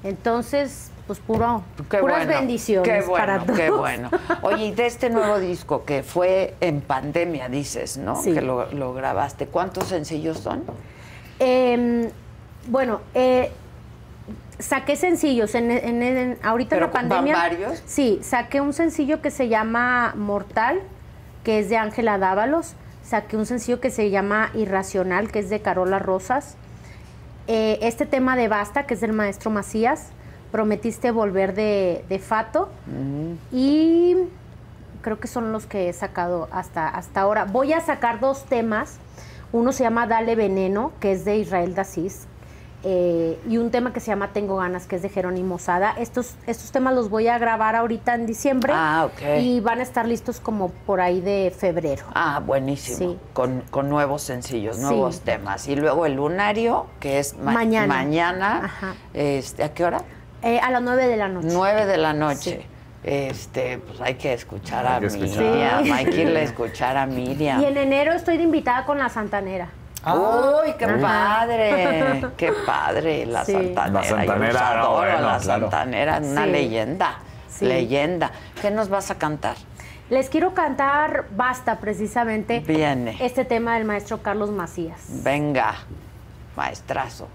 Entonces, 0.03 0.91
pues 1.07 1.19
puro, 1.19 1.63
Qué 1.89 1.97
puras 1.97 2.26
bueno, 2.27 2.39
bendiciones 2.39 2.88
qué 2.88 3.01
bueno, 3.01 3.26
para 3.26 3.39
todos. 3.43 3.59
Qué 3.59 3.71
bueno. 3.71 4.11
Oye, 4.43 4.67
y 4.67 4.71
de 4.71 4.85
este 4.85 5.09
nuevo 5.09 5.39
disco 5.39 5.84
que 5.84 6.03
fue 6.03 6.53
en 6.61 6.81
pandemia, 6.81 7.49
dices, 7.49 7.97
¿no? 7.97 8.21
Sí. 8.21 8.31
Que 8.31 8.41
lo, 8.41 8.71
lo 8.71 8.93
grabaste. 8.93 9.47
¿Cuántos 9.47 9.85
sencillos 9.85 10.38
son? 10.38 10.63
Em, 11.39 12.09
bueno, 12.67 13.01
eh, 13.15 13.51
saqué 14.60 14.95
sencillos. 14.95 15.56
En, 15.56 15.72
en- 15.72 16.03
en- 16.03 16.38
ahorita 16.44 16.76
en 16.76 16.80
¿Pero 16.81 16.88
la 16.88 16.91
pandemia. 16.94 17.36
varios? 17.36 17.81
Sí, 17.86 18.19
saqué 18.22 18.61
un 18.61 18.73
sencillo 18.73 19.22
que 19.22 19.31
se 19.31 19.48
llama 19.48 20.14
Mortal, 20.15 20.80
que 21.44 21.60
es 21.60 21.69
de 21.69 21.77
Ángela 21.77 22.18
Dávalos. 22.18 22.76
Saqué 23.03 23.38
un 23.38 23.45
sencillo 23.45 23.80
que 23.80 23.90
se 23.90 24.10
llama 24.11 24.52
Irracional, 24.53 25.31
que 25.31 25.40
es 25.40 25.49
de 25.49 25.61
Carola 25.61 25.98
Rosas. 25.99 26.56
Eh, 27.48 27.80
este 27.81 28.06
tema 28.06 28.36
de 28.36 28.48
Basta, 28.48 28.86
que 28.86 28.94
es 28.94 29.02
del 29.02 29.14
maestro 29.14 29.49
Macías. 29.49 30.10
Prometiste 30.52 31.11
volver 31.11 31.53
de, 31.56 32.03
de 32.10 32.19
Fato. 32.19 32.69
Y 33.52 34.15
creo 35.02 35.19
que 35.19 35.27
son 35.27 35.52
los 35.52 35.65
que 35.65 35.90
he 35.90 35.94
sacado 35.94 36.48
hasta, 36.52 36.88
hasta 36.88 37.22
ahora. 37.22 37.45
Voy 37.45 37.73
a 37.73 37.81
sacar 37.81 38.19
dos 38.19 38.45
temas. 38.45 38.98
Uno 39.52 39.72
se 39.72 39.84
llama 39.84 40.06
Dale 40.06 40.36
Veneno, 40.36 40.91
que 40.99 41.11
es 41.14 41.26
de 41.26 41.38
Israel 41.38 41.73
Dacis. 41.73 42.27
Eh, 42.84 43.38
y 43.49 43.57
un 43.57 43.72
tema 43.72 43.91
que 43.91 43.99
se 43.99 44.07
llama 44.07 44.30
Tengo 44.31 44.56
Ganas, 44.57 44.88
que 44.88 44.95
es 44.95 45.01
de 45.01 45.10
Jerónimo 45.10 45.60
Sada. 45.60 45.93
Estos, 45.97 46.35
estos 46.47 46.72
temas 46.72 46.93
los 46.95 47.10
voy 47.10 47.27
a 47.27 47.38
grabar 47.38 47.76
ahorita 47.76 48.15
en 48.15 48.26
diciembre. 48.26 48.72
Ah, 48.76 49.07
ok. 49.11 49.41
Y 49.41 49.60
van 49.60 49.80
a 49.80 49.84
estar 49.84 50.07
listos 50.07 50.39
como 50.39 50.69
por 50.69 51.01
ahí 51.01 51.19
de 51.22 51.53
febrero. 51.57 52.06
Ah, 52.15 52.41
buenísimo. 52.45 52.97
Sí. 53.14 53.18
Con, 53.34 53.64
con 53.69 53.89
nuevos 53.89 54.22
sencillos, 54.22 54.77
Sí. 54.77 54.81
nuevos 54.84 55.22
temas. 55.22 55.68
Y 55.68 55.76
luego 55.76 56.06
el 56.06 56.14
lunario, 56.14 56.85
que 57.01 57.19
es 57.19 57.38
ma- 57.38 57.51
Mañana. 57.51 57.88
mañana. 57.93 58.61
Ajá. 58.65 58.93
Este, 59.14 59.64
¿A 59.64 59.73
qué 59.73 59.84
hora? 59.84 60.01
Eh, 60.41 60.60
a 60.60 60.72
las 60.72 60.81
9 60.81 61.07
de 61.07 61.18
la 61.18 61.27
noche. 61.27 61.47
9 61.51 61.85
de 61.85 61.97
la 61.97 62.14
noche. 62.14 62.65
Este, 63.03 63.77
pues 63.80 63.99
hay 64.01 64.15
que 64.15 64.34
escuchar 64.34 64.85
a 64.85 64.97
escuchar. 64.99 65.43
Miriam, 65.43 65.84
Sí. 65.85 65.91
hay 65.91 66.06
que 66.06 66.22
irle 66.22 66.39
a 66.39 66.43
escuchar 66.43 66.97
a 66.97 67.06
Miriam. 67.06 67.61
Y 67.61 67.65
en 67.65 67.77
enero 67.77 68.14
estoy 68.14 68.38
de 68.38 68.43
invitada 68.43 68.85
con 68.85 68.97
la 68.99 69.10
Santanera. 69.10 69.69
¡Uy, 70.05 70.73
qué 70.77 70.88
padre! 70.88 72.26
¡Qué 72.38 72.53
padre! 72.65 73.26
La 73.26 73.43
Sí. 73.45 73.51
Santanera. 73.53 73.91
La 74.01 74.03
Santanera, 74.03 74.51
Yo 74.53 74.59
adoro 74.59 74.97
bueno, 74.97 75.17
a 75.17 75.21
la 75.34 75.38
claro. 75.39 75.61
Santanera, 75.71 76.17
una 76.23 76.43
Sí. 76.45 76.49
leyenda. 76.51 77.19
Sí. 77.49 77.65
Leyenda. 77.65 78.31
¿Qué 78.61 78.71
nos 78.71 78.88
vas 78.89 79.11
a 79.11 79.17
cantar? 79.17 79.57
Les 80.09 80.30
quiero 80.30 80.53
cantar 80.53 81.26
Basta, 81.35 81.80
precisamente. 81.80 82.61
Viene. 82.61 83.17
Este 83.19 83.43
tema 83.45 83.76
del 83.76 83.85
maestro 83.85 84.21
Carlos 84.23 84.49
Macías. 84.49 85.01
Venga, 85.23 85.76
maestrazo. 86.55 87.27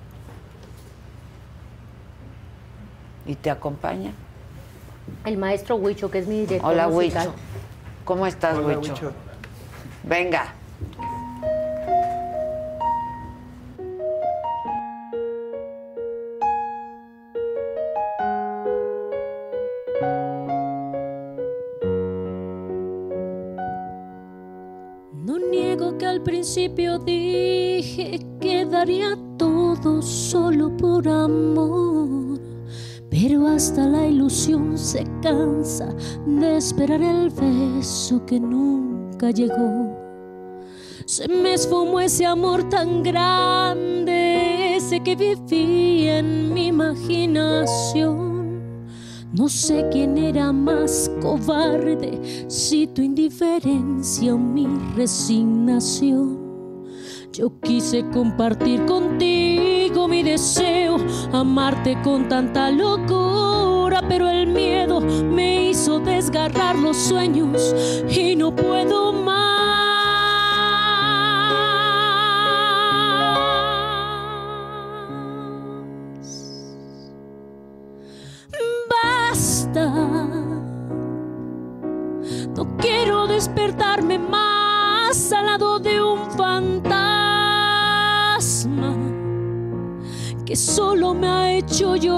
¿Y 3.27 3.35
te 3.37 3.51
acompaña? 3.51 4.13
El 5.25 5.37
maestro 5.37 5.77
Huicho, 5.77 6.11
que 6.11 6.19
es 6.19 6.27
mi 6.27 6.41
director 6.41 6.73
Hola, 6.73 6.89
musical. 6.89 7.29
Huicho. 7.29 7.39
¿Cómo 8.05 8.27
estás, 8.27 8.57
Hola, 8.57 8.79
Huicho? 8.79 8.93
Huicho. 8.93 9.13
Venga. 10.03 10.47
Principio 26.25 26.99
dije 26.99 28.19
que 28.41 28.65
daría 28.65 29.17
todo 29.39 30.03
solo 30.03 30.77
por 30.77 31.07
amor. 31.07 32.41
Pero 33.11 33.47
hasta 33.47 33.87
la 33.87 34.07
ilusión 34.07 34.77
se 34.77 35.05
cansa 35.23 35.95
de 36.27 36.57
esperar 36.57 37.01
el 37.01 37.31
beso 37.31 38.25
que 38.27 38.41
nunca 38.41 39.31
llegó. 39.31 39.97
Se 41.07 41.29
me 41.29 41.55
esfumó 41.55 42.01
ese 42.01 42.27
amor 42.27 42.69
tan 42.69 43.03
grande, 43.03 44.77
ese 44.77 45.01
que 45.01 45.15
vivía 45.15 46.19
en 46.19 46.53
mi 46.53 46.69
imaginación. 46.69 48.34
No 49.35 49.49
sé 49.49 49.89
quién 49.91 50.17
era 50.17 50.53
más 50.53 51.11
cobarde, 51.21 52.47
si 52.47 52.87
tu 52.87 53.03
indiferencia 53.03 54.33
o 54.33 54.39
mi 54.39 54.65
resignación. 54.95 56.39
Yo 57.33 57.51
quise 57.61 58.09
compartir 58.11 58.87
contigo 58.87 60.07
mi 60.07 60.23
deseo, 60.23 60.99
amarte 61.33 62.01
con 62.03 62.29
tanta 62.29 62.71
locura, 62.71 64.05
pero 64.09 64.29
el 64.29 64.47
miedo 64.47 65.01
me 65.01 65.71
hizo 65.71 65.99
desgarrar 65.99 66.79
los 66.79 66.97
sueños 66.97 67.75
y 68.09 68.37
no 68.37 68.55
puedo 68.55 69.13
más. 69.13 69.24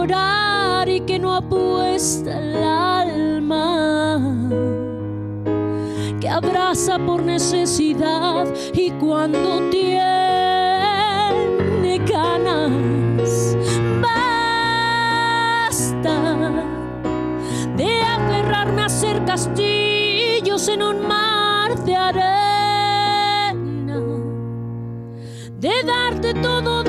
Y 0.09 1.01
que 1.01 1.19
no 1.19 1.35
apuesta 1.35 2.39
el 2.39 2.63
alma, 2.63 4.21
que 6.21 6.29
abraza 6.29 6.97
por 6.99 7.23
necesidad 7.23 8.47
y 8.73 8.93
cuando 8.93 9.69
tiene 9.71 9.99
ganas, 12.09 13.57
basta 14.01 14.23
de 17.77 18.03
aferrarme 18.03 18.83
a 18.83 18.89
ser 18.89 19.25
castillos 19.25 20.69
en 20.69 20.83
un 20.85 21.09
mar 21.09 21.75
de 21.85 21.97
arena. 21.97 22.37
de 25.59 25.83
darte 25.85 26.33
todo 26.35 26.86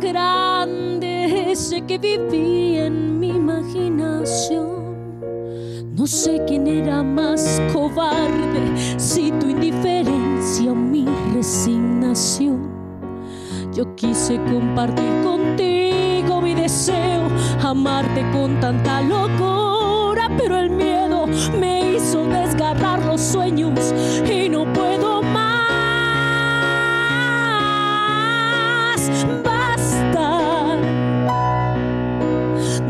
grande, 0.00 1.50
ese 1.52 1.82
que 1.82 1.98
viví 1.98 2.76
en 2.76 3.18
mi 3.18 3.28
imaginación. 3.28 4.78
No 5.96 6.06
sé 6.06 6.42
quién 6.46 6.66
era 6.66 7.02
más 7.02 7.60
cobarde, 7.72 8.98
si 8.98 9.32
tu 9.32 9.48
indiferencia 9.48 10.70
o 10.70 10.74
mi 10.74 11.06
resignación. 11.34 12.68
Yo 13.72 13.94
quise 13.96 14.36
compartir 14.44 15.10
contigo 15.24 16.40
mi 16.40 16.54
deseo, 16.54 17.28
amarte 17.62 18.24
con 18.32 18.60
tanta 18.60 19.00
locura, 19.02 20.30
pero 20.36 20.58
el 20.58 20.70
miedo 20.70 21.26
me 21.58 21.94
hizo 21.94 22.24
desgarrar 22.26 23.04
los 23.04 23.20
sueños 23.20 23.92
y 24.30 24.48
no 24.48 24.72
puedo 24.72 25.07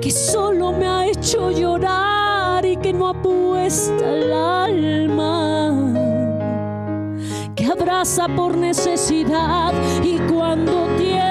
que 0.01 0.11
solo 0.11 0.73
me 0.73 0.89
ha 0.89 1.07
hecho 1.07 1.53
llorar 1.53 2.65
y 2.65 2.77
que 2.79 2.93
no 2.93 3.11
apuesta 3.11 4.11
el 4.11 4.33
alma, 4.33 5.95
que 7.55 7.65
abraza 7.65 8.27
por 8.27 8.57
necesidad 8.57 9.73
y 10.03 10.19
cuando 10.19 10.89
tiene 10.99 11.23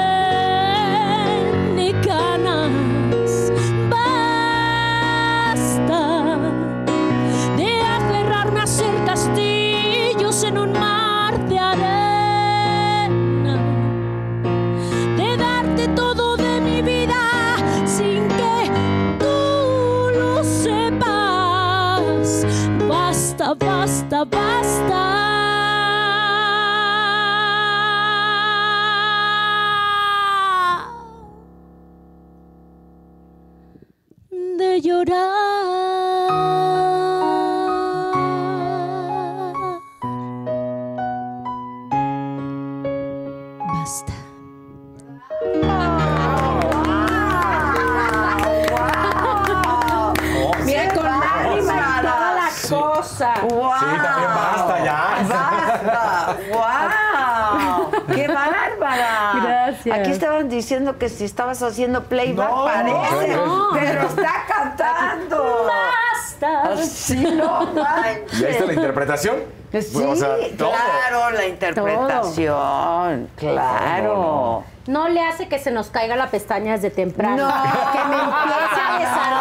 ganas. 2.05 3.51
Basta 3.89 5.09
de 7.57 7.81
aferrarme 7.81 8.61
a 8.61 8.67
ser 8.67 8.95
castillos 9.05 10.41
en 10.45 10.57
un 10.57 10.71
mar 10.71 10.90
diciendo 60.61 60.97
que 60.99 61.09
si 61.09 61.25
estabas 61.25 61.61
haciendo 61.63 62.03
playback 62.03 62.49
No, 62.49 62.65
parece, 62.65 63.35
no. 63.35 63.69
pero 63.73 64.01
está 64.07 64.45
cantando. 64.47 65.65
Basta. 65.67 66.77
Sí, 66.77 67.15
no 67.17 67.65
manches. 67.73 68.39
¿Ya 68.39 68.47
está 68.49 68.65
la 68.65 68.73
interpretación? 68.73 69.35
Sí, 69.71 70.03
O 70.05 70.15
sea, 70.15 70.35
todo. 70.57 70.71
claro, 70.71 71.31
la 71.31 71.47
interpretación, 71.47 73.29
claro. 73.37 74.63
No 74.87 75.07
le 75.07 75.21
hace 75.25 75.47
que 75.47 75.59
se 75.59 75.69
nos 75.71 75.87
caiga 75.89 76.15
la 76.15 76.27
pestaña 76.31 76.73
desde 76.73 76.89
temprano. 76.89 77.47
No. 77.47 77.53
Que 77.91 78.03
me 78.09 78.15
empiece 78.15 78.81
a 78.81 78.99
desarmar. 78.99 79.40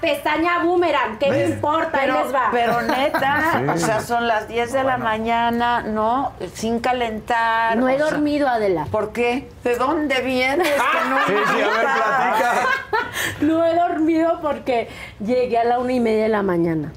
Pestaña 0.00 0.62
boomerang, 0.64 1.18
¿qué 1.18 1.30
me 1.30 1.44
importa? 1.46 1.98
Ahí 1.98 2.06
Pero, 2.08 2.24
les 2.24 2.34
va. 2.34 2.48
pero 2.52 2.82
neta, 2.82 3.52
Sí. 3.58 3.68
o 3.68 3.76
sea, 3.78 4.00
son 4.00 4.28
las 4.28 4.46
10 4.48 4.72
de 4.72 4.84
la 4.84 4.96
mañana, 4.96 5.82
¿no? 5.82 6.32
Sin 6.54 6.78
calentar. 6.80 7.76
no 7.76 7.88
he 7.88 7.94
o 7.94 7.98
sea, 7.98 8.10
dormido, 8.10 8.48
Adela. 8.48 8.86
¿Por 8.90 9.12
qué? 9.12 9.50
¿De 9.64 9.76
dónde 9.76 10.20
vienes? 10.20 10.68
Que 10.68 11.08
no 11.08 11.18
Sí, 11.26 11.32
sí, 11.32 11.62
a 11.62 11.66
ver, 11.66 11.76
gritas. 11.76 11.96
platica. 11.96 12.52
No 13.40 13.64
he 13.64 13.74
dormido 13.74 14.40
porque 14.40 14.88
llegué 15.20 15.58
a 15.58 15.64
la 15.64 15.78
una 15.80 15.92
y 15.92 16.00
media 16.00 16.24
de 16.24 16.28
la 16.28 16.42
mañana. 16.42 16.92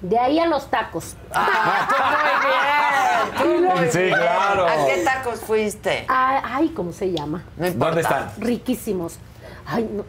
De 0.00 0.18
ahí 0.18 0.38
a 0.38 0.46
los 0.46 0.68
tacos. 0.70 1.16
Ah, 1.32 3.28
tú 3.38 3.44
muy 3.44 3.58
bien, 3.60 3.70
tú 3.72 3.76
muy 3.80 3.90
Sí, 3.90 3.98
bien. 3.98 4.14
claro. 4.14 4.66
¿A 4.66 4.86
qué 4.86 5.02
tacos 5.04 5.40
fuiste? 5.40 6.04
Ah, 6.08 6.40
Ay, 6.44 6.68
¿cómo 6.70 6.92
se 6.92 7.10
llama? 7.12 7.42
No. 7.56 7.70
¿Dónde 7.70 8.00
están? 8.02 8.30
Riquísimos. 8.38 9.18
Ay, 9.66 9.88
no. 9.92 10.04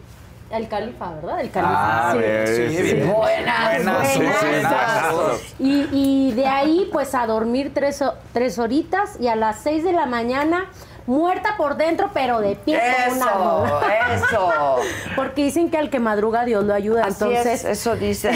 El 0.53 0.67
califa, 0.67 1.11
¿verdad? 1.15 1.41
El 1.41 1.49
califa. 1.49 2.11
Ah, 2.11 2.15
sí. 2.45 2.77
Sí. 2.77 2.93
Buenas, 3.01 3.83
Buenas, 3.83 4.15
buenas. 4.17 5.13
buenas. 5.13 5.41
Y, 5.59 5.87
y 5.91 6.31
de 6.33 6.45
ahí, 6.47 6.89
pues 6.91 7.15
a 7.15 7.25
dormir 7.25 7.71
tres, 7.73 8.03
tres 8.33 8.59
horitas 8.59 9.19
y 9.19 9.27
a 9.27 9.35
las 9.35 9.61
seis 9.61 9.83
de 9.83 9.93
la 9.93 10.05
mañana, 10.05 10.65
muerta 11.07 11.55
por 11.57 11.75
dentro, 11.75 12.11
pero 12.13 12.39
de 12.39 12.55
pie 12.55 12.79
como 13.09 13.63
un 13.63 13.67
Eso, 13.67 13.81
eso. 14.25 14.75
Porque 15.15 15.43
dicen 15.43 15.69
que 15.71 15.77
al 15.77 15.89
que 15.89 15.99
madruga 15.99 16.45
Dios 16.45 16.63
lo 16.63 16.73
ayuda. 16.73 17.05
Así 17.05 17.23
entonces, 17.25 17.65
es, 17.65 17.79
eso 17.79 17.95
dicen. 17.95 18.35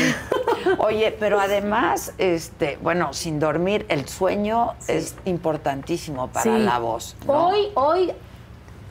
Oye, 0.80 1.16
pero 1.18 1.40
además, 1.40 2.14
este, 2.18 2.78
bueno, 2.82 3.14
sin 3.14 3.40
dormir, 3.40 3.86
el 3.90 4.08
sueño 4.10 4.74
es 4.88 5.16
importantísimo 5.26 6.28
para 6.28 6.44
Sí. 6.44 6.50
la 6.60 6.80
voz. 6.80 7.16
¿no? 7.26 7.48
Hoy, 7.48 7.68
hoy, 7.76 8.12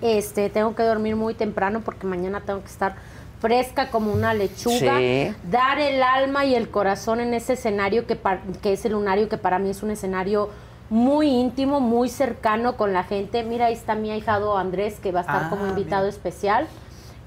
este, 0.01 0.49
tengo 0.49 0.75
que 0.75 0.83
dormir 0.83 1.17
muy 1.17 1.35
temprano 1.35 1.81
porque 1.85 2.07
mañana 2.07 2.41
tengo 2.47 2.61
que 2.61 2.69
estar 2.69 2.95
fresca 3.41 3.91
como 3.91 4.13
una 4.13 4.33
lechuga, 4.35 4.99
Sí. 4.99 5.33
dar 5.51 5.79
el 5.79 6.03
alma 6.03 6.45
y 6.45 6.55
el 6.55 6.71
corazón 6.71 7.21
en 7.21 7.35
ese 7.35 7.53
escenario 7.55 8.07
que, 8.07 8.19
que 8.63 8.73
es 8.73 8.85
el 8.85 8.93
lunario, 8.93 9.29
que 9.29 9.37
para 9.39 9.59
mí 9.59 9.71
es 9.71 9.83
un 9.83 9.91
escenario 9.91 10.51
muy 10.89 11.29
íntimo, 11.29 11.81
muy 11.81 12.09
cercano 12.09 12.77
con 12.77 12.93
la 12.93 13.03
gente. 13.05 13.43
Mira, 13.43 13.67
ahí 13.67 13.73
está 13.75 13.95
mi 13.95 14.11
ahijado 14.11 14.57
Andrés, 14.57 15.01
que 15.01 15.13
va 15.13 15.21
a 15.21 15.23
estar 15.23 15.43
Ah, 15.45 15.51
como 15.51 15.67
invitado 15.67 16.07
especial. 16.09 16.67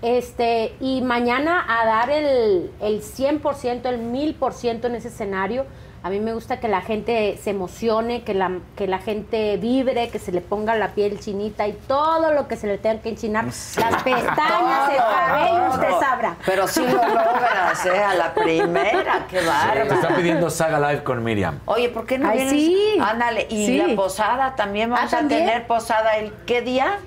Este, 0.01 0.75
y 0.79 1.01
mañana 1.01 1.65
a 1.67 1.85
dar 1.85 2.09
el, 2.09 2.71
el 2.79 3.01
100%, 3.01 3.85
el 3.89 3.99
1000% 3.99 4.85
en 4.85 4.95
ese 4.95 5.09
escenario. 5.09 5.65
A 6.01 6.09
mí 6.09 6.19
me 6.21 6.33
gusta 6.33 6.61
que 6.61 6.69
la 6.69 6.79
gente 6.81 7.37
se 7.43 7.49
emocione, 7.49 8.23
que 8.23 8.33
la, 8.33 8.59
que 8.77 8.87
la 8.87 8.99
gente 8.99 9.57
vibre, 9.57 10.09
que 10.09 10.17
se 10.17 10.31
le 10.31 10.39
ponga 10.39 10.75
la 10.75 10.89
piel 10.89 11.19
chinita 11.19 11.67
y 11.67 11.73
todo 11.73 12.31
lo 12.33 12.47
que 12.47 12.55
se 12.55 12.67
le 12.67 12.77
tenga 12.77 13.01
que 13.01 13.09
enchinar. 13.09 13.45
Las 13.45 14.03
pestañas, 14.03 14.91
el 14.91 14.97
cabello, 14.97 15.69
usted 15.71 15.89
sabrá. 15.99 16.35
Pero 16.45 16.67
sí 16.69 16.81
lo 16.85 16.93
logras, 16.93 17.85
¿eh? 17.85 17.99
A 18.03 18.15
la 18.15 18.33
primera, 18.33 19.25
qué 19.29 19.39
Te 19.39 19.43
están 19.45 19.87
bárbaro. 19.87 20.15
pidiendo 20.15 20.49
Saga 20.49 20.79
Live 20.89 21.03
con 21.03 21.21
Miriam. 21.23 21.59
Oye, 21.65 21.89
¿por 21.89 22.05
qué 22.05 22.17
no 22.17 22.29
Ay, 22.29 22.37
vienes? 22.37 22.53
sí. 22.53 22.97
Ándale, 23.01 23.47
y 23.49 23.65
Sí. 23.65 23.77
la 23.77 23.95
posada 23.95 24.55
también 24.55 24.89
vamos 24.89 25.13
Ah, 25.13 25.17
¿también? 25.17 25.43
a 25.43 25.45
tener 25.47 25.67
posada 25.67 26.15
el 26.17 26.31
¿qué 26.45 26.61
día? 26.61 26.99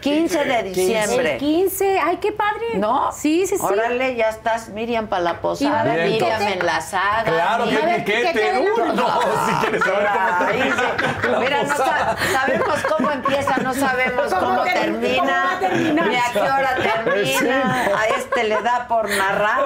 15 0.00 0.44
de 0.44 0.62
diciembre. 0.64 1.32
El 1.34 1.38
15, 1.38 1.98
ay, 2.00 2.16
qué 2.18 2.32
padre. 2.32 2.74
¿No? 2.76 3.10
Sí, 3.12 3.46
sí, 3.46 3.56
sí. 3.56 3.62
Órale, 3.64 4.14
ya 4.14 4.28
estás, 4.28 4.68
Miriam, 4.68 5.06
para 5.08 5.22
la 5.22 5.40
posada. 5.40 5.84
Miriam 5.94 6.42
en 6.42 6.64
la 6.66 6.80
saga. 6.80 7.24
Claro, 7.24 7.64
Miriam- 7.66 7.80
que 7.80 7.82
A 7.82 7.86
ver, 7.86 8.04
piquete. 8.04 8.28
piquete, 8.32 8.58
Uy, 8.60 8.92
no, 8.94 9.20
si 9.46 9.52
quieres 9.60 9.82
saber 9.84 10.08
cómo 10.12 10.46
termina 10.46 11.38
Mira, 11.40 11.62
no 11.64 11.76
sa- 11.76 12.16
sabemos 12.32 12.78
cómo 12.96 13.10
empieza, 13.10 13.56
no 13.58 13.74
sabemos 13.74 14.32
¿Cómo 14.34 14.46
cómo, 14.46 14.62
termina, 14.64 15.18
cómo 15.18 15.30
va 15.32 15.52
a 15.52 15.58
terminar? 15.58 16.06
ni 16.08 16.16
a 16.16 16.22
qué 16.32 16.40
hora 16.40 16.74
termina. 17.04 17.86
A 17.98 18.06
este 18.16 18.44
le 18.44 18.62
da 18.62 18.86
por 18.88 19.08
narrar. 19.10 19.58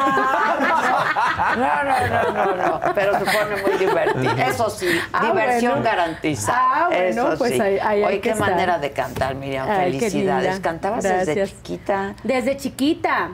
No, 1.56 1.84
no, 1.84 2.32
no, 2.32 2.56
no, 2.56 2.56
no. 2.56 2.80
Pero 2.94 3.18
se 3.18 3.24
pone 3.24 3.56
muy 3.62 3.72
divertido. 3.78 4.32
Eso 4.46 4.70
sí, 4.70 5.00
Ah, 5.12 5.26
diversión 5.26 5.72
bueno. 5.72 5.84
garantizada. 5.84 6.58
Ah, 6.62 6.86
bueno, 6.88 7.28
Eso 7.28 7.38
pues 7.38 7.52
sí. 7.52 7.60
ahí- 7.60 7.78
ahí 7.78 7.82
hay 7.82 8.04
Oye, 8.04 8.14
que 8.16 8.20
qué 8.22 8.30
estar. 8.30 8.50
manera 8.50 8.78
de 8.78 8.92
cantar, 8.92 9.34
Miriam. 9.34 9.66
Qué 9.66 10.10
Felicidades. 10.24 10.52
linda. 10.54 10.62
¿Cantabas 10.70 11.02
desde 11.04 11.46
chiquita? 11.46 12.14
Desde 12.24 12.56
chiquita. 12.56 13.30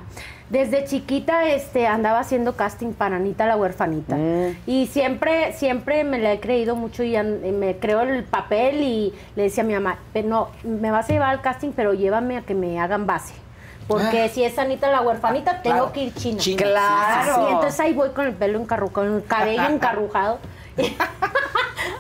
Desde 0.50 0.84
chiquita 0.86 1.44
este, 1.50 1.86
andaba 1.86 2.20
haciendo 2.20 2.57
casting 2.57 2.94
para 2.94 3.17
Anita 3.17 3.44
la 3.47 3.57
huerfanita. 3.58 4.17
Mm. 4.17 4.57
Y 4.67 4.86
siempre, 4.86 5.52
siempre 5.52 6.05
me 6.05 6.18
la 6.18 6.33
he 6.33 6.41
creído 6.41 6.75
mucho 6.75 7.02
y 7.02 7.17
an- 7.17 7.41
y 7.44 7.52
me 7.52 7.76
creo 7.76 8.00
el 8.00 8.25
papel 8.25 8.81
y 8.83 9.12
le 9.36 9.42
decía 9.42 9.62
a 9.62 9.67
mi 9.67 9.75
mamá, 9.75 9.99
"Pero 10.15 10.28
no, 10.28 10.49
me 10.65 10.91
vas 10.91 11.10
a 11.10 11.12
llevar 11.12 11.28
al 11.31 11.42
casting, 11.42 11.73
pero 11.76 11.92
llévame 11.92 12.39
a 12.39 12.42
que 12.42 12.55
me 12.55 12.81
hagan 12.81 13.07
base. 13.07 13.34
Porque 13.86 14.23
Ah. 14.23 14.28
si 14.28 14.42
es 14.42 14.58
Anita 14.58 14.91
la 14.91 15.02
huerfanita, 15.02 15.60
tengo 15.62 15.76
Claro. 15.76 15.92
que 15.92 16.05
ir 16.05 16.15
china. 16.15 16.39
China. 16.39 16.62
Claro. 16.62 17.34
Sí, 17.34 17.41
entonces 17.52 17.81
ahí 17.81 17.92
voy 17.92 18.08
con 18.10 18.26
el 18.26 18.33
pelo 18.34 18.58
encarrujado, 18.62 18.92
con 19.07 19.17
el 19.17 19.25
cabello 19.26 19.67
encarrujado. 19.68 20.39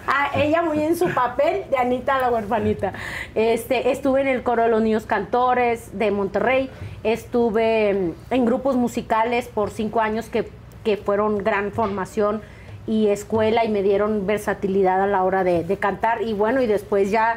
A 0.06 0.30
ella 0.34 0.62
muy 0.62 0.82
en 0.82 0.96
su 0.96 1.08
papel 1.12 1.64
de 1.70 1.76
Anita 1.76 2.18
la 2.18 2.30
huerfanita. 2.30 2.92
Este, 3.34 3.90
estuve 3.90 4.20
en 4.20 4.28
el 4.28 4.42
coro 4.42 4.62
de 4.62 4.68
los 4.68 4.82
niños 4.82 5.06
cantores 5.06 5.98
de 5.98 6.10
Monterrey, 6.10 6.70
estuve 7.04 7.90
en, 7.90 8.14
en 8.30 8.44
grupos 8.44 8.76
musicales 8.76 9.48
por 9.48 9.70
cinco 9.70 10.00
años 10.00 10.28
que, 10.28 10.48
que 10.84 10.96
fueron 10.96 11.38
gran 11.38 11.72
formación 11.72 12.42
y 12.88 13.08
escuela 13.08 13.64
y 13.64 13.68
me 13.68 13.82
dieron 13.82 14.26
versatilidad 14.26 15.02
a 15.02 15.06
la 15.06 15.22
hora 15.22 15.44
de, 15.44 15.62
de 15.62 15.76
cantar 15.76 16.22
y 16.22 16.32
bueno 16.32 16.62
y 16.62 16.66
después 16.66 17.10
ya 17.10 17.36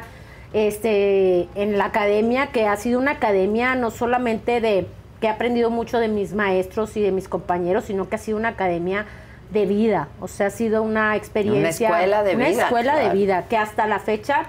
este 0.54 1.48
en 1.54 1.76
la 1.76 1.86
academia 1.86 2.48
que 2.48 2.66
ha 2.66 2.76
sido 2.76 2.98
una 2.98 3.12
academia 3.12 3.74
no 3.74 3.90
solamente 3.90 4.60
de 4.62 4.86
que 5.20 5.26
he 5.26 5.30
aprendido 5.30 5.70
mucho 5.70 5.98
de 5.98 6.08
mis 6.08 6.32
maestros 6.32 6.96
y 6.96 7.02
de 7.02 7.12
mis 7.12 7.28
compañeros 7.28 7.84
sino 7.84 8.08
que 8.08 8.16
ha 8.16 8.18
sido 8.18 8.38
una 8.38 8.48
academia 8.48 9.06
de 9.52 9.66
vida 9.66 10.08
o 10.20 10.28
sea 10.28 10.46
ha 10.46 10.50
sido 10.50 10.82
una 10.82 11.16
experiencia 11.16 11.88
Una 11.88 11.98
escuela 11.98 12.22
de 12.22 12.36
una 12.36 12.48
vida, 12.48 12.62
escuela 12.64 12.94
de 12.94 13.00
claro. 13.02 13.18
vida 13.18 13.44
que 13.48 13.56
hasta 13.56 13.86
la 13.86 13.98
fecha 13.98 14.44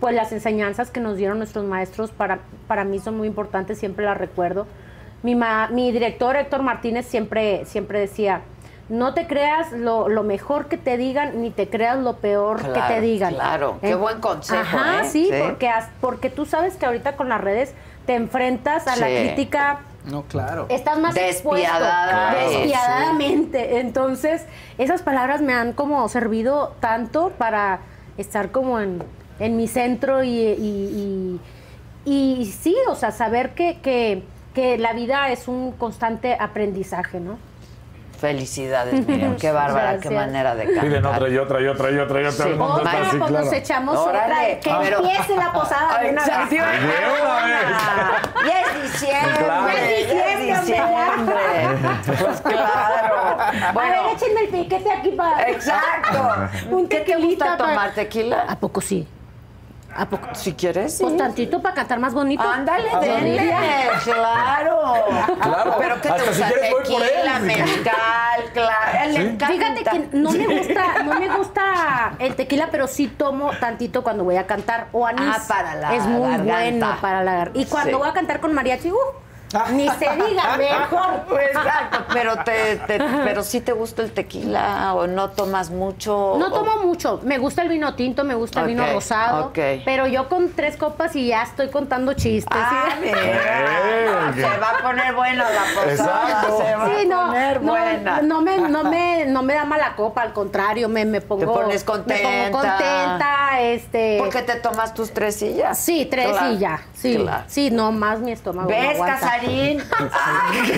pues 0.00 0.14
las 0.14 0.32
enseñanzas 0.32 0.90
que 0.90 1.00
nos 1.00 1.16
dieron 1.16 1.38
nuestros 1.38 1.64
maestros 1.64 2.10
para 2.10 2.38
para 2.68 2.84
mí 2.84 2.98
son 2.98 3.16
muy 3.16 3.26
importantes 3.28 3.78
siempre 3.78 4.04
las 4.04 4.16
recuerdo 4.16 4.66
mi, 5.22 5.34
ma- 5.34 5.68
mi 5.68 5.90
director 5.92 6.36
Héctor 6.36 6.62
Martínez 6.62 7.06
siempre 7.06 7.64
siempre 7.64 7.98
decía 7.98 8.42
no 8.90 9.14
te 9.14 9.26
creas 9.26 9.72
lo, 9.72 10.10
lo 10.10 10.22
mejor 10.24 10.66
que 10.66 10.76
te 10.76 10.98
digan, 10.98 11.40
ni 11.40 11.48
te 11.50 11.70
creas 11.70 11.96
lo 11.98 12.16
peor 12.16 12.58
que 12.62 12.70
Claro, 12.72 12.94
te 12.94 13.00
digan. 13.00 13.32
claro. 13.32 13.78
Qué 13.80 13.94
buen 13.94 14.20
consejo, 14.20 14.60
Ajá, 14.60 15.00
¿eh? 15.00 15.08
sí, 15.08 15.30
Sí. 15.32 15.38
Porque, 15.42 15.70
porque 16.02 16.28
tú 16.28 16.44
sabes 16.44 16.74
que 16.76 16.84
ahorita 16.84 17.16
con 17.16 17.30
las 17.30 17.40
redes 17.40 17.72
te 18.04 18.14
enfrentas 18.14 18.86
a 18.86 18.96
la 18.96 19.06
Sí. 19.06 19.14
crítica 19.16 19.78
No, 20.04 20.22
claro. 20.24 20.66
estás 20.68 20.98
más 20.98 21.16
expuesto 21.16 21.66
Despiadada. 21.72 22.34
despiadadamente. 22.34 23.78
Entonces, 23.80 24.44
esas 24.78 25.02
palabras 25.02 25.40
me 25.40 25.54
han 25.54 25.72
como 25.72 26.06
servido 26.08 26.74
tanto 26.80 27.30
para 27.38 27.80
estar 28.18 28.50
como 28.50 28.80
en, 28.80 29.02
en 29.38 29.56
mi 29.56 29.66
centro 29.66 30.22
y, 30.22 30.28
y- 30.30 31.40
y- 32.06 32.40
y 32.40 32.46
sí, 32.52 32.76
o 32.88 32.94
sea, 32.94 33.10
saber 33.12 33.54
que, 33.54 33.80
que, 33.80 34.22
que 34.54 34.76
la 34.78 34.92
vida 34.92 35.30
es 35.30 35.48
un 35.48 35.72
constante 35.72 36.36
aprendizaje, 36.38 37.18
¿no? 37.18 37.38
Felicidades, 38.18 39.06
Miriam. 39.06 39.36
Qué 39.36 39.52
bárbara, 39.52 39.92
qué 40.00 40.08
Gracias. 40.08 40.12
manera 40.14 40.54
de 40.54 40.64
cantar. 40.66 40.84
Piden 40.84 41.04
otra 41.06 41.28
y 41.28 41.36
otra 41.38 41.60
y 41.60 41.66
otra 41.66 41.90
y 41.90 41.98
otra 41.98 42.22
y 42.22 42.24
otra. 42.26 42.44
Sí. 42.46 42.52
Otra, 42.58 42.90
así, 42.90 43.16
pues 43.16 43.30
claro. 43.30 43.44
nos 43.44 43.52
echamos 43.54 43.96
Órale, 43.98 44.34
otra. 44.34 44.60
Que 44.60 44.70
pero- 44.82 44.98
empiece 45.00 45.36
la 45.36 45.52
posada 45.52 45.98
de 46.00 46.10
una 46.10 46.24
vez. 46.24 46.50
De 46.50 46.56
una 46.56 46.70
vez. 46.70 46.78
Ya 48.46 48.60
es 48.60 48.82
diciembre. 48.92 49.44
Claro. 49.44 49.66
Ya 49.68 50.32
es 50.32 50.60
diciembre. 50.66 51.40
Pues 52.06 52.40
claro. 52.40 53.38
a 53.40 53.72
ver, 53.72 53.94
échenme 54.14 54.40
el 54.42 54.48
piquete 54.48 54.90
aquí 54.92 55.10
para. 55.10 55.48
Exacto. 55.50 56.34
Un 56.70 56.88
¿Qué 56.88 57.00
te 57.00 57.16
gusta 57.16 57.56
tomar 57.56 57.92
tequila? 57.92 58.44
¿A 58.48 58.56
poco 58.56 58.80
sí? 58.80 59.06
¿A 59.96 60.06
poco? 60.06 60.28
Si 60.34 60.54
quieres, 60.54 60.96
sí. 60.96 61.04
Pues 61.04 61.16
tantito 61.16 61.62
para 61.62 61.74
cantar 61.76 61.98
más 62.00 62.12
bonito. 62.14 62.42
Ándale, 62.42 62.88
Ah, 62.92 63.00
denle. 63.00 63.54
Claro. 64.02 64.80
Claro. 65.40 65.76
Pero 65.78 66.00
¿qué 66.00 66.08
te 66.10 66.18
si 66.20 66.26
gusta? 66.28 66.48
quieres 66.48 66.70
voy 66.72 66.82
por 66.82 67.02
él. 67.02 67.08
Tequila, 67.10 67.38
mezcal, 67.40 68.44
claro. 68.52 68.98
Él 69.04 69.14
le 69.14 69.20
encanta. 69.20 69.46
Fíjate 69.46 69.84
que 69.84 70.16
no 70.16 70.30
me 70.32 70.46
gusta, 70.58 71.02
no 71.04 71.18
me 71.20 71.28
gusta 71.36 71.62
el 72.18 72.34
tequila, 72.36 72.68
pero 72.70 72.86
sí 72.86 73.06
tomo 73.08 73.50
tantito 73.60 74.02
cuando 74.02 74.24
voy 74.24 74.36
a 74.36 74.46
cantar 74.46 74.86
o 74.92 75.06
anís. 75.06 75.22
Ah, 75.26 75.42
para 75.48 75.74
la 75.76 75.94
Es 75.94 76.04
muy 76.06 76.28
garganta. 76.28 76.54
bueno 76.54 76.96
para 77.00 77.22
la 77.24 77.32
gar- 77.44 77.50
Y 77.54 77.64
cuando 77.66 77.90
Sí. 77.90 77.96
voy 77.96 78.08
a 78.08 78.12
cantar 78.12 78.40
con 78.40 78.52
mariachi, 78.52 78.90
uh, 78.90 78.96
ni 79.72 79.88
se 79.90 80.08
diga, 80.16 80.56
mejor. 80.58 81.40
Exacto, 81.40 81.98
pero 82.12 82.36
te, 82.44 82.76
te- 82.76 82.98
pero 82.98 83.42
sí 83.42 83.60
te 83.60 83.72
gusta 83.72 84.02
el 84.02 84.12
tequila 84.12 84.94
o 84.94 85.06
no 85.06 85.30
tomas 85.30 85.70
mucho. 85.70 86.36
No 86.38 86.46
o- 86.46 86.52
tomo 86.52 86.76
mucho. 86.82 87.20
Me 87.22 87.38
gusta 87.38 87.62
el 87.62 87.68
vino 87.68 87.94
tinto, 87.94 88.24
me 88.24 88.34
gusta 88.34 88.60
el 88.62 88.66
vino 88.68 88.84
rosado. 88.92 89.52
Pero 89.54 90.06
yo 90.06 90.28
con 90.28 90.50
tres 90.52 90.76
copas 90.76 91.14
y 91.16 91.28
ya 91.28 91.42
estoy 91.42 91.68
contando 91.68 92.12
chistes. 92.14 92.56
Ah, 92.60 92.88
¿sí? 93.00 93.06
mira, 93.06 94.32
se 94.34 94.58
va 94.58 94.70
a 94.70 94.82
poner 94.82 95.14
buena 95.14 95.44
la 95.50 95.62
posada. 95.74 95.92
Exacto. 95.92 96.58
Se 96.64 96.74
va 96.76 96.84
Sí, 96.86 97.06
a 97.06 97.08
no, 97.08 97.26
poner 97.26 97.62
no, 97.62 97.72
buena. 97.72 98.22
no 98.22 98.40
me, 98.40 98.58
no, 98.58 98.84
me, 98.84 99.24
no 99.26 99.42
me 99.42 99.54
da 99.54 99.64
mala 99.64 99.94
copa, 99.96 100.22
al 100.22 100.32
contrario, 100.32 100.88
me, 100.88 101.04
me 101.04 101.20
pongo. 101.20 101.40
Te 101.40 101.46
pones 101.46 101.84
contenta. 101.84 102.28
Me 102.28 102.50
pongo 102.50 102.58
contenta, 102.64 103.60
este. 103.60 104.18
¿Por 104.18 104.30
qué 104.30 104.42
te 104.42 104.56
tomas 104.56 104.94
tus 104.94 105.12
tres 105.12 105.36
sillas? 105.36 105.78
Sí, 105.78 106.06
tres 106.10 106.28
Claro, 106.28 106.52
ya. 106.54 106.80
Sí, 106.94 107.16
claro. 107.16 107.44
sí, 107.46 107.70
no 107.70 107.92
más 107.92 108.18
mi 108.20 108.32
estómago. 108.32 108.68
no 108.70 108.74
¿Ves, 108.76 108.94
aguanta. 108.94 109.18
Casarín? 109.44 109.82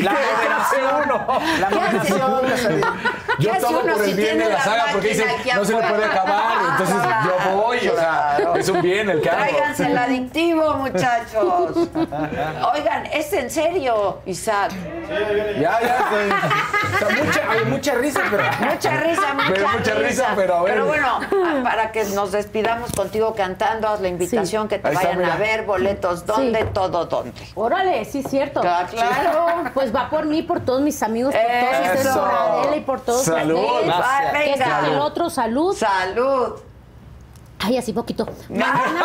La 0.03 0.13
moderación. 0.13 1.61
La 1.61 1.71
moderación. 1.71 2.81
¿Qué 3.39 3.45
Yo 3.45 3.53
tomo 3.61 3.81
por 3.81 4.03
el 4.03 4.15
bien 4.15 4.39
de 4.39 4.49
la 4.49 4.61
saga 4.61 4.85
porque 4.93 5.09
dicen 5.09 5.27
no 5.55 5.65
se 5.65 5.75
le 5.75 5.83
puede 5.89 6.05
acabar. 6.05 6.57
Entonces 6.71 6.97
yo 7.25 7.57
voy, 7.57 7.89
o 7.89 7.97
sea, 7.97 8.39
es 8.57 8.69
un 8.69 8.83
bien 8.83 9.11
el 9.11 9.21
que. 9.21 9.29
Tráiganse 9.29 9.87
el 9.87 9.99
adictivo, 9.99 10.75
muchachos. 10.75 11.77
Oigan, 12.75 13.07
es 13.13 13.33
en 13.33 13.51
serio, 13.51 14.21
Isaac. 14.27 14.73
Ya, 15.61 15.79
ya. 15.81 16.09
sea, 16.99 17.25
mucha, 17.25 17.51
hay 17.51 17.65
mucha 17.67 17.95
risa, 17.95 18.23
pero. 18.31 18.45
Mucha 18.45 19.01
risa, 19.01 19.35
mucha, 19.35 19.53
Pero 19.53 19.69
mucha 19.69 19.95
risa, 19.95 20.33
pero 20.35 20.55
a 20.57 20.63
ver. 20.63 20.83
bueno, 20.83 21.21
para 21.63 21.93
que 21.93 22.05
nos 22.05 22.33
despidamos 22.33 22.93
contigo 22.93 23.35
cantando, 23.35 23.89
haz 23.89 24.01
la 24.01 24.09
invitación 24.09 24.69
que 24.69 24.79
te 24.79 24.89
Ahí 24.89 24.95
está, 24.95 25.09
vayan 25.09 25.31
a 25.31 25.37
ver, 25.37 25.65
boletos, 25.65 26.25
¿dónde? 26.25 26.61
Sí. 26.61 26.69
Todo, 26.73 27.07
¿dónde? 27.07 27.33
Órale, 27.55 28.05
sí, 28.05 28.23
cierto. 28.23 28.46
Claro, 28.53 28.89
claro. 28.91 29.47
Pues 29.75 29.95
va 29.95 30.09
por 30.09 30.25
mí, 30.27 30.43
por 30.43 30.61
todos 30.61 30.81
mis 30.81 31.03
amigos, 31.03 31.35
por 31.35 31.43
todos 31.43 31.97
ustedes, 31.97 32.17
por 32.17 32.31
Adela 32.31 32.77
y 32.77 32.81
por 32.81 33.01
todos 33.01 33.25
Salud. 33.25 33.61
Que 34.33 34.55
el 34.93 34.99
otro, 34.99 35.31
salud. 35.31 35.77
Salud. 35.77 36.55
Ay, 37.59 37.79
así 37.79 37.93
poquito. 37.93 38.27
Mañana, 38.49 39.03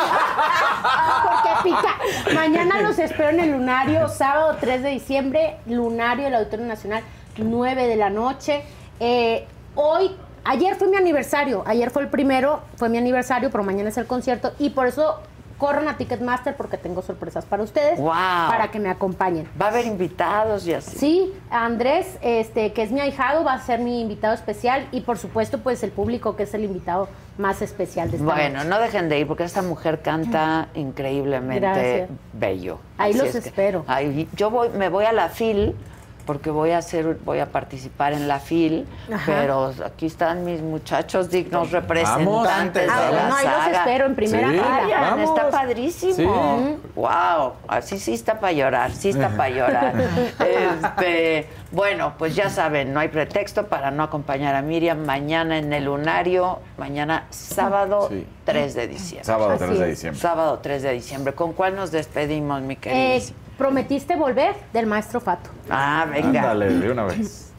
porque 1.24 1.70
pica. 1.70 2.34
Mañana 2.36 2.82
los 2.82 3.00
espero 3.00 3.30
en 3.30 3.40
el 3.40 3.52
Lunario, 3.52 4.08
sábado 4.10 4.58
3 4.60 4.84
de 4.84 4.90
diciembre, 4.90 5.58
Lunario 5.66 6.26
del 6.26 6.36
Auditorio 6.36 6.66
Nacional, 6.66 7.03
9 7.38 7.88
de 7.88 7.95
la 7.95 8.10
noche. 8.10 8.64
Eh, 9.00 9.48
hoy, 9.76 10.16
ayer 10.44 10.76
fue 10.76 10.90
mi 10.90 10.98
aniversario, 10.98 11.64
ayer 11.66 11.90
fue 11.92 12.03
el 12.03 12.10
primero, 12.10 12.61
fue 12.76 12.90
mi 12.90 12.98
aniversario, 12.98 13.50
pero 13.50 13.64
mañana 13.64 13.90
es 13.90 13.98
el 13.98 14.06
concierto 14.06 14.53
y 14.60 14.72
por 14.72 14.88
eso 14.88 15.22
corran 15.62 15.88
a 15.88 15.96
Ticketmaster 15.96 16.56
porque 16.56 16.76
tengo 16.76 17.04
sorpresas 17.04 17.46
para 17.46 17.62
ustedes, 17.62 18.00
Wow. 18.00 18.10
para 18.50 18.72
que 18.72 18.80
me 18.80 18.90
acompañen. 18.90 19.48
Va 19.62 19.68
a 19.68 19.70
haber 19.70 19.86
invitados 19.86 20.66
y 20.66 20.74
así. 20.74 20.98
Sí, 20.98 21.34
Andrés, 21.52 22.18
este, 22.24 22.74
que 22.74 22.82
es 22.82 22.92
mi 22.92 23.00
ahijado, 23.00 23.44
va 23.44 23.54
a 23.54 23.60
ser 23.60 23.80
mi 23.80 24.02
invitado 24.02 24.34
especial 24.34 24.88
y 24.92 25.02
por 25.02 25.20
supuesto, 25.20 25.60
pues 25.60 25.84
el 25.84 25.92
público, 25.92 26.36
que 26.36 26.44
es 26.44 26.54
el 26.56 26.64
invitado 26.64 27.10
más 27.38 27.62
especial 27.62 28.10
de 28.10 28.18
esta 28.18 28.26
Bueno, 28.34 28.58
noche. 28.58 28.70
no 28.70 28.80
dejen 28.80 29.08
de 29.08 29.20
ir 29.20 29.28
porque 29.28 29.44
esta 29.44 29.62
mujer 29.62 30.02
canta 30.02 30.70
increíblemente 30.74 31.60
Gracias. 31.60 32.10
bello. 32.34 32.80
Ahí 32.98 33.12
Así 33.12 33.20
los 33.20 33.36
es 33.36 33.44
que- 33.44 33.50
espero. 33.50 33.86
ahí- 33.88 34.28
yo 34.36 34.50
voy, 34.50 34.70
me 34.70 34.90
voy 34.90 35.06
a 35.06 35.12
la 35.12 35.30
FIL 35.30 35.76
porque 36.22 36.50
voy 36.51 36.72
a 36.72 36.77
hacer, 36.77 37.17
voy 37.25 37.40
a 37.40 37.48
participar 37.51 38.14
en 38.14 38.27
la 38.27 38.40
FIL, 38.40 38.88
Ajá. 39.14 39.24
pero 39.25 39.74
aquí 39.85 40.06
están 40.06 40.43
mis 40.45 40.61
muchachos 40.61 41.30
dignos 41.30 41.72
representantes 41.72 42.90
Ah, 42.91 43.00
de 43.01 43.06
la 43.06 43.19
bueno, 43.22 43.35
ahí 43.35 43.45
los 43.45 43.53
saga. 43.66 43.77
espero 43.80 44.06
en 44.06 44.16
primera 44.16 44.48
Sí, 44.50 44.53
fila. 44.53 45.00
Vamos. 45.01 45.30
está 45.30 45.50
padrísimo. 45.50 46.58
Sí. 46.59 46.77
Wow, 46.95 47.53
así 47.67 48.00
sí 48.00 48.14
está 48.14 48.40
para 48.40 48.53
llorar, 48.53 48.91
sí 48.91 49.09
está 49.09 49.30
para 49.30 49.50
llorar. 49.50 49.93
Este, 50.40 51.48
bueno, 51.72 52.14
pues 52.17 52.35
ya 52.35 52.50
saben, 52.50 52.93
no 52.93 53.00
hay 53.00 53.08
pretexto 53.08 53.67
para 53.67 53.91
no 53.91 54.03
acompañar 54.03 54.56
a 54.56 54.61
Miriam 54.61 55.06
mañana 55.06 55.58
en 55.58 55.72
el 55.74 55.85
Lunario, 55.85 56.59
mañana 56.77 57.25
sábado 57.30 58.08
Sí. 58.09 58.25
3 58.45 58.74
de 58.74 58.88
diciembre. 58.88 59.25
Sábado 59.25 59.51
Así 59.51 59.64
3 59.66 59.80
de 59.80 59.88
diciembre. 59.88 60.19
Sábado 60.22 60.59
3 60.61 60.82
de 60.83 60.91
diciembre. 60.93 61.33
¿Con 61.33 61.53
cuál 61.53 61.75
nos 61.75 61.91
despedimos, 61.91 62.61
mi 62.61 62.74
Eh, 62.74 62.77
queridísimo? 62.77 63.38
Prometiste 63.62 64.16
volver 64.16 64.56
del 64.74 64.88
maestro 64.88 65.20
Fato. 65.22 65.52
ah, 65.70 66.08
venga. 66.10 66.42
Ándale, 66.42 66.74
de 66.80 66.92
una 66.92 67.04
vez. 67.04 67.52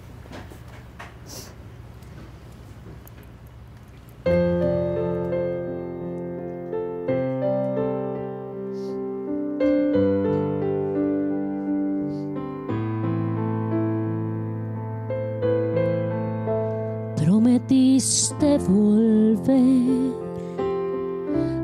Prometiste 17.16 18.58
volver. 18.58 20.12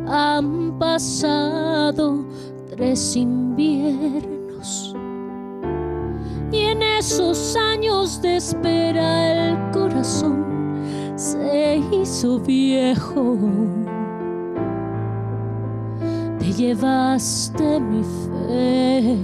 Han 0.06 0.78
pasado 0.78 2.24
tres 2.70 3.16
inviernos 3.16 3.67
espera 8.48 9.50
el 9.50 9.70
corazón 9.72 10.46
se 11.16 11.82
hizo 11.92 12.38
viejo. 12.40 13.36
Te 16.38 16.52
llevaste 16.52 17.78
mi 17.80 18.02
fe, 18.24 19.18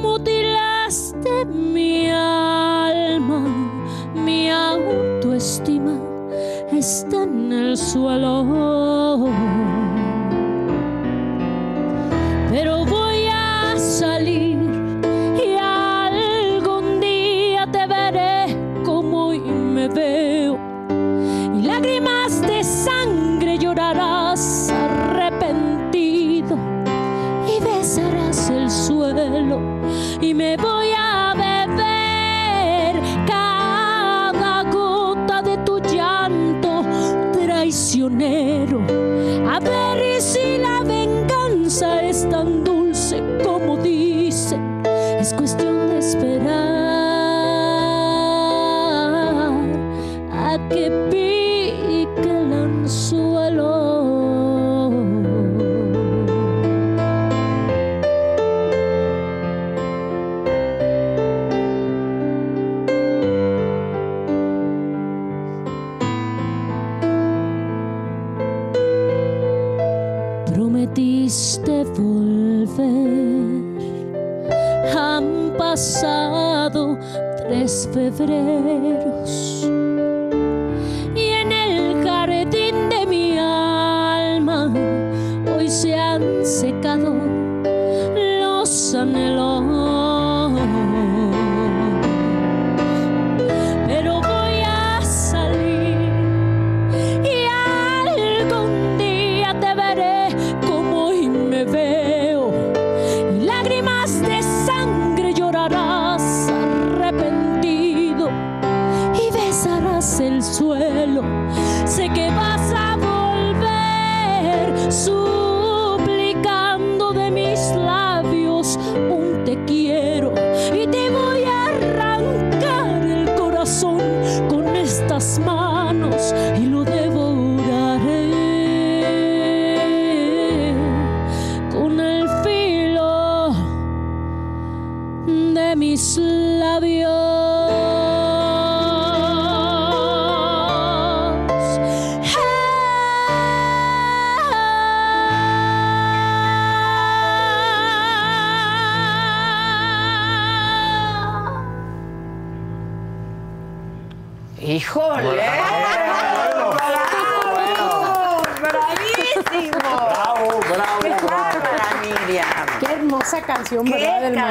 Mutilaste 0.04 1.46
mi 1.46 2.08
alma, 2.12 3.42
mi 4.14 4.52
autoestima 4.52 5.98
está 6.72 7.24
en 7.24 7.52
el 7.52 7.76
suelo. 7.78 9.28
Es 45.28 45.34
cuestión 45.34 45.90
de 45.90 45.98
esperar 45.98 46.77
tres 78.28 78.87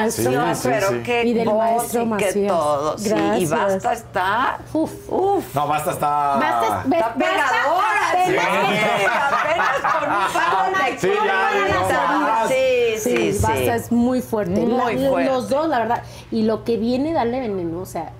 maestro. 0.06 0.32
canción! 0.70 0.72
pero 0.90 1.02
qué 1.02 1.24
y 1.24 1.32
del 1.34 1.48
voz 1.48 1.58
maestro 1.58 2.00
y 2.00 2.04
qué 2.04 2.08
Macías. 2.26 2.52
todo. 2.52 2.98
Sí, 2.98 3.14
y. 3.38 3.46
Basta 3.46 3.92
está... 3.92 4.58
Uf, 4.72 4.92
uf. 5.08 5.54
No, 5.54 5.66
basta 5.68 5.90
está. 5.92 6.08
Basta, 6.36 6.84
Está 6.96 7.14
pegadora, 7.14 8.26
sí. 8.26 8.36
apenas- 8.36 9.80
con 9.92 10.10
un 10.10 10.32
par 10.32 10.84
de 10.84 10.98
Sí, 10.98 11.08
ya. 11.24 12.46
Sí, 12.48 12.98
sí, 12.98 13.32
sí. 13.32 13.38
Basta 13.42 13.74
es 13.76 13.92
muy 13.92 14.22
fuerte. 14.22 14.60
Muy 14.60 14.72
La- 14.96 15.08
fuerte. 15.10 15.24
Los 15.30 15.48
dos, 15.48 15.68
la 15.68 15.78
verdad. 15.80 16.02
Y 16.30 16.42
lo 16.42 16.64
que 16.64 16.76
viene, 16.76 17.12
darle 17.12 17.40
veneno, 17.40 17.80
o 17.80 17.86
sea, 17.86 18.12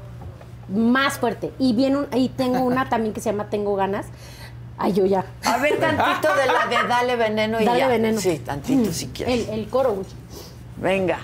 más 0.69 1.19
fuerte. 1.19 1.53
Y 1.59 1.75
viene 1.75 1.99
un, 1.99 2.07
y 2.13 2.29
tengo 2.31 2.61
una 2.61 2.89
también 2.89 3.15
que 3.15 3.21
se 3.21 3.31
llama 3.31 3.49
Tengo 3.51 3.77
ganas. 3.77 4.07
Ay, 4.79 4.93
yo 4.93 5.07
ya. 5.07 5.25
A 5.45 5.57
ver, 5.59 5.79
tantito 5.81 6.35
de 6.35 6.47
la 6.47 6.67
de 6.67 6.77
Dale 6.89 7.17
Veneno 7.17 7.61
y 7.61 7.65
Dale 7.65 7.79
ya. 7.79 7.89
veneno. 7.89 8.21
Sí, 8.21 8.39
tantito 8.45 8.93
si 8.93 9.07
quieres. 9.09 9.49
El, 9.49 9.61
el 9.61 9.69
coro, 9.69 9.95
güey. 9.95 10.07
Venga. 10.77 11.19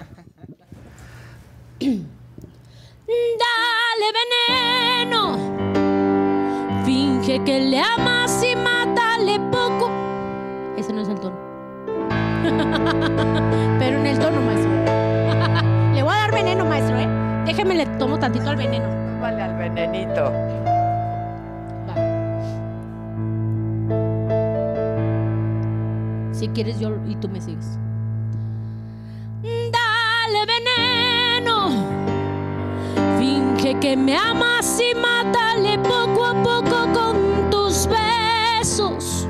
Dale 3.42 4.08
veneno. 4.20 5.22
Finge 6.84 7.42
que 7.44 7.58
le 7.58 7.80
amas 7.80 8.44
y 8.44 8.54
mátale 8.54 9.40
poco. 9.50 9.90
Ese 10.76 10.92
no 10.92 11.00
es 11.02 11.08
el 11.08 11.18
tono. 11.18 11.36
Pero 13.80 13.98
en 13.98 14.06
el 14.06 14.18
tono, 14.18 14.40
maestro. 14.42 14.70
le 15.94 16.02
voy 16.04 16.12
a 16.12 16.18
dar 16.18 16.32
veneno, 16.32 16.64
maestro, 16.64 16.96
¿eh? 16.98 17.08
Déjeme 17.46 17.74
le 17.74 17.86
tomo 17.98 18.16
tantito 18.16 18.48
al 18.48 18.56
veneno. 18.56 18.86
Vale 19.20 19.42
al 19.42 19.56
venenito. 19.56 20.32
Si 26.32 26.46
quieres 26.48 26.78
yo 26.78 26.90
y 27.08 27.16
tú 27.16 27.28
me 27.28 27.40
sigues. 27.40 27.78
Dale 29.42 30.46
veneno. 30.46 31.01
Que 33.62 33.96
me 33.96 34.16
amas 34.16 34.80
y 34.80 34.92
mátale 34.94 35.78
poco 35.78 36.24
a 36.26 36.34
poco 36.42 36.92
con 36.92 37.48
tus 37.48 37.86
besos. 37.86 39.28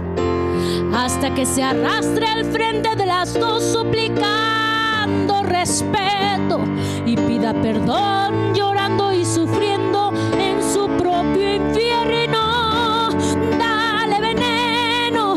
Hasta 0.94 1.34
que 1.34 1.44
se 1.44 1.62
arrastre 1.62 2.26
al 2.26 2.46
frente 2.46 2.96
de 2.96 3.04
las 3.04 3.34
dos 3.34 3.62
suplicando 3.62 5.42
respeto 5.42 6.60
y 7.04 7.14
pida 7.14 7.52
perdón 7.52 8.54
llorando 8.54 9.12
y 9.12 9.24
sufriendo 9.26 10.12
en 10.40 10.62
su 10.62 10.88
propio 10.96 11.54
infierno. 11.54 13.10
Dale 13.58 14.18
veneno 14.18 15.36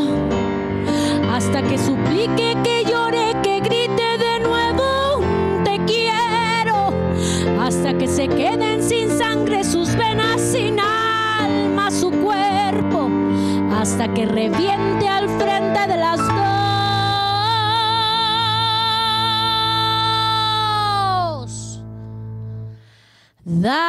hasta 1.30 1.62
que 1.62 1.76
suplique 1.76 2.65
hasta 13.86 14.12
que 14.12 14.26
reviente 14.26 15.08
al 15.08 15.28
frente 15.38 15.86
de 15.86 15.96
las 15.96 16.18
dos. 23.62 23.86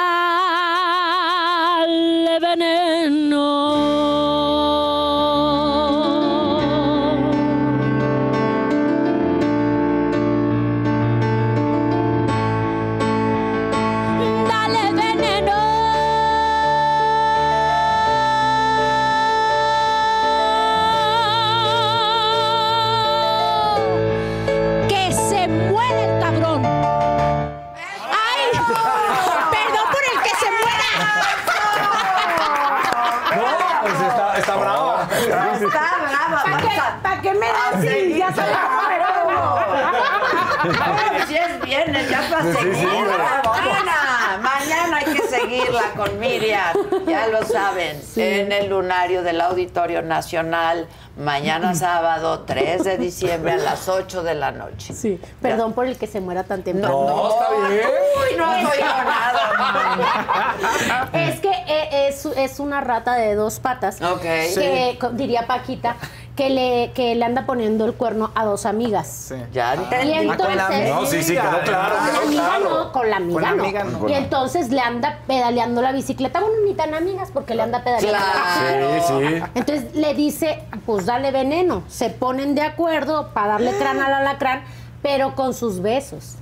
Ya 42.44 42.54
para 42.54 42.62
Sí, 42.62 42.70
sí, 42.74 42.80
seguirla. 42.82 43.42
vamos. 43.44 43.58
Mañana, 43.58 44.40
mañana 44.42 44.98
hay 44.98 45.06
que 45.14 45.22
seguirla 45.28 45.84
con 45.96 46.20
Miriam. 46.20 46.76
Ya 47.08 47.28
lo 47.28 47.44
saben, 47.44 48.02
en 48.16 48.52
el 48.52 48.70
lunario 48.70 49.24
del 49.24 49.42
Auditorio 49.42 50.02
Nacional. 50.02 50.88
Mañana 51.18 51.74
sábado, 51.76 52.42
3 52.46 52.84
de 52.84 52.98
diciembre 52.98 53.54
a 53.54 53.58
las 53.58 53.88
8 53.90 54.24
de 54.24 54.36
la 54.36 54.52
noche. 54.52 54.94
Sí, 54.94 55.20
perdón 55.42 55.74
por 55.74 55.86
el 55.88 55.98
que 55.98 56.06
se 56.08 56.22
muera 56.22 56.44
tan 56.44 56.64
temprano. 56.64 57.06
No, 57.08 57.30
está 57.30 57.50
bien. 57.70 57.88
Uy, 57.88 58.36
no 58.38 58.54
he 58.56 58.66
oído 58.66 58.86
nada. 58.86 60.58
Es 61.14 61.40
que 61.40 61.50
eh, 61.50 62.08
es, 62.10 62.26
es 62.26 62.60
una 62.60 62.82
rata 62.82 63.16
de 63.16 63.36
dos 63.36 63.60
patas. 63.60 64.02
Ok. 64.02 64.22
Que, 64.22 64.98
diría 65.14 65.48
Paquita, 65.48 65.96
que 66.38 66.50
le, 66.52 66.92
que 66.94 67.16
le 67.16 67.26
anda 67.26 67.46
poniendo 67.46 67.84
el 67.86 67.94
cuerno 67.94 68.32
a 68.36 68.46
dos 68.46 68.66
amigas. 68.68 69.34
Ya 69.52 69.76
Y 69.76 69.80
entendí. 69.80 70.14
entonces, 70.30 70.90
No, 70.90 71.06
sí, 71.06 71.24
sí, 71.24 71.34
quedó 71.34 71.60
claro, 71.66 71.96
Con 71.98 72.14
la 72.14 72.20
amiga 72.22 72.46
claro. 72.48 72.70
no, 72.70 72.92
con 72.94 73.10
la 73.10 73.16
amiga, 73.18 73.34
Con 73.34 73.42
la 73.42 73.56
no. 73.56 73.64
amiga 73.64 73.84
no. 73.84 74.08
Y 74.10 74.14
entonces 74.14 74.70
le 74.70 74.80
anda 74.80 75.20
pedaleando 75.28 75.82
la 75.82 75.92
bicicleta. 75.92 76.40
Bueno, 76.40 76.56
ni 76.66 76.76
tan 76.76 76.94
amigas 76.94 77.32
porque 77.34 77.56
le 77.56 77.64
anda 77.64 77.84
pedaleando 77.84 78.20
la 78.20 78.96
bicicleta. 78.96 79.08
Sí, 79.08 79.44
sí. 79.48 79.52
Entonces 79.56 79.96
le 79.96 80.14
dice, 80.14 80.64
pues 80.86 81.08
dale 81.08 81.32
veneno. 81.32 81.84
Se 81.90 82.12
ponen 82.12 82.54
de 82.56 82.62
acuerdo 82.62 83.30
para 83.34 83.54
darle 83.54 83.72
crán 83.78 84.00
al 84.00 84.14
alacrán, 84.14 84.62
pero 85.02 85.34
con 85.36 85.54
sus 85.56 85.82
besos. 85.82 86.36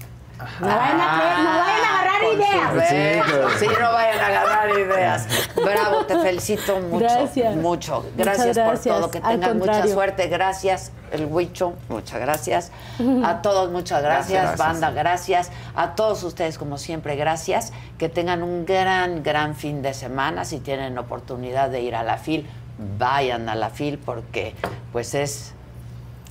No 0.59 0.67
vayan 0.67 0.99
a 1.01 1.17
creer, 1.17 1.37
no 1.39 1.59
vayan 1.59 1.85
a 1.85 1.99
agarrar 1.99 2.23
ideas. 2.33 2.73
besos. 2.73 3.53
Sí, 3.59 3.67
no 3.79 3.91
vayan 3.93 4.19
a 4.19 4.27
agarrar 4.27 4.69
ideas. 4.79 5.27
Bravo, 5.55 6.05
te 6.05 6.19
felicito 6.19 6.79
mucho. 6.79 6.99
Gracias. 6.99 7.55
Mucho. 7.55 8.01
Muchas 8.01 8.17
Gracias, 8.17 8.57
por 8.57 8.65
gracias. 8.67 8.95
todo. 8.95 9.11
Que 9.11 9.21
tengan 9.21 9.57
mucha 9.57 9.87
suerte. 9.87 10.27
Gracias, 10.27 10.91
el 11.11 11.25
Huicho. 11.25 11.73
Muchas 11.89 12.19
gracias. 12.19 12.71
A 13.23 13.41
todos, 13.41 13.71
muchas 13.71 14.01
gracias. 14.01 14.41
Gracias, 14.41 14.57
gracias. 14.57 14.81
Banda, 14.81 14.91
gracias. 14.91 15.51
A 15.75 15.95
todos 15.95 16.23
ustedes, 16.23 16.57
como 16.57 16.77
siempre, 16.77 17.15
gracias. 17.15 17.71
Que 17.97 18.09
tengan 18.09 18.43
un 18.43 18.65
gran, 18.65 19.23
gran 19.23 19.55
fin 19.55 19.81
de 19.81 19.93
semana. 19.93 20.43
Si 20.45 20.59
tienen 20.59 20.97
oportunidad 20.97 21.69
de 21.69 21.81
ir 21.81 21.95
a 21.95 22.03
la 22.03 22.17
FIL, 22.17 22.45
vayan 22.97 23.47
a 23.47 23.55
la 23.55 23.69
FIL 23.69 23.97
porque, 23.99 24.53
pues, 24.91 25.13
es. 25.15 25.53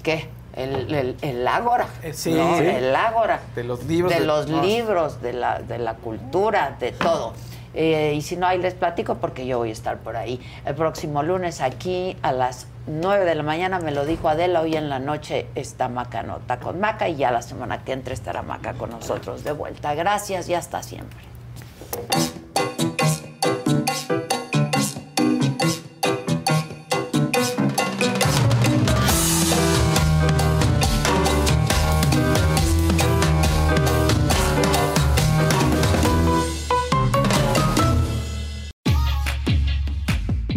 ¿Qué? 0.03 0.29
El, 0.57 0.95
el, 0.95 1.17
el 1.23 1.49
ágora. 1.49 1.87
Eh, 2.03 2.13
sí. 2.13 2.33
¿no? 2.33 2.59
Sí. 2.59 2.65
El 2.65 2.95
ágora 2.95 3.41
De 3.55 3.65
los 3.65 3.85
libros. 3.85 4.13
de 4.13 4.21
de- 4.21 4.27
los 4.27 4.49
libros, 4.49 5.21
de 5.21 5.33
la, 5.33 5.59
de 5.61 5.79
la 5.79 5.95
cultura, 5.95 6.77
de 6.79 6.93
todo. 6.93 7.33
Eh, 7.77 8.15
y 8.17 8.23
si 8.23 8.37
no, 8.37 8.47
ahí 8.47 8.59
les 8.59 8.75
platico 8.75 9.17
porque 9.17 9.47
yo 9.47 9.59
voy 9.59 9.71
a 9.71 9.73
estar 9.73 9.99
por 9.99 10.17
ahí. 10.17 10.41
El 10.65 10.77
próximo 10.77 11.25
lunes 11.25 11.61
aquí 11.61 12.17
a 12.23 12.31
las 12.31 12.69
9 12.87 13.25
de 13.25 13.35
la 13.35 13.43
mañana 13.43 13.81
me 13.81 13.91
lo 13.91 14.05
dijo 14.07 14.29
Adela, 14.29 14.61
hoy 14.61 14.77
en 14.77 14.89
la 14.89 15.01
noche 15.01 15.47
está 15.57 15.89
Maca 15.89 16.23
Nota 16.23 16.61
con 16.61 16.79
Maca 16.79 17.09
y 17.09 17.17
ya 17.17 17.33
la 17.33 17.43
semana 17.43 17.83
que 17.83 17.91
entra 17.93 18.15
estará 18.15 18.43
Maca 18.43 18.75
con 18.75 18.91
nosotros 18.91 19.43
de 19.43 19.51
vuelta. 19.51 19.93
Gracias 19.95 20.49
y 20.49 20.55
hasta 20.55 20.85
siempre. 20.85 21.19